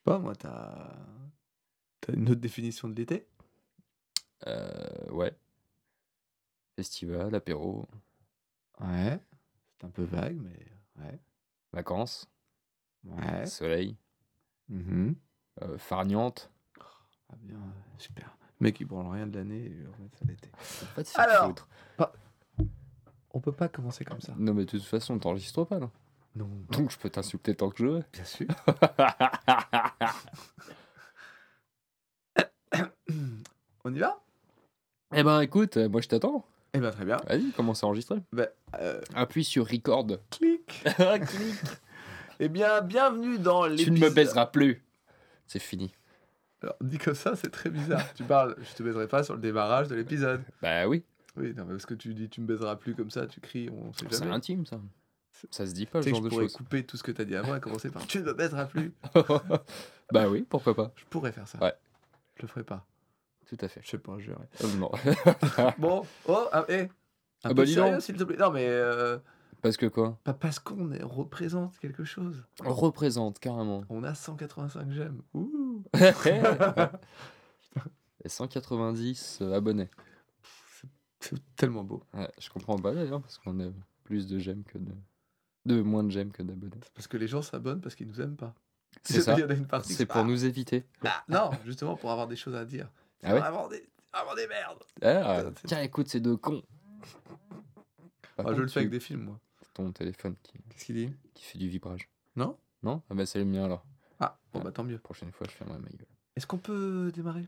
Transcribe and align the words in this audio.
sais 0.00 0.04
pas, 0.04 0.18
moi, 0.18 0.34
t'as. 0.34 0.96
T'as 2.00 2.12
une 2.14 2.28
autre 2.30 2.40
définition 2.40 2.88
de 2.88 2.94
l'été? 2.94 3.26
Euh, 4.46 5.10
ouais. 5.10 5.36
Festival, 6.76 7.34
apéro, 7.34 7.86
Ouais. 8.80 9.20
C'est 9.78 9.86
un 9.86 9.90
peu 9.90 10.04
vague, 10.04 10.38
mais. 10.40 10.66
Ouais. 11.02 11.18
vacances, 11.72 12.28
Ouais. 13.04 13.46
soleil, 13.46 13.96
Mhm. 14.68 15.14
euh, 15.62 15.78
farniente. 15.78 16.50
Ah 17.28 17.36
bien, 17.38 17.56
euh, 17.56 17.98
super. 17.98 18.36
Le 18.58 18.64
mec, 18.64 18.80
il 18.80 18.84
branle 18.86 19.06
rien 19.08 19.26
de 19.26 19.36
l'année. 19.38 19.66
et 19.66 19.86
on 19.86 19.92
remet 19.92 20.08
ça 20.18 20.24
l'été. 20.26 20.50
Pas 20.94 21.02
de 21.02 21.08
faire 21.08 21.20
Alors. 21.28 21.46
foutre. 21.46 21.68
On 23.32 23.40
peut 23.40 23.52
pas 23.52 23.68
commencer 23.68 24.04
comme 24.04 24.20
ça. 24.20 24.34
Non, 24.36 24.52
mais 24.54 24.64
de 24.64 24.70
toute 24.70 24.82
façon, 24.82 25.18
t'enregistres 25.18 25.64
pas, 25.64 25.78
là. 25.78 25.90
Non. 26.36 26.48
Donc, 26.70 26.90
je 26.90 26.98
peux 26.98 27.10
t'insulter 27.10 27.54
tant 27.54 27.70
que 27.70 27.78
je 27.78 27.86
veux. 27.86 28.04
Bien 28.12 28.24
sûr. 28.24 28.46
On 33.84 33.94
y 33.94 33.98
va? 33.98 34.20
Eh 35.14 35.22
ben, 35.22 35.40
écoute, 35.40 35.76
euh, 35.76 35.88
moi, 35.88 36.00
je 36.00 36.08
t'attends. 36.08 36.44
Eh 36.72 36.78
ben 36.78 36.92
très 36.92 37.04
bien. 37.04 37.16
Vas-y, 37.26 37.50
commence 37.50 37.82
à 37.82 37.88
enregistrer. 37.88 38.18
Ben, 38.32 38.46
euh, 38.80 39.00
Appuie 39.14 39.42
sur 39.44 39.66
record. 39.68 40.06
clic. 40.30 40.84
Eh 42.42 42.48
bien, 42.48 42.80
bienvenue 42.80 43.38
dans 43.38 43.64
tu 43.64 43.70
l'épisode... 43.72 43.94
ne 43.98 44.00
me 44.00 44.08
baiseras 44.14 44.46
plus. 44.46 44.82
C'est 45.46 45.58
fini. 45.58 45.92
Alors, 46.62 46.74
dit 46.80 46.96
comme 46.96 47.14
ça, 47.14 47.36
c'est 47.36 47.50
très 47.50 47.68
bizarre. 47.68 48.14
tu 48.14 48.24
parles, 48.24 48.56
je 48.62 48.72
te 48.74 48.82
baiserai 48.82 49.08
pas 49.08 49.22
sur 49.24 49.34
le 49.34 49.42
démarrage 49.42 49.88
de 49.88 49.94
l'épisode. 49.94 50.40
Bah 50.62 50.88
oui, 50.88 51.04
Oui, 51.36 51.52
non, 51.54 51.66
mais 51.66 51.72
parce 51.72 51.84
que 51.84 51.92
tu 51.92 52.14
dis 52.14 52.30
tu 52.30 52.40
me 52.40 52.46
baiseras 52.46 52.76
plus 52.76 52.94
comme 52.94 53.10
ça, 53.10 53.26
tu 53.26 53.40
cries, 53.40 53.68
on 53.68 53.92
sait 53.92 54.06
c'est 54.10 54.20
jamais. 54.20 54.32
intime, 54.32 54.64
ça. 54.64 54.80
Ça 55.50 55.66
se 55.66 55.72
dit 55.72 55.86
pas, 55.86 56.02
ce 56.02 56.06
que 56.06 56.10
genre 56.10 56.20
je 56.20 56.24
de 56.24 56.28
pourrais 56.30 56.48
couper 56.48 56.84
tout 56.84 56.96
ce 56.96 57.02
que 57.02 57.12
tu 57.12 57.20
as 57.22 57.24
dit 57.24 57.36
avant 57.36 57.54
et 57.56 57.60
commencer 57.60 57.90
par 57.90 58.06
tu 58.06 58.18
ne 58.18 58.24
me 58.24 58.32
baiseras 58.34 58.66
plus. 58.66 58.92
bah 60.12 60.28
oui, 60.28 60.44
pourquoi 60.48 60.74
pas. 60.74 60.92
Je 60.96 61.04
pourrais 61.06 61.32
faire 61.32 61.48
ça. 61.48 61.58
Ouais. 61.58 61.74
Je 62.36 62.42
le 62.42 62.48
ferai 62.48 62.64
pas. 62.64 62.86
Tout 63.46 63.56
à 63.60 63.68
fait. 63.68 63.80
Je 63.82 63.90
sais 63.90 63.98
pas, 63.98 64.18
je 64.18 64.30
verrai. 64.30 64.44
Euh, 64.64 64.74
non. 64.76 64.90
Bon, 65.78 66.02
oh, 66.26 66.46
ah, 66.52 66.64
eh, 66.68 66.82
un 66.82 66.88
Ah 67.44 67.48
peu 67.48 67.54
bah, 67.54 67.64
dis 67.64 67.74
donc. 67.74 67.86
sérieux, 67.86 68.00
s'il 68.00 68.16
te 68.16 68.24
plaît. 68.24 68.36
Non, 68.36 68.50
mais 68.50 68.66
euh, 68.68 69.18
Parce 69.62 69.76
que 69.76 69.86
quoi? 69.86 70.18
pas 70.24 70.34
parce 70.34 70.58
qu'on 70.58 70.92
est- 70.92 71.02
représente 71.02 71.78
quelque 71.78 72.04
chose. 72.04 72.44
On 72.64 72.72
représente 72.74 73.38
carrément. 73.40 73.84
On 73.88 74.04
a 74.04 74.14
185 74.14 74.90
j'aime. 74.90 75.22
Ouh. 75.34 75.82
Et 78.24 78.28
190 78.28 79.38
euh, 79.42 79.52
abonnés. 79.54 79.88
C'est 81.20 81.38
tellement 81.56 81.84
beau. 81.84 82.02
Ouais, 82.14 82.30
je 82.38 82.48
comprends 82.50 82.76
pas 82.76 82.92
d'ailleurs, 82.92 83.20
parce 83.20 83.38
qu'on 83.38 83.58
a 83.60 83.70
plus 84.04 84.26
de 84.26 84.38
j'aime 84.38 84.62
que 84.64 84.78
de. 84.78 84.92
De 85.66 85.82
moins 85.82 86.02
de 86.04 86.10
j'aime 86.10 86.32
que 86.32 86.42
d'abonnés. 86.42 86.80
Parce 86.94 87.06
que 87.06 87.16
les 87.16 87.28
gens 87.28 87.42
s'abonnent 87.42 87.80
parce 87.80 87.94
qu'ils 87.94 88.06
nous 88.08 88.20
aiment 88.20 88.36
pas. 88.36 88.54
C'est 89.02 89.20
ça. 89.20 89.36
C'est 89.84 90.06
pour 90.06 90.16
Ah, 90.18 90.24
nous 90.24 90.44
éviter. 90.44 90.84
ah, 91.04 91.22
non, 91.28 91.50
justement 91.64 91.96
pour 91.96 92.10
avoir 92.10 92.26
des 92.26 92.36
choses 92.36 92.54
à 92.54 92.64
dire. 92.64 92.88
Ah 93.22 93.34
ouais 93.34 93.40
Vraiment 93.40 93.68
des, 93.68 93.86
vraiment 94.12 94.34
des 94.34 94.46
merdes. 94.46 94.82
Ah, 95.02 95.44
tiens, 95.66 95.80
écoute, 95.82 96.08
ces 96.08 96.20
deux 96.20 96.36
cons. 96.36 96.62
Par 98.36 98.48
Ah, 98.48 98.54
je 98.54 98.62
le 98.62 98.68
fais 98.68 98.80
avec 98.80 98.90
des 98.90 99.00
films, 99.00 99.24
moi. 99.24 99.40
c'est 99.62 99.72
ton 99.74 99.92
téléphone 99.92 100.34
qui, 100.42 100.54
Qu'est-ce 100.70 100.84
qu'il 100.86 100.94
dit? 100.96 101.12
qui 101.34 101.44
fait 101.44 101.58
du 101.58 101.68
vibrage. 101.68 102.08
Non 102.36 102.56
Non? 102.82 103.02
Ah 103.10 103.14
bah 103.14 103.26
c'est 103.26 103.38
le 103.38 103.44
mien 103.44 103.64
alors. 103.64 103.84
Ah, 104.18 104.38
bon 104.52 104.60
Ah. 104.60 104.64
bah 104.64 104.72
tant 104.72 104.84
mieux. 104.84 104.98
Prochaine 104.98 105.30
fois, 105.32 105.46
je 105.48 105.54
fermerai 105.54 105.78
ma 105.78 105.88
gueule. 105.88 106.06
Est-ce 106.36 106.46
qu'on 106.46 106.58
peut 106.58 107.12
démarrer? 107.14 107.46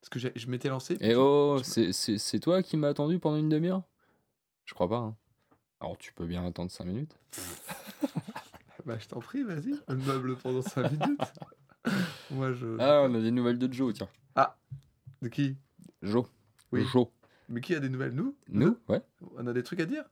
Parce 0.00 0.08
que 0.08 0.18
je 0.34 0.46
m'étais 0.48 0.68
lancé. 0.68 0.96
puis 0.96 1.08
Eh 1.10 1.14
oh, 1.16 1.58
je- 1.62 1.90
c'est 1.92 2.40
toi 2.40 2.62
qui 2.62 2.76
m'as 2.76 2.88
attendu 2.88 3.18
pendant 3.18 3.36
une 3.36 3.48
demi-heure? 3.48 3.82
Je 4.64 4.72
crois 4.74 4.88
pas. 4.88 4.96
Hein. 4.98 5.16
Alors 5.80 5.96
tu 5.98 6.12
peux 6.12 6.26
bien 6.26 6.44
attendre 6.46 6.70
5 6.70 6.84
minutes. 6.84 7.16
Bah 8.86 8.96
je 8.98 9.06
t'en 9.08 9.20
prie, 9.20 9.42
vas-y. 9.42 9.74
Le 9.88 9.96
meuble 9.96 10.36
pendant 10.36 10.62
5 10.62 10.90
minutes. 10.90 11.20
moi 12.30 12.52
je. 12.54 12.78
Ah, 12.78 13.02
on 13.04 13.14
a 13.14 13.20
des 13.20 13.30
nouvelles 13.30 13.58
de 13.58 13.70
Joe, 13.70 13.92
tiens. 13.92 14.08
De 15.20 15.28
qui? 15.28 15.54
Joe. 16.02 16.24
Oui. 16.72 16.86
Joe. 16.90 17.06
Mais 17.50 17.60
qui 17.60 17.74
a 17.74 17.80
des 17.80 17.90
nouvelles? 17.90 18.14
Nous? 18.14 18.34
Nous 18.48 18.78
Ouais. 18.88 19.02
On 19.36 19.46
a 19.46 19.52
des 19.52 19.62
trucs 19.62 19.80
à 19.80 19.84
dire? 19.84 20.04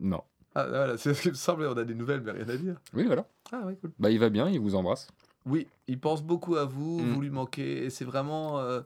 Non. 0.00 0.22
Ah 0.54 0.66
voilà, 0.66 0.96
c'est 0.96 1.12
ce 1.12 1.20
qui 1.20 1.28
me 1.28 1.34
semblait. 1.34 1.66
On 1.66 1.76
a 1.76 1.84
des 1.84 1.94
nouvelles, 1.94 2.22
mais 2.22 2.30
rien 2.32 2.48
à 2.48 2.56
dire. 2.56 2.80
Oui, 2.94 3.04
voilà. 3.04 3.28
Ah 3.52 3.60
ouais, 3.66 3.76
cool. 3.76 3.92
Bah 3.98 4.10
il 4.10 4.18
va 4.18 4.30
bien, 4.30 4.48
il 4.48 4.60
vous 4.60 4.74
embrasse. 4.76 5.08
Oui, 5.44 5.68
il 5.86 6.00
pense 6.00 6.22
beaucoup 6.22 6.56
à 6.56 6.64
vous, 6.64 7.00
Mm. 7.00 7.12
vous 7.12 7.20
lui 7.20 7.30
manquez, 7.30 7.84
et 7.84 7.90
c'est 7.90 8.06
vraiment, 8.06 8.58
euh, 8.60 8.80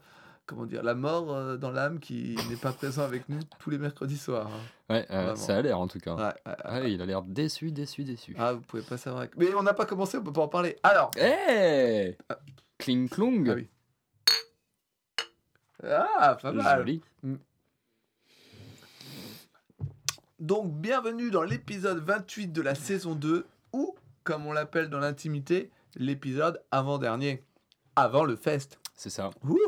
comment 0.50 0.66
dire, 0.66 0.82
la 0.82 0.94
mort 0.96 1.32
euh, 1.32 1.56
dans 1.56 1.70
l'âme 1.70 2.00
qui 2.00 2.36
n'est 2.50 2.56
pas 2.56 2.72
présent 2.72 3.02
avec 3.04 3.28
nous 3.28 3.38
tous 3.60 3.70
les 3.70 3.78
mercredis 3.78 4.18
soirs. 4.18 4.48
hein. 4.48 4.94
Ouais, 4.94 5.06
euh, 5.12 5.36
ça 5.36 5.56
a 5.56 5.62
l'air 5.62 5.78
en 5.78 5.86
tout 5.86 6.00
cas. 6.00 6.14
Ouais, 6.16 6.22
ouais, 6.24 6.32
ouais. 6.46 6.54
Ah, 6.64 6.80
il 6.88 7.00
a 7.00 7.06
l'air 7.06 7.22
déçu, 7.22 7.70
déçu, 7.70 8.02
déçu. 8.02 8.34
Ah, 8.38 8.54
vous 8.54 8.60
pouvez 8.62 8.82
pas 8.82 8.96
savoir. 8.96 9.26
Mais 9.36 9.54
on 9.54 9.62
n'a 9.62 9.74
pas 9.74 9.86
commencé, 9.86 10.18
on 10.18 10.22
peut 10.24 10.32
pas 10.32 10.42
en 10.42 10.48
parler. 10.48 10.76
Alors, 10.82 11.12
Hey 11.16 12.16
Kling 12.78 13.08
Klong 13.08 13.48
Ah 13.48 13.54
oui. 13.54 13.68
ah, 15.84 16.34
pas 16.42 16.52
mal. 16.52 16.78
Joli. 16.78 17.00
Donc, 20.40 20.72
bienvenue 20.72 21.30
dans 21.30 21.42
l'épisode 21.42 21.98
28 21.98 22.48
de 22.48 22.62
la 22.62 22.74
saison 22.74 23.14
2, 23.14 23.46
ou, 23.74 23.94
comme 24.24 24.46
on 24.46 24.52
l'appelle 24.52 24.88
dans 24.88 24.98
l'intimité, 24.98 25.70
l'épisode 25.96 26.62
avant-dernier, 26.70 27.44
avant 27.94 28.24
le 28.24 28.36
fest. 28.36 28.78
C'est 28.94 29.10
ça. 29.10 29.30
Wouhou, 29.44 29.58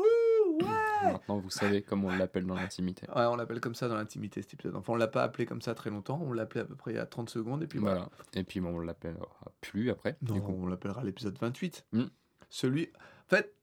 ouais 0.61 1.11
Maintenant, 1.11 1.37
vous 1.37 1.49
savez 1.49 1.81
comment 1.81 2.07
on 2.07 2.15
l'appelle 2.15 2.45
dans 2.45 2.55
l'intimité. 2.55 3.07
Ouais, 3.15 3.25
on 3.25 3.35
l'appelle 3.35 3.59
comme 3.59 3.75
ça 3.75 3.87
dans 3.87 3.95
l'intimité 3.95 4.41
cet 4.41 4.53
épisode. 4.53 4.75
Enfin, 4.75 4.93
on 4.93 4.95
l'a 4.95 5.07
pas 5.07 5.23
appelé 5.23 5.45
comme 5.45 5.61
ça 5.61 5.75
très 5.75 5.89
longtemps, 5.89 6.21
on 6.23 6.33
l'appelait 6.33 6.61
à 6.61 6.65
peu 6.65 6.75
près 6.75 6.97
a 6.97 7.05
30 7.05 7.29
secondes, 7.29 7.63
et 7.63 7.67
puis 7.67 7.79
voilà. 7.79 7.95
Voilà. 7.95 8.11
Et 8.35 8.43
puis, 8.43 8.59
bon, 8.59 8.69
on 8.69 8.79
l'appellera 8.79 9.27
plus 9.61 9.89
après. 9.89 10.17
Non, 10.21 10.35
du 10.35 10.41
coup. 10.41 10.55
on 10.57 10.67
l'appellera 10.67 11.03
l'épisode 11.03 11.37
28. 11.39 11.85
Mm. 11.91 12.03
Celui. 12.49 12.89
En 13.27 13.29
fait, 13.29 13.53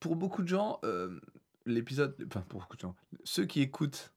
pour 0.00 0.16
beaucoup 0.16 0.42
de 0.42 0.48
gens, 0.48 0.78
euh, 0.84 1.20
l'épisode. 1.66 2.14
Enfin, 2.26 2.44
pour 2.48 2.60
beaucoup 2.60 2.76
de 2.76 2.82
gens, 2.82 2.94
ceux 3.24 3.44
qui 3.44 3.60
écoutent 3.60 4.12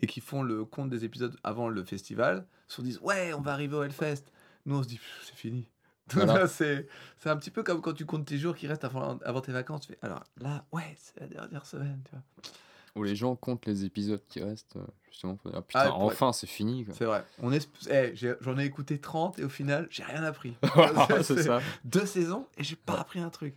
et 0.00 0.06
qui 0.06 0.20
font 0.20 0.42
le 0.42 0.64
compte 0.64 0.90
des 0.90 1.04
épisodes 1.04 1.36
avant 1.42 1.68
le 1.68 1.84
festival 1.84 2.46
se 2.68 2.82
disent 2.82 3.00
Ouais, 3.02 3.32
on 3.34 3.40
va 3.40 3.52
arriver 3.52 3.76
au 3.76 3.82
Hellfest. 3.82 4.24
Nous, 4.66 4.76
on 4.76 4.82
se 4.82 4.88
dit 4.88 5.00
C'est 5.24 5.36
fini. 5.36 5.68
Voilà. 6.14 6.46
c'est 6.48 6.86
un 7.26 7.36
petit 7.36 7.50
peu 7.50 7.62
comme 7.62 7.80
quand 7.80 7.92
tu 7.92 8.06
comptes 8.06 8.26
tes 8.26 8.38
jours 8.38 8.54
qui 8.56 8.66
restent 8.66 8.84
avant, 8.84 9.18
avant 9.24 9.40
tes 9.40 9.52
vacances. 9.52 9.82
Tu 9.86 9.92
fais, 9.92 9.98
Alors 10.02 10.24
là, 10.40 10.64
ouais, 10.72 10.94
c'est 10.96 11.18
la 11.20 11.26
dernière 11.26 11.66
semaine. 11.66 12.00
Tu 12.04 12.10
vois. 12.12 12.22
Où 12.96 13.02
les 13.04 13.14
gens 13.14 13.36
comptent 13.36 13.66
les 13.66 13.84
épisodes 13.84 14.22
qui 14.28 14.42
restent, 14.42 14.76
euh, 14.76 14.84
justement, 15.10 15.36
pour 15.36 15.50
dire 15.52 15.62
putain, 15.62 15.80
Ah, 15.84 15.88
pour 15.90 16.02
enfin, 16.02 16.32
c'est 16.32 16.46
fini. 16.48 16.84
quoi. 16.84 16.94
C'est 16.94 17.04
vrai. 17.04 17.24
On 17.40 17.52
est... 17.52 17.68
eh, 17.90 18.10
j'ai- 18.16 18.34
J'en 18.40 18.58
ai 18.58 18.64
écouté 18.64 18.98
30 19.00 19.38
et 19.38 19.44
au 19.44 19.48
final, 19.48 19.86
j'ai 19.90 20.02
rien 20.02 20.24
appris. 20.24 20.56
c'est 21.22 21.42
ça. 21.42 21.60
deux 21.84 22.06
saisons 22.06 22.46
et 22.56 22.64
j'ai 22.64 22.76
pas 22.76 22.98
appris 22.98 23.20
un 23.20 23.30
truc. 23.30 23.54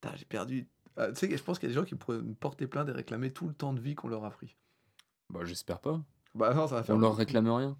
Putain, 0.00 0.14
J'ai 0.16 0.24
perdu. 0.26 0.68
Ah, 0.96 1.08
tu 1.08 1.14
sais, 1.28 1.36
je 1.36 1.42
pense 1.42 1.58
qu'il 1.58 1.68
y 1.68 1.72
a 1.72 1.74
des 1.74 1.80
gens 1.80 1.86
qui 1.86 1.94
pourraient 1.94 2.18
me 2.18 2.34
porter 2.34 2.66
plainte 2.66 2.88
et 2.88 2.92
réclamer 2.92 3.30
tout 3.32 3.46
le 3.48 3.54
temps 3.54 3.72
de 3.72 3.80
vie 3.80 3.94
qu'on 3.94 4.08
leur 4.08 4.24
a 4.24 4.30
pris. 4.30 4.54
Bah, 5.30 5.40
j'espère 5.44 5.80
pas. 5.80 6.00
Bah 6.34 6.54
non, 6.54 6.66
ça 6.68 6.76
va 6.76 6.82
faire. 6.82 6.94
On 6.94 6.98
leur 6.98 7.16
réclame 7.16 7.48
rien. 7.50 7.76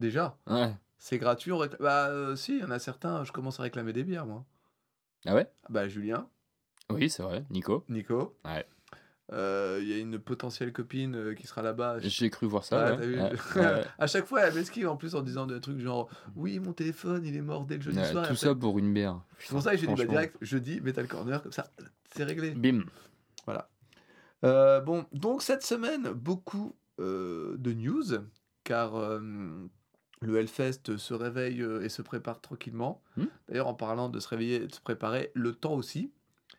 Déjà, 0.00 0.36
Ouais. 0.46 0.74
C'est 1.02 1.18
gratuit. 1.18 1.50
On 1.50 1.58
réclame... 1.58 1.80
Bah 1.80 2.06
euh, 2.10 2.36
si, 2.36 2.58
il 2.58 2.60
y 2.60 2.64
en 2.64 2.70
a 2.70 2.78
certains, 2.78 3.24
je 3.24 3.32
commence 3.32 3.58
à 3.58 3.64
réclamer 3.64 3.92
des 3.92 4.04
bières, 4.04 4.24
moi. 4.24 4.44
Ah 5.26 5.34
ouais? 5.34 5.50
Bah 5.68 5.88
Julien, 5.88 6.28
Oui, 6.90 7.10
c'est 7.10 7.24
vrai. 7.24 7.44
Nico. 7.50 7.84
Nico. 7.88 8.38
Ouais. 8.44 8.64
Euh, 9.32 9.80
Il 9.82 9.88
y 9.88 9.94
a 9.94 9.98
une 9.98 10.20
potentielle 10.20 10.72
copine 10.72 11.16
euh, 11.16 11.34
qui 11.34 11.48
sera 11.48 11.60
là-bas. 11.60 11.98
J'ai 11.98 12.30
cru 12.30 12.46
voir 12.46 12.62
ça. 12.62 12.94
Ouais, 12.94 12.98
ouais. 12.98 13.06
vu 13.06 13.20
Ouais, 13.56 13.84
à 13.98 14.06
chaque 14.06 14.26
fois, 14.26 14.42
elle 14.42 14.54
m'esquive 14.54 14.88
en 14.88 14.96
plus 14.96 15.16
en 15.16 15.22
disant 15.22 15.46
des 15.46 15.60
trucs 15.60 15.80
genre 15.80 16.08
Oui, 16.36 16.60
mon 16.60 16.72
téléphone, 16.72 17.24
il 17.24 17.34
est 17.34 17.42
mort 17.42 17.64
dès 17.64 17.78
le 17.78 17.82
jeudi 17.82 18.04
soir. 18.04 18.28
tout 18.28 18.36
ça 18.36 18.54
pour 18.54 18.78
une 18.78 18.94
bière. 18.94 19.20
C'est 19.40 19.50
pour 19.50 19.62
ça 19.62 19.72
que 19.72 19.78
j'ai 19.78 19.88
dit 19.88 19.94
bah, 19.94 20.04
direct, 20.04 20.36
jeudi, 20.40 20.80
Metal 20.80 21.08
Corner, 21.08 21.42
comme 21.42 21.52
ça, 21.52 21.68
c'est 22.14 22.22
réglé. 22.22 22.52
Bim. 22.52 22.84
Euh, 24.44 24.80
bon, 24.80 25.04
donc 25.12 25.42
cette 25.42 25.64
semaine, 25.64 26.12
beaucoup 26.12 26.76
de 26.98 27.72
news, 27.72 28.04
car 28.62 28.92
le 30.22 30.36
Hellfest 30.38 30.96
se 30.96 31.14
réveille 31.14 31.62
euh, 31.62 31.82
et 31.82 31.88
se 31.88 32.02
prépare 32.02 32.40
tranquillement. 32.40 33.02
Hmm. 33.16 33.24
D'ailleurs, 33.48 33.68
en 33.68 33.74
parlant 33.74 34.08
de 34.08 34.18
se 34.20 34.28
réveiller 34.28 34.62
et 34.62 34.66
de 34.66 34.74
se 34.74 34.80
préparer, 34.80 35.30
le 35.34 35.52
temps 35.54 35.74
aussi, 35.74 36.10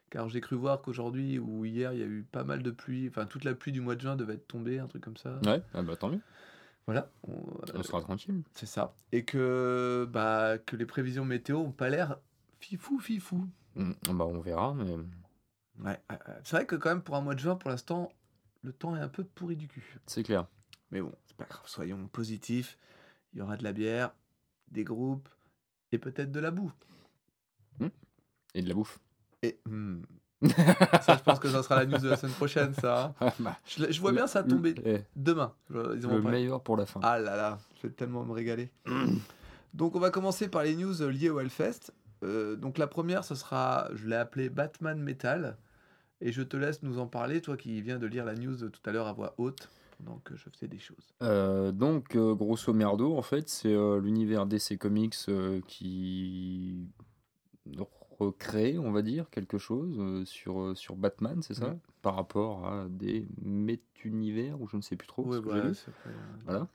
car 0.09 0.29
j'ai 0.29 0.41
cru 0.41 0.55
voir 0.55 0.81
qu'aujourd'hui 0.81 1.39
ou 1.39 1.65
hier, 1.65 1.93
il 1.93 1.99
y 1.99 2.03
a 2.03 2.07
eu 2.07 2.23
pas 2.31 2.43
mal 2.43 2.61
de 2.63 2.71
pluie, 2.71 3.07
enfin 3.09 3.25
toute 3.25 3.43
la 3.43 3.55
pluie 3.55 3.71
du 3.71 3.81
mois 3.81 3.95
de 3.95 4.01
juin 4.01 4.15
devait 4.15 4.35
être 4.35 4.47
tombée, 4.47 4.79
un 4.79 4.87
truc 4.87 5.03
comme 5.03 5.17
ça. 5.17 5.39
Ouais, 5.45 5.61
ah 5.73 5.81
bah 5.81 5.95
tant 5.95 6.09
mieux. 6.09 6.21
Voilà, 6.85 7.09
on- 7.27 7.41
On 7.75 7.83
sera 7.83 8.01
tranquille. 8.01 8.43
c'est 8.53 8.65
ça. 8.65 8.93
Et 9.13 9.23
que, 9.23 10.07
bah, 10.11 10.57
que 10.57 10.75
les 10.75 10.85
prévisions 10.85 11.23
météo 11.23 11.57
ont 11.59 11.71
pas 11.71 11.89
l'air 11.89 12.19
fifou 12.59 12.99
fifou. 12.99 13.47
Mm, 13.75 13.91
Bah, 14.11 14.25
on 14.25 14.39
verra, 14.41 14.73
mais. 14.73 14.97
Ouais. 15.83 15.99
c'est 16.43 16.57
vrai 16.57 16.65
que 16.65 16.75
quand 16.75 16.89
même 16.89 17.01
pour 17.01 17.15
un 17.15 17.21
mois 17.21 17.33
de 17.35 17.39
juin, 17.39 17.55
pour 17.55 17.69
l'instant, 17.69 18.11
le 18.63 18.71
temps 18.73 18.95
est 18.95 18.99
un 18.99 19.07
peu 19.07 19.23
pourri 19.23 19.55
du 19.55 19.67
cul. 19.67 19.97
C'est 20.07 20.23
clair. 20.23 20.45
Mais 20.91 21.01
bon, 21.01 21.11
c'est 21.25 21.35
pas 21.37 21.45
grave, 21.45 21.63
soyons 21.65 22.07
positifs. 22.07 22.77
Il 23.33 23.39
y 23.39 23.41
aura 23.41 23.57
de 23.57 23.63
la 23.63 23.73
bière, 23.73 24.13
des 24.71 24.83
groupes 24.83 25.29
et 25.91 25.97
peut-être 25.97 26.31
de 26.31 26.39
la 26.39 26.51
boue. 26.51 26.71
Et 28.55 28.61
de 28.61 28.67
la 28.67 28.75
bouffe. 28.75 28.99
Et 29.41 29.59
hmm, 29.65 30.03
ça, 31.01 31.17
je 31.17 31.23
pense 31.23 31.39
que 31.39 31.49
ça 31.49 31.63
sera 31.63 31.77
la 31.77 31.85
news 31.85 31.97
de 31.97 32.09
la 32.09 32.17
semaine 32.17 32.35
prochaine, 32.35 32.73
ça. 32.75 33.15
Bah, 33.39 33.57
Je, 33.65 33.91
je 33.91 33.99
vois 33.99 34.11
bien 34.11 34.27
ça 34.27 34.43
tomber 34.43 34.75
eh, 34.85 34.99
demain. 35.15 35.53
Ils 35.69 35.75
le 35.75 36.21
meilleur 36.21 36.61
pour 36.61 36.77
la 36.77 36.85
fin. 36.85 36.99
Ah 37.01 37.17
là 37.17 37.35
là, 37.35 37.57
je 37.77 37.87
vais 37.87 37.93
tellement 37.93 38.23
me 38.23 38.31
régaler. 38.31 38.71
Donc 39.73 39.95
on 39.95 39.99
va 39.99 40.11
commencer 40.11 40.49
par 40.49 40.63
les 40.63 40.75
news 40.75 40.93
liées 41.09 41.29
au 41.29 41.39
Hellfest. 41.39 41.91
Euh, 42.23 42.55
donc 42.55 42.77
la 42.77 42.87
première, 42.87 43.25
ce 43.25 43.35
sera, 43.35 43.89
je 43.95 44.07
l'ai 44.07 44.15
appelé 44.15 44.49
Batman 44.49 44.99
Metal. 44.99 45.57
Et 46.21 46.31
je 46.31 46.41
te 46.41 46.55
laisse 46.55 46.83
nous 46.83 46.99
en 46.99 47.07
parler, 47.07 47.41
toi 47.41 47.57
qui 47.57 47.81
viens 47.81 47.97
de 47.97 48.05
lire 48.05 48.23
la 48.23 48.35
news 48.35 48.69
tout 48.69 48.89
à 48.89 48.91
l'heure 48.93 49.07
à 49.07 49.13
voix 49.13 49.33
haute, 49.37 49.69
pendant 50.03 50.19
que 50.19 50.35
je 50.35 50.49
faisais 50.49 50.67
des 50.67 50.79
choses. 50.79 51.13
Euh, 51.21 51.71
donc, 51.71 52.15
euh, 52.15 52.33
grosso 52.33 52.73
merdo, 52.73 53.15
en 53.15 53.21
fait, 53.21 53.49
c'est 53.49 53.73
euh, 53.73 53.99
l'univers 53.99 54.45
DC 54.45 54.77
Comics 54.77 55.15
euh, 55.29 55.61
qui 55.67 56.87
recrée, 58.19 58.77
on 58.77 58.91
va 58.91 59.01
dire, 59.01 59.29
quelque 59.29 59.57
chose 59.57 59.95
euh, 59.99 60.25
sur, 60.25 60.61
euh, 60.61 60.75
sur 60.75 60.95
Batman, 60.95 61.41
c'est 61.41 61.55
ça? 61.55 61.75
Par 62.01 62.15
rapport 62.15 62.67
à 62.67 62.87
des 62.89 63.27
métunivers, 63.41 64.61
ou 64.61 64.67
je 64.67 64.77
ne 64.77 64.81
sais 64.81 64.95
plus 64.95 65.07
trop. 65.07 65.25
Ouais, 65.25 65.37
ce 65.37 65.41
que 65.41 65.51
j'ai 65.53 66.11
voilà. 66.45 66.67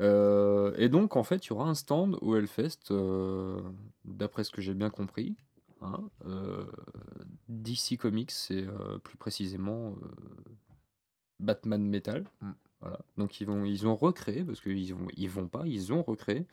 Euh, 0.00 0.72
et 0.76 0.88
donc, 0.88 1.16
en 1.16 1.22
fait, 1.22 1.46
il 1.46 1.50
y 1.50 1.52
aura 1.52 1.68
un 1.68 1.74
stand 1.74 2.16
au 2.20 2.34
Hellfest, 2.36 2.90
euh, 2.90 3.60
d'après 4.04 4.44
ce 4.44 4.50
que 4.50 4.60
j'ai 4.60 4.74
bien 4.74 4.90
compris. 4.90 5.36
hein, 5.82 6.00
euh, 6.26 6.64
DC 7.48 7.96
Comics, 7.98 8.30
c'est 8.30 8.66
euh, 8.66 8.98
plus 8.98 9.16
précisément 9.16 9.90
euh, 10.02 10.08
Batman 11.42 11.82
Metal. 11.86 12.24
Mm. 12.40 12.50
Voilà. 12.80 12.98
Donc, 13.16 13.40
ils, 13.40 13.46
vont, 13.46 13.64
ils 13.64 13.86
ont 13.86 13.94
recréé, 13.94 14.42
parce 14.44 14.60
qu'ils 14.60 14.94
vont, 14.94 15.06
ils 15.16 15.30
vont 15.30 15.46
pas, 15.48 15.62
ils 15.66 15.92
ont 15.92 16.02
recréé 16.02 16.46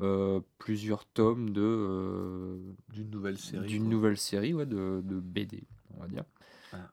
euh, 0.00 0.40
plusieurs 0.58 1.06
tomes 1.06 1.50
de, 1.50 1.62
euh, 1.62 2.58
D'une 2.92 3.10
nouvelle 3.10 3.38
série. 3.38 3.66
d'une 3.66 3.88
nouvelle 3.88 4.18
série 4.18 4.52
ouais, 4.52 4.66
de, 4.66 5.00
de 5.04 5.20
BD, 5.20 5.64
on 5.96 6.00
va 6.00 6.08
dire. 6.08 6.24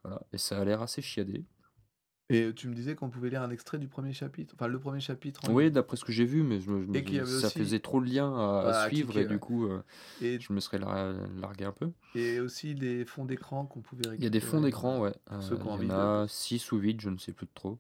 Voilà. 0.04 0.22
Et 0.32 0.38
ça 0.38 0.60
a 0.60 0.66
l'air 0.66 0.82
assez 0.82 1.02
chiadé. 1.02 1.44
Et 2.34 2.54
tu 2.54 2.70
me 2.70 2.74
disais 2.74 2.96
qu'on 2.96 3.10
pouvait 3.10 3.30
lire 3.30 3.42
un 3.42 3.50
extrait 3.50 3.78
du 3.78 3.88
premier 3.88 4.14
chapitre. 4.14 4.56
Enfin, 4.56 4.68
le 4.68 4.80
premier 4.80 5.02
chapitre. 5.02 5.42
en 5.50 5.54
Oui, 5.54 5.70
d'après 5.70 5.98
ce 5.98 6.06
que 6.06 6.14
j'ai 6.14 6.24
vu, 6.24 6.44
mais 6.44 6.62
je 6.62 6.72
Et 6.96 7.26
ça 7.26 7.48
aussi- 7.48 7.60
faisait 7.60 7.80
trop 7.80 8.00
de 8.00 8.06
liens 8.10 8.34
à, 8.34 8.84
à 8.84 8.88
suivre 8.88 9.10
cliquer, 9.12 9.26
et 9.26 9.28
du 9.28 9.38
coup, 9.38 9.66
euh, 9.68 9.82
Et, 10.22 10.40
je 10.40 10.54
me 10.54 10.62
serais 10.62 10.78
lar- 10.78 11.14
largué 11.42 11.66
un 11.66 11.74
peu. 11.74 11.92
et 12.16 12.40
aussi 12.40 12.74
des 12.74 13.04
fonds 13.06 13.26
d'écran 13.26 13.66
qu'on 13.66 13.82
pouvait 13.82 14.08
récupérer. 14.08 14.18
Il 14.20 14.24
y 14.24 14.28
a 14.28 14.30
des 14.30 14.40
fonds 14.40 14.62
d'écran, 14.62 15.00
ouais. 15.02 15.14
ceux 15.42 15.56
Euh, 15.56 15.58
il 15.82 15.88
y 15.88 15.92
en 15.92 15.96
a 16.24 16.26
6 16.30 16.72
ou 16.72 16.78
8, 16.78 17.02
je 17.02 17.10
ne 17.10 17.18
sais 17.18 17.34
plus 17.34 17.46
de 17.48 17.52
trop. 17.54 17.78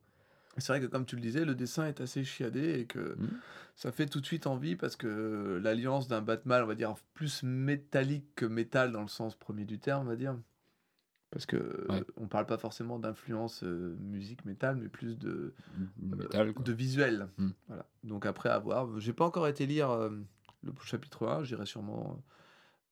C'est 0.58 0.68
vrai 0.74 0.82
que 0.82 0.88
comme 0.88 1.06
tu 1.06 1.16
le 1.16 1.22
disais, 1.22 1.46
le 1.46 1.56
dessin 1.56 1.88
est 1.88 2.02
assez 2.02 2.26
chiadé 2.26 2.78
et 2.82 2.86
que 2.86 3.16
Mhm. 3.18 3.30
ça 3.78 3.94
fait 3.94 4.06
tout 4.06 4.20
de 4.20 4.26
suite 4.26 4.48
envie 4.48 4.76
parce 4.76 4.98
que 4.98 5.62
l'alliance 5.64 6.10
d'un 6.10 6.22
Batman, 6.22 6.62
on 6.64 6.68
va 6.68 6.76
dire 6.76 6.94
plus 7.14 7.42
métallique 7.44 8.36
que 8.36 8.46
métal 8.46 8.92
dans 8.92 9.02
le 9.02 9.08
sens 9.08 9.36
premier 9.36 9.64
du 9.64 9.80
terme, 9.80 10.02
on 10.06 10.10
va 10.10 10.18
dire. 10.18 10.36
Parce 11.32 11.46
que 11.46 11.86
Ouais. 11.90 12.04
on 12.18 12.28
parle 12.28 12.46
pas 12.46 12.58
forcément 12.58 13.00
d'influence 13.00 13.64
euh, 13.64 13.96
musique 14.02 14.44
métal, 14.46 14.76
mais 14.76 14.90
plus 14.90 15.18
de, 15.18 15.30
euh, 15.80 16.16
Métal, 16.16 16.54
quoi. 16.54 16.64
de 16.64 16.74
visuel. 16.74 17.30
Mhm. 17.38 17.54
Voilà. 17.68 17.86
Donc 18.04 18.26
après 18.26 18.50
à 18.50 18.60
voir. 18.60 19.00
J'ai 19.00 19.14
pas 19.14 19.26
encore 19.26 19.48
été 19.48 19.66
lire 19.66 19.90
euh, 19.92 20.10
le 20.64 20.74
chapitre 20.84 21.28
1, 21.28 21.44
j'irai 21.46 21.66
sûrement 21.66 22.22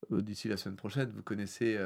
d'ici 0.10 0.48
la 0.48 0.56
semaine 0.56 0.78
prochaine. 0.78 1.10
Vous 1.12 1.22
connaissez 1.22 1.78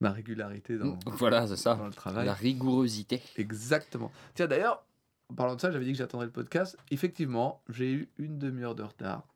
ma 0.00 0.10
régularité 0.10 0.78
dans, 0.78 0.98
Voilà, 1.06 1.46
c'est 1.46 1.56
ça. 1.56 1.74
dans 1.74 1.86
le 1.86 1.92
travail. 1.92 2.24
La 2.26 2.32
rigourosité. 2.34 3.22
Exactement. 3.36 4.10
Tiens, 4.34 4.46
d'ailleurs, 4.46 4.84
en 5.28 5.34
parlant 5.34 5.54
de 5.56 5.60
ça, 5.60 5.70
j'avais 5.70 5.84
dit 5.84 5.92
que 5.92 5.98
j'attendrais 5.98 6.26
le 6.26 6.32
podcast. 6.32 6.76
Effectivement, 6.90 7.62
j'ai 7.68 7.92
eu 7.92 8.08
une 8.18 8.38
demi-heure 8.38 8.74
de 8.74 8.82
retard. 8.82 9.28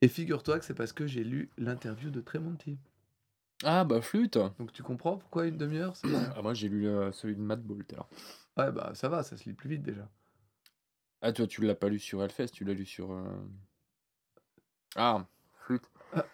Et 0.00 0.08
figure-toi 0.08 0.60
que 0.60 0.64
c'est 0.64 0.74
parce 0.74 0.92
que 0.92 1.06
j'ai 1.08 1.24
lu 1.24 1.50
l'interview 1.58 2.10
de 2.10 2.20
Tremonti. 2.20 2.78
Ah, 3.64 3.84
bah 3.84 4.00
flûte 4.00 4.38
Donc 4.58 4.72
tu 4.72 4.82
comprends 4.82 5.16
pourquoi 5.16 5.46
une 5.46 5.56
demi-heure 5.58 5.96
c'est- 5.96 6.06
ah, 6.36 6.42
Moi, 6.42 6.54
j'ai 6.54 6.68
lu 6.68 6.86
euh, 6.88 7.10
celui 7.12 7.34
de 7.36 7.40
Matt 7.40 7.60
à 7.60 7.94
l'heure. 7.94 8.08
Ouais, 8.56 8.70
bah 8.72 8.92
ça 8.94 9.08
va, 9.08 9.22
ça 9.22 9.36
se 9.36 9.44
lit 9.44 9.52
plus 9.54 9.68
vite 9.68 9.82
déjà. 9.82 10.08
Ah, 11.20 11.32
toi, 11.32 11.46
tu 11.46 11.62
l'as 11.64 11.74
pas 11.74 11.88
lu 11.88 11.98
sur 11.98 12.22
Hellfest, 12.22 12.48
tu 12.52 12.64
l'as 12.64 12.74
lu 12.74 12.84
sur. 12.86 13.12
euh, 13.12 13.24
Ah, 14.96 15.24
flûte. 15.66 15.84
Ah. 16.14 16.24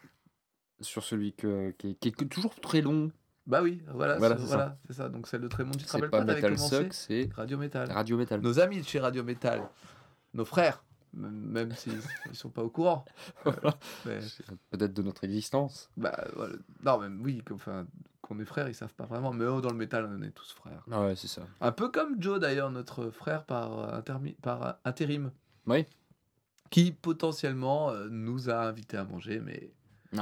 Sur 0.80 1.02
celui 1.02 1.32
que, 1.32 1.70
qui, 1.78 1.90
est, 1.90 1.94
qui 1.94 2.08
est 2.08 2.28
toujours 2.28 2.54
très 2.60 2.80
long. 2.82 3.10
Bah 3.46 3.62
oui, 3.62 3.82
voilà, 3.88 4.16
Voilà, 4.16 4.36
c'est 4.36 4.42
c'est 4.42 4.48
voilà, 4.48 4.78
c'est 4.86 4.92
ça. 4.94 5.08
Donc 5.10 5.26
celle 5.28 5.42
de 5.42 5.48
Tremonti, 5.48 5.78
tu 5.78 5.84
te 5.84 5.90
C'est 5.90 5.96
rappelles 5.98 6.10
pas 6.10 6.18
pas, 6.20 6.24
t'avais 6.26 6.40
Metal 6.42 6.56
commencé 6.56 6.76
Suck, 6.84 6.92
c'est 6.94 7.30
Radio 7.34 7.58
Metal. 7.58 7.90
Radio 7.92 8.16
Metal. 8.16 8.40
Nos 8.40 8.58
amis 8.58 8.80
de 8.80 8.86
chez 8.86 9.00
Radio 9.00 9.22
Metal, 9.22 9.68
nos 10.32 10.44
frères, 10.46 10.82
même 11.16 11.72
s'ils 11.72 12.00
ils 12.30 12.36
sont 12.36 12.50
pas 12.50 12.62
au 12.62 12.70
courant. 12.70 13.04
Euh, 13.46 13.52
mais, 14.06 14.18
Peut-être 14.70 14.92
de 14.94 15.02
notre 15.02 15.24
existence. 15.24 15.90
bah, 15.96 16.16
voilà. 16.34 16.54
Non, 16.84 16.98
même 16.98 17.20
oui, 17.22 17.42
enfin, 17.52 17.86
qu'on 18.22 18.38
est 18.40 18.44
frères, 18.44 18.68
ils 18.68 18.74
savent 18.74 18.94
pas 18.94 19.06
vraiment. 19.06 19.32
Mais 19.32 19.44
oh, 19.46 19.60
dans 19.60 19.70
le 19.70 19.76
métal, 19.76 20.08
on 20.10 20.22
est 20.22 20.30
tous 20.30 20.52
frères. 20.52 20.84
Ah 20.90 21.02
ouais, 21.02 21.16
c'est 21.16 21.28
ça. 21.28 21.42
Un 21.60 21.72
peu 21.72 21.88
comme 21.90 22.20
Joe 22.22 22.38
d'ailleurs, 22.40 22.70
notre 22.70 23.10
frère 23.10 23.44
par, 23.44 23.78
euh, 23.78 24.00
intermi- 24.00 24.36
par 24.40 24.62
euh, 24.66 24.72
intérim, 24.84 25.30
Oui. 25.66 25.86
qui 26.70 26.92
potentiellement 26.92 27.92
nous 28.10 28.48
a 28.50 28.56
invités 28.66 28.96
à 28.96 29.04
manger, 29.04 29.40
mais 29.40 29.72
Ouais. 30.12 30.20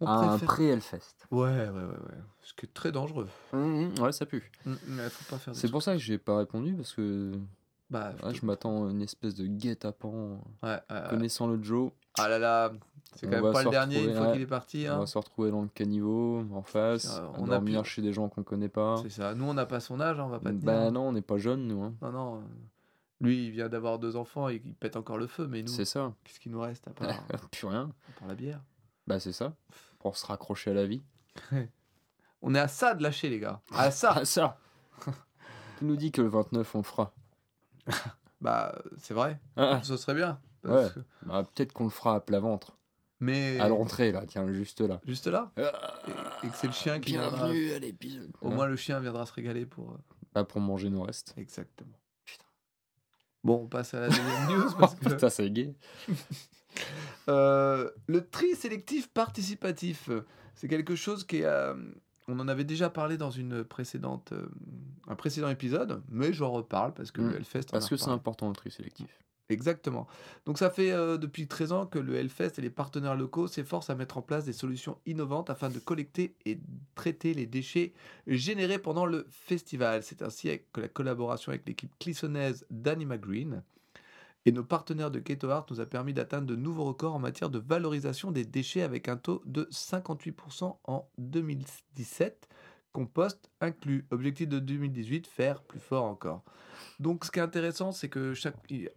on 0.00 0.06
Un 0.06 0.28
préfère... 0.28 0.48
pré-Hellfest. 0.48 1.26
Ouais, 1.30 1.48
ouais, 1.48 1.68
ouais, 1.68 1.84
ouais. 1.84 2.18
Ce 2.42 2.54
qui 2.54 2.66
est 2.66 2.72
très 2.74 2.90
dangereux. 2.92 3.28
Mmh, 3.52 4.00
ouais, 4.00 4.12
ça 4.12 4.26
pue. 4.26 4.50
Mm, 4.66 4.74
Mais 4.88 5.08
faut 5.10 5.30
pas 5.34 5.38
faire. 5.38 5.54
C'est 5.54 5.60
trucs- 5.62 5.72
pour 5.72 5.82
ça 5.82 5.92
que 5.92 5.98
j'ai 5.98 6.18
pas 6.18 6.36
répondu 6.38 6.74
parce 6.74 6.92
que 6.94 7.32
Bah, 7.90 8.12
ouais, 8.22 8.34
je 8.34 8.46
m'attends 8.46 8.86
à 8.86 8.90
une 8.90 9.02
espèce 9.02 9.34
de 9.34 9.46
guet-apens. 9.46 10.38
ouais, 10.62 10.78
ouais. 10.90 11.02
Connaissant 11.10 11.46
le 11.48 11.60
Joe, 11.62 11.90
Ah 12.18 12.28
là 12.28 12.38
là, 12.38 12.72
c'est 13.16 13.26
quand 13.28 13.42
même 13.42 13.52
pas 13.52 13.64
le 13.64 13.70
dernier 13.70 14.04
une 14.04 14.14
fois 14.14 14.26
ouais. 14.28 14.32
qu'il 14.34 14.42
est 14.42 14.46
parti. 14.46 14.86
on 14.88 14.92
Hein. 14.92 14.98
va 15.00 15.06
se 15.06 15.18
retrouver 15.18 15.50
dans 15.50 15.62
le 15.62 15.68
caniveau 15.68 16.44
en 16.52 16.62
face, 16.62 17.18
Euh, 17.18 17.26
on 17.36 17.46
a 17.46 17.54
dormir 17.56 17.82
pu- 17.82 17.88
chez 17.88 18.02
des 18.02 18.12
gens 18.12 18.28
qu'on 18.28 18.44
connaît 18.44 18.68
pas. 18.68 18.98
C'est 19.02 19.10
ça. 19.10 19.34
Nous, 19.34 19.44
on 19.44 19.54
n'a 19.54 19.66
pas 19.66 19.80
son 19.80 20.00
âge, 20.00 20.20
hein, 20.20 20.24
on 20.24 20.28
va 20.28 20.38
pas. 20.38 20.52
Bah 20.52 20.82
hein. 20.86 20.90
non, 20.92 21.08
on 21.08 21.12
n'est 21.12 21.20
pas 21.22 21.36
jeunes 21.38 21.66
nous. 21.66 21.82
Hein. 21.82 21.94
non, 22.00 22.12
non. 22.12 22.34
euh, 22.36 22.40
Lui, 23.20 23.46
il 23.46 23.50
vient 23.50 23.68
d'avoir 23.68 23.98
deux 23.98 24.14
enfants 24.14 24.48
et 24.48 24.62
il 24.64 24.74
pète 24.74 24.94
encore 24.96 25.18
le 25.18 25.26
feu, 25.26 25.46
mais 25.48 25.62
nous, 25.62 25.68
C'est 25.72 25.84
ça. 25.84 26.12
qu'est-ce 26.22 26.38
qu'il 26.38 26.52
nous 26.52 26.60
reste 26.60 26.86
à 26.86 26.92
part, 26.92 27.08
Plus 27.50 27.66
rien. 27.66 27.90
à 28.08 28.18
part 28.20 28.28
la 28.28 28.34
bière 28.36 28.60
Bah 29.08 29.18
c'est 29.18 29.32
ça. 29.32 29.52
Pour 29.98 30.16
se 30.16 30.24
raccrocher 30.26 30.70
à 30.70 30.74
la 30.74 30.86
vie. 30.86 31.02
On 32.42 32.54
est 32.54 32.58
à 32.60 32.68
ça 32.68 32.94
de 32.94 33.02
lâcher, 33.02 33.28
les 33.28 33.38
gars. 33.40 33.60
À 33.74 33.90
ça 33.90 34.12
Ah 34.16 34.24
ça 34.24 34.58
Qui 35.78 35.84
nous 35.84 35.96
dit 35.96 36.12
que 36.12 36.22
le 36.22 36.28
29 36.28 36.74
on 36.74 36.78
le 36.78 36.84
fera 36.84 37.12
Bah, 38.40 38.74
c'est 38.96 39.12
vrai. 39.12 39.38
Ah, 39.56 39.80
Ce 39.82 39.96
serait 39.98 40.14
bien. 40.14 40.40
parce 40.62 40.86
Ouais. 40.86 40.90
que- 40.94 41.26
bah, 41.26 41.44
Peut-être 41.54 41.72
qu'on 41.74 41.84
le 41.84 41.90
fera 41.90 42.14
à 42.16 42.20
plat 42.20 42.40
ventre. 42.40 42.78
Mais 43.22 43.60
À 43.60 43.68
l'entrée 43.68 44.12
là, 44.12 44.24
tiens, 44.26 44.50
juste 44.50 44.80
là. 44.80 44.98
juste 45.04 45.26
là, 45.26 45.52
et, 45.58 46.46
et 46.46 46.48
que 46.50 46.56
c'est 46.56 46.68
le 46.68 46.72
chien 46.72 47.00
qui 47.00 47.10
viendra. 47.12 47.48
Bienvenue 47.48 47.72
à 47.72 47.78
l'épisode. 47.78 48.32
Au 48.40 48.48
moins, 48.48 48.66
le 48.66 48.76
chien 48.76 48.98
viendra 48.98 49.26
se 49.26 49.32
régaler 49.34 49.66
pour. 49.66 49.90
euh, 49.90 49.96
Pas 50.32 50.42
pour 50.44 50.62
manger 50.62 50.88
nos 50.88 51.02
restes. 51.02 51.34
Exactement. 51.36 51.98
Putain. 52.24 52.44
Bon, 53.44 53.64
on 53.64 53.66
passe 53.68 53.92
à 53.92 54.00
la 54.00 54.08
deuxième 54.08 54.46
news 54.48 54.70
parce 54.78 54.94
que 54.94 55.10
Putain, 55.10 55.28
c'est 55.28 55.50
gay. 55.50 55.74
euh, 57.28 57.90
le 58.06 58.26
tri 58.26 58.54
sélectif 58.54 59.08
participatif, 59.12 60.08
c'est 60.54 60.68
quelque 60.68 60.94
chose 60.96 61.24
qui 61.26 61.38
est. 61.38 61.44
euh, 61.44 61.74
on 62.30 62.38
en 62.40 62.48
avait 62.48 62.64
déjà 62.64 62.90
parlé 62.90 63.16
dans 63.16 63.30
une 63.30 63.64
précédente, 63.64 64.32
euh, 64.32 64.46
un 65.08 65.14
précédent 65.16 65.48
épisode, 65.48 66.02
mais 66.10 66.32
j'en 66.32 66.50
reparle 66.50 66.94
parce 66.94 67.10
que 67.10 67.20
Mm. 67.20 67.28
le 67.30 67.36
Hellfest. 67.36 67.60
en 67.68 67.72
Parce 67.72 67.88
que 67.88 67.96
c'est 67.96 68.10
important 68.10 68.48
le 68.48 68.54
tri 68.54 68.70
sélectif. 68.70 69.06
Exactement. 69.48 70.06
Donc 70.46 70.58
ça 70.58 70.70
fait 70.70 70.92
euh, 70.92 71.18
depuis 71.18 71.48
13 71.48 71.72
ans 71.72 71.84
que 71.86 71.98
le 71.98 72.14
Hellfest 72.14 72.52
et 72.58 72.62
les 72.62 72.70
partenaires 72.70 73.16
locaux 73.16 73.48
s'efforcent 73.48 73.90
à 73.90 73.96
mettre 73.96 74.16
en 74.16 74.22
place 74.22 74.44
des 74.44 74.52
solutions 74.52 74.96
innovantes 75.06 75.50
afin 75.50 75.70
de 75.70 75.80
collecter 75.80 76.36
et 76.46 76.60
traiter 76.94 77.34
les 77.34 77.46
déchets 77.46 77.92
générés 78.28 78.78
pendant 78.78 79.06
le 79.06 79.26
festival. 79.28 80.04
C'est 80.04 80.22
ainsi 80.22 80.60
que 80.72 80.80
la 80.80 80.86
collaboration 80.88 81.50
avec 81.50 81.66
l'équipe 81.66 81.90
clissonnaise 81.98 82.64
d'Anima 82.70 83.18
Green 83.18 83.64
et 84.46 84.52
nos 84.52 84.64
partenaires 84.64 85.10
de 85.10 85.18
Keto 85.18 85.50
Art 85.50 85.66
nous 85.70 85.80
a 85.80 85.86
permis 85.86 86.14
d'atteindre 86.14 86.46
de 86.46 86.56
nouveaux 86.56 86.84
records 86.84 87.14
en 87.14 87.18
matière 87.18 87.50
de 87.50 87.58
valorisation 87.58 88.30
des 88.30 88.44
déchets 88.44 88.82
avec 88.82 89.08
un 89.08 89.16
taux 89.16 89.42
de 89.44 89.68
58% 89.70 90.76
en 90.84 91.08
2017, 91.18 92.48
compost 92.92 93.50
inclus. 93.60 94.06
Objectif 94.10 94.48
de 94.48 94.58
2018, 94.58 95.26
faire 95.26 95.62
plus 95.62 95.80
fort 95.80 96.04
encore. 96.04 96.42
Donc, 97.00 97.24
ce 97.24 97.30
qui 97.30 97.38
est 97.38 97.42
intéressant, 97.42 97.92
c'est 97.92 98.08
que 98.08 98.32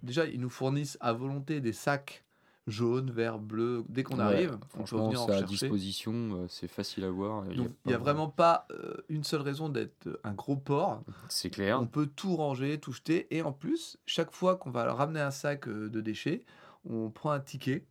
déjà, 0.02 0.26
ils 0.26 0.40
nous 0.40 0.50
fournissent 0.50 0.98
à 1.02 1.12
volonté 1.12 1.60
des 1.60 1.74
sacs 1.74 2.24
jaunes, 2.68 3.12
verts, 3.12 3.40
bleus. 3.40 3.84
Dès 3.90 4.04
qu'on 4.04 4.18
Ouais, 4.18 4.24
arrive, 4.24 4.58
on 4.78 4.84
peut 4.84 4.96
venir 4.98 5.22
en 5.22 5.28
c'est 5.28 5.34
à 5.34 5.42
disposition, 5.42 6.14
euh, 6.14 6.46
c'est 6.48 6.68
facile 6.68 7.04
à 7.04 7.10
voir. 7.10 7.44
Il 7.52 7.70
n'y 7.86 7.94
a 7.94 7.98
vraiment 7.98 8.30
pas 8.30 8.68
euh, 8.72 8.96
une 9.10 9.24
seule 9.24 9.42
raison 9.42 9.70
d'être 9.70 10.08
euh, 10.08 10.20
un 10.24 10.34
gros 10.34 10.56
porc. 10.56 11.04
C'est 11.30 11.50
clair. 11.50 11.80
On 11.82 11.88
peut 11.88 12.08
tout 12.08 12.36
ranger, 12.36 12.80
tout 12.80 12.92
jeter. 12.94 13.28
Et 13.36 13.42
en 13.42 13.52
plus, 13.52 13.98
chaque 14.06 14.32
fois 14.32 14.56
qu'on 14.56 14.72
va 14.72 14.92
ramener 14.94 15.20
un 15.22 15.32
sac 15.32 15.68
de 15.68 16.02
déchets, 16.02 16.46
on 16.90 17.10
prend 17.10 17.32
un 17.32 17.40
ticket. 17.40 17.86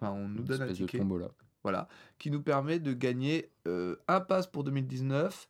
Enfin, 0.00 0.12
on 0.12 0.28
nous 0.28 0.38
Une 0.40 0.44
donne 0.44 0.62
un 0.62 0.64
espèce 0.64 0.78
de 0.80 0.84
ticket. 0.86 0.98
tombola. 0.98 1.28
Voilà. 1.62 1.88
Qui 2.18 2.30
nous 2.30 2.42
permet 2.42 2.78
de 2.78 2.92
gagner 2.92 3.50
euh, 3.66 3.96
un 4.08 4.20
pass 4.20 4.46
pour 4.46 4.62
2019. 4.64 5.48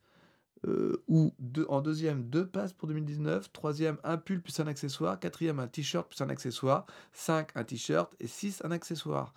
Euh, 0.65 1.03
ou 1.07 1.33
deux, 1.39 1.65
en 1.69 1.81
deuxième, 1.81 2.29
deux 2.29 2.47
passes 2.47 2.73
pour 2.73 2.87
2019. 2.87 3.51
Troisième, 3.51 3.97
un 4.03 4.17
pull 4.17 4.41
plus 4.41 4.59
un 4.59 4.67
accessoire. 4.67 5.19
Quatrième, 5.19 5.59
un 5.59 5.67
t-shirt 5.67 6.07
plus 6.07 6.21
un 6.21 6.29
accessoire. 6.29 6.85
Cinq, 7.11 7.49
un 7.55 7.63
t-shirt. 7.63 8.15
Et 8.19 8.27
six, 8.27 8.61
un 8.63 8.71
accessoire. 8.71 9.33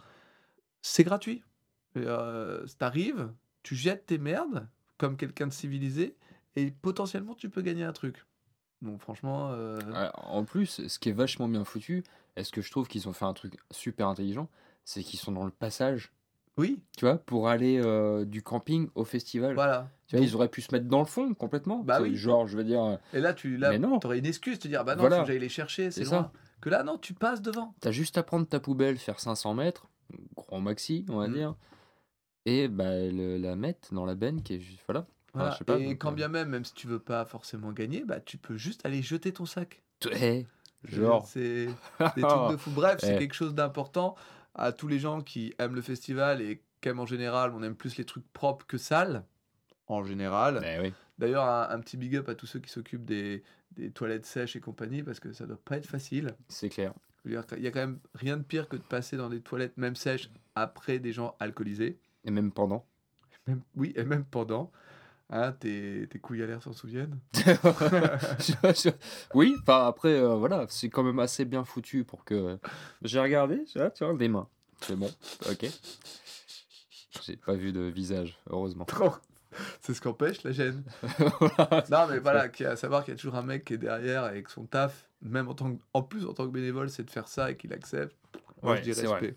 C'est 0.82 1.04
gratuit. 1.04 1.42
Euh, 1.96 2.66
T'arrives, 2.78 3.32
tu 3.62 3.74
jettes 3.74 4.06
tes 4.06 4.18
merdes 4.18 4.68
comme 4.96 5.16
quelqu'un 5.16 5.48
de 5.48 5.52
civilisé 5.52 6.16
et 6.56 6.70
potentiellement 6.70 7.34
tu 7.34 7.50
peux 7.50 7.62
gagner 7.62 7.84
un 7.84 7.92
truc. 7.92 8.24
Donc 8.82 9.00
franchement, 9.00 9.50
euh, 9.52 9.78
En 10.14 10.44
plus, 10.44 10.86
ce 10.86 10.98
qui 10.98 11.10
est 11.10 11.12
vachement 11.12 11.48
bien 11.48 11.64
foutu, 11.64 12.02
est-ce 12.36 12.52
que 12.52 12.62
je 12.62 12.70
trouve 12.70 12.88
qu'ils 12.88 13.08
ont 13.08 13.12
fait 13.12 13.24
un 13.24 13.34
truc 13.34 13.58
super 13.70 14.08
intelligent, 14.08 14.48
c'est 14.84 15.02
qu'ils 15.02 15.18
sont 15.18 15.32
dans 15.32 15.44
le 15.44 15.50
passage. 15.50 16.12
Oui, 16.60 16.82
tu 16.96 17.04
vois, 17.06 17.16
pour 17.18 17.48
aller 17.48 17.80
euh, 17.82 18.24
du 18.24 18.42
camping 18.42 18.88
au 18.94 19.04
festival. 19.04 19.54
voilà. 19.54 19.88
Tu 20.06 20.16
vois, 20.16 20.24
ils 20.24 20.34
auraient 20.34 20.48
pu 20.48 20.60
se 20.60 20.72
mettre 20.74 20.86
dans 20.86 20.98
le 20.98 21.04
fond 21.06 21.32
complètement. 21.34 21.78
Bah 21.84 22.00
oui. 22.02 22.14
Genre, 22.16 22.46
je 22.48 22.56
veux 22.56 22.64
dire, 22.64 22.82
euh, 22.82 22.96
Et 23.14 23.20
là, 23.20 23.32
tu 23.32 23.56
là, 23.56 23.70
Mais 23.70 23.78
non. 23.78 23.98
aurais 24.04 24.18
une 24.18 24.26
excuse, 24.26 24.58
te 24.58 24.68
dire, 24.68 24.84
bah 24.84 24.94
non, 24.96 25.00
Voilà. 25.02 25.16
faut 25.18 25.22
que 25.22 25.28
j'aille 25.28 25.38
les 25.38 25.48
chercher, 25.48 25.90
c'est 25.90 26.02
loin. 26.04 26.10
ça. 26.10 26.32
Que 26.60 26.68
là, 26.68 26.82
non, 26.82 26.98
tu 26.98 27.14
passes 27.14 27.40
devant. 27.42 27.74
t'as 27.80 27.90
juste 27.92 28.18
à 28.18 28.22
prendre 28.22 28.46
ta 28.46 28.60
poubelle, 28.60 28.98
faire 28.98 29.18
500 29.20 29.54
mètres, 29.54 29.86
grand 30.36 30.60
maxi, 30.60 31.06
on 31.08 31.16
va 31.18 31.28
Mm. 31.28 31.32
dire, 31.32 31.54
et 32.44 32.68
bah, 32.68 32.96
le- 32.98 33.36
la 33.38 33.54
mettre 33.56 33.94
dans 33.94 34.04
la 34.04 34.14
benne 34.14 34.42
qui 34.42 34.54
est 34.54 34.60
juste. 34.60 34.82
Voilà. 34.86 35.00
Enfin, 35.32 35.38
Voilà. 35.38 35.50
je 35.52 35.58
sais 35.58 35.64
pas, 35.64 35.78
et 35.78 35.84
donc, 35.86 35.98
quand 35.98 36.10
euh, 36.10 36.14
bien 36.14 36.28
même, 36.28 36.48
même 36.48 36.64
si 36.64 36.74
tu 36.74 36.86
veux 36.88 36.98
pas 36.98 37.24
forcément 37.24 37.70
gagner, 37.72 38.02
bah 38.04 38.18
tu 38.20 38.36
peux 38.36 38.56
juste 38.56 38.84
aller 38.84 39.00
jeter 39.02 39.32
ton 39.32 39.46
sac. 39.46 39.82
Eh, 40.20 40.44
genre. 40.84 41.24
C'est 41.26 41.66
des 42.16 42.22
trucs 42.22 42.50
de 42.50 42.56
fou. 42.56 42.70
Bref, 42.72 42.96
c'est 43.00 43.16
quelque 43.18 43.34
chose 43.34 43.54
d'important 43.54 44.16
à 44.54 44.72
tous 44.72 44.88
les 44.88 44.98
gens 44.98 45.20
qui 45.20 45.54
aiment 45.58 45.74
le 45.74 45.82
festival 45.82 46.40
et 46.42 46.62
qui 46.80 46.88
aiment 46.88 47.00
en 47.00 47.06
général, 47.06 47.52
on 47.54 47.62
aime 47.62 47.74
plus 47.76 47.96
les 47.96 48.04
trucs 48.04 48.26
propres 48.32 48.66
que 48.66 48.78
sales. 48.78 49.24
En 49.86 50.04
général. 50.04 50.60
Eh 50.64 50.80
oui. 50.80 50.92
D'ailleurs, 51.18 51.44
un, 51.44 51.68
un 51.70 51.80
petit 51.80 51.96
big 51.96 52.16
up 52.16 52.28
à 52.28 52.34
tous 52.34 52.46
ceux 52.46 52.60
qui 52.60 52.70
s'occupent 52.70 53.04
des, 53.04 53.42
des 53.72 53.90
toilettes 53.90 54.26
sèches 54.26 54.56
et 54.56 54.60
compagnie, 54.60 55.02
parce 55.02 55.20
que 55.20 55.32
ça 55.32 55.46
doit 55.46 55.60
pas 55.64 55.76
être 55.76 55.86
facile. 55.86 56.34
C'est 56.48 56.68
clair. 56.68 56.94
Il 57.26 57.32
y 57.32 57.36
a 57.36 57.42
quand 57.70 57.80
même 57.80 57.98
rien 58.14 58.38
de 58.38 58.42
pire 58.42 58.68
que 58.68 58.76
de 58.76 58.82
passer 58.82 59.18
dans 59.18 59.28
des 59.28 59.42
toilettes, 59.42 59.76
même 59.76 59.94
sèches, 59.94 60.30
après 60.54 60.98
des 60.98 61.12
gens 61.12 61.36
alcoolisés. 61.38 61.98
Et 62.24 62.30
même 62.30 62.50
pendant. 62.50 62.86
Même, 63.46 63.60
oui, 63.74 63.92
et 63.94 64.04
même 64.04 64.24
pendant. 64.24 64.72
Hein, 65.32 65.52
tes, 65.52 66.08
tes 66.10 66.18
couilles 66.18 66.42
à 66.42 66.46
l'air 66.46 66.60
s'en 66.60 66.72
souviennent 66.72 67.16
Je- 67.34 68.52
je- 68.62 68.90
oui, 69.34 69.54
enfin 69.62 69.86
après, 69.86 70.14
euh, 70.18 70.34
voilà, 70.34 70.66
c'est 70.68 70.88
quand 70.88 71.04
même 71.04 71.20
assez 71.20 71.44
bien 71.44 71.64
foutu 71.64 72.02
pour 72.04 72.24
que. 72.24 72.58
J'ai 73.02 73.20
regardé, 73.20 73.62
ah, 73.76 73.90
tu 73.90 74.04
vois, 74.04 74.14
des 74.14 74.28
mains. 74.28 74.48
C'est 74.80 74.96
bon, 74.96 75.10
ok. 75.48 75.66
J'ai 77.22 77.36
pas 77.36 77.54
vu 77.54 77.72
de 77.72 77.80
visage, 77.82 78.38
heureusement. 78.48 78.86
C'est 79.80 79.94
ce 79.94 80.00
qu'empêche 80.00 80.42
la 80.44 80.52
gêne. 80.52 80.84
Voilà. 81.40 81.84
Non, 81.90 82.06
mais 82.08 82.18
voilà, 82.20 82.48
à 82.66 82.76
savoir 82.76 83.04
qu'il 83.04 83.12
y 83.14 83.16
a 83.16 83.18
toujours 83.18 83.34
un 83.36 83.42
mec 83.42 83.64
qui 83.64 83.74
est 83.74 83.78
derrière 83.78 84.22
avec 84.24 84.48
son 84.48 84.64
taf, 84.64 85.08
même 85.22 85.48
en, 85.48 85.54
tant 85.54 85.74
que- 85.74 85.82
en 85.92 86.02
plus 86.02 86.24
en 86.26 86.32
tant 86.34 86.46
que 86.46 86.52
bénévole, 86.52 86.88
c'est 86.88 87.02
de 87.04 87.10
faire 87.10 87.26
ça 87.28 87.50
et 87.50 87.56
qu'il 87.56 87.72
accepte. 87.72 88.14
Moi, 88.62 88.72
Ouais, 88.72 88.78
je 88.78 88.82
dis 88.82 88.92
vrai. 88.92 89.06
respect. 89.08 89.36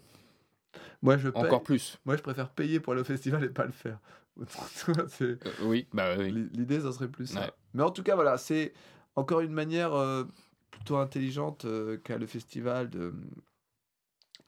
Moi 1.01 1.17
je, 1.17 1.29
paye- 1.29 1.43
Encore 1.43 1.63
plus. 1.63 1.97
moi, 2.05 2.15
je 2.15 2.21
préfère 2.21 2.49
payer 2.49 2.79
pour 2.79 2.93
aller 2.93 3.01
au 3.01 3.05
festival 3.05 3.43
et 3.43 3.49
pas 3.49 3.65
le 3.65 3.71
faire. 3.71 3.99
Euh, 4.39 5.35
oui, 5.61 5.87
bah 5.93 6.15
oui. 6.17 6.31
L'idée, 6.53 6.81
ça 6.81 6.91
serait 6.91 7.07
plus 7.07 7.27
ça. 7.27 7.41
Ouais. 7.41 7.51
Mais 7.73 7.83
en 7.83 7.91
tout 7.91 8.03
cas, 8.03 8.15
voilà, 8.15 8.37
c'est 8.37 8.73
encore 9.15 9.41
une 9.41 9.51
manière 9.53 9.93
euh, 9.93 10.23
plutôt 10.71 10.97
intelligente 10.97 11.65
euh, 11.65 11.97
qu'a 11.97 12.17
le 12.17 12.25
festival 12.25 12.89
de, 12.89 13.13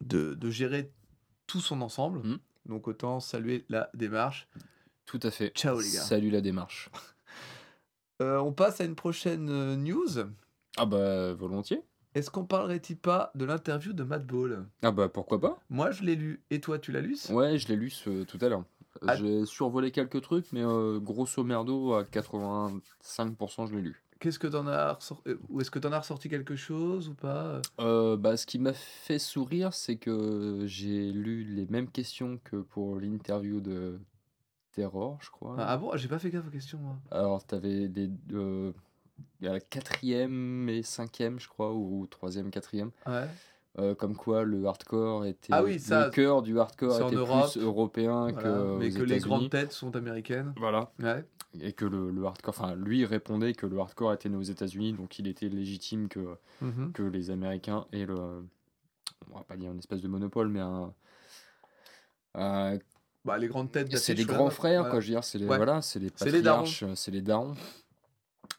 de, 0.02 0.34
de 0.34 0.50
gérer 0.50 0.92
tout 1.48 1.60
son 1.60 1.82
ensemble. 1.82 2.20
Mhm. 2.20 2.40
Donc 2.66 2.88
autant 2.88 3.20
saluer 3.20 3.64
la 3.70 3.90
démarche. 3.94 4.48
Tout 5.06 5.20
à 5.22 5.30
fait. 5.30 5.52
Ciao, 5.56 5.80
les 5.80 5.92
gars. 5.92 6.02
Salut 6.02 6.32
la 6.32 6.42
démarche. 6.42 6.90
On 8.20 8.54
passe 8.54 8.82
à 8.82 8.86
une 8.86 8.96
prochaine 8.96 9.76
news. 9.76 10.08
Ah 10.78 10.86
bah 10.86 11.34
volontiers. 11.34 11.82
Est-ce 12.16 12.32
qu'on 12.32 12.46
parlerait-il 12.46 12.98
pas 12.98 13.32
de 13.36 13.44
l'interview 13.44 13.92
de 13.92 14.04
Matt 14.04 14.26
Ball? 14.26 14.66
Ah 14.82 14.92
bah 14.92 15.10
pourquoi 15.10 15.40
pas. 15.42 15.60
Moi, 15.70 15.92
je 15.92 16.04
l'ai 16.04 16.16
lu. 16.16 16.42
Et 16.50 16.62
toi, 16.62 16.80
tu 16.80 16.94
l'as 16.94 17.02
lu? 17.02 17.18
Ouais, 17.30 17.58
je 17.60 17.68
l'ai 17.68 17.76
lu 17.76 17.90
ce- 17.90 18.24
tout 18.24 18.38
à 18.42 18.48
l'heure. 18.48 18.64
Ah. 19.08 19.16
J'ai 19.16 19.46
survolé 19.46 19.92
quelques 19.92 20.22
trucs, 20.22 20.52
mais 20.52 20.64
euh, 20.64 21.00
grosso 21.00 21.44
merdo, 21.44 21.94
à 21.94 22.04
85%, 22.04 23.68
je 23.68 23.76
l'ai 23.76 23.82
lu. 23.82 24.02
Qu'est-ce 24.20 24.40
que 24.40 24.48
t'en 24.48 24.66
as 24.68 24.94
ressor- 24.94 25.22
euh, 25.28 25.38
Ou 25.50 25.62
est-ce 25.62 25.70
que 25.70 25.80
t'en 25.80 25.92
as 25.92 26.00
ressorti 26.00 26.30
quelque 26.30 26.56
chose 26.56 27.10
ou 27.10 27.14
pas? 27.14 27.62
Euh, 27.80 28.16
bah, 28.18 28.38
ce 28.38 28.46
qui 28.46 28.60
m'a 28.60 28.74
fait 28.74 29.20
sourire, 29.20 29.74
c'est 29.74 29.98
que 29.98 30.64
j'ai 30.66 31.12
lu 31.12 31.44
les 31.44 31.66
mêmes 31.68 31.90
questions 31.90 32.40
que 32.44 32.58
pour 32.58 32.96
l'interview 32.98 33.60
de 33.60 34.00
Terror, 34.72 35.18
je 35.22 35.30
crois. 35.30 35.56
Ah, 35.60 35.66
ah 35.70 35.78
bon? 35.78 35.96
J'ai 35.96 36.08
pas 36.08 36.20
fait 36.20 36.30
gaffe 36.30 36.48
aux 36.48 36.52
questions, 36.52 36.80
moi. 36.80 36.96
Alors, 37.12 37.44
t'avais 37.46 37.88
les 37.88 38.10
euh, 38.34 38.72
il 39.40 39.46
y 39.46 39.50
a 39.50 39.54
la 39.54 39.60
quatrième 39.60 40.68
et 40.70 40.82
cinquième, 40.84 41.40
je 41.40 41.48
crois, 41.48 41.74
ou 41.74 42.06
troisième, 42.08 42.52
quatrième. 42.52 42.92
Ouais. 43.06 43.28
Euh, 43.78 43.94
comme 43.94 44.16
quoi 44.16 44.44
le 44.44 44.66
hardcore 44.66 45.26
était 45.26 45.50
Ah 45.52 45.62
oui, 45.62 45.80
ça, 45.80 46.06
le 46.06 46.12
cœur 46.12 46.42
du 46.42 46.58
hardcore 46.58 47.08
était 47.08 47.16
Europe. 47.16 47.52
plus 47.52 47.62
européen 47.62 48.30
Voilà. 48.32 48.42
que 48.42 48.78
Mais 48.78 48.96
aux 48.96 49.00
que 49.00 49.04
les 49.04 49.20
grandes 49.20 49.50
têtes 49.50 49.74
sont 49.74 49.94
américaines. 49.98 50.54
Voilà. 50.58 50.92
Ouais. 51.00 51.26
Et 51.60 51.74
que 51.74 51.84
le, 51.86 52.10
le 52.10 52.26
hardcore, 52.26 52.54
enfin, 52.58 52.76
lui 52.76 53.00
il 53.00 53.06
répondait 53.06 53.54
que 53.54 53.66
le 53.66 53.78
hardcore 53.80 54.14
était 54.14 54.30
né 54.30 54.38
aux 54.38 54.42
États-Unis, 54.44 54.94
donc 54.94 55.20
il 55.20 55.28
était 55.28 55.50
légitime 55.50 56.08
que, 56.08 56.38
Mhm. 56.62 56.94
que 56.94 57.04
les 57.04 57.32
Américains 57.32 57.86
aient 57.92 58.06
le. 58.06 58.46
On 59.32 59.38
va 59.38 59.44
pas 59.44 59.58
dire 59.58 59.72
une 59.72 59.80
espèce 59.80 60.02
de 60.02 60.08
monopole, 60.08 60.48
mais 60.48 60.62
un. 60.62 60.94
un- 62.36 62.78
Bah, 63.26 63.38
les 63.38 63.48
grandes 63.48 63.72
têtes 63.72 63.96
c'est 63.98 64.14
voilà. 64.14 64.34
grands 64.38 64.50
frères, 64.52 64.82
Voilà. 64.82 64.92
quoi, 64.92 65.00
je 65.00 65.08
veux 65.08 65.14
dire, 65.14 65.24
c'est 65.24 65.38
les, 65.40 65.48
Ouais. 65.48 65.58
voilà, 65.58 65.82
c'est 65.82 66.00
les 66.00 66.12
C'est 66.16 66.30
les 66.30 66.42
darons. 66.42 66.64
patriarches, 66.64 66.94
c'est 66.96 67.12
les 67.12 67.22
darons. 67.22 67.56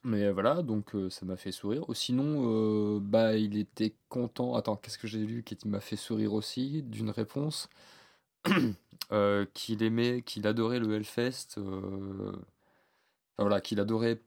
Mais 0.04 0.24
euh, 0.24 0.32
voilà, 0.32 0.62
donc 0.62 0.94
euh, 0.94 1.10
ça 1.10 1.24
m'a 1.26 1.36
fait 1.36 1.52
sourire. 1.52 1.88
Ou 1.88 1.94
Sinon, 1.94 2.44
euh, 2.46 2.98
bah, 3.00 3.36
il 3.36 3.56
était 3.58 3.94
content. 4.08 4.54
Attends, 4.54 4.76
qu'est-ce 4.76 4.98
que 4.98 5.06
j'ai 5.08 5.18
lu 5.18 5.42
qui 5.42 5.56
m'a 5.66 5.80
fait 5.80 5.96
sourire 5.96 6.32
aussi 6.34 6.82
d'une 6.82 7.10
réponse? 7.10 7.68
Euh, 9.12 9.44
qu'il 9.54 9.84
aimait, 9.84 10.22
qu'il 10.22 10.48
adorait 10.48 10.80
le 10.80 10.92
Hellfest. 10.94 11.58
enfin, 11.58 12.32
voilà, 13.38 13.60
qu'il 13.60 13.78
adorait. 13.78 14.20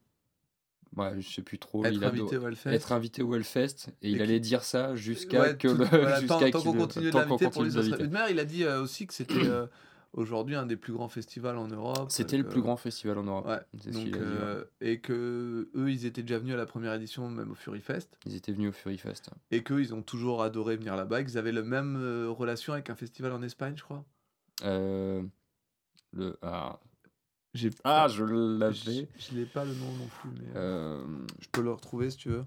Ouais, 0.96 1.20
je 1.20 1.28
sais 1.28 1.42
plus 1.42 1.58
trop. 1.58 1.84
Être 1.84 1.92
il 1.94 2.04
invité 2.04 2.36
au 2.38 2.46
Hellfest. 2.48 2.70
être 2.72 2.92
invité 2.92 3.22
au 3.22 3.34
Hellfest 3.34 3.88
et, 4.00 4.08
Et 4.08 4.10
il 4.12 4.22
allait 4.22 4.40
dire 4.40 4.64
ça 4.64 4.94
jusqu'à 4.96 5.40
Ouais, 5.40 5.56
que 5.56 5.68
tout- 5.68 5.74
le 5.76 5.84
voilà, 5.84 6.16
tant, 6.26 6.38
jusqu'à 6.38 6.50
tant 6.50 6.60
qu'il 6.62 6.72
qu'on 6.72 6.78
continue 6.78 7.10
de 7.10 7.16
l'inviter, 7.18 7.48
pour. 7.50 7.62
De 7.62 8.06
manière, 8.06 8.30
il 8.30 8.38
a 8.38 8.44
dit 8.46 8.64
aussi 8.66 9.06
que 9.06 9.12
c'était 9.12 9.34
aujourd'hui 10.12 10.56
un 10.56 10.66
des 10.66 10.76
plus 10.76 10.92
grands 10.92 11.08
festivals 11.08 11.56
en 11.56 11.68
Europe. 11.68 12.10
C'était 12.10 12.36
le 12.36 12.42
que- 12.44 12.48
plus 12.48 12.62
grand 12.62 12.76
festival 12.76 13.18
en 13.18 13.22
Europe. 13.24 13.46
Ouais. 13.46 13.92
Donc, 13.92 14.16
euh, 14.16 14.64
et 14.80 15.00
que 15.00 15.70
eux, 15.74 15.90
ils 15.90 16.04
étaient 16.06 16.22
déjà 16.22 16.38
venus 16.38 16.54
à 16.54 16.56
la 16.56 16.66
première 16.66 16.92
édition, 16.94 17.28
même 17.30 17.50
au 17.52 17.54
Fury 17.54 17.80
Fest, 17.80 18.16
Ils 18.26 18.34
étaient 18.34 18.52
venus 18.52 18.70
au 18.70 18.72
Fury 18.72 18.98
Fest. 18.98 19.30
et 19.50 19.62
qu'eux, 19.62 19.80
ils 19.80 19.94
ont 19.94 20.02
toujours 20.02 20.42
adoré 20.42 20.76
venir 20.76 20.96
là-bas. 20.96 21.20
Ils 21.20 21.38
avaient 21.38 21.52
la 21.52 21.62
même 21.62 21.96
euh, 21.96 22.28
relation 22.28 22.72
avec 22.72 22.90
un 22.90 22.94
festival 22.96 23.32
en 23.32 23.42
Espagne, 23.42 23.74
je 23.76 23.82
crois. 23.84 24.04
Euh, 24.64 25.22
le, 26.12 26.36
ah, 26.42 26.80
J'ai 27.54 27.70
ah, 27.84 28.08
je 28.08 28.26
je, 28.26 28.58
l'avais. 28.58 29.08
je 29.18 29.34
n'ai 29.34 29.44
pas 29.46 29.64
le 29.64 29.74
nom 29.74 29.92
non 29.92 30.06
plus, 30.20 30.30
mais 30.38 30.48
euh, 30.56 31.02
Euh, 31.04 31.26
je 31.40 31.48
peux 31.52 31.62
le 31.62 31.72
retrouver 31.72 32.10
si 32.10 32.16
tu 32.16 32.28
veux. 32.30 32.44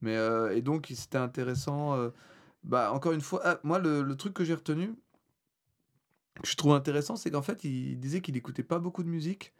Mais 0.00 0.16
euh, 0.16 0.54
et 0.56 0.62
donc, 0.62 0.88
c'était 0.94 1.18
intéressant. 1.18 1.94
euh, 1.96 2.10
bah, 2.64 2.92
encore 2.92 3.12
une 3.12 3.20
fois, 3.20 3.40
ah, 3.44 3.60
moi, 3.64 3.78
le, 3.78 4.02
le 4.02 4.16
truc 4.16 4.34
que 4.34 4.44
j'ai 4.44 4.54
retenu, 4.54 4.94
que 6.40 6.48
je 6.48 6.56
trouve 6.56 6.74
intéressant, 6.74 7.16
c'est 7.16 7.30
qu'en 7.30 7.42
fait, 7.42 7.64
il 7.64 7.98
disait 7.98 8.20
qu'il 8.20 8.36
écoutait 8.36 8.62
pas 8.62 8.78
beaucoup 8.78 9.02
de 9.02 9.08
musique. 9.08 9.54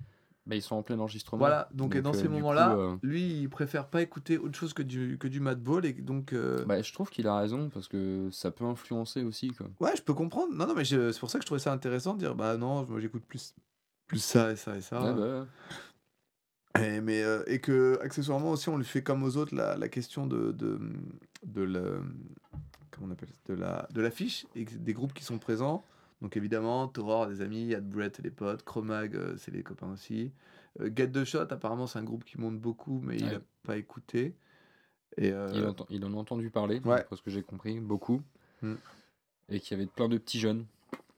bah, 0.46 0.56
ils 0.56 0.62
sont 0.62 0.74
en 0.76 0.82
plein 0.82 0.98
enregistrement. 0.98 1.38
Voilà, 1.38 1.68
donc, 1.72 1.96
dans 1.98 2.10
euh, 2.14 2.18
ces 2.18 2.28
moments-là, 2.28 2.74
euh, 2.74 2.96
lui, 3.02 3.40
il 3.42 3.48
préfère 3.48 3.88
pas 3.88 4.02
écouter 4.02 4.38
autre 4.38 4.58
chose 4.58 4.72
que 4.74 4.82
du, 4.82 5.18
que 5.18 5.28
du 5.28 5.40
Madball. 5.40 5.84
Et 5.86 5.92
donc, 5.92 6.32
euh, 6.32 6.64
bah, 6.64 6.80
je 6.82 6.92
trouve 6.92 7.10
qu'il 7.10 7.26
a 7.28 7.36
raison 7.36 7.68
parce 7.68 7.88
que 7.88 8.28
ça 8.32 8.50
peut 8.50 8.64
influencer 8.64 9.22
aussi. 9.22 9.50
Quoi. 9.50 9.68
ouais, 9.80 9.94
je 9.96 10.02
peux 10.02 10.14
comprendre. 10.14 10.52
Non, 10.54 10.66
non, 10.66 10.74
mais 10.74 10.84
c'est 10.84 11.18
pour 11.20 11.30
ça 11.30 11.38
que 11.38 11.44
je 11.44 11.46
trouvais 11.46 11.60
ça 11.60 11.72
intéressant 11.72 12.14
de 12.14 12.18
dire, 12.20 12.34
bah 12.34 12.56
non, 12.56 12.84
moi 12.86 13.00
j'écoute 13.00 13.24
plus, 13.28 13.54
plus 14.06 14.22
ça 14.22 14.50
et 14.52 14.56
ça 14.56 14.76
et 14.76 14.80
ça. 14.80 15.12
Bah, 15.12 15.46
Et, 16.80 17.02
mais, 17.02 17.22
euh, 17.22 17.42
et 17.46 17.60
que, 17.60 17.98
accessoirement 18.02 18.50
aussi, 18.50 18.70
on 18.70 18.78
lui 18.78 18.84
fait 18.86 19.02
comme 19.02 19.22
aux 19.24 19.36
autres 19.36 19.54
la, 19.54 19.76
la 19.76 19.88
question 19.90 20.26
de, 20.26 20.52
de, 20.52 20.80
de, 21.44 21.62
le, 21.62 22.02
comment 22.90 23.08
on 23.08 23.10
appelle 23.10 23.28
de, 23.44 23.52
la, 23.54 23.86
de 23.92 24.00
l'affiche 24.00 24.46
et 24.54 24.64
des 24.64 24.94
groupes 24.94 25.12
qui 25.12 25.22
sont 25.22 25.38
présents. 25.38 25.84
Donc 26.22 26.36
évidemment, 26.36 26.86
Toror, 26.86 27.26
des 27.26 27.42
amis, 27.42 27.74
Ad 27.74 27.86
Brett, 27.88 28.14
c'est 28.16 28.22
les 28.22 28.30
potes, 28.30 28.62
Chromag, 28.62 29.16
euh, 29.16 29.34
c'est 29.36 29.50
les 29.50 29.64
copains 29.64 29.90
aussi. 29.92 30.30
Euh, 30.80 30.88
Get 30.94 31.08
the 31.08 31.24
Shot, 31.24 31.48
apparemment, 31.50 31.88
c'est 31.88 31.98
un 31.98 32.04
groupe 32.04 32.24
qui 32.24 32.40
monte 32.40 32.58
beaucoup, 32.58 33.00
mais 33.02 33.16
il 33.16 33.26
n'a 33.26 33.40
pas 33.64 33.76
écouté. 33.76 34.36
Et, 35.18 35.32
euh, 35.32 35.48
il, 35.90 36.04
en 36.04 36.14
a 36.14 36.16
entendu 36.16 36.48
parler, 36.48 36.76
Ouais. 36.84 36.98
d'après 36.98 37.16
ce 37.16 37.22
que 37.22 37.30
j'ai 37.30 37.42
compris, 37.42 37.80
beaucoup. 37.80 38.22
Mm. 38.62 38.74
Et 39.48 39.60
qu'il 39.60 39.76
y 39.76 39.80
avait 39.80 39.90
plein 39.90 40.08
de 40.08 40.16
petits 40.16 40.38
jeunes 40.38 40.64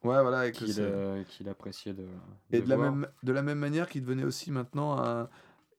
ouais, 0.05 0.23
voilà, 0.23 0.51
qu'il 0.51 1.49
appréciait 1.49 1.93
de. 1.93 2.07
Et 2.51 2.61
de 2.61 2.65
de 2.65 2.71
la, 2.71 2.77
voir. 2.77 2.91
même, 2.91 3.09
de 3.23 3.33
la 3.33 3.43
même 3.43 3.59
manière 3.59 3.89
qu'il 3.89 4.03
devenait 4.03 4.25
aussi 4.25 4.51
maintenant 4.51 4.99
un, 4.99 5.29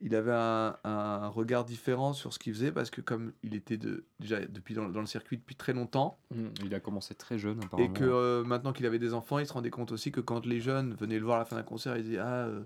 il 0.02 0.14
avait 0.16 0.34
un, 0.34 0.78
un 0.84 1.28
regard 1.30 1.64
différent 1.66 2.14
sur 2.14 2.34
ce 2.34 2.40
qu'il 2.40 2.54
faisait 2.54 2.72
parce 2.72 2.90
que 2.90 3.02
comme 3.02 3.32
il 3.44 3.56
était 3.56 3.78
de, 3.78 4.06
déjà 4.20 4.40
depuis 4.46 4.74
dans, 4.74 4.90
dans 4.90 5.00
le 5.00 5.06
circuit 5.06 5.38
depuis 5.38 5.56
très 5.56 5.74
longtemps 5.74 6.18
Mm, 6.32 6.48
Il 6.66 6.74
a 6.76 6.80
commencé 6.80 7.16
très 7.16 7.38
jeune, 7.38 7.64
apparemment. 7.64 7.90
et 7.90 7.94
que 7.98 8.04
euh, 8.04 8.44
maintenant 8.44 8.74
qu'il 8.74 8.86
avait 8.86 9.00
des 9.00 9.14
enfants, 9.14 9.40
il 9.40 9.46
se 9.48 9.54
rendait 9.54 9.70
compte 9.70 9.92
aussi 9.92 10.12
que 10.12 10.22
quand 10.22 10.46
les 10.46 10.60
jeunes 10.60 10.94
venaient 10.96 11.20
le 11.20 11.26
voir 11.26 11.38
à 11.38 11.40
la 11.40 11.46
fin 11.46 11.56
d'un 11.56 11.64
concert, 11.64 11.96
ils 11.98 12.04
disaient 12.04 12.18
ah 12.20 12.46
euh, 12.48 12.64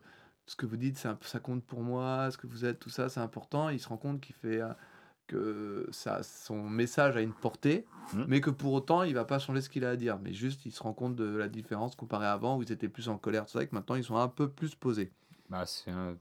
ce 0.47 0.55
que 0.55 0.65
vous 0.65 0.77
dites 0.77 1.05
un- 1.05 1.17
ça 1.21 1.39
compte 1.39 1.63
pour 1.63 1.81
moi, 1.81 2.29
ce 2.31 2.37
que 2.37 2.47
vous 2.47 2.65
êtes 2.65 2.79
tout 2.79 2.89
ça 2.89 3.09
c'est 3.09 3.19
important. 3.19 3.69
Il 3.69 3.79
se 3.79 3.87
rend 3.89 3.97
compte 3.97 4.21
qu'il 4.21 4.35
fait 4.35 4.61
euh, 4.61 4.69
que 5.27 5.87
ça, 5.91 6.23
son 6.23 6.67
message 6.67 7.15
a 7.17 7.21
une 7.21 7.33
portée, 7.33 7.85
Mhm. 8.13 8.25
mais 8.27 8.41
que 8.41 8.49
pour 8.49 8.73
autant 8.73 9.03
il 9.03 9.13
va 9.13 9.25
pas 9.25 9.37
changer 9.37 9.61
ce 9.61 9.69
qu'il 9.69 9.85
a 9.85 9.91
à 9.91 9.95
dire. 9.95 10.17
Mais 10.23 10.33
juste 10.33 10.65
il 10.65 10.71
se 10.71 10.81
rend 10.81 10.93
compte 10.93 11.15
de 11.15 11.35
la 11.35 11.47
différence 11.47 11.95
comparé 11.95 12.25
à 12.25 12.33
avant 12.33 12.57
où 12.57 12.63
ils 12.63 12.71
étaient 12.71 12.89
plus 12.89 13.09
en 13.09 13.17
colère 13.19 13.45
tout 13.45 13.51
ça 13.51 13.61
et 13.63 13.67
que 13.67 13.75
maintenant 13.75 13.95
ils 13.95 14.03
sont 14.03 14.17
un 14.17 14.27
peu 14.27 14.49
plus 14.49 14.73
posés. 14.73 15.11
Bah, 15.49 15.65
c'est 15.67 15.91
un- 15.91 16.15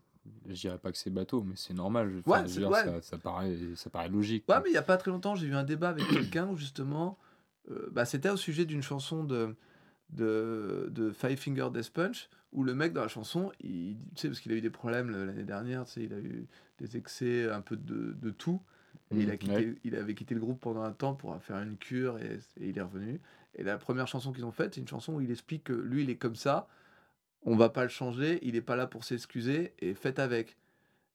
Je 0.49 0.55
dirais 0.55 0.79
pas 0.79 0.91
que 0.93 0.99
c'est 0.99 1.11
bateau, 1.11 1.43
mais 1.43 1.55
c'est 1.57 1.75
normal. 1.75 2.23
Ouais, 2.27 2.41
je 2.47 2.59
dire, 2.59 2.71
ouais. 2.71 2.83
ça, 2.85 3.03
ça 3.03 3.19
paraît, 3.19 3.57
ça 3.77 3.91
paraît 3.91 4.09
logique. 4.09 4.45
Ouais, 4.49 4.55
quoi. 4.57 4.61
mais 4.65 4.71
il 4.71 4.75
y 4.75 4.79
a 4.79 4.83
pas 4.83 4.97
très 4.97 5.11
longtemps, 5.11 5.35
j'ai 5.35 5.47
eu 5.47 5.55
un 5.55 5.65
débat 5.65 5.91
avec 5.91 6.07
quelqu'un 6.09 6.49
où 6.49 6.57
justement, 6.57 7.19
euh, 7.71 7.89
bah, 7.93 8.05
c'était 8.05 8.31
au 8.31 8.37
sujet 8.37 8.65
d'une 8.65 8.83
chanson 8.83 9.25
de, 9.25 9.55
de, 10.11 10.89
de 10.91 11.11
Five 11.13 11.39
Finger 11.39 11.69
Death 11.73 11.91
Punch, 11.93 12.29
où 12.53 12.65
le 12.65 12.75
mec 12.75 12.93
dans 12.93 13.03
la 13.03 13.09
chanson, 13.09 13.53
il, 13.61 13.97
tu 14.15 14.23
sais, 14.23 14.29
parce 14.29 14.41
qu'il 14.41 14.53
a 14.53 14.55
eu 14.55 14.61
des 14.61 14.71
problèmes 14.71 15.11
le- 15.11 15.27
l'année 15.27 15.45
dernière, 15.45 15.85
tu 15.85 15.93
sais, 15.93 16.03
il 16.05 16.15
a 16.15 16.19
eu 16.19 16.47
des 16.79 16.97
excès, 16.97 17.51
un 17.51 17.61
peu 17.61 17.77
de, 17.77 18.13
de 18.21 18.31
tout. 18.31 18.61
Et 19.11 19.21
il, 19.21 19.31
a 19.31 19.35
Mm, 19.35 19.39
quitté, 19.39 19.55
ouais. 19.69 19.75
il 19.85 19.97
avait 19.97 20.15
quitté 20.15 20.35
le 20.35 20.41
groupe 20.41 20.61
pendant 20.61 20.83
un 20.83 20.93
temps 20.93 21.15
pour 21.15 21.35
faire 21.43 21.59
une 21.59 21.77
cure 21.77 22.19
et, 22.19 22.39
et 22.61 22.69
il 22.69 22.79
est 22.79 22.83
revenu. 22.83 23.21
Et 23.55 23.63
la 23.63 23.79
première 23.79 24.07
chanson 24.07 24.33
qu'ils 24.33 24.45
ont 24.45 24.53
faite, 24.53 24.75
c'est 24.75 24.81
une 24.81 24.89
chanson 24.89 25.15
où 25.15 25.21
il 25.21 25.31
explique 25.31 25.65
que 25.65 25.73
lui, 25.73 26.03
il 26.05 26.11
est 26.11 26.17
comme 26.17 26.37
ça, 26.37 26.69
on 27.45 27.57
va 27.57 27.69
pas 27.69 27.83
le 27.83 27.89
changer, 27.89 28.39
il 28.43 28.57
est 28.57 28.61
pas 28.63 28.77
là 28.77 28.87
pour 28.87 29.05
s'excuser 29.05 29.73
et 29.81 29.95
faites 29.95 30.19
avec. 30.19 30.57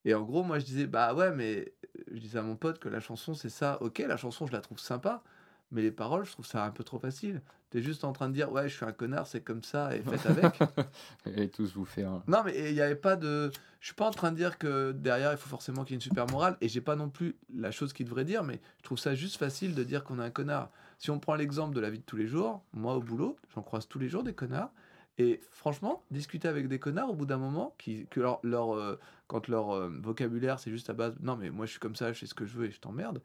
Et 0.06 0.14
en 0.14 0.22
gros, 0.24 0.44
moi 0.44 0.60
je 0.60 0.66
disais, 0.66 0.86
bah 0.88 1.14
ouais, 1.14 1.32
mais 1.32 1.72
je 2.12 2.20
disais 2.20 2.40
à 2.40 2.42
mon 2.44 2.56
pote 2.56 2.80
que 2.80 2.90
la 2.90 3.00
chanson 3.00 3.34
c'est 3.34 3.50
ça, 3.50 3.78
ok, 3.82 4.00
la 4.00 4.18
chanson 4.18 4.46
je 4.48 4.52
la 4.52 4.62
trouve 4.62 4.80
sympa, 4.80 5.24
mais 5.72 5.82
les 5.82 5.92
paroles, 5.92 6.26
je 6.26 6.32
trouve 6.32 6.46
ça 6.46 6.66
un 6.66 6.72
peu 6.72 6.84
trop 6.84 7.00
facile. 7.00 7.42
T'es 7.70 7.82
juste 7.82 8.04
en 8.04 8.14
train 8.14 8.30
de 8.30 8.34
dire, 8.36 8.52
ouais, 8.52 8.70
je 8.70 8.76
suis 8.76 8.86
un 8.86 8.92
connard, 8.92 9.26
c'est 9.26 9.42
comme 9.42 9.64
ça 9.64 9.96
et 9.96 10.02
faites 10.04 10.28
avec. 10.28 10.60
Et 11.26 11.50
tous 11.50 11.74
vous 11.74 11.86
faire. 11.86 12.10
un- 12.12 12.24
Non, 12.28 12.44
mais 12.46 12.70
il 12.70 12.76
n'y 12.76 12.82
avait 12.82 12.94
pas 12.96 13.16
de. 13.16 13.50
Je 13.80 13.88
suis 13.88 13.96
pas 13.96 14.06
en 14.08 14.12
train 14.12 14.32
de 14.32 14.38
dire 14.38 14.60
que 14.60 14.92
derrière, 14.92 15.32
il 15.32 15.38
faut 15.38 15.50
forcément 15.50 15.84
qu'il 15.84 15.94
y 15.94 15.96
ait 15.96 15.98
une 15.98 16.02
super 16.02 16.28
morale. 16.30 16.56
Et 16.62 16.70
j'ai 16.70 16.82
pas 16.82 16.96
non 16.96 17.10
plus 17.10 17.36
la 17.56 17.72
chose 17.72 17.92
qu'il 17.92 18.06
devrait 18.06 18.26
dire, 18.26 18.44
mais 18.44 18.62
je 18.78 18.84
trouve 18.84 19.00
ça 19.00 19.16
juste 19.16 19.38
facile 19.38 19.74
de 19.74 19.84
dire 19.84 20.04
qu'on 20.04 20.20
est 20.20 20.24
un 20.24 20.30
connard. 20.30 20.70
Si 21.00 21.10
on 21.10 21.18
prend 21.18 21.34
l'exemple 21.34 21.74
de 21.76 21.80
la 21.82 21.90
vie 21.90 21.98
de 21.98 22.04
tous 22.04 22.16
les 22.16 22.28
jours, 22.28 22.64
moi 22.74 22.96
au 22.96 23.02
boulot, 23.02 23.38
j'en 23.56 23.64
croise 23.64 23.88
tous 23.88 23.98
les 23.98 24.08
jours 24.10 24.22
des 24.24 24.34
connards. 24.34 24.72
Et 25.20 25.42
franchement, 25.52 26.04
discuter 26.10 26.48
avec 26.48 26.68
des 26.68 26.80
connards 26.80 27.10
au 27.10 27.14
bout 27.14 27.26
d'un 27.28 27.38
moment, 27.38 27.76
qui, 27.78 28.08
que 28.08 28.20
leur, 28.20 28.40
leur, 28.44 28.76
euh, 28.76 29.00
quand 29.28 29.48
leur 29.48 29.72
euh, 29.72 29.90
vocabulaire 30.02 30.60
c'est 30.60 30.72
juste 30.72 30.90
à 30.90 30.94
base 30.94 31.16
non, 31.22 31.36
mais 31.36 31.52
moi 31.52 31.66
je 31.68 31.72
suis 31.72 31.80
comme 31.80 31.96
ça, 31.96 32.12
je 32.14 32.20
fais 32.20 32.26
ce 32.26 32.34
que 32.34 32.46
je 32.46 32.58
veux 32.58 32.66
et 32.66 32.72
je 32.72 32.80
t'emmerde, 32.80 33.22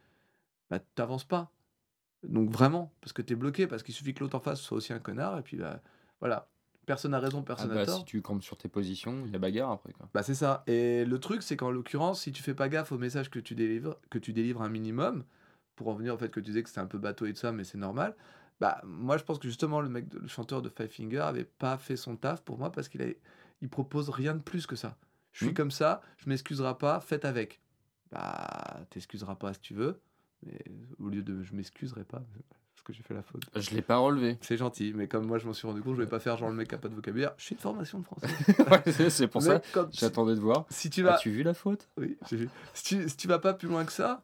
bah 0.71 0.81
t'avances 0.95 1.25
pas. 1.25 1.51
Donc 2.25 2.51
vraiment, 2.51 2.93
parce 3.01 3.13
que 3.13 3.23
t'es 3.23 3.35
bloqué, 3.35 3.67
parce 3.67 3.83
qu'il 3.83 3.95
suffit 3.95 4.13
que 4.13 4.21
l'autre 4.21 4.37
en 4.37 4.41
face 4.41 4.61
soit 4.61 4.77
aussi 4.77 4.93
un 4.93 4.99
connard, 4.99 5.39
et 5.39 5.43
puis 5.43 5.57
bah, 5.57 5.81
voilà. 6.21 6.49
Personne 6.85 7.11
n'a 7.11 7.21
raison, 7.21 7.41
Ah 7.41 7.45
personne 7.47 7.69
n'a 7.69 7.75
bah, 7.75 7.85
tort. 7.87 7.99
si 7.99 8.05
tu 8.07 8.23
campes 8.23 8.43
sur 8.43 8.57
tes 8.57 8.69
positions, 8.69 9.25
il 9.27 9.33
y 9.33 9.37
a 9.37 9.39
bagarre 9.39 9.71
après. 9.71 9.93
Quoi. 9.93 10.09
Bah 10.15 10.23
c'est 10.23 10.35
ça. 10.35 10.65
Et 10.67 11.05
le 11.05 11.19
truc, 11.21 11.43
c'est 11.43 11.55
qu'en 11.55 11.71
l'occurrence, 11.71 12.23
si 12.23 12.33
tu 12.33 12.43
fais 12.43 12.55
pas 12.55 12.71
gaffe 12.71 12.93
au 12.93 12.99
message 12.99 13.29
que 13.29 13.39
tu 13.39 13.55
délivres, 13.55 13.99
que 14.09 14.19
tu 14.19 14.33
délivres 14.33 14.63
un 14.63 14.71
minimum, 14.71 15.25
pour 15.77 15.89
en 15.89 15.95
venir 15.95 16.15
au 16.15 16.17
fait 16.19 16.31
que 16.31 16.41
tu 16.41 16.47
disais 16.47 16.63
que 16.63 16.71
c'était 16.71 16.81
un 16.81 16.87
peu 16.87 16.97
bateau 16.99 17.27
et 17.27 17.33
tout 17.35 17.41
ça, 17.41 17.53
mais 17.53 17.65
c'est 17.65 17.77
normal. 17.77 18.17
Bah 18.61 18.81
moi, 18.85 19.17
je 19.17 19.25
pense 19.25 19.39
que 19.39 19.47
justement 19.49 19.81
le 19.81 19.89
mec, 19.89 20.09
de- 20.09 20.19
le 20.19 20.27
chanteur 20.29 20.63
de 20.63 20.69
Five 20.69 20.89
Finger, 20.89 21.21
avait 21.21 21.45
pas 21.45 21.79
fait 21.79 21.97
son 21.97 22.17
taf 22.17 22.43
pour 22.43 22.59
moi 22.59 22.73
parce 22.73 22.89
qu'il 22.89 23.15
il 23.61 23.69
propose 23.69 24.09
rien 24.11 24.35
de 24.35 24.41
plus 24.41 24.67
que 24.67 24.77
ça. 24.77 24.97
Je 25.33 25.39
suis 25.45 25.49
Mhm. 25.49 25.55
comme 25.55 25.71
ça, 25.71 26.01
je 26.19 26.29
m'excuserai 26.29 26.77
pas, 26.77 27.01
faites 27.01 27.25
avec. 27.25 27.61
Bah 28.11 28.81
t'excuseras 28.91 29.35
pas 29.37 29.53
si 29.55 29.61
tu 29.61 29.75
veux, 29.75 30.01
mais 30.45 30.59
au 30.99 31.09
lieu 31.09 31.23
de 31.23 31.43
je 31.43 31.55
m'excuserai 31.55 32.05
pas 32.05 32.19
parce 32.75 32.83
que 32.85 32.93
j'ai 32.93 33.03
fait 33.03 33.15
la 33.15 33.23
faute. 33.23 33.43
Je 33.55 33.71
l'ai 33.75 33.83
pas 33.83 33.99
relevé. 33.99 34.39
C'est 34.41 34.57
gentil, 34.57 34.93
mais 34.95 35.07
comme 35.09 35.27
moi 35.27 35.39
je 35.39 35.47
m'en 35.47 35.53
suis 35.53 35.67
rendu 35.69 35.83
compte, 35.83 35.95
je 35.97 36.01
vais 36.03 36.09
pas 36.09 36.19
faire 36.21 36.37
genre 36.39 36.49
le 36.49 36.55
mec 36.57 36.69
qui 36.69 36.75
a 36.75 36.79
pas 36.79 36.89
de 36.89 36.95
vocabulaire. 36.95 37.35
Je 37.37 37.45
suis 37.45 37.55
une 37.55 37.61
formation 37.61 37.99
de 37.99 38.05
français. 38.05 38.27
Ouais, 38.99 39.11
c'est- 39.11 39.29
pour 39.29 39.43
ça. 39.43 39.55
Mais 39.55 39.63
quand- 39.73 39.89
J'attendais 39.93 40.35
de 40.35 40.41
voir. 40.41 40.65
si 40.71 40.89
tu 40.91 41.03
vas 41.03 41.15
As-tu 41.15 41.31
vu 41.31 41.43
la 41.43 41.55
faute? 41.55 41.89
Oui, 41.99 42.17
j'ai 42.31 42.37
vu. 42.37 42.49
Si 42.75 42.83
tu, 42.85 43.09
si 43.09 43.17
tu 43.17 43.29
vas 43.29 43.39
pas 43.39 43.53
plus 43.55 43.69
loin 43.69 43.85
que 43.85 43.93
ça, 43.93 44.23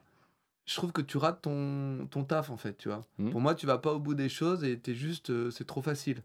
je 0.66 0.74
trouve 0.76 0.92
que 0.92 1.02
tu 1.02 1.16
rates 1.18 1.42
ton, 1.42 2.06
ton 2.10 2.24
taf 2.24 2.50
en 2.50 2.56
fait, 2.56 2.76
tu 2.78 2.88
vois. 2.88 3.04
Mhm. 3.18 3.30
Pour 3.30 3.40
moi, 3.40 3.54
tu 3.54 3.66
vas 3.66 3.78
pas 3.78 3.92
au 3.92 3.98
bout 4.00 4.14
des 4.14 4.28
choses 4.28 4.64
et 4.64 4.78
t'es 4.78 4.94
juste, 4.94 5.30
euh, 5.30 5.50
c'est 5.50 5.66
trop 5.66 5.82
facile. 5.82 6.22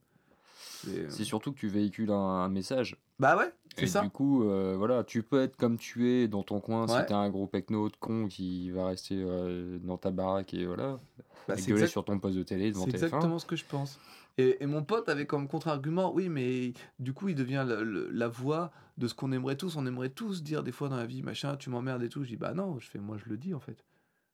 C'est- 0.58 1.10
C'est 1.12 1.24
surtout 1.26 1.52
que 1.52 1.58
tu 1.60 1.68
véhicules 1.68 2.12
un, 2.12 2.16
un 2.16 2.50
message. 2.50 2.96
Bah 3.20 3.36
ouais, 3.38 3.52
c'est 3.76 3.86
ça. 3.88 4.02
du 4.02 4.10
coup, 4.10 4.44
euh, 4.46 4.76
voilà, 4.78 5.04
tu 5.04 5.24
peux 5.24 5.42
être 5.42 5.58
comme 5.58 5.78
tu 5.78 6.08
es 6.10 6.28
dans 6.30 6.44
ton 6.44 6.62
coin 6.62 6.88
Ouais. 6.88 7.00
si 7.02 7.06
t'es 7.06 7.14
un 7.14 7.30
gros 7.30 7.48
pecno 7.48 7.90
de 7.90 7.96
con 7.98 8.28
qui 8.30 8.72
va 8.72 8.88
rester 8.88 9.16
euh, 9.18 9.78
dans 9.80 9.98
ta 9.98 10.12
baraque 10.12 10.54
et 10.54 10.66
voilà, 10.66 11.00
Bah, 11.48 11.56
et 11.58 11.62
gueuler 11.62 11.72
exact- 11.74 11.88
sur 11.92 12.06
ton 12.06 12.18
poste 12.20 12.38
de 12.38 12.44
télé 12.44 12.72
devant 12.72 12.86
c'est 12.86 12.92
TF1. 12.92 13.06
exactement 13.08 13.40
ce 13.40 13.46
que 13.46 13.58
je 13.58 13.66
pense. 13.66 14.00
Et, 14.38 14.64
et 14.64 14.66
mon 14.68 14.84
pote 14.84 15.10
avait 15.10 15.26
comme 15.26 15.50
contre-argument, 15.50 16.14
oui, 16.14 16.30
mais 16.30 16.72
du 16.98 17.12
coup, 17.12 17.28
il 17.28 17.36
devient 17.36 17.66
la 17.68 18.28
voix 18.30 18.72
de 18.98 19.06
ce 19.08 19.14
qu'on 19.14 19.34
aimerait 19.34 19.58
tous. 19.58 19.76
On 19.76 19.86
aimerait 19.86 20.10
tous 20.12 20.44
dire 20.44 20.64
des 20.64 20.72
fois 20.72 20.88
dans 20.88 20.96
la 20.96 21.06
vie, 21.06 21.22
machin, 21.24 21.58
tu 21.58 21.70
m'emmerdes 21.70 22.04
et 22.04 22.10
tout. 22.10 22.24
Je 22.24 22.30
dis, 22.30 22.38
bah 22.38 22.54
non, 22.54 22.80
je 22.80 22.90
fais, 22.90 23.00
moi 23.00 23.18
je 23.18 23.30
le 23.30 23.36
dis 23.36 23.54
en 23.54 23.60
fait. 23.60 23.84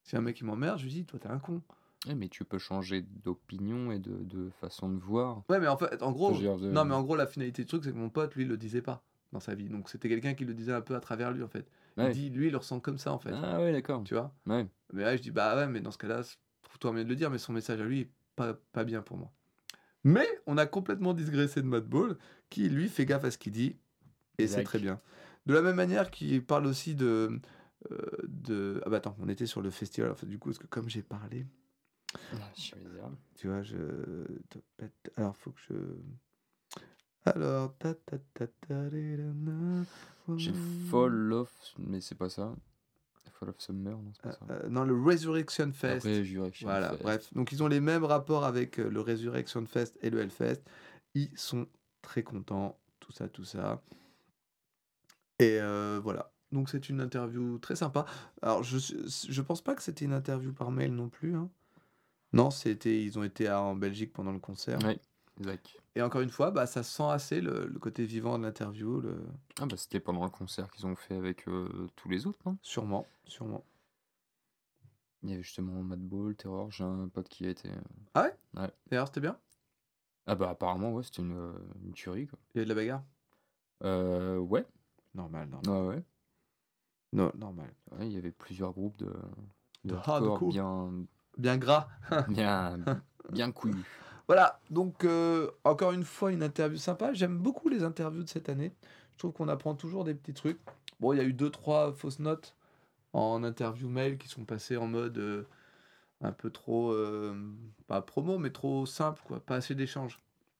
Si 0.05 0.15
un 0.15 0.21
mec 0.21 0.39
il 0.39 0.45
m'emmerde, 0.45 0.77
je 0.79 0.85
lui 0.85 0.91
dis, 0.91 1.03
toi 1.05 1.19
t'es 1.19 1.27
un 1.27 1.39
con. 1.39 1.61
Ouais, 2.07 2.15
mais 2.15 2.29
tu 2.29 2.45
peux 2.45 2.59
changer 2.59 3.01
d'opinion 3.01 3.91
et 3.91 3.97
de, 3.99 4.23
de 4.23 4.51
façon 4.61 4.89
de 4.89 4.99
voir. 4.99 5.41
Ouais, 5.49 5.59
mais 5.59 5.67
en 5.67 5.75
fait, 5.77 6.01
en 6.03 6.11
gros, 6.11 6.31
de- 6.37 6.69
non, 6.71 6.85
mais 6.85 6.93
en 6.93 7.01
gros, 7.01 7.15
la 7.15 7.25
finalité 7.25 7.63
du 7.63 7.67
truc, 7.67 7.83
c'est 7.83 7.91
que 7.91 7.97
mon 7.97 8.09
pote, 8.11 8.35
lui, 8.35 8.43
il 8.43 8.47
le 8.47 8.57
disait 8.57 8.83
pas 8.83 9.03
dans 9.33 9.39
sa 9.39 9.55
vie. 9.55 9.67
Donc 9.67 9.89
c'était 9.89 10.07
quelqu'un 10.07 10.35
qui 10.35 10.45
le 10.45 10.53
disait 10.53 10.71
un 10.73 10.81
peu 10.81 10.95
à 10.95 10.99
travers 10.99 11.31
lui 11.31 11.41
en 11.41 11.47
fait. 11.47 11.67
Ouais. 11.97 12.11
Il 12.11 12.13
dit, 12.13 12.29
lui, 12.29 12.47
il 12.47 12.51
le 12.51 12.57
ressent 12.57 12.79
comme 12.79 12.99
ça 12.99 13.11
en 13.11 13.17
fait. 13.19 13.31
Ah 13.33 13.59
ouais, 13.59 13.71
d'accord. 13.71 14.03
Tu 14.03 14.13
vois? 14.13 14.33
Ouais. 14.45 14.67
Mais 14.93 15.03
là, 15.03 15.17
je 15.17 15.21
dis, 15.23 15.31
bah 15.31 15.55
ouais, 15.55 15.67
mais 15.67 15.81
dans 15.81 15.91
ce 15.91 15.97
cas-là, 15.97 16.21
trouve-toi 16.61 16.91
moyen 16.91 17.05
de 17.05 17.09
le 17.09 17.15
dire, 17.15 17.31
mais 17.31 17.39
son 17.39 17.53
message 17.53 17.81
à 17.81 17.85
lui 17.85 18.01
est 18.01 18.09
pas, 18.35 18.53
pas 18.71 18.83
bien 18.83 19.01
pour 19.01 19.17
moi. 19.17 19.31
Mais 20.03 20.27
on 20.45 20.57
a 20.57 20.67
complètement 20.67 21.13
digressé 21.15 21.63
de 21.63 21.67
Madball, 21.67 22.17
qui 22.51 22.69
lui 22.69 22.87
fait 22.89 23.05
gaffe 23.07 23.23
à 23.23 23.31
ce 23.31 23.39
qu'il 23.39 23.53
dit, 23.53 23.75
et 24.37 24.45
c'est 24.47 24.63
très 24.63 24.77
bien. 24.77 24.99
De 25.47 25.53
la 25.55 25.63
même 25.63 25.75
manière 25.75 26.11
qu'il 26.11 26.45
parle 26.45 26.67
aussi 26.67 26.93
de, 26.93 27.39
de. 28.27 28.81
Ah 28.85 28.89
bah 28.89 28.97
attends, 28.97 29.15
on 29.19 29.29
était 29.29 29.45
sur 29.45 29.61
le 29.61 29.69
festival, 29.69 30.15
du 30.23 30.39
coup, 30.39 30.49
parce 30.49 30.59
que 30.59 30.67
comme 30.67 30.89
j'ai 30.89 31.03
parlé, 31.03 31.45
je 32.55 32.75
vais 32.75 32.81
dire. 32.81 33.09
tu 33.35 33.47
vois, 33.47 33.61
je. 33.63 33.77
Alors, 35.17 35.35
faut 35.37 35.51
que 35.51 35.59
je. 35.69 35.73
Alors. 37.25 37.75
J'ai 40.37 40.53
Fall 40.89 41.33
of, 41.33 41.51
mais 41.77 42.01
c'est 42.01 42.15
pas 42.15 42.29
ça. 42.29 42.55
Fall 43.39 43.49
of 43.49 43.59
Summer, 43.59 43.97
non, 43.97 44.11
c'est 44.13 44.21
pas 44.21 44.29
Euh, 44.29 44.33
ça. 44.33 44.45
euh, 44.65 44.69
non, 44.69 44.83
le 44.85 44.99
Resurrection 44.99 45.71
Fest. 45.73 46.05
Résurrection 46.05 46.67
Voilà, 46.67 46.91
Fest. 46.91 47.01
bref. 47.03 47.33
Donc 47.33 47.51
ils 47.51 47.61
ont 47.61 47.67
les 47.67 47.79
mêmes 47.81 48.05
rapports 48.05 48.45
avec 48.45 48.79
euh, 48.79 48.89
le 48.89 49.01
Resurrection 49.01 49.65
Fest 49.65 49.97
et 50.01 50.09
le 50.09 50.19
Hellfest. 50.21 50.61
Ils 51.15 51.37
sont 51.37 51.67
très 52.01 52.23
contents, 52.23 52.79
tout 52.99 53.11
ça, 53.11 53.27
tout 53.27 53.43
ça. 53.43 53.81
Et 55.39 55.59
euh, 55.59 55.99
voilà. 56.01 56.31
Donc 56.51 56.69
c'est 56.69 56.89
une 56.89 57.01
interview 57.01 57.57
très 57.57 57.75
sympa. 57.75 58.05
Alors 58.41 58.63
je 58.63 59.41
pense 59.41 59.61
pas 59.61 59.75
que 59.75 59.81
c'était 59.83 60.05
une 60.05 60.13
interview 60.13 60.53
par 60.53 60.71
mail 60.71 60.93
non 60.93 61.09
plus. 61.09 61.35
hein. 61.35 61.49
Non, 62.33 62.51
c'était 62.51 63.03
ils 63.03 63.17
ont 63.17 63.23
été 63.23 63.47
à- 63.47 63.61
en 63.61 63.75
Belgique 63.75 64.11
pendant 64.13 64.31
le 64.31 64.39
concert. 64.39 64.79
Ouais, 64.83 64.99
exact. 65.39 65.77
Et 65.95 66.01
encore 66.01 66.21
une 66.21 66.29
fois, 66.29 66.51
bah 66.51 66.65
ça 66.67 66.83
sent 66.83 67.03
assez 67.09 67.39
le, 67.39 67.67
le 67.67 67.79
côté 67.79 68.03
vivant 68.05 68.37
de 68.37 68.43
l'interview, 68.43 68.99
le... 68.99 69.17
Ah 69.61 69.65
bah 69.65 69.77
c'était 69.77 70.01
pendant 70.01 70.23
le 70.25 70.29
concert 70.29 70.69
qu'ils 70.69 70.85
ont 70.85 70.95
fait 70.95 71.15
avec 71.15 71.47
euh, 71.47 71.87
tous 71.95 72.09
les 72.09 72.27
autres, 72.27 72.39
non? 72.45 72.57
Sûrement, 72.61 73.07
sûrement. 73.25 73.63
Il 75.23 75.29
y 75.29 75.33
avait 75.33 75.43
justement 75.43 75.81
Madball, 75.81 76.35
Terror, 76.35 76.69
j'ai 76.71 76.83
un 76.83 77.07
pote 77.07 77.29
qui 77.29 77.45
a 77.45 77.49
été... 77.49 77.69
euh, 77.69 77.81
Ah 78.13 78.23
ouais? 78.23 78.61
Ouais. 78.61 78.69
D'ailleurs, 78.89 79.07
c'était 79.07 79.21
bien? 79.21 79.37
Ah 80.27 80.35
bah 80.35 80.49
apparemment, 80.49 80.91
ouais, 80.91 81.03
c'était 81.03 81.21
une, 81.21 81.37
euh, 81.37 81.53
une 81.83 81.93
tuerie, 81.93 82.27
quoi. 82.27 82.37
Il 82.53 82.57
y 82.57 82.59
avait 82.59 82.65
de 82.65 82.69
la 82.69 82.75
bagarre? 82.75 83.03
Euh, 83.83 84.37
ouais, 84.37 84.65
Normal, 85.13 85.47
normal. 85.49 85.81
ouais, 85.83 85.95
ouais. 85.95 86.03
Non, 87.15 87.31
normal. 87.37 87.73
Ouais, 87.91 88.07
il 88.07 88.13
y 88.13 88.17
avait 88.17 88.31
plusieurs 88.31 88.73
groupes 88.73 88.97
de, 88.97 89.05
de 89.85 89.91
De 89.91 89.95
hardcore 89.95 90.49
bien, 90.49 90.91
Bien 91.37 91.57
gras. 91.57 91.87
bien, 92.27 92.77
bien 93.31 93.51
couillus. 93.51 93.85
Voilà, 94.27 94.59
donc 94.69 95.05
euh, 95.05 95.49
encore 95.63 95.91
une 95.93 96.03
fois, 96.03 96.31
une 96.31 96.43
interview 96.43 96.77
sympa. 96.77 97.13
J'aime 97.13 97.37
beaucoup 97.37 97.69
les 97.69 97.83
interviews 97.83 98.23
de 98.23 98.29
cette 98.29 98.49
année. 98.49 98.73
Je 99.13 99.19
trouve 99.19 99.31
qu'on 99.31 99.47
apprend 99.47 99.75
toujours 99.75 100.03
des 100.03 100.13
petits 100.13 100.33
trucs. 100.33 100.59
Bon, 100.99 101.13
il 101.13 101.17
y 101.17 101.19
a 101.21 101.23
eu 101.23 101.33
deux, 101.33 101.49
trois 101.49 101.93
fausses 101.93 102.19
notes 102.19 102.55
en 103.13 103.43
interview 103.43 103.87
mail 103.87 104.17
qui 104.17 104.27
sont 104.27 104.43
passées 104.43 104.75
en 104.75 104.87
mode 104.87 105.17
euh, 105.17 105.47
un 106.21 106.33
peu 106.33 106.49
trop, 106.49 106.91
euh, 106.91 107.33
pas 107.87 108.01
promo, 108.01 108.37
mais 108.39 108.49
trop 108.49 108.85
simple, 108.85 109.21
quoi. 109.25 109.39
Pas 109.39 109.55
assez 109.55 109.73
d'échanges. 109.73 110.19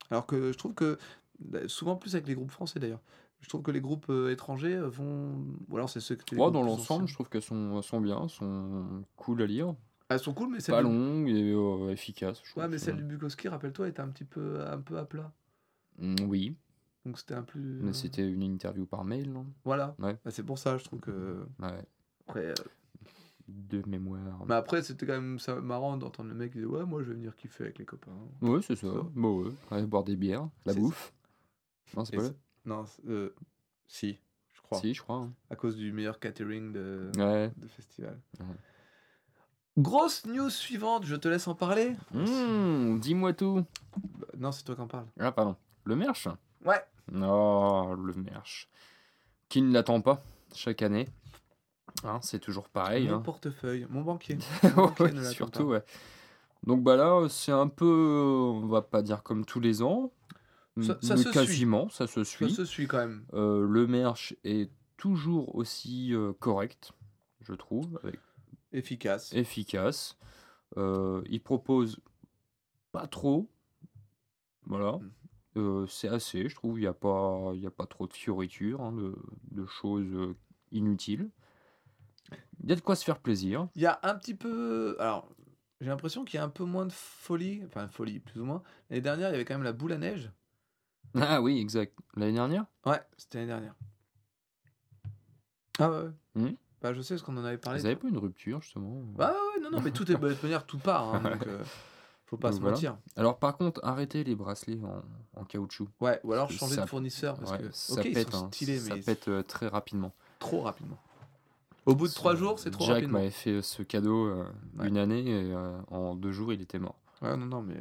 Alors 0.10 0.26
que 0.26 0.54
je 0.54 0.58
trouve 0.58 0.74
que, 0.74 0.98
bah, 1.40 1.68
souvent 1.68 1.98
plus 1.98 2.16
avec 2.16 2.28
les 2.28 2.36
groupes 2.36 2.52
français 2.52 2.80
d'ailleurs, 2.80 3.02
je 3.46 3.50
trouve 3.50 3.62
que 3.62 3.70
les 3.70 3.80
groupes 3.80 4.08
euh, 4.10 4.32
étrangers 4.32 4.74
euh, 4.76 4.90
vont. 4.90 5.46
Ou 5.70 5.76
alors 5.78 5.88
c'est 5.88 6.00
ceux 6.00 6.16
qui. 6.16 6.34
Ouais, 6.36 6.50
dans 6.52 6.64
l'ensemble, 6.64 7.08
je 7.08 7.14
trouve 7.14 7.30
qu'elles 7.30 7.44
sont, 7.44 7.80
sont 7.84 8.02
bien, 8.02 8.28
sont 8.28 9.04
cool 9.16 9.44
à 9.44 9.46
lire. 9.46 9.76
Elles 10.10 10.20
sont 10.20 10.34
cool, 10.34 10.50
mais 10.50 10.60
celles 10.60 10.74
Pas 10.76 10.84
du- 10.84 10.90
longues 10.90 11.30
et 11.30 11.52
euh, 11.54 11.92
efficaces. 11.92 12.42
je 12.44 12.60
Ouais, 12.60 12.68
mais 12.68 12.78
que- 12.78 12.82
celle 12.82 12.96
du 12.98 13.04
Bukowski, 13.04 13.48
rappelle-toi, 13.48 13.88
était 13.88 14.02
un 14.02 14.08
petit 14.10 14.24
peu, 14.26 14.60
un 14.68 14.80
peu 14.82 14.98
à 14.98 15.06
plat. 15.06 15.32
Mm, 16.00 16.16
Oui, 16.28 16.56
Donc 17.06 17.20
c'était 17.20 17.36
un 17.36 17.44
plus. 17.44 17.80
mais 17.84 17.94
c'était 17.94 18.28
une 18.28 18.42
interview 18.42 18.88
par 18.88 19.04
mail, 19.06 19.32
non? 19.32 19.46
Voilà. 19.64 19.96
Ouais. 20.00 20.18
Bah, 20.26 20.32
c'est 20.32 20.44
pour 20.44 20.58
ça, 20.58 20.78
je 20.80 20.84
trouve 20.86 21.00
que. 21.02 21.46
Ouais, 21.60 21.84
Après, 22.28 22.48
euh, 22.48 22.54
de 23.48 23.88
mémoire. 23.88 24.44
Mais 24.48 24.56
après, 24.56 24.82
c'était 24.82 25.06
quand 25.06 25.22
même 25.22 25.38
marrant 25.62 25.98
d'entendre 25.98 26.30
le 26.30 26.36
mec 26.36 26.52
disait 26.54 26.66
Ouais, 26.66 26.84
moi 26.84 27.04
je 27.04 27.10
vais 27.10 27.14
venir 27.14 27.36
kiffer 27.36 27.66
avec 27.66 27.78
les 27.78 27.86
copains. 27.86 28.12
Ouais, 28.42 28.62
c'est 28.64 28.76
ça. 28.76 28.88
Ça. 28.92 29.00
Bah 29.16 29.30
ouais, 29.30 29.52
aller 29.70 29.86
boire 29.86 30.04
des 30.04 30.16
bières, 30.16 30.50
la 30.66 30.74
C'est 30.74 30.80
bouffe. 30.80 31.14
Non, 31.96 32.04
c'est 32.06 32.16
pas 32.18 32.24
c'est- 32.24 32.36
Non, 32.66 32.86
euh, 33.08 33.34
si, 33.88 34.20
je 34.54 34.62
crois. 34.62 34.80
Si, 34.80 34.94
je 34.94 35.02
crois. 35.02 35.18
hein. 35.18 35.34
À 35.50 35.56
cause 35.56 35.76
du 35.76 35.92
meilleur 35.92 36.20
catering 36.20 36.72
de, 36.74 37.12
Ouais. 37.18 37.52
de 37.58 37.68
festival. 37.68 38.20
Ouais. 38.40 38.46
Grosse 39.78 40.26
news 40.26 40.50
suivante, 40.50 41.06
je 41.06 41.16
te 41.16 41.28
laisse 41.28 41.48
en 41.48 41.56
parler. 41.56 41.96
Mmh, 42.14 43.00
Dis-moi 43.00 43.34
tout. 43.34 43.66
Bah, 43.98 44.28
non, 44.38 44.52
c'est 44.52 44.64
toi 44.64 44.76
qui 44.76 44.82
en 44.82 44.88
parle. 44.88 45.06
Ah, 45.20 45.32
pardon. 45.32 45.56
Le 45.84 45.96
merch? 45.96 46.28
Ouais. 46.64 46.82
Non, 47.12 47.94
le 47.94 48.14
merch. 48.14 48.70
Qui 49.50 49.62
ne 49.62 49.74
l'attend 49.74 50.02
pas 50.02 50.24
chaque 50.54 50.82
année 50.82 51.08
Hein, 52.04 52.20
C'est 52.22 52.40
toujours 52.40 52.68
pareil. 52.70 53.08
Mon 53.08 53.16
hein. 53.16 53.22
portefeuille, 53.22 53.86
mon 53.90 54.02
banquier. 54.02 54.38
Mon 54.76 54.88
banquier 54.88 55.20
Ouais, 55.20 55.32
surtout, 55.32 55.64
pas. 55.64 55.70
ouais. 55.76 55.84
Donc 56.64 56.82
bah 56.84 56.96
là, 56.96 57.28
c'est 57.30 57.52
un 57.52 57.68
peu, 57.68 57.86
on 57.86 58.68
va 58.68 58.82
pas 58.82 59.02
dire 59.02 59.24
comme 59.24 59.46
tous 59.46 59.60
les 59.60 59.82
ans, 59.84 60.12
Ça- 60.82 60.98
ça 61.02 61.16
suit. 61.18 61.32
quasiment, 61.32 61.88
ça 61.90 62.06
se 62.08 62.24
Ça 62.24 62.30
suit. 62.30 62.52
se 62.52 62.66
suit 62.66 62.88
quand 62.88 62.98
même. 62.98 63.26
Euh, 63.34 63.66
le 63.66 63.88
merch 63.88 64.36
est 64.44 64.70
toujours 64.98 65.56
aussi 65.56 66.14
euh, 66.14 66.34
correct, 66.40 66.92
je 67.42 67.54
trouve, 67.54 68.00
avec- 68.04 68.20
Efficace. 68.74 69.32
efficace. 69.34 70.18
Euh, 70.78 71.22
il 71.30 71.42
propose 71.42 72.00
pas 72.92 73.08
trop, 73.08 73.50
voilà. 74.66 74.94
Mm. 74.98 75.12
Euh, 75.58 75.88
c'est 75.88 76.10
assez, 76.10 76.50
je 76.50 76.56
trouve. 76.56 76.78
Il 76.80 76.82
n'y 76.82 76.88
a, 76.88 76.94
pas- 76.94 77.54
y 77.56 77.66
a 77.66 77.72
pas 77.72 77.86
trop 77.86 78.08
de 78.08 78.14
fioritures, 78.14 78.82
hein, 78.82 78.92
de, 78.92 79.16
de 79.52 79.66
choses 79.66 80.36
inutiles. 80.72 81.30
Il 82.64 82.70
y 82.70 82.74
a 82.74 82.76
de 82.76 82.82
quoi 82.82 82.96
se 82.98 83.06
faire 83.06 83.20
plaisir. 83.20 83.70
Il 83.76 83.82
y 83.82 83.86
a 83.86 84.00
un 84.04 84.16
petit 84.16 84.34
peu. 84.36 84.98
Alors, 85.00 85.30
j'ai 85.80 85.88
l'impression 85.88 86.26
qu'il 86.26 86.38
y 86.38 86.42
a 86.42 86.44
un 86.44 86.50
peu 86.50 86.66
moins 86.66 86.86
de 86.86 86.92
folie. 86.92 87.62
Enfin, 87.66 87.88
folie, 87.88 88.20
plus 88.20 88.42
ou 88.42 88.46
moins. 88.46 88.64
L'année 88.90 89.02
dernière, 89.02 89.30
il 89.30 89.32
y 89.32 89.36
avait 89.36 89.46
quand 89.46 89.54
même 89.54 89.64
la 89.64 89.72
boule 89.74 89.94
à 89.94 89.98
neige. 89.98 90.30
Ah 91.16 91.42
oui, 91.42 91.60
exact. 91.60 91.98
L'année 92.16 92.34
dernière? 92.34 92.66
Ouais, 92.86 93.02
c'était 93.18 93.40
l'année 93.40 93.52
dernière. 93.52 93.76
Ah 95.80 95.90
ouais. 95.90 96.10
Mhm. 96.36 96.56
Bah, 96.82 96.94
je 96.94 97.02
sais 97.02 97.16
parce 97.16 97.24
qu'on 97.24 97.38
en 97.38 97.46
avait 97.46 97.58
parlé. 97.58 97.80
Vous 97.80 97.86
avez 97.86 97.96
pas 97.96 98.08
une 98.08 98.18
rupture, 98.18 98.62
justement 98.62 99.02
Bah 99.16 99.32
ouais, 99.32 99.62
non, 99.62 99.72
non, 99.72 99.82
mais 99.82 99.92
tout 99.92 100.10
est. 100.12 100.16
bah, 100.16 100.30
de 100.30 100.34
toute 100.34 100.44
manière, 100.44 100.66
tout 100.66 100.78
part. 100.78 101.04
hein, 101.16 101.22
donc, 101.22 101.48
euh, 101.48 101.64
faut 102.26 102.38
pas 102.38 102.50
Donc 102.50 102.58
se 102.58 102.62
voilà. 102.62 102.76
mentir. 102.76 102.98
Alors, 103.16 103.40
par 103.40 103.58
contre, 103.58 103.82
arrêtez 103.84 104.24
les 104.24 104.36
bracelets 104.36 104.80
en, 104.84 105.02
en 105.42 105.46
caoutchouc. 105.46 105.88
Ouais, 106.00 106.20
ou 106.24 106.34
alors 106.34 106.52
changer 106.52 106.76
ça- 106.76 106.82
de 106.84 106.88
fournisseur 106.88 107.38
parce 107.38 107.52
Ouais, 107.52 107.58
que. 107.60 107.72
ça 107.72 107.94
ok, 107.94 108.02
pète, 108.14 108.28
ils 108.30 108.32
sont 108.36 108.46
hein, 108.46 108.50
ça 108.80 108.96
pète 109.06 109.28
euh, 109.28 109.42
très 109.44 109.68
rapidement. 109.68 110.14
trop 110.40 110.62
rapidement. 110.62 111.02
Au 111.86 111.94
bout 111.96 112.08
de 112.08 112.14
trois 112.14 112.36
jours, 112.36 112.58
c'est 112.60 112.72
trop 112.72 112.86
Jack 112.86 112.96
rapidement. 112.96 113.20
m'avait 113.20 113.30
fait 113.32 113.62
ce 113.62 113.84
cadeau 113.84 114.26
euh, 114.28 114.46
Ouais. 114.80 114.88
une 114.88 114.98
année 114.98 115.22
et 115.28 115.54
euh, 115.54 115.78
en 115.90 116.16
deux 116.16 116.32
jours, 116.32 116.52
il 116.52 116.62
était 116.62 116.80
mort. 116.80 117.00
Ouais, 117.22 117.36
non, 117.38 117.46
non, 117.46 117.62
mais. 117.62 117.76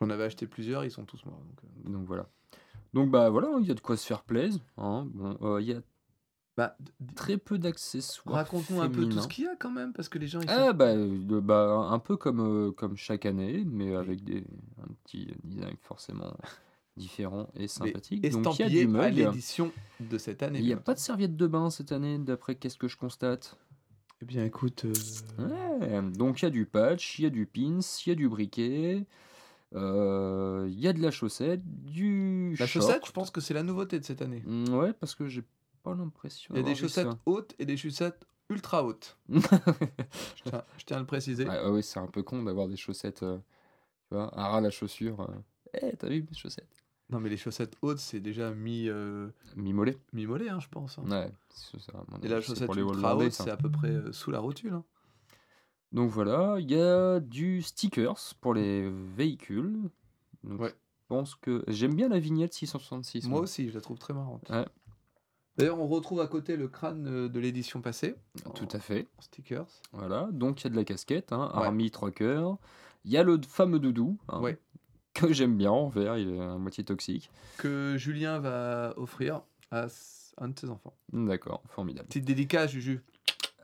J'en 0.00 0.10
avais 0.10 0.24
acheté 0.24 0.46
plusieurs, 0.46 0.84
ils 0.84 0.90
sont 0.90 1.04
tous 1.04 1.24
morts. 1.24 1.40
Donc, 1.40 1.58
euh. 1.64 1.90
Donc 1.92 2.06
voilà. 2.06 2.26
Donc 2.94 3.10
bah 3.10 3.28
voilà, 3.30 3.48
il 3.60 3.66
y 3.66 3.70
a 3.70 3.74
de 3.74 3.80
quoi 3.80 3.96
se 3.96 4.06
faire 4.06 4.22
plaisir. 4.22 4.60
hein. 4.78 5.06
Bon, 5.12 5.36
euh, 5.42 5.60
il 5.60 5.68
y 5.68 5.72
a 5.74 5.80
Bah, 6.56 6.76
très 7.14 7.36
peu 7.38 7.58
d'accessoires. 7.58 8.34
raconte-nous 8.36 8.80
un 8.80 8.88
peu 8.88 9.08
tout 9.08 9.20
ce 9.20 9.28
qu'il 9.28 9.44
y 9.44 9.48
a 9.48 9.54
quand 9.56 9.70
même, 9.70 9.92
parce 9.92 10.08
que 10.08 10.18
les 10.18 10.26
gens 10.26 10.40
ils 10.40 10.48
sont- 10.48 10.54
Ah 10.56 10.72
bah, 10.72 10.94
bah 10.96 11.88
un 11.90 11.98
peu 11.98 12.16
comme, 12.16 12.40
euh, 12.40 12.72
comme 12.72 12.96
chaque 12.96 13.26
année, 13.26 13.62
mais 13.66 13.94
avec 13.94 14.24
des, 14.24 14.44
un 14.82 14.88
petit 15.04 15.28
design 15.44 15.76
forcément 15.82 16.34
différent 16.96 17.48
et 17.54 17.60
mais 17.60 17.68
sympathique. 17.68 18.28
Donc 18.30 18.58
il 18.58 18.62
y 18.62 18.64
a 18.64 18.68
du 18.68 18.86
mug. 18.88 19.14
l'édition 19.14 19.70
de 20.00 20.18
cette 20.18 20.42
année. 20.42 20.58
Il 20.60 20.64
n'y 20.64 20.72
a 20.72 20.76
pas 20.78 20.94
de 20.94 20.98
serviette 20.98 21.36
de 21.36 21.46
bain 21.46 21.70
cette 21.70 21.92
année, 21.92 22.18
d'après 22.18 22.54
qu'est-ce 22.56 22.78
que 22.78 22.88
je 22.88 22.96
constate? 22.96 23.56
Eh 24.20 24.24
bien, 24.24 24.44
écoute. 24.44 24.84
euh, 25.38 25.78
Ouais, 25.78 26.02
donc 26.10 26.40
il 26.42 26.46
y 26.46 26.48
a 26.48 26.50
du 26.50 26.66
patch, 26.66 27.18
il 27.20 27.22
y 27.22 27.26
a 27.26 27.30
du 27.30 27.46
pins, 27.46 27.78
il 28.04 28.08
y 28.08 28.12
a 28.12 28.14
du 28.16 28.28
briquet, 28.28 29.06
euh, 29.74 30.66
il 30.70 30.78
y 30.80 30.88
a 30.88 30.92
de 30.92 31.00
la 31.02 31.10
chaussette, 31.10 31.60
du 31.64 32.50
La 32.58 32.66
short. 32.66 32.70
chaussette, 32.86 33.06
je 33.06 33.12
pense 33.12 33.30
que 33.30 33.40
c'est 33.40 33.54
la 33.54 33.62
nouveauté 33.62 33.98
de 34.00 34.04
cette 34.04 34.22
année. 34.22 34.42
Mm, 34.46 34.74
Ouais, 34.74 34.92
parce 34.92 35.14
que 35.14 35.26
j'ai 35.28 35.44
pas 35.82 35.94
l'impression. 35.94 36.54
Il 36.54 36.58
y 36.58 36.60
a 36.60 36.64
des 36.64 36.74
chaussettes 36.74 37.06
ça. 37.08 37.18
hautes 37.26 37.54
et 37.58 37.66
des 37.66 37.76
chaussettes 37.76 38.26
ultra 38.50 38.82
hautes. 38.84 39.18
Je 39.28 40.42
tiens, 40.44 40.64
je 40.78 40.84
tiens 40.84 40.96
à 40.96 41.00
le 41.00 41.06
préciser. 41.06 41.46
ouais, 41.46 41.68
ouais, 41.68 41.82
c'est 41.82 42.00
un 42.00 42.06
peu 42.06 42.22
con 42.22 42.42
d'avoir 42.42 42.66
des 42.68 42.76
chaussettes, 42.76 43.22
euh, 43.22 43.36
tu 44.08 44.14
vois, 44.14 44.30
un 44.38 44.48
ras 44.48 44.60
la 44.62 44.70
chaussure. 44.70 45.20
euh. 45.20 45.34
Eh, 45.82 45.96
t'as 45.96 46.08
vu 46.08 46.22
mes 46.28 46.34
chaussettes? 46.36 46.82
Non, 47.10 47.20
mais 47.20 47.28
les 47.28 47.36
chaussettes 47.36 47.76
hautes, 47.82 47.98
c'est 47.98 48.20
déjà 48.20 48.52
mi, 48.54 48.88
euh, 48.88 49.28
Mi-mollet. 49.56 49.98
mi-mollet, 50.12 50.48
hein, 50.48 50.60
je 50.60 50.68
pense. 50.68 50.98
hein. 50.98 51.04
Ouais, 51.10 51.30
c'est 51.50 51.80
ça, 51.80 51.92
Et 52.22 52.28
la 52.28 52.40
chaussette 52.40 52.74
ultra 52.74 53.16
haute, 53.16 53.32
c'est 53.32 53.50
à 53.50 53.56
peu 53.56 53.70
près 53.70 53.88
euh, 53.90 54.12
sous 54.12 54.30
la 54.30 54.40
rotule. 54.40 54.72
hein. 54.74 54.84
Donc 55.92 56.10
voilà, 56.10 56.56
il 56.60 56.70
y 56.70 56.78
a 56.80 57.18
du 57.20 57.62
stickers 57.62 58.34
pour 58.40 58.54
les 58.54 58.90
véhicules. 59.16 59.78
Donc 60.44 60.60
Ouais. 60.60 60.68
je 60.70 61.04
pense 61.08 61.34
que 61.34 61.64
j'aime 61.68 61.94
bien 61.94 62.08
la 62.08 62.18
vignette 62.18 62.52
666. 62.54 63.26
Moi 63.28 63.40
aussi, 63.40 63.68
je 63.70 63.74
la 63.74 63.80
trouve 63.80 63.98
très 63.98 64.12
marrante. 64.14 64.48
Ouais. 64.50 64.66
D'ailleurs, 65.56 65.80
on 65.80 65.86
retrouve 65.88 66.20
à 66.20 66.26
côté 66.28 66.56
le 66.56 66.68
crâne 66.68 67.06
euh, 67.08 67.28
de 67.28 67.40
l'édition 67.40 67.80
passée. 67.80 68.14
Tout 68.54 68.68
à 68.72 68.78
fait. 68.78 69.08
En 69.18 69.22
stickers. 69.22 69.66
Voilà, 69.92 70.28
donc 70.30 70.60
il 70.60 70.64
y 70.64 70.66
a 70.68 70.70
de 70.70 70.76
la 70.76 70.84
casquette, 70.84 71.32
hein, 71.32 71.50
Ouais. 71.54 71.64
Army 71.64 71.90
Trucker. 71.90 72.44
Il 73.04 73.10
y 73.10 73.16
a 73.16 73.22
le 73.24 73.40
fameux 73.48 73.80
doudou, 73.80 74.18
hein, 74.28 74.40
Ouais. 74.40 74.58
que 75.14 75.32
j'aime 75.32 75.56
bien 75.56 75.72
en 75.72 75.88
vert, 75.88 76.16
il 76.18 76.34
est 76.34 76.40
à 76.40 76.58
moitié 76.58 76.84
toxique. 76.84 77.30
Que 77.56 77.96
Julien 77.96 78.38
va 78.38 78.92
offrir 78.98 79.40
à 79.72 79.86
un 80.36 80.48
de 80.48 80.58
ses 80.58 80.70
enfants. 80.70 80.94
D'accord, 81.12 81.62
formidable. 81.70 82.06
Petite 82.06 82.24
dédicace, 82.26 82.70
Juju. 82.70 83.00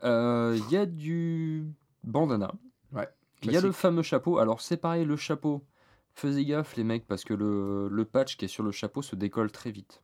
Euh, 0.03 0.59
Il 0.67 0.73
y 0.73 0.75
a 0.77 0.85
du 0.85 1.63
bandana. 2.05 2.53
Ouais, 2.93 3.09
Il 3.43 3.51
y 3.51 3.57
a 3.57 3.61
le 3.61 3.71
fameux 3.71 4.01
chapeau. 4.03 4.37
Alors 4.37 4.61
c'est 4.61 4.77
pareil, 4.77 5.05
le 5.05 5.17
chapeau. 5.17 5.65
Faisez 6.13 6.45
gaffe 6.45 6.77
les 6.77 6.83
mecs, 6.85 7.05
parce 7.07 7.25
que 7.25 7.33
le, 7.33 7.89
le 7.89 8.05
patch 8.05 8.37
qui 8.37 8.45
est 8.45 8.49
sur 8.49 8.63
le 8.63 8.71
chapeau 8.71 9.01
se 9.01 9.15
décolle 9.17 9.51
très 9.51 9.71
vite. 9.71 10.01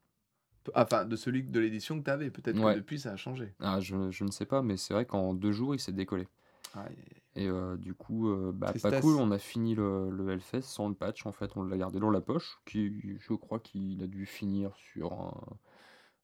Enfin, 0.76 1.06
de 1.06 1.16
celui 1.16 1.44
de 1.44 1.60
l'édition 1.60 1.98
que 2.00 2.04
tu 2.04 2.12
avais. 2.12 2.30
Peut-être 2.30 2.60
Ouais. 2.60 2.74
que 2.74 2.80
depuis, 2.80 3.00
ça 3.00 3.12
a 3.14 3.16
changé. 3.16 3.56
Ah, 3.60 3.80
je, 3.80 4.12
je 4.12 4.24
ne 4.26 4.30
sais 4.32 4.46
pas, 4.46 4.62
mais 4.62 4.76
c'est 4.78 4.94
vrai 4.94 5.06
qu'en 5.06 5.34
deux 5.34 5.52
jours, 5.54 5.74
il 5.74 5.80
s'est 5.80 5.94
décollé. 5.94 6.28
Aïe. 6.76 6.96
Et 7.36 7.48
euh, 7.48 7.78
du 7.78 7.94
coup, 7.94 8.28
euh, 8.30 8.52
bah, 8.54 8.74
pas 8.82 9.00
cool, 9.00 9.16
on 9.16 9.32
a 9.32 9.40
fini 9.40 9.74
le, 9.74 10.10
le 10.12 10.30
Hellfest 10.32 10.62
sans 10.64 10.90
le 10.90 10.94
patch, 10.96 11.26
en 11.26 11.32
fait, 11.32 11.56
on 11.56 11.64
l'a 11.64 11.78
gardé 11.78 12.00
dans 12.00 12.10
la 12.12 12.20
poche, 12.22 12.60
qui, 12.66 13.18
je 13.20 13.34
crois 13.34 13.60
qu'il 13.60 14.04
a 14.04 14.08
dû 14.08 14.26
finir 14.26 14.76
sur 14.76 15.14
un, 15.14 15.42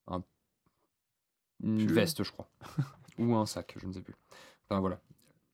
un- 0.07 0.23
une 1.61 1.87
veste, 1.91 2.23
je 2.23 2.31
crois, 2.31 2.49
ou 3.17 3.35
un 3.35 3.45
sac, 3.45 3.75
je 3.81 3.87
ne 3.87 3.93
sais 3.93 4.01
plus. 4.01 4.15
Enfin 4.69 4.79
voilà. 4.81 4.99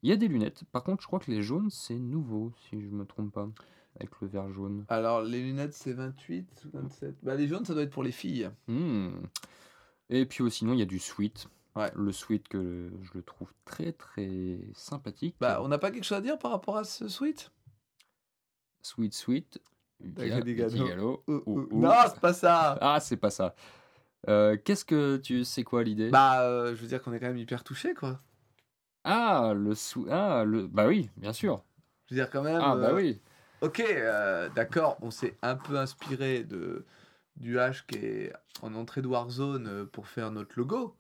Il 0.04 0.10
y 0.10 0.12
a 0.12 0.18
des 0.18 0.28
lunettes, 0.28 0.66
par 0.72 0.84
contre, 0.84 1.02
je 1.02 1.08
crois 1.08 1.20
que 1.20 1.32
les 1.32 1.42
jaunes, 1.42 1.70
c'est 1.70 1.98
nouveau, 1.98 2.52
si 2.70 2.82
je 2.82 2.88
me 2.88 3.06
trompe 3.06 3.32
pas, 3.32 3.48
avec 3.96 4.12
le 4.22 4.28
vert 4.28 4.52
jaune. 4.52 4.86
Alors, 4.90 5.22
les 5.22 5.42
lunettes, 5.42 5.74
c'est 5.74 5.94
28 5.94 6.66
ou 6.66 6.78
27 6.78 7.16
Bah, 7.24 7.36
les 7.36 7.48
jaunes, 7.48 7.64
ça 7.64 7.74
doit 7.74 7.84
être 7.84 7.90
pour 7.90 8.04
les 8.04 8.12
filles. 8.12 8.50
Hmm. 8.68 9.12
Et 10.10 10.26
puis 10.26 10.44
oh, 10.44 10.50
sinon, 10.50 10.74
il 10.74 10.80
y 10.80 10.82
a 10.82 10.86
du 10.86 11.00
sweat. 11.00 11.48
Ouais. 11.78 11.90
Le 11.96 12.12
sweat 12.12 12.50
que 12.50 12.92
je 13.02 13.12
le 13.16 13.24
trouve 13.24 13.52
très 13.64 13.94
très 13.94 14.60
sympathique. 14.74 15.36
Bah, 15.40 15.62
on 15.64 15.70
n'a 15.70 15.78
pas 15.78 15.90
quelque 15.90 16.04
chose 16.04 16.18
à 16.18 16.22
dire 16.22 16.38
par 16.38 16.52
rapport 16.52 16.78
à 16.78 16.84
ce 16.84 17.08
suite 17.08 17.52
Sweet 18.82 19.14
sweet. 19.14 19.62
Gallo. 20.02 21.24
Euh, 21.30 21.42
ouh. 21.46 21.68
Non, 21.72 21.94
c'est 22.08 22.20
pas 22.20 22.34
ça 22.34 22.78
Ah, 22.82 23.00
c'est 23.00 23.16
pas 23.16 23.30
ça. 23.30 23.56
Euh, 24.28 24.58
Qu'est-ce 24.64 24.84
que 24.84 25.16
tu 25.16 25.46
sais 25.46 25.64
quoi 25.64 25.84
l'idée? 25.84 26.10
Bah, 26.10 26.42
euh, 26.42 26.76
je 26.76 26.82
veux 26.82 26.88
dire 26.88 27.02
qu'on 27.02 27.14
est 27.14 27.20
quand 27.20 27.28
même 27.28 27.38
hyper 27.38 27.64
touché, 27.64 27.94
quoi. 27.94 28.20
Ah, 29.04 29.54
le 29.56 29.76
sou... 29.76 30.08
Ah, 30.10 30.44
le... 30.46 30.68
Bah 30.68 30.88
oui, 30.88 31.10
bien 31.18 31.34
sûr. 31.34 31.64
Je 32.10 32.16
veux 32.16 32.22
dire, 32.22 32.30
quand 32.30 32.42
même. 32.44 32.60
Ah, 32.64 32.76
bah 32.76 32.90
euh, 32.90 32.96
oui. 32.96 33.20
Ok, 33.62 33.80
euh, 33.82 34.50
d'accord, 34.56 34.98
on 35.02 35.12
s'est 35.12 35.38
un 35.42 35.56
peu 35.56 35.78
inspiré 35.78 36.44
de, 36.44 36.86
du 37.38 37.56
H 37.58 37.86
qui 37.88 37.98
est 37.98 38.34
en 38.62 38.74
entrée 38.76 39.02
de 39.02 39.08
Warzone 39.08 39.68
euh, 39.68 39.86
pour 39.86 40.08
faire 40.08 40.32
notre 40.32 40.52
logo. 40.58 40.96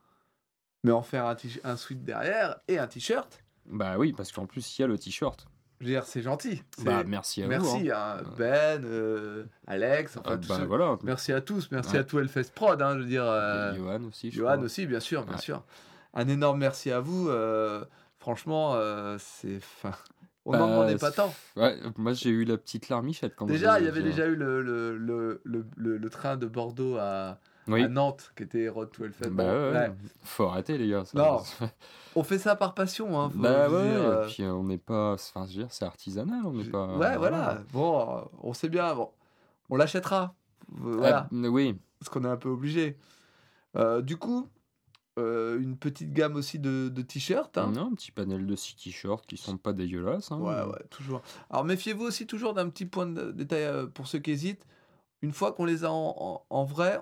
Mais 0.83 0.91
en 0.91 1.01
faire 1.01 1.25
un, 1.25 1.35
un 1.63 1.77
sweat 1.77 2.03
derrière 2.03 2.57
et 2.67 2.77
un 2.79 2.87
t-shirt, 2.87 3.41
Bah 3.65 3.95
oui, 3.97 4.11
parce 4.13 4.31
qu'en 4.33 4.45
plus, 4.45 4.77
il 4.77 4.81
y 4.81 4.85
a 4.85 4.87
le 4.87 4.97
t-shirt. 4.97 5.45
je 5.79 5.85
veux 5.85 5.91
dire, 5.91 6.03
c'est 6.05 6.21
gentil. 6.21 6.61
Bah 6.83 7.03
merci 7.05 7.41
à 7.41 7.45
vous. 7.45 7.51
merci, 7.51 7.89
hein. 7.91 8.17
hein, 8.19 8.23
Ben, 8.37 8.83
euh, 8.83 9.45
Alex, 9.67 10.17
enfin 10.17 10.37
tous 10.37 10.47
bah 10.49 10.57
ceux- 10.59 10.65
voilà. 10.65 10.97
Merci 11.03 11.31
à 11.31 11.39
tous, 11.39 11.69
merci 11.71 11.93
Ouais. 11.93 11.99
à 11.99 12.03
tout 12.03 12.19
Hellfest 12.19 12.51
Prod, 12.53 12.81
hein, 12.81 12.95
je 12.95 12.99
veux 12.99 13.05
dire. 13.05 13.23
euh, 13.25 13.71
Et 13.73 13.77
Johan 13.77 14.03
aussi, 14.03 14.29
je 14.31 14.35
Johan 14.37 14.53
crois. 14.53 14.63
aussi, 14.65 14.85
bien 14.85 14.99
sûr, 14.99 15.23
bien 15.23 15.35
Ouais. 15.35 15.41
sûr. 15.41 15.63
Un 16.13 16.27
énorme 16.27 16.59
merci 16.59 16.91
à 16.91 16.99
vous. 16.99 17.29
euh, 17.29 17.83
franchement, 18.17 18.73
euh, 18.75 19.17
c'est. 19.19 19.57
Enfin, 19.57 19.91
on 20.45 20.51
n'en 20.53 20.59
Bah, 20.59 20.67
demandait 20.73 20.97
pas 20.97 21.11
tant. 21.11 21.33
Ouais, 21.55 21.77
moi 21.97 22.13
j'ai 22.13 22.29
eu 22.29 22.43
la 22.45 22.57
petite 22.57 22.89
larmichette 22.89 23.35
quand 23.35 23.45
Déjà, 23.45 23.79
il 23.79 23.85
y 23.85 23.87
avait 23.87 24.03
déjà 24.03 24.25
eu 24.27 24.35
le, 24.35 24.61
le, 24.61 24.97
le, 24.97 25.41
le, 25.45 25.65
le- 25.77 25.97
le 25.97 26.09
train 26.09 26.35
de 26.37 26.45
Bordeaux 26.47 26.97
à, 26.97 27.39
Oui. 27.67 27.81
à 27.83 27.87
Nantes 27.87 28.31
qui 28.35 28.43
était 28.43 28.67
Road 28.67 28.91
to 28.91 29.05
Hellfest. 29.05 29.29
Bah 29.29 29.45
ouais, 29.45 29.71
ouais. 29.71 29.91
faut 30.23 30.43
arrêter 30.45 30.77
les 30.77 30.89
gars. 30.89 31.05
ça. 31.05 31.17
Non, 31.17 31.41
On 32.15 32.23
fait 32.23 32.37
ça 32.39 32.55
par 32.57 32.73
passion. 32.73 33.19
Hein, 33.19 33.29
faut 33.29 33.39
bah 33.39 33.69
ouais, 33.69 33.83
dire, 33.89 34.01
euh, 34.01 34.23
et 34.23 34.27
puis 34.31 34.43
on 34.43 34.63
n'est 34.65 34.77
pas. 34.77 35.13
Enfin, 35.13 35.45
je 35.47 35.53
veux 35.57 35.63
dire, 35.63 35.71
c'est 35.71 35.85
artisanal, 35.85 36.41
on 36.45 36.51
n'est 36.53 36.65
pas. 36.65 36.87
Ouais, 36.97 37.17
voilà. 37.17 37.59
Bon, 37.71 38.29
on 38.41 38.53
sait 38.53 38.69
bien. 38.69 38.93
Bon, 38.93 39.09
on 39.69 39.77
l'achètera. 39.77 40.35
Euh, 40.85 40.97
Voilà. 40.97 41.27
Ah, 41.31 41.35
oui, 41.49 41.79
Parce 41.99 42.09
qu'on 42.09 42.25
est 42.25 42.29
un 42.29 42.37
peu 42.37 42.49
obligé. 42.49 42.97
Euh, 43.77 44.01
du 44.01 44.17
coup, 44.17 44.49
euh, 45.19 45.59
une 45.59 45.77
petite 45.77 46.11
gamme 46.13 46.35
aussi 46.35 46.57
de, 46.59 46.89
de 46.89 47.01
t-shirts. 47.01 47.57
hein. 47.57 47.73
Un 47.77 47.93
petit 47.93 48.11
panel 48.11 48.45
de 48.45 48.55
six 48.55 48.75
t-shirts 48.75 49.25
qui 49.27 49.37
sont 49.37 49.57
pas 49.57 49.73
dégueulasses. 49.73 50.31
hein. 50.31 50.39
Ouais, 50.39 50.63
ouais, 50.71 50.83
toujours. 50.89 51.21
Alors 51.49 51.63
méfiez-vous 51.65 52.03
aussi 52.05 52.25
toujours 52.25 52.53
d'un 52.53 52.69
petit 52.69 52.85
point 52.85 53.05
de 53.05 53.31
détail 53.31 53.63
euh, 53.63 53.85
pour 53.87 54.07
ceux 54.07 54.19
qui 54.19 54.31
hésitent. 54.31 54.65
Une 55.21 55.31
fois 55.31 55.53
qu'on 55.53 55.63
les 55.65 55.85
a 55.85 55.91
en, 55.91 56.15
en- 56.17 56.45
en 56.49 56.63
vrai, 56.65 56.99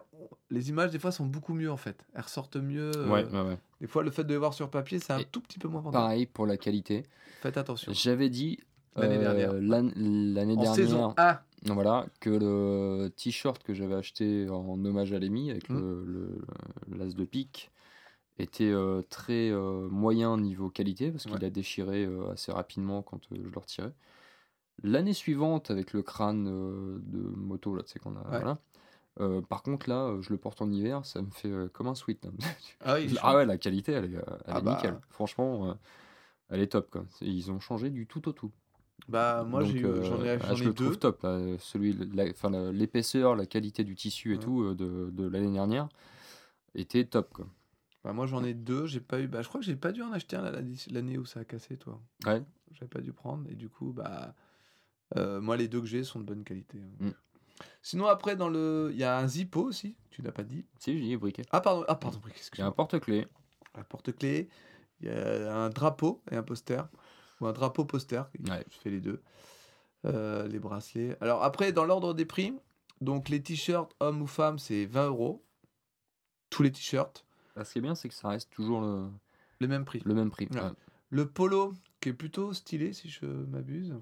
les 0.51 0.69
images 0.69 0.91
des 0.91 0.99
fois 0.99 1.11
sont 1.11 1.25
beaucoup 1.25 1.53
mieux 1.55 1.71
en 1.71 1.77
fait. 1.77 2.05
Elles 2.13 2.21
ressortent 2.21 2.57
mieux. 2.57 2.91
euh, 2.95 3.07
Ouais, 3.09 3.25
ouais, 3.25 3.41
ouais. 3.41 3.57
Des 3.79 3.87
fois, 3.87 4.03
le 4.03 4.11
fait 4.11 4.23
de 4.23 4.29
les 4.29 4.37
voir 4.37 4.53
sur 4.53 4.69
papier, 4.69 4.99
c'est 4.99 5.13
un 5.13 5.17
Et 5.19 5.25
tout 5.25 5.41
petit 5.41 5.57
peu 5.57 5.67
moins 5.67 5.81
vendeur. 5.81 6.01
Pareil 6.01 6.27
pour 6.27 6.45
la 6.45 6.57
qualité. 6.57 7.03
Faites 7.41 7.57
attention. 7.57 7.91
J'avais 7.93 8.29
dit 8.29 8.59
L'année 8.95 9.15
euh, 9.15 9.21
dernière. 9.21 9.53
l'an- 9.53 9.91
l'année 9.95 10.53
En 10.57 10.61
dernière, 10.61 10.75
saison 10.75 11.13
1, 11.17 11.39
voilà, 11.73 12.05
que 12.19 12.29
le 12.29 13.09
t-shirt 13.09 13.63
que 13.63 13.73
j'avais 13.73 13.95
acheté 13.95 14.47
en 14.49 14.83
hommage 14.85 15.13
à 15.13 15.17
l'Emi 15.19 15.49
avec 15.49 15.67
Mm. 15.69 15.79
le, 15.79 16.05
le- 16.05 16.97
l'as 16.97 17.13
de 17.13 17.23
pique 17.23 17.71
était 18.39 18.73
très 19.09 19.51
moyen 19.51 20.37
niveau 20.37 20.69
qualité 20.69 21.11
parce 21.11 21.23
qu'il 21.25 21.33
Ouais. 21.33 21.43
a 21.45 21.49
déchiré 21.49 22.07
assez 22.31 22.51
rapidement 22.51 23.01
quand 23.01 23.19
je 23.31 23.35
le 23.41 23.57
retirais. 23.59 23.93
L'année 24.83 25.13
suivante, 25.13 25.69
avec 25.69 25.93
le 25.93 26.01
crâne 26.01 26.45
de 26.45 27.19
moto, 27.35 27.75
là, 27.75 27.83
tu 27.83 27.91
sais 27.91 27.99
qu'on 27.99 28.15
a. 28.15 28.21
Ouais. 28.21 28.39
Voilà. 28.39 28.57
Euh, 29.19 29.41
par 29.41 29.61
contre, 29.61 29.89
là, 29.89 30.15
je 30.21 30.29
le 30.31 30.37
porte 30.37 30.61
en 30.61 30.71
hiver, 30.71 31.05
ça 31.05 31.21
me 31.21 31.29
fait 31.29 31.49
euh, 31.49 31.67
comme 31.67 31.87
un 31.87 31.95
sweat. 31.95 32.25
Ah 32.79 32.95
oui, 32.95 33.13
Ah 33.21 33.35
ouais, 33.35 33.45
la 33.45 33.57
qualité, 33.57 33.91
elle 33.91 34.05
est, 34.05 34.15
elle 34.15 34.23
Ah 34.47 34.57
est 34.59 34.61
bah. 34.61 34.75
nickel. 34.75 34.97
Franchement, 35.09 35.69
euh, 35.69 35.73
elle 36.49 36.61
est 36.61 36.67
top, 36.71 36.89
quoi. 36.89 37.05
Ils 37.19 37.51
ont 37.51 37.59
changé 37.59 37.89
du 37.89 38.07
tout 38.07 38.27
au 38.29 38.31
tout. 38.31 38.51
Bah, 39.09 39.43
moi, 39.47 39.63
j'en 39.63 39.73
ai, 39.75 40.39
ah, 40.41 40.55
je 40.55 40.63
ai 40.63 40.67
le 40.67 40.73
deux. 40.73 40.85
trouve 40.85 40.97
top, 40.97 41.21
là. 41.23 41.39
Celui, 41.59 41.93
la- 42.13 42.29
enfin, 42.29 42.49
la- 42.49 42.71
l'épaisseur, 42.71 43.35
la 43.35 43.45
qualité 43.45 43.83
du 43.83 43.95
tissu 43.95 44.29
et 44.31 44.37
Ouais. 44.37 44.39
tout 44.39 44.73
de, 44.73 45.09
de 45.11 45.27
l'année 45.27 45.51
dernière 45.51 45.89
était 46.73 47.03
top, 47.03 47.33
quoi. 47.33 47.45
Bah, 48.03 48.13
moi, 48.13 48.25
j'en 48.25 48.43
ai 48.43 48.53
deux. 48.53 48.85
J'ai 48.87 48.99
pas 48.99 49.19
eu. 49.19 49.27
Bah, 49.27 49.41
je 49.41 49.47
crois 49.47 49.59
que 49.59 49.65
j'ai 49.65 49.75
pas 49.75 49.91
dû 49.91 50.01
en 50.01 50.11
acheter 50.11 50.35
un 50.35 50.51
l'année 50.51 51.17
où 51.17 51.25
ça 51.25 51.41
a 51.41 51.45
cassé, 51.45 51.77
toi. 51.77 52.01
Ouais. 52.25 52.41
J'avais 52.71 52.89
pas 52.89 53.01
dû 53.01 53.13
prendre. 53.13 53.49
Et 53.49 53.55
du 53.55 53.69
coup, 53.69 53.91
bah. 53.93 54.33
euh, 55.17 55.39
moi, 55.41 55.57
les 55.57 55.67
deux 55.67 55.81
que 55.81 55.87
j'ai 55.87 56.03
sont 56.03 56.19
de 56.19 56.25
bonne 56.25 56.43
qualité. 56.43 56.79
hein. 56.79 57.05
Mm. 57.07 57.11
Sinon, 57.83 58.07
après, 58.07 58.35
dans 58.35 58.49
le. 58.49 58.89
Il 58.91 58.97
y 58.97 59.03
a 59.03 59.17
un 59.19 59.27
Zippo 59.27 59.61
aussi. 59.61 59.95
Tu 60.09 60.21
n'as 60.23 60.31
pas 60.31 60.43
dit. 60.43 60.65
Si, 60.79 60.97
j'ai 60.97 61.03
dit 61.05 61.17
briquet. 61.17 61.43
Ah, 61.51 61.61
pardon. 61.61 61.85
Ah, 61.87 61.95
pardon. 61.95 62.19
Il 62.53 62.59
y 62.59 62.61
a 62.63 62.65
un 62.65 62.71
porte-clés. 62.71 63.27
Un 63.75 63.83
porte-clés. 63.83 64.49
Il 64.99 65.07
y 65.07 65.11
a 65.11 65.55
un 65.55 65.69
drapeau 65.69 66.23
et 66.31 66.35
un 66.35 66.43
poster. 66.43 66.83
Ou 67.39 67.45
un 67.47 67.53
drapeau 67.53 67.85
poster. 67.85 68.23
Ouais. 68.49 68.65
Je 68.71 68.77
fais 68.77 68.89
les 68.89 68.99
deux. 69.01 69.21
Euh, 70.05 70.47
les 70.47 70.57
bracelets. 70.57 71.15
Alors, 71.21 71.43
après, 71.43 71.71
dans 71.71 71.85
l'ordre 71.85 72.15
des 72.15 72.25
prix. 72.25 72.53
Donc, 72.99 73.29
les 73.29 73.41
t-shirts, 73.43 73.95
hommes 73.99 74.21
ou 74.23 74.27
femmes, 74.27 74.57
c'est 74.59 74.85
20 74.85 75.07
euros. 75.07 75.45
Tous 76.49 76.63
les 76.63 76.71
t-shirts. 76.71 77.25
Ce 77.63 77.71
qui 77.73 77.79
est 77.79 77.81
bien, 77.81 77.95
c'est 77.95 78.07
que 78.09 78.15
ça 78.15 78.29
reste 78.29 78.49
toujours 78.51 78.81
le, 78.81 79.07
Le 79.59 79.67
même 79.67 79.85
prix. 79.85 80.01
le 80.05 80.13
même 80.13 80.31
prix. 80.31 80.47
Ouais. 80.51 80.61
Ouais. 80.61 80.69
Le 81.09 81.27
polo, 81.27 81.73
qui 81.99 82.09
est 82.09 82.13
plutôt 82.13 82.53
stylé, 82.53 82.93
si 82.93 83.09
je 83.09 83.25
m'abuse. 83.25 83.93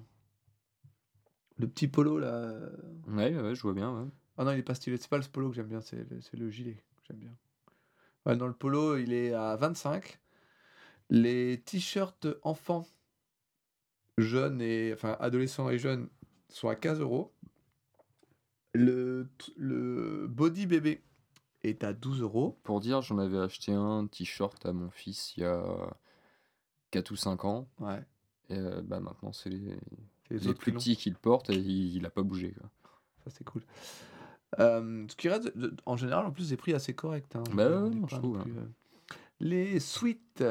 Le 1.58 1.66
petit 1.68 1.88
polo, 1.88 2.18
là. 2.18 2.28
euh, 2.28 2.70
Ouais, 3.08 3.36
ouais, 3.36 3.54
je 3.54 3.62
vois 3.62 3.74
bien. 3.74 3.92
ouais. 3.92 4.08
Ah 4.38 4.44
non, 4.44 4.52
il 4.52 4.58
est 4.58 4.62
pas 4.62 4.74
stylé. 4.74 4.96
C'est 4.96 5.10
pas 5.10 5.18
le 5.18 5.24
polo 5.24 5.50
que 5.50 5.56
j'aime 5.56 5.66
bien, 5.68 5.80
c'est 5.80 6.08
le, 6.08 6.20
c'est 6.20 6.36
le 6.38 6.48
gilet 6.50 6.74
que 6.96 7.02
j'aime 7.08 7.18
bien. 7.18 7.36
Ouais, 8.26 8.36
dans 8.36 8.46
le 8.46 8.54
polo, 8.54 8.96
il 8.96 9.12
est 9.12 9.32
à 9.34 9.56
25. 9.56 10.18
Les 11.10 11.60
t-shirts 11.66 12.28
enfants, 12.42 12.86
jeunes 14.16 14.62
et. 14.62 14.92
Enfin, 14.94 15.16
adolescents 15.20 15.68
et 15.68 15.78
jeunes, 15.78 16.08
sont 16.48 16.68
à 16.68 16.76
15 16.76 17.00
euros. 17.00 17.34
Le, 18.72 19.28
le 19.56 20.26
body 20.28 20.66
bébé 20.66 21.02
est 21.62 21.84
à 21.84 21.92
12 21.92 22.22
euros. 22.22 22.58
Pour 22.62 22.80
dire, 22.80 23.02
j'en 23.02 23.18
avais 23.18 23.38
acheté 23.38 23.72
un 23.72 24.06
t-shirt 24.06 24.64
à 24.66 24.72
mon 24.72 24.90
fils 24.90 25.36
il 25.36 25.42
y 25.42 25.46
a 25.46 25.62
4 26.90 27.10
ou 27.10 27.16
5 27.16 27.44
ans. 27.44 27.68
Ouais. 27.78 28.02
Et 28.48 28.58
euh, 28.58 28.80
bah, 28.82 29.00
maintenant, 29.00 29.32
c'est 29.32 29.50
les, 29.50 29.76
les, 30.30 30.38
les 30.38 30.54
plus 30.54 30.72
petits 30.72 30.96
qui 30.96 31.10
le 31.10 31.16
portent 31.16 31.50
et 31.50 31.54
il, 31.56 31.96
il 31.96 32.06
a 32.06 32.10
pas 32.10 32.22
bougé. 32.22 32.52
Quoi. 32.52 32.68
Ça, 33.24 33.30
c'est 33.30 33.44
cool. 33.44 33.62
Euh, 34.58 35.06
ce 35.08 35.14
qui 35.14 35.28
reste, 35.28 35.52
en 35.86 35.96
général, 35.96 36.26
en 36.26 36.32
plus, 36.32 36.48
des 36.48 36.56
prix 36.56 36.72
assez 36.74 36.94
corrects. 36.94 37.36
hein. 37.36 37.44
Bah 37.54 37.68
je 38.08 38.16
trouve, 38.16 38.34
non 38.36 38.40
hein. 38.40 38.42
plus, 38.42 38.58
euh, 38.58 38.66
Les 39.38 39.78
suites 39.78 40.42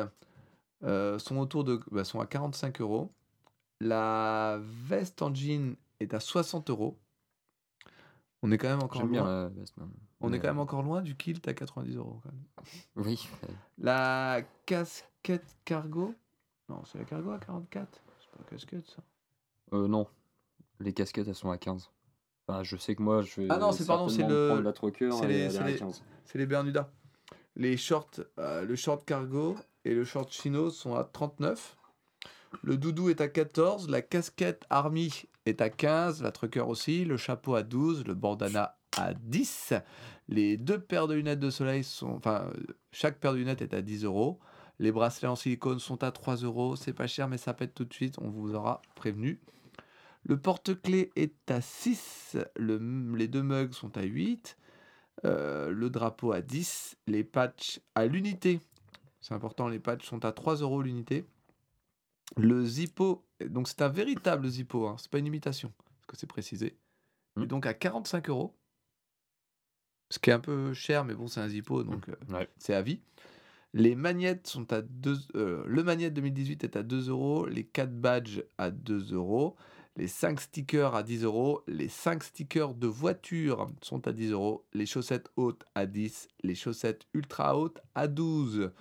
euh, 0.83 1.19
sont 1.19 1.37
autour 1.37 1.63
de, 1.65 1.81
bah, 1.91 2.05
sont 2.05 2.21
à 2.21 2.25
45 2.25 2.79
euros. 2.79 3.11
La 3.81 4.59
veste 4.61 5.21
en 5.21 5.33
jean 5.33 5.75
est 5.99 6.13
à 6.13 6.19
60 6.21 6.69
euros. 6.69 6.97
On 8.41 8.51
est 8.51 8.57
quand 8.57 8.69
même 8.69 8.83
encore 8.83 9.01
J'aime 9.01 9.11
bien 9.11 9.25
la 9.25 9.49
veste. 9.49 9.75
On 10.21 10.33
est 10.33 10.39
quand 10.39 10.47
même 10.49 10.59
encore 10.59 10.83
loin 10.83 11.01
du 11.01 11.15
kilt 11.15 11.47
à 11.47 11.53
90 11.53 11.95
euros. 11.95 12.19
quand 12.23 12.31
même. 12.31 12.43
Oui. 13.07 13.29
La 13.77 14.41
casquette 14.65 15.57
cargo? 15.65 16.13
Non, 16.67 16.83
c'est 16.85 16.97
la 16.97 17.05
cargo 17.05 17.31
à 17.31 17.39
44. 17.39 17.87
C'est 18.19 18.29
pas 18.31 18.37
la 18.39 18.43
casquette 18.49 18.85
ça. 18.87 19.01
Euh, 19.73 19.87
non. 19.87 20.07
Les 20.79 20.93
casquettes, 20.93 21.27
elles 21.27 21.35
sont 21.35 21.51
à 21.51 21.57
15. 21.57 21.89
Enfin, 22.47 22.63
je 22.63 22.75
sais 22.77 22.95
que 22.95 23.01
moi, 23.01 23.21
je 23.21 23.41
vais 23.41 23.47
Ah 23.49 23.57
non, 23.57 23.71
c'est- 23.71 23.85
pardon, 23.85 24.09
c'est 24.09 24.27
le- 24.27 24.59
la 24.61 24.73
trucker 24.73 25.09
c'est 25.11 25.27
les- 25.27 25.49
c'est 25.49 25.63
les- 25.63 25.75
15. 25.77 26.03
C'est 26.25 26.37
les 26.37 26.45
Bermudas. 26.45 26.89
Les 27.55 27.77
shorts, 27.77 28.11
euh, 28.39 28.63
le 28.65 28.75
short 28.75 29.05
cargo 29.05 29.55
et 29.85 29.93
le 29.93 30.03
short 30.05 30.31
chino 30.31 30.69
sont 30.69 30.95
à 30.95 31.03
39. 31.03 31.75
Le 32.63 32.77
doudou 32.77 33.09
est 33.09 33.21
à 33.21 33.27
14. 33.27 33.89
La 33.89 34.01
casquette 34.01 34.65
army 34.69 35.23
est 35.45 35.61
à 35.61 35.69
15. 35.69 36.21
La 36.23 36.31
trucker 36.31 36.61
aussi. 36.61 37.05
Le 37.05 37.17
chapeau 37.17 37.55
à 37.55 37.61
12. 37.63 38.05
Le 38.05 38.13
bandana 38.15 38.78
à 38.99 39.13
10. 39.13 39.73
Les 40.27 40.57
deux 40.57 40.79
paires 40.79 41.07
de 41.07 41.13
lunettes 41.15 41.39
de 41.39 41.49
soleil 41.49 41.83
sont. 41.83 42.09
Enfin, 42.11 42.51
chaque 42.91 43.19
paire 43.19 43.33
de 43.33 43.37
lunettes 43.37 43.61
est 43.61 43.73
à 43.73 43.81
10 43.81 44.03
euros. 44.05 44.39
Les 44.79 44.91
bracelets 44.91 45.27
en 45.27 45.35
silicone 45.35 45.79
sont 45.79 46.03
à 46.03 46.11
3 46.11 46.37
euros. 46.37 46.75
C'est 46.75 46.93
pas 46.93 47.07
cher, 47.07 47.27
mais 47.27 47.37
ça 47.37 47.53
pète 47.53 47.73
tout 47.73 47.85
de 47.85 47.93
suite. 47.93 48.15
On 48.19 48.29
vous 48.29 48.53
aura 48.53 48.81
prévenu. 48.95 49.39
Le 50.23 50.39
porte-clés 50.39 51.11
est 51.15 51.49
à 51.51 51.61
6. 51.61 52.37
Le- 52.55 53.13
les 53.15 53.27
deux 53.27 53.41
mugs 53.43 53.73
sont 53.73 53.97
à 53.97 54.03
8. 54.03 54.57
Euh, 55.25 55.69
le 55.71 55.89
drapeau 55.89 56.31
à 56.31 56.41
10, 56.41 56.95
les 57.07 57.25
patchs 57.25 57.81
à 57.93 58.05
l'unité. 58.05 58.61
C'est 59.19 59.33
important, 59.33 59.67
les 59.67 59.79
patchs 59.79 60.05
sont 60.07 60.23
à 60.23 60.31
3 60.31 60.55
euros 60.57 60.81
l'unité. 60.81 61.25
Le 62.37 62.63
Zippo, 62.65 63.25
donc 63.45 63.67
c'est 63.67 63.81
un 63.81 63.89
véritable 63.89 64.47
Zippo, 64.47 64.87
hein, 64.87 64.95
c'est 64.97 65.11
pas 65.11 65.17
une 65.17 65.25
imitation, 65.25 65.73
parce 65.97 66.05
que 66.07 66.15
c'est 66.15 66.27
précisé. 66.27 66.77
Hmm. 67.35 67.45
donc 67.45 67.65
à 67.65 67.73
45 67.73 68.29
euros. 68.29 68.55
Ce 70.09 70.17
qui 70.19 70.29
est 70.29 70.33
un 70.33 70.39
peu 70.39 70.73
cher, 70.73 71.05
mais 71.05 71.13
bon, 71.13 71.27
c'est 71.27 71.39
un 71.39 71.47
Zippo, 71.47 71.83
donc 71.83 72.09
euh, 72.09 72.15
Ouais. 72.33 72.49
c'est 72.57 72.73
à 72.73 72.81
vie. 72.81 72.99
Les 73.73 73.93
magnettes 73.93 74.47
sont 74.47 74.71
à 74.73 74.81
2 74.81 75.15
euh, 75.35 75.63
Le 75.67 75.83
magnette 75.83 76.13
2018 76.15 76.63
est 76.63 76.75
à 76.75 76.81
2 76.83 77.09
euros. 77.09 77.45
Les 77.45 77.63
4 77.63 77.91
badges 77.91 78.43
à 78.57 78.71
2 78.71 79.13
euros. 79.13 79.55
Les 79.95 80.07
5 80.07 80.39
stickers 80.41 80.95
à 80.95 81.03
10 81.03 81.23
euros. 81.25 81.61
Les 81.67 81.87
5 81.89 82.23
stickers 82.23 82.73
de 82.73 82.87
voiture 82.87 83.67
sont 83.83 84.07
à 84.07 84.11
10 84.11 84.31
euros. 84.31 84.65
Les 84.73 84.87
chaussettes 84.87 85.29
hautes 85.35 85.65
à 85.75 85.85
10. 85.85 86.27
Les 86.41 86.55
chaussettes 86.55 87.05
ultra 87.13 87.55
hautes 87.59 87.79
à 87.93 88.07
12. 88.07 88.71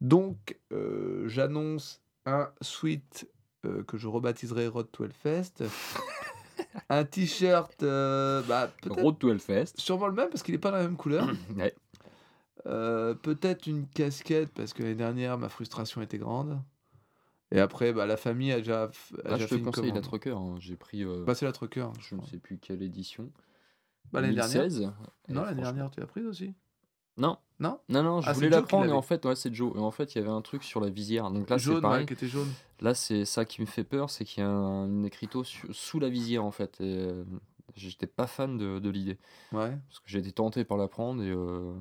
Donc, 0.00 0.58
euh, 0.72 1.28
j'annonce 1.28 2.00
un 2.24 2.48
suite 2.62 3.28
euh, 3.66 3.82
que 3.82 3.98
je 3.98 4.08
rebaptiserai 4.08 4.68
Road 4.68 4.86
to 4.92 5.04
Hellfest. 5.04 5.64
un 6.90 7.04
t-shirt, 7.04 7.82
euh, 7.82 8.42
bah, 8.42 8.70
Road 8.88 9.18
to 9.18 9.30
Hellfest. 9.30 9.74
sûrement 9.78 10.06
le 10.08 10.12
même 10.14 10.28
parce 10.28 10.42
qu'il 10.42 10.54
n'est 10.54 10.60
pas 10.60 10.70
la 10.70 10.82
même 10.82 10.96
couleur. 10.96 11.28
Ouais. 11.56 11.74
Euh, 12.66 13.14
peut-être 13.14 13.66
une 13.68 13.86
casquette 13.86 14.52
parce 14.52 14.72
que 14.72 14.82
l'année 14.82 14.96
dernière 14.96 15.38
ma 15.38 15.48
frustration 15.48 16.02
était 16.02 16.18
grande. 16.18 16.60
Et 17.52 17.60
après, 17.60 17.92
bah, 17.92 18.06
la 18.06 18.16
famille 18.16 18.50
a 18.50 18.58
déjà, 18.58 18.84
a 18.84 18.90
Ah, 19.24 19.34
déjà 19.34 19.46
je 19.46 19.54
te 19.54 19.60
conseille 19.62 19.92
la 19.92 20.00
trucker. 20.00 20.30
hein. 20.36 20.56
J'ai 20.58 20.74
pris, 20.74 21.04
euh, 21.04 21.22
Bah, 21.24 21.34
c'est 21.36 21.44
la 21.46 21.52
trucker. 21.52 21.86
je 22.00 22.16
ne 22.16 22.22
sais 22.22 22.38
plus 22.38 22.58
quelle 22.58 22.82
édition. 22.82 23.30
Bah, 24.12 24.20
l'année 24.20 24.34
dernière. 24.34 24.62
2016. 24.62 24.92
Non, 25.28 25.42
l'année 25.44 25.62
dernière, 25.62 25.90
tu 25.92 26.00
l'as 26.00 26.06
prise 26.06 26.26
aussi. 26.26 26.54
Non. 27.16 27.38
Non? 27.58 27.80
Non, 27.88 28.02
non, 28.02 28.20
je 28.20 28.28
Ah, 28.28 28.32
voulais 28.34 28.50
la 28.50 28.60
prendre 28.62 28.84
et 28.86 28.92
en 28.92 29.00
fait, 29.02 29.24
ouais, 29.24 29.34
c'est 29.36 29.52
Joe. 29.54 29.72
Et 29.76 29.78
en 29.78 29.90
fait, 29.90 30.14
il 30.14 30.18
y 30.18 30.20
avait 30.20 30.30
un 30.30 30.42
truc 30.42 30.62
sur 30.62 30.80
la 30.80 30.90
visière. 30.90 31.30
Donc 31.30 31.48
là, 31.48 31.58
c'est 31.58 31.70
ouais, 31.70 31.80
pareil. 31.80 32.04
qui 32.06 32.12
était 32.12 32.26
jaune. 32.28 32.52
Là, 32.80 32.94
c'est 32.94 33.24
ça 33.24 33.44
qui 33.46 33.62
me 33.62 33.66
fait 33.66 33.84
peur, 33.84 34.10
c'est 34.10 34.24
qu'il 34.26 34.42
y 34.42 34.46
a 34.46 34.50
un, 34.50 34.86
une 34.86 35.06
écriteau 35.06 35.42
su- 35.42 35.66
sous 35.72 35.98
la 35.98 36.10
visière 36.10 36.44
en 36.44 36.50
fait. 36.50 36.78
Et 36.82 36.96
euh, 36.98 37.24
j'étais 37.74 38.06
pas 38.06 38.26
fan 38.26 38.58
de, 38.58 38.78
de 38.78 38.90
l'idée. 38.90 39.18
Ouais. 39.52 39.70
Parce 39.88 40.00
que 40.00 40.08
j'ai 40.08 40.18
été 40.18 40.32
tenté 40.32 40.64
par 40.64 40.76
la 40.76 40.86
prendre 40.88 41.22
et 41.22 41.30
euh, 41.30 41.72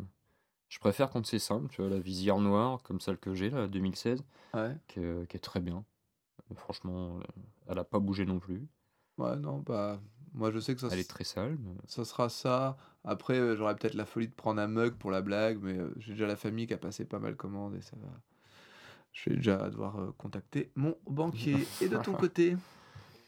je 0.69 0.79
préfère 0.79 1.09
quand 1.09 1.25
c'est 1.25 1.39
simple, 1.39 1.67
tu 1.69 1.81
vois, 1.81 1.89
la 1.91 1.99
visière 1.99 2.37
noire 2.39 2.81
comme 2.83 3.01
celle 3.01 3.17
que 3.17 3.33
j'ai 3.35 3.49
là, 3.49 3.67
2016, 3.67 4.23
Ouais. 4.53 4.77
qui 4.87 5.01
est, 5.01 5.27
qui 5.27 5.35
est 5.35 5.41
très 5.41 5.59
bien. 5.59 5.83
Et 6.51 6.55
franchement, 6.55 7.17
euh, 7.17 7.41
elle 7.67 7.79
a 7.79 7.83
pas 7.83 7.99
bougé 7.99 8.25
non 8.25 8.39
plus. 8.39 8.65
Ouais, 9.17 9.35
non, 9.35 9.57
bah. 9.65 9.99
Moi, 10.35 10.51
je 10.51 10.59
sais 10.59 10.75
que 10.75 10.81
ça, 10.81 10.89
Elle 10.91 10.99
est 10.99 11.09
très 11.09 11.23
sale. 11.23 11.57
mais- 11.59 11.73
ça 11.87 12.03
sera 12.05 12.29
ça. 12.29 12.77
Après, 13.03 13.39
euh, 13.39 13.55
j'aurais 13.55 13.75
peut-être 13.75 13.93
la 13.93 14.05
folie 14.05 14.27
de 14.27 14.33
prendre 14.33 14.61
un 14.61 14.67
mug 14.67 14.93
pour 14.95 15.09
la 15.11 15.21
blague, 15.21 15.59
mais 15.61 15.77
euh, 15.77 15.93
j'ai 15.97 16.11
déjà 16.13 16.27
la 16.27 16.35
famille 16.35 16.67
qui 16.67 16.73
a 16.73 16.77
passé 16.77 17.05
pas 17.05 17.19
mal 17.19 17.31
de 17.31 17.37
commandes 17.37 17.75
et 17.75 17.81
ça 17.81 17.95
va. 18.01 18.09
Je 19.13 19.29
vais 19.29 19.37
déjà 19.37 19.69
devoir 19.69 19.97
euh, 19.99 20.13
contacter 20.17 20.71
mon 20.75 20.95
banquier. 21.09 21.65
Et 21.81 21.87
de 21.87 21.97
ton 21.97 22.13
côté? 22.13 22.57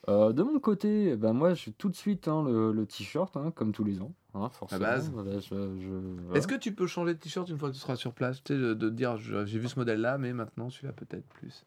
Euh, 0.10 0.32
de 0.34 0.44
mon 0.44 0.60
côté, 0.60 1.16
ben 1.16 1.34
moi, 1.34 1.54
j'ai 1.54 1.72
tout 1.72 1.90
de 1.90 1.96
suite 1.96 2.28
hein, 2.28 2.44
le, 2.44 2.72
le 2.72 2.86
t-shirt, 2.86 3.36
hein, 3.38 3.52
comme 3.56 3.72
tous 3.74 3.84
les 3.84 4.02
ans, 4.02 4.14
hein, 4.34 4.50
forcément. 4.50 4.82
base. 4.82 5.10
Voilà, 5.12 5.40
je- 5.40 5.50
je- 5.80 6.22
voilà. 6.24 6.38
Est-ce 6.38 6.48
que 6.48 6.56
tu 6.56 6.74
peux 6.74 6.88
changer 6.88 7.14
de 7.14 7.20
t-shirt 7.20 7.48
une 7.50 7.58
fois 7.58 7.70
que 7.70 7.74
tu 7.74 7.80
seras 7.82 7.96
sur 7.98 8.14
place? 8.14 8.42
Tu 8.44 8.54
sais, 8.54 8.60
de, 8.60 8.74
de 8.74 8.90
dire 8.90 9.18
je- 9.18 9.46
j'ai 9.46 9.60
vu 9.60 9.68
ce 9.68 9.78
modèle-là, 9.80 10.18
mais 10.18 10.34
maintenant 10.34 10.70
celui-là 10.70 10.94
peut-être 10.94 11.28
plus. 11.28 11.66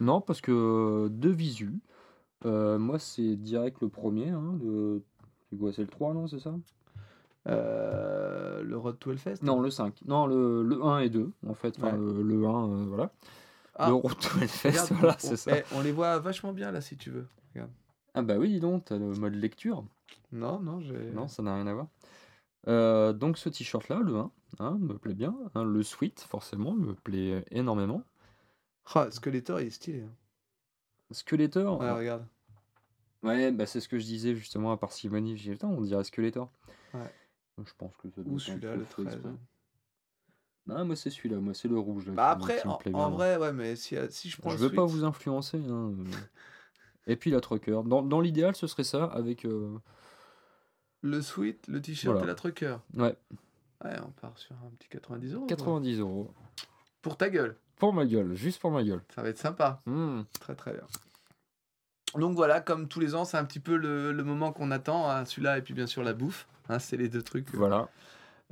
Non, 0.00 0.20
parce 0.20 0.40
que 0.40 1.08
de 1.08 1.28
visu, 1.30 1.78
euh, 2.44 2.78
moi 2.78 2.98
c'est 2.98 3.36
direct 3.36 3.80
le 3.80 3.88
premier. 3.88 4.30
Hein, 4.30 4.58
le... 4.62 5.02
C'est 5.50 5.58
quoi, 5.58 5.72
c'est 5.72 5.82
le 5.82 5.88
3, 5.88 6.14
non, 6.14 6.26
c'est 6.26 6.38
ça? 6.40 6.54
Euh, 7.48 8.62
le 8.62 8.76
Road 8.76 8.98
to 8.98 9.10
Hellfest? 9.10 9.42
Non, 9.42 9.60
le 9.60 9.70
5. 9.70 10.00
Non, 10.06 10.26
le, 10.26 10.62
le 10.62 10.82
1 10.82 11.00
et 11.00 11.10
2, 11.10 11.32
en 11.46 11.54
fait. 11.54 11.76
Enfin, 11.78 11.96
le, 11.96 12.22
le 12.22 12.46
1, 12.46 12.68
euh, 12.70 12.84
voilà. 12.86 13.10
Ah, 13.74 13.88
le 13.88 13.94
Road 13.94 14.16
to 14.18 14.38
Hellfest, 14.40 14.68
regarde, 14.70 14.92
voilà, 14.92 15.16
c'est 15.18 15.36
ça. 15.36 15.58
eh, 15.58 15.62
on 15.74 15.80
les 15.80 15.92
voit 15.92 16.18
vachement 16.18 16.52
bien 16.52 16.70
là 16.70 16.80
si 16.80 16.96
tu 16.96 17.10
veux. 17.10 17.26
Regarde. 17.54 17.70
Ah 18.14 18.22
bah 18.22 18.36
oui, 18.38 18.48
dis 18.48 18.60
donc, 18.60 18.84
t'as 18.86 18.98
le 18.98 19.12
mode 19.14 19.34
lecture. 19.34 19.84
Non, 20.32 20.60
non, 20.60 20.80
j'ai. 20.80 21.10
Non, 21.12 21.28
ça 21.28 21.42
n'a 21.42 21.54
rien 21.54 21.66
à 21.66 21.74
voir. 21.74 21.86
Euh, 22.68 23.12
donc 23.12 23.38
ce 23.38 23.48
t-shirt-là, 23.48 24.00
le 24.00 24.16
1, 24.16 24.30
hein, 24.60 24.78
me 24.80 24.94
plaît 24.96 25.14
bien. 25.14 25.34
hein, 25.54 25.64
le 25.64 25.82
Sweet, 25.82 26.20
forcément, 26.20 26.72
me 26.74 26.94
plaît 26.94 27.44
énormément. 27.50 28.02
Ah, 28.94 29.10
Skeletor 29.10 29.60
il 29.60 29.66
est 29.66 29.70
stylé. 29.70 30.02
hein. 30.02 30.12
Skeletor, 31.10 31.80
Ouais, 31.80 31.90
regarde. 31.90 32.24
Ouais, 33.22 33.52
bah 33.52 33.66
c'est 33.66 33.80
ce 33.80 33.88
que 33.88 33.98
je 33.98 34.04
disais 34.04 34.34
justement 34.34 34.72
à 34.72 34.76
parcimonie. 34.76 35.36
J'ai 35.36 35.50
dit, 35.50 35.56
putain, 35.56 35.68
on 35.68 35.80
dirait 35.80 36.02
Skeletor. 36.04 36.50
Ouais. 36.94 37.00
Donc, 37.56 37.68
Je 37.68 37.74
pense 37.78 37.94
que 37.96 38.10
ça 38.10 38.22
doit 38.22 38.32
Ou 38.32 38.38
celui-là, 38.38 38.76
le 38.76 38.84
fait 38.84 39.02
13. 39.02 39.06
exprès. 39.14 39.30
Non, 40.66 40.84
moi 40.84 40.94
c'est 40.96 41.10
celui-là, 41.10 41.38
moi 41.38 41.54
c'est 41.54 41.68
le 41.68 41.78
rouge. 41.78 42.06
Là, 42.06 42.12
Bah 42.14 42.30
après, 42.30 42.62
en, 42.64 43.10
vrai, 43.10 43.36
ouais, 43.36 43.52
mais 43.52 43.74
si, 43.76 43.96
si 44.10 44.30
je 44.30 44.40
prends 44.40 44.50
Je 44.50 44.56
le 44.56 44.62
veux 44.68 44.72
pas 44.74 44.84
vous 44.84 45.04
influencer. 45.04 45.58
hein, 45.58 45.92
euh. 45.98 46.04
Et 47.08 47.16
puis 47.16 47.30
la 47.32 47.40
trucker. 47.40 47.80
Dans, 47.84 48.02
dans 48.02 48.20
l'idéal, 48.20 48.54
ce 48.54 48.66
serait 48.68 48.84
ça 48.84 49.04
avec. 49.06 49.44
euh, 49.44 49.76
le 51.00 51.20
sweat, 51.20 51.66
le 51.66 51.82
t-shirt 51.82 52.12
Voilà. 52.12 52.24
et 52.24 52.28
la 52.28 52.34
trucker. 52.36 52.76
Ouais, 52.94 53.16
Ouais, 53.84 53.96
on 54.06 54.10
part 54.12 54.38
sur 54.38 54.54
un 54.64 54.70
petit 54.78 54.88
90 54.88 55.32
euros. 55.34 55.40
quoi. 55.46 55.56
90 55.56 55.98
euros. 55.98 56.32
Pour 57.02 57.16
ta 57.16 57.28
gueule. 57.28 57.56
Pour 57.74 57.92
ma 57.92 58.06
gueule, 58.06 58.32
juste 58.34 58.60
pour 58.60 58.70
ma 58.70 58.84
gueule. 58.84 59.02
Ça 59.12 59.22
va 59.22 59.28
être 59.30 59.38
sympa. 59.38 59.82
Hmm. 59.86 60.22
Très 60.38 60.54
très 60.54 60.72
bien. 60.74 60.86
Donc 62.16 62.34
voilà, 62.36 62.60
comme 62.60 62.88
tous 62.88 63.00
les 63.00 63.14
ans, 63.14 63.24
c'est 63.24 63.36
un 63.38 63.44
petit 63.44 63.60
peu 63.60 63.76
le, 63.76 64.12
le 64.12 64.24
moment 64.24 64.52
qu'on 64.52 64.70
attend, 64.70 65.08
hein, 65.08 65.24
celui-là 65.24 65.58
et 65.58 65.62
puis 65.62 65.74
bien 65.74 65.86
sûr 65.86 66.02
la 66.02 66.12
bouffe. 66.12 66.46
hein, 66.68 66.78
c'est 66.78 66.96
les 66.96 67.08
deux 67.08 67.22
trucs. 67.22 67.52
Voilà. 67.54 67.88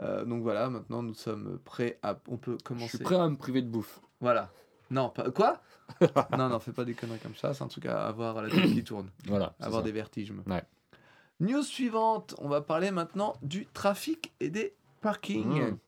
Euh, 0.02 0.24
donc 0.24 0.42
voilà, 0.42 0.70
maintenant 0.70 1.02
nous 1.02 1.14
sommes 1.14 1.58
prêts 1.64 1.98
à. 2.02 2.16
On 2.28 2.38
peut 2.38 2.56
Je 2.58 2.64
commencer. 2.64 2.96
suis 2.96 3.04
prêt 3.04 3.16
à 3.16 3.28
me 3.28 3.36
priver 3.36 3.60
de 3.62 3.68
bouffe. 3.68 4.00
Voilà. 4.20 4.50
Non, 4.90 5.10
pas. 5.10 5.30
Quoi? 5.30 5.60
Non, 6.38 6.48
non, 6.48 6.58
fais 6.60 6.72
pas 6.72 6.84
des 6.84 6.94
conneries 6.94 7.18
comme 7.18 7.34
ça, 7.34 7.52
c'est 7.52 7.64
un 7.64 7.68
truc 7.68 7.84
à 7.86 8.06
avoir 8.06 8.38
à 8.38 8.42
la 8.42 8.48
tête 8.48 8.72
qui 8.72 8.84
tourne. 8.84 9.10
Voilà. 9.26 9.54
avoir 9.60 9.80
ça. 9.82 9.84
des 9.86 9.92
vertiges. 9.92 10.32
Ouais. 10.46 10.62
News 11.40 11.62
suivante, 11.62 12.34
on 12.38 12.48
va 12.48 12.60
parler 12.60 12.90
maintenant 12.90 13.34
du 13.42 13.66
trafic 13.66 14.32
et 14.40 14.50
des 14.50 14.74
parkings. 15.00 15.72
Mmh. 15.72 15.78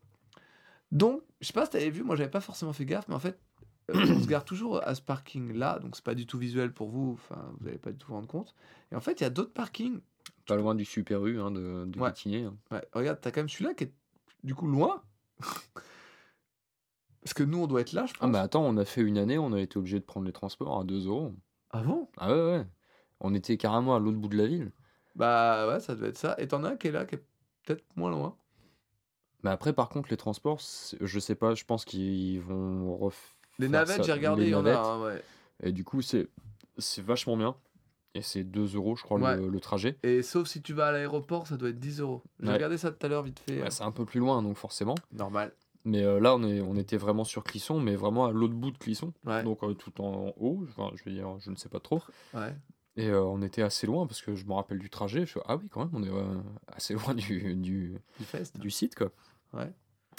Donc, 0.91 1.23
je 1.41 1.47
sais 1.47 1.53
pas 1.53 1.65
si 1.65 1.71
tu 1.71 1.77
avais 1.79 1.91
vu, 1.91 2.03
moi 2.03 2.17
j'avais 2.17 2.31
pas 2.31 2.41
forcément 2.41 2.73
fait 2.73 2.85
gaffe, 2.85 3.07
mais 3.09 3.15
en 3.15 3.19
fait, 3.21 3.39
on 3.95 4.21
se 4.21 4.27
gare 4.27 4.45
toujours 4.45 4.83
à 4.87 4.95
ce 4.95 5.03
parking-là, 5.03 5.79
donc 5.81 5.97
c'est 5.97 6.05
pas 6.05 6.15
du 6.15 6.27
tout 6.27 6.39
visuel 6.39 6.73
pour 6.73 6.89
vous, 6.89 7.13
enfin, 7.15 7.53
vous 7.59 7.67
n'allez 7.67 7.79
pas 7.79 7.91
du 7.93 7.99
tout 7.99 8.09
vous 8.09 8.15
rendre 8.15 8.29
compte. 8.29 8.55
Et 8.91 8.97
en 8.97 9.01
fait, 9.01 9.21
il 9.21 9.25
y 9.25 9.27
a 9.27 9.31
d'autres 9.31 9.53
parkings. 9.53 10.01
Pas 10.47 10.57
loin 10.57 10.75
du 10.75 10.85
Super 10.85 11.25
U 11.27 11.41
hein, 11.41 11.51
de, 11.51 11.85
de 11.87 11.99
Ouais. 12.01 12.11
Guittinet, 12.11 12.45
hein. 12.45 12.57
Ouais, 12.71 12.85
regarde, 12.93 13.19
t'as 13.21 13.31
quand 13.31 13.41
même 13.41 13.49
celui-là 13.49 13.75
qui 13.75 13.85
est 13.85 13.95
du 14.45 14.55
coup 14.55 14.67
loin. 14.67 15.03
Parce 17.23 17.35
que 17.35 17.43
nous, 17.45 17.59
on 17.59 17.67
doit 17.69 17.81
être 17.83 17.93
là, 17.93 18.07
je 18.07 18.13
Ah, 18.17 18.21
pense. 18.23 18.31
mais 18.33 18.39
attends, 18.39 18.65
on 18.65 18.77
a 18.77 18.85
fait 18.85 19.01
une 19.03 19.17
année, 19.19 19.39
on 19.39 19.53
a 19.53 19.61
été 19.61 19.79
obligé 19.79 20.01
de 20.01 20.05
prendre 20.05 20.27
les 20.27 20.33
transports 20.33 20.81
à 20.81 20.85
2 20.85 21.07
euros. 21.07 21.33
Ah 21.71 21.83
bon? 21.83 22.09
Ah 22.17 22.33
ouais, 22.35 22.43
ouais. 22.43 22.67
On 23.21 23.33
était 23.35 23.57
carrément 23.57 23.95
à 23.95 24.01
l'autre 24.01 24.19
bout 24.19 24.29
de 24.29 24.37
la 24.37 24.47
ville. 24.47 24.73
Bah 25.15 25.69
ouais, 25.69 25.79
ça 25.81 25.95
doit 25.95 26.09
être 26.09 26.19
ça. 26.19 26.35
Et 26.39 26.49
t'en 26.49 26.65
as 26.65 26.71
un 26.71 26.77
qui 26.77 26.89
est 26.89 26.91
là, 26.93 27.05
qui 27.05 27.15
est 27.15 27.25
peut-être 27.65 27.85
moins 27.97 28.11
loin. 28.11 28.37
Mais 29.45 29.51
après, 29.51 29.73
par 29.73 29.89
contre, 29.89 30.09
les 30.11 30.17
transports, 30.17 30.61
je 31.01 31.19
sais 31.21 31.35
pas, 31.37 31.55
je 31.55 31.65
pense 31.65 31.85
qu'ils 31.85 32.41
vont 32.41 32.97
refaire. 32.97 33.37
Les 33.59 33.69
navettes, 33.69 34.05
j'ai 34.05 34.13
regardé, 34.13 34.45
il 34.45 34.51
y 34.51 34.55
en 34.55 34.65
a 34.67 34.99
ouais. 35.01 35.23
Et 35.63 35.73
du 35.73 35.85
coup, 35.85 36.03
c'est 36.03 36.29
vachement 36.99 37.37
bien. 37.37 37.55
Et 38.15 38.21
c'est 38.21 38.45
2 38.45 38.75
euros, 38.77 38.95
je 38.95 39.03
crois, 39.03 39.19
Ouais. 39.19 39.37
le, 39.37 39.49
le 39.49 39.61
trajet. 39.61 39.97
Et 40.03 40.21
sauf 40.23 40.47
si 40.47 40.61
tu 40.61 40.75
vas 40.75 40.89
à 40.89 40.93
l'aéroport, 40.93 41.47
ça 41.47 41.57
doit 41.57 41.71
être 41.71 41.79
10 41.81 42.01
euros. 42.01 42.23
J'ai 42.41 42.49
Ouais. 42.49 42.53
regardé 42.55 42.77
ça 42.77 42.91
tout 42.93 43.07
à 43.07 43.09
l'heure 43.09 43.23
vite 43.23 43.41
fait. 43.41 43.63
Ouais, 43.63 43.71
c'est 43.71 43.85
un 43.85 43.91
peu 43.91 44.05
plus 44.05 44.21
loin, 44.21 44.43
donc 44.43 44.57
forcément. 44.59 44.95
Normal. 45.13 45.53
Mais 45.85 46.03
euh, 46.05 46.21
là, 46.21 46.35
on, 46.37 46.43
est, 46.45 46.61
on 46.61 46.77
était 46.77 46.99
vraiment 46.99 47.25
sur 47.25 47.43
Clisson, 47.43 47.81
mais 47.81 47.97
vraiment 47.97 48.27
à 48.27 48.33
l'autre 48.33 48.53
bout 48.53 48.71
de 48.71 48.77
Clisson. 48.77 49.15
Donc 49.45 49.63
euh, 49.65 49.73
tout 49.73 49.99
en 50.03 50.35
haut, 50.37 50.63
enfin, 50.69 50.91
je 50.95 51.03
veux 51.05 51.11
dire, 51.11 51.27
je 51.41 51.51
ne 51.51 51.57
sais 51.57 51.71
pas 51.71 51.81
trop. 51.81 52.03
Ouais. 52.35 52.55
Et 52.97 53.09
euh, 53.09 53.23
on 53.25 53.41
était 53.41 53.63
assez 53.63 53.87
loin 53.87 54.07
parce 54.07 54.21
que 54.21 54.35
je 54.35 54.45
me 54.45 54.53
rappelle 54.53 54.79
du 54.79 54.91
trajet. 54.91 55.21
Je 55.25 55.33
fais, 55.33 55.41
ah 55.47 55.57
oui, 55.57 55.67
quand 55.71 55.81
même, 55.81 55.91
on 55.95 56.03
est 56.05 56.11
euh, 56.15 56.39
assez 56.69 56.93
loin 56.93 57.15
du, 57.15 57.55
du, 57.55 57.95
Du 58.19 58.25
fest. 58.27 58.59
du 58.61 58.71
site, 58.71 58.95
quoi. 58.95 59.11
Ouais. 59.55 59.73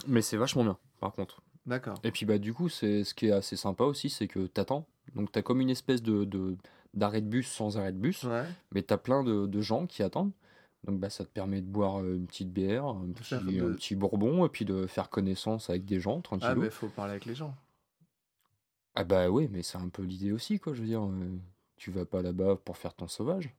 Mais 0.07 0.23
c'est 0.23 0.37
vachement 0.37 0.63
bien, 0.63 0.77
par 0.99 1.13
contre. 1.13 1.42
D'accord. 1.65 1.97
Et 2.03 2.11
puis, 2.11 2.25
bah, 2.25 2.37
du 2.37 2.53
coup, 2.53 2.67
c'est 2.69 3.03
ce 3.03 3.13
qui 3.13 3.27
est 3.27 3.31
assez 3.31 3.55
sympa 3.55 3.83
aussi, 3.85 4.09
c'est 4.09 4.27
que 4.27 4.47
t'attends. 4.47 4.85
Donc, 5.15 5.31
t'as 5.31 5.41
comme 5.41 5.61
une 5.61 5.69
espèce 5.69 6.01
de, 6.03 6.25
de- 6.25 6.57
d'arrêt 6.93 7.21
de 7.21 7.27
bus 7.27 7.47
sans 7.47 7.77
arrêt 7.77 7.93
de 7.93 7.97
bus, 7.97 8.23
Ouais. 8.23 8.43
mais 8.71 8.81
t'as 8.81 8.97
plein 8.97 9.23
de, 9.23 9.45
de 9.47 9.61
gens 9.61 9.87
qui 9.87 10.03
attendent. 10.03 10.31
Donc, 10.83 10.99
bah, 10.99 11.09
ça 11.09 11.23
te 11.23 11.29
permet 11.29 11.61
de 11.61 11.65
boire 11.67 12.01
euh, 12.01 12.15
une 12.15 12.27
petite 12.27 12.51
bière, 12.51 12.85
un 12.85 13.07
petit, 13.13 13.93
un 13.93 13.97
bourbon, 13.97 14.45
et 14.45 14.49
puis 14.49 14.65
de 14.65 14.85
faire 14.87 15.09
connaissance 15.09 15.69
avec 15.69 15.85
des 15.85 16.01
gens, 16.01 16.17
Ah, 16.19 16.21
tranquillou. 16.23 16.61
mais 16.61 16.69
faut 16.69 16.89
parler 16.89 17.11
avec 17.11 17.25
les 17.25 17.35
gens. 17.35 17.55
Ah 18.95 19.03
bah 19.05 19.29
oui, 19.29 19.47
mais 19.49 19.63
c'est 19.63 19.77
un 19.77 19.89
peu 19.89 20.03
l'idée 20.03 20.31
aussi, 20.31 20.59
quoi. 20.59 20.73
Je 20.73 20.81
veux 20.81 20.87
dire, 20.87 21.01
euh, 21.03 21.37
tu 21.77 21.89
vas 21.91 22.05
pas 22.05 22.21
là-bas 22.21 22.57
pour 22.57 22.77
faire 22.77 22.93
ton 22.93 23.07
sauvage. 23.07 23.49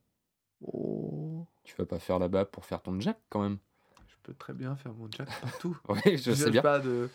Oh. 0.62 1.46
Tu 1.64 1.74
vas 1.76 1.86
pas 1.86 1.98
faire 1.98 2.18
là-bas 2.18 2.44
pour 2.44 2.64
faire 2.64 2.82
ton 2.82 3.00
jack, 3.00 3.18
quand 3.30 3.42
même. 3.42 3.58
Je 4.06 4.14
peux 4.22 4.34
très 4.34 4.52
bien 4.52 4.76
faire 4.76 4.92
mon 4.94 5.08
jack 5.10 5.28
partout. 5.40 5.76
Ouais, 5.88 6.16
je 6.18 6.32
sais 6.32 6.50
bien. 6.50 6.62
Pas 6.62 6.78
de... 6.78 7.08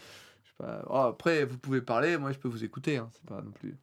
pas... 0.59 0.83
Oh, 0.89 0.95
après, 0.97 1.43
vous 1.45 1.57
pouvez 1.57 1.81
parler, 1.81 2.17
moi 2.17 2.31
je 2.31 2.37
peux 2.37 2.47
vous 2.47 2.63
écouter. 2.63 2.97
Hein. 2.97 3.09
C'est 3.13 3.25
pas 3.25 3.41
non 3.41 3.51
plus. 3.51 3.75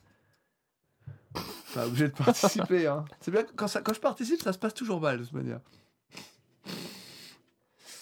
Pas 1.74 1.86
obligé 1.86 2.08
de 2.08 2.14
participer. 2.14 2.86
Hein. 2.86 3.04
C'est 3.20 3.30
bien 3.30 3.42
que 3.42 3.52
quand, 3.54 3.68
ça... 3.68 3.82
quand 3.82 3.92
je 3.92 4.00
participe, 4.00 4.40
ça 4.40 4.52
se 4.54 4.58
passe 4.58 4.72
toujours 4.72 5.00
mal 5.00 5.18
de 5.18 5.24
toute 5.24 5.34
manière. 5.34 5.60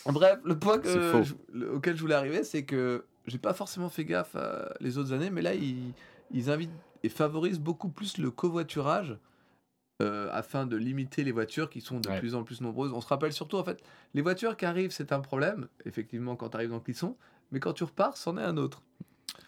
Bref, 0.07 0.39
le 0.45 0.59
point 0.59 0.79
que 0.79 0.89
C'est 0.89 1.11
faux. 1.13 1.23
je- 1.23 1.35
le- 1.59 1.75
auquel 1.75 1.97
je 1.97 2.01
voulais 2.03 2.15
arriver, 2.15 2.45
c'est 2.45 2.65
que 2.65 3.05
j'ai 3.27 3.39
pas 3.39 3.55
forcément 3.55 3.89
fait 3.89 4.05
gaffe 4.05 4.37
euh, 4.37 4.67
les 4.81 4.99
autres 4.99 5.13
années, 5.13 5.31
mais 5.31 5.41
là, 5.43 5.55
ils, 5.55 5.93
ils 6.31 6.51
invitent 6.51 6.71
et 7.03 7.09
favorisent 7.09 7.59
beaucoup 7.61 7.89
plus 7.89 8.19
le 8.19 8.31
covoiturage 8.31 9.17
euh, 10.03 10.29
afin 10.33 10.67
de 10.67 10.77
limiter 10.77 11.25
les 11.25 11.33
voitures 11.33 11.71
qui 11.71 11.81
sont 11.81 12.01
de 12.01 12.09
Ouais. 12.11 12.19
plus 12.19 12.35
en 12.35 12.45
plus 12.45 12.61
nombreuses. 12.61 12.93
On 12.93 13.01
se 13.01 13.07
rappelle 13.09 13.33
surtout, 13.33 13.57
en 13.57 13.65
fait, 13.65 13.83
les 14.13 14.21
voitures 14.23 14.57
qui 14.57 14.67
arrivent, 14.67 14.91
c'est 14.91 15.11
un 15.13 15.21
problème, 15.21 15.69
effectivement, 15.87 16.37
quand 16.37 16.51
tu 16.51 16.57
arrives 16.57 16.71
dans 16.71 16.81
Clisson, 16.81 17.17
mais 17.53 17.61
quand 17.61 17.73
tu 17.73 17.85
repars, 17.85 18.17
c'en 18.17 18.37
est 18.39 18.43
un 18.43 18.57
autre. 18.57 18.83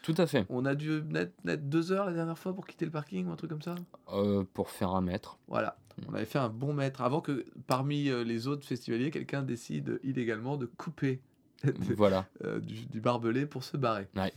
Tout 0.03 0.15
à 0.19 0.27
fait. 0.27 0.47
On 0.49 0.65
a 0.65 0.75
dû 0.75 1.03
mettre, 1.03 1.33
mettre 1.45 1.65
deux 1.65 1.91
heures 1.91 2.05
la 2.07 2.13
dernière 2.13 2.39
fois 2.39 2.55
pour 2.55 2.67
quitter 2.67 2.85
le 2.85 2.91
parking 2.93 3.27
ou 3.27 3.33
un 3.33 3.37
truc 3.37 3.51
comme 3.51 3.63
ça. 3.63 3.75
Euh, 4.13 4.45
pour 4.55 4.71
faire 4.71 4.91
un 4.91 5.01
mètre. 5.01 5.39
Voilà. 5.49 5.77
Mm. 5.99 6.03
On 6.11 6.15
avait 6.15 6.25
fait 6.27 6.39
un 6.39 6.49
bon 6.49 6.73
mètre 6.73 7.01
avant 7.03 7.21
que 7.21 7.45
parmi 7.67 8.09
euh, 8.09 8.23
les 8.23 8.47
autres 8.47 8.65
festivaliers, 8.65 9.11
quelqu'un 9.11 9.43
décide 9.43 9.99
illégalement 10.05 10.57
de 10.57 10.67
couper 10.67 11.21
voilà. 11.97 12.27
euh, 12.45 12.61
du, 12.61 12.87
du 12.87 13.01
barbelé 13.01 13.47
pour 13.47 13.65
se 13.65 13.77
barrer. 13.77 14.07
Ouais. 14.15 14.33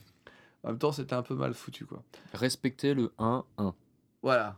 En 0.64 0.70
même 0.70 0.80
temps, 0.80 0.92
c'était 0.92 1.14
un 1.14 1.22
peu 1.24 1.36
mal 1.36 1.54
foutu, 1.54 1.86
quoi. 1.86 2.04
Respecter 2.34 2.94
le 2.94 3.14
1-1. 3.20 3.74
Voilà. 4.24 4.58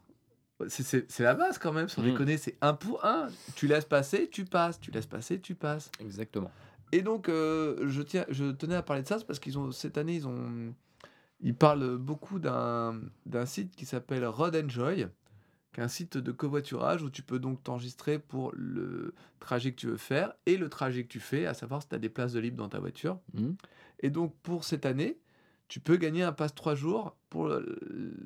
C'est- 0.68 1.20
la 1.20 1.34
base 1.34 1.58
quand 1.58 1.74
même, 1.74 1.90
sans 1.90 2.02
Mm. 2.04 2.06
déconner, 2.06 2.38
c'est 2.38 2.56
un 2.62 2.74
pour 2.74 3.04
un. 3.04 3.30
Tu 3.56 3.68
laisses 3.68 3.86
passer, 3.86 4.30
tu 4.30 4.46
passes. 4.46 4.80
Tu 4.80 4.92
laisses 4.92 5.08
passer, 5.08 5.40
tu 5.42 5.56
passes. 5.56 5.92
Exactement. 6.00 6.52
Et 6.92 7.02
donc, 7.02 7.30
euh, 7.30 7.88
je, 7.88 8.02
tiens, 8.02 8.26
je 8.30 8.52
tenais 8.52 8.76
à 8.76 8.84
parler 8.84 9.04
de 9.04 9.08
ça 9.08 9.18
parce 9.26 9.40
qu'ils 9.40 9.58
ont 9.58 9.72
cette 9.72 9.98
année, 9.98 10.16
ils 10.16 10.28
ont, 10.28 10.74
ils 11.40 11.56
parlent 11.56 11.98
beaucoup 11.98 12.40
d'un 12.40 13.02
site 13.46 13.76
qui 13.76 13.86
s'appelle 13.86 14.26
Road 14.26 14.56
Enjoy, 14.56 15.08
qui 15.74 15.80
est 15.80 15.84
un 15.84 15.88
site 15.88 16.18
de 16.18 16.32
covoiturage 16.32 17.02
où 17.02 17.10
tu 17.10 17.22
peux 17.22 17.40
donc 17.40 17.64
t'enregistrer 17.64 18.20
pour 18.20 18.52
le 18.56 19.14
trajet 19.40 19.72
que 19.72 19.78
tu 19.78 19.88
veux 19.88 19.98
faire 19.98 20.34
et 20.46 20.58
le 20.58 20.70
trajet 20.70 21.04
que 21.04 21.08
tu 21.08 21.20
fais, 21.20 21.46
à 21.46 21.54
savoir 21.54 21.82
si 21.82 21.88
tu 21.88 21.96
as 21.96 22.00
des 22.00 22.10
places 22.10 22.34
de 22.34 22.40
libre 22.40 22.58
dans 22.58 22.70
ta 22.70 22.80
voiture. 22.80 23.20
Mhm. 23.34 23.56
Et 24.00 24.10
donc, 24.10 24.36
pour 24.44 24.66
cette 24.66 24.86
année, 24.86 25.18
tu 25.70 25.80
peux 25.80 25.96
gagner 25.96 26.24
un 26.24 26.34
passe 26.34 26.54
3 26.54 26.76
jours 26.76 27.16
pour 27.30 27.50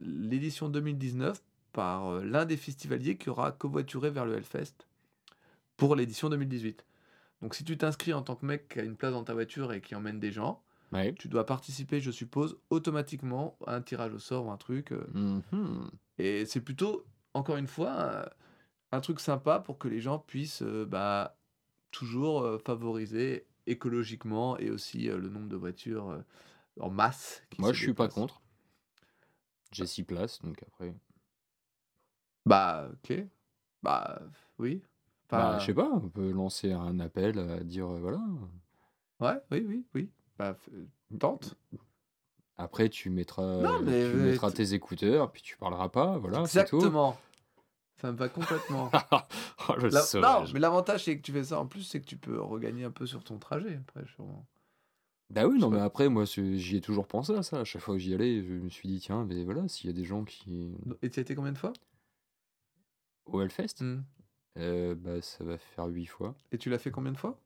l'édition 0.01 0.69
2019 0.69 1.43
par 1.73 2.08
euh, 2.08 2.23
l'un 2.23 2.45
des 2.45 2.58
festivaliers 2.58 3.17
qui 3.17 3.30
aura 3.30 3.51
covoituré 3.51 4.10
vers 4.10 4.25
le 4.25 4.36
Hellfest 4.36 4.88
pour 5.78 5.95
l'édition 5.95 6.30
2018. 6.30 6.86
Donc, 7.41 7.54
si 7.56 7.63
tu 7.63 7.78
t'inscris 7.78 8.13
en 8.13 8.21
tant 8.21 8.36
que 8.36 8.45
mec 8.45 8.67
qui 8.69 8.80
a 8.80 8.84
une 8.84 8.95
place 8.95 9.12
dans 9.13 9.24
ta 9.24 9.34
voiture 9.34 9.74
et 9.74 9.82
qui 9.82 9.95
emmène 9.95 10.19
des 10.19 10.32
gens, 10.32 10.63
Ouais. 10.91 11.13
tu 11.13 11.28
dois 11.28 11.45
participer, 11.45 12.00
je 12.00 12.12
suppose, 12.12 12.58
automatiquement 12.69 13.58
à 13.67 13.76
un 13.76 13.82
tirage 13.82 14.13
au 14.13 14.19
sort 14.19 14.45
ou 14.45 14.52
un 14.52 14.58
truc. 14.58 14.91
euh, 14.91 15.06
Mhm. 15.13 15.89
et 16.17 16.45
c'est 16.45 16.62
plutôt, 16.62 17.06
encore 17.34 17.58
une 17.58 17.67
fois, 17.67 17.91
un, 18.24 18.30
un 18.98 19.02
truc 19.02 19.19
sympa 19.19 19.60
pour 19.60 19.78
que 19.78 19.88
les 19.88 20.00
gens 20.00 20.19
puissent 20.19 20.62
euh, 20.62 20.86
bah, 20.86 21.38
toujours 21.91 22.41
euh, 22.43 22.58
favoriser 22.60 23.48
écologiquement 23.67 24.58
et 24.58 24.69
aussi 24.69 25.10
euh, 25.10 25.17
le 25.17 25.28
nombre 25.30 25.50
de 25.50 25.56
voitures 25.58 26.10
euh, 26.10 26.21
en 26.80 26.89
masse. 26.89 27.43
qui 27.50 27.60
Moi, 27.62 27.71
se 27.71 27.78
je 27.78 27.84
suis 27.84 27.93
pas 27.93 28.06
déplacent. 28.08 28.13
contre. 28.15 28.41
J'ai 29.71 29.86
6 29.88 30.04
places, 30.04 30.41
donc 30.41 30.63
après. 30.63 30.95
Bah, 32.45 32.89
ok. 32.93 33.26
Bah, 33.84 34.22
oui. 34.60 34.82
Bah, 35.30 35.57
je 35.59 35.65
sais 35.65 35.73
pas, 35.73 35.89
on 35.91 36.09
peut 36.09 36.32
lancer 36.32 36.71
un 36.71 36.99
appel 36.99 37.39
à 37.39 37.59
dire 37.63 37.88
euh, 37.88 37.99
voilà. 37.99 38.21
Ouais, 39.19 39.41
oui, 39.51 39.65
oui, 39.67 39.86
oui. 39.93 40.09
Bah, 40.38 40.53
f- 40.53 41.17
tente. 41.19 41.55
Après, 42.57 42.89
tu 42.89 43.09
mettras, 43.09 43.43
Non, 43.43 43.82
mais, 43.84 43.91
tu 44.09 44.15
euh, 44.15 44.32
mettras 44.32 44.51
tes 44.51 44.73
écouteurs, 44.73 45.32
puis 45.32 45.41
tu 45.41 45.57
parleras 45.57 45.89
pas, 45.89 46.17
voilà. 46.17 46.41
Exactement. 46.41 47.17
Ça 47.97 48.11
me 48.11 48.17
va 48.17 48.30
complètement. 48.30 48.91
oh, 49.69 49.73
le 49.78 49.89
La- 49.89 50.21
non, 50.21 50.45
mais 50.53 50.59
l'avantage, 50.59 51.05
c'est 51.05 51.17
que 51.17 51.21
tu 51.21 51.32
fais 51.32 51.45
ça 51.45 51.59
en 51.59 51.65
plus, 51.65 51.82
c'est 51.84 51.99
que 52.01 52.05
tu 52.05 52.17
peux 52.17 52.39
regagner 52.41 52.84
un 52.84 52.91
peu 52.91 53.05
sur 53.05 53.23
ton 53.23 53.38
trajet 53.39 53.76
après, 53.76 54.05
sûrement. 54.15 54.45
Bah 55.32 55.47
oui, 55.47 55.57
non, 55.57 55.69
mais 55.69 55.80
après, 55.80 56.07
moi, 56.07 56.26
j'y 56.26 56.78
ai 56.78 56.82
toujours 56.82 57.07
pensé 57.07 57.34
à 57.34 57.41
ça. 57.41 57.61
À 57.61 57.63
chaque 57.63 57.82
fois 57.82 57.95
que 57.95 57.99
j'y 57.99 58.13
allais, 58.13 58.43
je 58.43 58.53
me 58.53 58.69
suis 58.69 58.88
dit, 58.88 58.99
tiens, 58.99 59.26
mais 59.26 59.43
voilà, 59.43 59.67
s'il 59.67 59.89
y 59.89 59.93
a 59.93 59.95
des 59.95 60.05
gens 60.05 60.23
qui. 60.23 60.76
Et 61.01 61.09
tu 61.09 61.19
as 61.19 61.21
été 61.23 61.34
combien 61.36 61.51
de 61.51 61.57
fois? 61.57 61.73
Au 63.26 63.41
Hellfest, 63.41 63.82
Hmm. 63.82 64.01
Euh, 64.58 64.95
bah, 64.95 65.22
ça 65.22 65.43
va 65.43 65.58
faire 65.58 65.86
8 65.86 66.06
fois. 66.06 66.36
Et 66.51 66.58
tu 66.58 66.70
l'as 66.70 66.80
fait 66.80 66.91
combien 66.91 67.12
de 67.12 67.18
fois? 67.18 67.38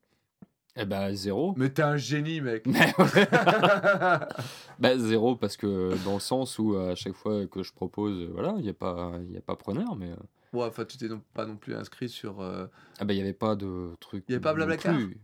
Eh 0.76 0.86
bah, 0.86 1.12
zéro. 1.14 1.54
Mais 1.58 1.70
t'es 1.72 1.82
un 1.82 1.98
génie, 1.98 2.42
mec. 2.42 2.66
Mais 2.68 2.94
ouais. 2.98 3.28
Bah, 4.80 4.98
zéro, 4.98 5.36
parce 5.36 5.58
que 5.58 5.94
dans 6.06 6.14
le 6.14 6.20
sens 6.20 6.58
où 6.60 6.76
à 6.78 6.96
chaque 6.96 7.16
fois 7.16 7.48
que 7.48 7.64
je 7.64 7.74
propose, 7.74 8.30
voilà, 8.32 8.54
il 8.58 8.64
n'y 8.64 8.70
a, 8.70 8.74
pas- 8.74 9.14
y 9.30 9.38
a 9.38 9.42
pas 9.42 9.56
preneur, 9.56 9.96
mais. 9.96 10.12
euh, 10.12 10.16
Ouais, 10.54 10.66
enfin, 10.66 10.86
tu 10.86 10.98
t'es 10.98 11.08
non- 11.10 11.22
pas 11.34 11.46
non 11.46 11.58
plus 11.58 11.76
inscrit 11.76 12.08
sur. 12.10 12.40
euh, 12.42 12.66
Ah 13.00 13.06
bah, 13.06 13.14
il 13.14 13.18
n'y 13.18 13.22
avait 13.24 13.34
pas 13.34 13.56
de 13.56 13.92
truc. 14.00 14.24
Il 14.28 14.32
y 14.32 14.36
avait 14.36 14.42
pas 14.42 14.50
non 14.52 14.56
Blablacar? 14.56 14.96
plus. 14.96 15.18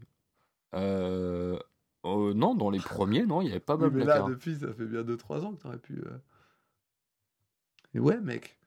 Euh, 0.75 1.57
euh, 2.05 2.33
non, 2.33 2.53
dans 2.55 2.69
les 2.69 2.79
premiers, 2.79 3.25
non, 3.25 3.41
il 3.41 3.45
n'y 3.45 3.51
avait 3.51 3.59
pas 3.59 3.75
Oui, 3.75 3.83
mais 3.91 3.99
là, 4.03 4.05
Blablacar. 4.05 4.29
depuis, 4.29 4.55
ça 4.59 4.73
fait 4.73 4.86
bien 4.86 5.03
2-3 5.03 5.43
ans 5.45 5.53
que 5.53 5.61
t'aurais 5.61 5.77
pu. 5.79 5.99
euh. 6.05 6.17
Et 7.93 7.99
ouais, 7.99 8.19
mec. 8.19 8.57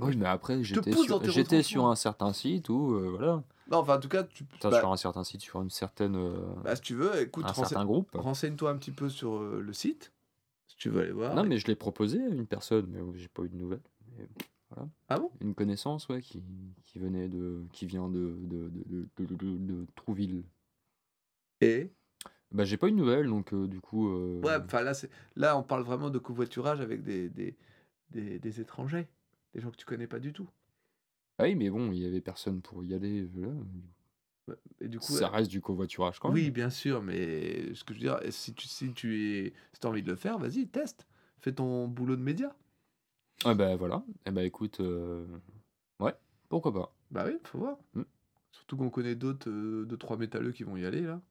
Oui, 0.00 0.16
mais 0.16 0.26
après, 0.26 0.62
j'étais 0.62 0.92
sur, 0.92 1.24
j'étais 1.24 1.62
un 1.76 1.94
certain 1.94 2.32
site 2.32 2.68
où, 2.68 2.94
euh, 2.94 3.10
voilà. 3.10 3.42
Non, 3.70 3.78
enfin, 3.78 3.96
en 3.96 4.00
tout 4.00 4.08
cas, 4.08 4.24
tu. 4.24 4.44
Enfin, 4.56 4.70
bah, 4.70 4.80
sur 4.80 4.92
un 4.92 4.96
certain 4.96 5.24
site, 5.24 5.42
sur 5.42 5.62
une 5.62 5.70
certaine, 5.70 6.16
euh, 6.16 6.54
bah, 6.64 6.74
si 6.74 6.82
tu 6.82 6.94
veux, 6.94 7.20
écoute, 7.20 7.44
un 7.46 7.54
certain 7.54 7.84
groupe. 7.84 8.10
renseigne-toi 8.14 8.70
un 8.70 8.76
petit 8.76 8.90
peu 8.90 9.08
sur 9.08 9.36
euh, 9.36 9.60
le 9.60 9.72
site. 9.72 10.12
Si 10.66 10.76
tu 10.76 10.90
veux 10.90 11.02
aller 11.02 11.12
voir. 11.12 11.34
Non, 11.34 11.44
mais 11.44 11.58
je 11.58 11.66
l'ai 11.66 11.76
proposé 11.76 12.20
à 12.20 12.28
une 12.28 12.46
personne, 12.46 12.86
mais 12.88 13.00
j'ai 13.18 13.28
pas 13.28 13.42
eu 13.42 13.48
de 13.48 13.56
nouvelles. 13.56 13.82
Mais 14.16 14.26
voilà. 14.70 14.88
Ah 15.08 15.18
bon? 15.18 15.30
Une 15.40 15.54
connaissance, 15.54 16.08
ouais, 16.08 16.20
qui, 16.20 16.42
qui 16.84 16.98
venait 16.98 17.28
de, 17.28 17.64
qui 17.72 17.86
vient 17.86 18.08
de, 18.08 18.36
Trouville. 19.94 20.44
Et? 21.60 21.90
Bah, 22.52 22.64
j'ai 22.64 22.76
pas 22.76 22.88
eu 22.88 22.92
de 22.92 22.96
nouvelles, 22.96 23.28
donc 23.28 23.52
euh, 23.52 23.68
du 23.68 23.80
coup. 23.80 24.08
euh, 24.08 24.40
Ouais, 24.42 24.56
enfin 24.64 24.82
là, 24.82 24.94
c'est 24.94 25.10
là, 25.36 25.56
on 25.56 25.62
parle 25.62 25.84
vraiment 25.84 26.10
de 26.10 26.18
covoiturage 26.18 26.80
avec 26.80 27.02
des, 27.02 27.28
des, 27.28 27.56
des, 28.10 28.38
des 28.40 28.60
étrangers, 28.60 29.06
des 29.54 29.60
gens 29.60 29.70
que 29.70 29.76
tu 29.76 29.84
connais 29.86 30.06
pas 30.06 30.18
du 30.20 30.32
tout. 30.32 30.48
Ah 31.38 31.44
oui, 31.44 31.54
mais 31.54 31.70
bon, 31.70 31.90
il 31.92 31.98
y 31.98 32.06
avait 32.06 32.20
personne 32.20 32.60
pour 32.60 32.84
y 32.84 32.94
aller. 32.94 33.22
Voilà. 33.24 33.52
Ouais, 34.48 34.56
Et 34.80 34.88
du 34.88 34.98
coup, 34.98 35.12
Ça 35.12 35.26
euh, 35.26 35.28
reste 35.28 35.50
du 35.50 35.60
covoiturage 35.60 36.18
quand 36.18 36.28
même. 36.28 36.34
oui, 36.34 36.50
bien 36.50 36.70
sûr, 36.70 37.02
mais 37.02 37.72
ce 37.74 37.84
que 37.84 37.94
je 37.94 37.98
veux 38.00 38.04
dire, 38.04 38.20
si 38.32 38.54
tu 38.54 38.66
si 38.68 38.92
tu 38.92 39.20
es, 39.46 39.52
si 39.72 39.80
as 39.86 39.88
envie 39.88 40.02
de 40.02 40.10
le 40.10 40.16
faire, 40.16 40.38
vas-y, 40.38 40.66
teste, 40.68 41.06
fais 41.38 41.52
ton 41.52 41.88
boulot 41.88 42.16
de 42.16 42.22
média. 42.22 42.54
Ah 43.44 43.54
bah 43.54 43.74
voilà. 43.76 44.04
Eh 44.26 44.30
bah 44.30 44.42
écoute, 44.44 44.80
euh, 44.80 45.24
ouais, 45.98 46.14
pourquoi 46.48 46.72
pas. 46.74 46.94
Bah 47.10 47.24
oui, 47.26 47.38
faut 47.44 47.58
voir. 47.58 47.78
Mm. 47.94 48.02
Surtout 48.52 48.76
qu'on 48.76 48.90
connaît 48.90 49.14
d'autres, 49.14 49.48
euh, 49.48 49.86
deux 49.86 49.96
trois 49.96 50.16
métalleux 50.18 50.52
qui 50.52 50.64
vont 50.64 50.76
y 50.76 50.84
aller 50.84 51.00
là. 51.02 51.22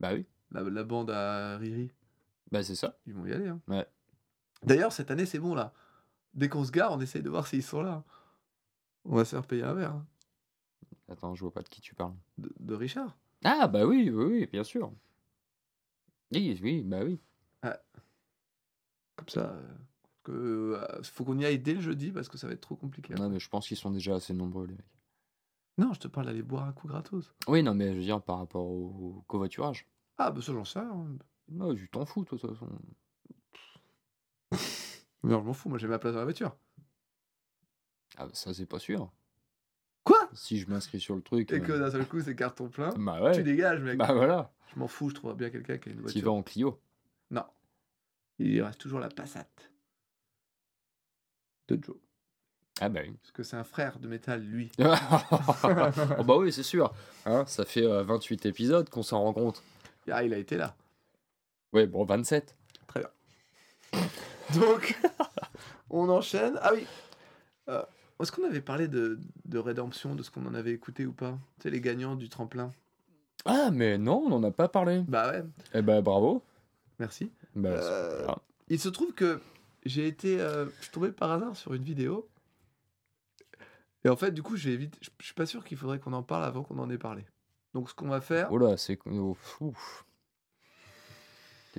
Bah 0.00 0.10
oui, 0.12 0.26
La, 0.50 0.62
la 0.62 0.84
bande 0.84 1.10
à 1.10 1.56
Riri, 1.56 1.90
bah 2.52 2.62
c'est 2.62 2.74
ça. 2.74 2.98
ils 3.06 3.14
vont 3.14 3.24
y 3.24 3.32
aller. 3.32 3.46
hein. 3.48 3.60
Ouais. 3.68 3.86
D'ailleurs, 4.64 4.92
cette 4.92 5.10
année, 5.10 5.24
c'est 5.24 5.38
bon 5.38 5.54
là. 5.54 5.72
Dès 6.36 6.48
qu'on 6.48 6.64
se 6.64 6.70
gare, 6.70 6.92
on 6.92 7.00
essaye 7.00 7.22
de 7.22 7.30
voir 7.30 7.46
s'ils 7.46 7.62
sont 7.62 7.82
là. 7.82 8.04
On 9.04 9.16
va 9.16 9.24
se 9.24 9.34
faire 9.34 9.46
payer 9.46 9.62
un 9.64 9.74
verre 9.74 9.92
hein, 9.92 10.06
Attends, 11.08 11.34
je 11.34 11.40
vois 11.40 11.52
pas 11.52 11.62
de 11.62 11.68
qui 11.68 11.80
tu 11.80 11.94
parles. 11.94 12.14
de, 12.38 12.52
de 12.60 12.74
Richard. 12.74 13.16
Ah 13.44 13.66
bah 13.68 13.86
oui, 13.86 14.10
oui, 14.10 14.24
oui, 14.24 14.46
bien 14.46 14.64
sûr. 14.64 14.92
Oui, 16.32 16.58
oui, 16.62 16.82
bah 16.82 17.00
oui. 17.04 17.20
Comme 19.16 19.28
ça. 19.28 19.50
euh, 19.50 19.74
que, 20.24 20.32
euh, 20.32 21.02
faut 21.04 21.24
qu'on 21.24 21.38
y 21.38 21.44
aille 21.44 21.58
dès 21.60 21.74
le 21.74 21.80
jeudi 21.80 22.10
parce 22.10 22.28
que 22.28 22.36
ça 22.36 22.46
va 22.48 22.52
être 22.52 22.60
trop 22.60 22.76
compliqué. 22.76 23.14
Non, 23.14 23.28
mais 23.30 23.38
je 23.38 23.48
pense 23.48 23.68
qu'ils 23.68 23.76
sont 23.76 23.90
déjà 23.92 24.16
assez 24.16 24.34
nombreux, 24.34 24.66
les 24.66 24.74
mecs. 24.74 24.84
Non, 25.78 25.92
je 25.92 26.00
te 26.00 26.08
parle 26.08 26.26
d'aller 26.26 26.42
boire 26.42 26.64
un 26.64 26.72
coup 26.72 26.88
gratos. 26.88 27.32
Oui, 27.48 27.62
non, 27.62 27.74
mais 27.74 27.92
je 27.92 27.98
veux 27.98 28.04
dire 28.04 28.20
par 28.22 28.38
rapport 28.38 28.66
au, 28.66 29.16
au 29.18 29.24
covoiturage. 29.28 29.86
Ah, 30.18 30.30
bah 30.30 30.40
ça, 30.42 30.52
j'en 30.52 30.64
sais. 30.64 30.80
Non, 31.48 31.74
tu 31.74 31.88
t'en 31.88 32.04
fous, 32.04 32.24
toi, 32.24 32.36
de 32.38 32.42
toute 32.42 32.58
façon. 32.58 32.68
Non, 35.26 35.40
je 35.40 35.44
m'en 35.46 35.52
fous, 35.52 35.68
moi 35.68 35.78
j'ai 35.78 35.88
ma 35.88 35.98
place 35.98 36.12
dans 36.12 36.20
la 36.20 36.24
voiture. 36.24 36.56
Ah, 38.16 38.26
bah, 38.26 38.30
ça, 38.34 38.54
c'est 38.54 38.66
pas 38.66 38.78
sûr. 38.78 39.10
Quoi? 40.04 40.28
Si 40.34 40.58
je 40.58 40.68
m'inscris 40.70 41.00
sur 41.00 41.16
le 41.16 41.22
truc. 41.22 41.52
Et 41.52 41.60
que 41.60 41.72
euh, 41.72 41.78
d'un 41.80 41.90
seul 41.90 42.06
coup, 42.06 42.20
c'est 42.20 42.36
carton 42.36 42.68
plein. 42.68 42.90
Bah 42.96 43.16
Tu 43.18 43.38
ouais. 43.38 43.42
dégages, 43.42 43.80
mec. 43.80 43.98
Bah 43.98 44.12
voilà. 44.14 44.52
Je 44.72 44.78
m'en 44.78 44.86
fous, 44.88 45.10
je 45.10 45.14
trouverai 45.16 45.36
bien 45.36 45.50
quelqu'un 45.50 45.78
qui 45.78 45.88
a 45.88 45.92
une 45.92 45.98
Tu 45.98 46.02
voiture. 46.02 46.24
vas 46.24 46.30
en 46.30 46.42
Clio. 46.42 46.80
Non. 47.30 47.44
Il 48.38 48.62
reste 48.62 48.78
toujours 48.80 49.00
la 49.00 49.08
Passat. 49.08 49.46
De 51.68 51.82
Joe. 51.82 51.96
Ah 52.80 52.88
bah 52.88 53.00
oui. 53.02 53.16
Parce 53.22 53.32
que 53.32 53.42
c'est 53.42 53.56
un 53.56 53.64
frère 53.64 53.98
de 53.98 54.06
métal, 54.06 54.42
lui. 54.42 54.70
oh 54.78 54.84
bah 56.24 56.36
oui, 56.36 56.52
c'est 56.52 56.62
sûr. 56.62 56.92
Hein, 57.24 57.44
ça 57.46 57.64
fait 57.64 57.84
euh, 57.84 58.02
28 58.04 58.46
épisodes 58.46 58.88
qu'on 58.90 59.02
s'en 59.02 59.22
rend 59.22 59.32
compte. 59.32 59.62
Ah, 60.10 60.22
il 60.22 60.32
a 60.32 60.38
été 60.38 60.56
là. 60.56 60.76
Ouais, 61.72 61.86
bon, 61.86 62.04
27. 62.04 62.54
Donc, 64.54 64.98
on 65.90 66.08
enchaîne. 66.08 66.58
Ah 66.62 66.70
oui. 66.74 66.86
Euh, 67.68 67.82
Est-ce 68.20 68.30
qu'on 68.32 68.44
avait 68.44 68.60
parlé 68.60 68.88
de, 68.88 69.18
de 69.44 69.58
rédemption, 69.58 70.14
de 70.14 70.22
ce 70.22 70.30
qu'on 70.30 70.46
en 70.46 70.54
avait 70.54 70.72
écouté 70.72 71.04
ou 71.06 71.12
pas? 71.12 71.38
Tu 71.58 71.64
sais, 71.64 71.70
les 71.70 71.80
gagnants 71.80 72.16
du 72.16 72.28
tremplin. 72.28 72.72
Ah, 73.44 73.70
mais 73.72 73.98
non, 73.98 74.22
on 74.26 74.28
n'en 74.28 74.42
a 74.44 74.50
pas 74.50 74.68
parlé. 74.68 75.02
Bah 75.08 75.30
ouais, 75.30 75.44
Eh 75.74 75.82
bah 75.82 76.00
bravo. 76.00 76.42
merci. 76.98 77.30
Bah, 77.54 77.70
Euh. 77.70 78.26
Il 78.68 78.80
se 78.80 78.88
trouve 78.88 79.12
que 79.12 79.40
j'ai 79.84 80.06
été. 80.08 80.40
euh, 80.40 80.66
je 80.78 80.82
suis 80.84 80.92
tombé 80.92 81.10
par 81.12 81.30
hasard 81.32 81.54
sur 81.56 81.74
une 81.74 81.84
vidéo. 81.84 82.28
Et 84.04 84.08
en 84.08 84.16
fait, 84.16 84.30
du 84.32 84.42
coup, 84.42 84.56
j'ai 84.56 84.76
vite. 84.76 84.96
Je 85.00 85.10
je 85.20 85.24
suis 85.26 85.34
pas 85.34 85.46
sûr 85.46 85.64
qu'il 85.64 85.76
faudrait 85.76 85.98
qu'on 85.98 86.12
en 86.12 86.22
parle 86.22 86.44
avant 86.44 86.62
qu'on 86.62 86.78
en 86.78 86.90
ait 86.90 86.98
parlé. 86.98 87.24
Donc, 87.74 87.90
ce 87.90 87.94
qu'on 87.94 88.08
va 88.08 88.20
faire. 88.20 88.48
Oh 88.52 88.58
là, 88.58 88.76
c'est. 88.76 88.98
oh, 89.06 89.36
ouf. 89.60 90.05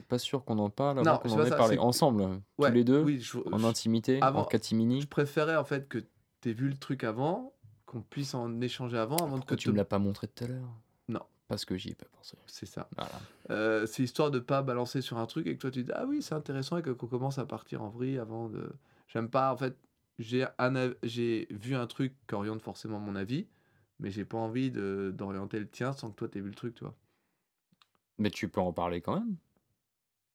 Pas 0.01 0.19
sûr 0.19 0.43
qu'on 0.45 0.57
en 0.59 0.69
parle 0.69 0.99
avant 0.99 1.17
qu'on 1.19 1.31
en 1.31 1.43
ait 1.43 1.49
ça, 1.49 1.55
parlé 1.57 1.77
ensemble, 1.77 2.23
Ouais, 2.57 2.69
tous 2.69 2.73
les 2.75 2.83
deux, 2.83 3.03
Oui, 3.03 3.19
je, 3.19 3.37
en 3.51 3.57
je- 3.57 3.65
intimité, 3.65 4.21
avant- 4.21 4.41
en 4.41 4.45
catimini 4.45 5.01
je 5.01 5.07
préférais 5.07 5.55
en 5.55 5.63
fait 5.63 5.87
que 5.87 5.99
tu 6.41 6.49
aies 6.49 6.53
vu 6.53 6.69
le 6.69 6.77
truc 6.77 7.03
avant, 7.03 7.53
qu'on 7.85 8.01
puisse 8.01 8.33
en 8.33 8.59
échanger 8.61 8.97
avant, 8.97 9.17
avant 9.17 9.39
que 9.39 9.55
tu 9.55 9.65
te- 9.65 9.71
me 9.71 9.77
l'as 9.77 9.85
pas 9.85 9.99
montré 9.99 10.27
tout 10.27 10.43
à 10.43 10.47
l'heure? 10.47 10.69
Non. 11.07 11.21
Parce 11.47 11.63
que 11.63 11.77
j'y 11.77 11.89
ai 11.91 11.95
pas 11.95 12.07
pensé. 12.11 12.35
C'est 12.45 12.65
ça. 12.65 12.89
Voilà. 12.97 13.11
Euh, 13.51 13.85
c'est 13.85 14.03
histoire 14.03 14.31
de 14.31 14.39
pas 14.39 14.61
balancer 14.61 15.01
sur 15.01 15.17
un 15.17 15.25
truc 15.25 15.47
et 15.47 15.55
que 15.55 15.61
toi 15.61 15.71
tu 15.71 15.83
dis 15.83 15.91
ah 15.93 16.05
oui 16.05 16.21
c'est 16.21 16.35
intéressant 16.35 16.77
et 16.77 16.83
qu'on 16.83 17.07
commence 17.07 17.37
à 17.37 17.45
partir 17.45 17.81
en 17.81 17.89
vrille 17.89 18.17
avant 18.17 18.49
de. 18.49 18.69
J'aime 19.07 19.29
pas 19.29 19.53
en 19.53 19.57
fait. 19.57 19.77
J'ai 20.19 20.45
av- 20.57 20.95
j'ai 21.03 21.47
vu 21.51 21.75
un 21.75 21.87
truc 21.87 22.13
qui 22.27 22.35
oriente 22.35 22.61
forcément 22.61 22.99
mon 22.99 23.15
avis, 23.15 23.47
mais 23.99 24.09
j'ai 24.11 24.25
pas 24.25 24.37
envie 24.37 24.71
de 24.71 25.13
d'orienter 25.15 25.59
le 25.59 25.69
tien 25.69 25.93
sans 25.93 26.09
que 26.11 26.15
toi 26.15 26.27
t'aies 26.27 26.41
vu 26.41 26.49
le 26.49 26.55
truc, 26.55 26.75
tu 26.75 26.83
vois. 26.83 26.95
Mais 28.17 28.31
tu 28.31 28.49
peux 28.49 28.59
en 28.61 28.73
parler 28.73 28.99
quand 28.99 29.15
même. 29.19 29.35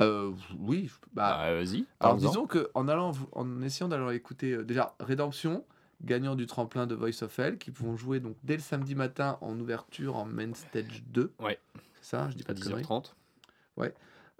Euh, 0.00 0.32
oui. 0.58 0.90
Bah, 1.12 1.36
Bah, 1.38 1.54
vas-y. 1.54 1.84
alors 2.00 2.16
parle-en. 2.16 2.16
disons 2.16 2.46
que 2.46 2.70
en 2.74 2.88
allant 2.88 3.12
en 3.32 3.62
essayant 3.62 3.88
d'aller 3.88 4.16
écouter 4.16 4.52
euh, 4.52 4.64
déjà 4.64 4.94
Rédemption, 5.00 5.64
gagnant 6.02 6.34
du 6.34 6.46
tremplin 6.46 6.86
de 6.86 6.94
Voice 6.94 7.22
of 7.22 7.38
Hell, 7.38 7.58
qui 7.58 7.70
vont 7.70 7.96
jouer 7.96 8.18
donc 8.20 8.36
dès 8.42 8.54
le 8.56 8.62
samedi 8.62 8.94
matin 8.94 9.38
en 9.40 9.58
ouverture 9.60 10.16
en 10.16 10.24
main 10.24 10.54
stage 10.54 11.04
2. 11.08 11.32
Ouais. 11.40 11.58
C'est 12.00 12.16
ça, 12.16 12.30
je 12.30 12.36
dis 12.36 12.42
pas 12.42 12.54
de 12.54 12.60
conneries. 12.62 12.82
10h30. 12.82 13.12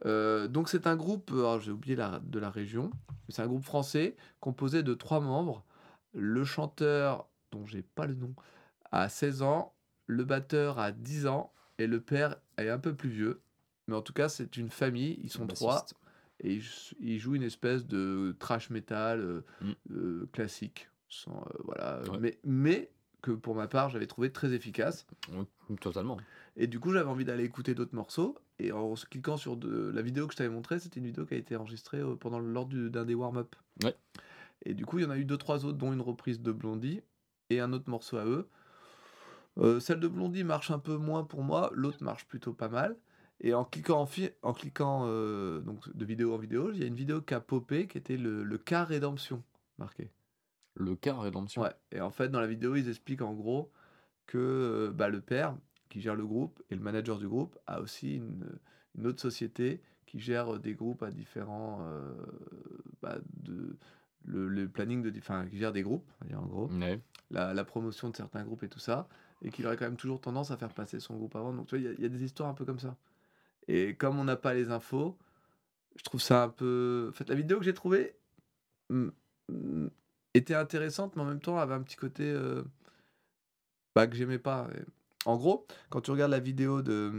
Euh, 0.05 0.49
donc 0.49 0.69
c'est 0.69 0.89
un 0.89 0.97
groupe, 0.97 1.31
alors 1.33 1.61
j'ai 1.61 1.71
oublié 1.71 1.95
la, 1.95 2.19
de 2.25 2.39
la 2.41 2.51
région, 2.51 2.91
mais 3.09 3.35
c'est 3.35 3.43
un 3.43 3.47
groupe 3.47 3.63
français 3.65 4.17
composé 4.41 4.83
de 4.83 4.95
trois 4.95 5.21
membres. 5.21 5.65
Le 6.13 6.45
chanteur, 6.45 7.29
dont 7.53 7.65
j'ai 7.67 7.83
pas 7.83 8.07
le 8.07 8.15
nom, 8.15 8.35
a 8.91 9.09
16 9.09 9.43
ans, 9.43 9.75
le 10.07 10.25
batteur 10.25 10.81
a 10.81 10.91
10 10.91 11.29
ans 11.29 11.53
et 11.79 11.87
le 11.87 12.01
père 12.01 12.35
est 12.59 12.69
un 12.69 12.79
peu 12.79 12.95
plus 12.95 13.11
vieux. 13.11 13.41
Mais 13.89 13.97
en 13.97 14.03
tout 14.03 14.12
cas, 14.12 14.28
c'est 14.28 14.57
une 14.57 14.70
famille, 14.70 15.18
ils 15.22 15.30
sont 15.30 15.47
trois 15.47 15.85
et 16.41 16.55
ils, 16.55 16.64
ils 17.01 17.18
jouent 17.18 17.35
une 17.35 17.43
espèce 17.43 17.87
de 17.87 18.35
trash 18.39 18.70
metal 18.70 19.20
euh, 19.20 19.41
Mm. 19.61 19.72
euh, 19.93 20.28
classique. 20.33 20.89
Sans, 21.09 21.37
euh, 21.37 21.59
voilà, 21.64 22.03
Ouais. 22.11 22.18
mais, 22.20 22.39
mais 22.45 22.91
que 23.20 23.30
pour 23.33 23.55
ma 23.55 23.68
part, 23.68 23.91
j'avais 23.91 24.07
trouvé 24.07 24.33
très 24.33 24.53
efficace. 24.53 25.07
Totalement. 25.80 26.16
Et 26.57 26.66
du 26.66 26.80
coup, 26.80 26.93
j'avais 26.93 27.09
envie 27.09 27.24
d'aller 27.24 27.45
écouter 27.45 27.74
d'autres 27.74 27.95
morceaux. 27.95 28.37
Et 28.59 28.72
en 28.72 28.97
se 28.97 29.07
cliquant 29.07 29.37
sur 29.37 29.57
de... 29.57 29.91
la 29.95 30.03
vidéo 30.03 30.26
que 30.26 30.33
je 30.33 30.39
t'avais 30.39 30.51
montrée, 30.51 30.78
c'était 30.78 31.01
une 31.01 31.07
vidéo 31.07 31.24
qui 31.26 31.35
a 31.35 31.37
été 31.37 31.55
enregistrée 31.57 32.01
pendant 32.20 32.39
lors 32.41 32.66
du- 32.66 32.91
d'un 32.91 33.05
des 33.05 33.14
warm-up. 33.14 33.55
Ouais. 33.85 33.95
Et 34.64 34.74
du 34.74 34.85
coup, 34.87 34.99
il 34.99 35.05
y 35.05 35.07
en 35.07 35.11
a 35.11 35.16
eu 35.18 35.24
deux, 35.24 35.37
trois 35.39 35.64
autres, 35.64 35.78
dont 35.78 35.93
une 35.93 36.01
reprise 36.01 36.41
de 36.41 36.53
Blondie 36.53 37.01
et 37.51 37.61
un 37.61 37.72
autre 37.72 37.89
morceau 37.91 38.16
à 38.16 38.24
eux. 38.24 38.49
Euh, 39.59 39.80
celle 39.80 40.01
de 40.01 40.09
Blondie 40.09 40.45
marche 40.45 40.70
un 40.70 40.78
peu 40.78 40.97
moins 40.97 41.24
pour 41.24 41.43
moi, 41.43 41.70
l'autre 41.74 42.03
marche 42.03 42.26
plutôt 42.26 42.53
pas 42.53 42.68
mal. 42.68 42.97
Et 43.43 43.55
en 43.55 43.64
cliquant, 43.64 44.03
en, 44.03 44.09
en 44.49 44.53
cliquant 44.53 45.03
euh, 45.07 45.61
donc 45.61 45.95
de 45.95 46.05
vidéo 46.05 46.32
en 46.34 46.38
vidéo, 46.38 46.70
il 46.72 46.78
y 46.78 46.84
a 46.84 46.86
une 46.86 46.95
vidéo 46.95 47.20
qui 47.20 47.34
a 47.34 47.40
popé 47.40 47.88
qui 47.88 47.99
était 47.99 48.16
le, 48.16 48.45
le 48.45 48.59
cas 48.59 48.84
rédemption 48.84 49.43
marqué. 49.78 50.11
Le 50.74 50.95
cas 50.97 51.18
rédemption. 51.18 51.62
Ouais, 51.62 51.74
et 51.90 52.01
en 52.01 52.11
fait, 52.11 52.28
dans 52.28 52.40
la 52.40 52.47
vidéo, 52.47 52.76
ils 52.76 52.88
expliquent 52.88 53.22
en 53.22 53.34
gros 53.34 53.70
que 54.26 54.38
euh, 54.38 54.90
bah, 54.93 55.09
le 55.09 55.20
père 55.20 55.57
qui 55.88 56.01
gère 56.01 56.14
le 56.14 56.24
groupe 56.24 56.62
et 56.70 56.74
le 56.76 56.80
manager 56.80 57.18
du 57.18 57.28
groupe 57.28 57.59
a 57.66 57.80
aussi 57.80 58.16
une, 58.16 58.47
une 58.97 59.07
autre 59.07 59.20
société 59.20 59.82
qui 60.07 60.20
gère 60.20 60.59
des 60.61 60.74
groupes 60.74 61.03
à 61.03 61.11
différents. 61.11 61.80
euh, 61.82 62.14
bah, 63.03 63.18
de, 63.43 63.76
le, 64.24 64.47
le 64.49 64.68
planning 64.68 65.03
de. 65.03 65.12
Enfin, 65.18 65.47
qui 65.47 65.59
gère 65.59 65.72
des 65.72 65.82
groupes, 65.82 66.09
en 66.32 66.47
gros, 66.47 66.68
Ouais. 66.68 67.01
la, 67.30 67.53
la 67.55 67.64
promotion 67.64 68.09
de 68.09 68.16
certains 68.16 68.45
groupes 68.45 68.62
et 68.62 68.68
tout 68.68 68.78
ça, 68.78 69.09
et 69.43 69.51
qu'il 69.51 69.66
aurait 69.66 69.76
quand 69.76 69.84
même 69.84 69.97
toujours 69.97 70.20
tendance 70.20 70.51
à 70.53 70.57
faire 70.57 70.72
passer 70.72 71.01
son 71.01 71.16
groupe 71.16 71.34
avant. 71.36 71.53
Donc, 71.53 71.66
tu 71.66 71.76
vois, 71.76 71.80
il 71.80 71.84
y 71.84 71.88
a- 71.88 71.93
il 71.99 72.01
y, 72.01 72.05
a 72.05 72.09
des 72.09 72.22
histoires 72.22 72.49
un 72.49 72.55
peu 72.55 72.64
comme 72.64 72.78
ça. 72.78 72.97
Et 73.69 73.95
comme 73.95 74.19
on 74.19 74.25
n'a 74.25 74.37
pas 74.37 74.55
les 74.55 74.71
infos, 74.71 75.17
je 75.97 76.03
trouve 76.03 76.21
ça 76.21 76.45
un 76.45 76.49
peu. 76.49 77.09
En 77.11 77.13
fait, 77.13 77.29
la 77.29 77.35
vidéo 77.35 77.59
que 77.59 77.65
j'ai 77.65 77.75
trouvée 77.75 78.17
était 80.35 80.55
intéressante, 80.55 81.17
mais 81.17 81.23
en 81.23 81.27
même 81.27 81.41
temps 81.41 81.59
avait 81.59 81.75
un 81.75 81.83
petit 81.83 81.97
côté 81.97 82.25
euh, 82.25 82.63
bah, 83.95 84.07
que 84.07 84.17
j'aimais 84.17 84.39
pas. 84.39 84.69
En 85.25 85.37
gros, 85.37 85.67
quand 85.91 86.01
tu 86.01 86.11
regardes 86.11 86.33
la 86.33 86.41
vidéo 86.41 86.83
de, 86.83 87.13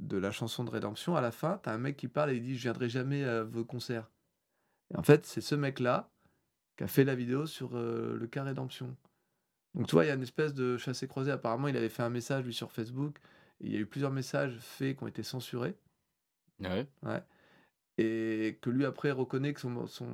de 0.00 0.16
la 0.16 0.30
chanson 0.30 0.64
de 0.64 0.70
Rédemption, 0.70 1.16
à 1.16 1.20
la 1.20 1.30
fin, 1.30 1.58
t'as 1.62 1.72
un 1.72 1.78
mec 1.78 1.96
qui 1.96 2.08
parle 2.08 2.30
et 2.30 2.36
il 2.36 2.42
dit 2.42 2.56
Je 2.56 2.62
viendrai 2.62 2.88
jamais 2.88 3.24
à 3.24 3.44
vos 3.44 3.64
concerts. 3.64 4.10
Et 4.92 4.96
en 4.96 5.02
fait, 5.02 5.26
c'est 5.26 5.40
ce 5.40 5.54
mec-là 5.54 6.10
qui 6.76 6.84
a 6.84 6.88
fait 6.88 7.04
la 7.04 7.14
vidéo 7.14 7.46
sur 7.46 7.76
euh, 7.76 8.16
le 8.18 8.26
cas 8.26 8.42
Rédemption. 8.42 8.96
Donc, 9.74 9.88
tu 9.88 9.92
vois, 9.92 10.04
il 10.04 10.08
y 10.08 10.10
a 10.10 10.14
une 10.14 10.22
espèce 10.22 10.54
de 10.54 10.76
chassé-croisé. 10.76 11.30
Apparemment, 11.32 11.68
il 11.68 11.76
avait 11.76 11.88
fait 11.88 12.02
un 12.02 12.10
message, 12.10 12.44
lui, 12.44 12.54
sur 12.54 12.70
Facebook. 12.70 13.18
Il 13.64 13.72
y 13.72 13.76
a 13.76 13.80
eu 13.80 13.86
plusieurs 13.86 14.12
messages 14.12 14.58
faits 14.60 14.98
qui 14.98 15.04
ont 15.04 15.06
été 15.06 15.22
censurés. 15.22 15.74
Ouais. 16.60 16.86
Ouais. 17.02 17.22
Et 17.96 18.58
que 18.60 18.70
lui, 18.70 18.84
après, 18.84 19.10
reconnaît 19.10 19.54
que 19.54 19.60
son, 19.60 19.86
son, 19.86 20.08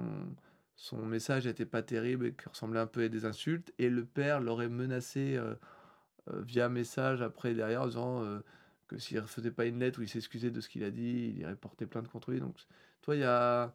son 0.76 1.04
message 1.04 1.46
n'était 1.46 1.66
pas 1.66 1.82
terrible 1.82 2.26
et 2.26 2.32
qu'il 2.32 2.48
ressemblait 2.48 2.80
un 2.80 2.86
peu 2.86 3.02
à 3.04 3.08
des 3.08 3.24
insultes. 3.24 3.72
Et 3.78 3.90
le 3.90 4.04
père 4.04 4.40
l'aurait 4.40 4.68
menacé 4.68 5.36
euh, 5.36 5.54
euh, 6.30 6.42
via 6.42 6.68
message 6.68 7.22
après, 7.22 7.54
derrière, 7.54 7.82
en 7.82 7.86
disant 7.86 8.22
euh, 8.22 8.40
que 8.86 8.98
s'il 8.98 9.16
ne 9.16 9.22
faisait 9.22 9.50
pas 9.50 9.66
une 9.66 9.78
lettre 9.78 9.98
où 9.98 10.02
il 10.02 10.08
s'excusait 10.08 10.50
de 10.50 10.60
ce 10.60 10.68
qu'il 10.68 10.84
a 10.84 10.90
dit, 10.90 11.32
il 11.34 11.38
irait 11.38 11.56
porter 11.56 11.86
plainte 11.86 12.08
contre 12.08 12.30
lui. 12.30 12.40
Donc, 12.40 12.56
toi, 13.02 13.16
il 13.16 13.20
y 13.20 13.24
a, 13.24 13.74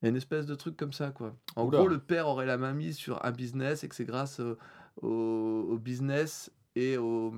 il 0.00 0.06
y 0.06 0.08
a 0.08 0.10
une 0.10 0.16
espèce 0.16 0.46
de 0.46 0.54
truc 0.54 0.76
comme 0.76 0.92
ça, 0.92 1.10
quoi. 1.10 1.36
En 1.56 1.66
Oula. 1.66 1.78
gros, 1.78 1.88
le 1.88 1.98
père 2.00 2.26
aurait 2.26 2.46
la 2.46 2.58
main 2.58 2.72
mise 2.72 2.96
sur 2.96 3.24
un 3.24 3.30
business 3.30 3.84
et 3.84 3.88
que 3.88 3.94
c'est 3.94 4.04
grâce 4.06 4.40
au, 4.40 4.56
au, 5.02 5.66
au 5.70 5.78
business 5.78 6.50
et 6.74 6.96
au. 6.96 7.34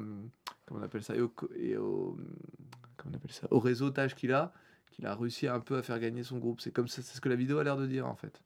Comment 0.71 0.83
on 0.83 0.85
appelle 0.85 1.03
ça? 1.03 1.16
Et 1.16 1.21
au. 1.21 1.35
Et 1.57 1.77
au 1.77 2.16
comment 2.97 3.12
on 3.12 3.16
appelle 3.16 3.33
ça? 3.33 3.49
Au 3.51 3.59
réseautage 3.59 4.14
qu'il 4.14 4.33
a, 4.33 4.53
qu'il 4.93 5.05
a 5.05 5.16
réussi 5.16 5.49
un 5.49 5.59
peu 5.59 5.77
à 5.77 5.83
faire 5.83 5.99
gagner 5.99 6.23
son 6.23 6.39
groupe. 6.39 6.61
C'est 6.61 6.71
comme 6.71 6.87
ça, 6.87 7.03
c'est 7.03 7.16
ce 7.16 7.21
que 7.21 7.29
la 7.29 7.35
vidéo 7.35 7.59
a 7.59 7.64
l'air 7.64 7.77
de 7.77 7.87
dire, 7.89 8.07
en 8.07 8.14
fait. 8.14 8.41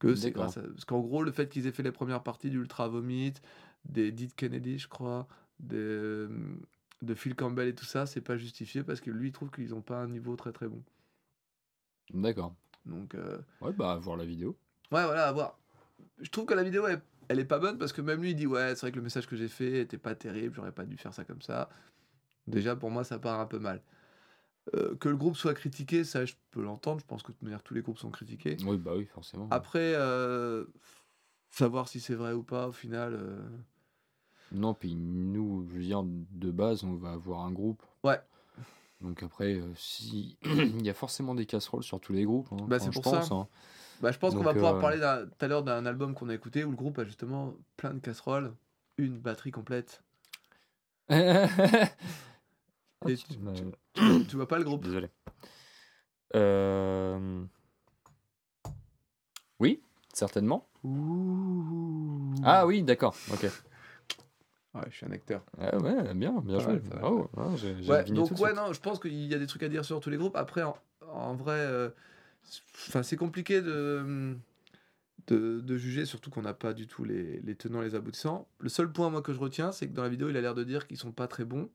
Que 0.00 0.14
c'est 0.16 0.32
grâce 0.32 0.56
à... 0.58 0.62
Parce 0.62 0.84
qu'en 0.84 0.98
gros, 1.00 1.22
le 1.22 1.30
fait 1.30 1.48
qu'ils 1.48 1.68
aient 1.68 1.72
fait 1.72 1.84
les 1.84 1.92
premières 1.92 2.24
parties 2.24 2.50
d'Ultra 2.50 2.88
Vomit, 2.88 3.34
des 3.84 4.10
Dead 4.10 4.34
Kennedy, 4.34 4.78
je 4.78 4.88
crois, 4.88 5.28
de, 5.60 6.28
de 7.02 7.14
Phil 7.14 7.34
Campbell 7.36 7.68
et 7.68 7.74
tout 7.74 7.84
ça, 7.84 8.06
c'est 8.06 8.20
pas 8.20 8.36
justifié 8.36 8.82
parce 8.82 9.00
que 9.00 9.10
lui, 9.10 9.28
il 9.28 9.32
trouve 9.32 9.50
qu'ils 9.50 9.72
ont 9.72 9.82
pas 9.82 10.02
un 10.02 10.08
niveau 10.08 10.34
très 10.34 10.52
très 10.52 10.66
bon. 10.68 10.82
D'accord. 12.12 12.54
Donc, 12.84 13.14
euh, 13.14 13.38
Ouais, 13.60 13.72
bah, 13.72 13.96
voir 13.96 14.16
la 14.16 14.24
vidéo. 14.26 14.56
ouais, 14.90 15.04
voilà, 15.04 15.28
à 15.28 15.32
voir. 15.32 15.58
Je 16.20 16.28
trouve 16.28 16.44
que 16.46 16.54
la 16.54 16.62
vidéo, 16.64 16.86
elle, 16.88 17.00
elle 17.28 17.38
est 17.38 17.44
pas 17.44 17.58
bonne 17.58 17.78
parce 17.78 17.92
que 17.92 18.00
même 18.00 18.20
lui, 18.22 18.30
il 18.30 18.34
dit 18.36 18.46
Ouais, 18.46 18.70
c'est 18.74 18.80
vrai 18.82 18.90
que 18.92 18.96
le 18.96 19.02
message 19.02 19.26
que 19.26 19.36
j'ai 19.36 19.48
fait 19.48 19.80
était 19.80 19.98
pas 19.98 20.14
terrible, 20.14 20.54
j'aurais 20.54 20.72
pas 20.72 20.84
dû 20.84 20.96
faire 20.96 21.14
ça 21.14 21.24
comme 21.24 21.42
ça. 21.42 21.68
Déjà, 22.46 22.76
pour 22.76 22.90
moi, 22.90 23.02
ça 23.04 23.18
part 23.18 23.40
un 23.40 23.46
peu 23.46 23.58
mal. 23.58 23.82
Euh, 24.74 24.96
que 24.96 25.08
le 25.08 25.16
groupe 25.16 25.36
soit 25.36 25.54
critiqué, 25.54 26.02
ça, 26.04 26.24
je 26.24 26.34
peux 26.50 26.62
l'entendre. 26.62 27.00
Je 27.00 27.06
pense 27.06 27.22
que 27.22 27.28
de 27.28 27.32
toute 27.36 27.42
manière, 27.42 27.62
tous 27.62 27.74
les 27.74 27.82
groupes 27.82 27.98
sont 27.98 28.10
critiqués. 28.10 28.56
Oui, 28.64 28.76
bah 28.76 28.92
oui, 28.96 29.04
forcément. 29.06 29.48
Après, 29.50 29.94
euh, 29.96 30.64
savoir 31.50 31.88
si 31.88 32.00
c'est 32.00 32.14
vrai 32.14 32.32
ou 32.32 32.42
pas, 32.42 32.68
au 32.68 32.72
final. 32.72 33.14
euh, 33.14 33.40
Non, 34.52 34.74
puis 34.74 34.94
nous, 34.96 35.66
je 35.68 35.74
veux 35.76 35.82
dire, 35.82 36.02
de 36.04 36.50
base, 36.50 36.84
on 36.84 36.94
va 36.94 37.12
avoir 37.12 37.44
un 37.44 37.52
groupe. 37.52 37.82
Ouais. 38.04 38.20
Donc 39.00 39.22
après, 39.22 39.60
si 39.76 40.36
il 40.44 40.84
y 40.84 40.90
a 40.90 40.94
forcément 40.94 41.34
des 41.34 41.46
casseroles 41.46 41.82
sur 41.84 42.00
tous 42.00 42.12
les 42.12 42.24
groupes, 42.24 42.48
hein, 42.52 42.64
Bah, 42.68 42.78
c'est 42.78 42.90
pour 42.92 43.04
ça. 43.04 43.18
pense. 43.20 43.30
hein. 43.32 43.48
Bah, 44.00 44.12
je 44.12 44.18
pense 44.18 44.34
qu'on 44.34 44.44
va 44.44 44.52
pouvoir 44.54 44.74
euh, 44.76 44.80
parler 44.80 44.98
tout 45.38 45.44
à 45.44 45.48
l'heure 45.48 45.62
d'un 45.62 45.86
album 45.86 46.14
qu'on 46.14 46.28
a 46.28 46.34
écouté 46.34 46.64
où 46.64 46.70
le 46.70 46.76
groupe 46.76 46.98
a 46.98 47.04
justement 47.04 47.54
plein 47.76 47.94
de 47.94 47.98
casseroles, 48.00 48.54
une 48.98 49.18
batterie 49.18 49.50
complète. 49.52 50.02
Ah, 53.02 53.08
tu 53.08 53.16
tu- 53.18 53.38
m'as- 53.38 53.52
tu- 53.52 54.26
Tu 54.26 54.36
vois 54.36 54.48
pas 54.48 54.58
le 54.58 54.64
groupe? 54.64 54.82
Désolé. 54.84 55.08
Euh, 56.34 57.44
Oui, 59.60 59.80
certainement. 60.12 60.66
Ouh. 60.82 62.34
Ah 62.42 62.66
oui, 62.66 62.82
d'accord. 62.82 63.14
Ok. 63.32 63.42
Ouais, 64.74 64.82
je 64.90 64.96
suis 64.96 65.06
un 65.06 65.12
acteur. 65.12 65.44
Ah 65.60 65.76
ouais, 65.78 66.14
bien, 66.14 66.40
bien 66.40 66.58
joué. 66.58 66.80
Ouais, 67.88 68.04
donc 68.04 68.30
ouais, 68.40 68.52
non, 68.54 68.72
je 68.72 68.80
pense 68.80 68.98
qu'il 68.98 69.12
y 69.14 69.34
a 69.34 69.38
des 69.38 69.46
trucs 69.46 69.62
à 69.62 69.68
dire 69.68 69.84
sur 69.84 70.00
tous 70.00 70.10
les 70.10 70.16
groupes. 70.16 70.36
Après, 70.36 70.62
en, 70.62 70.76
en 71.08 71.34
vrai, 71.34 71.58
euh, 71.58 71.90
enfin, 72.88 73.02
c'est 73.02 73.16
compliqué 73.16 73.62
de, 73.62 74.36
de, 75.28 75.60
de 75.60 75.76
juger, 75.78 76.06
surtout 76.06 76.30
qu'on 76.30 76.42
n'a 76.42 76.54
pas 76.54 76.74
du 76.74 76.86
tout 76.86 77.04
les, 77.04 77.40
les 77.40 77.56
tenants, 77.56 77.80
les 77.82 77.94
aboutissants. 77.94 78.48
Le 78.60 78.68
seul 78.68 78.92
point, 78.92 79.10
moi, 79.10 79.22
que 79.22 79.32
je 79.32 79.38
retiens, 79.40 79.72
c'est 79.72 79.88
que 79.88 79.94
dans 79.94 80.02
la 80.04 80.08
vidéo, 80.08 80.28
il 80.30 80.36
a 80.36 80.40
l'air 80.40 80.54
de 80.54 80.64
dire 80.64 80.86
qu'ils 80.86 80.98
sont 80.98 81.12
pas 81.12 81.28
très 81.28 81.44
bons. 81.44 81.70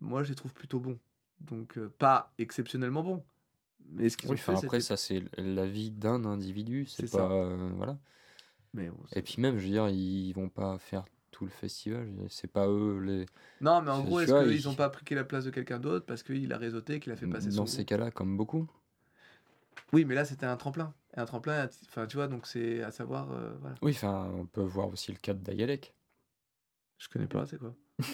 Moi, 0.00 0.24
je 0.24 0.30
les 0.30 0.34
trouve 0.36 0.54
plutôt 0.54 0.80
bons. 0.80 0.98
Donc, 1.40 1.78
euh, 1.78 1.90
pas 1.98 2.32
exceptionnellement 2.38 3.02
bons. 3.04 3.24
Mais 3.90 4.08
ce 4.10 4.16
qu'ils 4.16 4.30
Oui, 4.30 4.34
ont 4.34 4.36
fait, 4.38 4.52
après, 4.52 4.80
ça, 4.80 4.96
c'est 4.96 5.22
la 5.38 5.66
vie 5.66 5.90
d'un 5.90 6.24
individu. 6.24 6.86
C'est 6.86 7.06
pas. 7.08 7.18
ça. 7.18 7.30
euh, 7.30 7.70
voilà. 7.76 7.98
Mais 8.74 8.88
bon, 8.90 8.98
Et 9.14 9.22
puis 9.22 9.40
même, 9.40 9.58
je 9.58 9.64
veux 9.64 9.70
dire, 9.70 9.88
ils 9.88 10.32
vont 10.32 10.48
pas 10.48 10.78
faire 10.78 11.04
tout 11.30 11.44
le 11.44 11.50
festival. 11.50 12.08
C'est 12.28 12.50
pas 12.50 12.66
eux 12.68 13.00
les. 13.00 13.26
Non, 13.60 13.82
mais 13.82 13.90
en 13.92 14.02
gros, 14.02 14.18
est-ce 14.20 14.34
qu'ils 14.34 14.60
ils- 14.60 14.64
n'ont 14.64 14.74
pas 14.74 14.90
pris 14.90 15.14
la 15.14 15.22
place 15.24 15.44
de 15.44 15.50
quelqu'un 15.50 15.78
d'autre 15.78 16.06
parce 16.06 16.22
qu'il 16.24 16.52
a 16.52 16.58
réseauté, 16.58 16.98
qu'il 17.00 17.12
a 17.12 17.16
fait 17.16 17.26
passer 17.28 17.50
son 17.52 17.62
Dans 17.62 17.66
ces 17.66 17.84
cas-là, 17.84 18.10
comme 18.10 18.36
beaucoup. 18.36 18.70
Oui, 19.92 20.04
mais 20.04 20.14
là, 20.14 20.24
c'était 20.24 20.46
un 20.46 20.56
tremplin. 20.56 20.94
Et 21.16 21.20
un 21.20 21.24
tremplin, 21.26 21.68
enfin, 21.86 22.06
tu 22.06 22.16
vois, 22.16 22.28
donc 22.28 22.46
c'est 22.46 22.82
à 22.82 22.90
savoir. 22.90 23.30
euh, 23.32 23.54
voilà. 23.60 23.76
Oui, 23.82 23.92
enfin, 23.92 24.30
on 24.34 24.46
peut 24.46 24.62
voir 24.62 24.88
aussi 24.88 25.10
le 25.12 25.18
cas 25.18 25.34
de 25.34 25.40
Dialek. 25.42 25.94
Je 26.98 27.08
connais 27.08 27.26
pas, 27.26 27.46
c'est 27.46 27.58
quoi? 27.58 27.74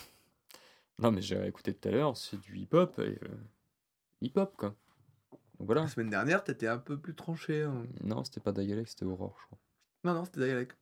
Non, 1.00 1.10
mais 1.10 1.22
j'ai 1.22 1.44
écouté 1.48 1.74
tout 1.74 1.88
à 1.88 1.90
l'heure, 1.90 2.16
c'est 2.16 2.38
du 2.40 2.56
hip-hop. 2.56 3.00
et, 3.00 3.18
euh, 3.24 3.28
hip-hop, 4.20 4.54
quoi. 4.56 4.76
Donc 5.58 5.66
voilà. 5.66 5.82
La 5.82 5.88
semaine 5.88 6.08
dernière, 6.10 6.44
t'étais 6.44 6.68
un 6.68 6.78
peu 6.78 6.96
plus 7.00 7.16
tranché. 7.16 7.62
hein. 7.64 7.84
Non, 8.04 8.22
c'était 8.22 8.38
pas 8.40 8.52
Dialek, 8.52 8.86
c'était 8.88 9.04
Aurore, 9.04 9.36
je 9.40 9.46
crois. 9.46 9.58
Non, 10.04 10.14
non, 10.14 10.24
c'était 10.24 10.44
Dialek. 10.44 10.72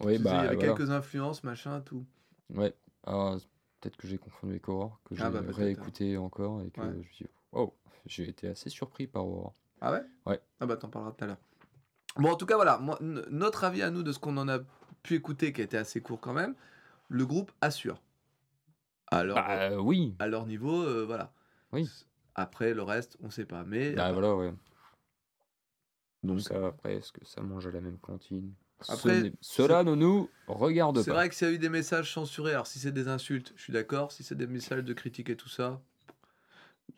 Oui, 0.00 0.18
bah. 0.18 0.30
il 0.30 0.34
y 0.44 0.46
avait 0.46 0.54
voilà. 0.56 0.74
quelques 0.74 0.90
influences, 0.90 1.42
machin, 1.42 1.80
tout. 1.80 2.06
Ouais. 2.54 2.72
Ah, 3.04 3.36
peut-être 3.80 3.96
que 3.96 4.06
j'ai 4.06 4.18
confondu 4.18 4.52
avec 4.52 4.68
Aurore, 4.68 5.00
que 5.04 5.16
j'ai 5.16 5.22
Ah 5.22 5.30
bah, 5.30 5.42
peut-être, 5.42 5.56
réécouté 5.56 6.16
encore 6.16 6.62
et 6.62 6.70
que 6.70 6.80
Ouais. 6.80 6.92
je 6.92 6.98
me 6.98 7.02
suis 7.02 7.24
dit, 7.24 7.30
oh, 7.50 7.74
j'ai 8.06 8.28
été 8.28 8.46
assez 8.46 8.70
surpris 8.70 9.08
par 9.08 9.26
Aurore. 9.26 9.54
Ah 9.80 9.92
ouais? 9.92 10.02
Ouais. 10.26 10.40
Ah 10.60 10.66
bah, 10.66 10.76
t'en 10.76 10.88
parleras 10.88 11.12
tout 11.12 11.24
à 11.24 11.26
l'heure. 11.28 11.38
Bon, 12.16 12.30
en 12.30 12.36
tout 12.36 12.46
cas, 12.46 12.56
voilà. 12.56 12.78
Moi, 12.78 12.98
notre 13.00 13.64
avis 13.64 13.82
à 13.82 13.90
nous 13.90 14.02
de 14.02 14.12
ce 14.12 14.18
qu'on 14.18 14.36
en 14.38 14.48
a 14.48 14.60
pu 15.02 15.14
écouter, 15.14 15.52
qui 15.52 15.60
a 15.60 15.64
été 15.64 15.76
assez 15.76 16.00
court 16.00 16.20
quand 16.20 16.32
même, 16.32 16.54
le 17.08 17.26
groupe 17.26 17.52
assure. 17.60 18.00
Alors, 19.08 19.36
Bah 19.36 19.70
euh, 19.70 19.76
oui, 19.78 20.14
à 20.18 20.26
leur 20.26 20.46
niveau, 20.46 20.82
euh, 20.82 21.04
voilà. 21.06 21.32
Oui. 21.72 21.88
Après, 22.34 22.74
le 22.74 22.82
reste, 22.82 23.16
on 23.22 23.30
sait 23.30 23.44
pas. 23.44 23.64
Mais 23.64 23.92
bah 23.92 24.12
voilà, 24.12 24.34
ouais. 24.34 24.52
Donc, 26.22 26.40
Ça, 26.40 26.66
après, 26.66 26.96
est-ce 26.96 27.12
que 27.12 27.24
ça 27.24 27.40
mange 27.42 27.66
à 27.66 27.70
la 27.70 27.80
même 27.80 27.98
cantine? 27.98 28.52
Après, 28.88 29.32
Cela 29.40 29.84
ne 29.84 29.94
nous 29.94 30.28
regarde 30.46 31.00
c'est 31.00 31.10
pas. 31.10 31.16
vrai 31.16 31.28
que 31.28 31.34
s'il 31.34 31.46
y 31.48 31.50
a 31.50 31.54
eu 31.54 31.58
des 31.58 31.68
messages 31.70 32.12
censurés, 32.12 32.52
alors 32.52 32.66
si 32.66 32.78
c'est 32.78 32.92
des 32.92 33.08
insultes, 33.08 33.52
je 33.56 33.62
suis 33.62 33.72
d'accord. 33.72 34.12
Si 34.12 34.22
c'est 34.22 34.34
des 34.34 34.46
messages 34.46 34.84
de 34.84 34.92
critique 34.92 35.30
et 35.30 35.36
tout 35.36 35.48
ça, 35.48 35.80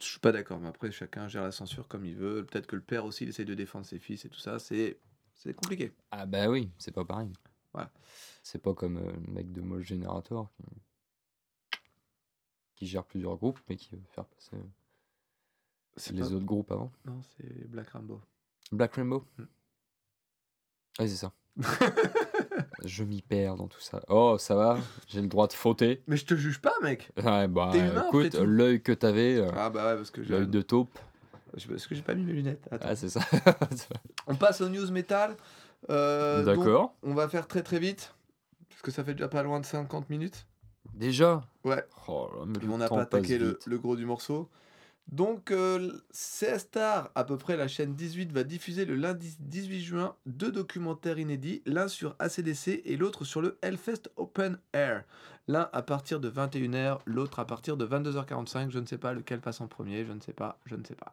je 0.00 0.06
suis 0.06 0.20
pas 0.20 0.32
d'accord. 0.32 0.58
Mais 0.60 0.68
après, 0.68 0.90
chacun 0.90 1.28
gère 1.28 1.42
la 1.42 1.52
censure 1.52 1.88
comme 1.88 2.04
il 2.06 2.14
veut. 2.16 2.44
Peut-être 2.44 2.66
que 2.66 2.76
le 2.76 2.82
père 2.82 3.04
aussi, 3.04 3.24
il 3.24 3.30
essaye 3.30 3.44
de 3.46 3.54
défendre 3.54 3.84
ses 3.86 3.98
fils 3.98 4.24
et 4.24 4.28
tout 4.28 4.38
ça. 4.38 4.58
C'est 4.58 4.96
compliqué. 5.56 5.92
Ah 6.10 6.26
bah 6.26 6.48
oui, 6.48 6.70
c'est 6.78 6.92
pas 6.92 7.04
pareil. 7.04 7.32
Voilà. 7.72 7.90
C'est 8.42 8.60
pas 8.62 8.74
comme 8.74 8.96
euh, 8.96 9.12
le 9.12 9.32
mec 9.32 9.52
de 9.52 9.60
Mol 9.60 9.82
Generator 9.82 10.50
qui... 10.56 10.64
qui 12.76 12.86
gère 12.86 13.04
plusieurs 13.04 13.36
groupes 13.36 13.60
mais 13.68 13.76
qui 13.76 13.90
veut 13.94 14.00
faire 14.10 14.24
passer 14.24 14.56
euh, 14.56 16.12
les 16.12 16.20
pas- 16.20 16.26
autres 16.32 16.44
groupes 16.46 16.72
avant. 16.72 16.90
Non, 17.04 17.20
c'est 17.36 17.68
Black 17.68 17.88
Rainbow. 17.90 18.20
Black 18.72 18.94
Rainbow 18.94 19.24
Hmm. 19.38 19.44
Oui, 21.00 21.08
c'est 21.08 21.16
ça. 21.16 21.32
Je 22.84 23.02
m'y 23.04 23.22
perds 23.22 23.56
dans 23.56 23.66
tout 23.66 23.80
ça. 23.80 24.00
Oh, 24.08 24.36
ça 24.38 24.54
va, 24.54 24.78
j'ai 25.08 25.20
le 25.20 25.26
droit 25.28 25.46
de 25.48 25.52
fauter. 25.52 26.02
Mais 26.06 26.16
je 26.16 26.24
te 26.24 26.34
juge 26.34 26.60
pas, 26.60 26.74
mec. 26.82 27.10
Ouais, 27.22 27.48
bah 27.48 27.70
T'es 27.72 27.78
humain, 27.80 28.04
écoute, 28.08 28.26
après 28.26 28.38
tout. 28.38 28.44
l'œil 28.46 28.82
que 28.82 28.92
t'avais, 28.92 29.36
euh, 29.36 29.50
Ah 29.56 29.68
bah 29.70 29.86
ouais, 29.90 29.96
parce 29.96 30.10
que 30.10 30.22
j'ai 30.22 30.30
l'œil 30.30 30.46
de 30.46 30.62
taupe. 30.62 30.98
Je- 31.56 31.66
Parce 31.66 31.86
que 31.86 31.94
j'ai 31.94 32.02
pas 32.02 32.14
mis 32.14 32.24
mes 32.24 32.32
lunettes. 32.34 32.66
Attends. 32.70 32.86
Ah, 32.90 32.94
c'est 32.96 33.08
ça. 33.08 33.20
On 34.26 34.34
passe 34.36 34.60
aux 34.60 34.68
news 34.68 34.90
metal. 34.90 35.34
Euh, 35.90 36.44
donc, 36.44 36.58
D'accord. 36.58 36.94
On 37.02 37.14
va 37.14 37.28
faire 37.28 37.46
très 37.48 37.62
très 37.62 37.78
vite. 37.78 38.14
Parce 38.68 38.82
que 38.82 38.90
ça 38.90 39.02
fait 39.02 39.14
déjà 39.14 39.28
pas 39.28 39.42
loin 39.42 39.58
de 39.58 39.64
50 39.66 40.10
minutes. 40.10 40.46
Déjà? 40.94 41.42
Ouais. 41.64 41.82
Oh 42.06 42.28
là, 42.38 42.44
mais 42.46 42.58
Et 42.58 42.66
le 42.66 42.72
on 42.72 42.78
n'a 42.78 42.88
temps 42.88 42.96
pas 42.96 43.06
passe 43.06 43.20
attaqué 43.20 43.38
le, 43.38 43.48
vite. 43.48 43.66
le 43.66 43.78
gros 43.78 43.96
du 43.96 44.04
morceau. 44.06 44.48
Donc, 45.08 45.50
euh, 45.50 45.90
C-Star, 46.10 47.10
à 47.14 47.24
peu 47.24 47.38
près 47.38 47.56
la 47.56 47.66
chaîne 47.66 47.94
18, 47.94 48.30
va 48.30 48.44
diffuser 48.44 48.84
le 48.84 48.94
lundi 48.94 49.36
18 49.40 49.80
juin 49.80 50.16
deux 50.26 50.52
documentaires 50.52 51.18
inédits, 51.18 51.62
l'un 51.64 51.88
sur 51.88 52.14
ACDC 52.18 52.82
et 52.84 52.96
l'autre 52.96 53.24
sur 53.24 53.40
le 53.40 53.58
Hellfest 53.62 54.10
Open 54.16 54.58
Air. 54.74 55.04
L'un 55.46 55.70
à 55.72 55.80
partir 55.80 56.20
de 56.20 56.30
21h, 56.30 56.98
l'autre 57.06 57.38
à 57.38 57.46
partir 57.46 57.78
de 57.78 57.86
22h45. 57.86 58.70
Je 58.70 58.78
ne 58.78 58.84
sais 58.84 58.98
pas 58.98 59.14
lequel 59.14 59.40
passe 59.40 59.62
en 59.62 59.66
premier, 59.66 60.04
je 60.04 60.12
ne 60.12 60.20
sais 60.20 60.34
pas, 60.34 60.58
je 60.66 60.74
ne 60.74 60.84
sais 60.84 60.94
pas. 60.94 61.12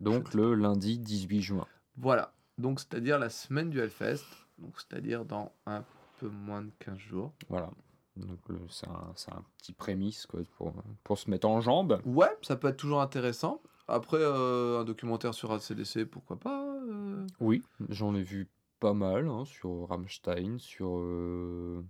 Donc 0.00 0.34
le 0.34 0.54
lundi 0.54 0.98
18 0.98 1.40
juin. 1.40 1.66
Voilà, 1.96 2.34
donc 2.58 2.80
c'est-à-dire 2.80 3.18
la 3.18 3.30
semaine 3.30 3.70
du 3.70 3.78
Hellfest, 3.78 4.24
donc 4.58 4.74
c'est-à-dire 4.76 5.24
dans 5.24 5.52
un 5.66 5.84
peu 6.18 6.28
moins 6.28 6.62
de 6.62 6.70
15 6.80 6.98
jours. 6.98 7.32
Voilà. 7.48 7.70
Donc 8.16 8.38
c'est 8.70 8.88
un, 8.88 9.12
un 9.36 9.44
petit 9.58 9.72
prémisse 9.72 10.26
quoi, 10.26 10.40
pour, 10.56 10.72
pour 11.04 11.18
se 11.18 11.30
mettre 11.30 11.46
en 11.48 11.60
jambe. 11.60 12.00
Ouais, 12.04 12.34
ça 12.42 12.56
peut 12.56 12.68
être 12.68 12.76
toujours 12.78 13.00
intéressant. 13.00 13.62
Après, 13.88 14.18
euh, 14.20 14.80
un 14.80 14.84
documentaire 14.84 15.32
sur 15.34 15.52
ACDC, 15.52 16.04
pourquoi 16.06 16.38
pas 16.38 16.64
euh, 16.88 17.24
Oui, 17.40 17.62
j'en 17.88 18.14
ai 18.14 18.22
vu 18.22 18.48
pas 18.80 18.94
mal 18.94 19.28
hein, 19.28 19.44
sur 19.44 19.88
Rammstein, 19.88 20.58
sur 20.58 20.98
euh, 20.98 21.84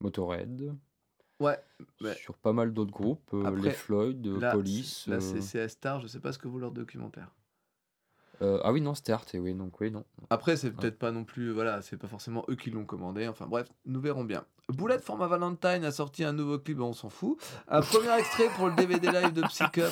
Motorhead. 0.00 0.74
Ouais. 1.38 1.58
sur 2.14 2.34
pas 2.38 2.54
mal 2.54 2.72
d'autres 2.72 2.92
groupes, 2.92 3.34
les 3.56 3.70
Floyd, 3.70 4.26
Police. 4.52 5.06
là 5.06 5.16
euh, 5.16 5.20
c'est 5.20 5.66
CS 5.66 5.72
Star, 5.72 6.00
je 6.00 6.06
sais 6.06 6.20
pas 6.20 6.32
ce 6.32 6.38
que 6.38 6.48
vaut 6.48 6.58
leur 6.58 6.70
documentaire. 6.72 7.30
euh, 8.40 8.58
ah 8.64 8.72
oui, 8.72 8.80
non, 8.80 8.94
c'était 8.94 9.12
Arte, 9.12 9.36
oui, 9.38 9.52
donc 9.52 9.78
oui, 9.80 9.90
non. 9.90 10.04
Après, 10.30 10.56
c'est 10.56 10.70
peut-être 10.70 10.98
pas 10.98 11.10
non 11.12 11.24
plus, 11.24 11.50
voilà, 11.52 11.82
c'est 11.82 11.98
pas 11.98 12.08
forcément 12.08 12.42
eux 12.48 12.56
qui 12.56 12.70
l'ont 12.70 12.86
commandé. 12.86 13.28
Enfin 13.28 13.46
bref, 13.46 13.68
nous 13.84 14.00
verrons 14.00 14.24
bien. 14.24 14.46
Boulette 14.68 15.02
Format 15.04 15.28
Valentine 15.28 15.84
a 15.84 15.92
sorti 15.92 16.24
un 16.24 16.32
nouveau 16.32 16.58
clip, 16.58 16.80
on 16.80 16.92
s'en 16.92 17.08
fout. 17.08 17.38
Un 17.68 17.82
premier 17.82 18.12
extrait 18.18 18.48
pour 18.56 18.68
le 18.68 18.74
DVD 18.74 19.08
live 19.12 19.32
de 19.32 19.42
Psycup. 19.42 19.84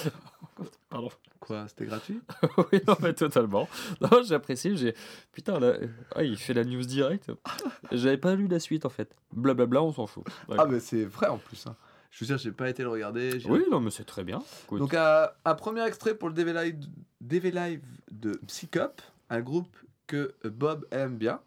Pardon. 0.90 1.10
Quoi, 1.40 1.66
c'était 1.68 1.84
gratuit? 1.86 2.20
Oui, 2.72 2.80
non, 2.86 2.96
mais 3.00 3.12
totalement. 3.12 3.68
Non, 4.00 4.22
j'apprécie, 4.24 4.76
j'ai. 4.76 4.94
Putain, 5.32 5.60
là. 5.60 5.74
Ah, 6.14 6.22
il 6.24 6.36
fait 6.36 6.54
la 6.54 6.64
news 6.64 6.82
direct. 6.84 7.30
J'avais 7.92 8.16
pas 8.16 8.34
lu 8.34 8.48
la 8.48 8.58
suite 8.58 8.84
en 8.86 8.88
fait. 8.88 9.14
Blablabla, 9.32 9.82
on 9.82 9.92
s'en 9.92 10.06
fout. 10.06 10.24
Ah, 10.56 10.64
mais 10.66 10.80
c'est 10.80 11.04
vrai 11.04 11.28
en 11.28 11.38
plus. 11.38 11.66
hein. 11.66 11.76
Je 12.10 12.20
veux 12.24 12.26
dire, 12.28 12.38
j'ai 12.38 12.52
pas 12.52 12.68
été 12.70 12.82
le 12.82 12.88
regarder. 12.88 13.38
j'ai- 13.40 13.48
Oui, 13.50 13.64
non, 13.70 13.80
mais 13.80 13.90
c'est 13.90 14.04
très 14.04 14.24
bien. 14.24 14.42
Écoute. 14.64 14.78
Donc, 14.78 14.94
un, 14.94 15.28
un 15.44 15.54
premier 15.54 15.84
extrait 15.86 16.14
pour 16.14 16.28
le 16.28 16.34
DVD 16.34 16.58
live, 16.64 16.86
DV 17.20 17.50
live 17.50 17.82
de 18.10 18.32
Psycup, 18.46 19.02
un 19.30 19.40
groupe 19.40 19.76
que 20.06 20.34
Bob 20.44 20.86
aime 20.92 21.16
bien 21.16 21.40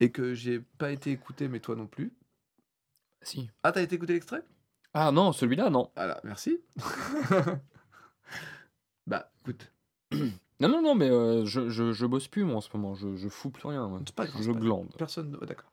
et 0.00 0.10
que 0.10 0.34
j'ai 0.34 0.60
pas 0.78 0.90
été 0.90 1.10
écouté, 1.10 1.48
mais 1.48 1.60
toi 1.60 1.74
non 1.76 1.86
plus. 1.86 2.12
Si. 3.26 3.50
Ah, 3.64 3.72
t'as 3.72 3.82
été 3.82 3.96
écouté 3.96 4.12
l'extrait? 4.12 4.44
Ah 4.94 5.10
non, 5.10 5.32
celui-là, 5.32 5.68
non. 5.68 5.90
Voilà, 5.96 6.20
merci. 6.22 6.60
bah, 9.06 9.30
écoute, 9.42 9.72
Non, 10.60 10.68
non, 10.70 10.80
non, 10.80 10.94
mais 10.94 11.10
euh, 11.10 11.44
je, 11.44 11.68
je, 11.68 11.92
je 11.92 12.06
bosse 12.06 12.28
plus 12.28 12.44
moi 12.44 12.56
en 12.56 12.60
ce 12.62 12.70
moment. 12.74 12.94
Je, 12.94 13.14
je 13.16 13.28
fous 13.28 13.50
plus 13.50 13.66
rien. 13.68 13.86
moi. 13.88 14.00
c'est 14.06 14.14
pas 14.14 14.24
grave. 14.26 14.40
Je 14.40 14.52
glande. 14.52 14.88
Personne. 14.96 15.36
ouais, 15.40 15.46
D'accord. 15.46 15.70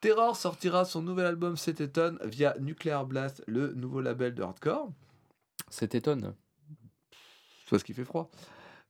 Terror 0.00 0.36
sortira 0.36 0.84
son 0.84 1.00
nouvel 1.02 1.26
album 1.26 1.56
cet 1.56 1.80
automne 1.80 2.18
via 2.24 2.54
Nuclear 2.60 3.06
Blast, 3.06 3.42
le 3.46 3.72
nouveau 3.72 4.00
label 4.00 4.34
de 4.34 4.42
hardcore. 4.42 4.90
C'est 5.70 5.94
étonne. 5.94 6.34
Soit 7.66 7.78
ce 7.78 7.84
qui 7.84 7.94
fait 7.94 8.04
froid. 8.04 8.30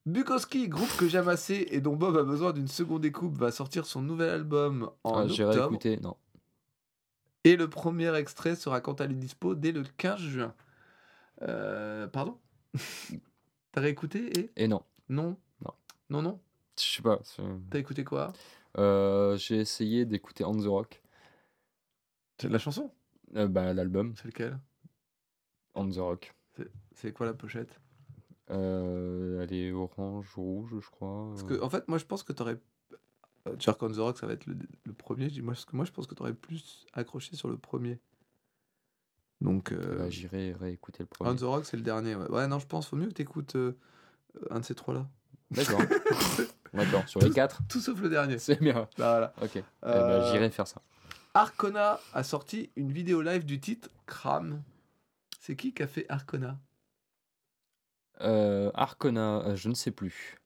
Bukowski, 0.07 0.69
groupe 0.69 0.95
que 0.97 1.09
j'aime 1.09 1.29
assez 1.29 1.69
et 1.71 1.81
dont 1.81 1.95
Bob 1.95 2.17
a 2.17 2.25
besoin 2.25 2.53
d'une 2.53 2.69
seconde 2.69 3.03
découpe, 3.03 3.37
va 3.37 3.53
sortir 3.53 3.87
son 3.87 4.03
nouvel 4.03 4.31
album 4.31 4.91
en 5.05 5.19
Ah, 5.19 5.25
octobre. 5.25 5.67
écouter. 5.67 5.99
Non. 5.99 6.17
Et 7.45 7.57
le 7.57 7.69
premier 7.71 8.15
extrait 8.17 8.57
sera 8.57 8.81
quant 8.81 8.95
à 8.95 9.07
lui 9.07 9.17
dispo 9.17 9.55
dès 9.55 9.73
le 9.73 9.85
15 9.97 10.21
juin. 10.21 10.55
Euh, 11.43 12.07
pardon? 12.09 12.39
T'as 13.73 13.81
réécouté 13.81 14.39
et? 14.39 14.53
Et 14.57 14.69
non. 14.69 14.83
Non 15.09 15.37
Non. 15.65 15.73
Non, 16.11 16.23
non? 16.23 16.41
Je 16.79 16.85
sais 16.85 17.03
pas. 17.03 17.21
T'as 17.71 17.79
écouté 17.79 18.05
quoi? 18.05 18.33
Euh, 18.77 19.37
J'ai 19.37 19.57
essayé 19.59 20.05
d'écouter 20.05 20.45
On 20.45 20.57
the 20.57 20.67
Rock. 20.67 21.03
C'est 22.41 22.49
la 22.49 22.59
chanson? 22.59 22.93
Euh, 23.37 23.49
bah, 23.49 23.73
l'album 23.73 24.15
C'est 24.17 24.27
lequel? 24.27 24.59
On 25.75 25.89
the 25.89 25.97
Rock. 25.99 26.35
C'est- 26.95 27.13
quoi 27.13 27.27
la 27.27 27.35
pochette? 27.35 27.81
Elle 28.49 29.49
est 29.53 29.71
orange, 29.73 30.35
rouge, 30.35 30.75
je 30.81 30.91
crois. 30.91 31.29
Parce 31.31 31.45
que, 31.45 31.61
en 31.63 31.69
fait, 31.69 31.87
moi 31.87 31.99
je 31.99 32.05
pense 32.05 32.23
que 32.23 32.33
t'aurais. 32.33 32.59
Euh, 33.49 33.57
Jerk 33.59 33.83
on 33.83 33.91
the 33.91 33.97
Rock, 33.97 34.19
ça 34.19 34.27
va 34.27 34.33
être 34.35 34.47
le, 34.47 34.57
le 34.85 34.93
premier. 34.93 35.29
Je 35.29 35.35
dis, 35.35 35.43
Moi, 35.43 35.55
parce 35.55 35.65
que 35.65 35.77
moi 35.77 35.85
je 35.85 35.93
pense 35.93 36.07
que 36.07 36.15
t'aurais 36.15 36.35
plus 36.35 36.87
accroché 36.93 37.37
sur 37.37 37.49
le 37.49 37.57
premier. 37.59 37.99
Donc. 39.41 39.73
euh, 39.73 39.99
Bah, 39.99 40.11
J'irai 40.11 40.53
réécouter 40.53 41.03
le 41.03 41.09
on 41.21 41.25
premier. 41.25 41.37
the 41.39 41.43
Rock, 41.43 41.65
c'est 41.65 41.77
le 41.77 41.83
dernier. 41.83 42.15
Ouais. 42.15 42.29
ouais, 42.31 42.47
non, 42.49 42.59
je 42.59 42.67
pense, 42.67 42.89
faut 42.89 42.97
mieux 42.97 43.09
que 43.09 43.13
t'écoutes 43.15 43.57
euh, 43.57 43.77
un 44.51 44.61
de 44.61 44.65
ces 44.65 44.75
trois-là. 44.75 45.07
D'accord. 45.51 45.81
D'accord. 46.75 47.09
Sur 47.09 47.21
les 47.21 47.31
quatre, 47.31 47.63
Tout 47.69 47.81
sauf 47.81 47.99
le 48.01 48.11
dernier. 48.11 48.39
c'est 48.39 48.61
bien. 48.61 48.87
Bah, 48.99 49.11
voilà. 49.13 49.35
Ok. 49.43 49.57
Eh 49.57 49.63
Euh, 49.85 50.21
ben, 50.21 50.33
J'irai 50.33 50.51
faire 50.51 50.67
ça. 50.67 50.83
Arcona 51.35 51.99
a 52.13 52.23
sorti 52.25 52.71
une 52.77 52.93
vidéo 52.93 53.23
live 53.23 53.45
du 53.47 53.61
titre 53.61 53.89
Cram. 54.07 54.63
C'est 55.41 55.57
qui 55.57 55.73
qui 55.73 55.83
a 55.83 55.87
fait 55.87 56.05
Arcona? 56.11 56.59
Euh, 58.21 58.71
Arcona, 58.75 59.43
euh, 59.47 59.57
je 59.57 59.69
ne 59.69 59.75
sais 59.75 59.91
plus. 59.93 60.37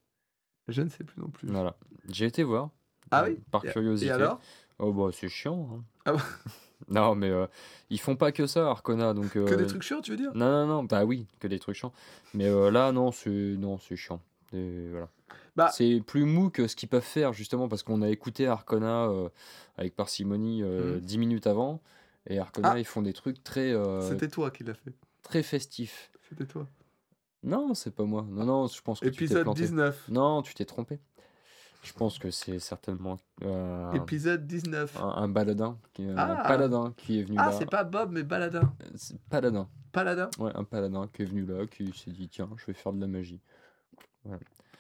Je 0.68 0.82
ne 0.82 0.88
sais 0.90 1.03
plus 1.05 1.20
non 1.20 1.28
plus. 1.28 1.48
Voilà. 1.48 1.74
J'ai 2.09 2.26
été 2.26 2.42
voir. 2.42 2.70
Ah 3.12 3.24
euh, 3.24 3.28
oui 3.30 3.38
Par 3.50 3.62
curiosité. 3.62 4.08
Et 4.08 4.10
alors 4.12 4.40
Oh 4.78 4.92
bah 4.92 5.10
c'est 5.12 5.28
chiant. 5.28 5.68
hein. 5.72 5.84
Ah 6.06 6.14
non 6.88 7.14
mais 7.14 7.30
euh, 7.30 7.46
ils 7.90 8.00
font 8.00 8.16
pas 8.16 8.32
que 8.32 8.46
ça 8.46 8.68
Arcona 8.68 9.14
donc. 9.14 9.30
Que 9.30 9.38
euh, 9.38 9.56
des 9.56 9.66
trucs 9.66 9.82
chiants, 9.82 10.00
tu 10.00 10.10
veux 10.10 10.16
dire? 10.16 10.32
Non 10.34 10.50
non 10.50 10.66
non 10.66 10.84
bah 10.84 11.04
oui 11.04 11.26
que 11.38 11.46
des 11.46 11.58
trucs 11.60 11.76
chiants. 11.76 11.92
Mais 12.34 12.46
euh, 12.48 12.70
là 12.70 12.90
non 12.90 13.12
c'est 13.12 13.30
non 13.30 13.78
c'est 13.78 13.94
chiant. 13.96 14.20
Et 14.52 14.88
voilà. 14.90 15.08
Bah- 15.54 15.70
C'est 15.72 16.00
plus 16.06 16.24
mou 16.24 16.50
que 16.50 16.66
ce 16.66 16.74
qu'ils 16.74 16.88
peuvent 16.88 17.02
faire 17.02 17.32
justement 17.32 17.68
parce 17.68 17.82
qu'on 17.82 18.02
a 18.02 18.08
écouté 18.08 18.46
Arcona 18.48 19.04
euh, 19.04 19.28
avec 19.76 19.94
parcimonie 19.94 20.62
euh, 20.62 20.94
Mhm. 20.96 21.00
10 21.00 21.18
minutes 21.18 21.46
avant 21.46 21.80
et 22.26 22.38
Arcona 22.38 22.72
Ah. 22.72 22.78
ils 22.78 22.84
font 22.86 23.02
des 23.02 23.12
trucs 23.12 23.44
très 23.44 23.72
euh, 23.72 24.00
C'était 24.08 24.28
toi 24.28 24.50
qui 24.50 24.64
l'as 24.64 24.74
fait. 24.74 24.92
très 25.22 25.42
festifs. 25.42 26.10
C'était 26.28 26.46
toi. 26.46 26.66
Non 27.44 27.74
c'est 27.74 27.94
pas 27.94 28.04
moi. 28.04 28.26
Non 28.30 28.44
non 28.44 28.66
je 28.66 28.80
pense 28.82 29.00
que 29.00 29.08
tu 29.08 29.24
Épisode 29.24 29.42
planté. 29.44 29.62
19. 29.62 30.08
Non 30.08 30.42
tu 30.42 30.54
t'es 30.54 30.64
trompé. 30.64 31.00
Je 31.82 31.92
pense 31.92 32.18
que 32.18 32.30
c'est 32.30 32.58
certainement 32.60 33.18
euh, 33.42 33.92
Épisode 33.92 34.46
19. 34.46 34.96
un, 35.00 35.08
un 35.08 35.28
baladin, 35.28 35.78
qui, 35.92 36.04
un 36.04 36.14
Ah. 36.16 36.44
paladin 36.46 36.92
qui 36.96 37.18
est 37.18 37.24
venu 37.24 37.36
Ah, 37.40 37.46
là. 37.50 37.52
c'est 37.52 37.68
pas 37.68 37.82
Bob, 37.84 38.12
mais 38.12 38.22
Baladin. 38.22 38.62
Euh, 38.82 38.86
c'est 38.94 39.20
paladin. 39.22 39.68
Paladin 39.90 40.30
Ouais, 40.38 40.52
un 40.54 40.62
paladin 40.64 41.08
qui 41.12 41.22
est 41.22 41.24
venu 41.24 41.44
là, 41.44 41.66
qui 41.66 41.92
s'est 41.92 42.12
dit 42.12 42.28
tiens, 42.28 42.48
je 42.56 42.66
vais 42.66 42.72
faire 42.72 42.92
de 42.92 43.00
la 43.00 43.08
magie. 43.08 43.40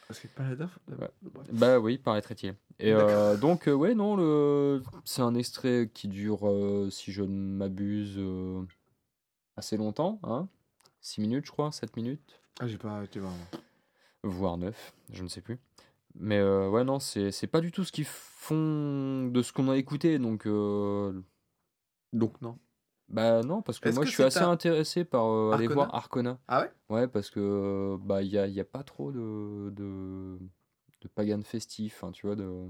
Parce 0.06 0.20
que 0.20 0.28
Paladin. 0.28 0.70
Ouais. 0.88 1.10
Bah 1.52 1.78
oui, 1.80 1.98
paraîtrait-il. 1.98 2.54
Et 2.78 2.92
euh, 2.92 3.36
donc 3.36 3.66
euh, 3.68 3.72
ouais 3.72 3.94
non 3.94 4.16
le 4.16 4.82
c'est 5.04 5.22
un 5.22 5.34
extrait 5.34 5.90
qui 5.92 6.08
dure 6.08 6.48
euh, 6.48 6.88
si 6.90 7.12
je 7.12 7.22
ne 7.22 7.28
m'abuse 7.56 8.14
euh, 8.18 8.62
assez 9.56 9.76
longtemps, 9.76 10.18
hein 10.24 10.48
6 11.00 11.20
minutes 11.20 11.46
je 11.46 11.50
crois, 11.52 11.72
7 11.72 11.96
minutes, 11.96 12.40
Ah, 12.60 12.66
j'ai 12.68 12.78
pas 12.78 12.90
arrêté 12.96 13.18
vraiment. 13.20 13.36
voire 14.22 14.56
9, 14.58 14.92
je 15.12 15.22
ne 15.22 15.28
sais 15.28 15.40
plus. 15.40 15.58
Mais 16.14 16.38
euh, 16.38 16.68
ouais 16.68 16.84
non, 16.84 16.98
c'est 16.98 17.46
pas 17.46 17.60
du 17.60 17.72
tout 17.72 17.84
ce 17.84 17.92
qu'ils 17.92 18.04
font 18.04 19.26
de 19.28 19.42
ce 19.42 19.52
qu'on 19.52 19.68
a 19.70 19.76
écouté 19.76 20.18
donc 20.18 20.46
euh, 20.46 21.22
Donc, 22.12 22.40
non. 22.42 22.58
bah 23.08 23.42
non 23.42 23.62
parce 23.62 23.78
que 23.80 23.88
moi 23.88 24.04
que 24.04 24.10
je 24.10 24.14
suis 24.14 24.22
assez 24.22 24.44
un- 24.44 24.50
intéressé 24.50 25.04
par 25.04 25.26
euh, 25.26 25.54
aller 25.54 25.68
voir 25.68 25.94
Arcona. 25.94 26.38
Ah 26.48 26.62
ouais? 26.62 26.72
Ouais, 26.90 27.08
parce 27.08 27.30
que 27.30 27.96
bah 28.00 28.22
il 28.22 28.28
y 28.28 28.38
a, 28.38 28.46
y 28.46 28.60
a 28.60 28.64
pas 28.64 28.82
trop 28.82 29.12
de, 29.12 29.70
de, 29.70 30.38
de 31.00 31.08
pagan 31.08 31.42
festif, 31.42 32.04
hein, 32.04 32.12
tu 32.12 32.26
vois, 32.26 32.36
de 32.36 32.68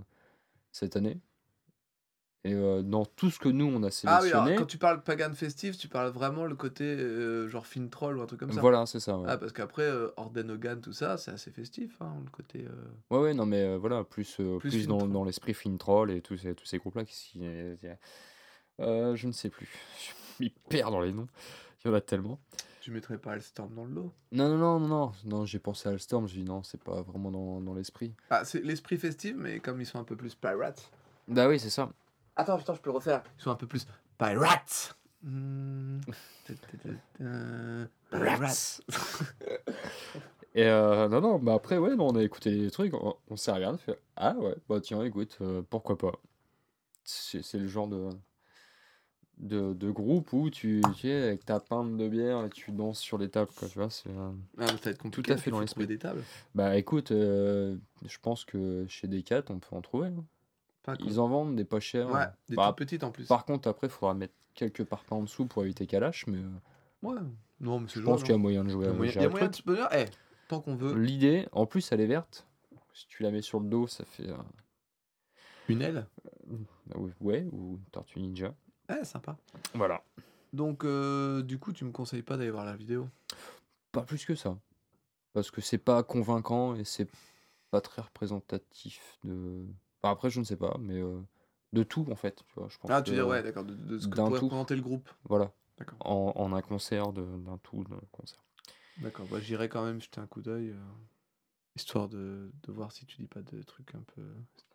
cette 0.73 0.97
année. 0.97 1.21
Et 2.45 2.55
euh, 2.55 2.83
dans 2.83 3.05
tout 3.05 3.31
ce 3.31 3.39
que 3.39 3.49
nous 3.49 3.67
on 3.67 3.83
a 3.85 3.87
Ah 3.87 3.89
oui, 3.89 3.91
sélectionné, 3.93 4.33
alors 4.33 4.59
quand 4.59 4.67
tu 4.67 4.79
parles 4.79 5.03
Pagan 5.05 5.33
Festive, 5.33 5.77
tu 5.77 5.87
parles 5.87 6.11
vraiment 6.11 6.45
le 6.45 6.57
côté 6.57 6.83
euh, 6.85 7.49
genre 7.49 7.67
fin 7.67 7.87
troll 7.87 8.19
ou 8.19 8.23
un 8.23 8.27
truc 8.27 8.41
comme 8.41 8.51
ça. 8.51 8.61
voilà, 8.61 8.85
c'est 8.85 8.99
ça. 8.99 9.17
Ouais. 9.17 9.27
Ah, 9.29 9.37
parce 9.37 9.53
qu'après, 9.53 9.85
euh, 9.85 10.09
Orden 10.17 10.51
Hogan, 10.51 10.81
tout 10.81 10.93
ça, 10.93 11.17
c'est 11.17 11.31
assez 11.31 11.53
festif, 11.53 11.93
hein, 12.01 12.17
le 12.25 12.31
côté. 12.31 12.65
euh, 12.67 13.15
ouais, 13.17 13.23
ouais, 13.23 13.35
non, 13.35 13.47
mais 13.47 13.77
voilà, 13.77 14.03
plus, 14.03 14.41
Plus 14.59 14.89
dans, 14.89 15.07
dans 15.07 15.23
l'esprit 15.25 15.55
fin 15.55 15.77
troll 15.77 16.11
et 16.11 16.21
tous 16.21 16.37
ces, 16.37 16.55
tous 16.57 16.67
ces 16.67 16.79
groupes-là 16.79 17.05
qui 17.05 17.41
je 18.79 19.27
ne 19.27 19.33
sais 19.33 19.49
plus. 19.51 19.69
Je 20.39 20.45
m'y 20.45 20.51
perds 20.51 20.91
dans 20.91 21.01
les 21.01 21.13
noms. 21.13 21.29
Il 21.85 21.89
y 21.89 21.91
en 21.91 21.95
a 21.95 22.01
tellement. 22.01 22.41
Tu 22.81 22.91
mettrais 22.91 23.19
pas 23.19 23.33
Alstorm 23.33 23.73
dans 23.75 23.85
le 23.85 23.93
lot? 23.93 24.13
Non, 24.33 24.49
non, 24.49 24.57
non, 24.59 24.81
non, 24.81 24.89
non, 24.89 25.13
non 25.25 25.45
j'ai 25.47 25.61
pensé 25.61 25.89
à 25.89 25.93
Alstorm, 25.93 26.27
je 26.27 26.35
dis 26.35 26.43
non, 26.43 26.65
c'est 26.65 26.83
pas 26.83 27.03
vraiment 27.03 27.31
dans, 27.31 27.61
dans 27.61 27.75
l'esprit. 27.75 28.13
Ah, 28.31 28.45
c'est 28.45 28.61
l'esprit 28.65 28.97
festif, 28.97 29.37
mais 29.37 29.61
comme 29.61 29.81
ils 29.81 29.87
sont 29.87 30.01
un 30.01 30.05
peu 30.05 30.17
plus 30.17 30.35
pirates. 30.35 30.91
Bah 31.29 31.47
oui, 31.47 31.61
c'est 31.61 31.71
ça. 31.71 31.93
Attends, 32.37 32.59
putain, 32.59 32.75
je 32.75 32.81
peux 32.81 32.91
le 32.91 32.97
refaire. 32.97 33.23
Ils 33.39 33.43
sont 33.43 33.51
un 33.51 33.55
peu 33.57 33.67
plus 33.67 33.87
pirates. 34.19 34.97
Pirates. 38.11 38.81
Et 40.55 40.67
euh, 40.67 41.09
non, 41.09 41.21
non, 41.23 41.39
bah 41.39 41.55
après, 41.55 41.79
ouais, 41.79 41.97
non, 41.97 42.09
on 42.09 42.17
a 42.17 42.23
écouté 42.23 42.55
des 42.55 42.71
trucs, 42.71 42.93
on, 42.93 43.15
on 43.31 43.37
s'est 43.37 43.53
regardé, 43.53 43.79
fait 43.79 43.99
Ah 44.17 44.35
ouais, 44.37 44.55
bah 44.69 44.81
tiens, 44.83 45.03
écoute, 45.03 45.39
euh, 45.41 45.63
pourquoi 45.71 45.97
pas. 45.97 46.13
C'est 47.05 47.43
c'est 47.43 47.59
le 47.59 47.67
genre 47.69 47.89
de, 47.89 48.11
de, 49.39 49.73
de 49.73 49.91
groupe 49.91 50.31
où 50.35 50.51
tu, 50.51 50.83
tu 50.95 51.09
es 51.09 51.23
avec 51.23 51.47
ta 51.47 51.59
pinte 51.59 51.97
de 51.97 52.07
bière 52.07 52.45
et 52.45 52.51
tu 52.51 52.71
danses 52.71 52.99
sur 52.99 53.17
les 53.17 53.31
tables, 53.31 53.51
quoi, 53.57 53.67
tu 53.69 53.79
vois. 53.79 53.89
c'est, 53.89 54.11
euh, 54.11 54.31
Ah. 54.59 54.67
Tout 55.11 55.23
à 55.29 55.37
fait 55.39 55.51
dans 55.51 55.61
l'esprit. 55.61 55.87
des 55.87 55.99
tables. 55.99 56.23
Bah 56.55 56.77
écoute, 56.77 57.13
euh, 57.13 57.77
je 58.05 58.19
pense 58.21 58.45
que 58.45 58.85
chez 58.89 59.09
Decat, 59.09 59.45
on 59.49 59.59
peut 59.59 59.75
en 59.75 59.81
trouver. 59.81 60.09
hein. 60.09 60.25
Pas. 60.83 60.95
Ils 60.99 61.21
en 61.21 61.29
vendent 61.29 61.55
des 61.57 61.65
pas 61.65 61.81
chers. 61.81 62.11
Ouais, 62.11 62.27
des 62.49 62.57
Bah, 62.57 62.69
toutes 62.69 62.79
petites 62.79 63.05
en 63.05 63.13
plus. 63.13 63.27
Par 63.27 63.45
contre, 63.45 63.69
après, 63.69 63.87
il 63.87 63.91
faudra 63.91 64.15
mettre 64.15 64.35
quelques 64.55 64.85
parpaings 64.85 65.19
en 65.19 65.23
dessous 65.23 65.47
pour 65.47 65.63
éviter 65.65 65.87
qu'elle 65.87 66.01
lâche, 66.01 66.27
mais 66.27 66.39
euh, 66.39 66.51
Ouais. 67.09 67.21
Non, 67.61 67.79
mais 67.81 67.89
c'est 67.89 68.01
je 68.01 68.05
pense 68.05 68.23
qu'il 68.23 68.31
y 68.31 68.33
a 68.33 68.37
hein. 68.37 68.39
moyen 68.39 68.65
de 68.65 68.71
jouer 68.71 68.87
y 68.87 68.89
a 68.89 68.91
à 68.91 68.95
moyen, 68.95 69.13
il 69.13 69.23
y 69.23 69.25
a 69.25 69.29
moyen 69.29 69.49
de 69.49 69.55
se 69.55 69.63
bonheur. 69.63 69.89
Eh, 69.95 70.07
tant 70.49 70.61
qu'on 70.61 70.75
veut. 70.75 70.95
L'idée, 70.95 71.49
en 71.53 71.67
plus, 71.67 71.91
elle 71.93 72.01
est 72.01 72.07
verte. 72.07 72.47
Si 72.93 73.07
tu 73.07 73.23
la 73.23 73.31
mets 73.31 73.43
sur 73.43 73.61
le 73.61 73.69
dos, 73.69 73.87
ça 73.87 74.05
fait. 74.05 74.29
euh, 74.29 74.37
Une 75.69 75.83
aile 75.83 76.07
oui, 76.97 77.13
Ouais, 77.21 77.47
ou 77.53 77.79
Tortue 77.93 78.19
Ninja. 78.21 78.53
Ouais, 78.89 79.05
sympa. 79.05 79.37
Voilà. 79.75 80.03
Donc, 80.53 80.85
euh, 80.85 81.43
du 81.43 81.59
coup, 81.59 81.73
tu 81.73 81.85
me 81.85 81.93
conseilles 81.93 82.23
pas 82.23 82.37
d'aller 82.37 82.51
voir 82.51 82.65
la 82.65 82.77
vidéo? 82.77 83.09
Pas 83.93 84.03
plus 84.03 84.25
que 84.27 84.35
ça. 84.35 84.59
Parce 85.33 85.51
que 85.51 85.61
c'est 85.61 85.79
pas 85.79 86.03
convaincant 86.03 86.75
et 86.75 86.85
c'est 86.85 87.09
pas 87.71 87.81
très 87.81 88.03
représentatif 88.03 89.19
de. 89.25 89.65
Enfin, 90.03 90.13
après, 90.13 90.31
je 90.31 90.41
ne 90.41 90.45
sais 90.45 90.57
pas, 90.57 90.77
mais 90.81 91.01
euh, 91.01 91.21
de 91.73 91.83
tout 91.83 92.07
en 92.11 92.17
fait. 92.17 92.43
Tu 92.47 92.55
vois, 92.57 92.69
je 92.69 92.79
pense 92.79 92.91
Ah, 92.91 93.03
tu 93.03 93.13
dire, 93.13 93.27
ouais, 93.27 93.43
d'accord, 93.43 93.65
de, 93.65 93.75
de 93.75 93.99
ce 93.99 94.09
que 94.09 94.15
d'un 94.17 94.27
pourrait 94.27 94.39
tout. 94.41 94.47
représenter 94.47 94.77
le 94.77 94.83
groupe. 94.83 95.09
Voilà. 95.29 95.53
D'accord. 95.79 95.99
en, 96.05 96.33
en 96.37 96.53
un 96.53 96.63
concert 96.63 97.13
d'un 97.13 97.59
tout 97.63 97.85
de 97.85 97.95
concert. 98.13 98.43
D'accord, 98.99 99.27
bah, 99.31 99.39
j'irai 99.41 99.69
quand 99.69 99.85
même 99.85 100.01
jeter 100.01 100.21
un 100.21 100.27
coup 100.27 100.43
d'œil, 100.43 100.75
histoire 101.77 102.09
de, 102.09 102.51
de 102.63 102.73
voir 102.73 102.93
si 102.93 103.07
tu 103.07 103.17
dis 103.17 103.27
pas 103.27 103.41
de 103.43 103.63
trucs 103.63 103.95
un 103.95 104.03
peu... 104.15 104.23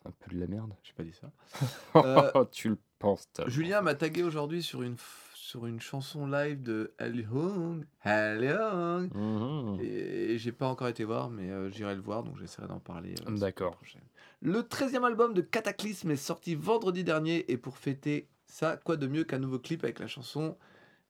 Un 0.04 0.10
peu 0.10 0.34
de 0.34 0.40
la 0.40 0.46
merde. 0.46 0.74
J'ai 0.82 0.92
pas 0.94 1.04
dit 1.04 1.12
ça. 1.12 1.30
Euh, 1.96 2.44
tu 2.50 2.68
le 2.70 2.78
penses. 2.98 3.28
Julien 3.46 3.80
m'a 3.82 3.94
tagué 3.94 4.22
aujourd'hui 4.22 4.62
sur 4.62 4.82
une, 4.82 4.96
sur 5.48 5.64
une 5.64 5.80
chanson 5.80 6.26
live 6.26 6.62
de 6.62 6.92
El 6.98 7.20
Young, 7.20 7.86
El 8.04 8.44
Young, 8.44 9.10
Mhm. 9.14 9.80
et, 9.80 10.32
et 10.34 10.38
j'ai 10.38 10.52
pas 10.52 10.68
encore 10.68 10.88
été 10.88 11.04
voir, 11.04 11.30
mais 11.30 11.50
euh, 11.50 11.70
j'irai 11.70 11.94
le 11.94 12.02
voir, 12.02 12.22
donc 12.22 12.36
j'essaierai 12.38 12.68
d'en 12.68 12.80
parler. 12.80 13.14
euh, 13.26 13.38
D'accord. 13.38 13.80
Le 14.42 14.60
13e 14.62 15.04
album 15.04 15.32
de 15.32 15.40
Cataclysme 15.40 16.10
est 16.10 16.16
sorti 16.16 16.54
vendredi 16.54 17.02
dernier, 17.02 17.50
et 17.50 17.56
pour 17.56 17.78
fêter 17.78 18.28
ça, 18.44 18.76
quoi 18.76 18.98
de 18.98 19.06
mieux 19.06 19.24
qu'un 19.24 19.38
nouveau 19.38 19.58
clip 19.58 19.84
avec 19.84 20.00
la 20.00 20.06
chanson 20.06 20.54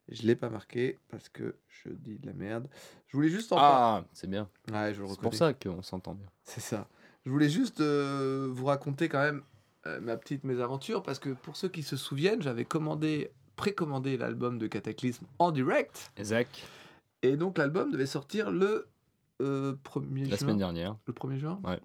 Je 0.08 0.22
l'ai 0.22 0.36
pas 0.36 0.50
marqué, 0.50 1.00
parce 1.08 1.28
que 1.28 1.56
je 1.66 1.88
dis 1.88 2.20
de 2.20 2.26
la 2.28 2.32
merde. 2.32 2.68
Je 3.08 3.16
voulais 3.16 3.30
juste 3.30 3.50
en. 3.52 3.56
Ah, 3.58 4.04
c'est 4.12 4.30
bien. 4.30 4.48
Ouais, 4.72 4.94
je 4.94 5.04
C'est 5.04 5.20
pour 5.20 5.34
ça 5.34 5.52
qu'on 5.52 5.82
s'entend 5.82 6.14
bien. 6.14 6.28
C'est 6.44 6.60
ça. 6.60 6.86
Je 7.26 7.30
voulais 7.32 7.48
juste 7.50 7.80
euh, 7.80 8.48
vous 8.52 8.66
raconter 8.66 9.08
quand 9.08 9.20
même 9.20 9.42
ma 10.02 10.16
petite 10.18 10.44
mésaventure 10.44 11.02
parce 11.02 11.18
que 11.18 11.30
pour 11.30 11.56
ceux 11.56 11.68
qui 11.68 11.82
se 11.82 11.96
souviennent, 11.96 12.42
j'avais 12.42 12.66
commandé, 12.66 13.30
précommandé 13.58 14.16
l'album 14.16 14.56
de 14.58 14.66
Cataclysme 14.68 15.26
en 15.38 15.50
direct 15.50 16.12
Zach, 16.22 16.64
et 17.22 17.36
donc 17.36 17.58
l'album 17.58 17.90
devait 17.90 18.06
sortir 18.06 18.50
le 18.50 18.86
euh, 19.42 19.74
1er 19.84 20.22
la 20.22 20.28
juin. 20.28 20.36
semaine 20.36 20.58
dernière. 20.58 20.96
Le 21.06 21.12
1er 21.12 21.36
juin 21.36 21.60
Ouais. 21.64 21.80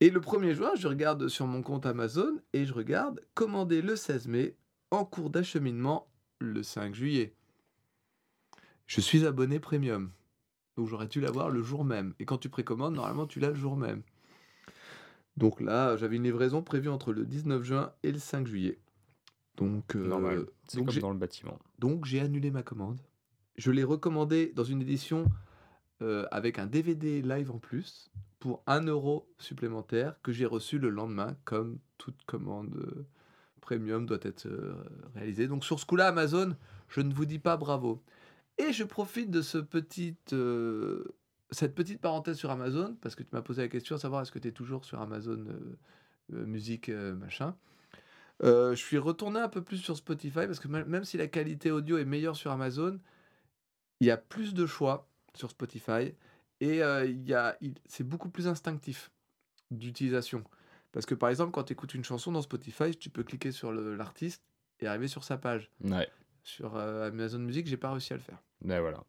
Et 0.00 0.10
le 0.10 0.20
1er 0.20 0.52
juin, 0.52 0.72
je 0.76 0.86
regarde 0.86 1.28
sur 1.28 1.46
mon 1.46 1.62
compte 1.62 1.86
Amazon 1.86 2.38
et 2.52 2.64
je 2.66 2.74
regarde 2.74 3.20
commandé 3.34 3.82
le 3.82 3.96
16 3.96 4.28
mai, 4.28 4.54
en 4.90 5.04
cours 5.04 5.30
d'acheminement 5.30 6.06
le 6.38 6.62
5 6.62 6.94
juillet. 6.94 7.34
Je 8.86 9.00
suis 9.00 9.24
abonné 9.24 9.58
premium. 9.58 10.10
Donc 10.76 10.88
j'aurais 10.88 11.06
dû 11.06 11.20
l'avoir 11.20 11.50
le 11.50 11.62
jour 11.62 11.84
même. 11.84 12.14
Et 12.18 12.24
quand 12.24 12.38
tu 12.38 12.48
précommandes, 12.48 12.94
normalement 12.94 13.26
tu 13.26 13.40
l'as 13.40 13.48
le 13.50 13.54
jour 13.54 13.76
même. 13.76 14.02
Donc 15.38 15.60
là, 15.60 15.96
j'avais 15.96 16.16
une 16.16 16.24
livraison 16.24 16.62
prévue 16.62 16.90
entre 16.90 17.12
le 17.12 17.24
19 17.24 17.62
juin 17.62 17.92
et 18.02 18.12
le 18.12 18.18
5 18.18 18.46
juillet. 18.46 18.78
Donc, 19.56 19.96
euh, 19.96 20.06
Normal. 20.06 20.46
C'est 20.66 20.78
comme 20.78 20.90
j'ai- 20.90 21.00
dans 21.00 21.10
le 21.12 21.18
bâtiment. 21.18 21.58
donc 21.78 22.04
j'ai 22.06 22.20
annulé 22.20 22.50
ma 22.50 22.62
commande. 22.62 23.00
Je 23.56 23.70
l'ai 23.70 23.84
recommandé 23.84 24.52
dans 24.56 24.64
une 24.64 24.80
édition 24.80 25.26
euh, 26.00 26.26
avec 26.30 26.58
un 26.58 26.66
DVD 26.66 27.20
live 27.22 27.50
en 27.50 27.58
plus 27.58 28.10
pour 28.40 28.62
1 28.66 28.86
euro 28.86 29.28
supplémentaire 29.38 30.20
que 30.22 30.32
j'ai 30.32 30.46
reçu 30.46 30.78
le 30.78 30.88
lendemain 30.88 31.36
comme 31.44 31.78
toute 31.98 32.24
commande 32.24 32.74
euh, 32.76 33.06
premium 33.60 34.06
doit 34.06 34.18
être 34.22 34.48
réalisée. 35.14 35.46
Donc 35.46 35.64
sur 35.64 35.78
ce 35.78 35.86
coup-là, 35.86 36.08
Amazon, 36.08 36.56
je 36.88 37.00
ne 37.02 37.12
vous 37.14 37.26
dis 37.26 37.38
pas 37.38 37.56
bravo. 37.56 38.02
Et 38.58 38.72
je 38.72 38.82
profite 38.84 39.30
de 39.30 39.40
ce 39.42 39.58
petit, 39.58 40.16
cette 41.50 41.74
petite 41.74 42.00
parenthèse 42.00 42.36
sur 42.38 42.50
Amazon 42.50 42.96
parce 43.00 43.14
que 43.14 43.22
tu 43.22 43.28
m'as 43.32 43.42
posé 43.42 43.62
la 43.62 43.68
question 43.68 43.94
à 43.96 43.98
savoir 43.98 44.22
est-ce 44.22 44.32
que 44.32 44.38
tu 44.40 44.48
es 44.48 44.52
toujours 44.52 44.84
sur 44.84 45.00
Amazon 45.00 45.44
musique 46.30 46.88
machin. 46.88 47.54
Euh, 48.44 48.70
je 48.74 48.80
suis 48.82 48.98
retourné 48.98 49.38
un 49.40 49.48
peu 49.48 49.62
plus 49.62 49.78
sur 49.78 49.96
Spotify 49.96 50.46
parce 50.46 50.58
que 50.58 50.68
même 50.68 51.04
si 51.04 51.16
la 51.16 51.28
qualité 51.28 51.70
audio 51.70 51.98
est 51.98 52.04
meilleure 52.04 52.36
sur 52.36 52.50
Amazon, 52.50 52.98
il 54.00 54.06
y 54.06 54.10
a 54.10 54.16
plus 54.16 54.52
de 54.54 54.66
choix 54.66 55.08
sur 55.34 55.50
Spotify 55.50 56.14
et 56.60 56.82
euh, 56.82 57.04
il 57.06 57.36
il- 57.60 57.74
c'est 57.86 58.02
beaucoup 58.04 58.28
plus 58.30 58.48
instinctif 58.48 59.10
d'utilisation. 59.70 60.44
Parce 60.90 61.06
que 61.06 61.14
par 61.14 61.28
exemple, 61.30 61.52
quand 61.52 61.64
tu 61.64 61.72
écoutes 61.72 61.94
une 61.94 62.04
chanson 62.04 62.32
dans 62.32 62.42
Spotify, 62.42 62.94
tu 62.96 63.10
peux 63.10 63.22
cliquer 63.22 63.52
sur 63.52 63.72
l'artiste 63.72 64.42
et 64.80 64.86
arriver 64.86 65.08
sur 65.08 65.24
sa 65.24 65.38
page. 65.38 65.70
Ouais. 65.82 66.08
Sur 66.42 66.76
euh, 66.76 67.08
Amazon 67.08 67.38
Music, 67.38 67.66
j'ai 67.68 67.76
pas 67.76 67.90
réussi 67.92 68.12
à 68.12 68.16
le 68.16 68.22
faire. 68.22 68.42
Ben 68.60 68.80
voilà. 68.80 69.04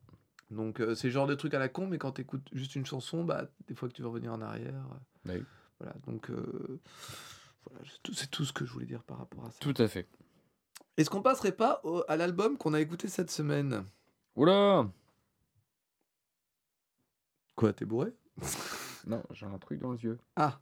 Donc 0.52 0.80
euh, 0.80 0.94
c'est 0.94 1.08
le 1.08 1.14
genre 1.14 1.26
de 1.28 1.34
truc 1.36 1.56
à 1.56 1.60
la 1.60 1.68
con, 1.70 1.88
mais 1.88 1.98
quand 1.98 2.12
tu 2.14 2.22
écoutes 2.22 2.48
juste 2.54 2.76
une 2.76 2.86
chanson, 2.86 3.24
bah, 3.24 3.48
des 3.68 3.74
fois 3.74 3.90
que 3.90 3.94
tu 3.94 4.04
veux 4.04 4.08
revenir 4.10 4.32
en 4.32 4.42
arrière. 4.42 4.76
euh, 4.76 5.40
Bah. 5.40 5.46
Voilà, 5.80 5.96
donc 6.06 6.30
voilà, 7.70 7.86
c'est 8.14 8.30
tout- 8.30 8.46
ce 8.46 8.54
que 8.54 8.66
je 8.66 8.72
voulais 8.74 8.86
dire 8.86 9.04
par 9.04 9.18
rapport 9.18 9.46
à 9.46 9.52
ça. 9.52 9.58
Tout 9.60 9.74
à 9.78 9.88
fait. 9.88 10.08
Est-ce 10.98 11.10
qu'on 11.10 11.22
passerait 11.22 11.52
pas 11.54 11.82
au- 11.84 12.04
à 12.08 12.16
l'album 12.18 12.58
qu'on 12.58 12.74
a 12.74 12.80
écouté 12.82 13.08
cette 13.08 13.32
semaine? 13.32 13.86
Oula 14.36 14.88
Quoi, 17.56 17.74
t'es 17.74 17.86
bourré? 17.86 18.14
Non, 19.06 19.22
j'ai 19.32 19.46
un 19.46 19.58
truc 19.58 19.80
dans 19.82 19.92
les 19.92 20.02
yeux. 20.04 20.18
Ah, 20.38 20.62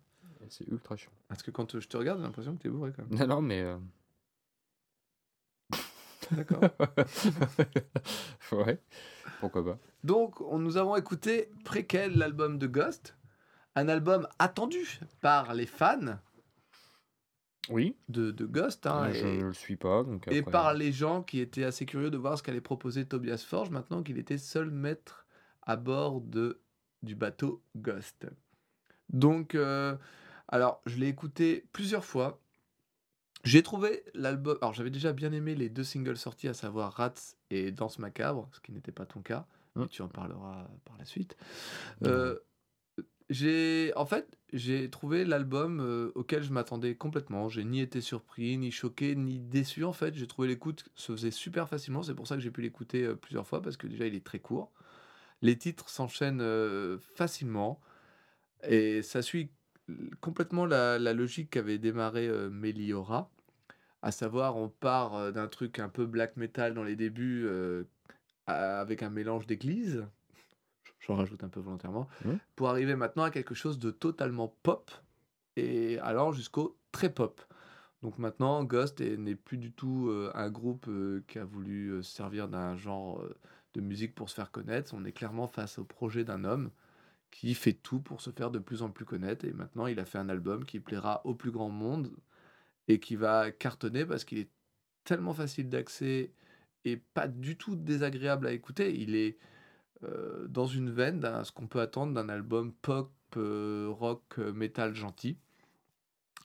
C'est 0.49 0.67
ultra 0.67 0.95
chiant. 0.97 1.11
parce 1.27 1.43
que 1.43 1.51
quand 1.51 1.79
je 1.79 1.87
te 1.87 1.95
regarde, 1.95 2.17
j'ai 2.17 2.23
l'impression 2.25 2.55
que 2.57 2.61
t'es 2.63 2.69
bourré 2.69 2.91
quand 2.95 3.03
même. 3.07 3.19
Non, 3.19 3.27
non, 3.27 3.41
mais. 3.41 3.61
euh, 3.61 3.77
D'accord. 6.31 6.61
ouais. 8.53 8.81
Pourquoi 9.39 9.63
pas. 9.63 9.77
Donc, 10.03 10.41
on, 10.41 10.57
nous 10.59 10.77
avons 10.77 10.95
écouté 10.95 11.51
Préquel, 11.65 12.17
l'album 12.17 12.57
de 12.57 12.65
Ghost, 12.67 13.15
un 13.75 13.87
album 13.89 14.27
attendu 14.39 14.99
par 15.21 15.53
les 15.53 15.65
fans 15.67 16.17
Oui. 17.69 17.95
de, 18.09 18.31
de 18.31 18.45
Ghost 18.45 18.87
hein, 18.87 19.11
je 19.13 19.25
et, 19.25 19.37
ne 19.37 19.43
le 19.45 19.53
suis 19.53 19.75
pas. 19.75 20.03
Donc 20.03 20.27
et 20.31 20.41
par 20.41 20.73
les 20.73 20.91
gens 20.91 21.21
qui 21.21 21.39
étaient 21.39 21.63
assez 21.63 21.85
curieux 21.85 22.09
de 22.09 22.17
voir 22.17 22.37
ce 22.37 22.43
qu'allait 22.43 22.59
proposer 22.61 23.05
Tobias 23.05 23.45
Forge 23.47 23.69
maintenant 23.69 24.01
qu'il 24.03 24.17
était 24.17 24.37
seul 24.39 24.71
maître 24.71 25.25
à 25.61 25.75
bord 25.75 26.21
de, 26.21 26.61
du 27.03 27.15
bateau 27.15 27.63
Ghost. 27.75 28.27
Donc, 29.09 29.55
euh, 29.55 29.95
alors, 30.47 30.81
je 30.85 30.97
l'ai 30.97 31.07
écouté 31.07 31.67
plusieurs 31.71 32.05
fois. 32.05 32.41
J'ai 33.43 33.63
trouvé 33.63 34.03
l'album. 34.13 34.57
Alors, 34.61 34.73
j'avais 34.73 34.89
déjà 34.89 35.13
bien 35.13 35.31
aimé 35.31 35.55
les 35.55 35.69
deux 35.69 35.83
singles 35.83 36.17
sortis, 36.17 36.47
à 36.47 36.53
savoir 36.53 36.93
Rats 36.93 37.35
et 37.49 37.71
Danse 37.71 37.99
Macabre, 37.99 38.49
ce 38.53 38.59
qui 38.59 38.71
n'était 38.71 38.91
pas 38.91 39.05
ton 39.05 39.21
cas, 39.21 39.45
mais 39.75 39.83
Mm. 39.85 39.87
tu 39.89 40.01
en 40.01 40.07
parleras 40.07 40.67
par 40.85 40.97
la 40.97 41.05
suite. 41.05 41.37
Mhm. 42.01 42.07
Euh, 42.09 42.39
j'ai 43.31 43.93
en 43.95 44.05
fait 44.05 44.37
j'ai 44.53 44.89
trouvé 44.89 45.23
l'album 45.23 45.79
euh, 45.79 46.11
auquel 46.15 46.43
je 46.43 46.51
m'attendais 46.51 46.95
complètement. 46.95 47.47
J'ai 47.47 47.63
ni 47.63 47.79
été 47.79 48.01
surpris 48.01 48.57
ni 48.57 48.71
choqué 48.71 49.15
ni 49.15 49.39
déçu 49.39 49.85
en 49.85 49.93
fait. 49.93 50.13
J'ai 50.13 50.27
trouvé 50.27 50.49
l'écoute 50.49 50.83
se 50.95 51.13
faisait 51.13 51.31
super 51.31 51.69
facilement. 51.69 52.03
C'est 52.03 52.13
pour 52.13 52.27
ça 52.27 52.35
que 52.35 52.41
j'ai 52.41 52.51
pu 52.51 52.61
l'écouter 52.61 53.03
euh, 53.05 53.15
plusieurs 53.15 53.47
fois 53.47 53.61
parce 53.61 53.77
que 53.77 53.87
déjà 53.87 54.05
il 54.05 54.15
est 54.15 54.25
très 54.25 54.39
court. 54.39 54.73
Les 55.41 55.57
titres 55.57 55.89
s'enchaînent 55.89 56.41
euh, 56.41 56.97
facilement. 57.15 57.79
Et 58.67 59.01
ça 59.01 59.21
suit 59.21 59.51
complètement 60.19 60.65
la, 60.65 60.99
la 60.99 61.13
logique 61.13 61.51
qu'avait 61.51 61.77
démarré 61.79 62.29
Meliora. 62.49 63.31
À 64.01 64.11
savoir 64.11 64.57
on 64.57 64.69
part 64.69 65.33
d'un 65.33 65.47
truc 65.47 65.79
un 65.79 65.89
peu 65.89 66.05
black 66.05 66.37
metal 66.37 66.73
dans 66.73 66.83
les 66.83 66.95
débuts 66.95 67.47
avec 68.47 69.03
un 69.03 69.09
mélange 69.09 69.47
d'église 69.47 70.05
j'en 71.01 71.15
rajoute 71.15 71.43
un 71.43 71.49
peu 71.49 71.59
volontairement 71.59 72.07
pour 72.55 72.69
arriver 72.69 72.95
maintenant 72.95 73.23
à 73.23 73.31
quelque 73.31 73.53
chose 73.55 73.77
de 73.79 73.91
totalement 73.91 74.55
pop 74.63 74.89
et 75.57 75.99
alors 75.99 76.31
jusqu'au 76.33 76.77
très 76.91 77.13
pop. 77.13 77.41
Donc 78.01 78.17
maintenant, 78.17 78.63
Ghost 78.63 78.99
est- 79.01 79.17
n'est 79.17 79.35
plus 79.35 79.57
du 79.57 79.71
tout 79.71 80.07
euh, 80.09 80.31
un 80.33 80.49
groupe 80.49 80.85
euh, 80.87 81.23
qui 81.27 81.37
a 81.37 81.45
voulu 81.45 81.89
euh, 81.89 82.01
se 82.01 82.11
servir 82.15 82.47
d'un 82.47 82.75
genre 82.75 83.21
euh, 83.21 83.35
de 83.75 83.81
musique 83.81 84.15
pour 84.15 84.29
se 84.29 84.35
faire 84.35 84.49
connaître. 84.51 84.93
On 84.95 85.05
est 85.05 85.11
clairement 85.11 85.47
face 85.47 85.77
au 85.77 85.83
projet 85.83 86.23
d'un 86.23 86.43
homme 86.43 86.71
qui 87.29 87.53
fait 87.53 87.73
tout 87.73 87.99
pour 87.99 88.19
se 88.21 88.31
faire 88.31 88.49
de 88.49 88.57
plus 88.59 88.81
en 88.81 88.89
plus 88.89 89.05
connaître. 89.05 89.45
Et 89.45 89.53
maintenant, 89.53 89.85
il 89.87 89.99
a 89.99 90.05
fait 90.05 90.17
un 90.17 90.29
album 90.29 90.65
qui 90.65 90.79
plaira 90.79 91.21
au 91.25 91.35
plus 91.35 91.51
grand 91.51 91.69
monde 91.69 92.11
et 92.87 92.99
qui 92.99 93.15
va 93.15 93.51
cartonner 93.51 94.05
parce 94.05 94.23
qu'il 94.25 94.39
est 94.39 94.49
tellement 95.03 95.33
facile 95.33 95.69
d'accès 95.69 96.31
et 96.85 96.97
pas 96.97 97.27
du 97.27 97.55
tout 97.55 97.75
désagréable 97.75 98.47
à 98.47 98.51
écouter. 98.51 98.99
Il 98.99 99.13
est 99.15 99.37
euh, 100.03 100.47
dans 100.47 100.65
une 100.65 100.89
veine 100.89 101.19
d'un 101.19 101.43
ce 101.43 101.51
qu'on 101.51 101.67
peut 101.67 101.81
attendre 101.81 102.13
d'un 102.13 102.29
album 102.29 102.73
pop, 102.81 103.11
euh, 103.37 103.87
rock, 103.89 104.23
euh, 104.39 104.51
metal 104.53 104.95
gentil, 104.95 105.37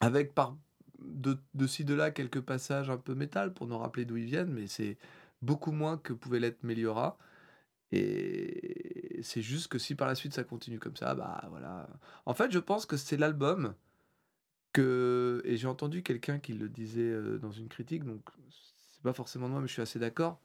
avec 0.01 0.35
par 0.35 0.57
de, 0.99 1.39
de 1.55 1.67
ci 1.67 1.85
de 1.85 1.95
là 1.95 2.11
quelques 2.11 2.41
passages 2.41 2.91
un 2.91 2.99
peu 2.99 3.15
métal 3.15 3.55
pour 3.55 3.67
nous 3.67 3.79
rappeler 3.79 4.05
d'où 4.05 4.17
ils 4.17 4.27
viennent, 4.27 4.53
mais 4.53 4.67
c'est 4.67 4.99
beaucoup 5.43 5.73
moins 5.73 5.99
que 5.99 6.13
pouvait 6.13 6.41
l'être 6.41 6.63
Meliora. 6.65 7.19
Et 7.93 9.21
c'est 9.23 9.43
juste 9.43 9.69
que 9.69 9.79
si 9.79 9.95
par 9.95 10.09
la 10.09 10.15
suite 10.15 10.35
ça 10.35 10.45
continue 10.45 10.79
comme 10.79 10.97
ça, 10.97 11.15
bah 11.15 11.45
voilà. 11.51 11.89
En 12.27 12.35
fait, 12.35 12.51
je 12.53 12.59
pense 12.59 12.87
que 12.87 12.97
c'est 12.97 13.17
l'album 13.17 13.75
que 14.73 15.43
et 15.45 15.57
j'ai 15.57 15.69
entendu 15.69 16.03
quelqu'un 16.03 16.39
qui 16.39 16.53
le 16.55 16.69
disait 16.69 17.39
dans 17.39 17.53
une 17.53 17.69
critique, 17.69 18.05
donc 18.05 18.23
c'est 18.51 19.03
pas 19.03 19.13
forcément 19.13 19.49
moi, 19.49 19.61
mais 19.61 19.69
je 19.69 19.73
suis 19.75 19.83
assez 19.83 19.99
d'accord. 19.99 20.41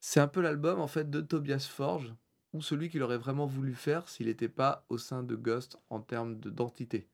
C'est 0.00 0.20
un 0.20 0.28
peu 0.28 0.40
l'album 0.42 0.80
en 0.80 0.88
fait 0.88 1.10
de 1.10 1.20
Tobias 1.20 1.68
Forge 1.70 2.14
ou 2.54 2.62
celui 2.62 2.88
qu'il 2.88 3.02
aurait 3.02 3.18
vraiment 3.18 3.46
voulu 3.46 3.74
faire 3.74 4.08
s'il 4.08 4.28
n'était 4.28 4.48
pas 4.48 4.86
au 4.88 4.96
sein 4.96 5.22
de 5.22 5.34
Ghost 5.34 5.76
en 5.90 6.00
termes 6.00 6.38
de 6.38 6.48
d'entité. 6.48 7.08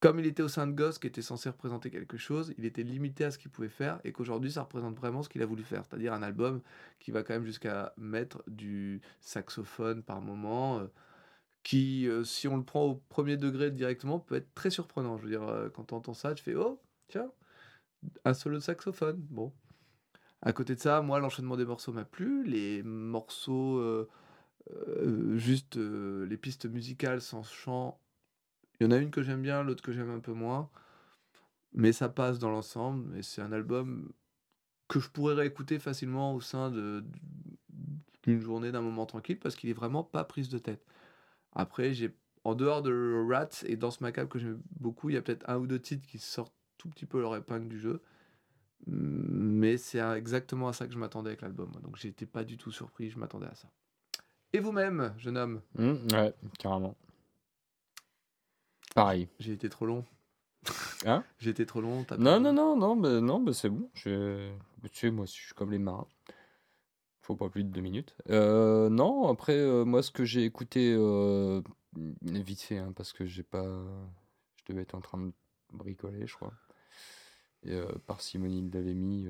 Comme 0.00 0.18
il 0.18 0.26
était 0.26 0.42
au 0.42 0.48
sein 0.48 0.66
de 0.66 0.72
Ghost 0.72 0.98
qui 0.98 1.06
était 1.06 1.22
censé 1.22 1.48
représenter 1.48 1.90
quelque 1.90 2.16
chose, 2.16 2.52
il 2.58 2.64
était 2.64 2.82
limité 2.82 3.24
à 3.24 3.30
ce 3.30 3.38
qu'il 3.38 3.50
pouvait 3.50 3.68
faire 3.68 4.00
et 4.04 4.12
qu'aujourd'hui 4.12 4.50
ça 4.50 4.62
représente 4.62 4.96
vraiment 4.96 5.22
ce 5.22 5.28
qu'il 5.28 5.42
a 5.42 5.46
voulu 5.46 5.62
faire, 5.62 5.84
c'est-à-dire 5.84 6.12
un 6.12 6.22
album 6.22 6.60
qui 6.98 7.10
va 7.12 7.22
quand 7.22 7.34
même 7.34 7.46
jusqu'à 7.46 7.94
mettre 7.96 8.42
du 8.46 9.00
saxophone 9.20 10.02
par 10.02 10.20
moment, 10.20 10.80
euh, 10.80 10.86
qui, 11.62 12.08
euh, 12.08 12.24
si 12.24 12.48
on 12.48 12.56
le 12.56 12.64
prend 12.64 12.84
au 12.84 12.94
premier 13.08 13.36
degré 13.36 13.70
directement, 13.70 14.20
peut 14.20 14.36
être 14.36 14.54
très 14.54 14.70
surprenant. 14.70 15.16
Je 15.18 15.24
veux 15.24 15.30
dire, 15.30 15.42
euh, 15.42 15.68
quand 15.70 15.84
tu 15.84 15.94
entends 15.94 16.14
ça, 16.14 16.34
tu 16.34 16.44
fais 16.44 16.54
Oh, 16.54 16.80
tiens, 17.08 17.30
un 18.24 18.34
solo 18.34 18.56
de 18.58 18.62
saxophone. 18.62 19.18
Bon. 19.30 19.52
À 20.42 20.52
côté 20.52 20.74
de 20.76 20.80
ça, 20.80 21.02
moi, 21.02 21.18
l'enchaînement 21.18 21.56
des 21.56 21.64
morceaux 21.64 21.92
m'a 21.92 22.04
plu. 22.04 22.44
Les 22.44 22.82
morceaux, 22.84 24.06
euh, 24.72 25.36
juste 25.36 25.76
euh, 25.76 26.26
les 26.26 26.36
pistes 26.36 26.66
musicales 26.66 27.20
sans 27.20 27.42
chant, 27.42 28.00
il 28.78 28.84
y 28.84 28.86
en 28.86 28.90
a 28.90 28.98
une 28.98 29.10
que 29.10 29.22
j'aime 29.22 29.42
bien, 29.42 29.62
l'autre 29.62 29.82
que 29.82 29.92
j'aime 29.92 30.10
un 30.10 30.20
peu 30.20 30.32
moins. 30.32 30.70
Mais 31.72 31.92
ça 31.92 32.08
passe 32.08 32.38
dans 32.38 32.50
l'ensemble. 32.50 33.16
Et 33.16 33.22
c'est 33.22 33.42
un 33.42 33.52
album 33.52 34.12
que 34.88 35.00
je 35.00 35.08
pourrais 35.08 35.34
réécouter 35.34 35.78
facilement 35.78 36.34
au 36.34 36.40
sein 36.40 36.70
d'une 38.22 38.40
journée, 38.40 38.72
d'un 38.72 38.82
moment 38.82 39.06
tranquille, 39.06 39.38
parce 39.38 39.56
qu'il 39.56 39.70
est 39.70 39.74
vraiment 39.74 40.04
pas 40.04 40.24
prise 40.24 40.48
de 40.48 40.58
tête. 40.58 40.84
Après, 41.52 41.94
j'ai 41.94 42.14
en 42.44 42.54
dehors 42.54 42.82
de 42.82 43.24
Rats 43.28 43.64
et 43.64 43.76
Danse 43.76 44.00
Macabre 44.00 44.28
que 44.28 44.38
j'aime 44.38 44.62
beaucoup, 44.78 45.10
il 45.10 45.14
y 45.14 45.16
a 45.16 45.22
peut-être 45.22 45.48
un 45.48 45.58
ou 45.58 45.66
deux 45.66 45.80
titres 45.80 46.06
qui 46.06 46.18
sortent 46.18 46.54
tout 46.78 46.88
petit 46.88 47.06
peu 47.06 47.20
leur 47.20 47.34
épingle 47.34 47.68
du 47.68 47.80
jeu. 47.80 48.02
Mais 48.86 49.78
c'est 49.78 49.98
exactement 50.16 50.68
à 50.68 50.72
ça 50.72 50.86
que 50.86 50.92
je 50.92 50.98
m'attendais 50.98 51.30
avec 51.30 51.42
l'album. 51.42 51.72
Donc 51.82 51.96
j'étais 51.96 52.26
pas 52.26 52.44
du 52.44 52.56
tout 52.56 52.70
surpris, 52.70 53.10
je 53.10 53.18
m'attendais 53.18 53.46
à 53.46 53.54
ça. 53.54 53.68
Et 54.56 54.58
vous-même, 54.58 55.12
jeune 55.18 55.36
homme? 55.36 55.60
Mmh, 55.74 55.96
ouais, 56.14 56.32
carrément. 56.58 56.96
Pareil. 58.94 59.28
J'ai 59.38 59.52
été 59.52 59.68
trop 59.68 59.84
long. 59.84 60.02
Hein? 61.04 61.22
J'ai 61.38 61.50
été 61.50 61.66
trop 61.66 61.82
long. 61.82 62.04
t'as 62.04 62.16
Non, 62.16 62.24
pas- 62.24 62.38
non, 62.40 62.52
non, 62.54 62.74
non, 62.74 62.96
bah, 62.96 63.20
non 63.20 63.38
bah, 63.38 63.52
c'est 63.52 63.68
bon. 63.68 63.90
Je... 63.92 64.50
Tu 64.84 64.98
sais, 64.98 65.10
moi, 65.10 65.26
je 65.26 65.32
suis 65.32 65.52
comme 65.52 65.72
les 65.72 65.78
marins. 65.78 66.06
Faut 67.20 67.36
pas 67.36 67.50
plus 67.50 67.64
de 67.64 67.68
deux 67.68 67.82
minutes. 67.82 68.16
Euh, 68.30 68.88
non, 68.88 69.28
après, 69.28 69.58
euh, 69.58 69.84
moi, 69.84 70.02
ce 70.02 70.10
que 70.10 70.24
j'ai 70.24 70.44
écouté 70.44 70.94
euh, 70.98 71.60
vite 72.22 72.62
fait, 72.62 72.78
hein, 72.78 72.94
parce 72.96 73.12
que 73.12 73.26
j'ai 73.26 73.42
pas. 73.42 73.62
Je 74.56 74.72
devais 74.72 74.80
être 74.84 74.94
en 74.94 75.02
train 75.02 75.18
de 75.18 75.32
bricoler, 75.74 76.26
je 76.26 76.34
crois. 76.34 76.54
Et 77.62 77.78
parcimonie, 78.06 78.70
l'avait 78.72 78.94
mis 78.94 79.28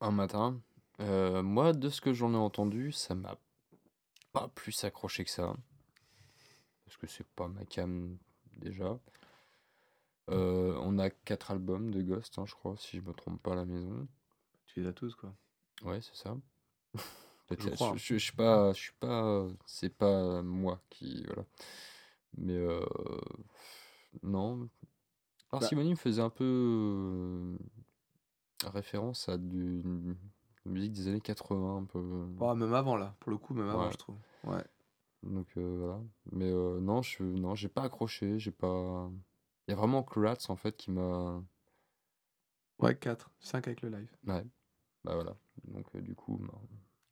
un 0.00 0.10
matin. 0.10 0.60
Moi, 0.98 1.74
de 1.74 1.88
ce 1.90 2.00
que 2.00 2.12
j'en 2.12 2.32
ai 2.32 2.36
entendu, 2.36 2.90
ça 2.90 3.14
m'a 3.14 3.36
pas 4.32 4.48
plus 4.48 4.84
accroché 4.84 5.24
que 5.24 5.30
ça. 5.30 5.56
Parce 6.84 6.96
que 6.96 7.06
c'est 7.06 7.26
pas 7.26 7.48
ma 7.48 7.64
cam 7.64 8.16
déjà. 8.56 8.98
Euh, 10.30 10.76
on 10.82 10.98
a 10.98 11.10
quatre 11.10 11.50
albums 11.50 11.90
de 11.90 12.02
Ghost, 12.02 12.38
hein, 12.38 12.44
je 12.46 12.54
crois, 12.54 12.76
si 12.76 12.98
je 12.98 13.02
me 13.02 13.12
trompe 13.14 13.42
pas 13.42 13.52
à 13.52 13.56
la 13.56 13.64
maison. 13.64 14.06
Tu 14.66 14.80
les 14.80 14.86
as 14.88 14.92
tous, 14.92 15.14
quoi. 15.14 15.34
Ouais, 15.82 16.00
c'est 16.02 16.16
ça. 16.16 16.36
Je 17.58 17.68
crois, 17.70 17.88
hein. 17.90 17.96
je, 17.96 18.02
je- 18.02 18.14
je 18.14 18.24
suis 18.24 18.32
pas, 18.36 18.72
je 18.74 18.78
suis 18.78 18.92
pas, 19.00 19.46
c'est 19.64 19.88
pas 19.88 20.42
moi 20.42 20.82
qui, 20.90 21.24
voilà. 21.24 21.46
Mais 22.36 22.52
euh, 22.56 22.84
non, 24.22 24.68
Parcimonie 25.50 25.90
me 25.90 25.96
faisait 25.96 26.22
un 26.22 26.30
peu 26.30 26.44
euh, 26.44 27.58
référence 28.64 29.28
à 29.28 29.38
du 29.38 29.82
musique 30.68 30.92
des 30.92 31.08
années 31.08 31.20
80, 31.20 31.76
un 31.78 31.84
peu. 31.84 32.26
Oh, 32.40 32.54
même 32.54 32.74
avant, 32.74 32.96
là. 32.96 33.14
Pour 33.20 33.30
le 33.30 33.38
coup, 33.38 33.54
même 33.54 33.68
avant, 33.68 33.86
Ouais. 33.86 33.92
je 33.92 33.96
trouve. 33.96 34.16
Ouais. 34.44 34.64
Donc 35.22 35.48
euh, 35.56 35.76
voilà. 35.78 36.00
Mais 36.32 36.50
euh, 36.50 36.80
non, 36.80 37.02
je, 37.02 37.22
non, 37.22 37.54
j'ai 37.54 37.68
pas 37.68 37.82
accroché, 37.82 38.38
j'ai 38.38 38.52
pas. 38.52 39.10
Il 39.66 39.72
y 39.72 39.74
a 39.74 39.76
vraiment 39.76 40.02
que 40.02 40.18
Rats 40.20 40.36
en 40.48 40.56
fait 40.56 40.76
qui 40.76 40.90
m'a. 40.90 41.42
Ouais, 42.78 42.96
4. 42.96 43.30
5 43.40 43.66
avec 43.66 43.82
le 43.82 43.88
live. 43.88 44.10
Ouais. 44.26 44.44
Bah 45.04 45.14
voilà. 45.14 45.36
Donc 45.64 45.86
euh, 45.94 46.00
du 46.00 46.14
coup, 46.14 46.38
bah, 46.38 46.54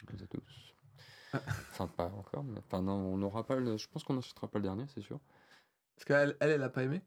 a 0.09 0.27
tous. 0.27 0.75
Enfin 1.73 1.89
pas 1.89 2.07
encore, 2.07 2.45
mais 2.45 2.59
enfin 2.59 2.81
non, 2.81 2.95
on 2.95 3.19
n'aura 3.19 3.45
pas 3.45 3.57
le. 3.57 3.77
Je 3.77 3.89
pense 3.89 4.05
qu'on 4.05 4.15
n'achètera 4.15 4.49
pas 4.49 4.59
le 4.59 4.63
dernier, 4.63 4.87
c'est 4.95 5.03
sûr. 5.03 5.21
Parce 5.97 6.05
qu'elle, 6.05 6.37
elle, 6.41 6.51
elle 6.51 6.63
a 6.63 6.69
pas 6.69 6.85
aimé? 6.85 7.03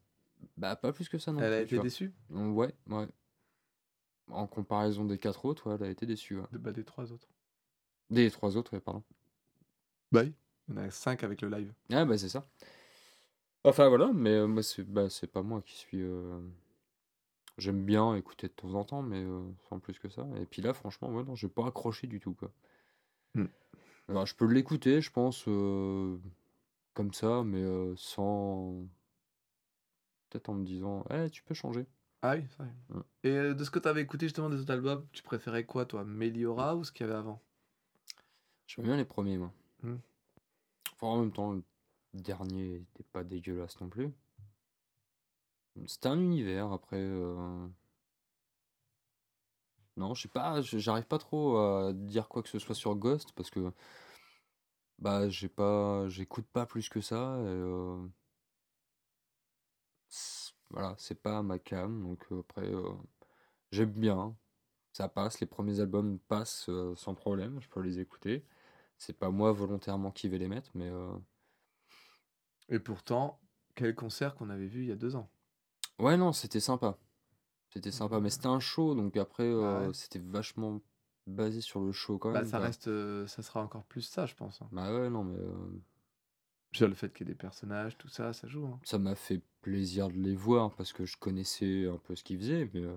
Bah 0.57 0.75
pas 0.75 0.93
plus 0.93 1.09
que 1.09 1.17
ça 1.17 1.31
non 1.31 1.39
Elle 1.39 1.53
a 1.53 1.61
été 1.61 1.79
déçue? 1.79 2.13
Ouais, 2.29 2.73
ouais. 2.87 3.07
En 4.29 4.47
comparaison 4.47 5.05
des 5.05 5.17
quatre 5.17 5.45
autres, 5.45 5.69
ouais, 5.69 5.75
elle 5.79 5.83
a 5.87 5.89
été 5.89 6.05
déçue. 6.05 6.37
ouais. 6.39 6.47
de, 6.51 6.57
bah, 6.57 6.71
des 6.71 6.83
trois 6.83 7.11
autres. 7.11 7.27
Des 8.11 8.29
trois 8.29 8.55
autres, 8.55 8.73
ouais, 8.73 8.79
pardon. 8.81 9.03
Bah 10.11 10.21
oui. 10.23 10.33
Il 10.67 10.75
y 10.75 10.79
en 10.79 10.81
a 10.83 10.91
5 10.91 11.23
avec 11.23 11.41
le 11.41 11.49
live. 11.49 11.73
Ah 11.91 12.05
bah 12.05 12.17
c'est 12.17 12.29
ça. 12.29 12.47
Enfin 13.63 13.87
voilà, 13.89 14.11
mais 14.13 14.31
euh, 14.31 14.47
moi 14.47 14.63
c'est 14.63 14.83
bah, 14.83 15.09
c'est 15.09 15.27
pas 15.31 15.41
moi 15.43 15.61
qui 15.61 15.75
suis. 15.75 16.01
euh, 16.01 16.39
J'aime 17.59 17.85
bien 17.85 18.15
écouter 18.15 18.47
de 18.47 18.53
temps 18.53 18.73
en 18.73 18.83
temps, 18.85 19.03
mais 19.03 19.23
euh, 19.23 19.43
sans 19.69 19.79
plus 19.79 19.99
que 19.99 20.09
ça. 20.09 20.25
Et 20.41 20.45
puis 20.47 20.63
là, 20.63 20.73
franchement, 20.73 21.09
ouais, 21.13 21.23
non, 21.23 21.35
j'ai 21.35 21.47
pas 21.47 21.67
accroché 21.67 22.07
du 22.07 22.19
tout 22.19 22.33
quoi. 22.33 22.51
Hmm. 23.35 23.47
Alors, 24.09 24.25
je 24.25 24.35
peux 24.35 24.45
l'écouter, 24.45 25.01
je 25.01 25.11
pense, 25.11 25.45
euh, 25.47 26.17
comme 26.93 27.13
ça, 27.13 27.43
mais 27.45 27.61
euh, 27.63 27.95
sans. 27.97 28.87
Peut-être 30.29 30.49
en 30.49 30.55
me 30.55 30.65
disant, 30.65 31.05
eh, 31.11 31.29
tu 31.29 31.43
peux 31.43 31.53
changer. 31.53 31.85
Ah 32.21 32.35
oui, 32.35 32.43
c'est 32.49 32.63
vrai. 32.63 32.71
Mm. 32.89 32.99
Et 33.23 33.29
euh, 33.29 33.53
de 33.53 33.63
ce 33.63 33.71
que 33.71 33.79
tu 33.79 33.87
avais 33.87 34.01
écouté 34.01 34.25
justement 34.25 34.49
des 34.49 34.59
autres 34.59 34.71
albums, 34.73 35.05
tu 35.13 35.23
préférais 35.23 35.65
quoi, 35.65 35.85
toi? 35.85 36.03
Meliora 36.03 36.75
ou 36.75 36.83
ce 36.83 36.91
qu'il 36.91 37.05
y 37.05 37.09
avait 37.09 37.17
avant? 37.17 37.41
J'aime 38.67 38.85
bien 38.85 38.97
les 38.97 39.05
premiers, 39.05 39.37
moi. 39.37 39.51
Hmm. 39.83 39.97
Enfin, 40.93 41.07
en 41.07 41.19
même 41.21 41.31
temps, 41.31 41.53
le 41.53 41.63
dernier 42.13 42.75
était 42.75 43.03
pas 43.11 43.23
dégueulasse 43.23 43.79
non 43.81 43.89
plus. 43.89 44.11
C'était 45.87 46.07
un 46.07 46.19
univers, 46.19 46.71
après. 46.71 46.97
euh, 46.99 47.67
Non, 49.97 50.13
je 50.13 50.23
sais 50.23 50.27
pas, 50.29 50.61
j'arrive 50.61 51.05
pas 51.05 51.17
trop 51.19 51.57
à 51.57 51.93
dire 51.93 52.27
quoi 52.29 52.41
que 52.41 52.49
ce 52.49 52.57
soit 52.59 52.75
sur 52.75 52.95
Ghost 52.95 53.33
parce 53.35 53.49
que. 53.49 53.71
Bah, 54.99 55.29
j'ai 55.29 55.49
pas. 55.49 56.07
J'écoute 56.09 56.45
pas 56.47 56.65
plus 56.65 56.89
que 56.89 57.01
ça. 57.01 57.37
Et, 57.39 57.45
euh, 57.47 58.07
Voilà, 60.71 60.95
c'est 60.97 61.21
pas 61.21 61.41
ma 61.43 61.59
cam, 61.59 62.01
donc 62.03 62.25
après. 62.31 62.71
J'aime 63.71 63.91
bien. 63.91 64.35
Ça 64.93 65.09
passe, 65.09 65.39
les 65.41 65.47
premiers 65.47 65.79
albums 65.81 66.19
passent 66.19 66.69
sans 66.95 67.15
problème, 67.15 67.61
je 67.61 67.69
peux 67.69 67.81
les 67.81 67.99
écouter. 67.99 68.45
C'est 68.97 69.17
pas 69.17 69.31
moi 69.31 69.51
volontairement 69.53 70.11
qui 70.11 70.29
vais 70.29 70.39
les 70.39 70.47
mettre, 70.49 70.71
mais 70.75 70.91
Et 72.69 72.79
pourtant, 72.79 73.41
quel 73.75 73.93
concert 73.95 74.33
qu'on 74.33 74.49
avait 74.49 74.65
vu 74.67 74.83
il 74.83 74.87
y 74.87 74.91
a 74.93 74.95
deux 74.95 75.17
ans? 75.17 75.29
ouais, 75.99 76.17
non, 76.17 76.33
c'était 76.33 76.59
sympa. 76.59 76.97
C'était 77.69 77.91
sympa, 77.91 78.19
mais 78.21 78.29
c'était 78.31 78.47
un 78.47 78.59
show, 78.61 78.95
donc 78.95 79.17
après, 79.17 79.49
ouais. 79.59 79.91
c'était 79.93 80.19
vachement 80.19 80.81
basé 81.27 81.61
sur 81.61 81.81
le 81.81 81.91
show 81.93 82.17
quand 82.19 82.31
Bah, 82.31 82.43
même. 82.43 82.45
ça 82.45 82.57
quoi. 82.57 82.59
reste, 82.59 82.87
euh, 82.87 83.27
ça 83.27 83.43
sera 83.43 83.61
encore 83.61 83.83
plus 83.85 84.01
ça, 84.01 84.25
je 84.25 84.33
pense. 84.35 84.61
hein. 84.63 84.71
Bah 84.71 84.91
ouais, 84.93 85.09
non, 85.09 85.23
mais 85.23 85.37
euh, 85.37 85.81
Le 86.79 86.93
fait 86.93 87.11
qu'il 87.13 87.27
y 87.27 87.29
ait 87.31 87.33
des 87.33 87.37
personnages, 87.37 87.97
tout 87.97 88.09
ça, 88.09 88.31
ça 88.33 88.47
joue. 88.47 88.65
hein. 88.67 88.79
ça 88.83 88.99
m'a 88.99 89.15
fait 89.15 89.41
plaisir 89.61 90.07
de 90.09 90.17
les 90.17 90.35
voir 90.35 90.73
parce 90.75 90.93
que 90.93 91.05
je 91.05 91.17
connaissais 91.17 91.87
un 91.87 91.97
peu 91.97 92.15
ce 92.15 92.23
qu'ils 92.23 92.37
faisaient, 92.39 92.69
mais 92.73 92.83
euh, 92.85 92.95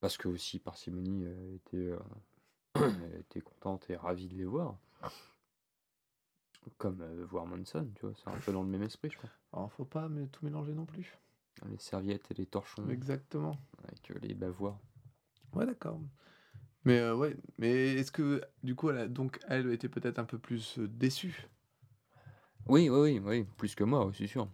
parce 0.00 0.16
que 0.18 0.28
aussi 0.28 0.58
Parcimonie 0.58 1.24
euh, 1.24 1.54
était, 1.54 1.96
euh, 2.78 2.90
était 3.20 3.40
contente 3.40 3.88
et 3.90 3.96
ravie 3.96 4.28
de 4.28 4.34
les 4.36 4.44
voir. 4.44 4.76
Comme 6.78 7.00
euh, 7.00 7.24
voir 7.26 7.46
Monson, 7.46 7.88
tu 7.94 8.02
vois, 8.06 8.14
c'est 8.16 8.28
un 8.28 8.38
peu 8.38 8.52
dans 8.52 8.62
le 8.62 8.68
même 8.68 8.82
esprit, 8.82 9.08
je 9.10 9.16
crois. 9.16 9.30
Alors, 9.52 9.72
faut 9.72 9.84
pas 9.84 10.08
mais 10.08 10.26
tout 10.26 10.44
mélanger 10.44 10.74
non 10.74 10.84
plus. 10.84 11.16
Les 11.68 11.78
serviettes 11.78 12.30
et 12.30 12.34
les 12.34 12.46
torchons 12.46 12.88
Exactement. 12.88 13.56
avec 13.84 14.08
les 14.22 14.34
bavoirs. 14.34 14.78
Ouais, 15.54 15.66
d'accord. 15.66 16.00
Mais 16.84 17.10
ouais, 17.12 17.36
mais 17.58 17.94
est-ce 17.94 18.10
que 18.12 18.42
du 18.62 18.74
coup, 18.74 18.90
elle 18.90 18.98
a, 18.98 19.08
donc 19.08 19.38
elle 19.48 19.70
était 19.72 19.88
peut-être 19.88 20.18
un 20.18 20.24
peu 20.24 20.38
plus 20.38 20.78
déçue? 20.78 21.46
Oui, 22.70 22.88
oui, 22.88 22.98
oui, 22.98 23.18
oui, 23.24 23.44
plus 23.56 23.74
que 23.74 23.82
moi, 23.82 24.06
oui, 24.06 24.14
c'est 24.16 24.28
sûr. 24.28 24.48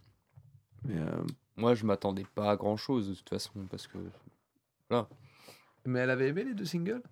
Mais, 0.85 0.97
euh, 0.97 1.23
Moi, 1.55 1.75
je 1.75 1.85
m'attendais 1.85 2.25
pas 2.33 2.49
à 2.49 2.55
grand 2.55 2.75
chose 2.75 3.09
de 3.09 3.13
toute 3.13 3.29
façon, 3.29 3.67
parce 3.69 3.85
que. 3.85 3.99
Voilà. 4.89 5.07
mais 5.85 5.99
elle 5.99 6.09
avait 6.09 6.29
aimé 6.29 6.43
les 6.43 6.55
deux 6.55 6.65
singles? 6.65 7.03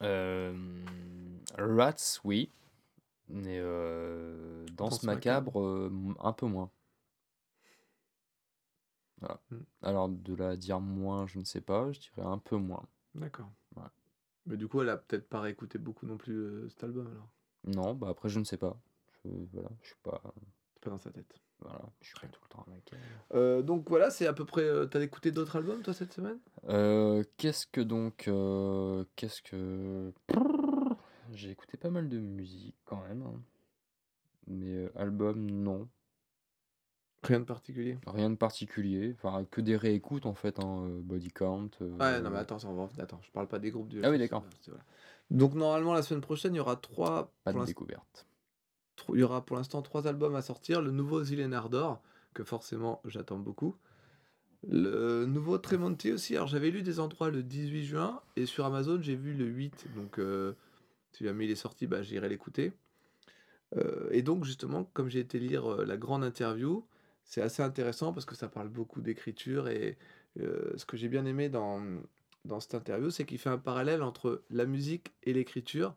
Euh, 0.00 0.54
Rats, 1.58 2.20
oui. 2.22 2.50
Mais 3.28 3.58
euh, 3.58 4.64
Danse 4.76 4.90
Danse 4.90 5.02
macabre, 5.02 5.60
euh, 5.60 5.88
m- 5.90 6.14
un 6.20 6.32
peu 6.32 6.46
moins. 6.46 6.70
Voilà. 9.18 9.40
Hmm. 9.50 9.58
Alors, 9.82 10.08
de 10.08 10.34
la 10.34 10.56
dire 10.56 10.78
moins, 10.78 11.26
je 11.26 11.40
ne 11.40 11.44
sais 11.44 11.60
pas, 11.60 11.90
je 11.90 11.98
dirais 11.98 12.22
un 12.22 12.38
peu 12.38 12.56
moins. 12.56 12.84
D'accord. 13.16 13.50
Ouais. 13.74 13.82
Mais 14.46 14.56
du 14.56 14.68
coup, 14.68 14.82
elle 14.82 14.90
a 14.90 14.98
peut-être 14.98 15.28
pas 15.28 15.40
réécouté 15.40 15.78
beaucoup 15.78 16.06
non 16.06 16.16
plus 16.16 16.34
euh, 16.34 16.68
cet 16.68 16.84
album 16.84 17.08
alors? 17.08 17.28
Non, 17.64 17.94
bah 17.94 18.08
après, 18.10 18.28
je 18.28 18.38
ne 18.38 18.44
sais 18.44 18.58
pas. 18.58 18.76
Voilà, 19.52 19.68
je 19.82 19.86
suis 19.88 19.96
pas. 20.02 20.20
Pas 20.80 20.90
dans 20.90 20.98
sa 20.98 21.10
tête. 21.10 21.34
Voilà, 21.60 21.80
je 22.02 22.08
suis 22.08 22.14
pas 22.20 22.26
tout 22.28 22.40
le 22.42 22.48
temps 22.48 22.64
avec 22.70 22.92
elle. 22.92 22.98
Euh, 23.34 23.62
donc 23.62 23.88
voilà, 23.88 24.10
c'est 24.10 24.26
à 24.26 24.32
peu 24.34 24.44
près. 24.44 24.62
euh, 24.62 24.86
T'as 24.86 25.00
écouté 25.00 25.30
d'autres 25.32 25.56
albums 25.56 25.82
toi 25.82 25.94
cette 25.94 26.12
semaine? 26.12 26.38
Euh, 26.68 27.22
qu'est-ce 27.38 27.66
que 27.66 27.80
donc. 27.80 28.28
qu'est-ce 29.16 29.40
que. 29.42 30.12
J'ai 31.32 31.50
écouté 31.50 31.76
pas 31.78 31.90
mal 31.90 32.08
de 32.08 32.18
musique 32.18 32.76
quand 32.84 33.02
même. 33.08 33.22
hein. 33.22 33.40
Mais 34.46 34.90
album, 34.94 35.50
non. 35.50 35.88
Rien 37.22 37.40
de 37.40 37.44
particulier? 37.46 37.98
Rien 38.06 38.28
de 38.28 38.34
particulier. 38.36 39.14
Enfin, 39.16 39.46
que 39.50 39.62
des 39.62 39.76
réécoutes 39.76 40.26
en 40.26 40.34
fait. 40.34 40.58
Hein. 40.60 40.86
Body 41.00 41.30
Count. 41.32 41.70
Ouais, 41.80 42.20
non 42.20 42.28
mais 42.30 42.38
attends, 42.38 42.58
ça, 42.58 42.68
on 42.68 42.74
va... 42.74 42.90
attends, 43.02 43.20
je 43.22 43.30
parle 43.30 43.48
pas 43.48 43.58
des 43.58 43.70
groupes 43.70 43.88
du. 43.88 44.04
Ah 44.04 44.10
oui, 44.10 44.18
d'accord. 44.18 44.44
voilà. 44.66 44.82
Donc 45.30 45.54
normalement 45.54 45.94
la 45.94 46.02
semaine 46.02 46.20
prochaine, 46.20 46.52
il 46.52 46.58
y 46.58 46.60
aura 46.60 46.76
trois. 46.76 47.32
Pas 47.44 47.54
de 47.54 47.64
découverte. 47.64 48.26
Il 49.12 49.20
y 49.20 49.22
aura 49.22 49.44
pour 49.44 49.56
l'instant 49.56 49.82
trois 49.82 50.06
albums 50.06 50.34
à 50.34 50.42
sortir. 50.42 50.80
Le 50.80 50.90
nouveau 50.90 51.22
Zillen 51.22 51.52
Ardor, 51.52 52.02
que 52.32 52.44
forcément 52.44 53.00
j'attends 53.04 53.38
beaucoup. 53.38 53.76
Le 54.66 55.26
nouveau 55.26 55.58
Tremonti 55.58 56.12
aussi. 56.12 56.36
Alors 56.36 56.48
j'avais 56.48 56.70
lu 56.70 56.82
des 56.82 57.00
endroits 57.00 57.30
le 57.30 57.42
18 57.42 57.84
juin 57.84 58.20
et 58.36 58.46
sur 58.46 58.64
Amazon 58.64 58.98
j'ai 59.02 59.16
vu 59.16 59.34
le 59.34 59.44
8. 59.44 59.86
Donc 59.96 60.18
euh, 60.18 60.54
si 61.12 61.24
jamais 61.24 61.44
il 61.44 61.50
est 61.50 61.56
sorti, 61.56 61.86
bah, 61.86 62.02
j'irai 62.02 62.28
l'écouter. 62.28 62.72
Euh, 63.76 64.08
et 64.10 64.22
donc 64.22 64.44
justement, 64.44 64.84
comme 64.92 65.08
j'ai 65.08 65.20
été 65.20 65.38
lire 65.38 65.66
euh, 65.66 65.84
la 65.84 65.96
grande 65.96 66.24
interview, 66.24 66.84
c'est 67.24 67.40
assez 67.40 67.62
intéressant 67.62 68.12
parce 68.12 68.26
que 68.26 68.34
ça 68.34 68.48
parle 68.48 68.68
beaucoup 68.68 69.00
d'écriture 69.00 69.68
et 69.68 69.96
euh, 70.40 70.72
ce 70.76 70.84
que 70.84 70.96
j'ai 70.96 71.08
bien 71.08 71.24
aimé 71.24 71.48
dans, 71.48 71.82
dans 72.44 72.60
cette 72.60 72.74
interview, 72.74 73.10
c'est 73.10 73.24
qu'il 73.24 73.38
fait 73.38 73.50
un 73.50 73.58
parallèle 73.58 74.02
entre 74.02 74.42
la 74.50 74.66
musique 74.66 75.12
et 75.22 75.32
l'écriture, 75.32 75.94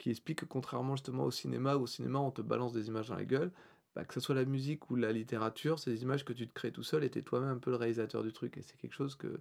qui 0.00 0.10
explique 0.10 0.40
que 0.40 0.44
contrairement 0.46 0.96
justement 0.96 1.24
au 1.24 1.30
cinéma, 1.30 1.76
où 1.76 1.82
au 1.82 1.86
cinéma 1.86 2.18
on 2.18 2.30
te 2.30 2.40
balance 2.40 2.72
des 2.72 2.88
images 2.88 3.08
dans 3.08 3.16
la 3.16 3.26
gueule, 3.26 3.52
bah, 3.94 4.04
que 4.04 4.14
ce 4.14 4.20
soit 4.20 4.34
la 4.34 4.46
musique 4.46 4.90
ou 4.90 4.96
la 4.96 5.12
littérature, 5.12 5.78
c'est 5.78 5.90
des 5.90 6.02
images 6.02 6.24
que 6.24 6.32
tu 6.32 6.48
te 6.48 6.54
crées 6.54 6.72
tout 6.72 6.82
seul 6.82 7.04
et 7.04 7.10
t'es 7.10 7.22
toi-même 7.22 7.50
un 7.50 7.58
peu 7.58 7.70
le 7.70 7.76
réalisateur 7.76 8.22
du 8.22 8.32
truc. 8.32 8.56
Et 8.56 8.62
c'est 8.62 8.76
quelque 8.78 8.94
chose 8.94 9.14
que, 9.14 9.40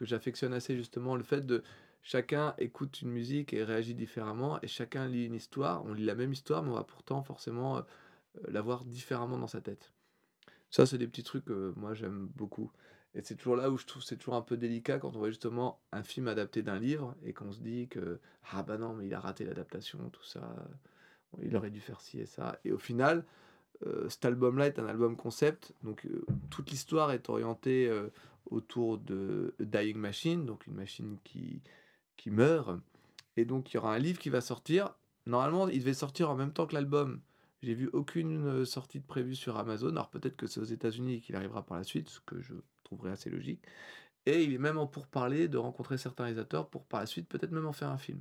j'affectionne 0.00 0.52
assez 0.52 0.76
justement, 0.76 1.16
le 1.16 1.24
fait 1.24 1.44
de 1.44 1.64
chacun 2.02 2.54
écoute 2.58 3.02
une 3.02 3.10
musique 3.10 3.52
et 3.52 3.64
réagit 3.64 3.94
différemment, 3.94 4.60
et 4.62 4.68
chacun 4.68 5.08
lit 5.08 5.24
une 5.24 5.34
histoire, 5.34 5.84
on 5.86 5.92
lit 5.92 6.04
la 6.04 6.14
même 6.14 6.32
histoire, 6.32 6.62
mais 6.62 6.70
on 6.70 6.74
va 6.74 6.84
pourtant 6.84 7.22
forcément 7.22 7.78
euh, 7.78 7.82
la 8.48 8.60
voir 8.60 8.84
différemment 8.84 9.38
dans 9.38 9.48
sa 9.48 9.60
tête. 9.60 9.92
Ça, 10.70 10.86
c'est 10.86 10.98
des 10.98 11.08
petits 11.08 11.24
trucs 11.24 11.46
que 11.46 11.72
moi 11.76 11.94
j'aime 11.94 12.28
beaucoup. 12.36 12.70
Et 13.16 13.22
c'est 13.22 13.34
toujours 13.34 13.56
là 13.56 13.70
où 13.70 13.78
je 13.78 13.86
trouve 13.86 14.02
c'est 14.02 14.16
toujours 14.16 14.34
un 14.34 14.42
peu 14.42 14.58
délicat 14.58 14.98
quand 14.98 15.16
on 15.16 15.18
voit 15.18 15.30
justement 15.30 15.80
un 15.90 16.02
film 16.02 16.28
adapté 16.28 16.62
d'un 16.62 16.78
livre 16.78 17.16
et 17.24 17.32
qu'on 17.32 17.50
se 17.50 17.60
dit 17.60 17.88
que 17.88 18.20
ah 18.52 18.62
bah 18.62 18.76
non 18.76 18.92
mais 18.92 19.06
il 19.06 19.14
a 19.14 19.20
raté 19.20 19.44
l'adaptation 19.44 19.98
tout 20.10 20.22
ça 20.22 20.54
il 21.42 21.56
aurait 21.56 21.70
dû 21.70 21.80
faire 21.80 22.00
ci 22.00 22.20
et 22.20 22.26
ça. 22.26 22.58
Et 22.64 22.72
au 22.72 22.78
final 22.78 23.24
euh, 23.86 24.08
cet 24.10 24.26
album 24.26 24.58
là 24.58 24.66
est 24.66 24.78
un 24.78 24.86
album 24.86 25.16
concept 25.16 25.72
donc 25.82 26.04
euh, 26.04 26.26
toute 26.50 26.70
l'histoire 26.70 27.10
est 27.10 27.30
orientée 27.30 27.88
euh, 27.88 28.08
autour 28.50 28.98
de 28.98 29.54
Dying 29.60 29.96
Machine 29.96 30.44
donc 30.44 30.66
une 30.66 30.74
machine 30.74 31.16
qui 31.24 31.62
qui 32.18 32.30
meurt. 32.30 32.78
Et 33.38 33.46
donc 33.46 33.72
il 33.72 33.76
y 33.76 33.78
aura 33.78 33.94
un 33.94 33.98
livre 33.98 34.18
qui 34.18 34.30
va 34.30 34.40
sortir. 34.42 34.94
Normalement 35.24 35.68
il 35.68 35.80
devait 35.80 35.94
sortir 35.94 36.30
en 36.30 36.34
même 36.34 36.52
temps 36.52 36.66
que 36.66 36.74
l'album 36.74 37.20
j'ai 37.66 37.74
vu 37.74 37.90
aucune 37.92 38.46
euh, 38.46 38.64
sortie 38.64 39.00
de 39.00 39.04
prévue 39.04 39.34
sur 39.34 39.56
Amazon 39.56 39.88
alors 39.88 40.08
peut-être 40.08 40.36
que 40.36 40.46
c'est 40.46 40.60
aux 40.60 40.64
États-Unis 40.64 41.20
qu'il 41.20 41.34
arrivera 41.34 41.66
par 41.66 41.76
la 41.76 41.82
suite 41.82 42.08
ce 42.08 42.20
que 42.20 42.40
je 42.40 42.54
trouverais 42.84 43.10
assez 43.10 43.28
logique. 43.28 43.60
Et 44.24 44.44
il 44.44 44.54
est 44.54 44.58
même 44.58 44.78
en 44.78 44.86
pourparler 44.86 45.48
de 45.48 45.58
rencontrer 45.58 45.98
certains 45.98 46.24
réalisateurs 46.24 46.68
pour 46.68 46.84
par 46.84 47.00
la 47.00 47.06
suite 47.06 47.28
peut-être 47.28 47.50
même 47.50 47.66
en 47.66 47.72
faire 47.72 47.90
un 47.90 47.98
film. 47.98 48.20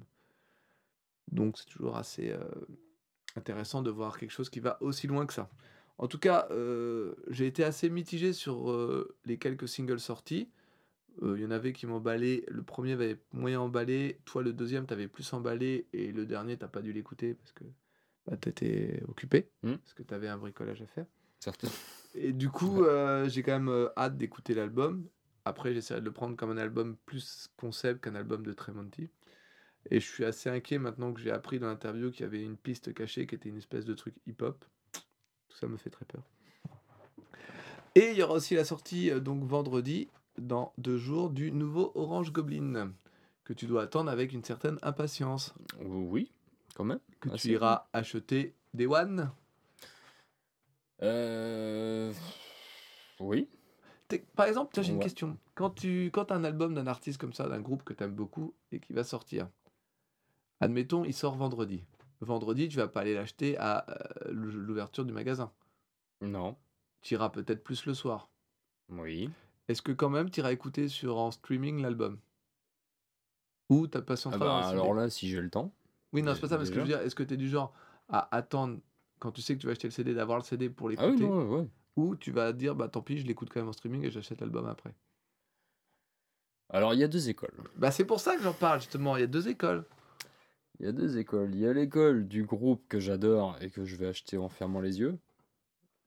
Donc 1.31 1.59
c'est 1.59 1.67
toujours 1.69 1.95
assez 1.95 2.31
euh, 2.31 2.39
intéressant 3.35 3.83
de 3.83 3.91
voir 3.91 4.17
quelque 4.17 4.31
chose 4.31 4.49
qui 4.49 4.59
va 4.59 4.81
aussi 4.81 5.05
loin 5.05 5.27
que 5.27 5.33
ça. 5.33 5.47
En 5.99 6.07
tout 6.07 6.19
cas, 6.19 6.47
euh, 6.49 7.13
j'ai 7.27 7.45
été 7.45 7.63
assez 7.63 7.91
mitigé 7.91 8.33
sur 8.33 8.75
les 9.25 9.37
quelques 9.37 9.67
singles 9.67 9.99
sortis. 9.99 10.49
Il 11.21 11.39
y 11.39 11.45
en 11.45 11.51
avait 11.51 11.71
qui 11.71 11.85
m'emballaient. 11.85 12.43
Le 12.47 12.63
premier 12.63 12.93
avait 12.93 13.19
moyen 13.31 13.61
emballé. 13.61 14.19
Toi, 14.25 14.41
le 14.41 14.53
deuxième, 14.53 14.87
t'avais 14.87 15.07
plus 15.07 15.31
emballé. 15.33 15.87
Et 15.93 16.11
le 16.11 16.25
dernier, 16.25 16.57
t'as 16.57 16.67
pas 16.67 16.81
dû 16.81 16.91
l'écouter 16.91 17.35
parce 17.35 17.53
que 17.53 17.63
bah, 18.27 18.37
t'étais 18.37 19.01
occupé. 19.07 19.49
Hmm. 19.63 19.75
Parce 19.75 19.93
que 19.93 20.03
t'avais 20.03 20.27
un 20.27 20.37
bricolage 20.37 20.81
à 20.81 20.87
faire. 20.87 21.05
Certain. 21.39 21.67
Et 22.15 22.33
du 22.33 22.49
coup, 22.49 22.83
euh, 22.83 23.27
j'ai 23.29 23.43
quand 23.43 23.53
même 23.53 23.69
euh, 23.69 23.89
hâte 23.97 24.17
d'écouter 24.17 24.53
l'album. 24.53 25.07
Après, 25.43 25.73
j'essaierai 25.73 25.99
de 25.99 26.05
le 26.05 26.11
prendre 26.11 26.35
comme 26.35 26.49
un 26.49 26.57
album 26.57 26.95
plus 27.05 27.49
concept 27.57 28.03
qu'un 28.03 28.15
album 28.15 28.43
de 28.43 28.53
Tremonti. 28.53 29.09
Et 29.91 29.99
je 29.99 30.05
suis 30.07 30.25
assez 30.25 30.49
inquiet 30.49 30.79
maintenant 30.79 31.13
que 31.13 31.21
j'ai 31.21 31.29
appris 31.29 31.59
dans 31.59 31.67
l'interview 31.67 32.09
qu'il 32.09 32.21
y 32.21 32.23
avait 32.25 32.41
une 32.41 32.57
piste 32.57 32.93
cachée 32.93 33.27
qui 33.27 33.35
était 33.35 33.49
une 33.49 33.57
espèce 33.57 33.85
de 33.85 33.93
truc 33.93 34.15
hip-hop. 34.25 34.65
Tout 34.91 35.57
ça 35.57 35.67
me 35.67 35.77
fait 35.77 35.91
très 35.91 36.05
peur. 36.05 36.23
Et 37.93 38.11
il 38.11 38.17
y 38.17 38.23
aura 38.23 38.33
aussi 38.33 38.55
la 38.55 38.65
sortie, 38.65 39.11
euh, 39.11 39.19
donc 39.19 39.43
vendredi, 39.43 40.09
dans 40.37 40.73
deux 40.77 40.97
jours, 40.97 41.29
du 41.29 41.51
nouveau 41.51 41.91
Orange 41.95 42.33
Goblin, 42.33 42.91
que 43.43 43.53
tu 43.53 43.67
dois 43.67 43.83
attendre 43.83 44.09
avec 44.09 44.33
une 44.33 44.43
certaine 44.43 44.79
impatience. 44.81 45.53
Oui, 45.79 46.31
quand 46.75 46.83
même. 46.83 46.99
Que 47.19 47.29
tu 47.29 47.53
iras 47.53 47.87
acheter 47.93 48.53
des 48.75 48.85
One? 48.85 49.31
Euh... 51.01 52.13
Oui. 53.19 53.49
Par 54.35 54.45
exemple, 54.45 54.79
j'ai 54.81 54.91
une 54.91 54.97
Ouais. 54.97 55.03
question. 55.03 55.37
Quand 55.55 55.71
tu 55.71 56.11
quand 56.13 56.31
as 56.31 56.35
un 56.35 56.43
album 56.43 56.75
d'un 56.75 56.85
artiste 56.85 57.19
comme 57.19 57.33
ça, 57.33 57.49
d'un 57.49 57.59
groupe 57.61 57.83
que 57.83 57.93
tu 57.93 58.03
aimes 58.03 58.13
beaucoup 58.13 58.53
et 58.71 58.79
qui 58.79 58.93
va 58.93 59.03
sortir, 59.03 59.49
admettons, 60.59 61.03
il 61.03 61.13
sort 61.13 61.35
vendredi. 61.35 61.83
Vendredi, 62.21 62.69
tu 62.69 62.77
vas 62.77 62.87
pas 62.87 63.01
aller 63.01 63.15
l'acheter 63.15 63.57
à 63.57 63.85
euh, 63.89 64.31
l'ouverture 64.31 65.05
du 65.05 65.11
magasin. 65.13 65.51
Non. 66.21 66.55
Tu 67.01 67.15
iras 67.15 67.29
peut-être 67.29 67.63
plus 67.63 67.85
le 67.85 67.93
soir. 67.93 68.29
Oui. 68.89 69.29
Est-ce 69.67 69.81
que 69.81 69.91
quand 69.91 70.09
même 70.09 70.29
tu 70.29 70.39
iras 70.39 70.51
écouter 70.51 70.87
sur 70.87 71.17
en 71.17 71.31
streaming 71.31 71.81
l'album? 71.81 72.19
Ou 73.69 73.87
ta 73.87 74.01
passion 74.01 74.29
Ah 74.33 74.37
bah, 74.37 74.67
alors 74.67 74.93
là, 74.93 75.09
si 75.09 75.27
j'ai 75.27 75.41
le 75.41 75.49
temps. 75.49 75.73
Oui, 76.15 76.23
non, 76.23 76.33
c'est 76.33 76.41
pas 76.41 76.47
ça, 76.47 76.57
mais 76.57 76.65
ce 76.65 76.71
que 76.71 76.79
je 76.79 76.85
veux 76.85 76.87
dire, 76.87 77.01
est-ce 77.01 77.13
que 77.15 77.23
tu 77.23 77.33
es 77.33 77.37
du 77.37 77.49
genre 77.49 77.73
à 78.09 78.33
attendre 78.35 78.79
quand 79.19 79.31
tu 79.33 79.41
sais 79.41 79.55
que 79.55 79.59
tu 79.61 79.67
vas 79.67 79.71
acheter 79.73 79.87
le 79.87 79.91
CD, 79.91 80.13
d'avoir 80.13 80.37
le 80.39 80.43
CD 80.45 80.69
pour 80.69 80.89
Ah 80.97 81.07
oui, 81.07 81.15
l'écouter 81.15 81.29
non, 81.29 81.49
ouais, 81.49 81.59
ouais. 81.61 81.67
Ou 81.97 82.15
tu 82.17 82.31
vas 82.31 82.53
dire, 82.53 82.75
bah 82.75 82.89
tant 82.89 83.01
pis, 83.01 83.17
je 83.19 83.25
l'écoute 83.27 83.49
quand 83.51 83.59
même 83.61 83.69
en 83.69 83.73
streaming 83.73 84.05
et 84.05 84.11
j'achète 84.11 84.41
l'album 84.41 84.67
après? 84.67 84.95
Alors, 86.69 86.93
il 86.93 86.99
y 86.99 87.03
a 87.03 87.07
deux 87.07 87.27
écoles. 87.29 87.63
Bah 87.77 87.91
c'est 87.91 88.05
pour 88.05 88.19
ça 88.19 88.35
que 88.35 88.43
j'en 88.43 88.53
parle 88.53 88.79
justement, 88.79 89.17
il 89.17 89.21
y 89.21 89.23
a 89.23 89.27
deux 89.27 89.47
écoles. 89.47 89.85
Il 90.79 90.85
y 90.85 90.89
a 90.89 90.93
deux 90.93 91.17
écoles. 91.17 91.53
Il 91.53 91.59
y 91.59 91.67
a 91.67 91.73
l'école 91.73 92.29
du 92.29 92.45
groupe 92.45 92.87
que 92.87 92.97
j'adore 92.99 93.57
et 93.61 93.69
que 93.69 93.83
je 93.83 93.97
vais 93.97 94.07
acheter 94.07 94.37
en 94.37 94.47
fermant 94.47 94.79
les 94.79 94.99
yeux. 95.01 95.19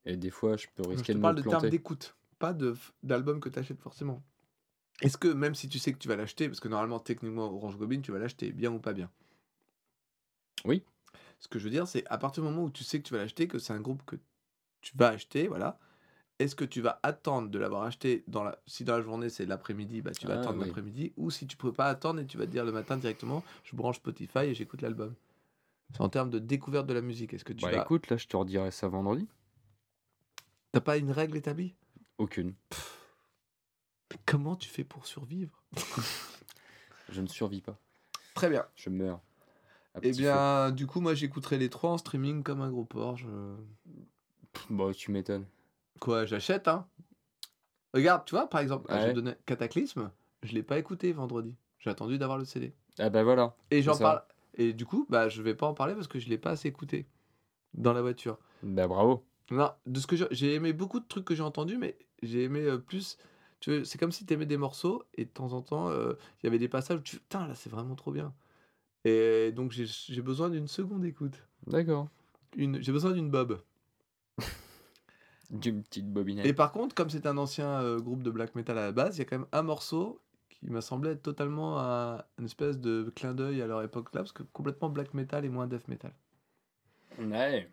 Et 0.05 0.17
des 0.17 0.31
fois, 0.31 0.57
je 0.57 0.67
peux 0.75 0.89
Je 0.91 0.91
risquer 0.91 1.15
de 1.15 1.19
me 1.19 1.23
parle 1.23 1.35
de 1.37 1.43
termes 1.43 1.63
planter. 1.63 1.71
d'écoute, 1.71 2.17
pas 2.39 2.55
d'album 3.03 3.41
que 3.41 3.49
tu 3.49 3.59
achètes 3.59 3.81
forcément. 3.81 4.23
Est-ce 5.03 5.19
que 5.19 5.29
même 5.29 5.57
si 5.57 5.69
tu 5.69 5.79
sais 5.81 5.93
que 5.93 5.99
tu 5.99 6.09
vas 6.09 6.17
l'acheter, 6.17 6.49
parce 6.49 6.61
que 6.61 6.69
normalement 6.69 7.01
techniquement 7.01 7.47
Orange 7.53 7.77
Goblin 7.79 8.01
tu 8.01 8.13
vas 8.13 8.19
l'acheter, 8.21 8.53
bien 8.53 8.73
ou 8.73 8.79
pas 8.81 8.93
bien? 8.93 9.11
Oui. 10.65 10.83
Ce 11.41 11.49
que 11.49 11.59
je 11.59 11.65
veux 11.65 11.71
dire 11.71 11.87
c'est 11.89 12.07
à 12.09 12.19
partir 12.19 12.43
du 12.43 12.49
moment 12.51 12.65
où 12.65 12.71
tu 12.71 12.85
sais 12.85 12.99
que 13.01 13.07
tu 13.07 13.15
vas 13.15 13.21
l'acheter, 13.21 13.49
que 13.49 13.59
c'est 13.59 13.73
un 13.73 13.81
groupe 13.81 14.03
que 14.05 14.17
tu 14.81 14.97
vas 14.97 15.09
acheter, 15.09 15.49
voilà. 15.49 15.79
Est-ce 16.39 16.55
que 16.55 16.65
tu 16.65 16.81
vas 16.81 17.01
attendre 17.03 17.49
de 17.49 17.59
l'avoir 17.59 17.83
acheté 17.83 18.23
dans 18.29 18.45
la 18.45 18.61
si 18.67 18.85
dans 18.85 18.97
la 18.97 19.03
journée 19.03 19.29
c'est 19.29 19.47
l'après-midi, 19.47 20.03
bah 20.03 20.13
tu 20.13 20.27
vas 20.27 20.35
Ah, 20.35 20.41
attendre 20.41 20.61
oui. 20.61 20.67
l'après-midi 20.67 21.13
ou 21.17 21.31
si 21.31 21.47
tu 21.47 21.57
peux 21.57 21.73
pas 21.73 21.87
attendre 21.87 22.21
et 22.21 22.27
tu 22.27 22.39
vas 22.39 22.47
te 22.47 22.51
dire 22.51 22.65
le 22.65 22.73
matin 22.73 22.97
directement, 22.97 23.43
je 23.65 23.75
branche 23.75 23.97
Spotify 23.97 24.41
et 24.41 24.55
j'écoute 24.55 24.83
l'album. 24.83 25.15
C'est 25.93 26.01
en 26.03 26.09
termes 26.09 26.31
de 26.31 26.39
découverte 26.39 26.87
de 26.87 26.93
la 26.95 27.01
musique. 27.01 27.33
Est-ce 27.35 27.45
que 27.45 27.53
tu 27.53 27.65
Bah 27.65 27.73
vas 27.75 27.83
écoute, 27.83 28.09
là, 28.11 28.17
je 28.17 28.27
te 28.27 28.37
redirai 28.37 28.71
ça 28.71 28.89
vendredi. 28.89 29.27
T'as 30.71 30.81
pas 30.81 30.97
une 30.99 31.11
règle 31.11 31.37
établie? 31.37 31.75
Aucune. 32.19 32.55
Mais 34.13 34.19
comment 34.27 34.55
tu 34.55 34.69
fais 34.69 34.85
pour 34.85 35.07
survivre? 35.07 35.63
Je 37.11 37.21
ne 37.23 37.27
survis 37.27 37.63
pas. 37.63 37.79
Très 38.35 38.51
bien. 38.51 38.67
Je 38.77 38.91
meurs. 38.91 39.21
Eh 40.03 40.13
bien, 40.13 40.71
du 40.71 40.87
coup, 40.87 41.01
moi 41.01 41.15
j'écouterai 41.15 41.59
les 41.59 41.71
trois 41.71 41.91
en 41.91 41.99
streaming 41.99 42.43
comme 42.43 42.61
un 42.61 42.71
gros 42.71 42.85
porc. 42.85 43.17
je- 43.17 43.27
feu. 43.27 43.57
Bah, 44.71 44.93
tu 44.95 45.11
m'étonnes. 45.11 45.47
Quoi, 46.01 46.25
j'achète, 46.25 46.69
hein? 46.69 46.87
Regarde, 47.95 48.25
tu 48.25 48.35
vois, 48.35 48.49
par 48.49 48.61
exemple, 48.61 48.87
Ah 48.91 49.01
je 49.01 49.07
ouais. 49.07 49.15
donnais 49.15 49.37
Cataclysme, 49.47 50.11
je 50.43 50.53
l'ai 50.53 50.63
pas 50.63 50.79
écouté 50.79 51.13
vendredi. 51.13 51.57
J'ai 51.79 51.91
attendu 51.91 52.19
d'avoir 52.19 52.39
le 52.39 52.45
CD. 52.45 52.75
Ah 52.99 53.11
bah 53.11 53.23
voilà. 53.23 53.55
Et 53.71 53.83
j'en 53.83 53.97
parle. 53.97 54.23
Et 54.55 54.73
du 54.73 54.85
coup, 54.85 55.07
bah, 55.09 55.29
je 55.29 55.43
vais 55.43 55.55
pas 55.55 55.67
en 55.67 55.75
parler 55.75 55.95
parce 55.95 56.09
que 56.09 56.19
je 56.19 56.29
l'ai 56.29 56.39
pas 56.39 56.51
assez 56.51 56.69
écouté 56.69 57.07
dans 57.75 57.93
la 57.93 58.03
voiture. 58.03 58.39
Bah 58.63 58.87
bravo. 58.89 59.25
Non, 59.51 59.71
de 59.87 59.99
ce 59.99 60.07
que 60.07 60.17
j'ai- 60.31 60.55
aimé 60.55 60.73
beaucoup 60.73 61.01
de 61.01 61.07
trucs 61.07 61.25
que 61.25 61.35
j'ai 61.35 61.43
entendus, 61.43 61.79
mais 61.79 61.97
j'ai 62.23 62.45
aimé 62.45 62.61
euh, 62.61 62.79
plus. 62.79 63.17
Tu 63.61 63.75
vois, 63.75 63.85
c'est 63.85 63.99
comme 63.99 64.13
si 64.13 64.27
tu 64.27 64.35
aimais 64.35 64.47
des 64.47 64.57
morceaux 64.59 65.05
et 65.15 65.25
de 65.25 65.31
temps 65.31 65.53
en 65.53 65.63
temps, 65.63 65.89
euh, 65.89 66.15
il 66.43 66.47
y 66.47 66.49
avait 66.49 66.59
des 66.59 66.69
passages 66.69 66.99
où 66.99 67.03
tu 67.03 67.17
putain, 67.17 67.47
là, 67.47 67.55
c'est 67.55 67.71
vraiment 67.71 67.95
trop 67.95 68.13
bien. 68.13 68.35
Et 69.05 69.53
donc, 69.53 69.73
j'ai 69.73 70.23
besoin 70.23 70.51
d'une 70.51 70.69
seconde 70.69 71.05
écoute. 71.05 71.47
D'accord. 71.67 72.09
Une, 72.57 72.83
j'ai 72.83 72.93
besoin 72.93 73.13
d'une 73.13 73.31
bob. 73.31 73.61
D'une 75.51 75.83
petite 75.83 76.13
bobinette. 76.13 76.45
Et 76.45 76.53
par 76.53 76.73
contre, 76.73 76.95
comme 76.95 77.09
c'est 77.09 77.27
un 77.27 77.39
ancien 77.39 77.81
euh, 77.81 77.99
groupe 77.99 78.23
de 78.23 78.31
black 78.31 78.55
metal 78.55 78.77
à 78.77 78.87
la 78.87 78.93
base, 78.93 79.17
il 79.17 79.21
y 79.21 79.23
a 79.23 79.25
quand 79.25 79.39
même 79.39 79.49
un 79.53 79.63
morceau 79.63 80.21
qui 80.51 80.69
m'a 80.69 80.83
semblé 80.83 81.13
être 81.13 81.23
totalement 81.23 81.79
un, 81.79 82.23
une 82.39 82.45
espèce 82.45 82.79
de 82.79 83.11
clin 83.15 83.33
d'œil 83.33 83.63
à 83.63 83.67
leur 83.67 83.83
époque 83.83 84.13
là, 84.13 84.21
parce 84.21 84.33
que 84.33 84.43
complètement 84.43 84.91
black 84.91 85.15
metal 85.15 85.45
et 85.45 85.49
moins 85.49 85.67
death 85.67 85.89
metal. 85.89 86.13
Ouais. 87.19 87.71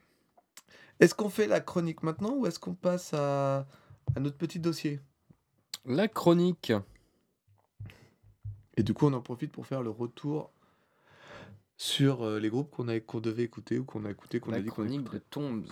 Est-ce 1.01 1.13
qu'on 1.13 1.29
fait 1.29 1.47
la 1.47 1.59
chronique 1.59 2.03
maintenant 2.03 2.35
ou 2.35 2.45
est-ce 2.45 2.59
qu'on 2.59 2.75
passe 2.75 3.13
à, 3.13 3.67
à 4.15 4.19
notre 4.19 4.37
petit 4.37 4.59
dossier? 4.59 5.01
La 5.85 6.07
chronique. 6.07 6.71
Et 8.77 8.83
du 8.83 8.93
coup, 8.93 9.07
on 9.07 9.13
en 9.13 9.21
profite 9.21 9.51
pour 9.51 9.67
faire 9.67 9.81
le 9.81 9.89
retour 9.89 10.51
sur 11.77 12.23
euh, 12.25 12.39
les 12.39 12.49
groupes 12.49 12.71
qu'on 12.71 12.87
a- 12.87 12.99
qu'on 12.99 13.19
devait 13.19 13.43
écouter 13.43 13.79
ou 13.79 13.85
qu'on 13.85 14.05
a 14.05 14.11
écouté, 14.11 14.39
qu'on 14.39 14.51
a 14.53 14.55
La 14.57 14.61
dit 14.61 14.67
qu'on 14.69 14.75
chronique 14.83 15.01
écouterait. 15.01 15.19
de 15.19 15.23
Tombs. 15.29 15.63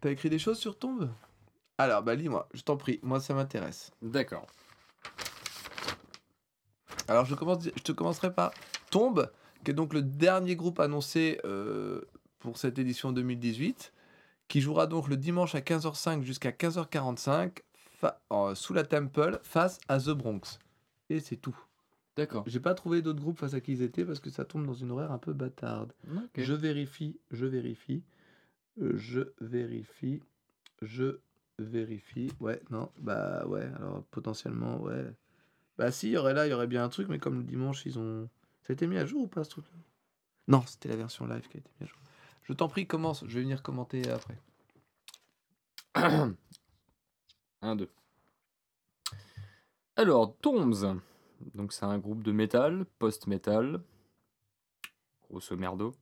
T'as 0.00 0.10
écrit 0.10 0.30
des 0.30 0.38
choses 0.38 0.58
sur 0.58 0.78
Tombe 0.78 1.10
Alors, 1.78 2.02
bah 2.02 2.14
lis-moi, 2.14 2.48
je 2.54 2.62
t'en 2.62 2.76
prie, 2.76 2.98
moi 3.02 3.20
ça 3.20 3.34
m'intéresse. 3.34 3.90
D'accord. 4.02 4.46
Alors, 7.08 7.24
je, 7.24 7.34
commence, 7.34 7.64
je 7.64 7.82
te 7.82 7.92
commencerai 7.92 8.32
par 8.32 8.52
Tombe, 8.90 9.30
qui 9.64 9.70
est 9.70 9.74
donc 9.74 9.92
le 9.92 10.02
dernier 10.02 10.56
groupe 10.56 10.80
annoncé 10.80 11.40
euh, 11.44 12.00
pour 12.38 12.56
cette 12.58 12.78
édition 12.78 13.12
2018, 13.12 13.92
qui 14.48 14.60
jouera 14.60 14.86
donc 14.86 15.08
le 15.08 15.16
dimanche 15.16 15.54
à 15.54 15.60
15h05 15.60 16.22
jusqu'à 16.22 16.50
15h45, 16.52 17.58
fa- 17.98 18.20
en- 18.30 18.54
sous 18.54 18.72
la 18.74 18.84
Temple 18.84 19.40
face 19.42 19.78
à 19.88 19.98
The 19.98 20.10
Bronx. 20.10 20.58
Et 21.10 21.20
c'est 21.20 21.36
tout. 21.36 21.56
D'accord. 22.16 22.44
J'ai 22.46 22.60
pas 22.60 22.74
trouvé 22.74 23.00
d'autres 23.00 23.20
groupes 23.20 23.38
face 23.38 23.54
à 23.54 23.60
qui 23.60 23.72
ils 23.72 23.82
étaient 23.82 24.04
parce 24.04 24.20
que 24.20 24.30
ça 24.30 24.44
tombe 24.44 24.66
dans 24.66 24.74
une 24.74 24.90
horaire 24.90 25.12
un 25.12 25.18
peu 25.18 25.32
bâtarde. 25.32 25.92
Je 26.36 26.52
vérifie, 26.52 27.18
je 27.30 27.46
vérifie, 27.46 28.02
euh, 28.80 28.92
je 28.96 29.20
vérifie, 29.40 30.20
je 30.82 31.18
vérifie. 31.58 32.30
Ouais, 32.40 32.60
non, 32.70 32.90
bah 32.98 33.46
ouais, 33.46 33.68
alors 33.76 34.04
potentiellement, 34.10 34.78
ouais. 34.82 35.06
Bah 35.78 35.90
si, 35.90 36.08
il 36.08 36.12
y 36.12 36.16
aurait 36.18 36.34
là, 36.34 36.46
il 36.46 36.50
y 36.50 36.52
aurait 36.52 36.66
bien 36.66 36.84
un 36.84 36.90
truc, 36.90 37.08
mais 37.08 37.18
comme 37.18 37.38
le 37.38 37.44
dimanche, 37.44 37.86
ils 37.86 37.98
ont. 37.98 38.28
Ça 38.62 38.72
a 38.72 38.74
été 38.74 38.86
mis 38.86 38.98
à 38.98 39.06
jour 39.06 39.22
ou 39.22 39.26
pas 39.26 39.42
ce 39.44 39.50
truc-là? 39.50 39.78
Non, 40.48 40.62
c'était 40.66 40.88
la 40.88 40.96
version 40.96 41.26
live 41.26 41.48
qui 41.48 41.56
a 41.56 41.60
été 41.60 41.70
mise 41.80 41.88
à 41.88 41.90
jour. 41.90 41.98
Je 42.42 42.52
t'en 42.52 42.68
prie, 42.68 42.86
commence, 42.86 43.24
je 43.26 43.34
vais 43.34 43.42
venir 43.42 43.62
commenter 43.62 44.08
après. 44.10 44.36
1, 47.62 47.76
2. 47.76 47.88
Alors, 49.96 50.36
Tombs. 50.38 51.00
Donc, 51.54 51.72
c'est 51.72 51.84
un 51.84 51.98
groupe 51.98 52.22
de 52.22 52.32
métal, 52.32 52.84
post-metal, 52.98 53.82
grosso 55.28 55.56
merdo, 55.56 55.94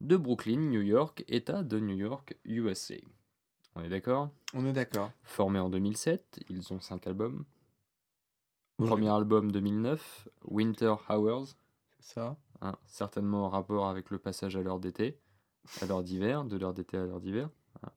de 0.00 0.16
Brooklyn, 0.16 0.58
New 0.70 0.82
York, 0.82 1.24
État 1.28 1.62
de 1.62 1.78
New 1.78 1.96
York, 1.96 2.36
USA. 2.44 2.94
On 3.74 3.82
est 3.82 3.88
d'accord? 3.88 4.30
On 4.54 4.66
est 4.66 4.72
d'accord. 4.72 5.10
Formé 5.22 5.58
en 5.58 5.70
2007, 5.70 6.40
ils 6.48 6.72
ont 6.72 6.80
5 6.80 7.06
albums. 7.06 7.44
Premier 8.78 9.08
album 9.10 9.52
2009, 9.52 10.28
Winter 10.44 10.94
Hours, 11.08 11.46
C'est 12.00 12.14
ça. 12.14 12.36
hein, 12.60 12.76
certainement 12.86 13.44
en 13.46 13.48
rapport 13.48 13.86
avec 13.88 14.10
le 14.10 14.18
passage 14.18 14.56
à 14.56 14.62
l'heure 14.62 14.80
d'été, 14.80 15.20
à 15.80 15.86
l'heure 15.86 16.02
d'hiver, 16.02 16.44
de 16.44 16.56
l'heure 16.56 16.74
d'été 16.74 16.96
à 16.96 17.04
l'heure 17.04 17.20
d'hiver. 17.20 17.48
hein. 17.82 17.90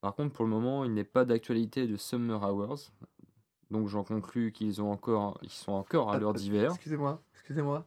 Par 0.00 0.14
contre, 0.14 0.32
pour 0.32 0.44
le 0.44 0.50
moment, 0.50 0.84
il 0.84 0.92
n'est 0.94 1.02
pas 1.04 1.24
d'actualité 1.24 1.86
de 1.88 1.96
Summer 1.96 2.40
Hours, 2.42 2.92
donc 3.72 3.88
j'en 3.88 4.04
conclus 4.04 4.52
qu'ils 4.52 4.80
ont 4.82 4.92
encore, 4.92 5.38
ils 5.42 5.50
sont 5.50 5.72
encore 5.72 6.12
à 6.12 6.18
l'heure 6.18 6.34
d'hiver. 6.34 6.72
Excusez-moi, 6.72 7.20
excusez-moi. 7.34 7.86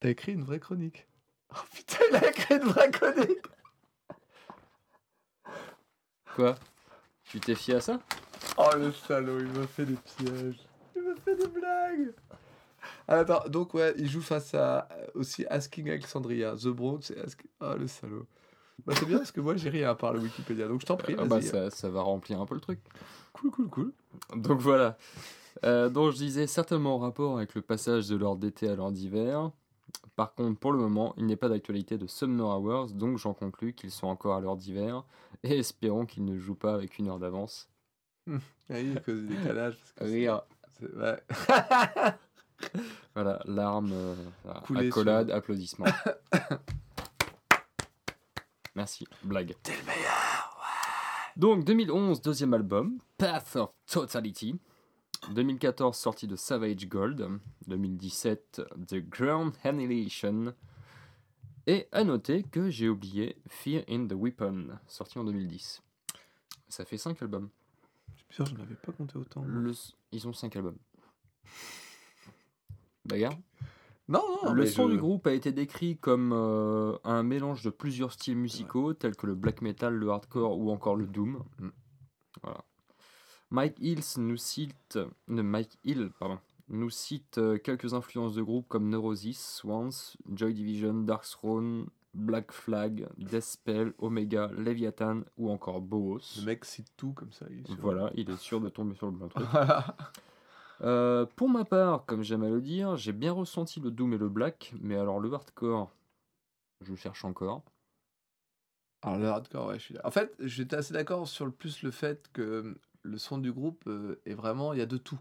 T'as 0.00 0.10
écrit 0.10 0.32
une 0.32 0.44
vraie 0.44 0.60
chronique. 0.60 1.08
Oh 1.56 1.60
putain, 1.72 1.98
il 2.10 2.16
a 2.16 2.28
écrit 2.30 2.56
une 2.56 2.62
vraie 2.62 2.90
chronique 2.90 3.42
Quoi? 6.34 6.56
Tu 7.22 7.38
t'es 7.38 7.54
fié 7.54 7.74
à 7.74 7.80
ça? 7.80 8.00
Oh 8.56 8.70
le 8.76 8.90
salaud, 8.90 9.38
il 9.38 9.46
m'a 9.52 9.66
fait 9.68 9.84
des 9.84 9.94
pièges. 9.94 10.66
Il 10.96 11.02
m'a 11.02 11.14
fait 11.14 11.36
des 11.36 11.46
blagues. 11.46 12.12
Ah, 13.06 13.18
attends, 13.18 13.48
donc 13.48 13.74
ouais, 13.74 13.94
il 13.98 14.10
joue 14.10 14.20
face 14.20 14.52
à 14.54 14.88
euh, 14.90 15.06
aussi 15.14 15.46
Asking 15.46 15.88
Alexandria, 15.88 16.56
The 16.56 16.68
Bronx 16.68 17.12
et 17.14 17.20
Asking... 17.20 17.50
Oh 17.60 17.74
le 17.78 17.86
salaud. 17.86 18.26
Bah 18.84 18.94
c'est 18.98 19.06
bien 19.06 19.18
parce 19.18 19.30
que 19.30 19.40
moi 19.40 19.56
j'ai 19.56 19.70
rien 19.70 19.90
à 19.90 19.94
part 19.94 20.12
le 20.12 20.18
Wikipédia, 20.20 20.66
donc 20.66 20.80
je 20.80 20.86
t'en 20.86 20.96
prie, 20.96 21.14
Ah 21.16 21.24
bah, 21.26 21.40
ça 21.40 21.88
va 21.88 22.02
remplir 22.02 22.40
un 22.40 22.46
peu 22.46 22.56
le 22.56 22.60
truc. 22.60 22.80
Cool, 23.34 23.50
cool, 23.50 23.68
cool. 23.68 23.92
Donc 24.36 24.60
voilà. 24.60 24.96
Euh, 25.64 25.88
donc 25.90 26.12
je 26.12 26.16
disais 26.16 26.46
certainement 26.46 26.94
en 26.96 26.98
rapport 26.98 27.36
avec 27.36 27.54
le 27.54 27.60
passage 27.62 28.08
de 28.08 28.16
l'heure 28.16 28.36
d'été 28.36 28.68
à 28.68 28.74
l'heure 28.76 28.92
d'hiver. 28.92 29.50
Par 30.16 30.34
contre, 30.34 30.58
pour 30.58 30.72
le 30.72 30.78
moment, 30.78 31.14
il 31.16 31.26
n'est 31.26 31.36
pas 31.36 31.48
d'actualité 31.48 31.98
de 31.98 32.06
Summer 32.06 32.46
Hours, 32.60 32.92
donc 32.92 33.18
j'en 33.18 33.34
conclus 33.34 33.72
qu'ils 33.74 33.90
sont 33.90 34.06
encore 34.06 34.36
à 34.36 34.40
l'heure 34.40 34.56
d'hiver, 34.56 35.04
et 35.42 35.58
espérons 35.58 36.06
qu'ils 36.06 36.24
ne 36.24 36.38
jouent 36.38 36.54
pas 36.54 36.74
avec 36.74 36.98
une 36.98 37.08
heure 37.08 37.18
d'avance. 37.18 37.68
Ah 38.30 38.36
oui, 38.70 38.96
à 38.96 39.00
cause 39.00 39.20
du 39.22 39.26
décalage. 39.36 39.76
Parce 39.78 39.92
que 39.92 40.04
c'est- 40.06 40.12
Rire. 40.12 40.42
c'est- 40.78 40.94
ouais. 40.94 41.22
Voilà, 43.14 43.40
larmes, 43.46 43.92
euh, 43.92 44.14
accolades, 44.76 45.28
sur- 45.28 45.36
applaudissements. 45.36 45.86
Merci, 48.74 49.06
blague. 49.22 49.54
T'es 49.62 49.72
le 49.76 49.84
meilleur 49.86 50.43
Donc 51.36 51.64
2011, 51.64 52.22
deuxième 52.22 52.54
album, 52.54 52.98
Path 53.18 53.56
of 53.56 53.70
Totality. 53.86 54.58
2014, 55.32 55.96
sortie 55.96 56.26
de 56.26 56.36
Savage 56.36 56.86
Gold. 56.88 57.26
2017, 57.66 58.62
The 58.86 58.96
Ground 58.96 59.54
Annihilation. 59.64 60.54
Et 61.66 61.88
à 61.92 62.04
noter 62.04 62.42
que 62.42 62.68
j'ai 62.68 62.88
oublié 62.88 63.36
Fear 63.48 63.84
in 63.88 64.06
the 64.06 64.12
Weapon, 64.12 64.78
sorti 64.86 65.18
en 65.18 65.24
2010. 65.24 65.82
Ça 66.68 66.84
fait 66.84 66.98
5 66.98 67.20
albums. 67.22 67.48
C'est 68.16 68.28
bizarre, 68.28 68.46
je 68.48 68.54
n'avais 68.60 68.74
pas 68.74 68.92
compté 68.92 69.16
autant. 69.16 69.42
Le- 69.46 69.72
Ils 70.12 70.28
ont 70.28 70.32
5 70.34 70.54
albums. 70.56 70.76
Bagarre? 73.06 73.34
Non, 74.08 74.22
non, 74.44 74.52
Le 74.52 74.66
son 74.66 74.86
je- 74.88 74.92
du 74.92 74.98
groupe 74.98 75.26
a 75.26 75.32
été 75.32 75.50
décrit 75.52 75.96
comme 75.96 76.32
euh, 76.34 76.96
un 77.04 77.22
mélange 77.22 77.62
de 77.62 77.70
plusieurs 77.70 78.12
styles 78.12 78.36
musicaux, 78.36 78.92
tels 78.92 79.16
que 79.16 79.26
le 79.26 79.34
black 79.34 79.62
metal, 79.62 79.94
le 79.94 80.10
hardcore 80.10 80.58
ou 80.58 80.70
encore 80.70 80.96
le 80.96 81.06
doom. 81.06 81.42
Mm. 81.58 81.68
Voilà. 82.42 82.64
Mike 83.50 83.76
Hills 83.80 84.18
nous 84.18 84.36
cite, 84.36 84.98
ne, 85.28 85.40
Mike 85.42 85.78
Hill, 85.84 86.10
pardon, 86.18 86.38
nous 86.68 86.90
cite 86.90 87.38
euh, 87.38 87.56
quelques 87.56 87.94
influences 87.94 88.34
de 88.34 88.42
groupes 88.42 88.68
comme 88.68 88.88
Neurosis, 88.90 89.38
Swans, 89.56 89.90
Joy 90.32 90.52
Division, 90.54 90.94
Dark 90.94 91.24
Throne, 91.24 91.86
Black 92.14 92.52
Flag, 92.52 93.08
Deathspell, 93.16 93.92
Omega, 93.98 94.50
Leviathan 94.56 95.22
ou 95.36 95.50
encore 95.50 95.80
Boos. 95.80 96.20
Le 96.40 96.44
mec 96.46 96.64
cite 96.64 96.88
tout 96.96 97.12
comme 97.12 97.32
ça. 97.32 97.46
il 97.50 97.60
est 97.60 97.66
sûr. 97.66 97.76
Voilà, 97.80 98.10
il 98.14 98.28
est 98.30 98.36
sûr 98.36 98.60
de 98.60 98.68
tomber 98.68 98.94
sur 98.96 99.06
le 99.06 99.12
bon 99.12 99.28
truc. 99.28 99.46
Euh, 100.82 101.26
pour 101.36 101.48
ma 101.48 101.64
part, 101.64 102.04
comme 102.06 102.22
j'aime 102.22 102.42
à 102.42 102.48
le 102.48 102.60
dire, 102.60 102.96
j'ai 102.96 103.12
bien 103.12 103.32
ressenti 103.32 103.80
le 103.80 103.90
doom 103.90 104.12
et 104.12 104.18
le 104.18 104.28
black, 104.28 104.72
mais 104.80 104.96
alors 104.96 105.20
le 105.20 105.32
hardcore, 105.32 105.90
je 106.82 106.94
cherche 106.94 107.24
encore. 107.24 107.64
Alors 109.02 109.18
le 109.18 109.26
hardcore, 109.28 109.66
ouais, 109.68 109.78
je 109.78 109.84
suis 109.84 109.94
là. 109.94 110.00
En 110.04 110.10
fait, 110.10 110.34
j'étais 110.40 110.76
assez 110.76 110.94
d'accord 110.94 111.28
sur 111.28 111.44
le 111.44 111.52
plus 111.52 111.82
le 111.82 111.90
fait 111.90 112.28
que 112.32 112.42
euh, 112.42 112.74
le 113.02 113.18
son 113.18 113.38
du 113.38 113.52
groupe 113.52 113.84
euh, 113.86 114.20
est 114.24 114.34
vraiment, 114.34 114.72
il 114.72 114.78
y 114.78 114.82
a 114.82 114.86
de 114.86 114.96
tout. 114.96 115.18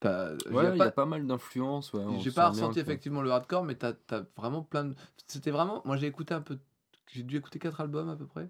T'as- 0.00 0.34
il 0.34 0.52
y 0.52 0.54
Ouais, 0.54 0.66
a 0.66 0.70
il 0.72 0.76
y 0.76 0.78
pas- 0.78 0.84
a 0.86 0.90
pas 0.90 1.06
mal 1.06 1.26
d'influences. 1.26 1.92
Ouais, 1.94 2.18
J'ai 2.20 2.30
pas 2.30 2.50
ressenti 2.50 2.78
effectivement 2.80 3.22
le 3.22 3.30
hardcore, 3.30 3.64
mais 3.64 3.76
t'as 3.76 3.94
as 4.10 4.22
vraiment 4.36 4.62
plein 4.62 4.84
de. 4.84 4.94
C'était 5.26 5.50
vraiment. 5.50 5.80
Moi 5.84 5.96
j'ai 5.96 6.06
écouté 6.06 6.34
un 6.34 6.42
peu. 6.42 6.58
J'ai 7.12 7.22
dû 7.22 7.36
écouter 7.36 7.58
quatre 7.58 7.80
albums 7.80 8.10
à 8.10 8.16
peu 8.16 8.26
près. 8.26 8.48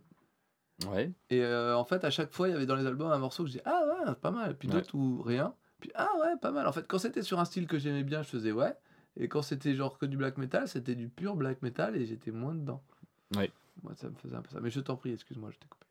Ouais, 0.87 1.13
Et 1.31 1.43
euh, 1.43 1.77
en 1.77 1.85
fait, 1.85 2.05
à 2.05 2.11
chaque 2.11 2.33
fois, 2.33 2.49
il 2.49 2.53
y 2.53 2.55
avait 2.55 2.67
dans 2.67 2.77
les 2.77 2.87
albums 2.87 3.11
un 3.11 3.19
morceau 3.19 3.45
que 3.45 3.51
j'ai 3.51 3.63
Ah 3.65 3.83
ouais, 4.07 4.15
pas 4.17 4.31
mal. 4.31 4.57
Puis 4.59 4.69
Ouais. 4.69 4.75
d'autres 4.75 4.95
où 4.95 5.23
rien. 5.23 5.55
Puis 5.81 5.91
ah 5.95 6.11
ouais, 6.21 6.37
pas 6.41 6.51
mal. 6.51 6.67
En 6.67 6.73
fait, 6.73 6.87
quand 6.87 6.99
c'était 6.99 7.23
sur 7.23 7.39
un 7.39 7.45
style 7.45 7.67
que 7.67 7.79
j'aimais 7.79 8.05
bien, 8.05 8.23
je 8.23 8.29
faisais 8.29 8.53
ouais. 8.53 8.75
Et 9.17 9.29
quand 9.29 9.43
c'était 9.43 9.75
genre 9.75 9.99
que 9.99 10.07
du 10.07 10.17
black 10.17 10.39
metal, 10.39 10.69
c'était 10.69 10.95
du 10.95 11.09
pur 11.09 11.37
black 11.37 11.63
metal 11.63 11.97
et 11.97 12.07
j'étais 12.07 12.31
moins 12.31 12.55
dedans. 12.55 12.83
Ouais. 13.35 13.51
Moi, 13.83 13.95
ça 13.95 14.09
me 14.09 14.15
faisait 14.15 14.37
un 14.37 14.43
peu 14.43 14.51
ça. 14.51 14.61
Mais 14.61 14.71
je 14.71 14.81
t'en 14.81 14.97
prie, 14.97 15.13
excuse-moi, 15.13 15.51
je 15.53 15.59
t'ai 15.59 15.67
coupé. 15.69 15.87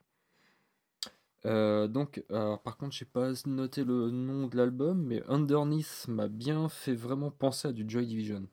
Euh, 1.45 1.87
donc, 1.87 2.23
alors, 2.29 2.61
par 2.61 2.77
contre, 2.77 2.95
j'ai 2.95 3.05
pas 3.05 3.31
noté 3.45 3.83
le 3.83 4.09
nom 4.09 4.47
de 4.47 4.57
l'album, 4.57 5.03
mais 5.03 5.23
Underneath 5.27 6.07
m'a 6.07 6.27
bien 6.27 6.69
fait 6.69 6.95
vraiment 6.95 7.29
penser 7.29 7.67
à 7.67 7.71
du 7.71 7.85
Joy 7.87 8.07
Division. 8.07 8.47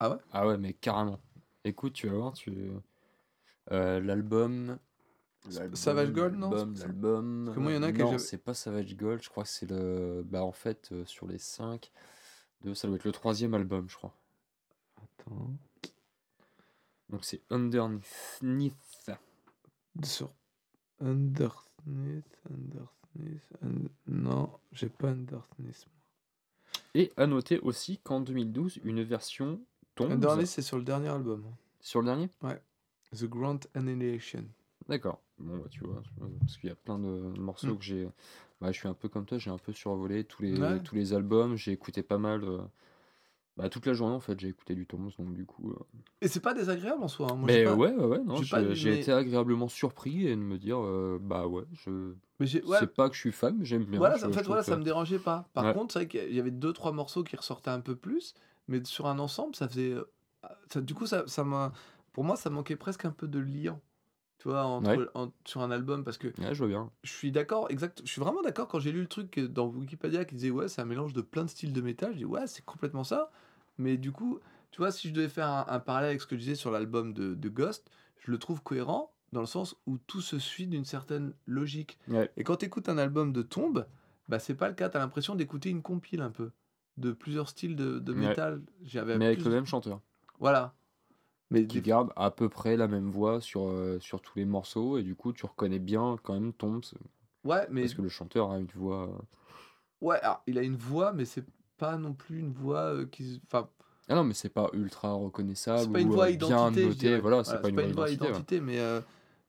Ah 0.00 0.10
ouais? 0.10 0.16
Ah 0.32 0.46
ouais, 0.46 0.56
mais 0.56 0.72
carrément. 0.72 1.20
Écoute, 1.64 1.92
tu 1.92 2.08
vas 2.08 2.16
voir, 2.16 2.32
tu. 2.32 2.70
Euh, 3.70 4.00
l'album. 4.00 4.78
Savage 5.74 6.12
Gold, 6.12 6.36
non, 6.36 6.50
L'album. 6.50 7.44
Parce 7.46 7.56
que 7.56 7.60
moi, 7.60 7.72
il 7.72 7.74
y 7.74 7.78
en 7.78 7.82
a 7.82 7.92
que 7.92 8.02
Non, 8.02 8.18
c'est 8.18 8.38
pas 8.38 8.54
Savage 8.54 8.96
Gold, 8.96 9.22
je 9.22 9.28
crois 9.28 9.42
que 9.44 9.48
c'est 9.48 9.68
le. 9.68 10.22
Bah, 10.24 10.44
en 10.44 10.52
fait, 10.52 10.90
euh, 10.92 11.04
sur 11.04 11.26
les 11.26 11.38
5, 11.38 11.90
de... 12.62 12.74
ça 12.74 12.86
doit 12.86 12.96
être 12.96 13.04
le 13.04 13.12
troisième 13.12 13.54
album, 13.54 13.88
je 13.88 13.96
crois. 13.96 14.14
Attends. 14.96 15.50
Donc, 17.10 17.24
c'est 17.24 17.40
Underneath. 17.50 19.10
Sur 20.04 20.30
Underneath, 21.00 22.24
Underneath. 22.48 23.42
Un- 23.62 23.88
Non, 24.06 24.50
j'ai 24.72 24.88
pas 24.88 25.08
Underneath. 25.10 25.86
Et 26.94 27.12
à 27.16 27.26
noter 27.26 27.58
aussi 27.60 27.98
qu'en 27.98 28.20
2012, 28.20 28.80
une 28.84 29.02
version 29.02 29.60
tombe. 29.94 30.12
Underneath, 30.12 30.46
c'est 30.46 30.62
sur 30.62 30.78
le 30.78 30.84
dernier 30.84 31.08
album. 31.08 31.44
Sur 31.80 32.00
le 32.00 32.06
dernier? 32.06 32.28
The 33.14 33.24
Grand 33.24 33.58
Annihilation. 33.74 34.44
D'accord. 34.88 35.20
Bon, 35.42 35.56
bah, 35.58 35.66
tu 35.70 35.84
vois, 35.84 36.02
parce 36.40 36.56
qu'il 36.56 36.68
y 36.68 36.72
a 36.72 36.76
plein 36.76 36.98
de 36.98 37.08
morceaux 37.38 37.74
Mm. 37.74 37.78
que 37.78 37.84
j'ai. 37.84 38.08
Bah, 38.60 38.70
je 38.70 38.78
suis 38.78 38.88
un 38.88 38.94
peu 38.94 39.08
comme 39.08 39.24
toi, 39.26 39.38
j'ai 39.38 39.50
un 39.50 39.58
peu 39.58 39.72
survolé 39.72 40.24
tous 40.24 40.42
les, 40.42 40.58
Ouais. 40.58 40.80
tous 40.82 40.94
les 40.94 41.12
albums. 41.12 41.56
J'ai 41.56 41.72
écouté 41.72 42.02
pas 42.02 42.18
mal. 42.18 42.44
euh, 42.44 42.58
Bah, 43.58 43.68
toute 43.68 43.84
la 43.84 43.92
journée, 43.92 44.14
en 44.14 44.20
fait, 44.20 44.40
j'ai 44.40 44.48
écouté 44.48 44.74
du 44.74 44.86
Tombs, 44.86 45.10
donc 45.18 45.34
du 45.34 45.44
coup. 45.44 45.72
euh, 45.72 45.78
Et 46.22 46.28
c'est 46.28 46.40
pas 46.40 46.54
désagréable 46.54 47.02
en 47.02 47.08
soi. 47.08 47.26
hein. 47.30 47.34
Moi, 47.36 47.48
Mais 47.48 47.64
pas- 47.64 47.74
ouais, 47.74 47.92
ouais, 47.92 48.04
ouais, 48.06 48.24
non, 48.24 48.36
j'ai 48.42 48.90
mais- 48.90 49.00
été 49.00 49.12
agréablement 49.12 49.68
surpris 49.68 50.26
et 50.26 50.30
de 50.30 50.40
me 50.40 50.56
dire, 50.56 50.78
euh, 50.80 51.18
bah 51.20 51.46
ouais, 51.46 51.64
je. 51.74 52.14
Ouais, 52.40 52.46
C'est 52.78 52.94
pas 52.94 53.10
que 53.10 53.14
je 53.14 53.20
suis 53.20 53.30
fan, 53.30 53.58
j'aime 53.62 53.84
bien. 53.84 53.98
Voilà, 53.98 54.16
je- 54.16 54.24
en 54.24 54.32
fait, 54.32 54.42
voilà, 54.46 54.62
que- 54.62 54.68
ça 54.68 54.76
me 54.78 54.82
dérangeait 54.82 55.18
pas. 55.18 55.50
Par 55.52 55.66
Ouais. 55.66 55.74
contre, 55.74 55.92
c'est 55.92 55.98
vrai 55.98 56.08
qu'il 56.08 56.32
y 56.34 56.40
avait 56.40 56.50
deux, 56.50 56.72
trois 56.72 56.92
morceaux 56.92 57.24
qui 57.24 57.36
ressortaient 57.36 57.68
un 57.70 57.80
peu 57.80 57.94
plus, 57.94 58.32
mais 58.68 58.82
sur 58.84 59.06
un 59.06 59.18
ensemble, 59.18 59.54
ça 59.54 59.68
faisait. 59.68 59.92
euh, 59.92 60.04
ça- 60.70 60.80
du 60.80 60.94
coup, 60.94 61.04
ça, 61.06 61.24
ça 61.26 61.44
m'a. 61.44 61.72
Pour 62.14 62.24
moi, 62.24 62.36
ça 62.36 62.48
manquait 62.48 62.76
presque 62.76 63.04
un 63.04 63.10
peu 63.12 63.28
de 63.28 63.38
lien. 63.38 63.78
Tu 64.42 64.48
vois, 64.48 64.64
entre, 64.64 64.96
Ouais. 64.96 65.06
en- 65.14 65.30
sur 65.44 65.60
un 65.60 65.70
album, 65.70 66.02
parce 66.02 66.18
que 66.18 66.26
Ouais, 66.40 66.52
je 66.52 66.58
vois 66.58 66.66
bien. 66.66 66.90
je 67.04 67.12
suis 67.12 67.30
d'accord, 67.30 67.70
exact. 67.70 68.02
Je 68.04 68.10
suis 68.10 68.20
vraiment 68.20 68.42
d'accord 68.42 68.66
quand 68.66 68.80
j'ai 68.80 68.90
lu 68.90 69.00
le 69.02 69.06
truc 69.06 69.38
dans 69.38 69.68
Wikipédia 69.68 70.24
qui 70.24 70.34
disait 70.34 70.50
ouais, 70.50 70.66
c'est 70.66 70.82
un 70.82 70.84
mélange 70.84 71.12
de 71.12 71.20
plein 71.20 71.44
de 71.44 71.48
styles 71.48 71.72
de 71.72 71.80
métal. 71.80 72.12
Je 72.12 72.18
dis 72.18 72.24
ouais, 72.24 72.48
c'est 72.48 72.64
complètement 72.64 73.04
ça. 73.04 73.30
Mais 73.78 73.96
du 73.96 74.10
coup, 74.10 74.40
tu 74.72 74.78
vois, 74.78 74.90
si 74.90 75.08
je 75.08 75.14
devais 75.14 75.28
faire 75.28 75.46
un, 75.48 75.64
un 75.68 75.78
parallèle 75.78 76.08
avec 76.10 76.20
ce 76.20 76.26
que 76.26 76.34
je 76.34 76.40
disais 76.40 76.54
sur 76.56 76.72
l'album 76.72 77.12
de, 77.14 77.34
de 77.34 77.48
Ghost, 77.48 77.88
je 78.18 78.32
le 78.32 78.38
trouve 78.38 78.60
cohérent 78.64 79.12
dans 79.32 79.40
le 79.40 79.46
sens 79.46 79.76
où 79.86 79.96
tout 80.08 80.20
se 80.20 80.40
suit 80.40 80.66
d'une 80.66 80.84
certaine 80.84 81.34
logique. 81.46 82.00
Ouais. 82.08 82.28
Et 82.36 82.42
quand 82.42 82.56
tu 82.56 82.66
écoutes 82.66 82.88
un 82.88 82.98
album 82.98 83.32
de 83.32 83.42
Tombe, 83.42 83.86
bah 84.28 84.40
c'est 84.40 84.56
pas 84.56 84.66
le 84.66 84.74
cas. 84.74 84.88
T'as 84.88 84.98
l'impression 84.98 85.36
d'écouter 85.36 85.70
une 85.70 85.82
compile 85.82 86.20
un 86.20 86.30
peu 86.30 86.50
de 86.96 87.12
plusieurs 87.12 87.48
styles 87.48 87.76
de, 87.76 88.12
métal. 88.12 88.60
J'avais 88.82 89.16
Mais 89.18 89.26
avec 89.26 89.38
plus- 89.38 89.44
le 89.48 89.54
même 89.54 89.66
chanteur. 89.66 90.00
Voilà. 90.40 90.74
Mais 91.52 91.64
Qui 91.64 91.80
des- 91.80 91.82
garde 91.82 92.10
à 92.16 92.30
peu 92.30 92.48
près 92.48 92.76
la 92.76 92.88
même 92.88 93.10
voix 93.10 93.40
sur, 93.40 93.68
euh, 93.68 93.98
sur 94.00 94.20
tous 94.20 94.38
les 94.38 94.44
morceaux. 94.44 94.98
Et 94.98 95.02
du 95.02 95.14
coup, 95.14 95.32
tu 95.32 95.46
reconnais 95.46 95.78
bien 95.78 96.16
quand 96.22 96.34
même 96.34 96.52
Tombs. 96.52 96.80
ouais, 97.44 97.66
mais 97.70 97.82
Parce 97.82 97.94
que 97.94 98.02
le 98.02 98.08
chanteur 98.08 98.50
a 98.50 98.58
une 98.58 98.66
voix. 98.74 99.08
euh, 99.08 100.06
ouais, 100.06 100.18
alors, 100.20 100.42
il 100.46 100.58
a 100.58 100.62
une 100.62 100.76
voix, 100.76 101.12
mais 101.12 101.24
c'est 101.24 101.44
pas 101.78 101.96
non 101.96 102.12
plus 102.14 102.38
une 102.38 102.52
voix 102.52 102.94
euh, 102.94 103.06
qui, 103.06 103.40
enfin, 103.46 103.68
Ah 104.08 104.14
non, 104.14 104.24
mais 104.24 104.34
c'est 104.34 104.48
pas 104.48 104.70
ultra 104.72 105.12
reconnaissable. 105.12 105.80
c'est 105.82 105.92
pas 105.92 106.00
une 106.00 106.08
voix 106.08 106.30
identité. 106.30 107.18
Voilà, 107.18 107.44
c'est 107.44 107.60
pas, 107.60 107.68
une 107.68 107.76
voix 107.76 108.08
identité. 108.08 108.24
ouais. 108.24 108.30
identité, 108.30 108.60
mais 108.60 108.78
euh, 108.78 109.00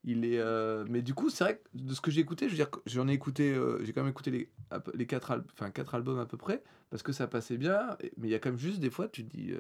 il 0.04 0.26
est. 0.26 0.44
Mais 0.90 1.02
du 1.02 1.14
coup, 1.14 1.30
c'est 1.30 1.44
vrai 1.44 1.58
que 1.58 1.78
de 1.78 1.94
ce 1.94 2.02
que 2.02 2.12
j'ai 2.12 2.22
écouté, 2.22 2.46
je 2.48 2.52
veux 2.52 2.58
dire, 2.58 2.70
j'en 2.86 3.08
ai 3.08 3.14
écouté, 3.14 3.56
j'ai 3.84 3.94
quand 3.94 4.02
même 4.02 4.12
écouté 4.12 4.32
les, 4.32 4.50
les 4.94 5.06
quatre, 5.08 5.32
al- 5.32 5.46
enfin 5.54 5.72
quatre 5.72 5.96
albums 5.96 6.20
à 6.20 6.26
peu 6.26 6.38
près, 6.38 6.64
parce 6.90 7.04
que 7.04 7.12
ça 7.12 7.28
passait 7.28 7.58
bien. 7.58 7.98
Mais 8.18 8.28
il 8.28 8.32
y 8.32 8.36
a 8.36 8.40
quand 8.40 8.50
même 8.50 8.60
juste 8.60 8.80
des 8.80 8.90
fois, 8.90 9.08
tu 9.08 9.26
te 9.26 9.36
dis, 9.36 9.54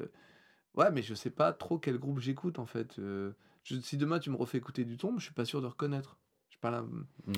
ouais, 0.75 0.91
mais 0.91 1.01
je 1.01 1.13
sais 1.13 1.29
pas 1.29 1.53
trop 1.53 1.77
quel 1.79 1.97
groupe 1.97 2.19
j'écoute 2.19 2.59
en 2.59 2.65
fait. 2.65 2.97
euh, 2.99 3.33
je- 3.63 3.79
si 3.79 3.97
demain 3.97 4.19
tu 4.19 4.29
me 4.29 4.35
refais 4.35 4.57
écouter 4.57 4.85
du 4.85 4.97
tombe, 4.97 5.19
je 5.19 5.25
suis 5.25 5.33
pas 5.33 5.45
sûr 5.45 5.61
de 5.61 5.67
reconnaître. 5.67 6.17
Je 6.49 6.55
sais 6.55 6.59
pas 6.61 6.71
là. 6.71 6.83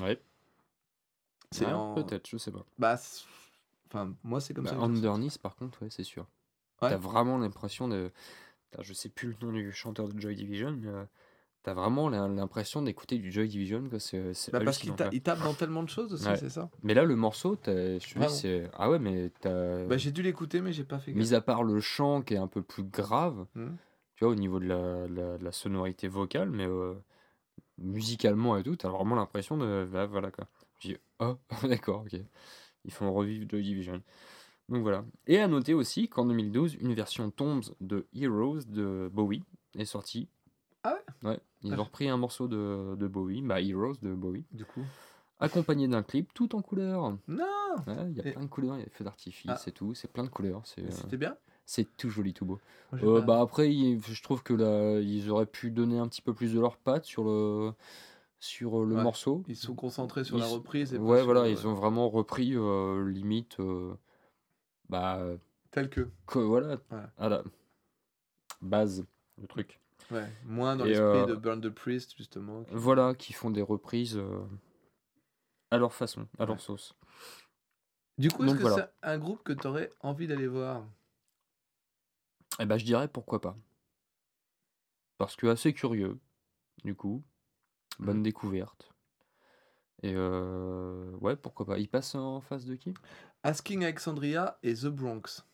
Ouais. 0.02 0.20
C'est 1.52 1.66
Ouais, 1.66 1.72
en- 1.72 1.94
Peut-être, 1.94 2.28
je 2.28 2.36
sais 2.38 2.50
pas. 2.50 2.64
Bah, 2.78 2.98
enfin, 3.88 4.14
moi 4.24 4.40
c'est 4.40 4.52
comme 4.54 4.64
Bah, 4.64 4.70
ça. 4.72 4.76
Underneath, 4.78 5.38
par 5.38 5.54
contre, 5.56 5.82
ouais, 5.82 5.90
c'est 5.90 6.02
sûr. 6.04 6.26
Ouais. 6.82 6.90
T'as 6.90 6.96
vraiment 6.96 7.38
l'impression 7.38 7.88
de. 7.88 8.10
Je 8.80 8.92
sais 8.92 9.08
plus 9.08 9.28
le 9.28 9.46
nom 9.46 9.52
du 9.52 9.72
chanteur 9.72 10.08
de 10.08 10.20
Joy 10.20 10.34
Division, 10.36 10.72
mais 10.72 10.88
euh, 10.88 11.04
t'as 11.66 11.74
vraiment 11.74 12.08
l'im- 12.08 12.28
l'impression 12.32 12.80
d'écouter 12.80 13.18
du 13.18 13.32
Joy 13.32 13.48
Division. 13.48 13.88
quoi, 13.90 13.98
C'est 13.98 14.32
c'est 14.34 14.52
Bah, 14.52 14.60
parce 14.64 14.78
qu'il 14.78 14.94
ta- 14.94 15.10
tape 15.10 15.42
dans 15.42 15.52
tellement 15.52 15.82
de 15.82 15.88
choses 15.88 16.12
aussi, 16.14 16.26
Ouais. 16.28 16.36
c'est 16.36 16.48
ça? 16.48 16.70
Mais 16.84 16.94
là, 16.94 17.02
le 17.04 17.16
morceau, 17.16 17.56
je 17.56 17.60
te 17.70 17.98
dis, 17.98 18.14
Vraiment. 18.14 18.28
c'est. 18.28 18.70
Ah 18.74 18.88
ouais, 18.88 19.00
mais 19.00 19.30
t'as. 19.40 19.84
Bah, 19.86 19.96
j'ai 19.96 20.12
dû 20.12 20.22
l'écouter, 20.22 20.60
mais 20.60 20.72
j'ai 20.72 20.84
pas 20.84 21.00
fait. 21.00 21.12
Mis 21.12 21.34
à 21.34 21.40
part 21.40 21.64
le 21.64 21.80
chant 21.80 22.22
qui 22.22 22.34
est 22.34 22.38
un 22.38 22.46
peu 22.46 22.62
plus 22.62 22.84
grave, 22.84 23.46
Hmm. 23.56 23.74
tu 24.14 24.24
vois, 24.24 24.32
au 24.32 24.36
niveau 24.36 24.60
de 24.60 24.66
la, 24.66 25.08
la- 25.08 25.38
de 25.38 25.44
la 25.44 25.50
sonorité 25.52 26.06
vocale, 26.06 26.50
mais 26.50 26.66
euh, 26.68 26.94
musicalement 27.78 28.56
et 28.56 28.62
tout, 28.62 28.76
t'as 28.76 28.88
vraiment 28.88 29.16
l'impression 29.16 29.56
de. 29.56 29.86
bah, 29.90 30.06
voilà 30.06 30.30
quoi. 30.30 30.46
Je 30.80 30.88
dis, 30.90 30.96
oh, 31.20 31.36
d'accord, 31.68 32.02
ok. 32.02 32.20
Ils 32.84 32.92
font 32.92 33.12
revivre 33.12 33.46
Joy 33.50 33.62
Division. 33.62 34.00
Donc 34.68 34.82
voilà. 34.82 35.04
Et 35.26 35.38
à 35.40 35.48
noter 35.48 35.74
aussi 35.74 36.08
qu'en 36.08 36.26
2012, 36.26 36.76
une 36.80 36.94
version 36.94 37.30
Tombs 37.30 37.62
de 37.80 38.06
Heroes 38.14 38.60
de 38.68 39.10
Bowie 39.12 39.42
est 39.76 39.84
sortie. 39.84 40.28
Ah 40.88 40.94
ouais 41.22 41.30
Ouais. 41.30 41.40
Ils 41.62 41.74
Ah, 41.74 41.80
ont 41.80 41.84
repris 41.84 42.08
un 42.08 42.16
morceau 42.16 42.46
de, 42.48 42.94
de 42.96 43.08
Bowie, 43.08 43.42
bah 43.42 43.60
Heroes 43.60 43.96
de 44.02 44.14
Bowie, 44.14 44.44
Du 44.52 44.64
coup. 44.64 44.82
accompagné 45.40 45.88
d'un 45.88 46.02
clip 46.02 46.32
tout 46.32 46.54
en 46.54 46.62
couleur. 46.62 47.16
Non 47.26 47.44
Ouais, 47.86 48.06
Il 48.10 48.16
y 48.16 48.20
a 48.20 48.26
Et- 48.28 48.32
plein 48.32 48.42
de 48.42 48.46
couleurs, 48.48 48.76
il 48.76 48.80
y 48.80 48.82
a 48.82 48.84
des 48.84 48.90
feux 48.92 49.04
d'artifice 49.04 49.50
Ah. 49.52 49.60
et 49.66 49.72
tout, 49.72 49.94
c'est 49.94 50.10
plein 50.12 50.22
de 50.24 50.28
couleurs. 50.28 50.62
Euh, 50.78 50.86
C'était 50.90 51.16
bien 51.16 51.36
c'est 51.68 51.96
tout 51.96 52.08
joli, 52.10 52.32
tout 52.32 52.44
beau. 52.46 52.60
Moi, 52.92 53.18
Euh, 53.18 53.20
bah 53.22 53.40
après, 53.40 53.68
je 53.72 54.22
trouve 54.22 54.44
que 54.44 54.54
là, 54.54 55.00
ils 55.00 55.28
auraient 55.30 55.46
pu 55.46 55.72
donner 55.72 55.98
un 55.98 56.06
petit 56.06 56.22
peu 56.22 56.32
plus 56.32 56.54
de 56.54 56.60
leur 56.60 56.76
patte 56.76 57.04
sur 57.06 57.24
le, 57.24 57.72
sur 58.38 58.80
euh, 58.82 58.86
le 58.86 58.94
Ouais, 58.94 59.02
morceau. 59.02 59.42
Ils 59.48 59.56
sont 59.56 59.74
concentrés 59.74 60.22
sur 60.22 60.36
Ils 60.36 60.42
la 60.42 60.46
reprise 60.46 60.94
et 60.94 60.98
Ouais, 60.98 61.24
voilà, 61.24 61.48
ils 61.48 61.66
ont 61.66 61.74
vraiment 61.74 62.08
repris 62.08 62.52
euh, 62.54 63.04
limite, 63.10 63.58
euh, 63.58 63.92
bah, 64.88 65.20
tel 65.72 65.90
que. 65.90 66.08
que, 66.28 66.38
voilà, 66.38 66.76
Ouais. 66.92 67.02
à 67.18 67.28
la 67.28 67.42
base, 68.62 69.04
le 69.40 69.48
truc. 69.48 69.80
Ouais, 70.10 70.30
moins 70.44 70.76
dans 70.76 70.84
l'esprit 70.84 71.04
euh, 71.04 71.26
de 71.26 71.34
Burn 71.34 71.60
the 71.60 71.68
Priest, 71.70 72.16
justement. 72.16 72.62
qui- 72.64 72.74
Voilà, 72.74 73.14
qui 73.14 73.32
font 73.32 73.50
des 73.50 73.62
reprises 73.62 74.16
euh, 74.16 74.40
à 75.70 75.78
leur 75.78 75.92
façon, 75.92 76.28
à 76.38 76.46
leur 76.46 76.60
sauce. 76.60 76.94
Du 78.18 78.30
coup, 78.30 78.44
est-ce 78.44 78.54
que 78.54 78.60
voilà. 78.62 78.76
c'est 79.02 79.08
un 79.08 79.18
groupe 79.18 79.42
que 79.42 79.52
tu 79.52 79.66
aurais 79.66 79.92
envie 80.00 80.26
d'aller 80.26 80.46
voir? 80.46 80.84
Et 82.60 82.64
bah, 82.66 82.78
je 82.78 82.84
dirais 82.84 83.08
pourquoi 83.08 83.40
pas. 83.40 83.56
Parce 85.18 85.34
que 85.36 85.46
assez 85.48 85.72
curieux, 85.74 86.18
du 86.84 86.94
coup, 86.94 87.22
bonne 87.98 88.18
Mhm. 88.18 88.22
découverte. 88.22 88.92
Et 90.02 90.12
euh, 90.14 91.10
ouais, 91.20 91.36
pourquoi 91.36 91.66
pas. 91.66 91.78
Il 91.78 91.88
passe 91.88 92.14
en 92.14 92.40
face 92.40 92.64
de 92.64 92.76
qui? 92.76 92.94
Asking 93.42 93.82
Alexandria 93.82 94.58
et 94.62 94.74
The 94.74 94.86
Bronx. 94.86 95.44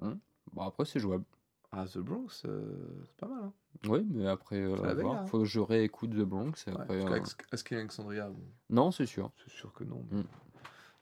Bon, 0.00 0.62
après, 0.66 0.84
c'est 0.84 0.98
jouable. 1.00 1.24
Ah, 1.72 1.86
The 1.86 1.98
Bronx, 1.98 2.42
euh, 2.46 2.62
c'est 3.06 3.16
pas 3.16 3.28
mal. 3.28 3.44
Hein 3.44 3.52
Oui, 3.88 4.04
mais 4.10 4.26
après, 4.26 4.60
euh, 4.60 4.74
à 4.82 4.94
voir. 4.94 5.18
hein. 5.22 5.26
faut 5.26 5.38
que 5.38 5.44
je 5.44 5.60
réécoute 5.60 6.10
The 6.10 6.22
Bronx. 6.24 6.52
Ouais, 6.66 6.72
après, 6.74 7.04
euh, 7.04 7.20
Asking 7.52 7.78
Alexandria, 7.78 8.28
bon, 8.28 8.42
Non, 8.70 8.90
c'est 8.90 9.06
sûr. 9.06 9.30
c'est 9.44 9.52
sûr 9.52 9.72
que 9.72 9.84
non. 9.84 10.04
mais- 10.10 10.20
Mm. 10.20 10.24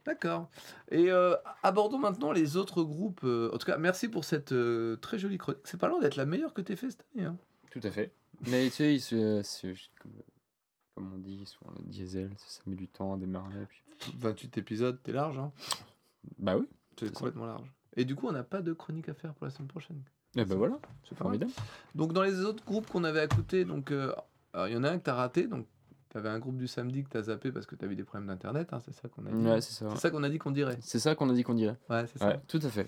D'accord. 0.05 0.49
Et 0.91 1.11
euh, 1.11 1.35
abordons 1.63 1.99
maintenant 1.99 2.33
les 2.33 2.57
autres 2.57 2.83
groupes. 2.83 3.21
euh, 3.25 3.51
en 3.55 3.59
tout 3.59 3.67
cas, 3.67 3.77
merci 3.77 4.09
pour 4.09 4.25
cette 4.25 4.55
très 5.03 5.19
jolie 5.19 5.37
chronique. 5.39 5.61
C'est 5.65 5.79
pas 5.81 5.89
loin 5.89 6.01
d'être 6.01 6.17
la 6.17 6.25
meilleure 6.27 6.55
que 6.55 6.63
tu 6.63 6.77
fait 6.77 6.91
cette 6.91 7.05
année. 7.15 7.27
hein. 7.27 7.37
Tout 7.71 7.81
à 7.83 7.91
fait. 7.91 8.13
Mais 8.49 8.71
tu 8.71 8.99
sais, 8.99 9.43
c'est 9.43 9.75
comme, 10.01 10.13
comme 10.95 11.13
on 11.15 11.19
dit, 11.19 11.45
souvent 11.45 11.73
le 11.79 11.85
diesel, 11.85 12.31
ça 12.39 12.63
met 12.67 12.77
du 12.77 12.89
temps 12.89 13.15
à 13.15 13.17
démarrer. 13.19 13.67
Puis... 13.69 13.83
28 14.19 14.57
épisodes, 14.59 14.99
t'es 15.03 15.13
large. 15.13 15.39
Hein 15.39 15.53
Bah 16.39 16.57
oui. 16.57 16.67
C'est 16.99 17.07
ça. 17.07 17.13
complètement 17.13 17.47
large. 17.47 17.71
Et 17.97 18.05
du 18.07 18.15
coup, 18.17 18.29
on 18.29 18.33
n'a 18.33 18.45
pas 18.45 18.63
de 18.63 18.73
chronique 18.73 19.09
à 19.11 19.15
faire 19.15 19.35
pour 19.35 19.45
la 19.47 19.51
semaine 19.51 19.69
prochaine. 19.69 20.03
Et 20.37 20.45
bah 20.45 20.55
voilà, 20.57 20.79
C'est 21.09 21.17
formidable. 21.17 21.51
Donc 21.95 22.13
dans 22.13 22.23
les 22.23 22.41
autres 22.45 22.65
groupes 22.65 22.87
qu'on 22.89 23.05
avait 23.05 23.25
écoutés, 23.25 23.65
donc 23.65 23.91
euh, 23.91 24.13
il 24.67 24.73
y 24.73 24.77
en 24.77 24.85
a 24.85 24.91
un 24.91 24.99
que 24.99 25.05
t'as 25.05 25.15
raté, 25.15 25.47
donc 25.47 25.67
t'avais 26.11 26.29
un 26.29 26.39
groupe 26.39 26.57
du 26.57 26.67
samedi 26.67 27.03
que 27.05 27.09
t'as 27.09 27.23
zappé 27.23 27.51
parce 27.53 27.67
que 27.67 27.75
t'avais 27.75 27.95
des 27.97 28.05
problèmes 28.05 28.29
d'internet, 28.29 28.69
hein, 28.73 28.79
c'est 28.85 28.95
ça 28.95 29.09
qu'on 29.09 29.27
a 29.27 29.31
dit. 29.31 29.45
Ouais, 29.47 29.61
c'est 29.61 29.73
ça. 29.73 29.89
c'est 29.95 30.01
ça 30.01 30.11
qu'on 30.11 30.23
a 30.23 30.29
dit 30.29 30.39
qu'on 30.39 30.51
dirait. 30.51 30.79
C'est 30.81 30.99
ça 30.99 31.15
qu'on 31.15 31.29
a 31.31 31.33
dit 31.33 31.43
qu'on 31.43 31.55
dirait. 31.55 31.77
Ouais, 31.91 32.07
c'est 32.07 32.19
ça. 32.19 32.29
Ouais, 32.29 32.41
tout 32.47 32.61
à 32.63 32.69
fait. 32.69 32.87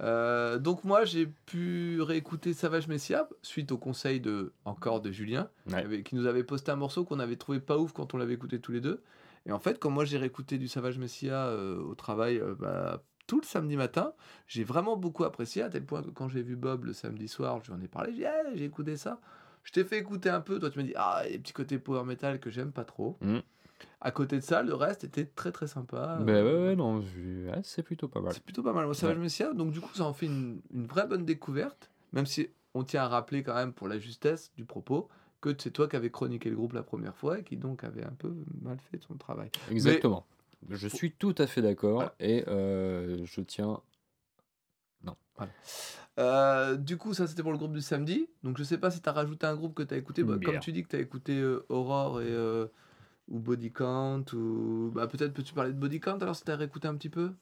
Euh, 0.00 0.58
donc 0.58 0.82
moi 0.82 1.04
j'ai 1.04 1.26
pu 1.26 2.00
réécouter 2.02 2.52
Savage 2.52 2.88
Messia 2.88 3.28
suite 3.42 3.70
au 3.70 3.78
conseil 3.78 4.18
de 4.20 4.52
encore 4.64 5.00
de 5.00 5.12
Julien 5.12 5.48
qui, 5.68 5.74
Ouais. 5.74 5.80
avait- 5.84 6.02
qui 6.02 6.16
nous 6.16 6.26
avait 6.26 6.42
posté 6.42 6.72
un 6.72 6.76
morceau 6.76 7.04
qu'on 7.04 7.20
avait 7.20 7.36
trouvé 7.36 7.60
pas 7.60 7.78
ouf 7.78 7.92
quand 7.92 8.12
on 8.12 8.16
l'avait 8.18 8.34
écouté 8.34 8.58
tous 8.60 8.72
les 8.72 8.80
deux. 8.80 9.02
Et 9.46 9.52
en 9.52 9.60
fait, 9.60 9.78
quand 9.78 9.90
moi 9.90 10.04
j'ai 10.04 10.18
réécouté 10.18 10.58
du 10.58 10.66
Savage 10.66 10.98
Messia 10.98 11.46
euh, 11.46 11.78
au 11.80 11.94
travail 11.94 12.42
bah, 12.58 13.02
tout 13.26 13.40
le 13.40 13.46
samedi 13.46 13.76
matin, 13.76 14.12
j'ai 14.46 14.64
vraiment 14.64 14.96
beaucoup 14.96 15.24
apprécié 15.24 15.62
à 15.62 15.68
tel 15.70 15.84
point 15.84 16.02
que 16.02 16.10
quand 16.10 16.28
j'ai 16.28 16.42
vu 16.42 16.56
Bob 16.56 16.84
le 16.84 16.92
samedi 16.92 17.28
soir, 17.28 17.60
je 17.62 17.72
lui 17.72 17.78
en 17.78 17.82
ai 17.82 17.88
parlé, 17.88 18.12
j'ai 18.12 18.18
dit 18.18 18.26
Ah, 18.26 18.42
j'ai 18.54 18.64
écouté 18.64 18.96
ça. 18.96 19.20
Je 19.62 19.72
t'ai 19.72 19.82
fait 19.84 19.98
écouter 19.98 20.28
un 20.28 20.40
peu, 20.42 20.58
toi 20.58 20.68
tu 20.70 20.78
m'as 20.78 20.84
dit 20.84 20.92
ah 20.94 21.22
les 21.28 21.38
petits 21.38 21.54
côtés 21.54 21.78
power 21.78 22.04
metal 22.04 22.38
que 22.38 22.50
j'aime 22.50 22.70
pas 22.70 22.84
trop. 22.84 23.16
Mhm. 23.22 23.40
À 24.02 24.10
côté 24.10 24.36
de 24.36 24.42
ça, 24.42 24.62
le 24.62 24.74
reste 24.74 25.04
était 25.04 25.24
très 25.24 25.52
très 25.52 25.66
sympa. 25.66 26.18
Euh, 26.20 26.24
ouais, 26.24 26.68
ouais, 26.68 26.76
non, 26.76 27.00
je- 27.00 27.48
ouais, 27.50 27.60
c'est 27.62 27.82
plutôt 27.82 28.06
pas 28.08 28.20
mal. 28.20 28.32
c'est 28.34 28.42
plutôt 28.44 28.62
pas 28.62 28.74
mal. 28.74 28.84
Moi, 28.84 28.94
Savage 28.94 29.16
Messia, 29.18 29.54
donc 29.54 29.70
du 29.72 29.80
coup, 29.80 29.88
ça 29.94 30.04
en 30.04 30.12
fait 30.12 30.26
une, 30.26 30.60
une 30.74 30.86
vraie 30.86 31.06
bonne 31.06 31.24
découverte, 31.24 31.90
même 32.12 32.26
si 32.26 32.50
on 32.74 32.84
tient 32.84 33.04
à 33.04 33.08
rappeler 33.08 33.42
quand 33.42 33.54
même 33.54 33.72
pour 33.72 33.88
la 33.88 33.98
justesse 33.98 34.52
du 34.56 34.66
propos 34.66 35.08
que 35.40 35.54
c'est 35.58 35.70
toi 35.70 35.88
qui 35.88 35.96
avais 35.96 36.10
chroniqué 36.10 36.50
le 36.50 36.56
groupe 36.56 36.74
la 36.74 36.82
première 36.82 37.16
fois 37.16 37.38
et 37.38 37.42
qui 37.42 37.56
donc 37.56 37.84
avait 37.84 38.04
un 38.04 38.12
peu 38.18 38.34
mal 38.62 38.78
fait 38.90 38.98
son 39.00 39.14
travail. 39.14 39.50
Exactement. 39.70 40.26
Je 40.70 40.88
suis 40.88 41.12
tout 41.12 41.34
à 41.38 41.46
fait 41.46 41.62
d'accord 41.62 41.94
Voilà. 41.94 42.14
et 42.20 42.44
euh, 42.48 43.24
je 43.24 43.40
tiens. 43.40 43.80
Euh, 46.18 46.76
du 46.76 46.96
coup, 46.96 47.12
ça 47.12 47.26
c'était 47.26 47.42
pour 47.42 47.52
le 47.52 47.58
groupe 47.58 47.72
du 47.72 47.80
samedi. 47.80 48.28
Donc 48.42 48.56
je 48.58 48.62
sais 48.62 48.78
pas 48.78 48.90
si 48.90 49.00
tu 49.00 49.08
as 49.08 49.12
rajouté 49.12 49.46
un 49.46 49.56
groupe 49.56 49.74
que 49.74 49.82
tu 49.82 49.94
as 49.94 49.96
écouté. 49.96 50.22
Bah, 50.22 50.36
comme 50.42 50.60
tu 50.60 50.72
dis 50.72 50.82
que 50.82 50.88
tu 50.88 50.96
as 50.96 51.00
écouté 51.00 51.36
euh, 51.38 51.66
Aurore 51.68 52.20
et, 52.22 52.26
euh, 52.28 52.66
ou 53.28 53.40
Body 53.40 53.72
Count, 53.72 54.24
ou 54.32 54.92
bah, 54.94 55.06
peut-être 55.06 55.32
peux-tu 55.34 55.54
parler 55.54 55.72
de 55.72 55.78
Body 55.78 56.00
Count 56.00 56.18
alors 56.20 56.36
si 56.36 56.44
tu 56.44 56.50
as 56.50 56.56
réécouté 56.56 56.88
un 56.88 56.94
petit 56.94 57.08
peu? 57.08 57.32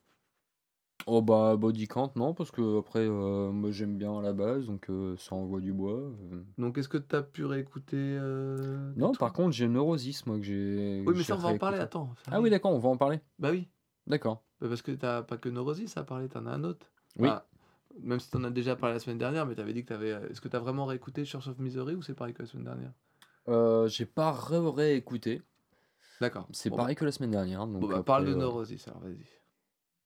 Oh 1.07 1.21
bah 1.21 1.57
Body 1.57 1.89
Count, 1.89 2.13
non, 2.15 2.33
parce 2.33 2.51
que 2.53 2.79
après, 2.79 3.01
euh, 3.01 3.51
moi 3.51 3.71
j'aime 3.73 3.97
bien 3.99 4.19
à 4.19 4.23
la 4.23 4.33
base, 4.33 4.67
donc 4.67 4.89
euh, 4.89 5.17
ça 5.17 5.35
envoie 5.35 5.61
du 5.61 5.73
bois. 5.73 5.95
euh. 5.99 6.45
Donc 6.59 6.79
est-ce 6.79 6.89
que 6.89 6.99
tu 6.99 7.17
as 7.17 7.23
pu 7.23 7.45
réécouter 7.45 7.97
euh, 7.99 8.93
des 8.93 9.01
Non, 9.01 9.09
trucs? 9.09 9.19
par 9.21 9.33
contre, 9.33 9.51
j'ai 9.53 9.67
Neurosis, 9.69 10.27
moi, 10.27 10.37
que 10.39 10.45
j'ai. 10.45 11.03
Oui, 11.05 11.13
mais 11.13 11.19
j'ai 11.19 11.25
ça 11.25 11.35
on 11.35 11.39
va 11.39 11.49
en 11.49 11.59
parler, 11.59 11.79
attends. 11.79 12.15
Ah 12.31 12.41
oui, 12.41 12.51
d'accord, 12.51 12.73
on 12.73 12.79
va 12.79 12.89
en 12.89 12.97
parler. 12.97 13.21
Bah 13.39 13.51
oui. 13.51 13.69
D'accord. 14.07 14.45
Bah, 14.61 14.69
parce 14.69 14.83
que 14.83 14.93
t'as 14.93 15.23
pas 15.23 15.39
que 15.39 15.49
Neurosis 15.49 15.97
à 15.97 16.05
parler, 16.05 16.29
t'en 16.29 16.47
as 16.47 16.51
un 16.53 16.63
autre. 16.63 16.87
Oui. 17.19 17.29
Ah, 17.29 17.47
même 18.01 18.21
si 18.21 18.31
t'en 18.31 18.45
as 18.45 18.51
déjà 18.51 18.77
parlé 18.77 18.95
la 18.95 19.01
semaine 19.01 19.19
dernière, 19.19 19.45
mais 19.47 19.55
t'avais 19.57 19.73
dit 19.73 19.83
que 19.83 19.89
t'avais. 19.89 20.11
Est-ce 20.31 20.41
que 20.41 20.49
t'as 20.49 20.61
vraiment 20.61 20.87
réécouté 20.87 21.25
Church 21.25 21.49
of 21.49 21.59
Misery 21.59 21.95
ou 21.95 22.03
c'est 22.03 22.15
pareil 22.15 22.33
que 22.33 22.43
la 22.43 22.49
semaine 22.49 22.65
dernière? 22.65 22.93
Euh, 23.49 23.89
j'ai 23.89 24.07
pas 24.07 24.33
ré- 24.33 24.59
réécouté. 24.59 25.43
D'accord. 26.21 26.49
C'est 26.53 26.71
Bon, 26.71 26.77
pareil 26.77 26.95
que 26.97 27.05
la 27.05 27.13
semaine 27.13 27.33
dernière. 27.33 27.67
bah, 27.67 27.73
Donc 27.73 27.83
bon, 27.83 27.89
bah, 27.89 27.97
après, 27.99 28.07
parle 28.07 28.25
de 28.27 28.31
euh, 28.31 28.37
Neurosis 28.37 28.87
alors, 28.89 29.01
vas-y. 29.01 29.27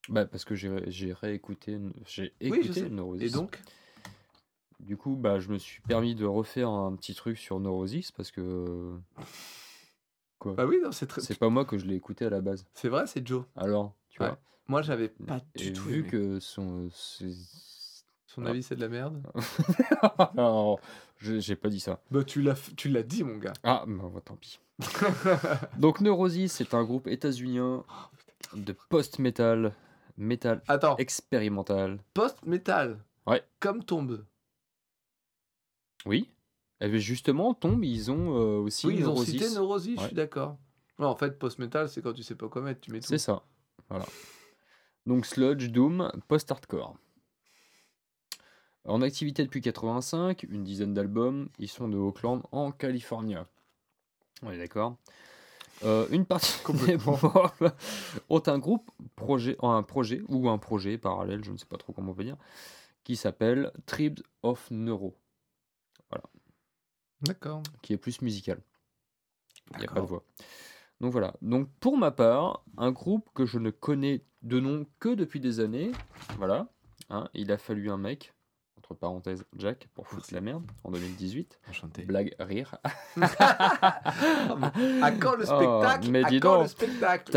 Bah, 0.08 0.24
parce 0.26 0.44
que 0.44 0.54
j'ai 0.54 0.70
j'ai 0.90 1.12
réécouté, 1.12 1.78
j'ai 2.06 2.32
Oui, 2.42 2.58
je 2.62 2.66
écouté 2.66 2.80
sais. 2.80 2.88
Neurosis. 2.90 3.28
Et 3.28 3.34
donc? 3.34 3.60
Du 4.80 4.96
coup, 4.96 5.16
bah, 5.16 5.40
je 5.40 5.48
me 5.48 5.58
suis 5.58 5.80
permis 5.82 6.14
de 6.14 6.24
refaire 6.26 6.68
un 6.68 6.94
petit 6.96 7.14
truc 7.14 7.38
sur 7.38 7.58
Neurosis 7.60 8.12
parce 8.12 8.30
que. 8.30 8.96
Quoi? 10.38 10.52
Bah 10.54 10.66
oui, 10.66 10.78
non, 10.82 10.92
c'est 10.92 11.06
très. 11.06 11.20
C'est 11.22 11.38
pas 11.38 11.48
moi 11.48 11.64
que 11.64 11.78
je 11.78 11.86
l'ai 11.86 11.94
écouté 11.96 12.26
à 12.26 12.30
la 12.30 12.40
base. 12.40 12.66
C'est 12.74 12.88
vrai, 12.88 13.06
c'est 13.06 13.26
Joe. 13.26 13.44
Alors, 13.56 13.94
tu 14.10 14.20
Ouais. 14.22 14.28
vois? 14.28 14.38
Moi, 14.68 14.82
j'avais 14.82 15.08
pas 15.08 15.40
du 15.56 15.68
Et 15.68 15.72
tout 15.72 15.88
vu 15.88 16.00
aimé. 16.00 16.08
que 16.08 16.40
son. 16.40 16.88
Son 16.92 18.44
avis, 18.44 18.62
c'est 18.62 18.76
de 18.76 18.80
la 18.82 18.88
merde. 18.88 19.22
Non, 20.34 20.76
je- 21.18 21.38
j'ai 21.40 21.56
pas 21.56 21.70
dit 21.70 21.80
ça. 21.80 22.00
Bah, 22.10 22.22
tu 22.22 22.42
l'as, 22.42 22.52
f- 22.52 22.74
tu 22.76 22.90
l'as 22.90 23.02
dit, 23.02 23.24
mon 23.24 23.38
gars. 23.38 23.54
Ah, 23.62 23.84
bah, 23.86 24.10
bah, 24.12 24.20
tant 24.22 24.36
pis. 24.36 24.60
Donc 25.78 26.00
Neurosis, 26.02 26.52
c'est 26.52 26.74
un 26.74 26.84
groupe 26.84 27.06
états-unien 27.06 27.82
de 28.54 28.74
post-metal, 28.90 29.72
metal 30.16 30.62
Attends, 30.68 30.96
expérimental. 30.96 31.98
post-metal. 32.14 32.98
Ouais. 33.26 33.42
Comme 33.60 33.84
tombe. 33.84 34.24
Oui. 36.04 36.30
Eh 36.80 36.88
bien, 36.88 36.98
justement, 36.98 37.54
Tombe, 37.54 37.82
ils 37.84 38.10
ont 38.10 38.36
euh, 38.36 38.58
aussi 38.58 38.86
Oui, 38.86 38.96
ils 38.98 39.08
ont 39.08 39.16
cité 39.16 39.48
Neurosis, 39.50 39.98
je 39.98 40.06
suis 40.06 40.14
d'accord. 40.14 40.58
En 40.98 41.16
fait, 41.16 41.38
post-metal, 41.38 41.88
c'est 41.88 42.02
quand 42.02 42.12
tu 42.12 42.22
sais 42.22 42.34
pas 42.34 42.48
quoi 42.48 42.62
mettre, 42.62 42.80
tu 42.80 42.92
mets 42.92 43.00
tout. 43.00 43.08
C'est 43.08 43.18
ça. 43.18 43.42
Voilà. 43.88 44.06
Donc 45.06 45.24
Sludge, 45.26 45.70
Doom, 45.70 46.10
post-hardcore. 46.28 46.96
En 48.84 49.02
activité 49.02 49.42
depuis 49.42 49.60
85, 49.60 50.44
une 50.44 50.64
dizaine 50.64 50.94
d'albums. 50.94 51.48
Ils 51.58 51.68
sont 51.68 51.88
de 51.88 51.96
Oakland, 51.96 52.42
en 52.52 52.70
Californie. 52.72 53.36
On 54.42 54.50
est 54.50 54.58
d'accord? 54.58 54.96
Euh, 55.84 56.06
une 56.10 56.24
partie 56.24 56.58
des 56.86 56.96
membres 56.96 57.52
ont 58.28 58.42
un 58.46 58.58
groupe, 58.58 58.90
projet, 59.14 59.56
un 59.62 59.82
projet 59.82 60.22
ou 60.28 60.48
un 60.48 60.58
projet 60.58 60.98
parallèle, 60.98 61.44
je 61.44 61.52
ne 61.52 61.56
sais 61.56 61.66
pas 61.66 61.76
trop 61.76 61.92
comment 61.92 62.12
on 62.12 62.14
peut 62.14 62.24
dire, 62.24 62.38
qui 63.04 63.16
s'appelle 63.16 63.72
Tribes 63.84 64.20
of 64.42 64.70
Neuro, 64.70 65.16
D'accord. 67.20 67.62
qui 67.82 67.92
est 67.92 67.98
plus 67.98 68.22
musical. 68.22 68.60
Il 69.74 69.80
n'y 69.80 69.86
a 69.86 69.90
pas 69.90 70.00
de 70.00 70.06
voix. 70.06 70.24
Donc 71.00 71.12
voilà. 71.12 71.34
Donc 71.42 71.68
pour 71.80 71.98
ma 71.98 72.10
part, 72.10 72.64
un 72.76 72.92
groupe 72.92 73.28
que 73.34 73.46
je 73.46 73.58
ne 73.58 73.70
connais 73.70 74.24
de 74.42 74.60
nom 74.60 74.86
que 74.98 75.14
depuis 75.14 75.40
des 75.40 75.60
années. 75.60 75.92
Voilà. 76.38 76.68
Hein, 77.10 77.28
il 77.34 77.52
a 77.52 77.58
fallu 77.58 77.90
un 77.90 77.96
mec, 77.96 78.34
entre 78.90 78.94
parenthèses 78.98 79.44
Jack, 79.58 79.88
pour 79.94 80.06
foutre 80.06 80.22
Merci. 80.22 80.34
la 80.34 80.40
merde, 80.40 80.62
en 80.84 80.90
2018. 80.92 81.58
Enchanté. 81.70 82.02
Blague, 82.04 82.34
rire. 82.38 82.76
À 83.16 85.10
quand 85.12 85.34
le 85.36 85.44
Oh, 85.48 85.56
spectacle? 85.56 86.10
mais 86.10 86.24
À 86.24 86.28
dis 86.30 86.40
quand 86.40 86.54
donc. 86.54 86.62
le 86.62 86.68
spectacle. 86.68 87.32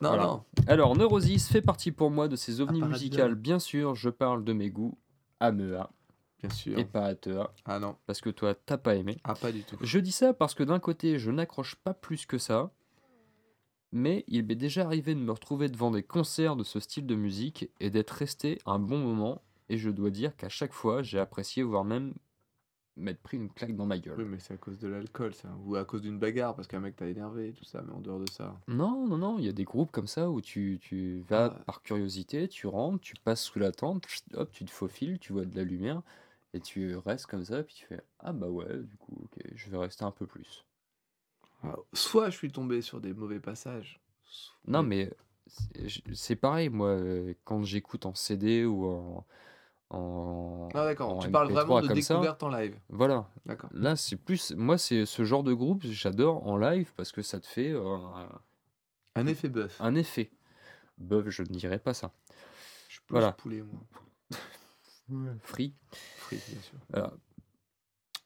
Non, 0.00 0.08
Voilà. 0.10 0.22
non. 0.24 0.44
Alors, 0.66 0.96
Neurosis 0.96 1.48
fait 1.48 1.62
partie 1.62 1.90
pour 1.92 2.10
moi 2.10 2.28
de 2.28 2.36
ces 2.36 2.60
ovnis 2.60 2.82
musicales. 2.82 3.34
Bien 3.34 3.58
sûr, 3.58 3.94
je 3.94 4.10
parle 4.10 4.44
de 4.44 4.52
mes 4.52 4.70
goûts 4.70 4.96
à 5.40 5.50
Mea 5.50 5.90
Bien 6.40 6.50
sûr. 6.50 6.78
et 6.78 6.84
pas 6.84 7.04
à 7.06 7.14
Tea, 7.16 7.42
Ah 7.64 7.78
non. 7.80 7.96
parce 8.06 8.20
que 8.20 8.30
toi, 8.30 8.54
t'as 8.54 8.78
pas 8.78 8.94
aimé. 8.94 9.18
Ah, 9.24 9.34
pas 9.34 9.50
du 9.50 9.62
tout. 9.64 9.76
Je 9.80 9.98
dis 9.98 10.12
ça 10.12 10.32
parce 10.32 10.54
que 10.54 10.62
d'un 10.62 10.78
côté, 10.78 11.18
je 11.18 11.30
n'accroche 11.32 11.74
pas 11.76 11.94
plus 11.94 12.26
que 12.26 12.38
ça, 12.38 12.70
mais 13.90 14.24
il 14.28 14.44
m'est 14.46 14.54
déjà 14.54 14.84
arrivé 14.84 15.14
de 15.16 15.20
me 15.20 15.32
retrouver 15.32 15.68
devant 15.68 15.90
des 15.90 16.02
concerts 16.04 16.54
de 16.56 16.62
ce 16.64 16.78
style 16.78 17.06
de 17.06 17.14
musique 17.16 17.70
et 17.80 17.90
d'être 17.90 18.10
resté 18.10 18.58
un 18.66 18.78
bon 18.78 18.98
moment, 18.98 19.42
et 19.68 19.76
je 19.78 19.90
dois 19.90 20.10
dire 20.10 20.36
qu'à 20.36 20.48
chaque 20.48 20.72
fois, 20.72 21.02
j'ai 21.02 21.18
apprécié, 21.18 21.62
voire 21.62 21.84
même 21.84 22.14
m'être 22.96 23.20
pris 23.22 23.36
une 23.36 23.48
claque 23.52 23.76
dans 23.76 23.86
ma 23.86 23.98
gueule. 23.98 24.18
Oui, 24.18 24.24
mais 24.24 24.38
c'est 24.40 24.54
à 24.54 24.56
cause 24.56 24.78
de 24.78 24.88
l'alcool, 24.88 25.32
ça. 25.32 25.48
Ou 25.64 25.76
à 25.76 25.84
cause 25.84 26.02
d'une 26.02 26.18
bagarre, 26.18 26.56
parce 26.56 26.66
qu'un 26.66 26.80
mec 26.80 26.96
t'a 26.96 27.06
énervé 27.06 27.52
tout 27.52 27.64
ça, 27.64 27.80
mais 27.86 27.92
en 27.92 28.00
dehors 28.00 28.18
de 28.18 28.28
ça. 28.30 28.58
Non, 28.66 29.06
non, 29.06 29.16
non, 29.18 29.38
il 29.38 29.44
y 29.44 29.48
a 29.48 29.52
des 29.52 29.62
groupes 29.64 29.92
comme 29.92 30.08
ça 30.08 30.28
où 30.30 30.40
tu, 30.40 30.78
tu 30.82 31.20
vas 31.28 31.54
Ah. 31.56 31.62
par 31.64 31.82
curiosité, 31.82 32.48
tu 32.48 32.66
rentres, 32.66 33.00
tu 33.00 33.14
passes 33.22 33.42
sous 33.42 33.58
la 33.60 33.70
tente, 33.70 34.04
hop, 34.34 34.50
tu 34.50 34.64
te 34.64 34.70
faufiles, 34.72 35.18
tu 35.20 35.32
vois 35.32 35.44
de 35.44 35.54
la 35.56 35.62
lumière, 35.62 36.02
et 36.54 36.60
tu 36.60 36.96
restes 36.96 37.26
comme 37.26 37.44
ça, 37.44 37.62
puis 37.62 37.74
tu 37.76 37.86
fais 37.86 38.00
Ah 38.18 38.32
bah 38.32 38.48
ouais, 38.48 38.78
du 38.82 38.96
coup, 38.96 39.16
ok, 39.22 39.44
je 39.54 39.70
vais 39.70 39.78
rester 39.78 40.04
un 40.04 40.10
peu 40.10 40.26
plus. 40.26 40.64
Ah, 41.62 41.76
Soit 41.92 42.30
je 42.30 42.36
suis 42.36 42.50
tombé 42.50 42.82
sur 42.82 43.00
des 43.00 43.12
mauvais 43.14 43.38
passages. 43.40 44.00
soit- 44.24 44.56
Non, 44.66 44.82
mais 44.82 45.12
c'est 46.14 46.36
pareil, 46.36 46.68
moi, 46.68 46.88
euh, 46.88 47.34
quand 47.44 47.62
j'écoute 47.62 48.06
en 48.06 48.14
CD 48.14 48.64
ou 48.64 48.86
en. 48.86 49.24
En 49.90 50.68
Ah, 50.74 50.84
d'accord. 50.84 51.14
en 51.16 51.18
Tu 51.18 51.30
parles 51.30 51.50
vraiment 51.50 51.80
MP3 51.80 51.82
de 51.94 52.00
ça. 52.00 52.14
découverte 52.14 52.42
en 52.42 52.48
live. 52.48 52.78
Voilà. 52.88 53.28
D'accord. 53.46 53.70
Là, 53.72 53.96
c'est 53.96 54.16
plus. 54.16 54.52
Moi, 54.56 54.76
c'est 54.78 55.06
ce 55.06 55.24
genre 55.24 55.42
de 55.42 55.52
groupe, 55.54 55.82
j'adore 55.84 56.46
en 56.46 56.56
live 56.56 56.92
parce 56.96 57.12
que 57.12 57.22
ça 57.22 57.40
te 57.40 57.46
fait 57.46 57.70
euh, 57.72 57.96
un, 59.14 59.26
effet 59.26 59.48
bœuf. 59.48 59.76
un 59.80 59.94
effet. 59.94 60.30
Bœuf, 60.98 61.28
je 61.28 61.42
ne 61.42 61.48
dirais 61.48 61.78
pas 61.78 61.94
ça. 61.94 62.12
Je 62.88 63.00
Voilà. 63.08 63.32
poulet, 63.32 63.62
moi. 63.62 63.80
Free. 65.42 65.72
Free, 66.18 66.40
bien 66.50 66.60
sûr. 66.60 66.78
Voilà. 66.90 67.12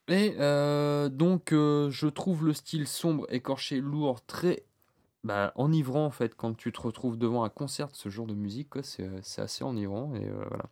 Et 0.09 0.35
euh, 0.41 1.09
donc, 1.09 1.53
euh, 1.53 1.91
je 1.91 2.09
trouve 2.09 2.45
le 2.45 2.53
style 2.55 2.89
sombre, 2.89 3.25
écorché, 3.33 3.81
lourd, 3.81 4.21
très 4.27 4.65
bah, 5.23 5.53
enivrant 5.55 6.05
en 6.07 6.11
fait. 6.11 6.35
Quand 6.35 6.55
tu 6.55 6.73
te 6.73 6.81
retrouves 6.81 7.17
devant 7.17 7.45
un 7.45 7.49
concert 7.49 7.89
de 7.89 7.95
ce 7.95 8.09
genre 8.09 8.27
de 8.27 8.35
musique, 8.35 8.71
c'est, 8.83 9.09
c'est 9.23 9.43
assez 9.43 9.63
enivrant. 9.63 10.13
Et, 10.17 10.29
euh, 10.29 10.45
voilà. 10.49 10.65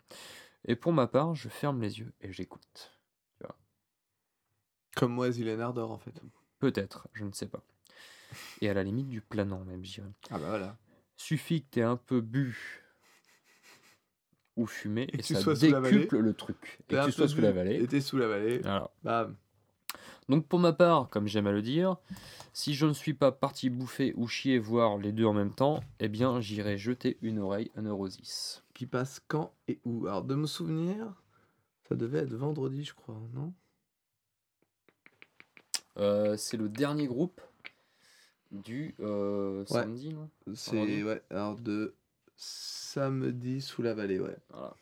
Et 0.64 0.76
pour 0.76 0.92
ma 0.92 1.06
part, 1.06 1.34
je 1.34 1.48
ferme 1.48 1.80
les 1.80 1.98
yeux 1.98 2.12
et 2.20 2.32
j'écoute. 2.32 2.92
Comme 4.96 5.12
moi, 5.12 5.30
Zylène 5.30 5.60
Ardor, 5.60 5.90
en 5.90 5.98
fait. 5.98 6.20
Peut-être, 6.58 7.08
je 7.12 7.24
ne 7.24 7.32
sais 7.32 7.46
pas. 7.46 7.62
Et 8.60 8.68
à 8.68 8.74
la 8.74 8.82
limite 8.82 9.08
du 9.08 9.20
planant, 9.20 9.64
même, 9.64 9.84
je 9.84 9.94
dirais. 9.94 10.10
Ah 10.30 10.38
bah 10.38 10.48
voilà. 10.48 10.76
Suffit 11.16 11.62
que 11.62 11.68
tu 11.72 11.80
aies 11.80 11.84
un 11.84 11.96
peu 11.96 12.20
bu 12.20 12.82
ou 14.56 14.66
fumé 14.66 15.02
Et 15.12 15.18
et, 15.18 15.22
tu 15.22 15.34
ça 15.34 15.54
décuple 15.54 16.18
le 16.18 16.34
truc. 16.34 16.80
Et 16.88 16.94
que 16.94 17.06
tu 17.06 17.12
sois 17.12 17.28
sous 17.28 17.40
la 17.40 17.52
vallée. 17.52 17.82
Et 17.82 17.86
t'es 17.86 18.00
sous 18.00 18.18
la 18.18 18.26
vallée. 18.26 18.58
Voilà. 18.58 18.90
Bam. 19.02 19.36
Donc 20.28 20.46
pour 20.46 20.58
ma 20.58 20.72
part, 20.72 21.08
comme 21.08 21.26
j'aime 21.26 21.46
à 21.46 21.52
le 21.52 21.62
dire, 21.62 21.96
si 22.52 22.74
je 22.74 22.86
ne 22.86 22.92
suis 22.92 23.14
pas 23.14 23.32
parti 23.32 23.68
bouffer 23.68 24.12
ou 24.16 24.28
chier, 24.28 24.58
voir 24.58 24.96
les 24.98 25.12
deux 25.12 25.24
en 25.24 25.32
même 25.32 25.52
temps, 25.52 25.80
eh 25.98 26.08
bien 26.08 26.40
j'irai 26.40 26.78
jeter 26.78 27.18
une 27.22 27.38
oreille 27.38 27.70
à 27.76 27.80
Neurosis. 27.80 28.62
Qui 28.80 28.86
passe 28.86 29.20
quand 29.28 29.52
et 29.68 29.78
où 29.84 30.06
Alors, 30.06 30.24
de 30.24 30.34
me 30.34 30.46
souvenir, 30.46 31.12
ça 31.86 31.96
devait 31.96 32.20
être 32.20 32.32
vendredi, 32.32 32.82
je 32.82 32.94
crois, 32.94 33.20
non? 33.34 33.52
Euh, 35.98 36.38
c'est 36.38 36.56
le 36.56 36.70
dernier 36.70 37.06
groupe 37.06 37.42
du 38.50 38.94
euh, 39.00 39.66
samedi, 39.66 40.14
non? 40.14 40.30
C'est, 40.54 41.02
ouais, 41.02 41.22
alors 41.28 41.56
de 41.56 41.94
samedi 42.36 43.60
sous 43.60 43.82
la 43.82 43.92
vallée, 43.92 44.18
ouais. 44.18 44.38
Voilà. 44.48 44.74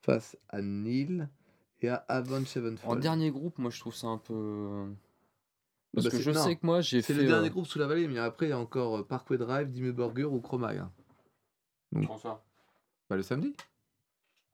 Face 0.00 0.38
à 0.48 0.62
Neil 0.62 1.28
et 1.82 1.90
à 1.90 1.96
Avon 2.08 2.36
En 2.36 2.46
Sevenfold. 2.46 3.02
dernier 3.02 3.30
groupe, 3.30 3.58
moi 3.58 3.70
je 3.70 3.80
trouve 3.80 3.94
ça 3.94 4.06
un 4.06 4.16
peu... 4.16 4.86
Parce 5.92 6.06
Bah, 6.06 6.10
que 6.10 6.16
c'est- 6.16 6.22
je 6.22 6.30
non, 6.30 6.42
sais 6.42 6.56
que 6.56 6.64
moi 6.64 6.80
j'ai 6.80 7.02
C'est 7.02 7.12
fait... 7.12 7.20
le 7.20 7.26
dernier 7.26 7.48
euh, 7.48 7.50
groupe 7.50 7.66
sous 7.66 7.78
la 7.78 7.86
vallée, 7.86 8.08
mais 8.08 8.18
après, 8.18 8.46
il 8.46 8.48
y 8.48 8.52
a 8.52 8.58
encore 8.58 9.06
Parkway 9.06 9.36
Drive, 9.36 9.70
Dimmu 9.70 9.92
Burger 9.92 10.24
ou 10.24 10.40
Chromag. 10.40 10.78
hein. 10.78 10.90
Ça 12.22 12.42
Bah, 13.14 13.18
le 13.18 13.22
samedi 13.22 13.54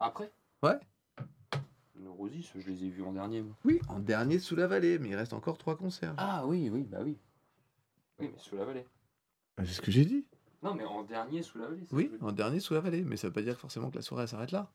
Après 0.00 0.30
Ouais. 0.62 0.78
Je 1.96 2.70
les 2.70 2.84
ai 2.84 2.90
vus 2.90 3.02
en 3.02 3.12
dernier. 3.12 3.40
moi. 3.40 3.56
Oui, 3.64 3.80
en 3.88 4.00
dernier 4.00 4.38
sous 4.38 4.54
la 4.54 4.66
vallée, 4.66 4.98
mais 4.98 5.08
il 5.08 5.14
reste 5.14 5.32
encore 5.32 5.56
trois 5.56 5.78
concerts. 5.78 6.12
Ah 6.18 6.44
oui, 6.44 6.68
oui, 6.70 6.82
bah 6.82 6.98
oui. 7.02 7.16
Oui, 8.18 8.28
mais 8.30 8.38
sous 8.38 8.56
la 8.56 8.66
vallée. 8.66 8.84
Bah, 9.56 9.64
c'est 9.64 9.72
ce 9.72 9.80
que 9.80 9.90
j'ai 9.90 10.04
dit. 10.04 10.26
Non, 10.62 10.74
mais 10.74 10.84
en 10.84 11.04
dernier 11.04 11.42
sous 11.42 11.56
la 11.56 11.68
vallée. 11.68 11.86
c'est 11.88 11.94
Oui, 11.96 12.04
ce 12.04 12.08
que 12.10 12.16
je 12.16 12.20
veux 12.20 12.28
en 12.28 12.32
dernier 12.32 12.60
sous 12.60 12.74
la 12.74 12.80
vallée, 12.80 13.02
mais 13.02 13.16
ça 13.16 13.28
veut 13.28 13.32
pas 13.32 13.40
dire 13.40 13.56
forcément 13.58 13.88
que 13.90 13.96
la 13.96 14.02
soirée 14.02 14.24
elle 14.24 14.28
s'arrête 14.28 14.52
là. 14.52 14.58
dire. 14.58 14.68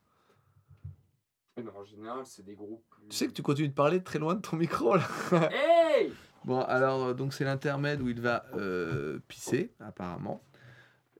Oui, 1.58 1.62
mais 1.62 1.70
en 1.70 1.84
général, 1.84 2.26
c'est 2.26 2.44
des 2.44 2.56
groupes 2.56 2.82
plus... 2.90 3.06
Tu 3.06 3.16
sais 3.16 3.28
que 3.28 3.32
tu 3.34 3.42
continues 3.42 3.68
de 3.68 3.74
parler 3.74 4.02
très 4.02 4.18
loin 4.18 4.34
de 4.34 4.40
ton 4.40 4.56
micro 4.56 4.96
là. 4.96 5.08
Hey 5.52 6.12
Bon, 6.44 6.60
alors, 6.62 7.04
euh, 7.04 7.14
donc 7.14 7.34
c'est 7.34 7.44
l'intermède 7.44 8.02
où 8.02 8.08
il 8.08 8.20
va 8.20 8.46
euh, 8.54 9.20
pisser, 9.28 9.72
apparemment. 9.78 10.42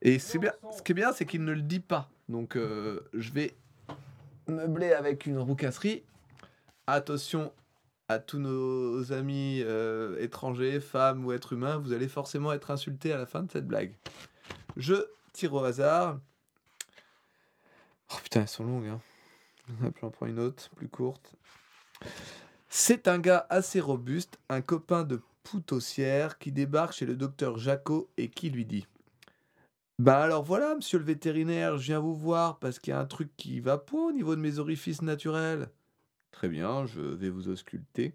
Et 0.01 0.19
c'est 0.19 0.37
bien, 0.37 0.53
ce 0.75 0.81
qui 0.81 0.91
est 0.91 0.95
bien, 0.95 1.11
c'est 1.11 1.25
qu'il 1.25 1.43
ne 1.43 1.51
le 1.51 1.61
dit 1.61 1.79
pas. 1.79 2.09
Donc, 2.29 2.55
euh, 2.55 3.01
je 3.13 3.31
vais 3.31 3.55
meubler 4.47 4.93
avec 4.93 5.25
une 5.25 5.39
roucasserie. 5.39 6.03
Attention 6.85 7.51
à 8.07 8.19
tous 8.19 8.39
nos 8.39 9.11
amis 9.11 9.61
euh, 9.63 10.17
étrangers, 10.19 10.79
femmes 10.79 11.25
ou 11.25 11.33
êtres 11.33 11.53
humains, 11.53 11.77
vous 11.77 11.91
allez 11.91 12.07
forcément 12.07 12.53
être 12.53 12.71
insultés 12.71 13.11
à 13.11 13.17
la 13.17 13.25
fin 13.25 13.43
de 13.43 13.51
cette 13.51 13.67
blague. 13.67 13.93
Je 14.77 14.95
tire 15.33 15.53
au 15.53 15.63
hasard. 15.63 16.19
Oh 18.11 18.15
putain, 18.23 18.41
elles 18.41 18.47
sont 18.47 18.63
longues, 18.63 18.87
hein. 18.87 19.01
Prends 20.13 20.27
une 20.27 20.39
autre, 20.39 20.69
plus 20.75 20.87
courte. 20.87 21.33
C'est 22.69 23.09
un 23.09 23.19
gars 23.19 23.45
assez 23.49 23.81
robuste, 23.81 24.39
un 24.47 24.61
copain 24.61 25.03
de 25.03 25.21
Poutaussière, 25.43 26.37
qui 26.37 26.53
débarque 26.53 26.93
chez 26.93 27.05
le 27.05 27.15
docteur 27.15 27.57
Jaco 27.57 28.09
et 28.17 28.29
qui 28.29 28.49
lui 28.49 28.65
dit 28.65 28.87
Bah 29.99 30.21
alors 30.21 30.43
voilà, 30.43 30.75
monsieur 30.75 30.99
le 30.99 31.05
vétérinaire, 31.05 31.77
je 31.77 31.85
viens 31.87 31.99
vous 31.99 32.15
voir 32.15 32.59
parce 32.59 32.77
qu'il 32.77 32.91
y 32.91 32.93
a 32.93 32.99
un 32.99 33.07
truc 33.07 33.35
qui 33.35 33.59
va 33.59 33.79
pas 33.79 33.97
au 33.97 34.11
niveau 34.11 34.35
de 34.35 34.41
mes 34.41 34.59
orifices 34.59 35.01
naturels. 35.01 35.69
Très 36.29 36.49
bien, 36.49 36.85
je 36.85 37.01
vais 37.01 37.31
vous 37.31 37.49
ausculter. 37.49 38.13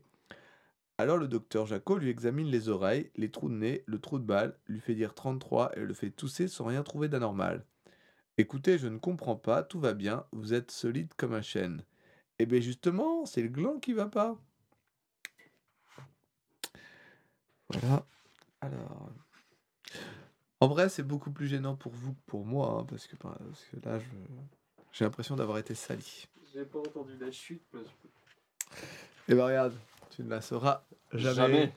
Alors 0.96 1.16
le 1.16 1.26
docteur 1.26 1.66
Jaco 1.66 1.98
lui 1.98 2.08
examine 2.08 2.46
les 2.46 2.68
oreilles, 2.68 3.10
les 3.16 3.32
trous 3.32 3.48
de 3.48 3.54
nez, 3.54 3.82
le 3.86 3.98
trou 3.98 4.20
de 4.20 4.24
balle, 4.24 4.56
lui 4.68 4.78
fait 4.78 4.94
dire 4.94 5.12
33 5.14 5.76
et 5.76 5.80
le 5.80 5.92
fait 5.92 6.10
tousser 6.10 6.46
sans 6.46 6.66
rien 6.66 6.84
trouver 6.84 7.08
d'anormal. 7.08 7.64
Écoutez, 8.38 8.78
je 8.78 8.86
ne 8.86 8.98
comprends 8.98 9.36
pas, 9.36 9.64
tout 9.64 9.80
va 9.80 9.92
bien, 9.92 10.24
vous 10.30 10.54
êtes 10.54 10.70
solide 10.70 11.12
comme 11.16 11.34
un 11.34 11.42
chêne. 11.42 11.82
Eh 12.38 12.46
bien 12.46 12.60
justement, 12.60 13.26
c'est 13.26 13.42
le 13.42 13.48
gland 13.48 13.80
qui 13.80 13.92
va 13.92 14.06
pas. 14.06 14.38
Voilà. 17.70 18.06
Alors. 18.60 19.10
En 20.62 20.68
vrai, 20.68 20.88
c'est 20.88 21.02
beaucoup 21.02 21.32
plus 21.32 21.48
gênant 21.48 21.74
pour 21.74 21.90
vous 21.90 22.12
que 22.12 22.20
pour 22.26 22.46
moi, 22.46 22.78
hein, 22.78 22.86
parce, 22.88 23.08
que, 23.08 23.16
parce 23.16 23.64
que 23.64 23.84
là, 23.84 23.98
je- 23.98 24.04
j'ai 24.92 25.04
l'impression 25.04 25.34
d'avoir 25.34 25.58
été 25.58 25.74
sali. 25.74 26.28
J'ai 26.54 26.64
pas 26.64 26.78
entendu 26.78 27.16
la 27.18 27.32
chute, 27.32 27.64
Et 29.28 29.34
ben 29.34 29.44
regarde, 29.44 29.74
tu 30.10 30.22
ne 30.22 30.28
la 30.30 30.40
sauras 30.40 30.84
jamais. 31.12 31.34
Jamais. 31.34 31.72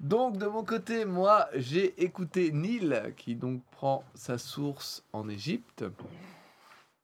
Donc 0.00 0.36
de 0.36 0.46
mon 0.46 0.64
côté, 0.64 1.04
moi 1.04 1.48
j'ai 1.54 2.02
écouté 2.02 2.50
Nil 2.50 3.14
qui 3.16 3.36
donc 3.36 3.62
prend 3.70 4.02
sa 4.16 4.36
source 4.36 5.04
en 5.12 5.28
Égypte. 5.28 5.84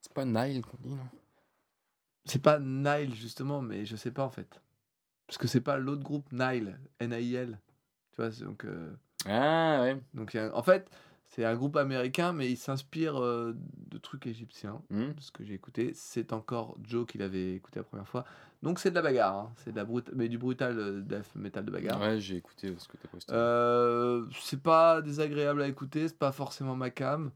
C'est 0.00 0.12
pas 0.14 0.24
Nile 0.24 0.62
qu'on 0.62 0.78
dit, 0.82 0.96
non? 0.96 1.08
C'est 2.24 2.42
pas 2.42 2.58
Nile 2.58 3.14
justement, 3.14 3.62
mais 3.62 3.86
je 3.86 3.94
sais 3.94 4.10
pas 4.10 4.24
en 4.24 4.30
fait. 4.30 4.60
Parce 5.28 5.38
que 5.38 5.46
c'est 5.46 5.60
pas 5.60 5.76
l'autre 5.76 6.02
groupe 6.02 6.32
Nile, 6.32 6.76
N-A-I-L. 6.98 7.56
Tu 8.10 8.16
vois, 8.16 8.32
c'est 8.32 8.42
donc. 8.42 8.64
euh, 8.64 8.92
Ah 9.26 9.80
ouais. 9.82 10.00
donc 10.14 10.36
en 10.52 10.62
fait, 10.62 10.90
c'est 11.28 11.44
un 11.44 11.54
groupe 11.56 11.76
américain, 11.76 12.32
mais 12.32 12.50
il 12.50 12.56
s'inspire 12.56 13.20
euh, 13.20 13.56
de 13.90 13.98
trucs 13.98 14.26
égyptiens. 14.26 14.80
De 14.90 15.20
ce 15.20 15.32
que 15.32 15.42
j'ai 15.44 15.54
écouté. 15.54 15.92
C'est 15.94 16.32
encore 16.32 16.76
Joe 16.84 17.06
qui 17.06 17.18
l'avait 17.18 17.54
écouté 17.54 17.80
la 17.80 17.84
première 17.84 18.06
fois. 18.06 18.24
Donc 18.62 18.78
c'est 18.78 18.90
de 18.90 18.94
la 18.94 19.02
bagarre, 19.02 19.34
hein. 19.36 19.52
c'est 19.56 19.72
de 19.72 19.76
la 19.76 19.84
brut- 19.84 20.10
mais 20.14 20.28
du 20.28 20.38
brutal 20.38 20.78
euh, 20.78 21.00
death 21.02 21.34
metal 21.34 21.64
de 21.64 21.70
bagarre. 21.70 22.00
Ouais, 22.00 22.18
j'ai 22.20 22.36
écouté 22.36 22.74
ce 22.78 22.86
que 22.88 22.96
t'as 22.96 23.08
posté. 23.08 23.32
Euh, 23.34 24.24
c'est 24.40 24.62
pas 24.62 25.02
désagréable 25.02 25.60
à 25.62 25.68
écouter, 25.68 26.08
c'est 26.08 26.18
pas 26.18 26.32
forcément 26.32 26.76
ma 26.76 26.90
cam. 26.90 27.30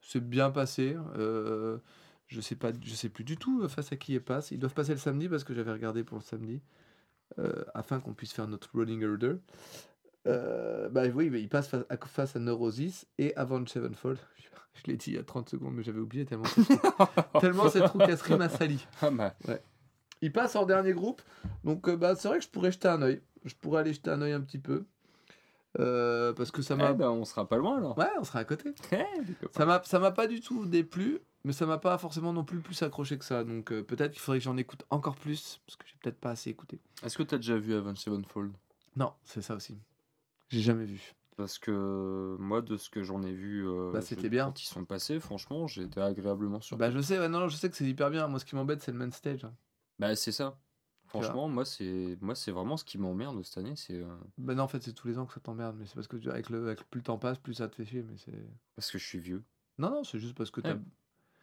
C'est 0.00 0.20
bien 0.26 0.50
passé. 0.50 0.96
je 1.16 2.40
sais 2.40 2.56
pas, 2.56 2.72
je 2.82 2.94
sais 2.94 3.08
plus 3.10 3.22
du 3.24 3.36
tout 3.36 3.68
face 3.68 3.92
à 3.92 3.96
qui 3.96 4.14
ils 4.14 4.20
passent. 4.20 4.50
Ils 4.50 4.58
doivent 4.58 4.74
passer 4.74 4.92
le 4.92 4.98
samedi 4.98 5.28
parce 5.28 5.44
que 5.44 5.54
j'avais 5.54 5.72
regardé 5.72 6.02
pour 6.02 6.18
le 6.18 6.24
samedi 6.24 6.60
afin 7.74 8.00
qu'on 8.00 8.12
puisse 8.14 8.32
faire 8.32 8.48
notre 8.48 8.68
rolling 8.74 9.04
order. 9.04 9.36
Euh, 10.26 10.88
bah 10.88 11.02
oui, 11.14 11.30
mais 11.30 11.40
ils 11.40 11.48
passent 11.48 11.68
face 11.68 11.84
à, 11.88 11.96
face 11.96 12.36
à 12.36 12.38
Neurosis 12.38 13.06
et 13.18 13.34
Avenged 13.36 13.68
Sevenfold. 13.68 14.18
Je 14.74 14.90
l'ai 14.90 14.96
dit 14.96 15.10
il 15.10 15.16
y 15.16 15.18
a 15.18 15.22
30 15.22 15.50
secondes, 15.50 15.74
mais 15.74 15.82
j'avais 15.82 16.00
oublié 16.00 16.24
tellement 16.24 16.44
cette, 16.44 16.80
tellement 17.40 17.68
cette 17.68 17.84
roucasserie 17.84 18.36
m'a 18.36 18.48
sali. 18.48 18.86
Ah 19.02 19.10
bah, 19.10 19.34
Il 20.22 20.32
passe 20.32 20.56
en 20.56 20.64
dernier 20.64 20.92
groupe. 20.94 21.20
Donc, 21.62 21.88
euh, 21.88 21.96
bah, 21.96 22.14
c'est 22.16 22.28
vrai 22.28 22.38
que 22.38 22.44
je 22.44 22.48
pourrais 22.48 22.72
jeter 22.72 22.88
un 22.88 23.02
œil. 23.02 23.20
Je 23.44 23.54
pourrais 23.54 23.80
aller 23.80 23.92
jeter 23.92 24.10
un 24.10 24.22
œil 24.22 24.32
un 24.32 24.40
petit 24.40 24.58
peu. 24.58 24.86
Euh, 25.78 26.32
parce 26.34 26.50
que 26.50 26.62
ça 26.62 26.76
m'a. 26.76 26.90
eh 26.90 26.94
ben, 26.94 27.10
on 27.10 27.24
sera 27.24 27.48
pas 27.48 27.56
loin 27.56 27.78
alors. 27.78 27.96
Ouais, 27.98 28.08
on 28.18 28.24
sera 28.24 28.40
à 28.40 28.44
côté. 28.44 28.74
Eh. 28.92 29.04
Ça 29.52 29.64
m'a, 29.66 29.82
ça 29.84 29.98
m'a 29.98 30.10
pas 30.10 30.26
du 30.26 30.40
tout 30.40 30.66
déplu, 30.66 31.20
mais 31.44 31.52
ça 31.52 31.66
m'a 31.66 31.78
pas 31.78 31.96
forcément 31.98 32.32
non 32.32 32.44
plus 32.44 32.60
plus 32.60 32.80
accroché 32.82 33.18
que 33.18 33.24
ça. 33.24 33.42
Donc, 33.44 33.72
euh, 33.72 33.82
peut-être 33.82 34.12
qu'il 34.12 34.20
faudrait 34.20 34.38
que 34.38 34.44
j'en 34.44 34.56
écoute 34.56 34.84
encore 34.90 35.16
plus, 35.16 35.60
parce 35.66 35.76
que 35.76 35.84
j'ai 35.86 35.96
peut-être 36.02 36.18
pas 36.20 36.30
assez 36.30 36.50
écouté. 36.50 36.78
Est-ce 37.04 37.16
que 37.16 37.22
t'as 37.22 37.36
déjà 37.38 37.56
vu 37.56 37.74
Avenged 37.74 37.98
Sevenfold? 37.98 38.52
Non, 38.96 39.12
c'est 39.24 39.42
ça 39.42 39.54
aussi. 39.54 39.78
J'ai 40.52 40.60
jamais 40.60 40.84
vu. 40.84 41.14
Parce 41.36 41.58
que 41.58 42.36
moi, 42.38 42.60
de 42.60 42.76
ce 42.76 42.90
que 42.90 43.02
j'en 43.02 43.22
ai 43.22 43.32
vu, 43.32 43.66
euh, 43.66 43.90
Bah, 43.92 44.02
c'était 44.02 44.22
je- 44.24 44.28
bien. 44.28 44.44
quand 44.46 44.62
ils 44.62 44.66
sont 44.66 44.84
passés, 44.84 45.18
franchement, 45.18 45.66
j'ai 45.66 45.82
été 45.84 46.00
agréablement 46.00 46.60
surpris. 46.60 46.78
Bah, 46.86 46.90
je 46.90 47.00
sais, 47.00 47.18
ouais, 47.18 47.28
non, 47.28 47.48
je 47.48 47.56
sais 47.56 47.70
que 47.70 47.76
c'est 47.76 47.86
hyper 47.86 48.10
bien. 48.10 48.28
Moi, 48.28 48.38
ce 48.38 48.44
qui 48.44 48.54
m'embête, 48.54 48.82
c'est 48.82 48.92
le 48.92 48.98
main 48.98 49.10
stage. 49.10 49.44
hein. 49.44 49.54
Bah, 49.98 50.14
c'est 50.14 50.30
ça. 50.32 50.58
Franchement, 51.06 51.48
moi, 51.48 51.64
c'est 51.66 52.16
moi, 52.22 52.34
c'est 52.34 52.52
vraiment 52.52 52.76
ce 52.78 52.84
qui 52.84 52.96
m'emmerde 52.96 53.42
cette 53.44 53.58
année, 53.58 53.74
c'est 53.76 53.96
euh, 53.96 54.06
Bah, 54.38 54.54
non, 54.54 54.62
en 54.64 54.68
fait, 54.68 54.82
c'est 54.82 54.92
tous 54.94 55.08
les 55.08 55.18
ans 55.18 55.26
que 55.26 55.34
ça 55.34 55.40
t'emmerde, 55.40 55.76
mais 55.78 55.84
c'est 55.86 55.94
parce 55.94 56.06
que 56.08 56.16
tu- 56.16 56.30
avec 56.30 56.48
le, 56.48 56.66
avec, 56.68 56.88
plus 56.88 57.00
le 57.00 57.04
temps 57.04 57.18
passe, 57.18 57.38
plus 57.38 57.54
ça 57.54 57.68
te 57.68 57.74
fait 57.76 57.84
chier. 57.84 58.02
Mais 58.02 58.16
c'est. 58.18 58.32
parce 58.76 58.90
que 58.90 58.98
je 58.98 59.06
suis 59.06 59.18
vieux. 59.18 59.42
Non, 59.78 59.90
non, 59.90 60.04
c'est 60.04 60.18
juste 60.18 60.36
parce 60.36 60.50
que 60.50 60.60
t'as. 60.60 60.74
Ouais. 60.74 60.80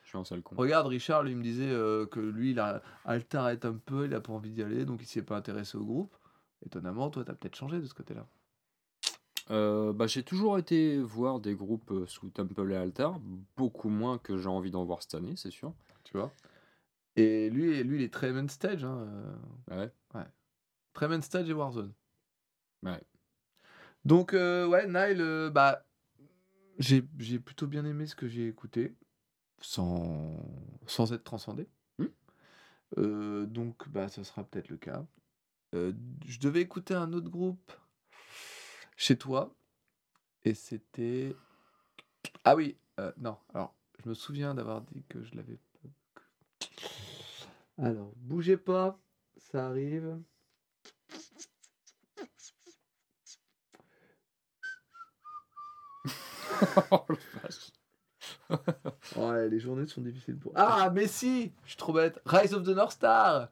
Je 0.04 0.08
suis 0.10 0.18
un 0.18 0.24
sale 0.24 0.42
con. 0.42 0.56
Regarde, 0.56 0.88
Richard, 0.88 1.22
lui, 1.24 1.32
il 1.32 1.38
me 1.38 1.44
disait 1.44 1.70
euh, 1.70 2.06
que 2.08 2.20
lui, 2.20 2.52
il 2.52 2.60
a 2.60 2.82
arrête 3.06 3.66
un 3.66 3.74
peu, 3.76 4.06
il 4.06 4.14
a 4.16 4.22
pas 4.22 4.34
envie 4.34 4.52
d'y 4.52 4.64
aller, 4.64 4.86
donc 4.86 5.02
il 5.04 5.06
s'est 5.08 5.22
pas 5.22 5.38
intéressé 5.38 5.78
au 5.78 5.84
groupe. 5.86 6.16
Étonnamment, 6.66 7.10
toi, 7.12 7.24
t'as 7.24 7.34
peut-être 7.34 7.56
changé 7.56 7.80
de 7.80 7.86
ce 7.86 7.94
côté-là. 7.94 8.26
Euh, 9.52 9.94
bah, 9.94 10.06
j'ai 10.06 10.24
toujours 10.24 10.60
été 10.60 11.00
voir 11.00 11.40
des 11.40 11.56
groupes 11.56 11.92
euh, 11.92 12.06
sous 12.06 12.30
Temple 12.30 12.72
et 12.72 12.76
Altar, 12.76 13.20
beaucoup 13.58 13.90
moins 13.90 14.20
que 14.20 14.38
j'ai 14.38 14.48
envie 14.48 14.70
d'en 14.70 14.86
voir 14.86 15.02
cette 15.02 15.16
année, 15.16 15.34
c'est 15.36 15.52
sûr. 15.52 15.74
Tu 16.04 16.18
vois 16.18 16.32
Et 17.16 17.50
lui, 17.50 17.84
lui, 17.84 17.98
il 17.98 18.04
est 18.04 18.14
très 18.14 18.32
main 18.32 18.48
stage. 18.48 18.84
Hein, 18.84 19.08
euh, 19.72 19.88
Ouais. 20.16 20.26
très 20.94 21.08
main 21.08 21.22
stage 21.22 21.50
et 21.50 21.54
Warzone. 21.54 21.94
Ouais. 22.84 23.02
Donc, 24.06 24.34
euh, 24.34 24.68
ouais, 24.68 24.86
Nile, 24.86 25.22
euh, 25.22 25.50
bah, 25.50 25.84
j'ai 26.78 27.04
j'ai 27.18 27.40
plutôt 27.40 27.68
bien 27.68 27.86
aimé 27.86 28.06
ce 28.06 28.16
que 28.16 28.28
j'ai 28.28 28.48
écouté, 28.48 28.96
sans, 29.62 30.38
sans 30.86 31.12
être 31.12 31.24
transcendé. 31.24 31.68
Hmm. 31.98 33.46
Donc, 33.46 33.90
bah, 33.90 34.08
ça 34.10 34.24
sera 34.24 34.44
peut-être 34.44 34.70
le 34.70 34.78
cas. 34.78 35.06
Je 35.74 36.40
devais 36.40 36.62
écouter 36.62 36.94
un 36.94 37.14
autre 37.14 37.30
groupe 37.30 37.72
chez 39.00 39.18
toi, 39.18 39.56
et 40.44 40.54
c'était. 40.54 41.34
Ah 42.44 42.56
oui, 42.56 42.78
euh, 43.00 43.14
non, 43.18 43.38
alors, 43.54 43.74
je 44.04 44.10
me 44.10 44.14
souviens 44.14 44.54
d'avoir 44.54 44.82
dit 44.82 45.04
que 45.08 45.24
je 45.24 45.36
l'avais. 45.36 45.58
Alors, 47.78 48.12
bougez 48.18 48.58
pas, 48.58 49.00
ça 49.38 49.68
arrive. 49.68 50.20
Oh, 56.92 57.06
vache. 57.42 57.72
Ouais, 59.16 59.48
les 59.48 59.62
journées 59.62 59.88
sont 59.88 60.02
difficiles 60.02 60.38
pour. 60.38 60.52
Ah, 60.56 60.90
mais 60.94 61.08
si 61.08 61.54
Je 61.64 61.70
suis 61.70 61.78
trop 61.78 61.94
bête. 61.94 62.20
Rise 62.26 62.54
of 62.54 62.64
the 62.64 62.76
North 62.76 62.92
Star 62.92 63.48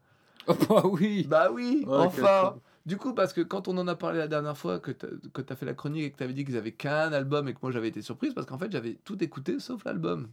Oh, 0.46 0.54
bah 0.68 0.82
oui 0.86 1.26
Bah 1.26 1.50
oui, 1.50 1.86
Ouais, 1.88 1.96
enfin 1.96 2.60
Du 2.88 2.98
coup, 2.98 3.14
parce 3.14 3.34
que 3.34 3.42
quand 3.42 3.68
on 3.68 3.78
en 3.78 3.88
a 3.88 3.96
parlé 3.96 4.18
la 4.18 4.30
dernière 4.30 4.58
fois, 4.58 4.80
que 4.80 4.92
que 4.92 5.42
t'as 5.42 5.56
fait 5.56 5.66
la 5.66 5.74
chronique 5.74 6.04
et 6.06 6.12
que 6.12 6.18
t'avais 6.18 6.34
dit 6.34 6.46
qu'ils 6.46 6.56
avaient 6.58 6.72
qu'un 6.72 7.12
album 7.12 7.48
et 7.50 7.54
que 7.54 7.60
moi 7.62 7.70
j'avais 7.70 7.90
été 7.90 8.02
surprise, 8.02 8.34
parce 8.34 8.48
qu'en 8.48 8.58
fait 8.58 8.72
j'avais 8.72 8.96
tout 9.04 9.22
écouté 9.22 9.60
sauf 9.60 9.84
l'album. 9.84 10.30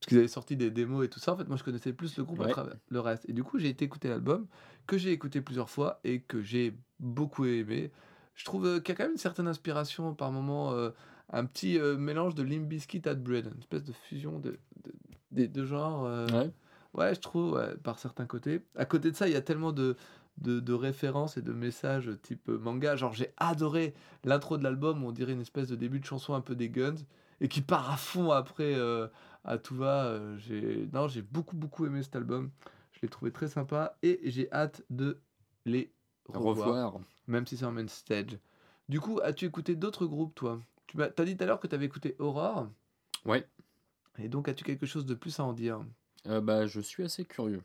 Parce 0.00 0.08
qu'ils 0.08 0.18
avaient 0.18 0.28
sorti 0.28 0.56
des 0.56 0.70
démos 0.70 1.04
et 1.04 1.08
tout 1.08 1.20
ça. 1.20 1.34
En 1.34 1.36
fait, 1.36 1.46
moi 1.46 1.56
je 1.58 1.62
connaissais 1.64 1.92
plus 1.92 2.16
le 2.16 2.24
groupe 2.24 2.40
à 2.40 2.48
travers 2.48 2.74
le 2.88 3.00
reste. 3.00 3.28
Et 3.28 3.32
du 3.34 3.44
coup, 3.44 3.58
j'ai 3.58 3.68
été 3.68 3.84
écouter 3.84 4.08
l'album, 4.08 4.46
que 4.86 4.96
j'ai 4.98 5.12
écouté 5.12 5.40
plusieurs 5.42 5.68
fois 5.70 6.00
et 6.02 6.20
que 6.20 6.42
j'ai 6.42 6.74
beaucoup 6.98 7.44
aimé. 7.44 7.90
Je 8.34 8.44
trouve 8.46 8.66
euh, 8.66 8.80
qu'il 8.80 8.90
y 8.90 8.92
a 8.92 8.96
quand 8.96 9.04
même 9.04 9.12
une 9.12 9.18
certaine 9.18 9.46
inspiration 9.46 10.14
par 10.14 10.32
moment, 10.32 10.72
euh, 10.72 10.90
un 11.30 11.44
petit 11.44 11.78
euh, 11.78 11.96
mélange 11.96 12.34
de 12.34 12.42
Limp 12.42 12.66
Bizkit 12.68 13.02
at 13.06 13.14
Bread, 13.14 13.50
une 13.54 13.60
espèce 13.60 13.84
de 13.84 13.92
fusion 13.92 14.38
de, 14.40 14.58
de, 14.82 14.92
des 15.30 15.46
deux 15.48 15.66
genres. 15.66 16.06
euh, 16.06 16.26
Ouais. 16.28 16.50
Ouais, 16.94 17.14
je 17.14 17.20
trouve, 17.20 17.54
ouais, 17.54 17.76
par 17.82 17.98
certains 17.98 18.24
côtés. 18.26 18.62
À 18.76 18.84
côté 18.84 19.10
de 19.10 19.16
ça, 19.16 19.26
il 19.26 19.32
y 19.32 19.36
a 19.36 19.40
tellement 19.42 19.72
de, 19.72 19.96
de, 20.38 20.60
de 20.60 20.72
références 20.72 21.36
et 21.36 21.42
de 21.42 21.52
messages 21.52 22.10
type 22.22 22.48
manga. 22.48 22.96
Genre, 22.96 23.12
j'ai 23.14 23.32
adoré 23.36 23.94
l'intro 24.24 24.58
de 24.58 24.64
l'album, 24.64 25.04
on 25.04 25.12
dirait 25.12 25.32
une 25.32 25.40
espèce 25.40 25.68
de 25.68 25.76
début 25.76 26.00
de 26.00 26.04
chanson 26.04 26.34
un 26.34 26.40
peu 26.40 26.54
des 26.54 26.68
Guns, 26.68 26.96
et 27.40 27.48
qui 27.48 27.60
part 27.62 27.90
à 27.90 27.96
fond 27.96 28.30
après 28.30 28.74
euh, 28.74 29.06
à 29.44 29.58
tout 29.58 29.76
va. 29.76 30.06
euh, 30.06 30.36
j'ai... 30.38 30.88
Non, 30.92 31.08
j'ai 31.08 31.22
beaucoup, 31.22 31.56
beaucoup 31.56 31.86
aimé 31.86 32.02
cet 32.02 32.16
album. 32.16 32.50
Je 32.92 33.00
l'ai 33.02 33.08
trouvé 33.08 33.30
très 33.32 33.48
sympa, 33.48 33.96
et 34.02 34.20
j'ai 34.24 34.50
hâte 34.52 34.82
de 34.90 35.18
les 35.66 35.92
revoir, 36.26 36.68
Revoir. 36.68 37.00
même 37.26 37.46
si 37.46 37.56
c'est 37.56 37.64
en 37.64 37.72
main 37.72 37.86
stage. 37.88 38.38
Du 38.88 39.00
coup, 39.00 39.20
as-tu 39.22 39.46
écouté 39.46 39.76
d'autres 39.76 40.06
groupes, 40.06 40.34
toi? 40.34 40.60
Tu 40.86 40.96
m'as 40.96 41.08
t'as 41.08 41.24
dit 41.24 41.36
tout 41.36 41.42
à 41.44 41.46
l'heure 41.46 41.60
que 41.60 41.66
tu 41.66 41.74
avais 41.74 41.86
écouté 41.86 42.14
Aurore, 42.18 42.68
Ouais. 43.24 43.46
et 44.18 44.28
donc 44.28 44.48
as-tu 44.48 44.62
quelque 44.64 44.86
chose 44.86 45.06
de 45.06 45.14
plus 45.14 45.40
à 45.40 45.44
en 45.44 45.52
dire? 45.52 45.80
Euh, 46.26 46.40
bah, 46.40 46.66
je 46.66 46.80
suis 46.80 47.02
assez 47.02 47.24
curieux 47.24 47.62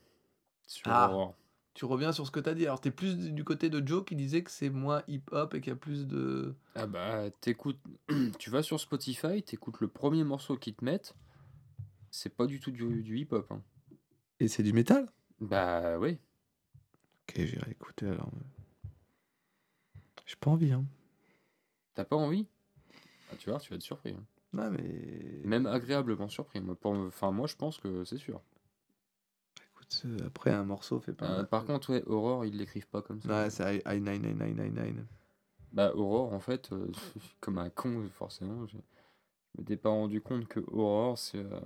sur 0.67 0.89
Ah. 0.91 1.09
Aurore. 1.09 1.35
Tu 1.73 1.85
reviens 1.85 2.11
sur 2.11 2.25
ce 2.25 2.31
que 2.31 2.39
tu 2.39 2.49
as 2.49 2.53
dit. 2.53 2.65
Alors, 2.65 2.81
tu 2.81 2.89
es 2.89 2.91
plus 2.91 3.17
du 3.17 3.43
côté 3.43 3.69
de 3.69 3.85
Joe 3.85 4.03
qui 4.05 4.15
disait 4.15 4.43
que 4.43 4.51
c'est 4.51 4.69
moins 4.69 5.03
hip-hop 5.07 5.53
et 5.53 5.61
qu'il 5.61 5.71
y 5.71 5.73
a 5.73 5.77
plus 5.77 6.07
de. 6.07 6.53
Ah 6.75 6.87
bah, 6.87 7.29
t'écoutes, 7.41 7.79
tu 8.39 8.49
vas 8.49 8.63
sur 8.63 8.79
Spotify, 8.79 9.41
t'écoutes 9.43 9.79
le 9.79 9.87
premier 9.87 10.23
morceau 10.23 10.57
qu'ils 10.57 10.75
te 10.75 10.83
mettent, 10.83 11.15
c'est 12.11 12.35
pas 12.35 12.45
du 12.47 12.59
tout 12.59 12.71
du, 12.71 13.01
du 13.03 13.17
hip-hop. 13.19 13.49
hein. 13.51 13.61
Et 14.39 14.47
c'est 14.47 14.63
du 14.63 14.73
métal? 14.73 15.07
Bah 15.41 15.97
oui. 15.99 16.17
Ok, 17.29 17.35
j'irai 17.45 17.71
écouter 17.71 18.07
alors. 18.07 18.29
J'ai 20.25 20.35
pas 20.35 20.51
envie, 20.51 20.71
hein. 20.71 20.85
T'as 21.95 22.05
pas 22.05 22.15
envie? 22.15 22.47
Ah, 23.31 23.35
Tu 23.37 23.49
vois, 23.49 23.59
tu 23.59 23.69
vas 23.69 23.75
être 23.75 23.81
surpris. 23.83 24.11
hein. 24.11 24.23
Non, 24.53 24.71
mais. 24.71 25.41
Même 25.43 25.65
agréablement 25.65 26.27
surpris. 26.29 26.59
Moi, 26.61 26.75
pour... 26.75 26.91
Enfin, 26.93 27.31
moi, 27.31 27.47
je 27.47 27.55
pense 27.55 27.77
que 27.77 28.03
c'est 28.03 28.17
sûr. 28.17 28.41
Euh, 30.05 30.17
après, 30.25 30.51
un 30.51 30.63
morceau 30.63 30.99
fait 30.99 31.13
pas. 31.13 31.39
Euh, 31.39 31.43
par 31.43 31.65
contre, 31.65 31.91
ouais, 31.91 32.03
Aurore, 32.05 32.45
ils 32.45 32.57
l'écrivent 32.57 32.87
pas 32.87 33.01
comme 33.01 33.21
ça. 33.21 33.29
Ouais, 33.29 33.49
c'est 33.49 33.79
I99999. 33.85 35.03
Bah, 35.71 35.93
Aurore, 35.95 36.33
en 36.33 36.39
fait, 36.39 36.71
euh, 36.71 36.91
comme 37.39 37.57
un 37.57 37.69
con, 37.69 38.07
forcément, 38.13 38.67
je 38.67 38.77
m'étais 39.57 39.77
pas 39.77 39.89
rendu 39.89 40.21
compte 40.21 40.47
que 40.47 40.59
Aurore, 40.71 41.17
c'est 41.17 41.39
euh, 41.39 41.59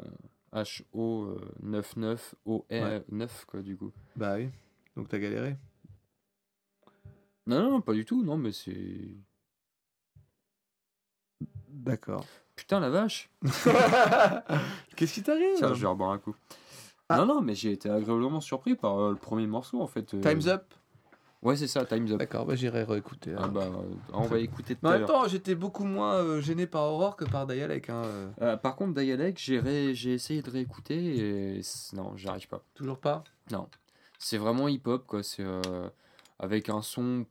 H-O-99-O-R-9, 0.54 3.46
quoi, 3.46 3.62
du 3.62 3.76
coup. 3.78 3.92
Bah 4.16 4.36
oui. 4.36 4.50
Donc, 4.96 5.10
t'as 5.10 5.20
galéré. 5.20 5.58
Non, 7.46 7.62
non, 7.64 7.72
non, 7.72 7.82
pas 7.82 7.94
du 7.94 8.06
tout, 8.06 8.24
non, 8.24 8.38
mais 8.38 8.54
c'est. 8.54 9.18
D'accord. 11.68 12.26
Putain, 12.56 12.80
la 12.80 12.90
vache 12.90 13.30
Qu'est-ce 14.96 15.16
qui 15.16 15.24
t'arrive? 15.24 15.58
Tiens, 15.58 15.74
je 15.74 15.86
vais 15.86 16.04
un 16.04 16.18
coup. 16.20 16.36
Ah. 17.10 17.18
Non, 17.18 17.26
non, 17.26 17.42
mais 17.42 17.54
j'ai 17.56 17.72
été 17.72 17.90
agréablement 17.90 18.42
surpris 18.42 18.76
par 18.76 18.98
euh, 19.00 19.12
le 19.12 19.18
premier 19.18 19.48
morceau, 19.48 19.82
en 19.82 19.88
fait. 19.88 20.14
euh. 20.14 20.22
Time's 20.22 20.48
up 20.48 20.64
Ouais, 21.42 21.58
c'est 21.58 21.68
ça, 21.68 21.86
Time's 21.86 22.10
Up. 22.14 22.20
D'accord, 22.20 22.46
bah 22.46 22.56
j'irai 22.56 22.84
réécouter. 22.84 23.34
Ah 23.36 23.40
alors. 23.44 23.52
bah, 23.52 23.64
euh, 23.66 23.94
on 24.14 24.22
va 24.22 24.40
écouter 24.40 24.76
tout 24.76 24.80
Mais 24.84 24.88
en 24.88 24.92
à 24.92 24.94
même 24.94 25.02
l'heure. 25.02 25.10
temps, 25.24 25.28
j'étais 25.28 25.56
beaucoup 25.56 25.84
moins 25.84 26.14
euh, 26.14 26.40
gêné 26.40 26.68
par 26.68 26.84
Aurore 26.84 27.18
que 27.18 27.26
par 27.26 27.46
Dialek. 27.48 27.90
Hein, 27.90 28.02
euh. 28.06 28.30
Euh, 28.42 28.56
par 28.56 28.78
contre, 28.78 28.94
Dialect, 28.94 29.38
j'ai 29.38 29.60
ré- 29.60 29.94
j'ai 29.94 30.14
essayé 30.14 30.42
de 30.42 30.50
réécouter 30.50 31.58
et 31.58 31.62
c- 31.62 31.98
non, 31.98 32.16
j'y 32.16 32.30
arrive 32.30 32.48
pas. 32.48 32.64
Toujours 32.76 32.98
pas? 32.98 33.26
Non. 33.52 33.68
C'est 34.20 34.38
vraiment 34.38 34.70
hip-hop, 34.70 35.06
quoi. 35.06 35.22
C'est 35.22 35.44
euh, 35.44 35.62
avec 36.40 36.70
un 36.70 36.82
son 36.82 37.26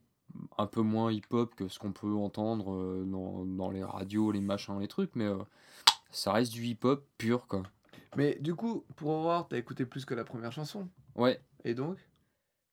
un 0.59 0.67
peu 0.67 0.83
moins 0.83 1.11
hip-hop 1.11 1.55
que 1.55 1.69
ce 1.69 1.79
qu'on 1.79 1.93
peut 1.93 2.13
entendre 2.13 2.75
euh, 2.75 3.05
dans, 3.07 3.47
dans 3.47 3.71
les 3.71 3.83
radios, 3.83 4.31
les 4.31 4.43
machins, 4.43 4.79
les 4.79 4.89
trucs, 4.89 5.17
mais 5.17 5.25
euh, 5.25 5.39
ça 6.11 6.33
reste 6.33 6.53
du 6.53 6.67
hip-hop 6.67 7.03
pur, 7.17 7.47
quoi. 7.47 7.63
Mais 8.17 8.37
du 8.41 8.55
coup, 8.55 8.85
pour 8.97 9.11
Aurore, 9.11 9.49
t'as 9.49 9.57
écouté 9.57 9.87
plus 9.87 10.05
que 10.05 10.15
la 10.15 10.25
première 10.25 10.53
chanson. 10.53 10.89
Ouais. 11.15 11.41
Et 11.65 11.75
donc? 11.75 11.99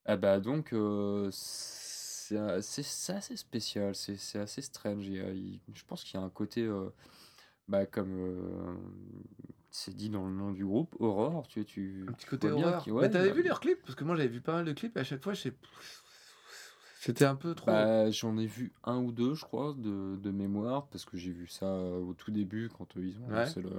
Ah 0.06 0.18
bah 0.18 0.40
donc, 0.40 0.74
euh, 0.74 1.30
c'est 1.32 2.38
assez, 2.38 2.84
spécial, 3.36 3.96
c'est 3.96 4.40
assez 4.40 4.62
strange. 4.62 5.06
Il 5.08 5.16
il- 5.16 5.62
je 5.74 5.84
pense 5.86 6.04
qu'il 6.04 6.20
y 6.20 6.24
a 6.24 6.26
un 6.26 6.30
côté, 6.30 6.64
euh, 6.64 6.90
bah, 7.68 7.86
comme 7.86 8.12
euh, 8.18 8.76
c'est 9.72 9.96
dit 9.96 10.10
dans 10.10 10.26
le 10.26 10.34
nom 10.34 10.52
du 10.52 10.66
groupe, 10.66 10.96
Aurore, 11.00 11.48
tu, 11.48 11.64
tu 11.66 12.06
Un 12.08 12.14
petit 12.14 12.26
côté 12.26 12.48
qu'il- 12.82 12.94
ouais, 12.94 13.02
Mais 13.04 13.10
t'avais 13.10 13.30
bah, 13.30 13.36
vu 13.36 13.44
leurs 13.44 13.60
clips 13.60 13.82
Parce 13.84 13.96
que 13.96 14.04
moi 14.04 14.16
j'avais 14.16 14.30
vu 14.30 14.42
pas 14.42 14.54
mal 14.54 14.66
de 14.66 14.74
clips 14.74 14.96
et 14.98 15.00
à 15.02 15.04
chaque 15.04 15.24
fois 15.24 15.34
je 15.34 15.42
sais. 15.42 15.54
C'était 17.02 17.26
un 17.26 17.36
peu 17.36 17.56
trop. 17.56 17.68
Bah, 17.68 18.10
j'en 18.12 18.38
ai 18.38 18.46
vu 18.46 18.74
un 18.84 18.98
ou 18.98 19.12
deux, 19.14 19.34
je 19.34 19.46
crois, 19.46 19.74
de, 19.78 20.18
de 20.18 20.32
mémoire, 20.32 20.88
parce 20.88 21.06
que 21.06 21.16
j'ai 21.18 21.32
vu 21.32 21.48
ça 21.48 21.66
euh, 21.66 22.00
au 22.00 22.14
tout 22.14 22.30
début 22.32 22.70
quand 22.78 22.88
ils 22.98 23.18
ont 23.22 23.28
Ouais. 23.28 23.46
lancé 23.46 23.62
le. 23.62 23.70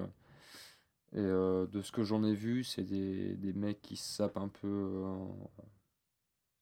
Et 1.12 1.19
euh, 1.19 1.66
de 1.66 1.82
ce 1.82 1.91
que 1.93 2.05
j'en 2.05 2.23
ai 2.23 2.35
vu, 2.35 2.62
c'est 2.62 2.85
des, 2.85 3.35
des 3.37 3.53
mecs 3.53 3.82
qui 3.82 3.97
se 3.97 4.09
sapent 4.15 4.37
un 4.37 4.49
peu. 4.49 4.69
euh, 4.69 5.05
en- 5.05 5.51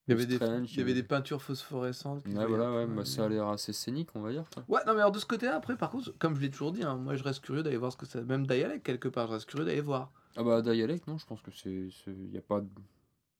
il 0.06 0.12
y 0.12 0.14
avait 0.14 0.24
des, 0.26 0.36
il 0.72 0.78
y 0.78 0.80
avait 0.80 0.94
des 0.94 1.02
peintures 1.02 1.42
phosphorescentes. 1.42 2.24
qui 2.24 2.34
Ouais, 2.34 2.46
voilà, 2.46 2.72
ouais, 2.72 2.86
bah, 2.86 3.04
ça 3.04 3.26
a 3.26 3.28
l'air 3.28 3.46
assez 3.48 3.74
scénique, 3.74 4.08
on 4.14 4.22
va 4.22 4.32
dire. 4.32 4.48
quoi. 4.54 4.64
Ouais, 4.66 4.80
non, 4.86 4.94
mais 4.94 5.00
alors 5.00 5.12
de 5.12 5.18
ce 5.18 5.26
côté-là, 5.26 5.56
après, 5.56 5.76
par 5.76 5.90
contre, 5.90 6.12
comme 6.18 6.34
je 6.34 6.40
l'ai 6.40 6.50
toujours 6.50 6.72
dit, 6.72 6.82
hein, 6.82 6.96
moi 6.96 7.14
je 7.14 7.22
reste 7.22 7.44
curieux 7.44 7.62
d'aller 7.62 7.76
voir 7.76 7.92
ce 7.92 7.98
que 7.98 8.06
ça. 8.06 8.22
Même 8.22 8.46
Dialect, 8.46 8.82
quelque 8.86 9.08
part, 9.08 9.26
je 9.28 9.32
reste 9.34 9.46
curieux 9.46 9.66
d'aller 9.66 9.82
voir. 9.82 10.10
Ah 10.36 10.42
bah, 10.42 10.62
Dialect, 10.62 11.06
non, 11.08 11.18
je 11.18 11.26
pense 11.26 11.42
que 11.42 11.50
c'est. 11.50 11.90
Il 12.06 12.30
n'y 12.30 12.38
a 12.38 12.42
pas 12.42 12.62
de, 12.62 12.68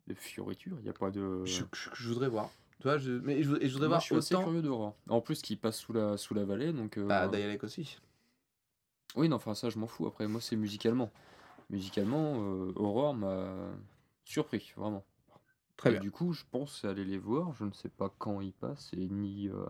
de 0.09 0.15
fioriture, 0.15 0.77
il 0.79 0.83
n'y 0.83 0.91
a 0.91 0.93
pas 0.93 1.11
de. 1.11 1.43
Je, 1.47 1.63
je- 1.73 1.89
je 1.95 2.09
voudrais 2.09 2.29
voir. 2.29 2.51
Tu 2.81 2.83
vois, 2.83 2.99
je, 2.99 3.13
mais 3.13 3.43
je, 3.43 3.55
et 3.63 3.69
je 3.69 3.73
voudrais 3.73 3.89
Moi, 3.89 3.97
voir 3.97 4.01
je 4.03 4.07
suis 4.07 4.15
assez 4.17 4.35
autant. 4.35 4.45
curieux 4.45 4.63
d'Aurore. 4.63 4.95
En 5.09 5.23
plus, 5.23 5.41
qui 5.41 5.57
passe 5.57 5.79
sous 5.79 5.95
la, 5.95 6.19
sous 6.19 6.35
la 6.35 6.45
vallée, 6.45 6.75
donc. 6.75 6.99
euh, 6.99 7.07
Bah, 7.09 7.29
Dialect 7.29 7.65
aussi. 7.65 7.99
Oui, 9.17 9.29
non, 9.29 9.37
enfin, 9.37 9.55
ça, 9.55 9.71
je 9.71 9.79
m'en 9.79 9.87
fous. 9.87 10.07
Après, 10.07 10.27
moi, 10.29 10.41
c'est 10.41 10.57
musicalement. 10.57 11.11
Musicalement, 11.71 12.37
euh, 12.43 12.73
Aurore 12.77 13.15
m'a 13.15 13.53
surpris, 14.25 14.73
vraiment. 14.77 15.05
Très 15.77 15.91
Et 15.91 15.93
bien. 15.95 16.01
du 16.01 16.11
coup, 16.11 16.33
je 16.33 16.45
pense 16.51 16.85
aller 16.85 17.05
les 17.05 17.19
voir. 17.19 17.53
Je 17.55 17.65
ne 17.65 17.73
sais 17.73 17.89
pas 17.89 18.13
quand 18.19 18.41
ils 18.41 18.53
passent 18.53 18.91
et 18.95 19.09
ni. 19.09 19.49
euh, 19.49 19.67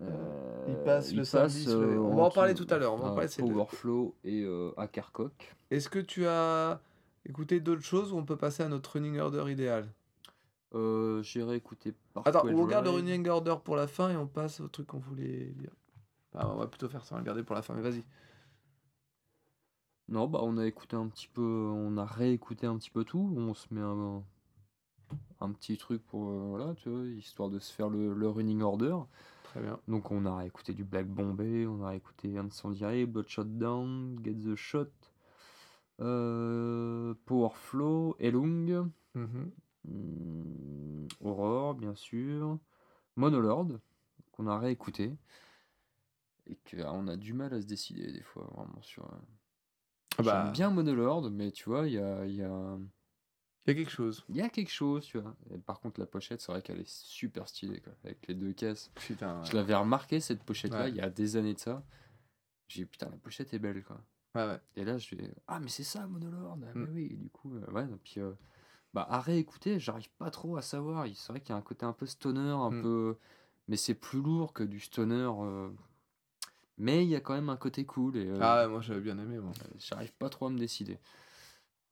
euh, 0.00 0.64
Ils 0.68 0.82
passent 0.84 1.14
le 1.14 1.24
samedi 1.24 1.62
sur 1.62 1.80
les- 1.80 1.98
on 1.98 2.16
va 2.16 2.22
en 2.24 2.30
parler 2.30 2.54
tout 2.54 2.66
à 2.68 2.78
l'heure, 2.78 2.94
on 2.94 2.98
va 2.98 3.08
en 3.08 3.14
parler, 3.14 3.28
le- 3.38 3.44
Powerflow 3.46 4.14
et 4.24 4.42
euh, 4.42 4.72
à 4.76 4.86
Carcock. 4.88 5.54
Est-ce 5.70 5.88
que 5.88 5.98
tu 5.98 6.26
as 6.26 6.80
écouté 7.24 7.60
d'autres 7.60 7.82
choses 7.82 8.12
ou 8.12 8.16
on 8.18 8.24
peut 8.24 8.36
passer 8.36 8.62
à 8.62 8.68
notre 8.68 8.92
running 8.92 9.18
order 9.18 9.50
idéal? 9.50 9.88
Euh, 10.74 11.22
J'ai 11.22 11.42
réécouté 11.42 11.94
par 12.12 12.26
Attends, 12.26 12.44
on 12.46 12.56
regarde 12.56 12.84
le 12.84 12.90
running 12.90 13.26
order 13.28 13.56
pour 13.64 13.76
la 13.76 13.86
fin 13.86 14.10
et 14.10 14.16
on 14.16 14.26
passe 14.26 14.60
au 14.60 14.68
truc 14.68 14.88
qu'on 14.88 14.98
voulait 14.98 15.52
dire. 15.56 15.70
Ah, 16.36 16.48
on 16.52 16.56
va 16.56 16.66
plutôt 16.68 16.88
faire 16.88 17.04
ça, 17.04 17.14
on 17.14 17.18
va 17.18 17.20
le 17.22 17.26
garder 17.26 17.42
pour 17.42 17.56
la 17.56 17.62
fin, 17.62 17.74
mais 17.74 17.82
vas-y. 17.82 18.04
Non, 20.08 20.26
bah, 20.26 20.40
on 20.42 20.58
a 20.58 20.66
écouté 20.66 20.96
un 20.96 21.06
petit 21.08 21.28
peu. 21.28 21.42
On 21.72 21.96
a 21.96 22.04
réécouté 22.04 22.66
un 22.66 22.76
petit 22.76 22.90
peu 22.90 23.04
tout. 23.04 23.32
On 23.36 23.54
se 23.54 23.72
met 23.72 23.80
un, 23.80 24.24
un 25.40 25.50
petit 25.52 25.76
truc 25.76 26.02
pour. 26.06 26.28
euh, 26.30 26.46
voilà, 26.48 26.74
tu 26.74 26.88
vois, 26.88 27.04
histoire 27.06 27.48
de 27.50 27.58
se 27.58 27.72
faire 27.72 27.88
le, 27.88 28.14
le 28.14 28.28
running 28.28 28.62
order. 28.62 28.96
Très 29.44 29.60
bien. 29.60 29.78
Donc 29.88 30.10
on 30.10 30.26
a 30.26 30.44
écouté 30.46 30.74
du 30.74 30.84
Black 30.84 31.06
Bombay, 31.06 31.66
on 31.66 31.84
a 31.84 31.94
écouté 31.96 32.36
Incendiary, 32.38 33.06
Bloodshot 33.06 33.44
Down, 33.44 34.18
Get 34.24 34.34
the 34.34 34.54
Shot, 34.56 34.88
euh, 36.00 37.14
Powerflow, 37.24 38.16
Elung, 38.18 38.90
Mhm. 39.14 39.52
hmm, 39.84 41.06
Aurore 41.20 41.74
bien 41.74 41.94
sûr, 41.94 42.58
Monolord, 43.16 43.68
qu'on 44.32 44.46
a 44.48 44.58
réécouté, 44.58 45.12
et 46.48 46.58
qu'on 46.70 47.08
a 47.08 47.16
du 47.16 47.32
mal 47.32 47.52
à 47.54 47.60
se 47.60 47.66
décider 47.66 48.12
des 48.12 48.22
fois 48.22 48.48
vraiment 48.54 48.80
sur... 48.82 49.04
euh, 49.04 49.16
Ah 50.18 50.22
bah, 50.22 50.42
J'aime 50.44 50.52
bien 50.52 50.70
Monolord, 50.70 51.30
mais 51.30 51.50
tu 51.52 51.64
vois, 51.68 51.86
il 51.86 51.94
y 51.94 51.98
a, 51.98 52.24
il 52.26 52.34
y, 52.34 52.42
a, 52.42 52.78
il 53.66 53.68
y 53.68 53.70
a 53.70 53.74
quelque 53.74 53.90
chose. 53.90 54.24
il 54.28 54.36
y 54.36 54.42
a 54.42 54.48
quelque 54.48 54.70
chose, 54.70 55.04
tu 55.06 55.18
vois. 55.18 55.34
Et 55.50 55.58
par 55.58 55.80
contre 55.80 56.00
la 56.00 56.06
pochette, 56.06 56.40
c'est 56.40 56.52
vrai 56.52 56.62
qu'elle 56.62 56.80
est 56.80 56.88
super 56.88 57.48
stylée, 57.48 57.80
quoi, 57.80 57.92
avec 58.04 58.26
les 58.28 58.34
deux 58.34 58.52
caisses. 58.52 58.90
Putain. 58.94 59.42
Je 59.44 59.52
l'avais 59.54 59.74
remarqué 59.74 60.20
cette 60.20 60.42
pochette-là 60.42 60.84
Ouais. 60.84 60.90
il 60.90 60.96
y 60.96 61.00
a 61.00 61.10
des 61.10 61.36
années 61.36 61.54
de 61.54 61.58
ça. 61.58 61.84
J'ai 62.68 62.80
dit 62.82 62.86
putain 62.86 63.08
la 63.10 63.16
pochette 63.16 63.54
est 63.54 63.60
belle 63.60 63.84
quoi. 63.84 64.00
Ouais, 64.34 64.44
ouais. 64.46 64.60
Et 64.74 64.84
là 64.84 64.98
je 64.98 65.06
fais 65.06 65.34
ah 65.46 65.60
mais 65.60 65.68
c'est 65.68 65.84
ça 65.84 66.06
Monolord. 66.08 66.58
Ah, 66.62 66.72
mais 66.74 66.86
Mm. 66.86 66.92
oui 66.92 67.08
et 67.12 67.16
du 67.16 67.30
coup 67.30 67.54
euh, 67.54 67.70
ouais 67.70 67.84
et 67.84 67.96
puis 68.02 68.20
euh, 68.20 68.32
bah 68.92 69.06
à 69.08 69.20
réécouter 69.20 69.78
j'arrive 69.78 70.10
pas 70.18 70.30
trop 70.32 70.56
à 70.56 70.62
savoir. 70.62 71.06
Il- 71.06 71.14
C'est 71.14 71.32
vrai 71.32 71.40
qu'il 71.40 71.50
y 71.50 71.52
a 71.52 71.56
un 71.56 71.62
côté 71.62 71.86
un 71.86 71.92
peu 71.92 72.06
stoner 72.06 72.40
un 72.40 72.70
Mm. 72.72 72.82
peu 72.82 73.16
mais 73.68 73.76
c'est 73.76 73.94
plus 73.94 74.20
lourd 74.20 74.52
que 74.52 74.64
du 74.64 74.80
stoner. 74.80 75.14
euh, 75.40 75.70
Mais 76.78 77.04
il 77.04 77.08
y 77.08 77.16
a 77.16 77.20
quand 77.20 77.34
même 77.34 77.48
un 77.48 77.56
côté 77.56 77.84
cool 77.84 78.16
et 78.16 78.26
euh, 78.28 78.38
Ah 78.40 78.62
ouais, 78.62 78.68
moi 78.68 78.80
j'avais 78.80 79.00
bien 79.00 79.18
aimé. 79.18 79.38
Moi. 79.38 79.52
j'arrive 79.78 80.12
pas 80.14 80.28
trop 80.28 80.46
à 80.46 80.50
me 80.50 80.58
décider. 80.58 80.98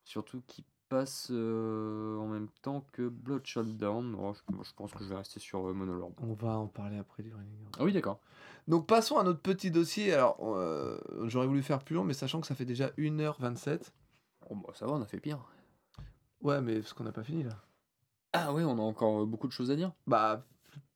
Surtout 0.05 0.43
qu'il 0.47 0.65
passe 0.89 1.29
euh, 1.31 2.19
en 2.19 2.27
même 2.27 2.49
temps 2.63 2.87
que 2.93 3.09
Bloodshot 3.09 3.65
Down. 3.65 4.15
Oh, 4.19 4.35
je, 4.35 4.55
moi, 4.55 4.65
je 4.67 4.73
pense 4.75 4.93
que 4.93 5.03
je 5.03 5.09
vais 5.09 5.17
rester 5.17 5.41
sur 5.41 5.67
euh, 5.67 5.73
Monolord. 5.73 6.13
On 6.21 6.35
va 6.35 6.59
en 6.59 6.67
parler 6.67 6.99
après 6.99 7.23
du 7.23 7.33
running. 7.33 7.67
Ah 7.79 7.85
oui 7.85 7.93
d'accord. 7.93 8.21
Donc 8.69 8.87
passons 8.87 9.19
à 9.19 9.25
notre 9.25 9.41
petit 9.41 9.71
dossier. 9.71 10.13
Alors, 10.13 10.37
euh, 10.41 10.99
j'aurais 11.25 11.47
voulu 11.47 11.63
faire 11.63 11.81
plus 11.81 11.95
long, 11.95 12.05
mais 12.05 12.15
sachant 12.15 12.41
que 12.41 12.47
ça 12.47 12.55
fait 12.55 12.65
déjà 12.65 12.89
1h27. 12.99 13.93
Oh, 14.51 14.55
bah, 14.57 14.73
ça 14.75 14.87
va 14.87 14.93
on 14.93 15.03
a 15.03 15.07
fait 15.07 15.21
pire. 15.21 15.39
Ouais, 16.43 16.61
mais 16.61 16.81
parce 16.81 16.93
qu'on 16.93 17.05
n'a 17.05 17.13
pas 17.13 17.25
fini 17.25 17.43
là. 17.43 17.57
Ah 18.33 18.53
ouais, 18.53 18.65
on 18.65 18.79
a 18.79 18.83
encore 18.83 19.23
euh, 19.23 19.27
beaucoup 19.27 19.47
de 19.47 19.53
choses 19.53 19.71
à 19.71 19.77
dire. 19.77 19.93
Bah, 20.07 20.45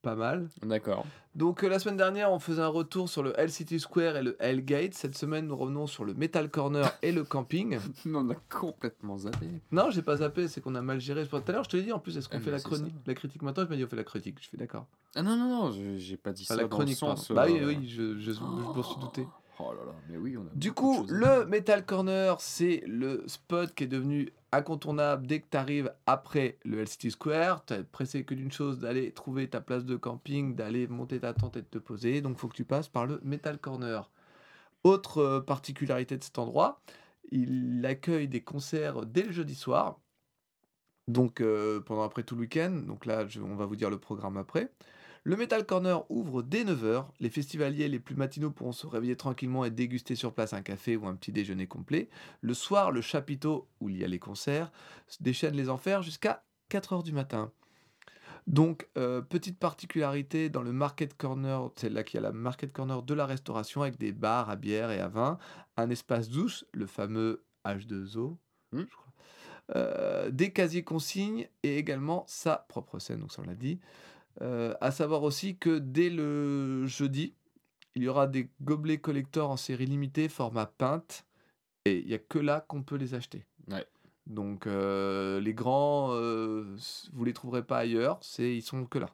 pas 0.03 0.15
mal. 0.15 0.49
D'accord. 0.63 1.05
Donc 1.35 1.63
euh, 1.63 1.69
la 1.69 1.79
semaine 1.79 1.97
dernière, 1.97 2.33
on 2.33 2.39
faisait 2.39 2.63
un 2.63 2.69
retour 2.69 3.09
sur 3.09 3.23
le 3.23 3.35
City 3.49 3.79
Square 3.79 4.17
et 4.17 4.23
le 4.23 4.37
Hellgate. 4.41 4.95
Cette 4.95 5.17
semaine, 5.17 5.47
nous 5.47 5.57
revenons 5.57 5.87
sur 5.87 6.05
le 6.05 6.15
Metal 6.15 6.51
Corner 6.51 6.91
et 7.03 7.13
le 7.13 7.25
camping. 7.25 7.79
on 8.07 8.31
a 8.31 8.35
complètement 8.51 9.19
zappé. 9.19 9.47
Non, 9.71 9.91
j'ai 9.91 10.03
pas 10.03 10.17
zappé, 10.17 10.49
c'est 10.49 10.61
qu'on 10.61 10.75
a 10.75 10.83
mal 10.83 11.01
géré. 11.01 11.27
Tout 11.27 11.37
à 11.47 11.53
l'heure, 11.53 11.65
je 11.65 11.69
te 11.71 11.77
l'ai 11.77 11.83
dit 11.85 11.93
en 11.93 11.99
plus, 11.99 12.17
est-ce 12.17 12.29
qu'on 12.29 12.39
Ah, 12.39 12.41
fait 12.41 12.51
la, 12.51 12.61
chronique, 12.61 12.95
ça. 12.95 13.03
la 13.07 13.15
critique 13.15 13.43
maintenant 13.43 13.65
Je 13.65 13.71
m'ai 13.71 13.77
dit, 13.77 13.85
on 13.85 13.89
fait 13.89 13.97
la 13.97 14.05
critique. 14.05 14.39
Je 14.41 14.49
fais 14.49 14.57
d'accord. 14.57 14.87
Ah 15.15 15.23
non, 15.23 15.37
non, 15.37 15.49
non, 15.71 15.97
j'ai 15.97 16.17
pas 16.17 16.33
dit 16.33 16.43
Enfin, 16.45 16.55
ça 16.55 16.57
la 16.57 16.69
dans 16.69 16.77
chronique, 16.77 16.95
le 16.95 16.97
sens... 16.97 17.31
Bah 17.33 17.47
oui, 17.49 17.59
euh, 17.61 17.67
oui, 17.67 17.89
je, 17.89 18.19
je, 18.19 18.33
je 18.33 18.41
m'en 18.41 18.83
suis 18.83 19.01
douté. 19.01 19.27
Oh 19.61 19.73
là 19.73 19.85
là, 19.87 19.95
mais 20.09 20.17
oui, 20.17 20.37
on 20.37 20.43
a 20.43 20.51
Du 20.55 20.73
coup, 20.73 21.05
le 21.09 21.45
Metal 21.45 21.85
Corner, 21.85 22.41
c'est 22.41 22.83
le 22.87 23.25
spot 23.27 23.75
qui 23.75 23.85
est 23.85 23.89
devenu 23.89 24.31
incontournable 24.53 25.27
dès 25.27 25.41
que 25.41 25.47
tu 25.51 25.57
arrives 25.57 25.93
après 26.07 26.59
le 26.65 26.87
City 26.87 27.11
Square. 27.11 27.65
Tu 27.65 27.75
es 27.75 27.83
pressé 27.83 28.25
que 28.25 28.35
d'une 28.35 28.53
chose, 28.53 28.79
d'aller 28.79 29.11
trouver 29.13 29.49
ta 29.49 29.61
place 29.61 29.85
de 29.85 29.97
camping, 29.97 30.55
d'aller 30.55 30.87
monter 30.87 31.19
ta 31.21 31.35
tente 31.35 31.57
et 31.57 31.63
de 31.63 31.67
te 31.67 31.79
poser. 31.79 32.21
Donc, 32.21 32.37
il 32.37 32.41
faut 32.41 32.49
que 32.49 32.57
tu 32.57 32.65
passes 32.65 32.89
par 32.89 33.07
le 33.07 33.21
Metal 33.25 33.59
Corner. 33.59 34.09
Autre 34.85 35.19
euh, 35.19 35.41
particularité 35.41 36.17
de 36.17 36.23
cet 36.23 36.39
endroit, 36.39 36.81
il 37.33 37.85
accueille 37.85 38.29
des 38.29 38.43
concerts 38.43 39.07
dès 39.07 39.25
le 39.25 39.33
jeudi 39.33 39.57
soir. 39.57 39.99
Donc, 41.09 41.41
euh, 41.41 41.81
pendant 41.81 42.03
après 42.03 42.23
tout 42.23 42.35
le 42.37 42.43
week-end. 42.43 42.71
Donc 42.87 43.07
là, 43.07 43.27
je- 43.27 43.41
on 43.41 43.57
va 43.57 43.67
vous 43.67 43.77
dire 43.77 43.91
le 43.91 43.99
programme 43.99 44.37
après. 44.37 44.71
Le 45.29 45.37
Metal 45.37 45.67
Corner 45.67 46.11
ouvre 46.11 46.43
dès 46.43 46.65
9h. 46.65 47.05
Les 47.21 47.29
festivaliers 47.29 47.87
les 47.89 47.99
plus 47.99 48.15
matinaux 48.15 48.51
pourront 48.51 48.73
se 48.73 48.87
réveiller 48.87 49.15
tranquillement 49.15 49.67
et 49.67 49.71
déguster 49.71 50.15
sur 50.15 50.33
place 50.33 50.55
un 50.55 50.63
café 50.63 50.97
ou 50.97 51.07
un 51.07 51.15
petit 51.17 51.33
déjeuner 51.33 51.67
complet. 51.67 52.09
Le 52.41 52.55
soir, 52.55 52.93
le 52.93 53.03
chapiteau, 53.03 53.69
où 53.83 53.91
il 53.91 53.99
y 53.99 54.05
a 54.05 54.09
les 54.09 54.19
concerts, 54.19 54.73
déchaîne 55.21 55.55
les 55.55 55.69
enfers 55.69 56.03
jusqu'à 56.03 56.45
4h 56.71 57.03
du 57.03 57.13
matin. 57.13 57.53
Donc, 58.47 58.89
euh, 58.97 59.21
petite 59.21 59.59
particularité 59.59 60.49
dans 60.49 60.63
le 60.63 60.73
Market 60.73 61.15
Corner, 61.15 61.73
c'est 61.77 61.91
là 61.91 62.05
qu'il 62.05 62.15
y 62.15 62.25
a 62.25 62.27
la 62.27 62.33
Market 62.33 62.73
Corner 62.73 63.03
de 63.03 63.13
la 63.13 63.27
restauration 63.27 63.83
avec 63.83 63.99
des 63.99 64.13
bars 64.13 64.49
à 64.49 64.57
bière 64.57 64.91
et 64.91 64.99
à 64.99 65.09
vin, 65.09 65.39
un 65.77 65.91
espace 65.91 66.31
douce, 66.31 66.65
le 66.73 66.87
fameux 66.87 67.45
H2O, 67.67 68.39
Hmm. 68.73 68.81
je 68.81 68.97
crois, 68.97 69.13
euh, 69.77 70.31
des 70.31 70.53
casiers 70.53 70.85
consignes 70.85 71.49
et 71.63 71.77
également 71.77 72.25
sa 72.27 72.67
propre 72.69 72.99
scène, 72.99 73.21
donc 73.21 73.33
ça 73.33 73.43
on 73.43 73.47
l'a 73.47 73.55
dit. 73.55 73.79
Euh, 74.41 74.75
à 74.81 74.91
savoir 74.91 75.23
aussi 75.23 75.57
que 75.57 75.79
dès 75.79 76.11
le 76.11 76.87
jeudi, 76.87 77.35
il 77.95 78.05
y 78.05 78.09
aura 78.09 78.27
des 78.27 78.51
gobelets 78.63 78.99
collector 78.99 79.51
en 79.51 79.57
série 79.57 79.87
limitée, 79.87 80.29
format 80.29 80.67
pinte, 80.67 81.27
et 81.85 81.99
il 81.99 82.07
n'y 82.07 82.15
a 82.15 82.19
que 82.19 82.39
là 82.39 82.61
qu'on 82.61 82.83
peut 82.83 82.97
les 82.97 83.15
acheter. 83.15 83.45
Ouais. 83.69 83.87
Donc 84.27 84.67
euh, 84.67 85.41
les 85.41 85.55
grands, 85.55 86.13
euh, 86.13 86.77
vous 87.13 87.25
les 87.25 87.33
trouverez 87.33 87.65
pas 87.65 87.79
ailleurs, 87.79 88.19
c'est 88.23 88.55
ils 88.55 88.63
sont 88.63 88.85
que 88.85 88.99
là. 88.99 89.11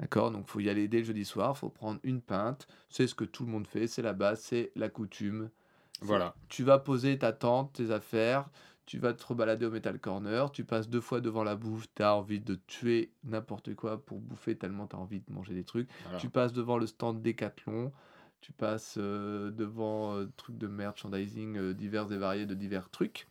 D'accord? 0.00 0.32
Donc 0.32 0.48
faut 0.48 0.60
y 0.60 0.68
aller 0.68 0.88
dès 0.88 0.98
le 0.98 1.04
jeudi 1.04 1.24
soir, 1.24 1.56
faut 1.56 1.70
prendre 1.70 2.00
une 2.02 2.20
pinte, 2.20 2.66
c'est 2.88 3.06
ce 3.06 3.14
que 3.14 3.24
tout 3.24 3.44
le 3.44 3.52
monde 3.52 3.66
fait, 3.66 3.86
c'est 3.86 4.02
la 4.02 4.12
base, 4.12 4.40
c'est 4.40 4.72
la 4.74 4.88
coutume. 4.88 5.50
Voilà. 6.00 6.34
Tu 6.48 6.64
vas 6.64 6.78
poser 6.78 7.18
ta 7.18 7.32
tente, 7.32 7.74
tes 7.74 7.92
affaires, 7.92 8.50
tu 8.86 8.98
vas 8.98 9.12
te 9.14 9.24
rebalader 9.24 9.66
au 9.66 9.70
Metal 9.70 9.98
Corner, 9.98 10.50
tu 10.52 10.64
passes 10.64 10.88
deux 10.88 11.00
fois 11.00 11.20
devant 11.20 11.42
la 11.44 11.56
bouffe, 11.56 11.86
tu 11.94 12.02
as 12.02 12.14
envie 12.14 12.40
de 12.40 12.56
tuer 12.66 13.10
n'importe 13.24 13.74
quoi 13.74 14.04
pour 14.04 14.18
bouffer 14.20 14.56
tellement 14.56 14.86
tu 14.86 14.96
as 14.96 14.98
envie 14.98 15.20
de 15.20 15.32
manger 15.32 15.54
des 15.54 15.64
trucs. 15.64 15.88
voilà. 16.02 16.18
Tu 16.18 16.28
passes 16.28 16.52
devant 16.52 16.78
le 16.78 16.86
stand 16.86 17.22
Decathlon, 17.22 17.92
tu 18.40 18.52
passes 18.52 18.96
euh, 18.98 19.50
devant 19.50 20.16
euh, 20.16 20.30
trucs 20.36 20.58
de 20.58 20.66
merchandising 20.66 21.56
euh, 21.56 21.72
divers 21.74 22.12
et 22.12 22.18
variés 22.18 22.46
de 22.46 22.54
divers 22.54 22.90
trucs. 22.90 23.26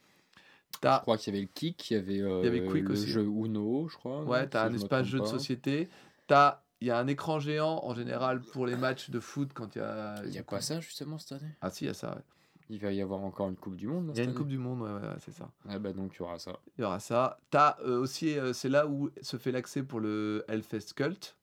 Je 0.73 0.77
T'as 0.81 0.99
crois 0.99 1.17
qu'il 1.17 1.34
y 1.34 1.38
avait 1.38 1.45
le 1.45 1.51
Kick, 1.53 1.91
il 1.91 1.93
y 1.93 1.97
avait, 1.97 2.21
euh, 2.21 2.43
y 2.43 2.47
avait 2.47 2.65
Quick 2.65 2.89
le 2.89 2.93
aussi. 2.93 3.07
jeu 3.09 3.21
Uno, 3.23 3.88
je 3.89 3.95
crois. 3.95 4.23
ouais, 4.23 4.47
t'as 4.47 4.61
Si 4.61 4.67
un 4.67 4.71
je 4.71 4.75
espace 4.84 5.05
jeu 5.07 5.19
de 5.19 5.25
société. 5.25 5.88
T'as, 6.27 6.63
il 6.81 6.88
y 6.88 6.91
a 6.91 6.97
un 6.97 7.07
écran 7.07 7.39
géant 7.39 7.80
en 7.84 7.93
général 7.93 8.41
pour 8.41 8.65
les 8.65 8.75
matchs 8.75 9.09
de 9.09 9.19
foot 9.19 9.51
quand 9.53 9.75
il 9.75 9.80
y 9.80 9.81
a. 9.81 10.15
Il 10.25 10.31
n'y 10.31 10.38
a 10.39 10.43
pas 10.43 10.59
ça 10.61 10.80
justement 10.81 11.17
cette 11.19 11.41
année? 11.41 11.51
Ah 11.61 11.69
si, 11.69 11.85
il 11.85 11.88
y 11.88 11.89
a 11.91 11.93
ça. 11.93 12.15
ouais. 12.15 12.21
Il 12.69 12.80
va 12.80 12.91
y 12.91 13.02
avoir 13.02 13.22
encore 13.23 13.49
une 13.49 13.56
Coupe 13.56 13.76
du 13.76 13.88
Monde 13.88 14.11
Il 14.14 14.18
y 14.18 14.22
a 14.22 14.23
une 14.23 14.34
Coupe 14.34 14.48
du 14.48 14.57
Monde, 14.57 14.81
ouais, 14.81 14.91
ouais, 14.91 15.07
ouais, 15.07 15.15
c'est 15.19 15.34
ça. 15.34 15.52
Ah 15.68 15.80
bah 15.80 15.94
donc 15.94 16.15
il 16.15 16.19
y 16.19 16.22
aura 16.22 16.40
ça. 16.40 16.60
Il 16.77 16.81
y 16.81 16.84
aura 16.84 16.99
ça. 16.99 17.40
T'as 17.49 17.77
euh, 17.81 17.99
aussi, 17.99 18.38
euh, 18.38 18.53
c'est 18.53 18.69
là 18.69 18.88
où 18.88 19.10
se 19.22 19.38
fait 19.38 19.52
l'accès 19.52 19.84
pour 19.84 19.99
le 19.99 20.45
Hellfest 20.48 20.94
Cult. 20.95 21.38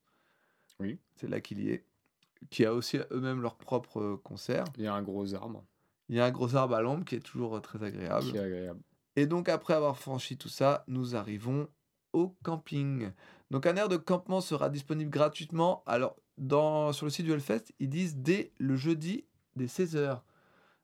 Oui. 0.79 0.97
C'est 1.15 1.29
là 1.29 1.41
qu'il 1.41 1.61
y 1.61 1.69
est. 1.69 1.85
Qui 2.49 2.65
a 2.65 2.73
aussi 2.73 2.97
eux-mêmes 3.11 3.41
leur 3.41 3.55
propre 3.55 4.01
euh, 4.01 4.21
concert. 4.23 4.65
Il 4.77 4.83
y 4.83 4.87
a 4.87 4.93
un 4.93 5.03
gros 5.03 5.35
arbre 5.35 5.63
Il 6.09 6.15
y 6.15 6.19
a 6.19 6.25
un 6.25 6.31
gros 6.31 6.55
arbre 6.55 6.73
à 6.73 6.81
l'ombre 6.81 7.05
qui 7.05 7.15
est 7.15 7.19
toujours 7.19 7.61
très 7.61 7.83
agréable. 7.83 8.31
qui 8.31 8.35
est 8.35 8.39
agréable. 8.39 8.79
Et 9.15 9.27
donc 9.27 9.47
après 9.47 9.73
avoir 9.75 9.97
franchi 9.97 10.37
tout 10.37 10.49
ça, 10.49 10.83
nous 10.87 11.15
arrivons 11.15 11.67
au 12.13 12.35
camping. 12.43 13.11
Donc 13.51 13.67
un 13.67 13.75
aire 13.75 13.89
de 13.89 13.97
campement 13.97 14.41
sera 14.41 14.69
disponible 14.69 15.11
gratuitement. 15.11 15.83
Alors 15.85 16.15
dans, 16.37 16.93
sur 16.93 17.05
le 17.05 17.11
site 17.11 17.25
du 17.25 17.31
Hellfest, 17.31 17.65
ils 17.79 17.89
disent 17.89 18.17
dès 18.17 18.51
le 18.57 18.75
jeudi 18.75 19.25
dès 19.55 19.65
16h. 19.65 20.21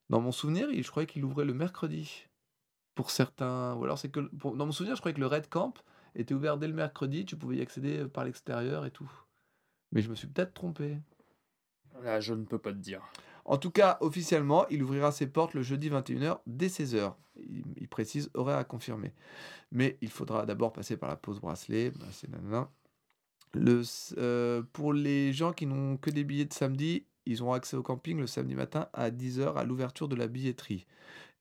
Dans 0.10 0.22
mon 0.22 0.32
souvenir, 0.32 0.68
je 0.74 0.90
croyais 0.90 1.08
qu'il 1.08 1.24
ouvrait 1.26 1.46
le 1.46 1.54
mercredi. 1.54 2.26
Pour 2.96 3.12
certains. 3.12 3.76
Ou 3.76 3.84
alors 3.84 4.00
c'est 4.00 4.10
que. 4.10 4.20
pour- 4.20 4.56
dans 4.56 4.66
mon 4.66 4.72
souvenir, 4.72 4.96
je 4.96 5.02
croyais 5.02 5.14
que 5.14 5.20
le 5.20 5.28
Red 5.28 5.50
Camp 5.50 5.74
était 6.16 6.34
ouvert 6.34 6.58
dès 6.58 6.68
le 6.68 6.74
mercredi. 6.74 7.26
Tu 7.26 7.36
pouvais 7.36 7.58
y 7.58 7.62
accéder 7.62 8.00
euh, 8.00 8.08
par 8.08 8.24
l'extérieur 8.26 8.86
et 8.86 8.92
tout. 8.92 9.10
Mais 9.92 10.02
je 10.02 10.10
me 10.10 10.16
suis 10.16 10.28
peut-être 10.28 10.54
trompé. 10.54 10.98
Là, 12.04 12.20
je 12.20 12.34
ne 12.34 12.44
peux 12.46 12.58
pas 12.60 12.72
te 12.72 12.78
dire. 12.78 13.02
En 13.46 13.58
tout 13.58 13.72
cas, 13.72 13.98
officiellement, 14.02 14.68
il 14.70 14.84
ouvrira 14.84 15.12
ses 15.12 15.28
portes 15.28 15.54
le 15.54 15.62
jeudi 15.62 15.90
21h 15.90 16.40
dès 16.48 16.68
16h. 16.68 17.14
Il, 17.38 17.64
il 17.78 17.88
précise 17.88 18.30
horaire 18.34 18.58
à 18.58 18.64
confirmer. 18.64 19.14
Mais 19.72 19.98
il 20.02 20.10
faudra 20.10 20.46
d'abord 20.46 20.74
passer 20.74 20.98
par 20.98 21.10
la 21.10 21.16
pause 21.16 21.40
bracelet. 21.40 21.92
bah, 21.92 22.06
c'est 22.12 22.30
nanana. 22.30 22.70
Le, 23.54 23.82
euh, 24.18 24.62
pour 24.74 24.92
les 24.92 25.32
gens 25.34 25.54
qui 25.54 25.66
n'ont 25.66 25.98
que 25.98 26.10
des 26.10 26.24
billets 26.26 26.46
de 26.46 26.54
samedi, 26.54 27.06
ils 27.28 27.42
auront 27.44 27.54
accès 27.54 27.78
au 27.78 27.84
camping 27.84 28.20
le 28.20 28.28
samedi 28.28 28.56
matin 28.56 28.88
à 28.94 29.10
10h 29.12 29.56
à 29.56 29.64
l'ouverture 29.64 30.08
de 30.08 30.16
la 30.16 30.28
billetterie. 30.28 30.86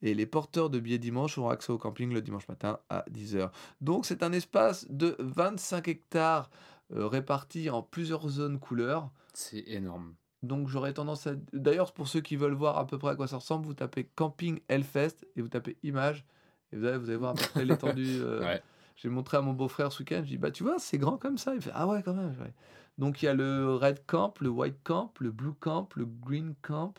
Et 0.02 0.12
les 0.14 0.26
porteurs 0.26 0.68
de 0.68 0.78
billets 0.78 0.98
dimanche 0.98 1.38
auront 1.38 1.48
accès 1.48 1.72
au 1.72 1.78
camping 1.78 2.12
le 2.12 2.20
dimanche 2.20 2.46
matin 2.48 2.78
à 2.90 3.04
10h. 3.10 3.50
Donc 3.80 4.04
c'est 4.04 4.22
un 4.22 4.32
espace 4.32 4.86
de 4.90 5.16
25 5.20 5.88
hectares 5.88 6.50
euh, 6.94 7.06
répartis 7.06 7.70
en 7.70 7.82
plusieurs 7.82 8.28
zones 8.28 8.58
couleurs. 8.58 9.10
C'est 9.32 9.64
énorme. 9.66 10.14
Donc 10.42 10.68
j'aurais 10.68 10.92
tendance 10.92 11.26
à... 11.26 11.32
D'ailleurs, 11.54 11.92
pour 11.92 12.08
ceux 12.08 12.20
qui 12.20 12.36
veulent 12.36 12.52
voir 12.52 12.76
à 12.78 12.86
peu 12.86 12.98
près 12.98 13.12
à 13.12 13.16
quoi 13.16 13.26
ça 13.26 13.36
ressemble, 13.36 13.66
vous 13.66 13.74
tapez 13.74 14.04
Camping 14.14 14.60
Hellfest 14.68 15.26
et 15.34 15.40
vous 15.40 15.48
tapez 15.48 15.76
Images. 15.82 16.24
Et 16.72 16.76
vous 16.76 16.84
allez, 16.84 16.98
vous 16.98 17.08
allez 17.08 17.16
voir 17.18 17.30
à 17.30 17.34
peu 17.34 17.46
près 17.46 17.64
l'étendue. 17.64 18.18
euh, 18.20 18.40
Ouais. 18.44 18.62
J'ai 18.96 19.10
montré 19.10 19.36
à 19.36 19.42
mon 19.42 19.52
beau-frère 19.52 19.92
ce 19.92 20.02
week-end, 20.02 20.22
je 20.24 20.28
dis, 20.30 20.38
bah 20.38 20.50
tu 20.50 20.62
vois, 20.62 20.78
c'est 20.78 20.96
grand 20.96 21.18
comme 21.18 21.36
ça. 21.36 21.54
Il 21.54 21.60
fait, 21.60 21.70
ah 21.74 21.86
ouais, 21.86 22.02
quand 22.02 22.14
même. 22.14 22.34
ouais. 22.40 22.54
Donc 22.98 23.22
il 23.22 23.26
y 23.26 23.28
a 23.28 23.34
le 23.34 23.74
Red 23.74 24.04
Camp, 24.06 24.34
le 24.40 24.48
White 24.48 24.78
Camp, 24.84 25.12
le 25.20 25.30
Blue 25.30 25.52
Camp, 25.54 25.88
le 25.96 26.06
Green 26.06 26.54
Camp. 26.62 26.94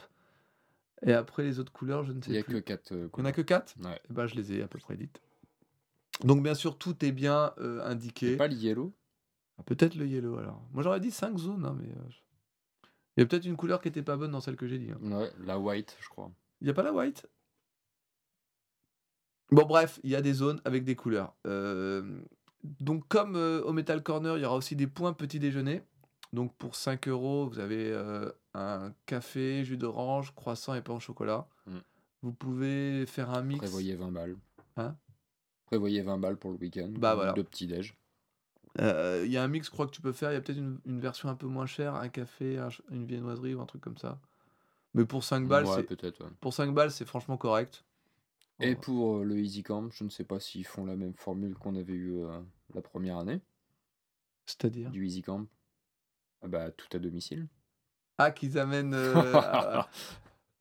Et 1.06 1.14
après 1.14 1.44
les 1.44 1.60
autres 1.60 1.72
couleurs, 1.72 2.04
je 2.04 2.12
ne 2.12 2.22
sais 2.22 2.30
Il 2.30 2.34
n'y 2.34 2.40
a 2.40 2.44
plus. 2.44 2.54
que 2.56 2.60
4 2.60 2.92
Il 2.92 2.98
n'y 3.18 3.22
en 3.22 3.26
a 3.26 3.32
que 3.32 3.42
4 3.42 3.76
Ouais. 3.84 4.00
Et 4.10 4.14
ben 4.14 4.26
je 4.28 4.36
les 4.36 4.54
ai 4.54 4.62
à 4.64 4.68
peu 4.68 4.80
près 4.80 4.96
dites. 4.98 5.22
Donc 6.24 6.42
bien 6.44 6.56
sûr, 6.56 6.78
tout 6.78 7.04
est 7.06 7.12
bien 7.12 7.54
euh, 7.60 7.84
indiqué. 7.86 8.36
Pas 8.38 8.48
le 8.48 8.56
yellow? 8.56 8.94
Ah, 9.60 9.64
Peut-être 9.64 9.96
le 9.96 10.08
yellow 10.08 10.38
alors. 10.38 10.62
Moi 10.74 10.84
j'aurais 10.84 11.00
dit 11.00 11.12
5 11.12 11.38
zones, 11.38 11.66
hein, 11.66 11.76
mais. 11.80 11.88
euh, 11.90 12.10
Il 13.18 13.22
y 13.22 13.24
a 13.24 13.26
peut-être 13.28 13.46
une 13.46 13.58
couleur 13.58 13.82
qui 13.82 13.88
était 13.88 14.04
pas 14.04 14.18
bonne 14.18 14.32
dans 14.32 14.42
celle 14.42 14.56
que 14.56 14.68
j'ai 14.68 14.80
dit. 14.80 14.92
hein. 14.92 15.00
Ouais, 15.02 15.32
la 15.40 15.58
white, 15.60 15.98
je 16.00 16.10
crois. 16.10 16.32
Il 16.62 16.66
n'y 16.66 16.72
a 16.72 16.74
pas 16.74 16.84
la 16.84 16.94
white? 16.94 17.28
Bon, 19.52 19.66
bref, 19.66 20.00
il 20.04 20.10
y 20.10 20.16
a 20.16 20.22
des 20.22 20.34
zones 20.34 20.60
avec 20.66 20.84
des 20.84 20.96
couleurs. 20.96 21.34
Euh, 21.46 22.20
donc, 22.80 23.08
comme 23.08 23.36
euh, 23.36 23.62
au 23.64 23.74
Metal 23.74 24.02
Corner, 24.04 24.38
il 24.38 24.42
y 24.42 24.46
aura 24.46 24.56
aussi 24.56 24.76
des 24.76 24.88
points 24.88 25.14
petit 25.14 25.40
déjeuner. 25.40 25.82
Donc, 26.34 26.56
pour 26.58 26.76
5 26.76 27.08
euros, 27.08 27.48
vous 27.48 27.60
avez 27.60 27.92
euh, 27.92 28.30
un 28.54 28.94
café, 29.06 29.64
jus 29.64 29.78
d'orange, 29.78 30.34
croissant 30.36 30.74
et 30.74 30.82
pain 30.82 30.94
au 30.94 31.00
chocolat. 31.00 31.48
Mm. 31.66 31.78
Vous 32.24 32.34
pouvez 32.34 33.06
faire 33.06 33.30
un 33.30 33.42
mix. 33.42 33.60
Prévoyez 33.60 33.96
20 33.96 34.12
balles. 34.12 34.36
Hein? 34.76 34.96
Prévoyez 35.66 36.02
20 36.02 36.18
balles 36.18 36.38
pour 36.38 36.52
le 36.52 36.58
week-end. 36.58 36.92
Bah, 36.98 37.16
voilà. 37.16 37.34
De 37.34 37.42
petit-déj. 37.42 37.96
Euh, 38.80 39.24
Il 39.26 39.32
y 39.32 39.38
a 39.38 39.44
un 39.44 39.48
mix, 39.48 39.68
je 39.68 39.72
crois 39.72 39.86
que 39.88 39.92
tu 39.92 40.02
peux 40.02 40.12
faire. 40.12 40.32
Il 40.32 40.36
y 40.36 40.38
a 40.38 40.42
peut-être 40.42 40.58
une, 40.58 40.80
une 40.86 41.00
version 41.00 41.30
un 41.30 41.36
peu 41.36 41.48
moins 41.48 41.66
chère, 41.66 41.96
un 41.96 42.10
café, 42.10 42.58
un 42.58 42.70
une 42.92 43.06
viennoiserie 43.06 43.56
ou 43.56 43.62
un 43.62 43.66
truc 43.66 43.82
comme 43.82 43.98
ça. 43.98 44.20
Mais 44.94 45.06
pour 45.06 45.24
5 45.24 45.48
balles, 45.48 45.66
ouais, 45.66 45.86
c'est 45.90 46.04
ouais. 46.04 46.30
pour 46.40 46.54
5 46.54 46.74
balles, 46.74 46.92
c'est 46.92 47.06
franchement 47.06 47.38
correct. 47.38 47.84
Et 48.60 48.76
pour 48.76 49.24
le 49.24 49.40
Easy 49.40 49.62
Camp, 49.62 49.90
je 49.92 50.04
ne 50.04 50.10
sais 50.10 50.24
pas 50.24 50.40
s'ils 50.40 50.66
font 50.66 50.86
la 50.86 50.96
même 50.96 51.14
formule 51.14 51.54
qu'on 51.56 51.76
avait 51.76 51.94
eu 51.94 52.24
la 52.74 52.82
première 52.82 53.18
année 53.18 53.42
C'est-à-dire 54.46 54.90
du 54.92 55.06
Easy 55.06 55.22
Camp. 55.22 55.48
Ah 56.44 56.48
bah, 56.48 56.72
tout 56.72 56.88
à 56.96 57.00
domicile. 57.00 57.48
Ah, 58.18 58.32
qu'ils 58.32 58.58
amènent. 58.60 58.94
euh, 58.94 59.34
à- 59.36 59.90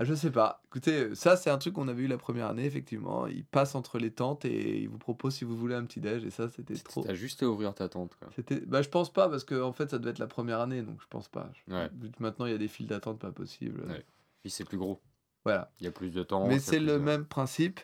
je 0.01 0.13
sais 0.15 0.31
pas. 0.31 0.61
Écoutez, 0.67 1.15
ça, 1.15 1.37
c'est 1.39 1.49
un 1.49 1.57
truc 1.57 1.73
qu'on 1.75 1.89
avait 1.89 2.03
eu 2.03 2.07
la 2.07 2.19
première 2.19 2.49
année, 2.49 2.67
effectivement. 2.67 3.27
Ils 3.27 3.47
passent 3.47 3.75
entre 3.75 3.99
les 3.99 4.11
tentes 4.11 4.45
et 4.45 4.83
ils 4.83 4.89
vous 4.91 4.99
proposent 4.99 5.37
si 5.37 5.45
vous 5.47 5.57
voulez 5.57 5.75
un 5.75 5.85
petit 5.87 6.01
déj. 6.01 6.23
Et 6.25 6.31
ça, 6.31 6.51
c'était 6.51 6.75
trop. 6.75 7.03
T'as 7.03 7.15
juste 7.15 7.43
à 7.43 7.47
ouvrir 7.49 7.75
ta 7.75 7.89
tente. 7.89 8.15
Quoi. 8.17 8.29
C'était. 8.37 8.61
Bah, 8.61 8.83
je 8.83 8.91
pense 8.91 9.11
pas, 9.11 9.29
parce 9.31 9.45
que 9.45 9.61
en 9.63 9.73
fait, 9.73 9.91
ça 9.91 9.99
devait 9.99 10.11
être 10.11 10.19
la 10.19 10.27
première 10.27 10.61
année, 10.61 10.83
donc 10.83 11.01
je 11.01 11.07
pense 11.09 11.29
pas. 11.29 11.51
Ouais. 11.69 11.89
Maintenant, 12.19 12.45
il 12.45 12.53
y 12.53 12.55
a 12.55 12.59
des 12.59 12.69
files 12.69 12.87
d'attente 12.89 13.19
pas 13.19 13.33
possible. 13.33 13.81
Ouais. 13.89 14.05
Puis 14.43 14.51
c'est 14.51 14.65
plus 14.65 14.77
gros. 14.77 15.01
Voilà. 15.45 15.73
Il 15.81 15.85
y 15.85 15.87
a 15.87 15.93
plus 15.93 16.11
de 16.11 16.23
temps. 16.23 16.47
Mais 16.47 16.59
c'est 16.59 16.81
le 16.81 16.99
même 16.99 17.25
principe. 17.25 17.81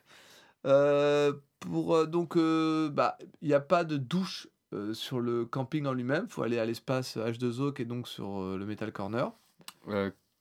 Euh, 0.67 1.33
pour, 1.63 1.95
euh, 1.95 2.07
donc, 2.07 2.37
euh, 2.37 2.91
bah, 2.91 3.17
il 3.41 3.49
n'y 3.49 3.55
a 3.55 3.61
pas 3.61 3.85
de 3.85 3.97
douche 3.97 4.49
euh, 4.73 4.95
sur 4.95 5.21
le 5.21 5.45
camping 5.45 5.87
en 5.87 5.93
lui-même. 5.93 6.25
Il 6.29 6.33
faut 6.33 6.43
aller 6.43 6.59
à 6.59 6.65
l'espace 6.65 7.17
H2O 7.17 7.73
qui 7.73 7.83
est 7.83 7.87
donc 7.87 8.09
sur 8.09 8.43
le 8.57 8.65
Metal 8.67 8.93
Corner. 8.93 9.33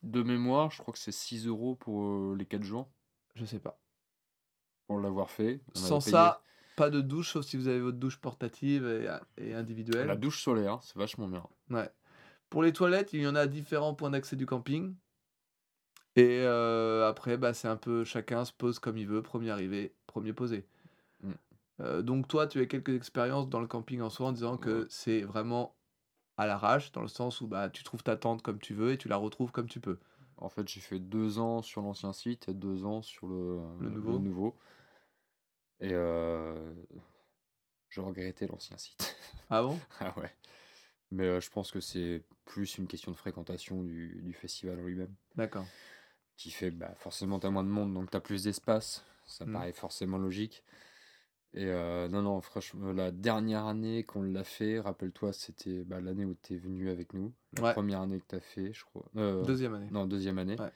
De 0.02 0.22
mémoire, 0.22 0.70
je 0.70 0.78
crois 0.78 0.92
que 0.92 0.98
c'est 0.98 1.12
6 1.12 1.46
euros 1.46 1.76
pour 1.76 2.34
les 2.34 2.44
4 2.44 2.62
jours. 2.62 2.88
Je 3.36 3.44
sais 3.44 3.60
pas. 3.60 3.78
Pour 4.88 4.98
l'avoir 4.98 5.30
fait. 5.30 5.60
Sans 5.74 6.00
ça, 6.00 6.42
pas 6.76 6.90
de 6.90 7.00
douche, 7.00 7.30
sauf 7.30 7.44
si 7.44 7.56
vous 7.56 7.68
avez 7.68 7.80
votre 7.80 7.98
douche 7.98 8.18
portative 8.18 8.86
et, 8.86 9.08
et 9.42 9.54
individuelle. 9.54 10.08
La 10.08 10.16
douche 10.16 10.42
solaire, 10.42 10.80
c'est 10.82 10.96
vachement 10.96 11.28
bien. 11.28 11.44
Ouais. 11.70 11.88
Pour 12.50 12.62
les 12.62 12.72
toilettes, 12.72 13.12
il 13.12 13.22
y 13.22 13.26
en 13.26 13.34
a 13.34 13.40
à 13.40 13.46
différents 13.46 13.94
points 13.94 14.10
d'accès 14.10 14.36
du 14.36 14.44
camping. 14.44 14.94
Et 16.16 16.40
euh, 16.42 17.08
après, 17.08 17.36
bah, 17.36 17.54
c'est 17.54 17.68
un 17.68 17.76
peu 17.76 18.04
chacun 18.04 18.44
se 18.44 18.52
pose 18.52 18.78
comme 18.78 18.98
il 18.98 19.06
veut, 19.06 19.22
premier 19.22 19.50
arrivé, 19.50 19.94
premier 20.06 20.32
posé. 20.32 20.66
Euh, 21.82 22.02
donc 22.02 22.28
toi, 22.28 22.46
tu 22.46 22.60
as 22.60 22.66
quelques 22.66 22.90
expériences 22.94 23.48
dans 23.48 23.60
le 23.60 23.66
camping 23.66 24.00
en 24.00 24.10
soi 24.10 24.28
en 24.28 24.32
disant 24.32 24.56
que 24.56 24.82
Ouais. 24.82 24.86
c'est 24.88 25.22
vraiment 25.22 25.76
à 26.36 26.46
l'arrache, 26.46 26.92
dans 26.92 27.02
le 27.02 27.08
sens 27.08 27.40
où 27.40 27.46
bah, 27.48 27.68
tu 27.70 27.82
trouves 27.84 28.02
ta 28.02 28.16
tente 28.16 28.42
comme 28.42 28.58
tu 28.58 28.72
veux 28.74 28.92
et 28.92 28.98
tu 28.98 29.08
la 29.08 29.16
retrouves 29.16 29.52
comme 29.52 29.68
tu 29.68 29.80
peux. 29.80 29.98
En 30.36 30.48
fait, 30.48 30.66
j'ai 30.68 30.80
fait 30.80 30.98
deux 30.98 31.38
ans 31.38 31.60
sur 31.62 31.82
l'ancien 31.82 32.12
site 32.12 32.48
et 32.48 32.54
deux 32.54 32.84
ans 32.84 33.02
sur 33.02 33.26
le, 33.28 33.60
Le 33.80 33.90
nouveau. 34.18 34.56
Et 35.80 35.90
euh, 35.92 36.72
je 37.88 38.00
regrettais 38.00 38.46
l'ancien 38.46 38.76
site. 38.78 39.16
Ah 39.50 39.62
bon? 39.62 39.78
Ah 40.00 40.14
ouais. 40.18 40.30
Mais 41.10 41.24
euh, 41.26 41.40
je 41.40 41.50
pense 41.50 41.70
que 41.70 41.80
c'est 41.80 42.24
plus 42.46 42.78
une 42.78 42.86
question 42.86 43.12
de 43.12 43.16
fréquentation 43.16 43.82
du, 43.82 44.20
du 44.22 44.32
festival 44.32 44.78
en 44.80 44.84
lui-même. 44.84 45.14
D'accord. 45.36 45.66
Qui 46.36 46.50
fait, 46.50 46.70
bah, 46.70 46.94
forcément, 46.96 47.38
t'as 47.38 47.50
moins 47.50 47.64
de 47.64 47.68
monde, 47.68 47.92
donc 47.92 48.10
t'as 48.10 48.20
plus 48.20 48.44
d'espace. 48.44 49.04
Ça 49.26 49.44
Mm. 49.44 49.52
paraît 49.52 49.72
forcément 49.72 50.18
logique. 50.18 50.64
Et 51.54 51.66
euh, 51.66 52.08
non, 52.08 52.22
non, 52.22 52.40
franchement, 52.40 52.92
la 52.92 53.10
dernière 53.10 53.66
année 53.66 54.04
qu'on 54.04 54.22
l'a 54.22 54.42
fait, 54.44 54.80
rappelle-toi, 54.80 55.32
c'était 55.34 55.84
bah, 55.84 56.00
l'année 56.00 56.24
où 56.24 56.34
t'es 56.34 56.56
venu 56.56 56.88
avec 56.88 57.12
nous. 57.12 57.32
La 57.58 57.62
Ouais. 57.64 57.72
première 57.74 58.00
année 58.00 58.18
que 58.20 58.24
t'as 58.26 58.40
fait, 58.40 58.72
je 58.72 58.84
crois. 58.86 59.04
Euh, 59.16 59.42
Deuxième 59.44 59.74
année. 59.74 59.88
non, 59.90 60.06
deuxième 60.06 60.38
année. 60.38 60.56
Ouais. 60.58 60.72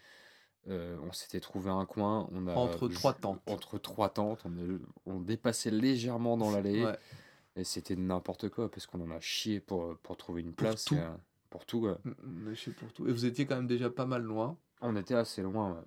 Euh, 0.69 0.99
on 1.09 1.13
s'était 1.13 1.41
trouvé 1.41 1.71
un 1.71 1.87
coin. 1.87 2.29
On 2.33 2.47
a 2.47 2.53
Entre 2.55 2.89
trois 2.89 3.15
tentes. 3.15 3.41
Entre 3.47 3.79
trois 3.79 4.09
tentes. 4.11 4.43
On, 4.45 4.53
est- 4.59 4.81
on 5.07 5.21
dépassait 5.21 5.71
légèrement 5.71 6.37
dans 6.37 6.51
l'allée. 6.51 6.85
Ouais. 6.85 6.99
Et 7.55 7.65
c'était 7.65 7.97
n'importe 7.97 8.51
quoi 8.51 8.71
parce 8.71 8.87
qu'on 8.87 9.01
en 9.01 9.11
a 9.11 9.21
chié 9.21 9.61
pour, 9.61 9.97
pour 10.03 10.17
trouver 10.19 10.43
une 10.43 10.53
Pour 10.53 10.69
place. 10.69 10.85
tout. 10.85 10.97
et, 10.97 11.01
pour 11.49 11.65
tout. 11.65 11.87
mm, 11.87 12.51
Je 12.53 12.55
sais 12.55 12.71
pour 12.73 12.93
tout. 12.93 13.09
Et 13.09 13.13
vous 13.13 13.25
étiez 13.25 13.47
quand 13.47 13.57
même 13.57 13.67
déjà 13.69 13.89
pas 13.89 14.05
mal 14.05 14.23
loin. 14.23 14.59
On 14.83 14.95
était 14.97 15.15
assez 15.15 15.41
loin. 15.41 15.83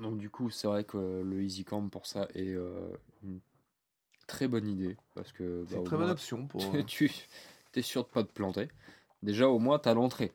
Donc, 0.00 0.18
du 0.18 0.30
coup, 0.30 0.50
c'est 0.50 0.66
vrai 0.68 0.84
que 0.84 0.96
euh, 0.96 1.22
le 1.22 1.42
Easy 1.42 1.64
Camp 1.64 1.88
pour 1.88 2.06
ça 2.06 2.28
est 2.34 2.50
euh, 2.54 2.88
une 3.22 3.40
très 4.26 4.48
bonne 4.48 4.68
idée. 4.68 4.96
Parce 5.14 5.32
que 5.32 5.64
C'est 5.66 5.72
bah, 5.72 5.76
une 5.76 5.82
au 5.82 5.86
très 5.86 5.96
bonne 5.96 6.10
option 6.10 6.46
pour. 6.46 6.62
tu 6.86 7.06
euh, 7.06 7.08
es 7.74 7.82
sûr 7.82 8.04
de 8.04 8.08
pas 8.08 8.22
te 8.22 8.32
planter. 8.32 8.68
Déjà, 9.22 9.48
au 9.48 9.58
moins, 9.58 9.78
t'as 9.78 9.94
l'entrée 9.94 10.32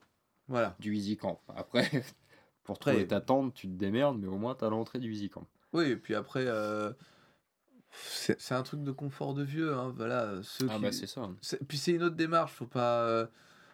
Voilà. 0.47 0.75
du 0.79 0.95
Easy 0.95 1.15
Camp. 1.17 1.41
Après, 1.55 1.89
pour 2.63 2.75
Après, 2.75 2.91
trouver 2.91 3.07
ta 3.07 3.21
tente, 3.21 3.53
tu 3.53 3.67
te 3.67 3.73
démerdes, 3.73 4.17
mais 4.19 4.27
au 4.27 4.37
moins, 4.37 4.55
t'as 4.55 4.69
l'entrée 4.69 4.99
du 4.99 5.11
Easy 5.13 5.29
Camp. 5.29 5.47
Oui, 5.71 5.85
et 5.85 5.95
puis 5.97 6.13
après, 6.15 6.45
euh, 6.47 6.91
c'est 7.91 8.39
c'est 8.41 8.55
un 8.55 8.63
truc 8.63 8.83
de 8.83 8.91
confort 8.91 9.33
de 9.33 9.43
vieux. 9.43 9.73
Hein, 9.73 9.93
voilà, 9.95 10.41
ceux 10.43 10.67
Ah 10.69 10.75
qui- 10.75 10.81
bah 10.81 10.91
c'est 10.91 11.07
ça. 11.07 11.29
c'est- 11.41 11.63
Puis 11.65 11.77
c'est 11.77 11.91
une 11.93 12.03
autre 12.03 12.15
démarche, 12.15 12.53
faut 12.53 12.65
pas, 12.67 13.29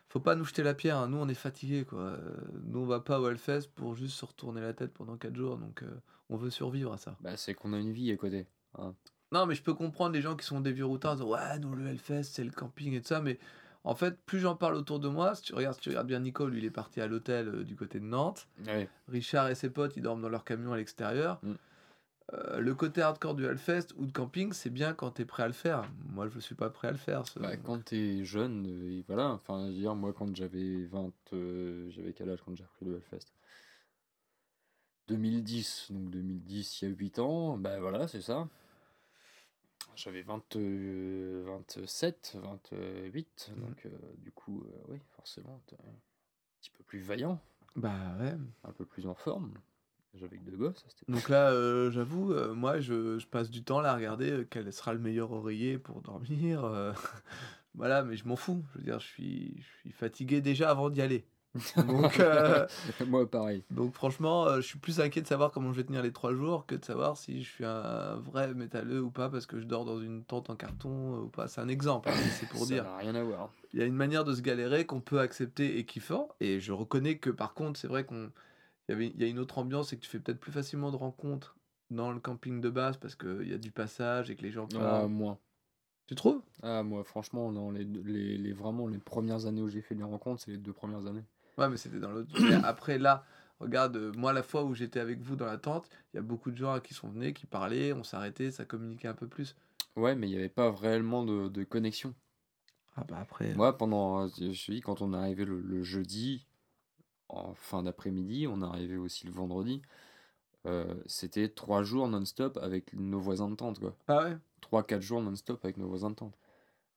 faut 0.10 0.20
pas 0.20 0.36
nous 0.36 0.44
jeter 0.46 0.64
la 0.64 0.74
pierre. 0.74 0.98
hein. 0.98 1.08
Nous, 1.08 1.18
on 1.18 1.28
est 1.30 1.34
fatigués, 1.34 1.86
quoi. 1.86 2.00
Euh, 2.00 2.18
Nous, 2.66 2.80
on 2.80 2.86
va 2.86 3.00
pas 3.00 3.20
au 3.20 3.30
Hellfest 3.30 3.70
pour 3.76 3.96
juste 3.96 4.16
se 4.16 4.26
retourner 4.26 4.62
la 4.62 4.74
tête 4.74 4.94
pendant 4.94 5.18
4 5.18 5.36
jours, 5.36 5.58
donc 5.58 5.84
euh, 5.84 5.88
on 6.30 6.36
veut 6.38 6.50
survivre 6.50 6.92
à 6.94 6.98
ça. 6.98 7.16
Bah 7.22 7.38
c'est 7.38 7.54
qu'on 7.54 7.74
a 7.74 7.78
une 7.78 7.92
vie 7.92 8.12
à 8.12 8.18
côté. 8.18 8.46
hein. 8.78 8.94
Non, 9.32 9.46
mais 9.46 9.54
je 9.54 9.62
peux 9.62 9.76
comprendre 9.76 10.14
les 10.14 10.22
gens 10.22 10.36
qui 10.36 10.46
sont 10.46 10.60
des 10.60 10.72
vieux 10.72 10.88
disant, 10.88 11.28
ouais, 11.28 11.60
nous, 11.60 11.76
le 11.76 11.88
Hellfest, 11.88 12.24
c'est 12.24 12.44
le 12.44 12.52
camping 12.52 12.94
et 12.94 13.02
tout 13.02 13.08
ça, 13.08 13.22
mais 13.22 13.38
En 13.86 13.96
fait, 13.96 14.20
plus 14.26 14.40
j'en 14.40 14.56
parle 14.56 14.76
autour 14.76 15.00
de 15.00 15.08
moi, 15.08 15.36
si 15.36 15.44
tu 15.44 15.54
regardes, 15.56 15.76
si 15.76 15.82
tu 15.82 15.90
regardes 15.90 16.08
bien 16.08 16.20
Nico, 16.20 16.48
lui, 16.48 16.58
il 16.60 16.66
est 16.66 16.70
parti 16.72 17.00
à 17.00 17.08
l'hôtel 17.08 17.48
euh, 17.48 17.64
du 17.64 17.76
côté 17.78 18.00
de 18.00 18.06
Nantes. 18.06 18.48
Richard 19.08 19.48
et 19.50 19.56
ses 19.56 19.70
potes, 19.70 19.96
ils 19.96 20.02
dorment 20.04 20.22
dans 20.22 20.28
leur 20.30 20.44
camion 20.44 20.74
à 20.74 20.78
l'extérieur. 20.78 21.40
Mm. 21.44 21.54
Euh, 22.34 22.60
le 22.60 22.76
côté 22.76 23.02
hardcore 23.02 23.34
du 23.34 23.46
Hellfest 23.46 23.88
ou 23.98 24.06
de 24.06 24.12
camping, 24.12 24.54
c'est 24.54 24.70
bien 24.70 24.94
quand 24.94 25.12
t'es 25.12 25.26
prêt 25.26 25.44
à 25.44 25.48
le 25.48 25.54
faire. 25.54 25.90
Moi, 26.10 26.28
je 26.30 26.40
suis 26.40 26.54
pas 26.56 26.70
prêt 26.70 26.88
à 26.88 26.92
le 26.92 26.98
faire. 26.98 27.26
ce- 27.28 27.40
Bah, 27.40 27.58
quand 27.58 27.84
t'es 27.84 28.24
jeune, 28.24 28.68
euh, 28.68 29.00
et 29.00 29.04
voilà, 29.08 29.30
enfin, 29.32 29.66
je 29.68 29.72
veux 29.72 29.78
dire, 29.80 29.96
moi, 29.96 30.14
quand 30.14 30.36
j'avais 30.36 30.86
20, 30.86 31.12
euh, 31.34 31.90
j'avais 31.90 32.14
quel 32.14 32.30
âge 32.30 32.40
quand 32.46 32.56
j'ai 32.56 32.64
repris 32.64 32.86
le 32.86 32.96
Hellfest? 32.98 33.34
2010, 35.08 35.88
donc 35.90 36.12
2010, 36.12 36.82
il 36.82 36.90
y 36.90 36.92
a 36.92 36.96
8 36.96 37.18
ans, 37.20 37.58
bah 37.58 37.80
voilà, 37.80 38.08
c'est 38.08 38.22
ça. 38.22 38.48
J'avais 39.96 40.22
20, 40.22 40.56
euh, 40.56 41.44
27, 41.48 42.38
28, 42.42 43.52
Mhm. 43.56 43.62
donc 43.66 43.88
du 44.20 44.32
coup, 44.32 44.64
oui, 44.88 45.00
forcément, 45.16 45.56
un 45.74 45.76
petit 46.62 46.70
peu 46.70 46.84
plus 46.84 47.00
vaillant, 47.00 47.40
Bah 47.76 48.16
ouais. 48.20 48.36
un 48.66 48.72
peu 48.72 48.86
plus 48.86 49.08
en 49.08 49.16
forme. 49.16 49.52
J'avais 50.16 50.38
que 50.38 50.44
deux 50.50 50.58
gosses, 50.58 50.84
c'était 50.88 51.12
Donc 51.12 51.30
là, 51.30 51.52
euh, 51.52 51.92
j'avoue, 51.92 52.34
euh, 52.34 52.54
moi, 52.54 52.80
je, 52.80 53.20
je 53.20 53.28
passe 53.28 53.50
du 53.50 53.64
temps 53.64 53.80
là 53.80 53.92
à 53.92 53.96
regarder 53.96 54.32
euh, 54.32 54.48
quel 54.50 54.72
sera 54.74 54.94
le 54.94 55.00
meilleur 55.00 55.32
oreiller 55.32 55.78
pour 55.78 56.02
dormir. 56.02 56.70
voilà, 57.76 58.04
mais 58.04 58.18
je 58.18 58.28
m'en 58.28 58.36
fous. 58.36 58.64
Je 58.74 58.80
veux 58.80 58.84
dire, 58.84 59.00
je 59.00 59.06
suis, 59.08 59.56
je 59.62 59.80
suis 59.82 59.92
fatigué 59.92 60.42
déjà 60.42 60.72
avant 60.72 60.90
d'y 60.90 61.02
aller. 61.02 61.26
Donc, 61.78 62.20
Moi, 63.08 63.30
pareil. 63.30 63.64
donc 63.72 63.94
franchement, 63.94 64.56
je 64.58 64.62
suis 64.62 64.78
plus 64.78 65.00
inquiet 65.00 65.22
de 65.22 65.28
savoir 65.28 65.52
comment 65.52 65.72
je 65.72 65.78
vais 65.78 65.84
tenir 65.84 66.04
les 66.04 66.12
trois 66.12 66.34
jours 66.34 66.66
que 66.68 66.76
de 66.76 66.86
savoir 66.86 67.18
si 67.18 67.42
je 67.42 67.50
suis 67.50 67.66
un 67.66 68.16
vrai 68.18 68.54
métalleux 68.54 69.02
ou 69.02 69.10
pas 69.10 69.30
parce 69.30 69.46
que 69.48 69.60
je 69.60 69.66
dors 69.66 69.84
dans 69.84 70.00
une 70.00 70.24
tente 70.24 70.50
en 70.52 70.56
carton 70.56 71.22
ou 71.22 71.28
pas. 71.28 71.48
C'est 71.48 71.62
un 71.62 71.68
exemple, 71.68 72.10
hein, 72.10 72.14
c'est 72.40 72.48
pour 72.50 72.60
Ça 72.66 72.66
dire. 72.74 72.84
n'a 72.84 72.98
rien 72.98 73.16
à 73.16 73.24
voir. 73.24 73.52
Il 73.74 73.80
y 73.80 73.82
a 73.82 73.86
une 73.86 73.96
manière 73.96 74.26
de 74.26 74.34
se 74.34 74.42
galérer 74.42 74.86
qu'on 74.86 75.02
peut 75.02 75.20
accepter 75.20 75.78
et 75.80 75.86
kiffant. 75.86 76.30
Et 76.40 76.60
je 76.60 76.72
reconnais 76.72 77.18
que 77.18 77.30
par 77.32 77.54
contre, 77.56 77.80
c'est 77.80 77.88
vrai 77.88 78.04
qu'on 78.04 78.32
il 78.90 78.92
y 78.92 78.96
avait 78.96 79.08
il 79.16 79.22
y 79.22 79.24
a 79.24 79.28
une 79.28 79.38
autre 79.40 79.60
ambiance 79.60 79.94
et 79.94 79.98
que 79.98 80.02
tu 80.02 80.10
fais 80.10 80.20
peut-être 80.20 80.40
plus 80.40 80.52
facilement 80.52 80.90
de 80.92 80.96
rencontres 80.96 81.56
dans 81.92 82.12
le 82.12 82.20
camping 82.20 82.60
de 82.60 82.70
base 82.70 82.98
parce 82.98 83.16
qu'il 83.16 83.48
y 83.48 83.54
a 83.54 83.58
du 83.60 83.72
passage 83.72 84.32
et 84.32 84.36
que 84.36 84.42
les 84.42 84.52
gens 84.52 84.68
Ah, 84.76 85.08
moi. 85.08 85.40
Tu 86.08 86.16
trouves? 86.16 86.42
Ah, 86.64 86.82
moi, 86.82 87.04
franchement, 87.04 87.52
non, 87.52 87.70
les, 87.70 87.84
les, 87.84 88.36
les- 88.38 88.54
vraiment, 88.54 88.88
les 88.88 88.98
premières 88.98 89.46
années 89.46 89.62
où 89.62 89.70
j'ai 89.70 89.82
fait 89.84 89.94
des 89.94 90.04
rencontres, 90.04 90.42
c'est 90.42 90.52
les 90.52 90.58
deux 90.58 90.74
premières 90.74 91.06
années. 91.06 91.24
Ouais, 91.60 91.70
mais 91.70 91.78
c'était 91.78 92.00
dans 92.00 92.12
l'autre. 92.12 92.32
Après, 92.64 92.98
là, 92.98 93.26
regarde, 93.60 93.96
euh, 93.96 94.12
moi, 94.18 94.34
la 94.34 94.42
fois 94.42 94.64
où 94.64 94.74
j'étais 94.74 95.00
avec 95.00 95.22
vous 95.22 95.36
dans 95.36 95.46
la 95.46 95.60
tente, 95.60 95.88
il 96.12 96.18
y 96.18 96.20
a 96.20 96.24
beaucoup 96.24 96.50
de 96.50 96.58
gens 96.58 96.80
qui 96.80 96.96
sont 96.96 97.10
venus, 97.10 97.36
qui 97.36 97.46
parlaient, 97.46 97.94
on 97.94 98.04
s'arrêtait, 98.04 98.50
ça 98.50 98.66
communiquait 98.66 99.08
un 99.08 99.14
peu 99.14 99.28
plus. 99.28 99.56
Ouais, 99.96 100.16
mais 100.16 100.28
il 100.28 100.32
n'y 100.32 100.38
avait 100.38 100.50
pas 100.50 100.72
réellement 100.72 101.24
de, 101.24 101.48
de 101.48 101.64
connexion. 101.64 102.16
Ah 102.96 103.04
bah 103.08 103.20
après. 103.22 103.54
Moi, 103.54 103.78
pendant, 103.78 104.28
je 104.30 104.66
te 104.66 104.72
dis, 104.72 104.82
quand 104.82 105.02
on 105.04 105.14
est 105.14 105.18
arrivé 105.18 105.46
le, 105.46 105.62
le 105.62 105.84
jeudi, 105.84 106.48
en 107.30 107.54
fin 107.54 107.84
d'après-midi, 107.84 108.48
on 108.48 108.62
est 108.62 108.66
arrivé 108.66 108.98
aussi 108.98 109.26
le 109.26 109.32
vendredi, 109.32 109.82
euh, 110.66 110.94
c'était 111.06 111.48
trois 111.50 111.84
jours 111.84 112.08
non-stop 112.08 112.58
avec 112.62 112.94
nos 112.94 113.20
voisins 113.20 113.50
de 113.50 113.56
tente, 113.56 113.80
quoi. 113.80 113.96
Ah 114.08 114.24
ouais? 114.26 114.38
Trois, 114.62 114.84
quatre 114.84 115.02
jours 115.02 115.22
non-stop 115.22 115.64
avec 115.64 115.78
nos 115.78 115.88
voisins 115.88 116.10
de 116.10 116.16
tente. 116.16 116.38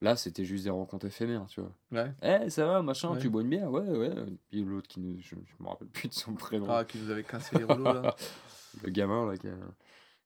Là, 0.01 0.17
c'était 0.17 0.45
juste 0.45 0.65
des 0.65 0.71
rencontres 0.71 1.07
éphémères, 1.07 1.47
tu 1.47 1.61
vois. 1.61 1.73
Ouais. 1.93 2.13
Eh, 2.23 2.51
ça 2.51 2.67
va, 2.67 2.83
machin, 2.83 3.13
Ouais. 3.13 3.19
tu 3.19 3.31
bois 3.31 3.43
une 3.43 3.51
bière? 3.51 3.71
Ouais, 3.71 3.89
ouais. 3.89 4.09
Et 4.11 4.37
puis 4.51 4.65
l'autre 4.65 4.89
qui 4.89 4.99
nous. 4.99 5.17
Je, 5.21 5.37
je 5.37 5.63
me 5.63 5.69
rappelle 5.69 5.87
plus 5.89 6.09
de 6.09 6.15
son 6.15 6.35
prénom. 6.35 6.67
Ah, 6.69 6.85
qui 6.85 6.99
nous 6.99 7.09
avait 7.11 7.23
cassé 7.23 7.57
les 7.57 7.63
rouleaux 7.65 7.93
là. 7.93 8.03
Le 8.83 8.91
gamin, 8.91 9.27
là, 9.31 9.37
qui 9.37 9.47
a- 9.47 9.51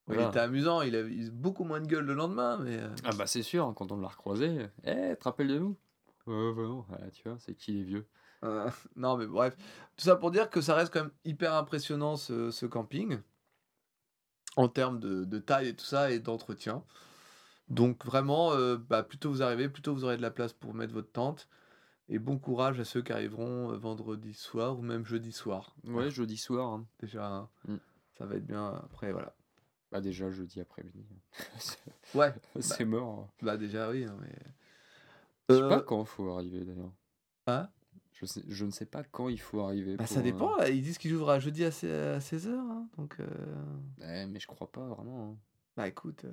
Ouais, 0.09 0.15
Voilà. 0.15 0.23
Il 0.23 0.29
était 0.29 0.39
amusant, 0.39 0.83
il 0.83 0.95
avait 0.95 1.31
beaucoup 1.31 1.65
moins 1.65 1.81
de 1.81 1.87
gueule 1.89 2.05
le 2.07 2.15
lendemain, 2.15 2.59
mais. 2.59 2.79
euh, 2.79 2.89
Ah 3.05 3.11
bah 3.19 3.27
c'est 3.27 3.43
sûr, 3.43 3.71
quand 3.77 3.91
on 3.93 4.01
l'a 4.01 4.07
recroisé, 4.09 4.67
eh, 4.85 5.17
te 5.17 5.25
rappelles 5.25 5.49
de 5.49 5.59
nous? 5.59 5.77
Ouais, 6.29 6.51
ouais, 6.53 6.63
non, 6.63 6.85
ah, 6.93 7.11
tu 7.13 7.29
vois, 7.29 7.37
c'est 7.41 7.55
qui 7.55 7.73
les 7.73 7.83
vieux? 7.83 8.07
Euh, 8.47 8.71
non, 8.97 9.17
mais 9.17 9.27
bref. 9.27 9.57
Tout 9.97 10.05
ça 10.05 10.17
pour 10.17 10.31
dire 10.31 10.49
que 10.51 10.61
ça 10.61 10.75
reste 10.75 10.93
quand 10.93 11.03
même 11.03 11.13
hyper 11.25 11.55
impressionnant 11.55 12.17
ce, 12.17 12.51
ce 12.51 12.67
camping. 12.67 13.19
En 14.57 14.69
termes 14.69 14.99
de, 15.01 15.25
de 15.25 15.39
taille 15.39 15.69
et 15.69 15.77
tout 15.77 15.85
ça 15.85 16.11
et 16.11 16.19
d'entretien. 16.19 16.83
Donc 17.69 18.05
vraiment, 18.07 18.53
euh, 18.53 18.77
bah, 18.79 19.03
plus 19.03 19.19
tôt 19.19 19.31
vous 19.31 19.43
arrivez, 19.43 19.69
plus 19.69 19.83
tôt 19.83 19.93
vous 19.93 20.05
aurez 20.05 20.17
de 20.17 20.23
la 20.23 20.31
place 20.31 20.53
pour 20.55 20.73
mettre 20.73 20.95
votre 20.95 21.11
tente. 21.13 21.49
Et 22.09 22.19
bon 22.19 22.39
courage 22.39 22.79
à 22.81 22.85
ceux 22.85 23.03
qui 23.03 23.13
arriveront 23.13 23.73
euh, 23.73 23.77
vendredi 23.77 24.33
soir 24.33 24.79
ou 24.79 24.83
même 24.83 25.05
jeudi 25.05 25.33
soir. 25.33 25.75
Ouais, 25.85 26.11
jeudi 26.11 26.37
soir. 26.39 26.73
hein. 26.73 26.87
Déjà, 27.01 27.27
hein, 27.27 27.49
Mm. 27.67 27.77
ça 28.17 28.25
va 28.27 28.37
être 28.37 28.47
bien. 28.47 28.69
Après, 28.85 29.13
voilà. 29.13 29.35
Bah 29.93 30.01
déjà 30.01 30.31
jeudi 30.31 30.61
après-midi. 30.61 31.05
Ouais, 32.15 32.33
c'est 32.61 32.85
mort. 32.85 33.29
bah 33.43 33.57
déjà, 33.57 33.91
oui. 33.91 34.05
hein, 34.05 34.17
mais... 34.21 34.33
Je 35.49 35.55
sais 35.57 35.63
Euh, 35.63 35.69
pas 35.69 35.81
quand 35.83 36.01
il 36.01 36.07
faut 36.07 36.31
arriver 36.31 36.65
d'ailleurs. 36.65 36.93
hein? 37.49 37.69
Je, 38.19 38.25
sais, 38.27 38.43
je 38.49 38.65
ne 38.65 38.71
sais 38.71 38.87
pas 38.87 39.03
quand 39.05 39.29
il 39.29 39.39
faut 39.41 39.61
arriver. 39.61 39.97
bah, 39.97 40.07
ça 40.07 40.21
euh, 40.21 40.23
dépend. 40.23 40.57
là, 40.57 40.71
Ils 40.71 40.83
disent 40.83 40.97
qu'ils 40.99 41.13
ouvrent 41.15 41.31
à 41.31 41.39
jeudi 41.39 41.65
à 41.65 41.71
16h. 41.71 42.57
donc. 42.97 43.17
euh, 43.21 43.27
eh, 44.03 44.27
mais 44.27 44.41
je 44.41 44.47
crois 44.47 44.71
pas 44.73 44.87
vraiment. 44.89 45.33
hein. 45.33 45.37
Bah 45.77 45.87
écoute. 45.87 46.25
euh, 46.25 46.33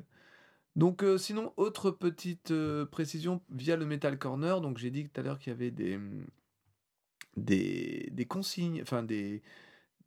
Donc 0.77 1.03
euh, 1.03 1.17
sinon, 1.17 1.51
autre 1.57 1.91
petite 1.91 2.51
euh, 2.51 2.85
précision 2.85 3.41
via 3.49 3.75
le 3.75 3.85
Metal 3.85 4.17
Corner. 4.17 4.61
Donc 4.61 4.77
j'ai 4.77 4.91
dit 4.91 5.09
tout 5.09 5.19
à 5.19 5.23
l'heure 5.23 5.39
qu'il 5.39 5.51
y 5.51 5.55
avait 5.55 5.71
des, 5.71 5.99
des, 7.35 8.09
des 8.11 8.25
consignes, 8.25 8.81
enfin 8.81 9.03
des, 9.03 9.41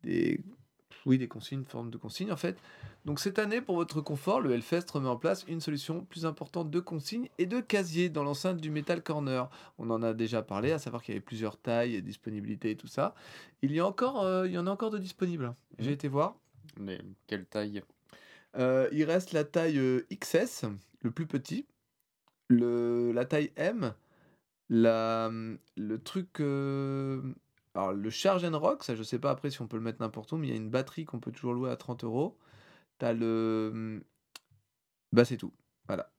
des, 0.03 0.41
oui, 1.07 1.17
des 1.17 1.27
consignes, 1.29 1.63
forme 1.63 1.89
de 1.89 1.97
consignes 1.97 2.31
en 2.33 2.37
fait. 2.37 2.57
Donc 3.05 3.19
cette 3.21 3.39
année, 3.39 3.61
pour 3.61 3.75
votre 3.75 4.01
confort, 4.01 4.41
le 4.41 4.51
Hellfest 4.51 4.85
remet 4.91 5.07
en 5.07 5.15
place 5.15 5.45
une 5.47 5.61
solution 5.61 6.03
plus 6.03 6.25
importante 6.25 6.69
de 6.69 6.79
consignes 6.81 7.29
et 7.37 7.45
de 7.45 7.61
casiers 7.61 8.09
dans 8.09 8.23
l'enceinte 8.25 8.57
du 8.57 8.69
Metal 8.69 9.01
Corner. 9.01 9.49
On 9.77 9.89
en 9.89 10.03
a 10.03 10.13
déjà 10.13 10.41
parlé, 10.41 10.73
à 10.73 10.79
savoir 10.79 11.01
qu'il 11.01 11.13
y 11.13 11.17
avait 11.17 11.23
plusieurs 11.25 11.57
tailles, 11.57 11.95
et 11.95 12.01
disponibilités 12.01 12.71
et 12.71 12.75
tout 12.75 12.87
ça. 12.87 13.15
Il 13.61 13.71
y, 13.71 13.79
a 13.79 13.87
encore, 13.87 14.21
euh, 14.21 14.45
il 14.47 14.51
y 14.53 14.57
en 14.57 14.67
a 14.67 14.69
encore 14.69 14.91
de 14.91 14.97
disponibles. 14.97 15.55
J'ai 15.79 15.87
Mhm. 15.87 15.93
été 15.93 16.07
voir. 16.09 16.35
Mais 16.77 16.99
quelle 17.25 17.45
taille? 17.45 17.81
Euh, 18.57 18.89
il 18.91 19.05
reste 19.05 19.31
la 19.31 19.45
taille 19.45 19.79
euh, 19.79 20.05
XS, 20.11 20.65
le 21.01 21.11
plus 21.11 21.25
petit, 21.25 21.65
le, 22.49 23.13
la 23.13 23.23
taille 23.23 23.51
M, 23.55 23.93
la, 24.69 25.31
le 25.77 25.97
truc. 25.99 26.41
euh, 26.41 27.21
alors, 27.77 27.93
le 27.93 28.09
Charge 28.09 28.43
and 28.43 28.57
Rock, 28.57 28.83
ça 28.83 28.95
je 28.95 29.03
sais 29.03 29.19
pas 29.19 29.29
après 29.29 29.51
si 29.51 29.61
on 29.61 29.67
peut 29.67 29.77
le 29.77 29.83
mettre 29.83 30.01
n'importe 30.01 30.31
où, 30.31 30.37
mais 30.37 30.47
il 30.47 30.49
y 30.49 30.53
a 30.53 30.55
une 30.55 30.71
batterie 30.71 31.05
qu'on 31.05 31.19
peut 31.19 31.31
toujours 31.31 31.53
louer 31.53 31.69
à 31.69 31.75
30 31.75 32.05
euros. 32.05 32.35
T'as 32.97 33.13
le. 33.13 34.03
Bah, 35.11 35.25
c'est 35.25 35.37
tout. 35.37 35.53
Voilà. 35.85 36.11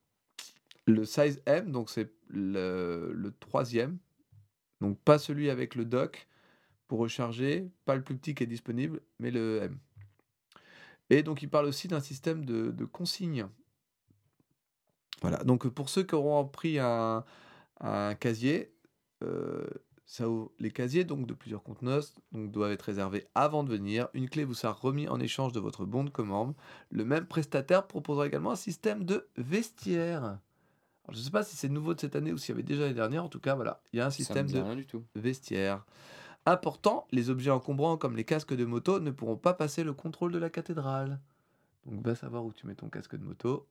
Le 0.86 1.04
size 1.04 1.42
M, 1.46 1.72
donc 1.72 1.90
c'est 1.90 2.12
le, 2.28 3.34
troisième. 3.40 3.98
Donc, 4.80 5.00
pas 5.00 5.18
celui 5.18 5.50
avec 5.50 5.74
le 5.74 5.84
dock 5.84 6.28
pour 6.86 7.00
recharger, 7.00 7.68
pas 7.86 7.96
le 7.96 8.04
plus 8.04 8.16
petit 8.16 8.36
qui 8.36 8.44
est 8.44 8.46
disponible, 8.46 9.00
mais 9.18 9.32
le 9.32 9.62
M. 9.62 9.78
Et 11.10 11.24
donc, 11.24 11.42
il 11.42 11.50
parle 11.50 11.66
aussi 11.66 11.88
d'un 11.88 11.98
système 11.98 12.44
de, 12.44 12.70
de 12.70 12.84
consignes. 12.84 13.48
Voilà. 15.22 15.38
Donc, 15.38 15.66
pour 15.66 15.88
ceux 15.88 16.04
qui 16.04 16.14
auront 16.14 16.46
pris 16.46 16.78
un, 16.78 17.24
un 17.80 18.14
casier, 18.14 18.72
euh, 19.24 19.66
ça 20.10 20.26
ouvre- 20.28 20.50
les 20.58 20.70
casiers 20.70 21.04
donc 21.04 21.26
de 21.26 21.34
plusieurs 21.34 21.62
conteneurs 21.62 22.02
donc, 22.32 22.50
doivent 22.50 22.72
être 22.72 22.82
réservés 22.82 23.26
avant 23.34 23.62
de 23.62 23.68
venir. 23.68 24.08
Une 24.14 24.28
clé 24.30 24.44
vous 24.44 24.54
sera 24.54 24.72
remise 24.72 25.08
en 25.10 25.20
échange 25.20 25.52
de 25.52 25.60
votre 25.60 25.84
bon 25.84 26.02
de 26.02 26.08
commande. 26.10 26.54
Le 26.90 27.04
même 27.04 27.26
prestataire 27.26 27.86
proposera 27.86 28.26
également 28.26 28.52
un 28.52 28.56
système 28.56 29.04
de 29.04 29.28
vestiaire. 29.36 30.24
Alors, 30.24 30.40
je 31.12 31.18
ne 31.18 31.22
sais 31.22 31.30
pas 31.30 31.42
si 31.44 31.56
c'est 31.56 31.68
nouveau 31.68 31.92
de 31.94 32.00
cette 32.00 32.16
année 32.16 32.32
ou 32.32 32.38
s'il 32.38 32.50
y 32.50 32.52
avait 32.54 32.62
déjà 32.62 32.82
l'année 32.82 32.94
dernière. 32.94 33.22
En 33.22 33.28
tout 33.28 33.38
cas, 33.38 33.54
voilà, 33.54 33.82
il 33.92 33.98
y 33.98 34.00
a 34.00 34.06
un 34.06 34.10
système 34.10 34.50
de 34.50 34.58
rien 34.60 34.76
du 34.76 34.86
tout. 34.86 35.04
vestiaire. 35.14 35.84
Important, 36.46 37.06
les 37.12 37.28
objets 37.28 37.50
encombrants 37.50 37.98
comme 37.98 38.16
les 38.16 38.24
casques 38.24 38.54
de 38.54 38.64
moto 38.64 39.00
ne 39.00 39.10
pourront 39.10 39.36
pas 39.36 39.52
passer 39.52 39.84
le 39.84 39.92
contrôle 39.92 40.32
de 40.32 40.38
la 40.38 40.48
cathédrale. 40.48 41.20
Donc 41.84 42.02
va 42.02 42.14
savoir 42.14 42.44
où 42.46 42.52
tu 42.54 42.66
mets 42.66 42.74
ton 42.74 42.88
casque 42.88 43.14
de 43.16 43.24
moto. 43.24 43.66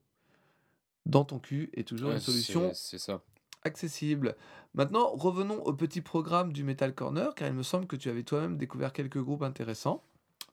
Dans 1.04 1.24
ton 1.24 1.40
cul 1.40 1.70
est 1.74 1.86
toujours 1.86 2.10
Ouais, 2.10 2.14
une 2.16 2.20
solution 2.20 2.70
C'est 2.74 2.98
ça. 2.98 3.22
Accessible. 3.64 4.36
Maintenant, 4.74 5.08
revenons 5.08 5.62
au 5.64 5.72
petit 5.72 6.00
programme 6.00 6.52
du 6.52 6.64
Metal 6.64 6.94
Corner, 6.94 7.34
car 7.34 7.48
il 7.48 7.54
me 7.54 7.62
semble 7.62 7.86
que 7.86 7.96
tu 7.96 8.08
avais 8.08 8.22
toi-même 8.22 8.56
découvert 8.56 8.92
quelques 8.92 9.20
groupes 9.20 9.42
intéressants. 9.42 10.02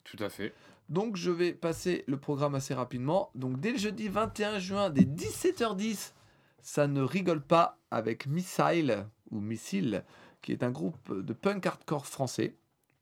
Tout 0.03 0.17
à 0.19 0.29
fait. 0.29 0.53
Donc 0.89 1.15
je 1.15 1.31
vais 1.31 1.53
passer 1.53 2.03
le 2.07 2.17
programme 2.17 2.55
assez 2.55 2.73
rapidement. 2.73 3.31
Donc 3.35 3.59
dès 3.59 3.71
le 3.71 3.77
jeudi 3.77 4.07
21 4.07 4.59
juin, 4.59 4.89
dès 4.89 5.01
17h10, 5.01 6.13
ça 6.61 6.87
ne 6.87 7.01
rigole 7.01 7.41
pas 7.41 7.79
avec 7.91 8.27
Missile, 8.27 9.07
ou 9.31 9.39
Missile, 9.39 10.03
qui 10.41 10.51
est 10.51 10.63
un 10.63 10.71
groupe 10.71 11.11
de 11.11 11.33
punk 11.33 11.65
hardcore 11.65 12.05
français. 12.05 12.55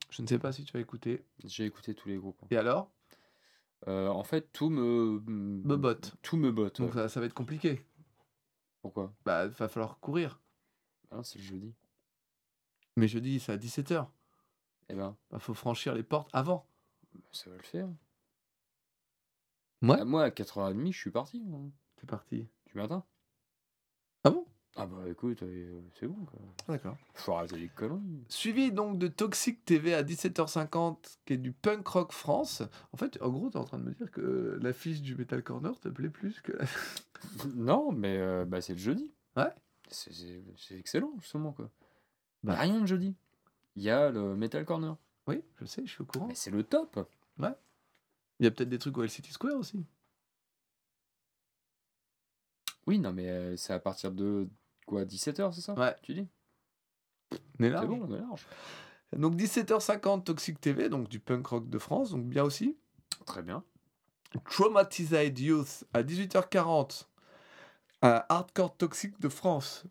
Je 0.09 0.21
ne 0.21 0.27
sais 0.27 0.39
pas 0.39 0.51
si 0.51 0.63
tu 0.63 0.77
as 0.77 0.79
écouté. 0.79 1.23
J'ai 1.43 1.65
écouté 1.65 1.93
tous 1.93 2.07
les 2.07 2.17
groupes. 2.17 2.37
hein. 2.43 2.47
Et 2.51 2.57
alors? 2.57 2.89
Euh, 3.87 4.07
en 4.07 4.23
fait, 4.23 4.49
tout 4.53 4.69
me. 4.69 5.21
Me 5.27 5.75
botte. 5.75 6.13
Tout 6.21 6.37
me 6.37 6.51
botte. 6.51 6.79
Donc 6.79 6.93
ouais. 6.95 7.01
ça, 7.01 7.09
ça 7.09 7.19
va 7.19 7.25
être 7.25 7.33
compliqué. 7.33 7.81
Pourquoi? 8.83 9.13
Bah, 9.25 9.45
il 9.45 9.51
va 9.51 9.67
falloir 9.69 9.97
courir. 9.99 10.39
Ah, 11.09 11.23
c'est 11.23 11.39
le 11.39 11.45
jeudi. 11.45 11.73
Mais 12.97 13.07
jeudi, 13.07 13.39
c'est 13.39 13.53
à 13.53 13.57
17h. 13.57 14.05
Eh 14.89 14.93
ben, 14.93 15.15
Il 15.31 15.39
faut 15.39 15.53
franchir 15.53 15.95
les 15.95 16.03
portes 16.03 16.29
avant. 16.33 16.67
ça 17.31 17.49
va 17.49 17.55
le 17.55 17.63
faire. 17.63 17.87
Ouais. 19.81 19.97
Ah, 19.99 20.05
moi, 20.05 20.25
à 20.25 20.29
4h30, 20.29 20.91
je 20.91 20.97
suis 20.99 21.11
parti. 21.11 21.39
moi. 21.39 21.61
C'est 21.97 22.07
parti. 22.09 22.47
Du 22.67 22.77
matin. 22.77 23.05
Ah 24.25 24.31
bon? 24.31 24.45
Ah 24.75 24.87
bah 24.87 25.07
écoute, 25.07 25.43
euh, 25.43 25.81
c'est 25.99 26.07
bon 26.07 26.25
quoi. 26.25 26.39
D'accord. 26.67 26.97
Faut 27.13 27.33
arrêter 27.33 27.57
les 27.57 27.67
conneries. 27.67 28.23
Suivi 28.27 28.71
donc 28.71 28.97
de 28.97 29.07
Toxic 29.07 29.63
TV 29.65 29.93
à 29.93 30.01
17h50, 30.01 31.19
qui 31.25 31.33
est 31.33 31.37
du 31.37 31.51
punk 31.51 31.87
rock 31.87 32.11
France. 32.11 32.63
En 32.91 32.97
fait, 32.97 33.21
en 33.21 33.29
gros, 33.29 33.51
tu 33.51 33.57
es 33.57 33.59
en 33.59 33.65
train 33.65 33.77
de 33.77 33.83
me 33.83 33.93
dire 33.93 34.09
que 34.09 34.57
l'affiche 34.61 35.01
du 35.01 35.15
Metal 35.15 35.43
Corner 35.43 35.79
te 35.79 35.89
plaît 35.89 36.09
plus 36.09 36.41
que 36.41 36.53
la... 36.53 36.65
non, 37.55 37.91
mais 37.91 38.17
euh, 38.17 38.45
bah, 38.45 38.61
c'est 38.61 38.73
le 38.73 38.79
jeudi. 38.79 39.11
Ouais. 39.37 39.53
C'est- 39.89 40.41
excellent, 40.71 41.13
justement 41.19 41.51
quoi. 41.51 41.69
Bah. 42.43 42.53
Bah. 42.53 42.59
Rien 42.61 42.81
de 42.81 42.87
jeudi. 42.87 43.15
Il 43.75 43.83
y 43.83 43.91
a 43.91 44.09
le 44.09 44.35
Metal 44.35 44.65
Corner. 44.65 44.97
Oui, 45.27 45.43
je 45.61 45.65
sais, 45.65 45.85
je 45.85 45.91
suis 45.91 46.01
au 46.01 46.05
courant. 46.05 46.27
Mais 46.27 46.35
c'est 46.35 46.51
le 46.51 46.63
top. 46.63 47.07
Il 48.39 48.45
y 48.45 48.47
a 48.47 48.51
peut-être 48.51 48.69
des 48.69 48.79
trucs 48.79 48.97
au 48.97 49.03
LCT 49.03 49.31
Square 49.31 49.55
aussi. 49.57 49.85
Oui, 52.87 52.99
non, 52.99 53.13
mais 53.13 53.29
euh, 53.29 53.55
c'est 53.55 53.73
à 53.73 53.79
partir 53.79 54.11
de 54.11 54.49
quoi 54.85 55.05
17h, 55.05 55.53
c'est 55.53 55.61
ça 55.61 55.73
Ouais. 55.73 55.95
Tu 56.01 56.13
dis 56.13 56.27
On 57.59 57.63
est 57.63 57.69
là. 57.69 57.81
C'est 57.81 57.87
bon, 57.87 58.01
on 58.07 58.13
est 58.13 58.19
large. 58.19 58.45
Donc 59.15 59.35
17h50, 59.35 60.23
Toxic 60.23 60.59
TV, 60.59 60.89
donc 60.89 61.07
du 61.07 61.19
punk 61.19 61.45
rock 61.47 61.69
de 61.69 61.79
France, 61.79 62.11
donc 62.11 62.25
bien 62.25 62.43
aussi. 62.43 62.77
Très 63.25 63.43
bien. 63.43 63.63
Traumatized 64.49 65.39
Youth 65.39 65.83
à 65.93 66.01
18h40. 66.03 67.05
Un 68.01 68.23
hardcore 68.27 68.75
toxique 68.75 69.19
de 69.21 69.29
France. 69.29 69.85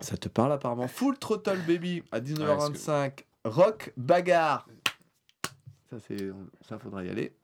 Ça 0.00 0.16
te 0.16 0.28
parle 0.28 0.52
apparemment? 0.52 0.88
Full 0.88 1.18
Throttle 1.18 1.60
Baby 1.66 2.02
à 2.10 2.20
19h25. 2.20 3.24
Rock 3.44 3.92
Bagarre. 3.96 4.66
Ça, 5.90 5.98
c'est, 6.00 6.32
ça 6.66 6.78
faudra 6.78 7.04
y 7.04 7.10
aller. 7.10 7.36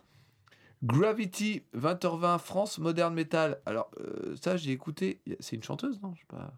Gravity 0.83 1.63
20h20 1.75 2.39
France 2.39 2.79
Modern 2.79 3.13
Metal. 3.15 3.61
Alors, 3.67 3.91
euh, 4.01 4.37
ça, 4.43 4.57
j'ai 4.57 4.71
écouté. 4.73 5.21
C'est 5.41 5.57
une 5.57 5.63
chanteuse, 5.63 6.01
non? 6.03 6.15
Je 6.15 6.21
sais 6.21 6.27
pas. 6.27 6.53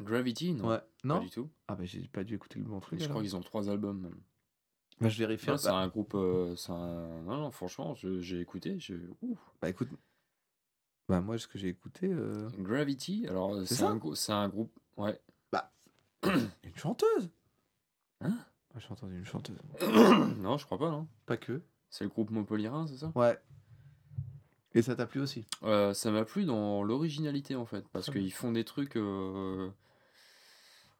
Gravity, 0.00 0.54
non 0.54 0.68
Ouais. 0.68 0.78
Pas 0.78 0.86
Non? 1.04 1.20
du 1.20 1.30
tout. 1.30 1.50
Ah, 1.68 1.74
bah, 1.74 1.84
j'ai 1.84 2.00
pas 2.08 2.24
dû 2.24 2.34
écouter 2.34 2.58
le 2.58 2.64
bon 2.64 2.80
truc. 2.80 3.00
Je 3.00 3.08
crois 3.08 3.20
qu'ils 3.22 3.36
ont 3.36 3.40
trois 3.42 3.68
albums 3.68 4.00
même. 4.00 4.16
Bah, 5.00 5.08
je 5.08 5.18
vérifie. 5.18 5.46
Bah, 5.46 5.58
c'est 5.58 5.68
un 5.68 5.88
groupe. 5.88 6.14
euh, 6.14 6.54
un... 6.68 7.22
Non, 7.22 7.36
non, 7.38 7.50
franchement, 7.50 7.94
j'ai 7.94 8.40
écouté. 8.40 8.78
Je... 8.78 8.94
Bah, 9.60 9.68
écoute. 9.68 9.88
Bah, 11.08 11.20
moi, 11.20 11.36
ce 11.38 11.46
que 11.48 11.58
j'ai 11.58 11.68
écouté. 11.68 12.08
euh, 12.10 12.48
Gravity, 12.58 13.26
alors 13.28 13.54
euh, 13.54 13.64
C'est 13.66 13.82
un, 13.82 13.98
un 14.36 14.48
groupe. 14.48 14.78
Ouais. 14.96 15.20
Une 16.24 16.74
chanteuse? 16.76 17.28
Hein? 18.22 18.30
Moi, 18.30 18.78
J'ai 18.80 18.90
entendu 18.90 19.18
une 19.18 19.26
chanteuse. 19.26 19.58
non, 20.38 20.56
je 20.56 20.64
crois 20.64 20.78
pas, 20.78 20.90
non. 20.90 21.06
Pas 21.26 21.36
que. 21.36 21.60
C'est 21.94 22.02
le 22.02 22.10
groupe 22.10 22.32
Montpellierin, 22.32 22.88
c'est 22.88 22.96
ça? 22.96 23.12
Ouais. 23.14 23.38
Et 24.74 24.82
ça 24.82 24.96
t'a 24.96 25.06
plu 25.06 25.20
aussi? 25.20 25.46
Euh, 25.62 25.94
Ça 25.94 26.10
m'a 26.10 26.24
plu 26.24 26.44
dans 26.44 26.82
l'originalité 26.82 27.54
en 27.54 27.66
fait, 27.66 27.86
parce 27.92 28.10
bien. 28.10 28.20
qu'ils 28.20 28.32
font 28.32 28.50
des 28.50 28.64
trucs. 28.64 28.96
euh, 28.96 29.70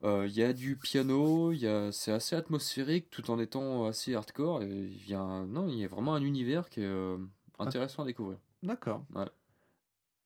euh, 0.04 0.24
Il 0.28 0.32
y 0.34 0.44
a 0.44 0.52
du 0.52 0.76
piano, 0.76 1.50
a... 1.50 1.90
c'est 1.90 2.12
assez 2.12 2.36
atmosphérique 2.36 3.10
tout 3.10 3.28
en 3.32 3.40
étant 3.40 3.86
assez 3.86 4.14
hardcore. 4.14 4.62
Et 4.62 4.68
il 4.68 5.08
y 5.08 5.14
a 5.14 5.20
un... 5.20 5.46
Non, 5.46 5.66
il 5.66 5.78
y 5.78 5.84
a 5.84 5.88
vraiment 5.88 6.14
un 6.14 6.22
univers 6.22 6.68
qui 6.70 6.82
est 6.82 6.84
euh, 6.84 7.18
intéressant 7.58 8.04
à 8.04 8.06
découvrir. 8.06 8.38
D'accord. 8.62 9.04
Ouais. 9.16 9.26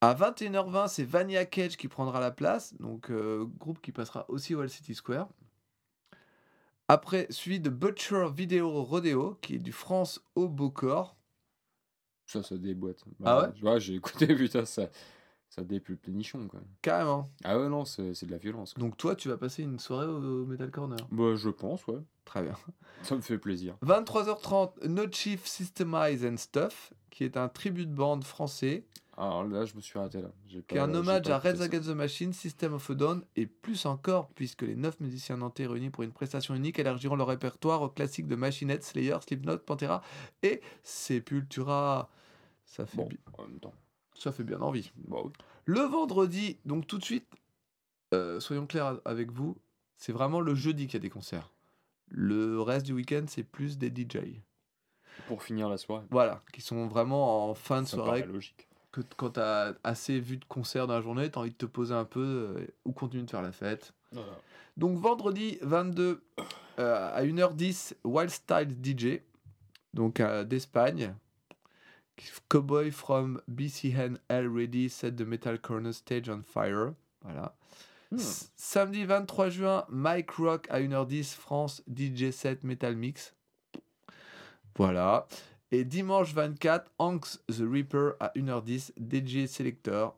À 0.03 0.13
21h20, 0.15 0.89
c'est 0.89 1.05
Vania 1.05 1.47
Cage 1.47 1.79
qui 1.79 1.89
prendra 1.89 2.21
la 2.21 2.31
place, 2.31 2.75
donc 2.79 3.11
groupe 3.59 3.81
qui 3.81 3.91
passera 3.91 4.27
aussi 4.29 4.55
au 4.55 4.61
All 4.61 4.69
City 4.69 4.95
Square. 4.95 5.29
Après, 6.89 7.27
suivi 7.31 7.61
de 7.61 7.69
Butcher 7.71 8.29
Video 8.35 8.83
Rodeo, 8.83 9.39
qui 9.43 9.57
est 9.57 9.59
du 9.59 9.73
France 9.73 10.21
au 10.35 10.49
Beaucorps. 10.49 11.17
Ça, 12.27 12.43
ça 12.43 12.57
déboîte. 12.57 13.05
Ah 13.25 13.51
Bah, 13.63 13.73
ouais 13.73 13.81
J'ai 13.81 13.95
écouté, 13.95 14.27
putain, 14.37 14.65
ça, 14.65 14.89
ça 15.51 15.63
dépulpe 15.63 16.07
les 16.07 16.13
nichons 16.13 16.47
quoi. 16.49 16.61
Carrément. 16.83 17.29
Ah 17.45 17.59
ouais, 17.59 17.69
non, 17.69 17.85
c'est 17.85 18.15
c'est 18.15 18.27
de 18.27 18.31
la 18.31 18.39
violence. 18.39 18.75
Quoi. 18.75 18.81
Donc 18.83 18.97
toi, 18.97 19.15
tu 19.17 19.29
vas 19.29 19.37
passer 19.37 19.63
une 19.63 19.79
soirée 19.79 20.07
au, 20.07 20.43
au 20.43 20.47
Metal 20.47 20.71
Corner? 20.71 20.99
Bah, 21.11 21.35
je 21.37 21.49
pense, 21.51 21.87
ouais. 21.87 22.01
Très 22.25 22.43
bien. 22.43 22.55
Ça 23.03 23.17
me 23.17 23.21
fait 23.23 23.39
plaisir. 23.39 23.77
23h30, 23.85 24.87
No 24.89 25.05
Chief 25.11 25.47
Systemize 25.47 26.25
and 26.27 26.37
Stuff, 26.37 26.93
qui 27.11 27.25
est 27.25 27.37
un 27.37 27.49
tribut 27.49 27.87
de 27.87 27.95
bande 27.95 28.25
français, 28.25 28.85
Alors 29.21 29.43
là, 29.45 29.65
je 29.65 29.75
me 29.75 29.81
suis 29.81 29.99
arrêté 29.99 30.23
là. 30.23 30.31
Qui 30.69 30.77
est 30.77 30.79
un 30.79 30.95
hommage 30.95 31.29
à 31.29 31.39
Red. 31.41 31.61
Against 31.61 31.89
the 31.89 31.95
Machine, 31.95 32.33
System 32.33 32.75
of 32.75 32.89
a 32.89 32.95
Down, 32.95 33.25
et 33.35 33.47
plus 33.47 33.85
encore, 33.85 34.29
puisque 34.31 34.63
les 34.63 34.77
9 34.77 35.01
musiciens 35.01 35.39
nantais 35.39 35.67
réunis 35.67 35.91
pour 35.91 36.05
une 36.05 36.13
prestation 36.13 36.55
unique 36.55 36.79
élargiront 36.79 37.17
leur 37.17 37.27
répertoire 37.27 37.83
aux 37.83 37.89
classiques 37.89 38.29
de 38.29 38.37
Machine 38.37 38.71
Head, 38.71 38.85
Slayer, 38.85 39.17
Slipknot, 39.27 39.59
Pantera 39.59 40.03
et 40.45 40.61
Sepultura. 40.85 42.09
Ça 42.65 42.87
fait, 42.87 42.97
Bon, 42.97 43.07
bi- 43.09 43.19
en 43.39 43.43
même 43.43 43.59
temps. 43.59 43.75
ça 44.15 44.31
fait 44.31 44.45
bien 44.45 44.61
envie. 44.61 44.93
Bah 45.09 45.17
oui. 45.25 45.33
Le 45.65 45.81
vendredi, 45.81 46.59
donc 46.65 46.87
tout 46.87 46.99
de 46.99 47.05
suite, 47.05 47.27
euh, 48.15 48.39
soyons 48.41 48.67
clairs 48.67 49.01
avec 49.05 49.33
vous, 49.33 49.57
c'est 49.97 50.13
vraiment 50.13 50.41
le 50.41 50.55
jeudi 50.55 50.87
qu'il 50.87 50.95
y 50.95 50.97
a 50.99 51.01
des 51.01 51.11
concerts. 51.11 51.51
Le 52.09 52.61
reste 52.61 52.87
du 52.87 52.93
week-end, 52.93 53.25
c'est 53.27 53.43
plus 53.43 53.79
des 53.79 53.89
DJ. 53.89 54.19
Pour 55.27 55.43
finir 55.43 55.69
la 55.69 55.77
soirée. 55.77 56.07
Voilà, 56.11 56.41
qui 56.53 56.61
sont 56.61 56.87
vraiment 56.87 57.51
en 57.51 57.55
fin 57.55 57.83
de 57.83 57.87
Ça 57.89 57.97
soirée. 57.97 58.21
paraît 58.23 58.33
logique. 58.33 58.69
Que 58.91 59.01
quand 59.17 59.31
tu 59.31 59.41
as 59.41 59.75
assez 59.85 60.19
vu 60.19 60.39
de 60.39 60.45
concerts 60.47 60.87
dans 60.87 60.95
la 60.95 61.01
journée, 61.01 61.31
tu 61.31 61.39
as 61.39 61.43
envie 61.43 61.51
de 61.51 61.57
te 61.57 61.67
poser 61.67 61.95
un 61.95 62.05
peu 62.05 62.21
euh, 62.21 62.67
ou 62.85 62.93
continuer 62.93 63.25
de 63.25 63.31
faire 63.31 63.43
la 63.43 63.53
fête. 63.53 63.93
Donc 64.77 64.97
vendredi 64.97 65.59
22 65.63 66.23
euh, 66.79 67.13
à 67.13 67.23
1h10, 67.23 67.95
Wild 68.05 68.31
Style 68.31 68.77
DJ, 68.83 69.21
donc 69.93 70.21
euh, 70.21 70.45
d'Espagne. 70.45 71.15
Cowboy 72.49 72.91
from 72.91 73.41
BCN 73.49 74.19
Ready 74.29 74.89
set 74.89 75.17
the 75.17 75.23
Metal 75.23 75.59
Corner 75.59 75.93
stage 75.93 76.29
on 76.29 76.43
fire. 76.43 76.95
Voilà. 77.23 77.55
Hmm. 78.11 78.19
Samedi 78.57 79.05
23 79.05 79.51
juin, 79.51 79.85
Mike 79.89 80.31
Rock 80.33 80.67
à 80.71 80.81
1h10, 80.81 81.35
France, 81.35 81.83
DJ 81.87 82.31
set 82.31 82.65
Metal 82.65 82.97
Mix. 82.97 83.35
Voilà. 84.77 85.29
Et 85.71 85.85
dimanche 85.85 86.33
24, 86.33 86.91
Hanks 86.99 87.39
the 87.49 87.61
Reaper 87.61 88.13
à 88.21 88.33
1h10, 88.37 88.93
DJ 88.99 89.47
Selector. 89.47 90.17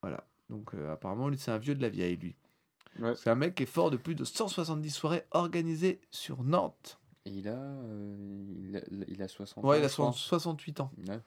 Voilà. 0.00 0.24
Donc 0.48 0.74
euh, 0.74 0.92
apparemment, 0.92 1.28
lui, 1.28 1.38
c'est 1.38 1.50
un 1.50 1.58
vieux 1.58 1.74
de 1.74 1.82
la 1.82 1.88
vieille, 1.88 2.16
lui. 2.16 2.36
Ouais. 3.00 3.14
C'est 3.16 3.30
un 3.30 3.34
mec 3.34 3.54
qui 3.54 3.64
est 3.64 3.66
fort 3.66 3.90
de 3.90 3.96
plus 3.96 4.14
de 4.14 4.24
170 4.24 4.90
soirées 4.90 5.24
organisées 5.30 6.00
sur 6.10 6.44
Nantes. 6.44 6.98
Et 7.24 7.30
il 7.30 7.48
a, 7.48 7.52
euh, 7.52 8.44
il 8.58 8.76
a, 8.76 8.80
il 9.08 9.22
a 9.22 9.28
60 9.28 9.64
Ouais, 9.64 9.78
il 9.78 9.84
a 9.84 9.88
je 9.88 9.92
crois. 9.92 10.12
68 10.12 10.80
ans. 10.80 10.92
Ouais. 11.08 11.20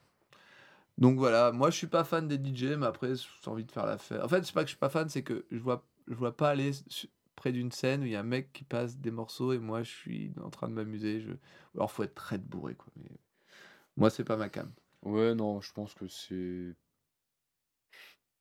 Donc 0.97 1.17
voilà, 1.17 1.51
moi 1.51 1.71
je 1.71 1.77
suis 1.77 1.87
pas 1.87 2.03
fan 2.03 2.27
des 2.27 2.37
DJ, 2.37 2.75
mais 2.77 2.85
après 2.85 3.15
j'ai 3.15 3.49
envie 3.49 3.65
de 3.65 3.71
faire 3.71 3.85
la 3.85 3.97
fête. 3.97 4.21
En 4.21 4.29
fait, 4.29 4.45
c'est 4.45 4.53
pas 4.53 4.61
que 4.61 4.67
je 4.67 4.71
suis 4.71 4.79
pas 4.79 4.89
fan, 4.89 5.09
c'est 5.09 5.23
que 5.23 5.45
je 5.51 5.59
vois, 5.59 5.85
je 6.07 6.13
vois 6.13 6.35
pas 6.35 6.49
aller 6.49 6.71
près 7.35 7.51
d'une 7.51 7.71
scène 7.71 8.03
où 8.03 8.05
il 8.05 8.11
y 8.11 8.15
a 8.15 8.21
un 8.21 8.23
mec 8.23 8.53
qui 8.53 8.63
passe 8.63 8.97
des 8.97 9.11
morceaux 9.11 9.51
et 9.51 9.59
moi 9.59 9.83
je 9.83 9.91
suis 9.91 10.31
en 10.41 10.49
train 10.49 10.69
de 10.69 10.73
m'amuser. 10.73 11.19
Je... 11.19 11.31
Alors 11.75 11.91
faut 11.91 12.03
être 12.03 12.15
très 12.15 12.37
bourré 12.37 12.75
quoi. 12.75 12.87
Mais... 12.95 13.09
Moi 13.97 14.09
c'est 14.09 14.23
pas 14.23 14.37
ma 14.37 14.49
cam. 14.49 14.71
Ouais, 15.03 15.35
non, 15.35 15.61
je 15.61 15.71
pense 15.73 15.93
que 15.93 16.07
c'est 16.07 16.73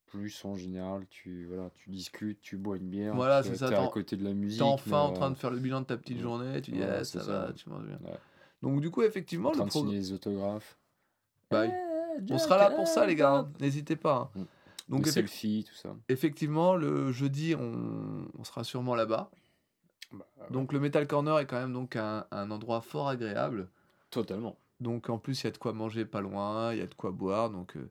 plus 0.07 0.43
en 0.45 0.55
général, 0.55 1.05
tu, 1.09 1.45
voilà, 1.45 1.69
tu 1.75 1.89
discutes, 1.89 2.39
tu 2.41 2.57
bois 2.57 2.77
une 2.77 2.89
bière, 2.89 3.13
Voilà, 3.15 3.43
tu 3.43 3.55
ça, 3.55 3.69
es 3.69 3.75
à 3.75 3.87
côté 3.87 4.15
de 4.15 4.23
la 4.23 4.33
musique. 4.33 4.59
T'es 4.59 4.65
enfin 4.65 4.99
en 4.99 5.09
mais, 5.09 5.15
train 5.15 5.27
euh, 5.27 5.33
de 5.33 5.35
faire 5.37 5.49
le 5.51 5.59
bilan 5.59 5.81
de 5.81 5.85
ta 5.85 5.97
petite 5.97 6.17
ouais. 6.17 6.21
journée, 6.23 6.61
tu 6.61 6.71
dis 6.71 6.79
Ouais, 6.79 6.99
eh, 7.01 7.03
ça, 7.03 7.19
ça. 7.21 7.45
va, 7.47 7.53
tu 7.53 7.69
manges 7.69 7.85
bien. 7.85 7.99
Donc 8.61 8.81
du 8.81 8.89
coup 8.89 9.01
effectivement 9.03 9.49
en 9.49 9.51
train 9.51 9.63
le 9.63 9.69
de 9.69 9.73
signer 9.73 9.95
les 9.97 10.11
autographes. 10.13 10.77
Bah 11.51 11.65
oui. 11.65 11.71
On 12.29 12.37
sera 12.37 12.57
là 12.57 12.69
pour 12.71 12.87
ça 12.87 13.05
les 13.05 13.15
gars, 13.15 13.33
hein. 13.33 13.51
n'hésitez 13.59 13.95
pas. 13.97 14.31
hein. 14.35 14.39
Mm. 14.39 14.45
Donc 14.89 15.05
les 15.05 15.11
selfies, 15.11 15.65
tout 15.67 15.75
ça. 15.75 15.95
effectivement 16.09 16.75
le 16.75 17.11
jeudi 17.11 17.55
on, 17.55 18.27
on 18.37 18.43
sera 18.43 18.63
sûrement 18.63 18.95
là-bas. 18.95 19.29
Bah, 20.13 20.25
Donc 20.51 20.71
le 20.71 20.79
Metal 20.79 21.05
Corner 21.07 21.39
est 21.39 21.45
quand 21.47 21.59
même 21.59 21.73
donc 21.73 21.95
un, 21.95 22.25
un 22.31 22.51
endroit 22.51 22.81
fort 22.81 23.09
agréable. 23.09 23.67
totalement. 24.11 24.57
Donc 24.79 25.09
en 25.09 25.17
plus 25.17 25.41
il 25.41 25.45
y 25.45 25.47
a 25.47 25.51
de 25.51 25.57
quoi 25.57 25.73
manger 25.73 26.05
pas 26.05 26.21
loin, 26.21 26.73
il 26.73 26.79
y 26.79 26.81
a 26.81 26.87
de 26.87 26.93
quoi 26.93 27.11
boire. 27.11 27.49
Donc 27.49 27.77
euh, 27.77 27.89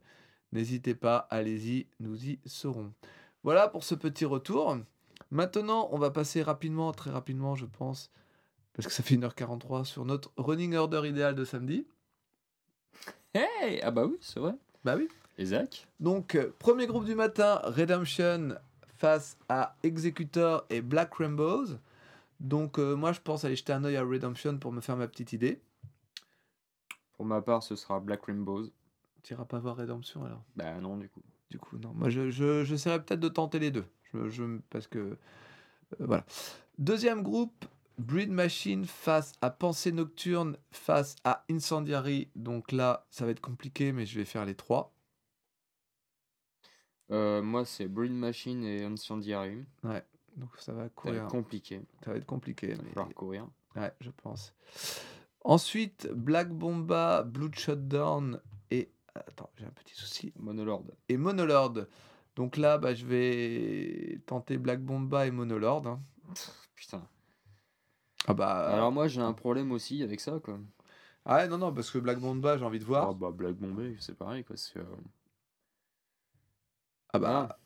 n'hésitez 0.52 0.94
pas, 0.94 1.26
allez-y, 1.30 1.86
nous 2.00 2.24
y 2.24 2.38
serons. 2.46 2.92
Voilà 3.42 3.68
pour 3.68 3.84
ce 3.84 3.94
petit 3.94 4.24
retour. 4.24 4.76
Maintenant 5.30 5.88
on 5.92 5.98
va 5.98 6.10
passer 6.10 6.42
rapidement, 6.42 6.92
très 6.92 7.10
rapidement 7.10 7.54
je 7.54 7.66
pense, 7.66 8.10
parce 8.74 8.86
que 8.86 8.92
ça 8.92 9.02
fait 9.02 9.16
1h43 9.16 9.84
sur 9.84 10.04
notre 10.04 10.30
running 10.36 10.74
order 10.74 11.08
idéal 11.08 11.34
de 11.34 11.44
samedi. 11.44 11.86
Hey 13.34 13.80
Ah 13.82 13.90
bah 13.90 14.04
oui, 14.06 14.16
c'est 14.20 14.38
vrai. 14.38 14.54
Bah 14.84 14.94
oui. 14.96 15.08
Et 15.38 15.46
Zach 15.46 15.88
Donc 15.98 16.36
euh, 16.36 16.54
premier 16.58 16.86
groupe 16.86 17.04
du 17.04 17.14
matin, 17.14 17.60
Redemption 17.64 18.56
face 18.96 19.36
à 19.48 19.76
Executor 19.82 20.64
et 20.70 20.80
Black 20.80 21.14
Rainbows. 21.14 21.78
Donc 22.40 22.78
euh, 22.78 22.94
moi 22.94 23.12
je 23.12 23.20
pense 23.20 23.44
aller 23.44 23.56
jeter 23.56 23.72
un 23.72 23.84
œil 23.84 23.96
à 23.96 24.04
Redemption 24.04 24.58
pour 24.58 24.72
me 24.72 24.80
faire 24.80 24.96
ma 24.96 25.08
petite 25.08 25.32
idée. 25.32 25.60
Pour 27.14 27.24
ma 27.26 27.40
part, 27.42 27.62
ce 27.62 27.76
sera 27.76 28.00
Black 28.00 28.26
Rainbows. 28.26 28.70
Tu 29.22 29.32
iras 29.34 29.44
pas 29.44 29.58
voir 29.58 29.76
Redemption 29.76 30.24
alors 30.24 30.42
Bah 30.56 30.74
non, 30.80 30.96
du 30.96 31.08
coup. 31.08 31.22
Du 31.50 31.58
coup, 31.58 31.78
non. 31.78 31.92
Moi, 31.94 32.08
je, 32.10 32.30
je, 32.30 32.64
j'essaierai 32.64 33.02
peut-être 33.02 33.20
de 33.20 33.28
tenter 33.28 33.58
les 33.58 33.70
deux. 33.70 33.86
Je, 34.12 34.28
je- 34.28 34.58
parce 34.70 34.86
que. 34.86 34.98
euh, 34.98 35.16
voilà. 36.00 36.24
Deuxième 36.78 37.22
groupe, 37.22 37.64
Breed 37.98 38.30
Machine 38.30 38.84
face 38.84 39.32
à 39.40 39.50
Pensée 39.50 39.92
Nocturne, 39.92 40.56
face 40.72 41.14
à 41.24 41.44
Incendiary. 41.50 42.28
Donc 42.34 42.72
là, 42.72 43.06
ça 43.10 43.24
va 43.24 43.30
être 43.30 43.40
compliqué, 43.40 43.92
mais 43.92 44.04
je 44.06 44.18
vais 44.18 44.24
faire 44.24 44.44
les 44.44 44.56
trois. 44.56 44.92
Euh, 47.10 47.42
moi, 47.42 47.64
c'est 47.64 47.86
Brain 47.86 48.08
Machine 48.10 48.64
et 48.64 48.84
Incendiary. 48.84 49.64
Ouais, 49.84 50.04
donc 50.36 50.50
ça 50.58 50.72
va 50.72 50.78
Ça 50.78 50.82
va 50.84 50.88
courir. 50.90 51.22
être 51.24 51.30
compliqué. 51.30 51.82
Ça 52.04 52.10
va 52.10 52.16
être 52.16 52.26
compliqué. 52.26 52.70
Il 52.70 52.76
va 52.76 52.82
mais- 52.82 52.88
falloir 52.90 53.14
courir. 53.14 53.46
Ouais, 53.76 53.92
je 54.00 54.10
pense. 54.10 54.54
Ensuite, 55.44 56.08
Black 56.12 56.50
Bomba, 56.50 57.22
Bloodshot 57.22 57.76
Down 57.76 58.40
et. 58.70 58.90
Attends, 59.14 59.50
j'ai 59.56 59.66
un 59.66 59.70
petit 59.70 59.94
souci. 59.94 60.32
Monolord. 60.36 60.84
Et 61.08 61.16
Monolord. 61.16 61.86
Donc 62.34 62.56
là, 62.56 62.78
bah, 62.78 62.94
je 62.94 63.04
vais 63.06 64.20
tenter 64.26 64.56
Black 64.58 64.80
Bomba 64.82 65.26
et 65.26 65.30
Monolord. 65.30 65.86
hein. 65.86 66.00
Putain. 66.74 67.06
Ah 68.26 68.34
bah. 68.34 68.68
Alors 68.68 68.90
moi, 68.90 69.06
j'ai 69.06 69.20
un 69.20 69.34
problème 69.34 69.70
aussi 69.70 70.02
avec 70.02 70.20
ça, 70.20 70.40
quoi. 70.42 70.58
Ah 71.26 71.36
ouais, 71.36 71.48
non, 71.48 71.58
non, 71.58 71.72
parce 71.72 71.90
que 71.90 71.98
Black 71.98 72.18
Bomba, 72.18 72.58
j'ai 72.58 72.64
envie 72.64 72.78
de 72.78 72.84
voir. 72.84 73.10
Ah 73.10 73.14
bah, 73.14 73.30
Black 73.30 73.54
Bombay, 73.54 73.96
c'est 74.00 74.16
pareil, 74.16 74.44
quoi. 74.44 74.56
c'est, 74.56 74.78
euh, 74.78 74.84
Ah 77.12 77.18
bah. 77.18 77.48
Ah, 77.50 77.58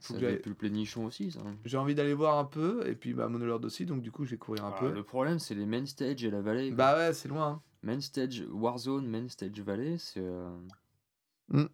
faut 0.00 0.14
ça 0.14 0.20
que 0.20 0.26
j'aille- 0.26 0.38
plus 0.40 0.50
le 0.50 0.54
plénichon 0.56 1.06
aussi, 1.06 1.30
ça. 1.32 1.40
J'ai 1.64 1.76
envie 1.76 1.94
d'aller 1.94 2.14
voir 2.14 2.38
un 2.38 2.44
peu, 2.44 2.86
et 2.88 2.94
puis 2.94 3.14
bah, 3.14 3.28
Monolord 3.28 3.64
aussi, 3.64 3.84
donc 3.86 4.02
du 4.02 4.10
coup, 4.12 4.24
je 4.24 4.30
vais 4.32 4.36
courir 4.38 4.64
un 4.64 4.72
Ah, 4.76 4.80
peu. 4.80 4.92
Le 4.92 5.02
problème, 5.02 5.38
c'est 5.38 5.54
les 5.54 5.66
main 5.66 5.84
stage 5.86 6.22
et 6.24 6.30
la 6.30 6.40
vallée. 6.40 6.68
quoi. 6.68 6.76
Bah 6.76 6.96
ouais, 6.96 7.12
c'est 7.12 7.28
loin. 7.28 7.46
hein. 7.48 7.62
Main 7.82 8.00
stage 8.00 8.44
Warzone, 8.50 9.06
main 9.06 9.28
stage 9.28 9.60
vallée, 9.60 9.98
c'est 9.98 10.20
euh, 10.20 10.50
Mm. 11.48 11.66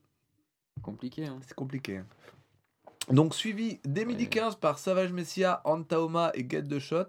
compliqué. 0.82 1.26
Hein. 1.26 1.38
C'est 1.46 1.54
compliqué. 1.54 1.98
hein. 1.98 2.06
Donc 3.10 3.34
suivi 3.34 3.80
dès 3.84 4.04
midi 4.06 4.24
Ouais. 4.24 4.30
15 4.30 4.56
par 4.56 4.78
Savage 4.78 5.12
Messia, 5.12 5.60
Antaoma 5.64 6.30
et 6.34 6.48
Get 6.48 6.62
the 6.62 6.78
Shot. 6.78 7.04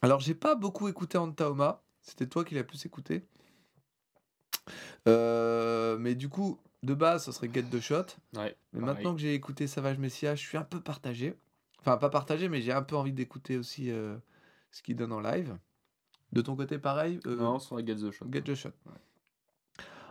Alors 0.00 0.20
j'ai 0.20 0.34
pas 0.34 0.54
beaucoup 0.54 0.86
écouté 0.88 1.18
Antaoma, 1.18 1.82
c'était 2.02 2.26
toi 2.28 2.44
qui 2.44 2.54
l'as 2.54 2.62
plus 2.64 2.84
écouté. 2.86 3.26
Euh, 5.08 5.98
mais 5.98 6.14
du 6.14 6.28
coup, 6.28 6.58
de 6.82 6.94
base, 6.94 7.24
ça 7.24 7.32
serait 7.32 7.50
Get 7.52 7.64
the 7.64 7.80
Shot. 7.80 8.06
Ouais. 8.34 8.56
Mais 8.72 8.80
pareil. 8.80 8.94
maintenant 8.94 9.14
que 9.14 9.20
j'ai 9.20 9.34
écouté 9.34 9.66
Savage 9.66 9.98
Messia, 9.98 10.34
je 10.34 10.46
suis 10.46 10.58
un 10.58 10.64
peu 10.64 10.80
partagé. 10.80 11.34
Enfin, 11.80 11.96
pas 11.96 12.10
partagé, 12.10 12.48
mais 12.48 12.62
j'ai 12.62 12.72
un 12.72 12.82
peu 12.82 12.96
envie 12.96 13.12
d'écouter 13.12 13.56
aussi 13.56 13.90
euh, 13.90 14.16
ce 14.70 14.82
qu'il 14.82 14.96
donne 14.96 15.12
en 15.12 15.20
live. 15.20 15.56
De 16.32 16.40
ton 16.40 16.56
côté, 16.56 16.78
pareil 16.78 17.20
euh, 17.26 17.36
Non, 17.36 17.58
sur 17.58 17.76
la 17.76 17.84
Get 17.84 17.96
the 17.96 18.10
Shot. 18.10 18.26
Get 18.32 18.42
the 18.42 18.54
Shot. 18.54 18.70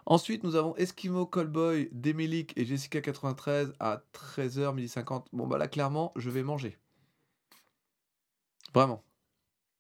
Ensuite, 0.06 0.44
nous 0.44 0.56
avons 0.56 0.76
Eskimo 0.78 1.26
Callboy, 1.26 1.90
Demelik 1.92 2.58
et 2.58 2.66
Jessica 2.66 3.02
93 3.02 3.74
à 3.80 4.04
13h50. 4.14 5.26
Bon, 5.32 5.48
bah 5.48 5.58
là, 5.58 5.68
clairement, 5.68 6.12
je 6.16 6.30
vais 6.30 6.44
manger. 6.44 6.78
Vraiment. 8.74 9.04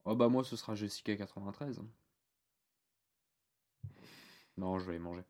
Oh 0.05 0.15
bah 0.15 0.29
moi, 0.29 0.43
ce 0.43 0.55
sera 0.55 0.75
Jessica 0.75 1.15
93. 1.15 1.81
Non, 4.57 4.79
je 4.79 4.85
vais 4.85 4.99
manger. 4.99 5.23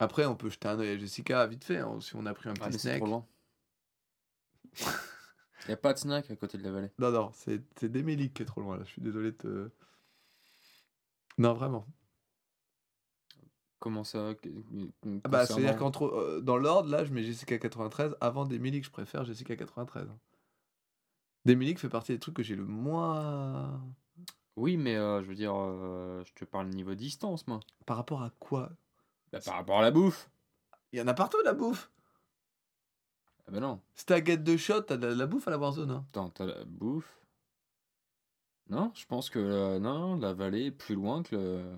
Après, 0.00 0.24
on 0.24 0.34
peut 0.34 0.48
jeter 0.48 0.66
un 0.66 0.78
œil 0.80 0.90
à 0.90 0.98
Jessica 0.98 1.46
vite 1.46 1.62
fait, 1.62 1.76
hein, 1.78 2.00
si 2.00 2.16
on 2.16 2.24
a 2.26 2.32
pris 2.34 2.48
un 2.48 2.54
petit 2.54 2.62
Ah, 2.64 2.70
mais 2.70 2.72
c'est 2.72 2.88
snack. 2.88 2.98
trop 2.98 3.06
loin. 3.06 3.26
Il 5.68 5.72
a 5.72 5.76
pas 5.76 5.92
de 5.92 5.98
snack 5.98 6.30
à 6.30 6.36
côté 6.36 6.56
de 6.56 6.64
la 6.64 6.70
vallée. 6.70 6.90
Non, 6.98 7.10
non, 7.10 7.30
c'est 7.34 7.84
Demelik 7.84 8.32
qui 8.32 8.42
est 8.42 8.46
trop 8.46 8.62
loin 8.62 8.78
là. 8.78 8.84
Je 8.84 8.90
suis 8.92 9.02
désolé 9.02 9.32
de 9.32 9.36
te. 9.36 9.70
Non, 11.36 11.52
vraiment. 11.52 11.86
Comment 13.78 14.04
ça 14.04 14.32
Ah 15.24 15.28
bah, 15.28 15.46
c'est-à-dire 15.46 15.76
qu'entre 15.76 16.06
euh, 16.06 16.40
dans 16.40 16.56
l'ordre, 16.56 16.90
là, 16.90 17.04
je 17.04 17.12
mets 17.12 17.22
Jessica 17.22 17.58
93. 17.58 18.16
Avant 18.20 18.46
Demelik, 18.46 18.84
je 18.84 18.90
préfère 18.90 19.24
Jessica 19.24 19.54
93. 19.54 20.08
Demelik 21.44 21.78
fait 21.78 21.88
partie 21.88 22.12
des 22.12 22.18
trucs 22.18 22.36
que 22.36 22.42
j'ai 22.42 22.56
le 22.56 22.64
moins. 22.66 23.82
Oui, 24.56 24.76
mais 24.76 24.96
euh, 24.96 25.22
je 25.22 25.28
veux 25.28 25.34
dire, 25.34 25.54
euh, 25.54 26.22
je 26.26 26.32
te 26.34 26.44
parle 26.44 26.68
niveau 26.68 26.94
distance, 26.94 27.46
moi. 27.46 27.60
Par 27.86 27.96
rapport 27.96 28.22
à 28.22 28.30
quoi? 28.38 28.70
Bah, 29.32 29.40
par 29.44 29.54
rapport 29.54 29.78
à 29.78 29.82
la 29.82 29.90
bouffe. 29.90 30.30
Il 30.92 30.98
y 30.98 31.02
en 31.02 31.06
a 31.08 31.14
partout 31.14 31.38
de 31.38 31.44
la 31.44 31.52
bouffe. 31.54 31.90
Ah 33.46 33.52
bah 33.52 33.60
non. 33.60 33.80
Si 33.94 34.04
t'as 34.06 34.22
Get 34.24 34.38
de 34.38 34.56
Shot, 34.56 34.82
t'as 34.82 34.96
de 34.96 35.06
la, 35.08 35.14
la 35.14 35.26
bouffe 35.26 35.46
à 35.48 35.50
la 35.50 35.58
Warzone. 35.58 35.90
Hein. 35.90 36.04
Attends, 36.10 36.30
t'as 36.30 36.46
la 36.46 36.64
bouffe? 36.64 37.16
Non, 38.68 38.92
je 38.94 39.04
pense 39.06 39.30
que 39.30 39.38
euh, 39.38 39.78
non, 39.80 40.16
la 40.16 40.32
vallée 40.32 40.66
est 40.66 40.70
plus 40.70 40.94
loin 40.94 41.22
que 41.22 41.34
le. 41.36 41.76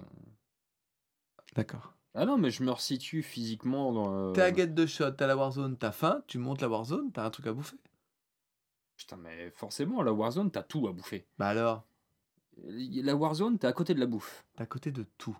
D'accord. 1.54 1.94
Ah 2.14 2.26
non, 2.26 2.36
mais 2.36 2.50
je 2.50 2.62
me 2.62 2.70
resitue 2.70 3.22
physiquement 3.22 3.92
dans. 3.92 4.28
le- 4.28 4.32
T'es 4.34 4.42
à 4.42 4.54
Get 4.54 4.68
de 4.68 4.86
Shot, 4.86 5.12
t'as 5.12 5.26
la 5.26 5.36
Warzone, 5.36 5.76
t'as 5.78 5.92
faim, 5.92 6.22
tu 6.26 6.38
montes 6.38 6.60
la 6.60 6.68
Warzone, 6.68 7.10
t'as 7.12 7.24
un 7.24 7.30
truc 7.30 7.46
à 7.46 7.52
bouffer. 7.52 7.76
Putain, 8.96 9.16
mais 9.16 9.50
forcément, 9.50 10.02
la 10.02 10.12
Warzone, 10.12 10.50
t'as 10.50 10.62
tout 10.62 10.86
à 10.86 10.92
bouffer. 10.92 11.26
Bah 11.38 11.48
alors, 11.48 11.84
La 12.58 13.16
Warzone, 13.16 13.58
t'es 13.58 13.66
à 13.66 13.72
côté 13.72 13.94
de 13.94 14.00
la 14.00 14.06
bouffe. 14.06 14.44
t'es 14.54 14.62
à 14.62 14.66
côté 14.66 14.90
de 14.92 15.04
tout. 15.16 15.36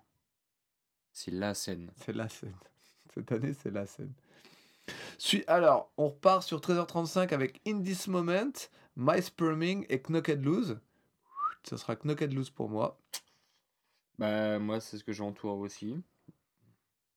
C'est 1.13 1.31
la 1.31 1.53
scène. 1.53 1.91
C'est 2.03 2.13
la 2.13 2.27
scène. 2.27 2.55
Cette 3.13 3.31
année, 3.31 3.53
c'est 3.53 3.71
la 3.71 3.85
scène. 3.85 4.11
Suis- 5.17 5.43
Alors, 5.47 5.91
on 5.97 6.09
repart 6.09 6.43
sur 6.43 6.59
13h35 6.59 7.31
avec 7.33 7.61
In 7.67 7.81
This 7.81 8.07
Moment, 8.07 8.51
My 8.97 9.21
Sperming 9.21 9.85
et 9.89 9.99
Knocked 10.01 10.43
Loose. 10.43 10.79
Ça 11.63 11.77
sera 11.77 11.95
Knocked 11.95 12.33
Loose 12.33 12.49
pour 12.49 12.69
moi. 12.69 12.99
Bah, 14.17 14.59
moi, 14.59 14.81
c'est 14.81 14.97
ce 14.97 15.03
que 15.03 15.13
j'entoure 15.13 15.59
aussi. 15.59 16.01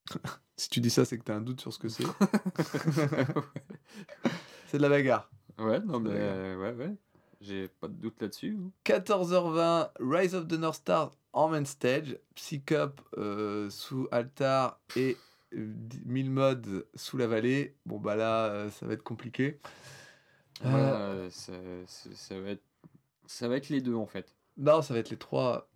Si 0.58 0.70
tu 0.70 0.80
dis 0.80 0.88
ça, 0.88 1.04
c'est 1.04 1.18
que 1.18 1.22
t'as 1.24 1.34
un 1.34 1.42
doute 1.42 1.60
sur 1.60 1.70
ce 1.70 1.78
que 1.78 1.90
c'est. 1.90 2.02
c'est 4.68 4.78
de 4.78 4.82
la 4.82 4.88
bagarre. 4.88 5.30
ouais, 5.58 5.80
non, 5.80 6.00
mais 6.00 6.08
euh, 6.14 6.56
ouais, 6.56 6.72
ouais. 6.72 6.96
J'ai 7.40 7.68
pas 7.68 7.88
de 7.88 7.94
doute 7.94 8.20
là-dessus. 8.20 8.56
14h20, 8.84 9.90
Rise 10.00 10.34
of 10.34 10.48
the 10.48 10.52
North 10.54 10.76
Star 10.76 11.12
en 11.32 11.48
main 11.48 11.64
stage, 11.64 12.16
Psycup 12.34 13.00
euh, 13.18 13.68
sous 13.70 14.08
altar 14.10 14.80
et 14.96 15.16
euh, 15.54 15.72
1000 16.06 16.30
mods 16.30 16.84
sous 16.94 17.16
la 17.18 17.26
vallée. 17.26 17.76
Bon 17.84 17.98
bah 17.98 18.16
là, 18.16 18.46
euh, 18.46 18.70
ça 18.70 18.86
va 18.86 18.94
être 18.94 19.02
compliqué. 19.02 19.60
Euh, 20.64 20.68
euh, 20.68 21.30
ça, 21.30 21.52
ça- 21.86 22.10
ça 22.14 22.40
va 22.40 22.50
être... 22.50 22.62
ça 23.26 23.48
va 23.48 23.56
être 23.56 23.68
les 23.68 23.82
deux, 23.82 23.94
en 23.94 24.06
fait. 24.06 24.34
Non, 24.56 24.80
ça 24.80 24.94
va 24.94 25.00
être 25.00 25.10
les 25.10 25.18
trois. 25.18 25.68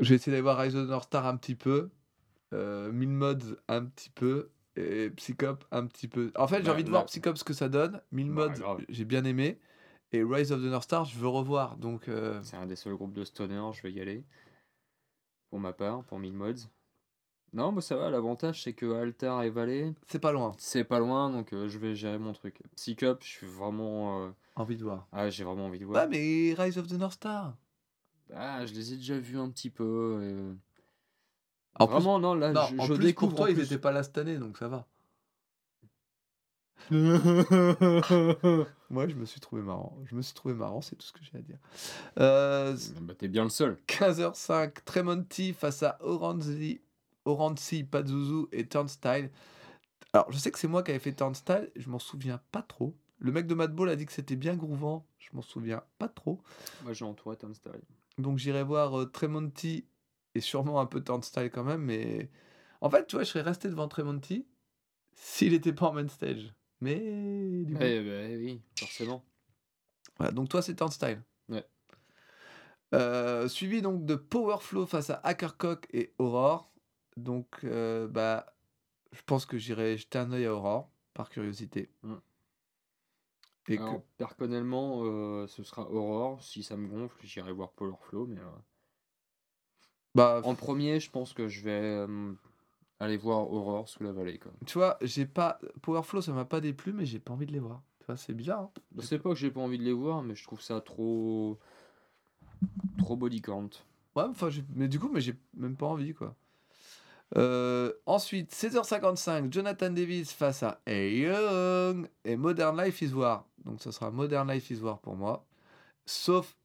Je 0.00 0.10
vais 0.10 0.16
essayer 0.16 0.32
d'aller 0.32 0.42
voir 0.42 0.58
Rise 0.58 0.76
of 0.76 0.86
the 0.86 0.90
North 0.90 1.06
Star 1.06 1.26
un 1.26 1.36
petit 1.38 1.54
peu, 1.54 1.88
euh, 2.52 2.92
1000 2.92 3.08
mods 3.08 3.56
un 3.68 3.84
petit 3.86 4.10
peu, 4.10 4.50
et 4.76 5.08
Psycup 5.10 5.64
un 5.70 5.86
petit 5.86 6.08
peu. 6.08 6.30
En 6.36 6.46
fait, 6.46 6.58
j'ai 6.58 6.64
Bah, 6.64 6.72
envie 6.74 6.82
de 6.84 6.88
là- 6.88 6.98
voir 6.98 7.06
Psycup 7.06 7.38
ce 7.38 7.44
que 7.44 7.54
ça 7.54 7.70
donne. 7.70 8.02
1000 8.12 8.30
Bah, 8.30 8.48
mods, 8.48 8.78
j'ai 8.90 9.06
bien 9.06 9.24
aimé. 9.24 9.58
Et 10.12 10.22
Rise 10.22 10.52
of 10.52 10.60
the 10.60 10.66
North 10.66 10.84
Star, 10.84 11.04
je 11.04 11.18
veux 11.18 11.28
revoir. 11.28 11.76
Donc, 11.76 12.08
euh, 12.08 12.40
C'est 12.42 12.56
un 12.56 12.66
des 12.66 12.76
seuls 12.76 12.94
groupes 12.94 13.12
de 13.12 13.24
stoner, 13.24 13.60
je 13.74 13.82
vais 13.82 13.92
y 13.92 14.00
aller. 14.00 14.24
Pour 15.50 15.58
ma 15.60 15.72
part, 15.72 16.04
pour 16.04 16.18
1000 16.18 16.32
mods. 16.32 16.54
Non, 17.52 17.72
mais 17.72 17.80
ça 17.80 17.96
va, 17.96 18.10
l'avantage 18.10 18.62
c'est 18.62 18.72
que 18.74 18.92
Altar 19.00 19.42
et 19.44 19.50
Valley, 19.50 19.94
c'est 20.08 20.18
pas 20.18 20.32
loin. 20.32 20.52
c'est 20.58 20.84
pas 20.84 20.98
loin, 20.98 21.30
donc 21.30 21.52
euh, 21.52 21.68
je 21.68 21.78
vais 21.78 21.94
gérer 21.94 22.18
mon 22.18 22.32
truc. 22.32 22.60
Psycup, 22.74 23.18
je 23.22 23.28
suis 23.28 23.46
vraiment. 23.46 24.24
euh, 24.26 24.30
Envie 24.56 24.76
de 24.76 24.82
voir. 24.82 25.06
Ah, 25.12 25.30
j'ai 25.30 25.44
vraiment 25.44 25.66
envie 25.66 25.78
de 25.78 25.84
voir. 25.86 26.08
mais 26.08 26.54
Rise 26.58 26.76
of 26.78 26.88
the 26.88 26.92
North 26.98 27.14
Star. 27.14 27.56
Ah, 28.34 28.66
je 28.66 28.74
les 28.74 28.92
ai 28.92 28.96
déjà 28.96 29.18
vus 29.18 29.38
un 29.38 29.48
petit 29.50 29.70
peu. 29.70 30.20
et- 30.22 30.56
En 31.78 31.86
plus- 31.86 31.94
vraiment, 31.94 32.18
non, 32.18 32.34
là, 32.34 32.52
Non, 32.52 32.66
je, 32.70 32.76
en 32.78 32.84
je 32.86 32.94
plus, 32.94 33.04
découvre. 33.04 33.30
pour 33.32 33.38
toi, 33.44 33.50
ils 33.50 33.60
étaient 33.60 33.78
pas 33.78 33.92
là 33.92 34.02
cette 34.02 34.18
année, 34.18 34.38
donc 34.38 34.58
ça 34.58 34.68
va. 34.68 34.86
Moi, 38.90 39.08
je 39.08 39.14
me 39.14 39.24
suis 39.24 39.40
trouvé 39.40 39.62
marrant. 39.62 39.96
Je 40.04 40.14
me 40.14 40.22
suis 40.22 40.34
trouvé 40.34 40.54
marrant, 40.54 40.80
c'est 40.80 40.96
tout 40.96 41.06
ce 41.06 41.12
que 41.12 41.20
j'ai 41.22 41.38
à 41.38 41.40
dire. 41.40 41.58
Euh, 42.18 42.76
bah, 43.00 43.14
t'es 43.14 43.28
bien 43.28 43.44
le 43.44 43.50
seul. 43.50 43.76
15h05, 43.88 44.84
Tremonti 44.84 45.52
face 45.52 45.82
à 45.82 45.98
Oranzi, 46.00 46.80
Oranzi, 47.24 47.84
Pazuzu 47.84 48.46
et 48.52 48.66
Turnstile. 48.66 49.30
Alors, 50.12 50.30
je 50.30 50.38
sais 50.38 50.50
que 50.50 50.58
c'est 50.58 50.68
moi 50.68 50.82
qui 50.82 50.92
avais 50.92 51.00
fait 51.00 51.12
Turnstile, 51.12 51.70
je 51.74 51.90
m'en 51.90 51.98
souviens 51.98 52.40
pas 52.52 52.62
trop. 52.62 52.96
Le 53.18 53.32
mec 53.32 53.46
de 53.46 53.54
Madball 53.54 53.88
a 53.88 53.96
dit 53.96 54.06
que 54.06 54.12
c'était 54.12 54.36
bien 54.36 54.54
grouvant, 54.54 55.06
je 55.18 55.30
m'en 55.32 55.42
souviens 55.42 55.82
pas 55.98 56.08
trop. 56.08 56.40
Moi, 56.84 56.92
j'ai 56.92 57.04
entouré 57.04 57.36
Tom 57.36 57.54
Style. 57.54 57.72
Donc, 58.18 58.38
j'irai 58.38 58.62
voir 58.62 58.98
euh, 58.98 59.06
Tremonti 59.06 59.86
et 60.34 60.40
sûrement 60.40 60.80
un 60.80 60.86
peu 60.86 61.02
Turnstile 61.02 61.50
quand 61.50 61.64
même, 61.64 61.82
mais 61.82 62.30
en 62.80 62.90
fait, 62.90 63.06
tu 63.06 63.16
vois, 63.16 63.24
je 63.24 63.30
serais 63.30 63.42
resté 63.42 63.68
devant 63.68 63.88
Tremonti 63.88 64.46
s'il 65.14 65.54
était 65.54 65.72
pas 65.72 65.88
en 65.88 65.92
main 65.94 66.08
stage. 66.08 66.54
Mais 66.80 67.64
du 67.64 67.74
coup, 67.74 67.82
Eh 67.82 68.36
oui, 68.36 68.60
forcément. 68.78 69.24
Voilà, 70.18 70.32
donc 70.32 70.48
toi, 70.48 70.62
c'est 70.62 70.74
Turnstile. 70.74 71.22
Ouais. 71.48 71.64
Euh, 72.94 73.48
suivi 73.48 73.82
donc 73.82 74.04
de 74.04 74.14
Powerflow 74.14 74.86
face 74.86 75.10
à 75.10 75.20
Hackercock 75.24 75.86
et 75.92 76.14
Aurore. 76.18 76.72
Donc, 77.16 77.46
euh, 77.64 78.06
bah, 78.06 78.54
je 79.12 79.22
pense 79.24 79.46
que 79.46 79.58
j'irai 79.58 79.96
jeter 79.96 80.18
un 80.18 80.32
œil 80.32 80.46
à 80.46 80.54
Aurore, 80.54 80.90
par 81.14 81.30
curiosité. 81.30 81.90
Mm. 82.02 82.14
Et 83.68 83.78
que- 83.78 83.98
personnellement, 84.16 85.02
euh, 85.04 85.46
ce 85.48 85.64
sera 85.64 85.90
Aurore. 85.90 86.42
Si 86.42 86.62
ça 86.62 86.76
me 86.76 86.86
gonfle, 86.86 87.18
j'irai 87.26 87.52
voir 87.52 87.72
Power 87.72 87.96
Flow. 88.02 88.26
Mais 88.26 88.40
bah, 90.14 90.40
en 90.44 90.54
premier, 90.54 91.00
je 91.00 91.10
pense 91.10 91.32
que 91.32 91.48
je 91.48 91.62
vais 91.62 92.06
aller 93.00 93.16
voir 93.16 93.50
Aurore 93.52 93.88
sous 93.88 94.02
la 94.02 94.12
vallée. 94.12 94.38
Quoi. 94.38 94.52
tu 94.66 94.78
vois, 94.78 94.96
j'ai 95.02 95.26
pas. 95.26 95.58
Powerflow, 95.82 96.22
ça 96.22 96.32
m'a 96.32 96.44
pas 96.44 96.60
déplu, 96.60 96.92
mais 96.92 97.04
j'ai 97.06 97.18
pas 97.18 97.32
envie 97.32 97.46
de 97.46 97.52
les 97.52 97.58
voir. 97.60 97.82
Tu 98.00 98.06
vois, 98.06 98.16
c'est 98.16 98.34
bizarre. 98.34 98.60
hein. 98.62 98.70
Bah, 98.92 99.02
C'est 99.06 99.18
pas 99.18 99.30
que 99.30 99.36
j'ai 99.36 99.50
pas 99.50 99.60
envie 99.60 99.78
de 99.78 99.84
les 99.84 99.92
voir, 99.92 100.22
mais 100.22 100.34
je 100.34 100.44
trouve 100.44 100.60
ça 100.60 100.80
trop. 100.80 101.58
trop 102.98 103.16
body 103.16 103.42
count. 103.42 103.70
Ouais, 104.14 104.24
enfin, 104.24 104.48
mais 104.74 104.88
du 104.88 104.98
coup, 104.98 105.10
mais 105.12 105.20
j'ai 105.20 105.34
même 105.56 105.76
pas 105.76 105.86
envie, 105.86 106.14
quoi. 106.14 106.34
Euh, 107.36 107.92
ensuite, 108.06 108.52
16h55, 108.52 109.52
Jonathan 109.52 109.90
Davis 109.90 110.32
face 110.32 110.62
à 110.62 110.80
Hey 110.86 111.18
Young 111.22 112.08
et 112.24 112.36
Modern 112.36 112.80
Life 112.80 113.02
is 113.02 113.12
War. 113.12 113.44
Donc, 113.64 113.82
ce 113.82 113.90
sera 113.90 114.10
Modern 114.10 114.48
Life 114.50 114.70
is 114.70 114.76
War 114.80 115.00
pour 115.00 115.16
moi. 115.16 115.44
Sauf 116.06 116.56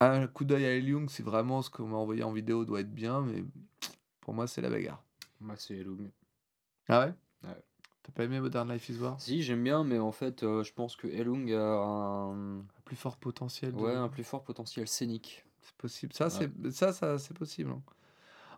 un 0.00 0.26
coup 0.28 0.44
d'œil 0.44 0.64
à 0.64 0.74
Hey 0.74 0.84
Young 0.84 1.10
si 1.10 1.22
vraiment 1.22 1.60
ce 1.60 1.68
qu'on 1.70 1.88
m'a 1.88 1.96
envoyé 1.96 2.22
en 2.22 2.32
vidéo 2.32 2.64
doit 2.64 2.80
être 2.80 2.94
bien, 2.94 3.20
mais 3.20 3.44
pour 4.20 4.32
moi, 4.32 4.46
c'est 4.46 4.60
la 4.62 4.70
bagarre. 4.70 5.02
Moi, 5.40 5.54
c'est 5.56 5.74
Elung. 5.76 6.10
Ah 6.88 7.06
ouais? 7.06 7.14
Ouais. 7.48 7.56
T'as 8.02 8.12
pas 8.12 8.24
aimé 8.24 8.40
Modern 8.40 8.70
Life 8.72 8.88
is 8.88 8.98
War? 8.98 9.20
Si, 9.20 9.42
j'aime 9.42 9.62
bien, 9.62 9.84
mais 9.84 9.98
en 9.98 10.12
fait, 10.12 10.42
euh, 10.42 10.62
je 10.64 10.72
pense 10.72 10.96
que 10.96 11.06
Elung 11.06 11.50
a 11.52 11.60
un, 11.62 12.60
Un 12.60 12.64
plus 12.84 12.96
fort 12.96 13.16
potentiel. 13.16 13.72
de- 13.72 13.78
ouais, 13.78 13.94
un 13.94 14.08
plus 14.08 14.24
fort 14.24 14.42
potentiel 14.42 14.88
scénique. 14.88 15.44
C'est 15.62 15.76
possible. 15.76 16.12
Ça, 16.12 16.26
Ouais. 16.26 16.50
c'est 16.64 16.70
ça, 16.72 16.92
ça 16.92 17.18
c'est 17.18 17.34
possible. 17.36 17.70
hein. 17.70 17.82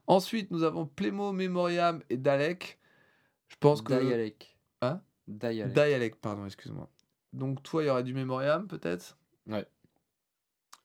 Ensuite, 0.07 0.51
nous 0.51 0.63
avons 0.63 0.87
Plémo, 0.87 1.33
Memoriam 1.33 2.01
et 2.11 2.17
Dalek. 2.17 2.79
Je 3.49 3.57
pense 3.57 3.83
que. 3.83 3.93
Dialek. 3.93 4.57
Hein? 4.81 5.01
Dialek. 5.29 5.73
Dialek, 5.75 6.17
pardon, 6.21 6.47
excuse-moi. 6.47 6.89
Donc, 7.33 7.63
toi, 7.63 7.83
il 7.83 7.87
y 7.87 7.91
aurait 7.91 8.03
du 8.05 8.15
Memoriam, 8.15 8.67
peut-être? 8.67 9.17
Ouais. 9.47 9.67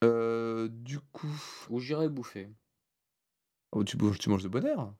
Euh, 0.03 0.67
Du 0.71 0.99
coup. 0.99 1.29
Ou 1.69 1.79
j'irai 1.79 2.09
bouffer. 2.09 2.49
Oh, 3.71 3.83
tu, 3.83 3.97
bouges- 3.97 4.19
tu 4.19 4.29
manges 4.29 4.43
de 4.43 4.49
bonheur 4.49 4.93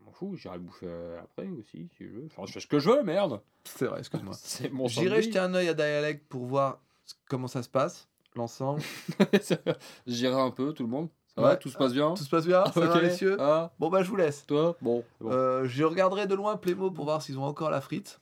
Je 0.00 0.04
m'en 0.06 0.12
fous, 0.12 0.34
j'irai 0.36 0.58
bouffer 0.58 0.86
euh, 0.88 1.20
après 1.22 1.46
aussi, 1.48 1.88
si 1.96 2.04
je 2.06 2.10
veux. 2.10 2.26
Enfin, 2.26 2.42
je 2.46 2.52
fais 2.52 2.60
ce 2.60 2.66
que 2.66 2.78
je 2.78 2.88
veux, 2.90 3.02
merde 3.02 3.40
C'est 3.64 3.86
vrai, 3.86 3.98
excuse-moi. 4.00 4.32
C'est 4.42 4.70
mon 4.70 4.88
J'irai 4.88 5.22
jeter 5.22 5.38
un 5.38 5.52
œil 5.54 5.68
à 5.68 5.74
Dialek 5.74 6.28
pour 6.28 6.46
voir 6.46 6.80
comment 7.28 7.46
ça 7.48 7.62
se 7.62 7.68
passe, 7.68 8.08
l'ensemble. 8.34 8.80
J'irai 10.06 10.40
un 10.40 10.50
peu, 10.50 10.72
tout 10.72 10.82
le 10.84 10.88
monde. 10.88 11.08
Ça 11.34 11.42
Ouais. 11.42 11.48
va, 11.50 11.56
tout 11.56 11.68
se 11.68 11.78
passe 11.78 11.92
bien 11.92 12.12
Tout 12.14 12.24
se 12.24 12.28
passe 12.28 12.44
bien 12.46 12.64
Ça 12.66 12.80
va, 12.80 12.96
Ok. 12.96 13.02
messieurs 13.02 13.36
Ah, 13.38 13.72
Bon, 13.78 13.88
bah, 13.88 14.02
je 14.02 14.08
vous 14.10 14.16
laisse. 14.16 14.44
toi 14.46 14.76
Bon. 14.80 15.04
Euh, 15.22 15.64
je 15.68 15.84
regarderai 15.84 16.26
de 16.26 16.34
loin 16.34 16.56
Plémo 16.56 16.90
pour 16.90 17.04
voir 17.04 17.22
s'ils 17.22 17.38
ont 17.38 17.44
encore 17.44 17.70
la 17.70 17.80
frite 17.80 18.20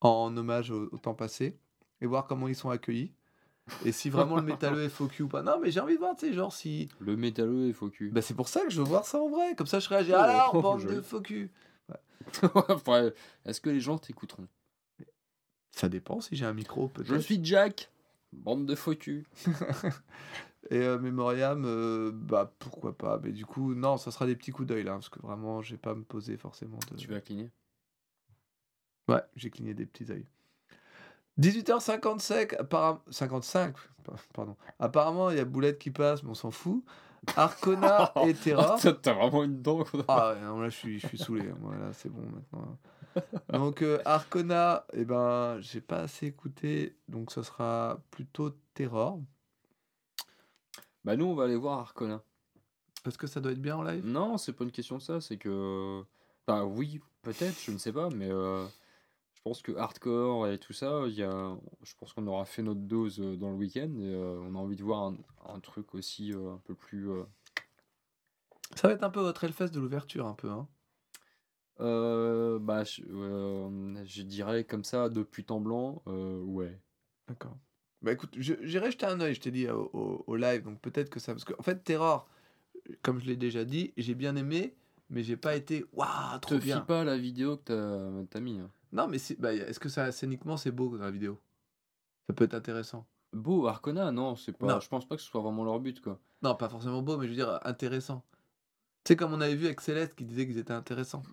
en 0.00 0.36
hommage 0.36 0.70
au, 0.70 0.88
au 0.92 0.98
temps 0.98 1.14
passé 1.14 1.58
et 2.00 2.06
voir 2.06 2.26
comment 2.26 2.46
ils 2.46 2.54
sont 2.54 2.70
accueillis 2.70 3.12
et 3.84 3.92
si 3.92 4.10
vraiment 4.10 4.36
le 4.36 4.42
métalleux 4.42 4.84
est 4.84 4.88
faux 4.88 5.06
cul 5.06 5.22
ou 5.22 5.28
pas. 5.28 5.42
Non, 5.42 5.58
mais 5.60 5.70
j'ai 5.70 5.80
envie 5.80 5.94
de 5.94 5.98
voir, 5.98 6.14
tu 6.16 6.26
sais, 6.26 6.32
genre 6.32 6.52
si. 6.52 6.88
Le 7.00 7.16
métalleux 7.16 7.68
est 7.68 7.72
faux 7.72 7.88
cul. 7.90 8.10
Bah, 8.10 8.20
c'est 8.22 8.34
pour 8.34 8.48
ça 8.48 8.60
que 8.62 8.70
je 8.70 8.78
veux 8.80 8.86
voir 8.86 9.06
ça 9.06 9.20
en 9.20 9.28
vrai. 9.28 9.54
Comme 9.56 9.66
ça, 9.66 9.78
je 9.80 9.88
réagis. 9.88 10.12
Ah 10.12 10.26
là, 10.26 10.46
Oh, 10.52 10.56
on 10.58 10.60
bande 10.62 10.86
de 10.86 11.00
faux 11.00 11.20
cul. 11.22 11.50
Après, 12.68 13.14
Est-ce 13.44 13.60
que 13.60 13.70
les 13.70 13.80
gens 13.80 13.98
t'écouteront? 13.98 14.48
Ça 15.72 15.88
dépend 15.88 16.20
si 16.20 16.36
j'ai 16.36 16.44
un 16.46 16.52
micro, 16.54 16.90
Je 16.98 17.02
peut-être. 17.02 17.20
suis 17.20 17.40
Jack, 17.44 17.90
bande 18.32 18.66
de 18.66 18.74
faux 18.74 18.94
cul. 18.94 19.26
Et 20.70 20.78
euh, 20.78 20.98
Memoriam, 20.98 21.62
euh, 21.66 22.10
bah 22.14 22.54
pourquoi 22.58 22.96
pas. 22.96 23.20
Mais 23.22 23.32
du 23.32 23.44
coup, 23.44 23.74
non, 23.74 23.96
ça 23.98 24.10
sera 24.10 24.24
des 24.24 24.34
petits 24.36 24.50
coups 24.50 24.68
d'œil 24.68 24.84
là, 24.84 24.92
parce 24.92 25.08
que 25.10 25.20
vraiment, 25.20 25.60
j'ai 25.62 25.76
pas 25.76 25.90
à 25.90 25.94
me 25.94 26.04
poser 26.04 26.36
forcément 26.38 26.78
de. 26.90 26.96
Tu 26.96 27.08
vas 27.08 27.20
cligner? 27.20 27.50
Ouais, 29.08 29.20
j'ai 29.36 29.50
cligné 29.50 29.74
des 29.74 29.84
petits 29.84 30.04
yeux. 30.04 30.24
18h55, 31.40 32.56
apparemment... 32.58 33.00
55, 33.10 33.74
pardon. 34.32 34.56
Apparemment, 34.78 35.30
il 35.30 35.36
y 35.36 35.40
a 35.40 35.44
Boulette 35.44 35.78
qui 35.78 35.90
passe, 35.90 36.22
mais 36.22 36.30
on 36.30 36.34
s'en 36.34 36.50
fout. 36.50 36.84
Arcona 37.36 38.12
et 38.26 38.34
Terra. 38.34 38.76
T'as 38.80 38.92
t'as 38.92 39.14
vraiment 39.14 39.44
une 39.44 39.62
dent. 39.62 39.84
Ah 40.08 40.34
ouais, 40.34 40.40
non, 40.40 40.60
là, 40.60 40.68
je 40.68 40.76
suis, 40.76 41.00
je 41.00 41.06
suis 41.08 41.18
saoulé. 41.18 41.48
hein. 41.48 41.56
Moi, 41.60 41.74
là, 41.76 41.92
c'est 41.92 42.10
bon 42.10 42.22
maintenant. 42.22 42.78
Donc, 43.52 43.82
euh, 43.82 44.00
Arcona, 44.04 44.84
eh 44.92 45.04
ben, 45.04 45.58
j'ai 45.60 45.80
pas 45.80 46.00
assez 46.00 46.26
écouté. 46.26 46.96
Donc, 47.08 47.30
ce 47.30 47.42
sera 47.42 47.98
plutôt 48.10 48.50
Terror. 48.74 49.20
Bah 51.04 51.16
nous, 51.16 51.26
on 51.26 51.34
va 51.34 51.44
aller 51.44 51.56
voir 51.56 51.78
Arcona. 51.80 52.22
Parce 53.02 53.16
que 53.16 53.26
ça 53.26 53.40
doit 53.40 53.52
être 53.52 53.60
bien 53.60 53.76
en 53.76 53.82
live? 53.82 54.04
Non, 54.06 54.38
c'est 54.38 54.52
pas 54.52 54.64
une 54.64 54.72
question 54.72 54.96
de 54.96 55.02
ça, 55.02 55.20
c'est 55.20 55.36
que... 55.36 56.02
Enfin 56.46 56.62
oui, 56.64 57.00
peut-être, 57.22 57.58
je 57.60 57.70
ne 57.70 57.78
sais 57.78 57.92
pas, 57.92 58.08
mais 58.08 58.28
euh, 58.30 58.64
pense 59.44 59.62
que 59.62 59.72
hardcore 59.76 60.48
et 60.48 60.58
tout 60.58 60.72
ça, 60.72 61.02
il 61.06 61.14
y 61.14 61.22
a... 61.22 61.56
je 61.82 61.92
pense 61.98 62.12
qu'on 62.12 62.26
aura 62.26 62.44
fait 62.46 62.62
notre 62.62 62.80
dose 62.80 63.20
euh, 63.20 63.36
dans 63.36 63.50
le 63.50 63.56
week-end 63.56 63.90
et 64.00 64.14
euh, 64.14 64.40
on 64.42 64.54
a 64.54 64.58
envie 64.58 64.76
de 64.76 64.82
voir 64.82 65.04
un, 65.04 65.16
un 65.46 65.60
truc 65.60 65.94
aussi 65.94 66.32
euh, 66.32 66.54
un 66.54 66.58
peu 66.64 66.74
plus... 66.74 67.08
Ça 68.74 68.88
va 68.88 68.94
être 68.94 69.04
un 69.04 69.10
peu 69.10 69.20
votre 69.20 69.44
Hellfest 69.44 69.68
de 69.68 69.78
l'ouverture, 69.80 70.26
un 70.26 70.34
peu. 70.34 70.50
Hein. 70.50 70.66
euh, 71.80 72.58
bah, 72.58 72.84
je, 72.84 73.02
euh, 73.08 74.04
je 74.04 74.22
dirais 74.22 74.64
comme 74.64 74.84
ça, 74.84 75.08
depuis 75.08 75.44
temps 75.44 75.60
blanc, 75.60 76.02
euh, 76.08 76.40
ouais. 76.40 76.80
D'accord. 77.28 77.56
Bah 78.02 78.12
écoute, 78.12 78.34
je- 78.36 78.54
j'irai 78.62 78.90
jeter 78.90 79.06
un 79.06 79.20
œil, 79.20 79.34
je 79.34 79.40
t'ai 79.40 79.50
dit, 79.50 79.68
au, 79.68 79.90
au- 79.92 80.24
au 80.26 80.36
live. 80.36 80.62
Donc, 80.64 80.80
peut-être 80.80 81.08
que 81.10 81.20
ça. 81.20 81.32
Parce 81.32 81.44
qu'en 81.44 81.62
fait, 81.62 81.84
Terror, 81.84 82.28
comme 83.02 83.20
je 83.20 83.26
l'ai 83.26 83.36
déjà 83.36 83.64
dit, 83.64 83.92
j'ai 83.96 84.14
bien 84.14 84.36
aimé, 84.36 84.74
mais 85.08 85.22
j'ai 85.22 85.36
pas 85.36 85.56
été. 85.56 85.84
Waouh, 85.92 86.38
trop 86.40 86.56
Te 86.56 86.60
bien. 86.62 86.80
pas 86.80 87.00
à 87.02 87.04
la 87.04 87.16
vidéo 87.16 87.56
que 87.56 87.62
t'as 87.64 88.26
t'as 88.30 88.40
mis. 88.40 88.58
hein. 88.58 88.70
Non, 88.94 89.08
mais 89.08 89.18
bah, 89.38 89.52
est-ce 89.52 89.80
que 89.80 89.88
ça 89.88 90.10
scéniquement 90.12 90.56
c'est 90.56 90.70
beau 90.70 90.96
dans 90.96 91.04
la 91.04 91.10
vidéo? 91.10 91.38
Ça 92.28 92.32
peut 92.32 92.44
être 92.44 92.54
intéressant. 92.54 93.06
Beau, 93.32 93.66
Arcona, 93.66 94.12
non, 94.12 94.36
c'est 94.36 94.52
pas... 94.56 94.66
Non. 94.66 94.80
Je 94.80 94.88
pense 94.88 95.06
pas 95.06 95.16
que 95.16 95.22
ce 95.22 95.28
soit 95.28 95.40
vraiment 95.42 95.64
leur 95.64 95.80
but, 95.80 96.00
quoi. 96.00 96.20
Non, 96.42 96.54
pas 96.54 96.68
forcément 96.68 97.02
beau, 97.02 97.16
mais 97.16 97.24
je 97.26 97.30
veux 97.30 97.36
dire 97.36 97.58
intéressant. 97.64 98.24
Tu 99.02 99.08
sais, 99.08 99.16
comme 99.16 99.32
on 99.34 99.40
avait 99.40 99.56
vu 99.56 99.66
avec 99.66 99.80
Céleste 99.80 100.14
qui 100.14 100.24
disait 100.24 100.46
qu'ils 100.46 100.58
étaient 100.58 100.72
intéressants. 100.72 101.24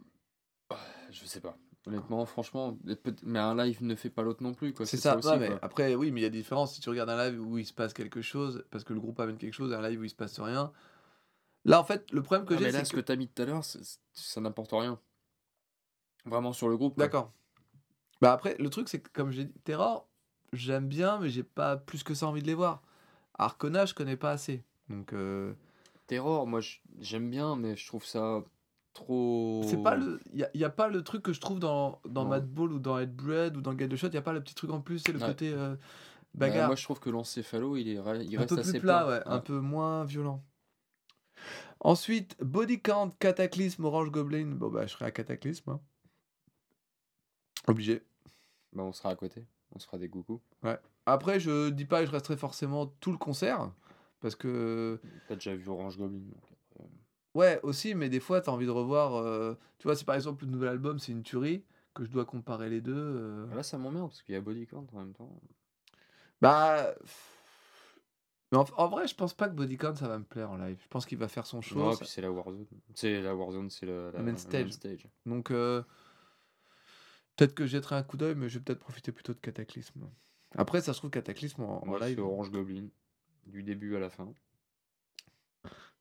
Je 1.11 1.25
sais 1.25 1.39
pas. 1.39 1.57
Honnêtement, 1.87 2.25
franchement, 2.25 2.77
mais 3.23 3.39
un 3.39 3.55
live 3.55 3.83
ne 3.83 3.95
fait 3.95 4.09
pas 4.09 4.21
l'autre 4.23 4.43
non 4.43 4.53
plus. 4.53 4.73
C'est 4.85 4.97
ça, 4.97 5.17
aussi, 5.17 5.27
Ouais, 5.27 5.39
mais 5.39 5.47
quoi. 5.47 5.59
après, 5.61 5.95
oui, 5.95 6.11
mais 6.11 6.21
il 6.21 6.23
y 6.23 6.27
a 6.27 6.29
des 6.29 6.37
différences. 6.39 6.75
Si 6.75 6.81
tu 6.81 6.89
regardes 6.89 7.09
un 7.09 7.29
live 7.29 7.41
où 7.41 7.57
il 7.57 7.65
se 7.65 7.73
passe 7.73 7.93
quelque 7.93 8.21
chose, 8.21 8.65
parce 8.71 8.83
que 8.83 8.93
le 8.93 8.99
groupe 8.99 9.19
amène 9.19 9.37
quelque 9.37 9.53
chose, 9.53 9.73
un 9.73 9.87
live 9.87 9.99
où 9.99 10.03
il 10.03 10.09
se 10.09 10.15
passe 10.15 10.39
rien. 10.39 10.71
Là, 11.65 11.79
en 11.79 11.83
fait, 11.83 12.11
le 12.11 12.21
problème 12.23 12.45
que 12.45 12.53
Ah, 12.55 12.57
mais 12.59 12.65
j'ai, 12.65 12.71
là, 12.71 12.85
ce 12.85 12.91
que. 12.91 12.97
que 12.97 13.01
t'as 13.01 13.15
mis 13.15 13.27
tout 13.27 13.41
à 13.41 13.45
l'heure, 13.45 13.63
ça 13.63 14.41
n'apporte 14.41 14.71
rien. 14.71 14.99
Vraiment 16.25 16.53
sur 16.53 16.69
le 16.69 16.77
groupe. 16.77 16.97
D'accord. 16.97 17.31
Bah 18.21 18.33
après, 18.33 18.55
le 18.59 18.69
truc, 18.69 18.87
c'est 18.89 18.99
que 18.99 19.09
comme 19.13 19.31
j'ai 19.31 19.45
dit, 19.45 19.53
Terror, 19.63 20.07
j'aime 20.53 20.87
bien, 20.87 21.19
mais 21.19 21.29
j'ai 21.29 21.43
pas 21.43 21.77
plus 21.77 22.03
que 22.03 22.13
ça 22.13 22.27
envie 22.27 22.41
de 22.41 22.47
les 22.47 22.53
voir. 22.53 22.81
Arcona, 23.37 23.85
je 23.85 23.93
connais 23.93 24.17
pas 24.17 24.31
assez. 24.31 24.63
Donc, 24.89 25.13
euh, 25.13 25.53
Terror, 26.07 26.45
moi 26.45 26.59
j'aime 26.99 27.29
bien, 27.29 27.55
mais 27.55 27.75
je 27.75 27.87
trouve 27.87 28.05
ça 28.05 28.43
trop. 28.93 29.61
c'est 29.65 29.81
pas 29.81 29.95
le. 29.95 30.19
Il 30.33 30.47
y, 30.53 30.63
a 30.63 30.69
pas 30.69 30.87
le 30.87 31.03
truc 31.03 31.23
que 31.23 31.33
je 31.33 31.39
trouve 31.39 31.59
dans, 31.59 31.99
dans 32.05 32.23
Non. 32.25 32.29
Mad 32.29 32.47
Ball 32.47 32.73
ou 32.73 32.79
dans 32.79 32.99
Headbread 32.99 33.57
ou 33.57 33.61
dans 33.61 33.75
Get 33.77 33.87
the 33.87 33.95
Shot. 33.95 34.07
Il 34.09 34.13
y 34.15 34.17
a 34.17 34.21
pas 34.21 34.33
le 34.33 34.41
petit 34.43 34.53
truc 34.55 34.69
en 34.71 34.81
plus, 34.81 34.99
c'est 34.99 35.13
le 35.13 35.19
Ouais. 35.19 35.25
côté 35.27 35.51
euh, 35.53 35.75
Bah, 36.35 36.47
bagarre. 36.47 36.67
moi 36.67 36.75
je 36.75 36.83
trouve 36.83 36.99
que 36.99 37.09
l'encéphalo, 37.09 37.77
il, 37.77 37.87
est, 37.87 37.93
il 37.93 37.99
un 37.99 38.03
reste 38.39 38.49
peu 38.55 38.59
assez 38.59 38.71
plus 38.73 38.81
plat, 38.81 39.05
plat. 39.05 39.07
ouais, 39.07 39.21
un 39.25 39.39
peu 39.39 39.59
moins 39.59 40.03
violent. 40.03 40.43
Ensuite, 41.79 42.35
Body 42.43 42.79
Count, 42.81 43.09
Cataclysme, 43.19 43.85
Orange 43.85 44.11
Goblin. 44.11 44.45
Bon, 44.55 44.69
bah, 44.69 44.85
je 44.85 44.91
serai 44.91 45.05
à 45.05 45.11
Cataclysme. 45.11 45.71
hein. 45.71 45.79
Obligé. 47.67 48.03
Bah, 48.73 48.83
on 48.83 48.91
sera 48.93 49.09
à 49.09 49.15
côté. 49.15 49.45
On 49.73 49.79
se 49.79 49.85
fera 49.85 49.97
des 49.97 50.09
coucous. 50.09 50.41
Après, 51.05 51.39
je 51.39 51.69
dis 51.69 51.85
pas 51.85 52.01
que 52.01 52.05
je 52.07 52.11
resterai 52.11 52.37
forcément 52.37 52.87
tout 52.99 53.11
le 53.11 53.17
concert. 53.17 53.71
Parce 54.19 54.35
que. 54.35 54.99
T'as 55.27 55.35
déjà 55.35 55.55
vu 55.55 55.67
Orange 55.69 55.97
Goblin. 55.97 56.19
donc 56.19 56.43
après, 56.43 56.85
Ouais, 57.33 57.59
aussi, 57.63 57.95
mais 57.95 58.09
des 58.09 58.19
fois, 58.19 58.41
t'as 58.41 58.51
envie 58.51 58.65
de 58.65 58.71
revoir. 58.71 59.15
euh, 59.15 59.55
Tu 59.79 59.87
vois, 59.87 59.95
si 59.95 60.03
par 60.05 60.15
exemple 60.15 60.43
le 60.45 60.51
nouvel 60.51 60.69
album, 60.69 60.99
c'est 60.99 61.11
une 61.13 61.23
tuerie, 61.23 61.63
que 61.93 62.03
je 62.03 62.09
dois 62.11 62.25
comparer 62.25 62.69
les 62.69 62.81
deux. 62.81 62.93
euh, 62.95 63.55
Là, 63.55 63.63
ça 63.63 63.77
m'emmerde 63.77 64.09
parce 64.09 64.21
qu'il 64.21 64.35
y 64.35 64.37
a 64.37 64.41
Body 64.41 64.67
Count 64.67 64.85
en 64.93 64.99
même 64.99 65.13
temps. 65.13 65.31
Bah. 66.41 66.93
Mais 68.51 68.57
en, 68.57 68.65
en 68.75 68.87
vrai, 68.89 69.07
je 69.07 69.15
pense 69.15 69.33
pas 69.33 69.47
que 69.47 69.53
Body 69.55 69.77
Count 69.77 69.95
ça 69.95 70.09
va 70.09 70.19
me 70.19 70.25
plaire 70.25 70.51
en 70.51 70.57
live. 70.57 70.77
Je 70.83 70.87
pense 70.89 71.05
qu'il 71.05 71.17
va 71.17 71.29
faire 71.29 71.45
son 71.45 71.61
show. 71.61 71.79
Non, 71.79 71.91
ça- 71.93 71.99
puis 71.99 72.07
c'est 72.07 72.21
la 72.21 72.31
Warzone. 72.31 72.65
C'est 72.93 73.21
la 73.21 73.33
Warzone, 73.33 73.69
c'est 73.69 73.85
la, 73.85 74.11
main 74.21 74.35
stage. 74.35 74.71
stage. 74.71 75.07
Donc, 75.25 75.51
euh, 75.51 75.81
peut-être 77.41 77.55
que 77.55 77.65
je 77.65 77.71
jetterai 77.71 77.95
un 77.95 78.03
coup 78.03 78.17
d'œil, 78.17 78.35
mais 78.35 78.49
je 78.49 78.59
vais 78.59 78.63
peut-être 78.63 78.79
profiter 78.79 79.11
plutôt 79.11 79.33
de 79.33 79.39
Cataclysme. 79.39 80.07
Après, 80.55 80.79
ça 80.81 80.93
se 80.93 80.99
trouve 80.99 81.09
Cataclysme 81.09 81.63
en, 81.63 81.83
en 81.87 81.97
live. 81.97 82.15
c'est 82.17 82.21
Orange 82.21 82.51
Goblin. 82.51 82.87
Du 83.47 83.63
début 83.63 83.95
à 83.95 83.99
la 83.99 84.09
fin. 84.11 84.31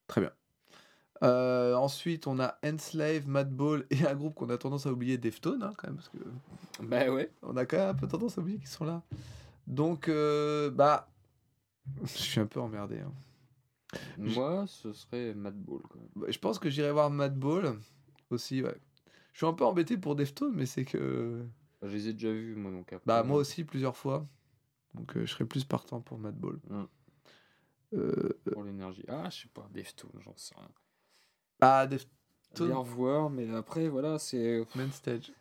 Très 0.06 0.20
bien. 0.20 0.32
Euh, 1.22 1.74
ensuite, 1.74 2.26
on 2.26 2.38
a 2.40 2.58
Enslave, 2.64 3.26
Madball 3.26 3.86
et 3.90 4.06
un 4.06 4.14
groupe 4.14 4.34
qu'on 4.34 4.50
a 4.50 4.58
tendance 4.58 4.84
à 4.86 4.92
oublier, 4.92 5.16
Deftones, 5.18 5.62
hein, 5.62 5.72
quand 5.78 5.88
même, 5.88 5.96
parce 5.96 6.08
que 6.10 6.18
Bah 6.82 7.10
ouais. 7.10 7.30
on 7.42 7.56
a 7.56 7.64
quand 7.64 7.76
même 7.78 7.88
un 7.90 7.94
peu 7.94 8.06
tendance 8.08 8.36
à 8.36 8.40
oublier 8.42 8.58
qu'ils 8.58 8.68
sont 8.68 8.84
là. 8.84 9.02
Donc, 9.66 10.08
euh, 10.08 10.70
bah, 10.70 11.08
je 12.02 12.06
suis 12.08 12.40
un 12.40 12.46
peu 12.46 12.60
emmerdé. 12.60 12.98
hein. 13.00 13.12
Moi, 14.18 14.66
ce 14.68 14.92
serait 14.92 15.34
Mad 15.34 15.56
Ball. 15.56 15.80
Quoi. 15.82 16.00
Bah, 16.16 16.26
Je 16.28 16.38
pense 16.38 16.58
que 16.58 16.68
j'irai 16.70 16.92
voir 16.92 17.08
Madball 17.10 17.78
aussi, 18.30 18.62
ouais. 18.62 18.76
Je 19.32 19.39
suis 19.39 19.47
un 19.47 19.52
peu 19.52 19.65
embêté 19.65 19.97
pour 19.97 20.16
Deftones, 20.16 20.55
mais 20.55 20.66
c'est 20.66 20.85
que. 20.85 21.44
Je 21.82 21.89
les 21.89 22.09
ai 22.09 22.12
déjà 22.12 22.32
vus, 22.32 22.55
moi, 22.57 22.70
donc 22.70 22.93
après. 22.93 23.07
Bah, 23.07 23.23
moi 23.23 23.39
aussi, 23.39 23.65
plusieurs 23.65 23.97
fois. 23.97 24.27
Donc, 24.94 25.16
euh, 25.16 25.24
je 25.24 25.32
serais 25.32 25.44
plus 25.47 25.65
partant 25.65 26.01
pour 26.01 26.19
Madball. 26.19 26.59
Mm. 26.69 26.85
Euh, 27.94 28.40
Pour 28.52 28.65
l'énergie. 28.65 29.05
Ah, 29.09 29.28
je 29.31 29.43
sais 29.43 29.48
pas, 29.48 29.69
Deftone, 29.73 30.11
j'en 30.20 30.36
sais 30.36 30.55
rien. 30.57 30.69
bah, 31.61 31.86
Bien 31.86 31.98
Deftones, 31.98 32.73
revoir, 32.73 33.31
mais 33.31 33.48
après, 33.55 33.89
voilà, 33.89 34.19
c'est. 34.19 34.65
main 34.74 34.90
stage. 34.90 35.32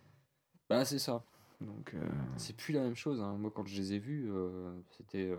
Bah, 0.69 0.85
c'est 0.85 0.99
ça. 0.99 1.23
Donc, 1.61 1.93
euh, 1.93 2.07
C'est 2.37 2.55
plus 2.55 2.73
la 2.73 2.81
même 2.81 2.95
chose. 2.95 3.19
hein. 3.21 3.35
Moi, 3.37 3.51
quand 3.53 3.67
je 3.67 3.75
les 3.75 3.93
ai 3.93 3.99
vus, 3.99 4.31
c'était 4.97 5.31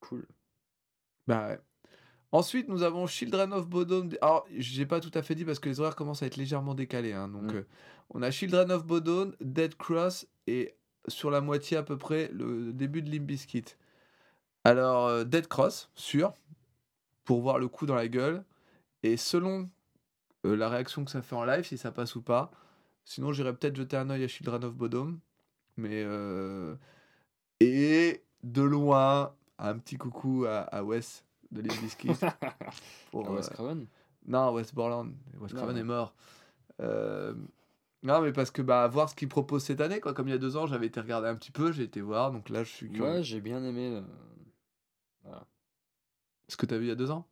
cool. 0.00 0.26
bah, 1.26 1.48
ouais. 1.48 1.60
Ensuite, 2.30 2.68
nous 2.68 2.82
avons 2.82 3.06
Children 3.06 3.52
of 3.54 3.66
Bodom. 3.68 4.10
Alors, 4.20 4.46
j'ai 4.56 4.84
pas 4.84 5.00
tout 5.00 5.10
à 5.14 5.22
fait 5.22 5.34
dit 5.34 5.44
parce 5.46 5.58
que 5.58 5.68
les 5.68 5.80
horaires 5.80 5.96
commencent 5.96 6.22
à 6.22 6.26
être 6.26 6.36
légèrement 6.36 6.74
décalés. 6.74 7.12
hein. 7.14 7.28
Donc, 7.28 7.44
Mm. 7.52 7.56
euh, 7.56 7.62
on 8.10 8.22
a 8.22 8.30
Children 8.30 8.70
of 8.72 8.84
Bodom, 8.84 9.32
Dead 9.40 9.74
Cross 9.76 10.26
et 10.46 10.74
sur 11.06 11.30
la 11.30 11.40
moitié 11.40 11.76
à 11.78 11.82
peu 11.82 11.96
près 11.96 12.28
le 12.32 12.72
début 12.72 13.00
de 13.00 13.10
Limp 13.10 13.24
Bizkit. 13.24 13.64
Alors, 14.64 15.06
euh, 15.06 15.24
Dead 15.24 15.46
Cross, 15.48 15.90
sûr, 15.94 16.34
pour 17.24 17.40
voir 17.40 17.58
le 17.58 17.68
coup 17.68 17.86
dans 17.86 17.94
la 17.94 18.08
gueule. 18.08 18.44
Et 19.02 19.16
selon 19.16 19.68
euh, 20.44 20.54
la 20.54 20.68
réaction 20.68 21.04
que 21.06 21.10
ça 21.10 21.22
fait 21.22 21.34
en 21.36 21.44
live, 21.44 21.64
si 21.64 21.78
ça 21.78 21.92
passe 21.92 22.14
ou 22.14 22.20
pas. 22.20 22.50
Sinon, 23.06 23.32
j'irais 23.32 23.54
peut-être 23.54 23.76
jeter 23.76 23.96
un 23.96 24.10
œil 24.10 24.24
à 24.24 24.28
Children 24.28 24.64
of 24.64 24.74
Bodom. 24.74 25.18
Mais. 25.78 26.04
Et 27.60 28.22
de 28.44 28.62
loin, 28.62 29.34
un 29.58 29.78
petit 29.78 29.96
coucou 29.96 30.44
à, 30.46 30.58
à 30.60 30.82
Wes 30.82 31.24
de 31.50 31.60
Limp 31.60 31.80
Bizkit. 31.80 32.08
pour, 33.10 33.26
Ah, 33.28 33.32
Wes 33.32 33.48
euh, 33.48 33.54
Craven 33.54 33.86
non, 34.26 34.52
Wes 34.52 34.74
Borland. 34.74 35.12
Wes 35.40 35.52
Craven 35.54 35.76
est 35.76 35.84
mort. 35.84 36.14
Euh, 36.80 37.34
Non, 38.02 38.20
mais 38.20 38.32
parce 38.32 38.50
que 38.50 38.62
bah, 38.62 38.86
voir 38.88 39.08
ce 39.08 39.14
qu'il 39.14 39.28
propose 39.28 39.64
cette 39.64 39.80
année, 39.80 40.00
quoi. 40.00 40.12
Comme 40.14 40.28
il 40.28 40.32
y 40.32 40.34
a 40.34 40.38
deux 40.38 40.56
ans, 40.56 40.66
j'avais 40.66 40.86
été 40.86 41.00
regarder 41.00 41.28
un 41.28 41.34
petit 41.34 41.50
peu, 41.50 41.72
j'ai 41.72 41.84
été 41.84 42.00
voir, 42.00 42.30
donc 42.30 42.48
là, 42.50 42.62
je 42.62 42.68
suis 42.70 42.90
curieux. 42.90 43.10
Ouais, 43.14 43.22
j'ai 43.22 43.40
bien 43.40 43.62
aimé. 43.64 43.88
euh, 43.96 44.02
Voilà. 45.22 45.46
Ce 46.48 46.56
que 46.56 46.66
t'as 46.66 46.76
vu 46.78 46.84
il 46.84 46.88
y 46.88 46.92
a 46.92 46.94
deux 46.96 47.10
ans? 47.10 47.26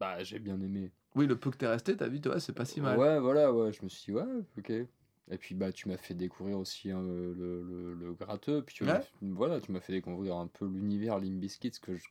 Bah, 0.00 0.22
j'ai 0.22 0.38
bien 0.38 0.60
aimé. 0.60 0.92
Oui, 1.14 1.26
le 1.26 1.36
peu 1.36 1.50
que 1.50 1.56
t'es 1.56 1.66
resté, 1.66 1.96
t'as 1.96 2.08
vu, 2.08 2.20
toi, 2.20 2.38
c'est 2.40 2.52
pas 2.52 2.64
si 2.64 2.80
mal. 2.80 2.96
Ouais, 2.98 3.18
voilà, 3.18 3.52
ouais, 3.52 3.72
je 3.72 3.82
me 3.82 3.88
suis 3.88 4.12
dit, 4.12 4.18
ouais, 4.18 4.24
ok. 4.58 4.70
Et 4.70 5.36
puis, 5.38 5.54
bah, 5.54 5.72
tu 5.72 5.88
m'as 5.88 5.96
fait 5.96 6.14
découvrir 6.14 6.58
aussi 6.58 6.90
hein, 6.90 7.02
le, 7.02 7.34
le, 7.34 7.94
le- 7.94 8.14
gratteux. 8.14 8.62
Puis, 8.62 8.76
tu 8.76 8.84
m'as 8.84 8.94
Ouais. 8.94 9.00
fait- 9.02 9.12
voilà, 9.22 9.60
tu 9.60 9.72
m'as 9.72 9.80
fait 9.80 9.92
découvrir 9.92 10.36
un 10.36 10.46
peu 10.46 10.66
l'univers 10.66 11.18
ce 11.20 11.80
que 11.80 11.96
je- 11.96 12.08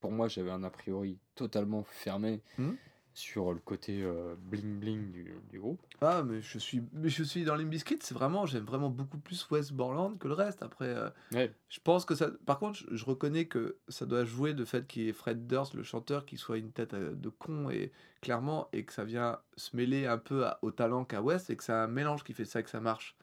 pour 0.00 0.10
moi, 0.12 0.28
j'avais 0.28 0.50
un 0.50 0.62
a 0.64 0.70
priori 0.70 1.18
totalement 1.34 1.82
fermé 1.84 2.42
Mhm. 2.58 2.76
sur 3.12 3.52
le 3.52 3.58
côté 3.58 4.02
euh, 4.02 4.34
bling-bling 4.50 5.10
du, 5.10 5.34
du 5.50 5.58
groupe. 5.60 5.80
Ah, 6.00 6.22
mais 6.24 6.40
je 6.40 6.58
suis, 6.58 6.82
mais 6.92 7.08
je 7.08 7.22
suis 7.22 7.44
dans 7.44 7.54
Limp 7.56 7.68
Bizkit, 7.68 7.98
c'est 8.02 8.14
vraiment, 8.14 8.46
j'aime 8.46 8.64
vraiment 8.64 8.88
beaucoup 8.88 9.18
plus 9.18 9.46
Wes 9.50 9.72
Borland 9.72 10.16
que 10.18 10.28
le 10.28 10.34
reste. 10.34 10.62
Après, 10.62 10.86
euh, 10.88 11.10
Ouais. 11.32 11.52
je 11.68 11.80
pense 11.80 12.04
que 12.04 12.14
ça. 12.14 12.30
Par 12.46 12.58
contre, 12.58 12.78
je, 12.78 12.96
je 12.96 13.04
reconnais 13.04 13.44
que 13.46 13.76
ça 13.88 14.06
doit 14.06 14.24
jouer 14.24 14.52
le 14.54 14.64
fait 14.64 14.86
qu'il 14.86 15.02
y 15.02 15.08
ait 15.08 15.12
Fred 15.12 15.46
Durst, 15.46 15.74
le 15.74 15.82
chanteur, 15.82 16.24
qui 16.24 16.36
soit 16.38 16.56
une 16.58 16.72
tête 16.72 16.94
euh, 16.94 17.14
de 17.14 17.28
con 17.28 17.68
et 17.68 17.92
clairement, 18.22 18.68
et 18.72 18.84
que 18.84 18.92
ça 18.92 19.04
vient 19.04 19.38
se 19.56 19.76
mêler 19.76 20.06
un 20.06 20.18
peu 20.18 20.46
à- 20.46 20.58
au 20.62 20.70
talent 20.70 21.04
qu'a 21.04 21.20
Wes 21.20 21.50
et 21.50 21.56
que 21.56 21.64
c'est 21.64 21.72
un 21.72 21.88
mélange 21.88 22.24
qui 22.24 22.32
fait 22.32 22.44
ça 22.46 22.62
que 22.62 22.70
ça 22.70 22.80
marche. 22.80 23.16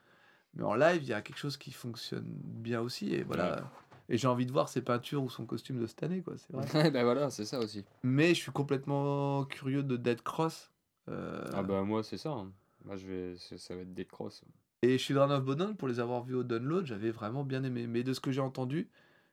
Mais 0.54 0.62
en 0.64 0.74
live, 0.74 1.02
il 1.02 1.08
y 1.08 1.12
a 1.12 1.22
quelque 1.22 1.38
chose 1.38 1.56
qui 1.56 1.72
fonctionne 1.72 2.24
bien 2.26 2.80
aussi 2.80 3.12
et 3.14 3.22
voilà. 3.22 3.70
Et 4.08 4.16
j'ai 4.16 4.26
envie 4.28 4.46
de 4.46 4.52
voir 4.52 4.68
ses 4.68 4.80
peintures 4.82 5.22
ou 5.22 5.28
son 5.28 5.44
costume 5.44 5.78
de 5.80 5.86
cette 5.86 6.02
année, 6.02 6.22
quoi. 6.22 6.34
C'est 6.38 6.52
vrai. 6.52 6.90
Bah 6.90 7.04
voilà, 7.04 7.28
c'est 7.30 7.44
ça 7.44 7.58
aussi. 7.58 7.84
Mais 8.02 8.28
je 8.28 8.40
suis 8.40 8.52
complètement 8.52 9.44
curieux 9.44 9.82
de 9.82 9.96
Dead 9.96 10.22
Cross. 10.22 10.70
euh, 11.08 11.44
Ah 11.52 11.62
bah 11.62 11.82
moi, 11.82 12.02
c'est 12.02 12.16
ça. 12.18 12.30
hein. 12.30 12.50
Moi, 12.84 12.96
je 12.96 13.06
vais, 13.06 13.34
ça 13.36 13.74
va 13.74 13.82
être 13.82 13.92
Dead 13.92 14.08
Cross. 14.08 14.42
Et 14.82 14.96
Children 14.96 15.30
of 15.32 15.44
Bodom, 15.44 15.74
pour 15.74 15.88
les 15.88 16.00
avoir 16.00 16.22
vus 16.22 16.36
au 16.36 16.42
download, 16.44 16.86
j'avais 16.86 17.10
vraiment 17.10 17.44
bien 17.44 17.64
aimé. 17.64 17.86
Mais 17.86 18.02
de 18.02 18.12
ce 18.14 18.20
que 18.20 18.30
j'ai 18.32 18.40
entendu, 18.40 18.88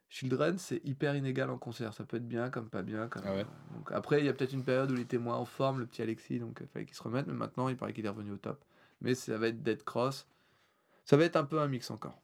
Children, 0.09 0.57
c'est 0.57 0.81
hyper 0.83 1.15
inégal 1.15 1.49
en 1.51 1.57
concert. 1.57 1.93
Ça 1.93 2.03
peut 2.03 2.17
être 2.17 2.27
bien, 2.27 2.49
comme 2.49 2.67
pas 2.69 2.81
bien. 2.81 3.07
Comme... 3.07 3.23
Ah 3.25 3.33
ouais 3.33 3.45
donc 3.75 3.91
après, 3.91 4.19
il 4.19 4.25
y 4.25 4.29
a 4.29 4.33
peut-être 4.33 4.53
une 4.53 4.63
période 4.63 4.91
où 4.91 4.95
il 4.95 5.01
était 5.01 5.17
moins 5.17 5.35
en 5.37 5.45
forme, 5.45 5.79
le 5.79 5.85
petit 5.85 6.01
Alexis, 6.01 6.39
donc 6.39 6.57
il 6.61 6.67
fallait 6.67 6.85
qu'il 6.85 6.95
se 6.95 7.03
remette. 7.03 7.27
Mais 7.27 7.33
maintenant, 7.33 7.69
il 7.69 7.77
paraît 7.77 7.93
qu'il 7.93 8.05
est 8.05 8.09
revenu 8.09 8.31
au 8.31 8.37
top. 8.37 8.63
Mais 9.01 9.13
ça 9.15 9.37
va 9.37 9.47
être 9.47 9.61
Dead 9.63 9.83
Cross. 9.83 10.27
Ça 11.05 11.15
va 11.17 11.23
être 11.23 11.35
un 11.35 11.43
peu 11.45 11.59
un 11.61 11.67
mix 11.67 11.91
encore. 11.91 12.19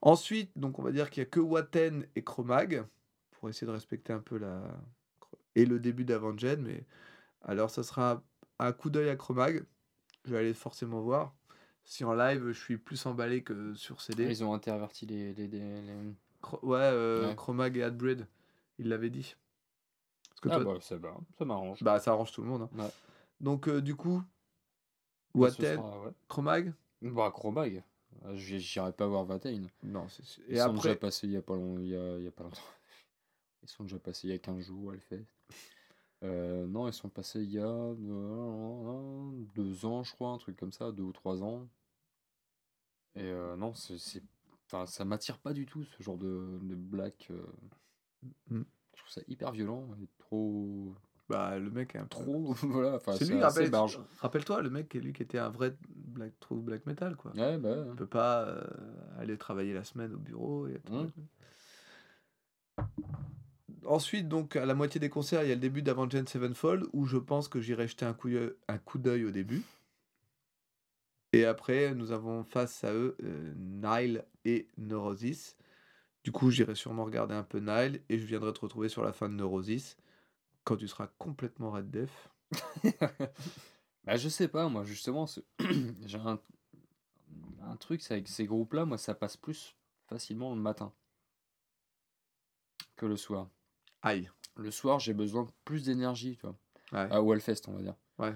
Ensuite, 0.00 0.50
donc 0.56 0.78
on 0.78 0.82
va 0.82 0.92
dire 0.92 1.10
qu'il 1.10 1.22
n'y 1.22 1.26
a 1.26 1.30
que 1.30 1.40
Watten 1.40 2.06
et 2.16 2.22
Chromag, 2.24 2.84
pour 3.32 3.48
essayer 3.48 3.66
de 3.66 3.72
respecter 3.72 4.12
un 4.12 4.20
peu 4.20 4.38
la... 4.38 4.62
Et 5.54 5.64
le 5.66 5.78
début 5.78 6.04
d'Avenged, 6.04 6.60
mais... 6.60 6.84
Alors 7.42 7.70
ça 7.70 7.82
sera 7.82 8.22
un 8.58 8.72
coup 8.72 8.90
d'œil 8.90 9.08
à 9.08 9.16
Chromag. 9.16 9.64
Je 10.24 10.32
vais 10.32 10.38
aller 10.38 10.54
forcément 10.54 11.00
voir. 11.00 11.34
Si 11.84 12.04
en 12.04 12.14
live, 12.14 12.46
je 12.52 12.52
suis 12.60 12.78
plus 12.78 13.04
emballé 13.06 13.42
que 13.42 13.74
sur 13.74 14.00
CD. 14.00 14.28
Ils 14.28 14.44
ont 14.44 14.54
interverti 14.54 15.04
les. 15.06 15.34
les, 15.34 15.48
les- 15.48 16.14
Ouais, 16.62 16.78
euh, 16.78 17.28
Ouais. 17.28 17.34
Chromag 17.36 17.76
et 17.76 17.82
Adbreed, 17.82 18.26
il 18.78 18.88
l'avait 18.88 19.10
dit. 19.10 19.34
Parce 20.28 20.40
que 20.40 20.48
Ah 20.50 20.60
toi- 20.60 20.74
bah, 20.74 20.80
ça, 20.80 20.96
va, 20.96 21.16
ça 21.38 21.44
m'arrange. 21.44 21.82
bah, 21.82 21.98
ça 21.98 22.12
arrange 22.12 22.30
tout 22.32 22.42
le 22.42 22.48
monde. 22.48 22.62
hein. 22.62 22.70
Ouais. 22.78 22.90
Donc, 23.40 23.68
euh, 23.68 23.80
du 23.80 23.96
coup, 23.96 24.22
Bah, 25.34 25.40
Watten, 25.48 25.78
ouais. 25.80 26.12
Chromag 26.28 26.72
Bah, 27.00 27.30
Chromag. 27.34 27.82
J'y- 28.34 28.60
J'irai 28.60 28.92
pas 28.92 29.06
voir 29.06 29.24
Vatain. 29.24 29.62
Non, 29.82 30.08
c'est 30.08 30.24
sûr. 30.24 30.42
Ils 30.48 30.58
sont 30.58 30.74
déjà 30.74 30.96
passés 30.96 31.26
il 31.26 31.32
y 31.32 31.36
a 31.36 31.42
pas, 31.42 31.54
long- 31.56 31.78
il 31.80 31.88
y 31.88 31.96
a, 31.96 32.18
il 32.18 32.24
y 32.24 32.28
a 32.28 32.32
pas 32.32 32.44
longtemps. 32.44 32.56
Ils 33.64 33.68
sont 33.68 33.84
déjà 33.84 33.98
passés 34.00 34.26
il 34.26 34.30
y 34.30 34.34
a 34.34 34.38
15 34.38 34.64
jours, 34.66 34.92
elle 34.92 35.00
fait. 35.00 35.24
Euh, 36.24 36.66
non, 36.66 36.88
ils 36.88 36.92
sont 36.92 37.08
passés 37.08 37.42
il 37.42 37.50
y 37.52 37.58
a 37.60 37.66
euh, 37.66 39.30
deux 39.54 39.84
ans, 39.86 40.02
je 40.02 40.12
crois, 40.12 40.30
un 40.30 40.38
truc 40.38 40.56
comme 40.56 40.72
ça, 40.72 40.90
deux 40.90 41.04
ou 41.04 41.12
trois 41.12 41.42
ans. 41.42 41.68
Et 43.14 43.22
euh, 43.24 43.56
non, 43.56 43.72
c'est, 43.74 43.98
c'est- 43.98 44.22
enfin, 44.66 44.86
ça 44.86 45.04
m'attire 45.04 45.38
pas 45.38 45.52
du 45.52 45.64
tout 45.66 45.84
ce 45.84 46.02
genre 46.02 46.16
de, 46.18 46.58
de 46.62 46.74
black. 46.74 47.28
euh. 47.30 47.46
Mm. 48.50 48.62
Je 48.94 48.98
trouve 49.00 49.10
ça 49.12 49.20
hyper 49.28 49.52
violent 49.52 49.88
et 50.02 50.08
trop, 50.18 50.94
bah, 51.32 51.58
le 51.58 51.70
mec 51.70 51.94
est 51.94 51.98
un 51.98 52.04
trop, 52.06 52.52
voilà. 52.62 52.96
Enfin, 52.96 53.12
C'est 53.16 53.24
lui, 53.24 53.40
rappelle- 53.40 53.70
rappelle-toi, 54.20 54.60
le 54.62 54.68
mec, 54.70 54.92
lui 54.94 55.12
qui 55.14 55.22
était 55.22 55.38
un 55.38 55.48
vrai 55.48 55.74
black, 55.96 56.32
true 56.40 56.60
black 56.60 56.84
metal, 56.86 57.16
quoi. 57.16 57.32
Ouais, 57.32 57.56
bah, 57.56 57.70
ouais. 57.70 57.94
Peut 57.96 58.06
pas 58.06 58.42
euh, 58.48 58.62
aller 59.18 59.38
travailler 59.38 59.72
la 59.72 59.82
semaine 59.84 60.12
au 60.14 60.18
bureau. 60.18 60.68
Et 60.68 60.80
Mm. 60.90 61.06
Ensuite, 63.84 64.28
donc, 64.28 64.54
à 64.56 64.64
la 64.66 64.74
moitié 64.74 65.00
des 65.00 65.08
concerts, 65.08 65.42
il 65.42 65.48
y 65.48 65.52
a 65.52 65.54
le 65.56 65.60
début 65.60 65.82
d'Avenged 65.82 66.28
Sevenfold, 66.28 66.84
où 66.92 67.04
je 67.06 67.16
pense 67.16 67.48
que 67.48 67.60
j'irai 67.60 67.88
jeter 67.88 68.04
un 68.04 68.12
coup, 68.14 68.28
un 68.68 68.78
coup 68.78 68.98
d'œil 68.98 69.24
au 69.24 69.30
début. 69.30 69.62
Et 71.32 71.44
après, 71.46 71.94
nous 71.94 72.12
avons 72.12 72.44
face 72.44 72.84
à 72.84 72.92
eux 72.92 73.16
euh, 73.24 73.52
Nile 73.56 74.24
et 74.44 74.68
Neurosis. 74.78 75.56
Du 76.24 76.30
coup, 76.30 76.50
j'irai 76.50 76.74
sûrement 76.76 77.04
regarder 77.04 77.34
un 77.34 77.42
peu 77.42 77.58
Nile, 77.58 78.00
et 78.08 78.18
je 78.18 78.26
viendrai 78.26 78.52
te 78.52 78.60
retrouver 78.60 78.88
sur 78.88 79.02
la 79.02 79.12
fin 79.12 79.28
de 79.28 79.34
Neurosis, 79.34 79.96
quand 80.64 80.76
tu 80.76 80.88
seras 80.88 81.08
complètement 81.18 81.70
red 81.72 81.90
def. 81.90 82.28
Bah, 84.04 84.16
je 84.16 84.28
sais 84.28 84.48
pas, 84.48 84.68
moi, 84.68 84.84
justement, 84.84 85.26
j'ai 86.06 86.18
un, 86.18 86.40
un 87.62 87.76
truc, 87.76 88.02
c'est 88.02 88.14
avec 88.14 88.26
ces 88.26 88.46
groupes-là, 88.46 88.84
moi, 88.84 88.98
ça 88.98 89.14
passe 89.14 89.36
plus 89.36 89.76
facilement 90.08 90.52
le 90.54 90.60
matin 90.60 90.92
que 92.96 93.06
le 93.06 93.16
soir. 93.16 93.48
Aïe. 94.02 94.28
Le 94.56 94.72
soir, 94.72 94.98
j'ai 94.98 95.14
besoin 95.14 95.44
de 95.44 95.50
plus 95.64 95.84
d'énergie, 95.84 96.36
tu 96.36 96.46
vois. 96.46 96.56
Ouais. 96.92 97.12
À 97.12 97.22
Wellfest, 97.22 97.62
on 97.68 97.74
va 97.74 97.82
dire. 97.82 97.94
Ouais. 98.18 98.34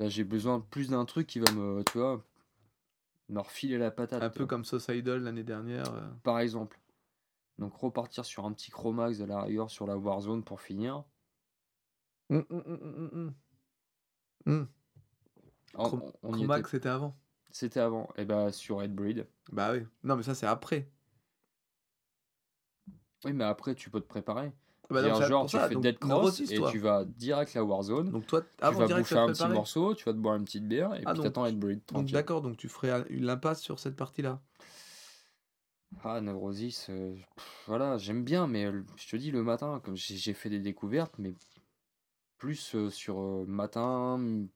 J'ai 0.00 0.24
besoin 0.24 0.58
de 0.58 0.64
plus 0.64 0.88
d'un 0.90 1.04
truc 1.04 1.28
qui 1.28 1.38
va 1.38 1.50
me, 1.52 1.82
tu 1.84 1.98
vois, 1.98 2.22
me 3.28 3.38
refiler 3.40 3.78
la 3.78 3.90
patate. 3.92 4.22
un 4.22 4.28
peu 4.28 4.40
vois. 4.40 4.48
comme 4.48 4.64
Suicidal 4.64 5.22
l'année 5.22 5.44
dernière. 5.44 5.90
euh. 5.94 6.10
Par 6.24 6.40
exemple. 6.40 6.80
Donc, 7.58 7.74
repartir 7.74 8.24
sur 8.24 8.44
un 8.44 8.52
petit 8.52 8.70
Chromax 8.72 9.20
à 9.20 9.26
la 9.26 9.40
rigueur 9.42 9.70
sur 9.70 9.86
la 9.86 9.96
Warzone 9.96 10.42
pour 10.42 10.60
finir. 10.60 11.04
Hum, 12.30 12.44
hum, 12.50 13.34
hum. 14.46 14.68
On- 15.74 15.88
Chrom- 15.88 16.12
on- 16.22 16.32
Chromax, 16.32 16.60
était- 16.60 16.70
c'était 16.70 16.88
avant. 16.88 17.16
C'était 17.50 17.80
avant. 17.80 18.08
Et 18.16 18.24
bah, 18.24 18.52
sur 18.52 18.82
Headbreed. 18.82 19.26
Bah 19.52 19.72
oui. 19.72 19.80
Non, 20.02 20.16
mais 20.16 20.22
ça, 20.22 20.34
c'est 20.34 20.46
après. 20.46 20.88
Oui, 23.24 23.32
mais 23.32 23.44
après, 23.44 23.74
tu 23.74 23.90
peux 23.90 24.00
te 24.00 24.06
préparer. 24.06 24.52
Bah 24.88 25.02
non, 25.02 25.16
c'est 25.16 25.26
genre, 25.26 25.46
tu 25.46 25.56
ça, 25.56 25.68
fais 25.68 25.74
Dead 25.74 25.98
Cross 25.98 26.40
et 26.40 26.54
toi. 26.54 26.70
tu 26.70 26.78
vas 26.78 27.04
direct 27.04 27.54
la 27.54 27.64
Warzone. 27.64 28.10
Donc 28.10 28.26
toi, 28.26 28.42
tu 28.42 28.46
avant 28.60 28.86
vas 28.86 28.98
bouffer 28.98 29.08
tu 29.08 29.14
vas 29.14 29.22
un 29.22 29.26
te 29.26 29.32
petit 29.32 29.48
morceau, 29.48 29.94
tu 29.94 30.04
vas 30.04 30.12
te 30.12 30.18
boire 30.18 30.36
une 30.36 30.44
petite 30.44 30.68
bière 30.68 30.94
et 30.94 31.02
Ah, 31.04 31.12
puis 31.12 31.22
t'attends 31.22 31.44
Headbreed 31.44 31.80
Donc 31.92 32.10
d'accord, 32.10 32.40
donc 32.40 32.56
tu 32.56 32.68
ferais 32.68 32.90
un- 32.92 33.04
une 33.08 33.28
impasse 33.28 33.60
sur 33.60 33.80
cette 33.80 33.96
partie-là. 33.96 34.40
Ah, 36.04 36.20
Neurosis, 36.20 36.86
euh, 36.90 37.16
voilà, 37.66 37.98
j'aime 37.98 38.22
bien, 38.22 38.46
mais 38.46 38.66
euh, 38.66 38.84
je 38.96 39.08
te 39.08 39.16
dis, 39.16 39.32
le 39.32 39.42
matin, 39.42 39.80
comme 39.84 39.96
j'ai 39.96 40.34
fait 40.34 40.50
des 40.50 40.60
découvertes, 40.60 41.14
mais 41.18 41.34
plus 42.38 42.76
sur 42.90 43.18
matin, 43.46 44.16
m- 44.16 44.48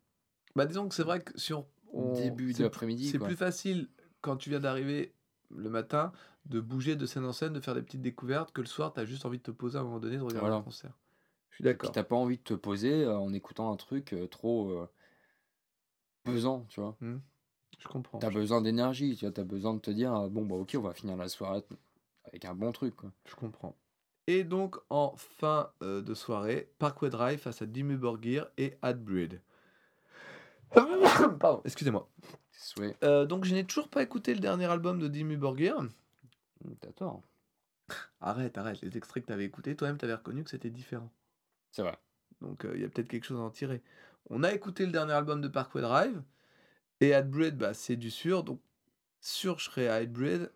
Bah 0.57 0.67
disons 0.67 0.89
que 0.89 0.95
c'est 0.95 1.03
vrai 1.03 1.21
que 1.21 1.39
sur 1.39 1.67
on- 1.93 2.15
début 2.15 2.53
d'après-midi. 2.53 3.11
c'est 3.11 3.19
plus 3.19 3.37
facile 3.37 3.89
quand 4.21 4.37
tu 4.37 4.51
viens 4.51 4.61
d'arriver 4.61 5.15
le 5.51 5.71
matin 5.71 6.13
de 6.47 6.61
bouger 6.61 6.97
de 6.97 7.07
scène 7.07 7.25
en 7.25 7.33
scène, 7.33 7.53
de 7.53 7.61
faire 7.61 7.75
des 7.75 7.83
petites 7.83 8.03
découvertes 8.03 8.53
que 8.53 8.61
le 8.61 8.67
soir 8.67 8.93
tu 8.93 9.01
as 9.01 9.05
juste 9.05 9.25
envie 9.27 9.39
de 9.39 9.43
te 9.43 9.51
poser 9.51 9.79
à 9.79 9.81
un 9.81 9.85
moment 9.85 10.01
donné 10.01 10.17
de 10.17 10.23
regarder 10.23 10.41
Voilà. 10.41 10.57
un 10.57 10.63
concert. 10.63 10.93
Je 11.51 11.57
suis 11.57 11.65
d'accord. 11.65 11.93
t'as 11.93 12.05
pas 12.05 12.17
envie 12.17 12.39
de 12.39 12.43
te 12.43 12.55
poser 12.55 13.07
en 13.07 13.33
écoutant 13.33 13.73
un 13.73 13.77
truc 13.77 14.15
trop 14.31 14.71
euh, 14.71 14.87
pesant, 16.25 16.67
tu 16.69 16.81
vois. 16.81 16.97
Je 17.79 17.89
comprends. 17.89 18.19
T'as 18.19 18.31
besoin 18.31 18.61
d'énergie, 18.61 19.17
tu 19.17 19.25
vois, 19.25 19.33
t'as 19.33 19.45
besoin 19.45 19.75
de 19.75 19.81
te 19.81 19.91
dire, 19.91 20.13
ah, 20.13 20.29
bon, 20.29 20.45
bah 20.47 20.57
ok, 20.57 20.75
on 20.77 20.83
va 20.83 20.93
finir 20.95 21.17
la 21.17 21.29
soirée 21.29 21.63
avec 22.25 22.45
un 22.45 22.55
bon 22.55 22.73
truc, 22.73 22.95
quoi. 22.97 23.11
je 23.27 23.35
comprends. 23.35 23.77
Et 24.27 24.45
donc 24.45 24.77
en 24.91 25.15
fin 25.17 25.71
euh, 25.83 26.03
de 26.03 26.15
soirée, 26.15 26.73
Parkway 26.79 27.11
Drive 27.11 27.41
face 27.41 27.63
à 27.63 27.67
Dimmu 27.67 27.97
Borgir 27.97 28.49
et 28.59 28.77
Adbreed. 28.83 29.41
Pardon, 31.41 31.63
excusez-moi. 31.65 32.09
Euh, 33.03 33.27
donc 33.27 33.45
je 33.45 33.55
n'ai 33.55 33.65
toujours 33.65 33.89
pas 33.89 34.03
écouté 34.03 34.35
le 34.35 34.41
dernier 34.41 34.67
album 34.67 34.99
de 34.99 35.09
Dimmu 35.09 35.37
Borgir. 35.37 35.77
T'as 36.81 36.93
tort. 36.93 37.23
Arrête, 38.21 38.57
arrête, 38.59 38.81
les 38.83 38.97
extraits 38.97 39.25
que 39.25 39.29
t'avais 39.29 39.47
écoutés, 39.47 39.75
toi-même 39.75 39.99
t'avais 39.99 40.15
reconnu 40.15 40.45
que 40.45 40.51
c'était 40.51 40.71
différent. 40.71 41.11
C'est 41.73 41.83
vrai. 41.83 41.99
Donc 42.41 42.65
euh, 42.65 42.73
il 42.75 42.83
y 42.83 42.85
a 42.85 42.89
peut-être 42.89 43.09
quelque 43.09 43.25
chose 43.25 43.41
à 43.41 43.43
en 43.43 43.51
tirer. 43.51 43.83
On 44.29 44.45
a 44.45 44.53
écouté 44.53 44.87
le 44.87 44.93
dernier 44.93 45.13
album 45.13 45.41
de 45.41 45.49
Parkway 45.49 45.83
Drive. 45.83 46.23
Et 47.01 47.11
Hybrid, 47.11 47.57
bah, 47.57 47.75
c'est 47.75 47.97
du 47.97 48.11
sûr. 48.11 48.45
Donc 48.45 48.61
sûr, 49.21 49.59
je 49.59 49.65
serais 49.65 49.89
à 49.89 50.03
Hybrid. 50.03 50.53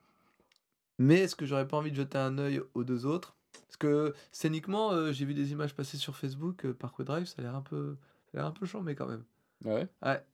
Mais 0.98 1.20
est-ce 1.20 1.34
que 1.34 1.46
j'aurais 1.46 1.66
pas 1.66 1.78
envie 1.78 1.90
de 1.90 1.96
jeter 1.96 2.18
un 2.18 2.38
œil 2.38 2.62
aux 2.74 2.84
deux 2.84 3.06
autres? 3.06 3.36
Parce 3.66 3.76
que 3.76 4.14
scéniquement, 4.32 4.92
euh, 4.92 5.12
j'ai 5.12 5.24
vu 5.24 5.34
des 5.34 5.52
images 5.52 5.74
passer 5.74 5.96
sur 5.96 6.16
Facebook. 6.16 6.64
euh, 6.64 6.74
Parkway 6.74 7.04
Drive, 7.04 7.26
ça 7.26 7.36
a 7.38 7.42
l'air 7.42 7.54
un 7.54 7.62
peu, 7.62 7.96
ça 8.26 8.30
a 8.34 8.36
l'air 8.38 8.46
un 8.46 8.52
peu 8.52 8.66
chambé 8.66 8.94
quand 8.94 9.06
même. 9.06 9.24
Ouais. 9.64 9.88
Ouais. 10.02 10.24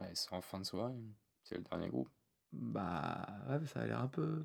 Ouais, 0.00 0.10
c'est 0.14 0.32
en 0.32 0.40
fin 0.42 0.58
de 0.60 0.64
soirée. 0.64 0.92
C'est 1.42 1.56
le 1.56 1.62
dernier 1.64 1.88
groupe. 1.88 2.08
Bah 2.52 3.26
ouais, 3.48 3.58
mais 3.58 3.66
ça 3.66 3.80
a 3.80 3.86
l'air 3.86 4.00
un 4.00 4.08
peu. 4.08 4.44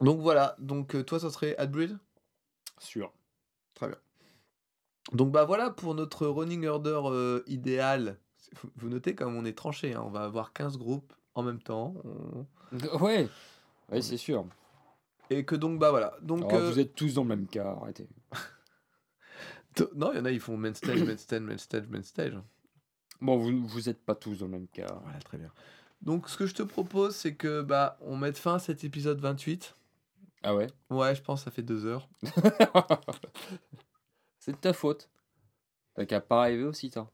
Donc 0.00 0.20
voilà. 0.20 0.56
Donc 0.58 0.94
euh, 0.94 1.02
toi, 1.02 1.18
ça 1.20 1.30
serait 1.30 1.56
Hybrid 1.58 1.98
Sûr. 2.78 3.12
Très 3.74 3.88
bien. 3.88 3.96
Donc 5.12 5.30
bah 5.32 5.44
voilà 5.44 5.70
pour 5.70 5.94
notre 5.94 6.26
running 6.26 6.66
order 6.66 7.00
euh, 7.06 7.42
idéal. 7.46 8.18
Vous- 8.62 8.70
Vous 8.76 8.88
notez 8.88 9.14
comme 9.14 9.36
on 9.36 9.44
est 9.44 9.56
tranché, 9.56 9.94
hein, 9.94 10.02
on 10.04 10.10
va 10.10 10.24
avoir 10.24 10.52
15 10.52 10.76
groupes 10.78 11.12
en 11.34 11.42
même 11.42 11.62
temps. 11.62 11.94
on- 12.04 12.46
Ouais. 13.00 13.28
Ouais, 13.90 14.02
c'est 14.02 14.16
sûr. 14.16 14.44
Et 15.30 15.44
que 15.44 15.54
donc 15.54 15.78
bah 15.78 15.90
voilà. 15.90 16.16
Donc 16.22 16.44
Alors, 16.50 16.54
euh, 16.54 16.70
Vous 16.70 16.78
êtes 16.78 16.94
tous 16.94 17.14
dans 17.14 17.22
le 17.22 17.28
même 17.28 17.46
cas, 17.46 17.76
arrêtez. 17.80 18.08
non, 19.94 20.12
il 20.12 20.18
y 20.18 20.20
en 20.20 20.24
a 20.24 20.30
ils 20.30 20.40
font 20.40 20.56
main 20.56 20.74
stage, 20.74 21.02
main 21.02 21.16
stage, 21.16 21.40
main 21.40 21.58
stage, 21.58 21.88
main 21.88 22.02
stage. 22.02 22.38
Bon, 23.20 23.36
vous 23.36 23.66
vous 23.66 23.88
êtes 23.88 24.04
pas 24.04 24.14
tous 24.14 24.38
dans 24.38 24.46
le 24.46 24.52
même 24.52 24.68
cas. 24.68 24.86
Voilà, 25.02 25.18
très 25.20 25.38
bien. 25.38 25.50
Donc 26.02 26.28
ce 26.28 26.36
que 26.36 26.46
je 26.46 26.54
te 26.54 26.62
propose 26.62 27.16
c'est 27.16 27.34
que 27.34 27.62
bah 27.62 27.98
on 28.02 28.16
mette 28.16 28.38
fin 28.38 28.54
à 28.54 28.58
cet 28.58 28.84
épisode 28.84 29.18
28. 29.20 29.74
Ah 30.42 30.54
ouais? 30.54 30.68
Ouais, 30.90 31.14
je 31.14 31.22
pense 31.22 31.40
que 31.40 31.44
ça 31.46 31.50
fait 31.50 31.62
deux 31.62 31.86
heures. 31.86 32.08
C'est 34.38 34.52
de 34.52 34.58
ta 34.58 34.72
faute. 34.72 35.10
T'as 35.94 36.04
qu'à 36.04 36.20
pas 36.20 36.42
arriver 36.42 36.62
aussi 36.62 36.88
tard. 36.90 37.10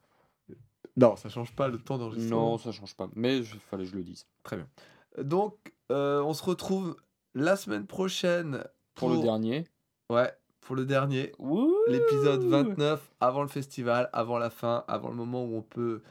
Non, 0.97 1.16
ça 1.16 1.30
change 1.30 1.55
pas 1.55 1.68
le 1.68 1.78
temps 1.78 1.97
d'enregistrement. 1.97 2.51
Non, 2.51 2.59
ça 2.59 2.72
change 2.72 2.94
pas. 2.94 3.09
Mais 3.14 3.39
il 3.39 3.44
fallait 3.44 3.84
que 3.84 3.90
je 3.90 3.97
le 3.97 4.02
dise. 4.02 4.26
Très 4.43 4.56
bien. 4.56 4.68
Donc 5.18 5.72
euh, 5.90 6.20
on 6.22 6.34
se 6.34 6.43
retrouve 6.44 6.97
la 7.34 7.56
semaine 7.56 7.86
prochaine 7.86 8.64
Pour, 8.94 9.10
le 9.10 9.20
dernier. 9.20 9.66
Ouais, 10.10 10.32
pour 10.60 10.76
le 10.76 10.84
dernier. 10.84 11.32
L'épisode 11.88 12.44
29, 12.44 13.12
avant 13.20 13.42
le 13.42 13.48
festival, 13.48 14.09
avant 14.12 14.38
la 14.38 14.50
fin, 14.50 14.84
avant 14.88 15.09
le 15.09 15.16
moment 15.16 15.44
où 15.44 15.56
on 15.56 15.62
peut 15.62 16.02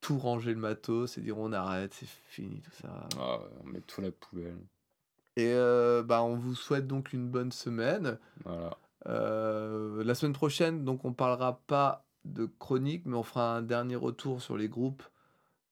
tout 0.00 0.18
ranger 0.18 0.54
le 0.54 0.60
matos 0.60 1.18
et 1.18 1.20
dire 1.20 1.38
on 1.38 1.52
arrête, 1.52 1.92
c'est 1.94 2.08
fini 2.26 2.60
tout 2.60 2.70
ça. 2.82 3.08
Ah, 3.18 3.38
on 3.62 3.66
met 3.66 3.80
tout 3.80 4.00
à 4.00 4.04
la 4.04 4.10
poubelle. 4.12 4.58
Et 5.36 5.52
euh, 5.52 6.02
bah, 6.02 6.22
on 6.22 6.36
vous 6.36 6.54
souhaite 6.54 6.86
donc 6.86 7.12
une 7.12 7.28
bonne 7.28 7.52
semaine. 7.52 8.18
Voilà. 8.44 8.76
Euh, 9.06 10.02
la 10.04 10.14
semaine 10.14 10.32
prochaine, 10.32 10.84
donc 10.84 11.04
on 11.04 11.12
parlera 11.12 11.60
pas 11.66 12.04
de 12.24 12.46
chronique, 12.58 13.06
mais 13.06 13.16
on 13.16 13.22
fera 13.22 13.56
un 13.56 13.62
dernier 13.62 13.96
retour 13.96 14.42
sur 14.42 14.56
les 14.56 14.68
groupes 14.68 15.02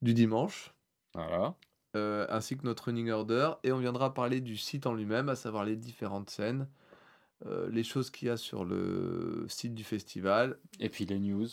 du 0.02 0.14
dimanche, 0.14 0.74
Voilà. 1.14 1.54
Euh, 1.96 2.26
ainsi 2.28 2.56
que 2.56 2.64
notre 2.64 2.84
running 2.84 3.10
order, 3.10 3.50
et 3.64 3.72
on 3.72 3.78
viendra 3.78 4.12
parler 4.14 4.40
du 4.40 4.56
site 4.56 4.86
en 4.86 4.94
lui-même, 4.94 5.28
à 5.28 5.34
savoir 5.36 5.64
les 5.64 5.76
différentes 5.76 6.30
scènes, 6.30 6.68
euh, 7.46 7.68
les 7.70 7.82
choses 7.84 8.10
qu'il 8.10 8.28
y 8.28 8.30
a 8.30 8.36
sur 8.36 8.64
le 8.64 9.44
site 9.48 9.74
du 9.74 9.84
festival, 9.84 10.58
Et 10.80 10.88
puis 10.88 11.04
les 11.06 11.18
news. 11.18 11.46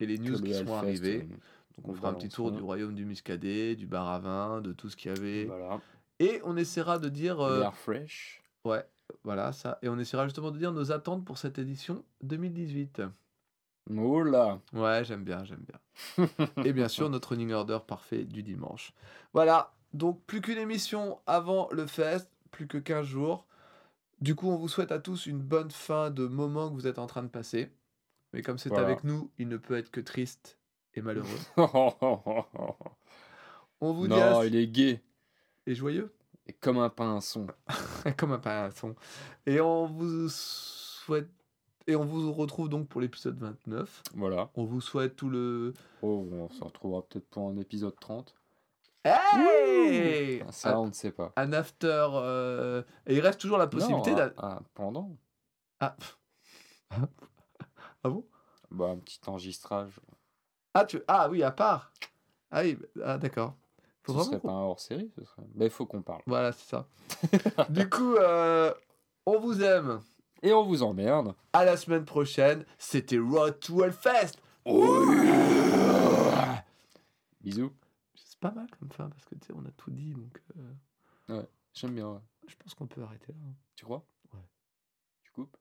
et 0.00 0.06
les 0.06 0.18
news 0.18 0.36
qui 0.40 0.48
le 0.48 0.54
sont 0.66 0.74
arrivées. 0.74 1.28
euh, 1.30 1.36
Donc 1.76 1.88
on 1.88 1.94
fera 1.94 2.08
un 2.10 2.14
petit 2.14 2.28
tour 2.28 2.50
du 2.52 2.60
royaume 2.62 2.94
du 2.94 3.04
Muscadet, 3.04 3.76
du 3.76 3.86
bar 3.86 4.08
à 4.08 4.18
vin, 4.18 4.60
de 4.60 4.72
tout 4.72 4.88
ce 4.88 4.96
qu'il 4.96 5.12
y 5.14 5.18
avait. 5.18 5.44
Voilà. 5.44 5.80
Et 6.18 6.40
on 6.44 6.56
essaiera 6.56 6.98
de 6.98 7.08
dire... 7.08 7.40
euh, 7.40 7.60
L'air 7.60 7.76
fresh. 7.76 8.42
ouais, 8.64 8.84
voilà 9.24 9.52
ça. 9.52 9.78
Et 9.82 9.88
on 9.88 9.98
essaiera 9.98 10.24
justement 10.24 10.50
de 10.50 10.58
dire 10.58 10.72
nos 10.72 10.90
attentes 10.90 11.24
pour 11.24 11.38
cette 11.38 11.58
édition 11.58 12.04
2018. 12.22 13.02
Oh 13.96 14.22
là 14.22 14.60
Ouais, 14.74 15.02
j'aime 15.04 15.24
bien, 15.24 15.44
j'aime 15.44 15.64
bien. 15.66 16.36
Et 16.64 16.72
bien 16.72 16.88
sûr, 16.88 17.08
notre 17.08 17.30
running 17.30 17.52
order 17.52 17.78
parfait 17.86 18.24
du 18.24 18.42
dimanche. 18.42 18.92
Voilà, 19.32 19.72
donc 19.94 20.22
plus 20.26 20.40
qu'une 20.40 20.58
émission 20.58 21.18
avant 21.26 21.68
le 21.72 21.86
fest, 21.86 22.30
plus 22.50 22.66
que 22.66 22.78
15 22.78 23.06
jours. 23.06 23.46
Du 24.20 24.34
coup, 24.34 24.48
on 24.50 24.56
vous 24.56 24.68
souhaite 24.68 24.90
à 24.92 24.98
tous 24.98 25.26
une 25.26 25.38
bonne 25.38 25.70
fin 25.70 26.10
de 26.10 26.26
moment 26.26 26.68
que 26.68 26.74
vous 26.74 26.86
êtes 26.86 26.98
en 26.98 27.06
train 27.06 27.22
de 27.22 27.28
passer. 27.28 27.70
Mais 28.32 28.42
comme 28.42 28.58
c'est 28.58 28.68
Voilà. 28.68 28.86
avec 28.86 29.04
nous, 29.04 29.30
il 29.38 29.48
ne 29.48 29.56
peut 29.56 29.76
être 29.76 29.90
que 29.90 30.00
triste 30.00 30.58
et 30.94 31.00
malheureux. 31.00 31.28
non, 31.56 31.94
On 33.80 33.92
vous 33.92 34.08
dit 34.08 34.14
à... 34.14 34.44
il 34.44 34.56
est 34.56 34.66
gay. 34.66 35.02
et 35.66 35.74
joyeux 35.74 36.12
Et 36.46 36.52
comme 36.52 36.78
un 36.78 36.88
pinson. 36.90 37.46
comme 38.18 38.32
un 38.32 38.38
pinson. 38.38 38.96
Et 39.46 39.60
on 39.60 39.86
vous 39.86 40.28
souhaite 40.28 41.28
et 41.86 41.96
on 41.96 42.04
vous 42.04 42.32
retrouve 42.34 42.68
donc 42.68 42.86
pour 42.88 43.00
l'épisode 43.00 43.38
29. 43.38 44.02
Voilà. 44.14 44.50
On 44.56 44.64
vous 44.64 44.80
souhaite 44.82 45.16
tout 45.16 45.30
le 45.30 45.72
Oh, 46.02 46.28
on 46.30 46.50
se 46.50 46.62
retrouvera 46.62 47.02
peut-être 47.02 47.26
pour 47.28 47.48
un 47.48 47.56
épisode 47.56 47.98
30. 47.98 48.34
Hey 49.04 50.42
Ça, 50.50 50.78
on 50.78 50.88
ne 50.88 50.92
sait 50.92 51.12
pas. 51.12 51.32
un 51.36 51.52
after 51.52 52.06
euh, 52.12 52.82
et 53.06 53.14
il 53.16 53.20
reste 53.20 53.40
toujours 53.40 53.58
la 53.58 53.66
possibilité 53.66 54.10
Non, 54.10 54.16
d'a- 54.16 54.60
pendant. 54.74 55.16
ah. 55.80 55.96
ah 56.90 56.98
bon? 58.08 58.24
Bah, 58.70 58.86
un 58.90 58.96
petit 58.98 59.20
enregistrage. 59.26 59.98
ah 60.74 60.84
tu 60.84 61.00
ah 61.08 61.28
oui 61.30 61.42
à 61.42 61.50
part 61.50 61.92
ah 62.50 62.62
oui 62.62 62.78
ah 63.02 63.16
d'accord 63.18 63.54
faut 64.02 64.12
Ce 64.12 64.16
vraiment 64.18 64.30
serait 64.30 64.40
qu'on- 64.40 64.48
pas 64.48 64.54
un 64.54 64.62
hors-série, 64.62 65.10
ce 65.16 65.24
serait. 65.24 65.42
Mais 65.54 65.66
il 65.66 65.70
faut 65.70 65.86
qu'on 65.86 66.02
parle. 66.02 66.22
voilà 66.26 66.52
c'est 66.52 66.68
ça 66.68 66.86
du 67.70 67.88
coup 67.88 68.14
euh, 68.16 68.72
on 69.26 69.38
vous 69.38 69.62
aime 69.62 70.00
Et 70.42 70.52
on 70.52 70.64
vous 70.64 70.82
emmerde. 70.82 71.34
à 71.52 71.64
la 71.64 71.76
semaine 71.76 72.04
prochaine 72.04 72.64
c'était 72.78 73.18
Road 73.18 73.58
to 73.60 73.82
Hellfest 73.84 74.36
Bisous 77.40 77.72
c'est 78.38 78.48
pas 78.48 78.54
mal 78.54 78.70
comme 78.78 78.92
fin 78.92 79.08
parce 79.10 79.24
que 79.24 79.34
tu 79.34 79.46
sais, 79.46 79.52
on 79.56 79.64
a 79.64 79.70
tout 79.72 79.90
dit 79.90 80.14
donc. 80.14 80.40
Euh... 80.56 81.40
Ouais, 81.40 81.48
j'aime 81.74 81.94
bien. 81.94 82.08
Ouais. 82.12 82.20
Je 82.46 82.54
pense 82.54 82.72
qu'on 82.74 82.86
peut 82.86 83.02
arrêter 83.02 83.32
là. 83.32 83.38
Hein. 83.48 83.54
Tu 83.74 83.84
crois? 83.84 84.06
Ouais. 84.32 84.48
Tu 85.24 85.32
coupes? 85.32 85.56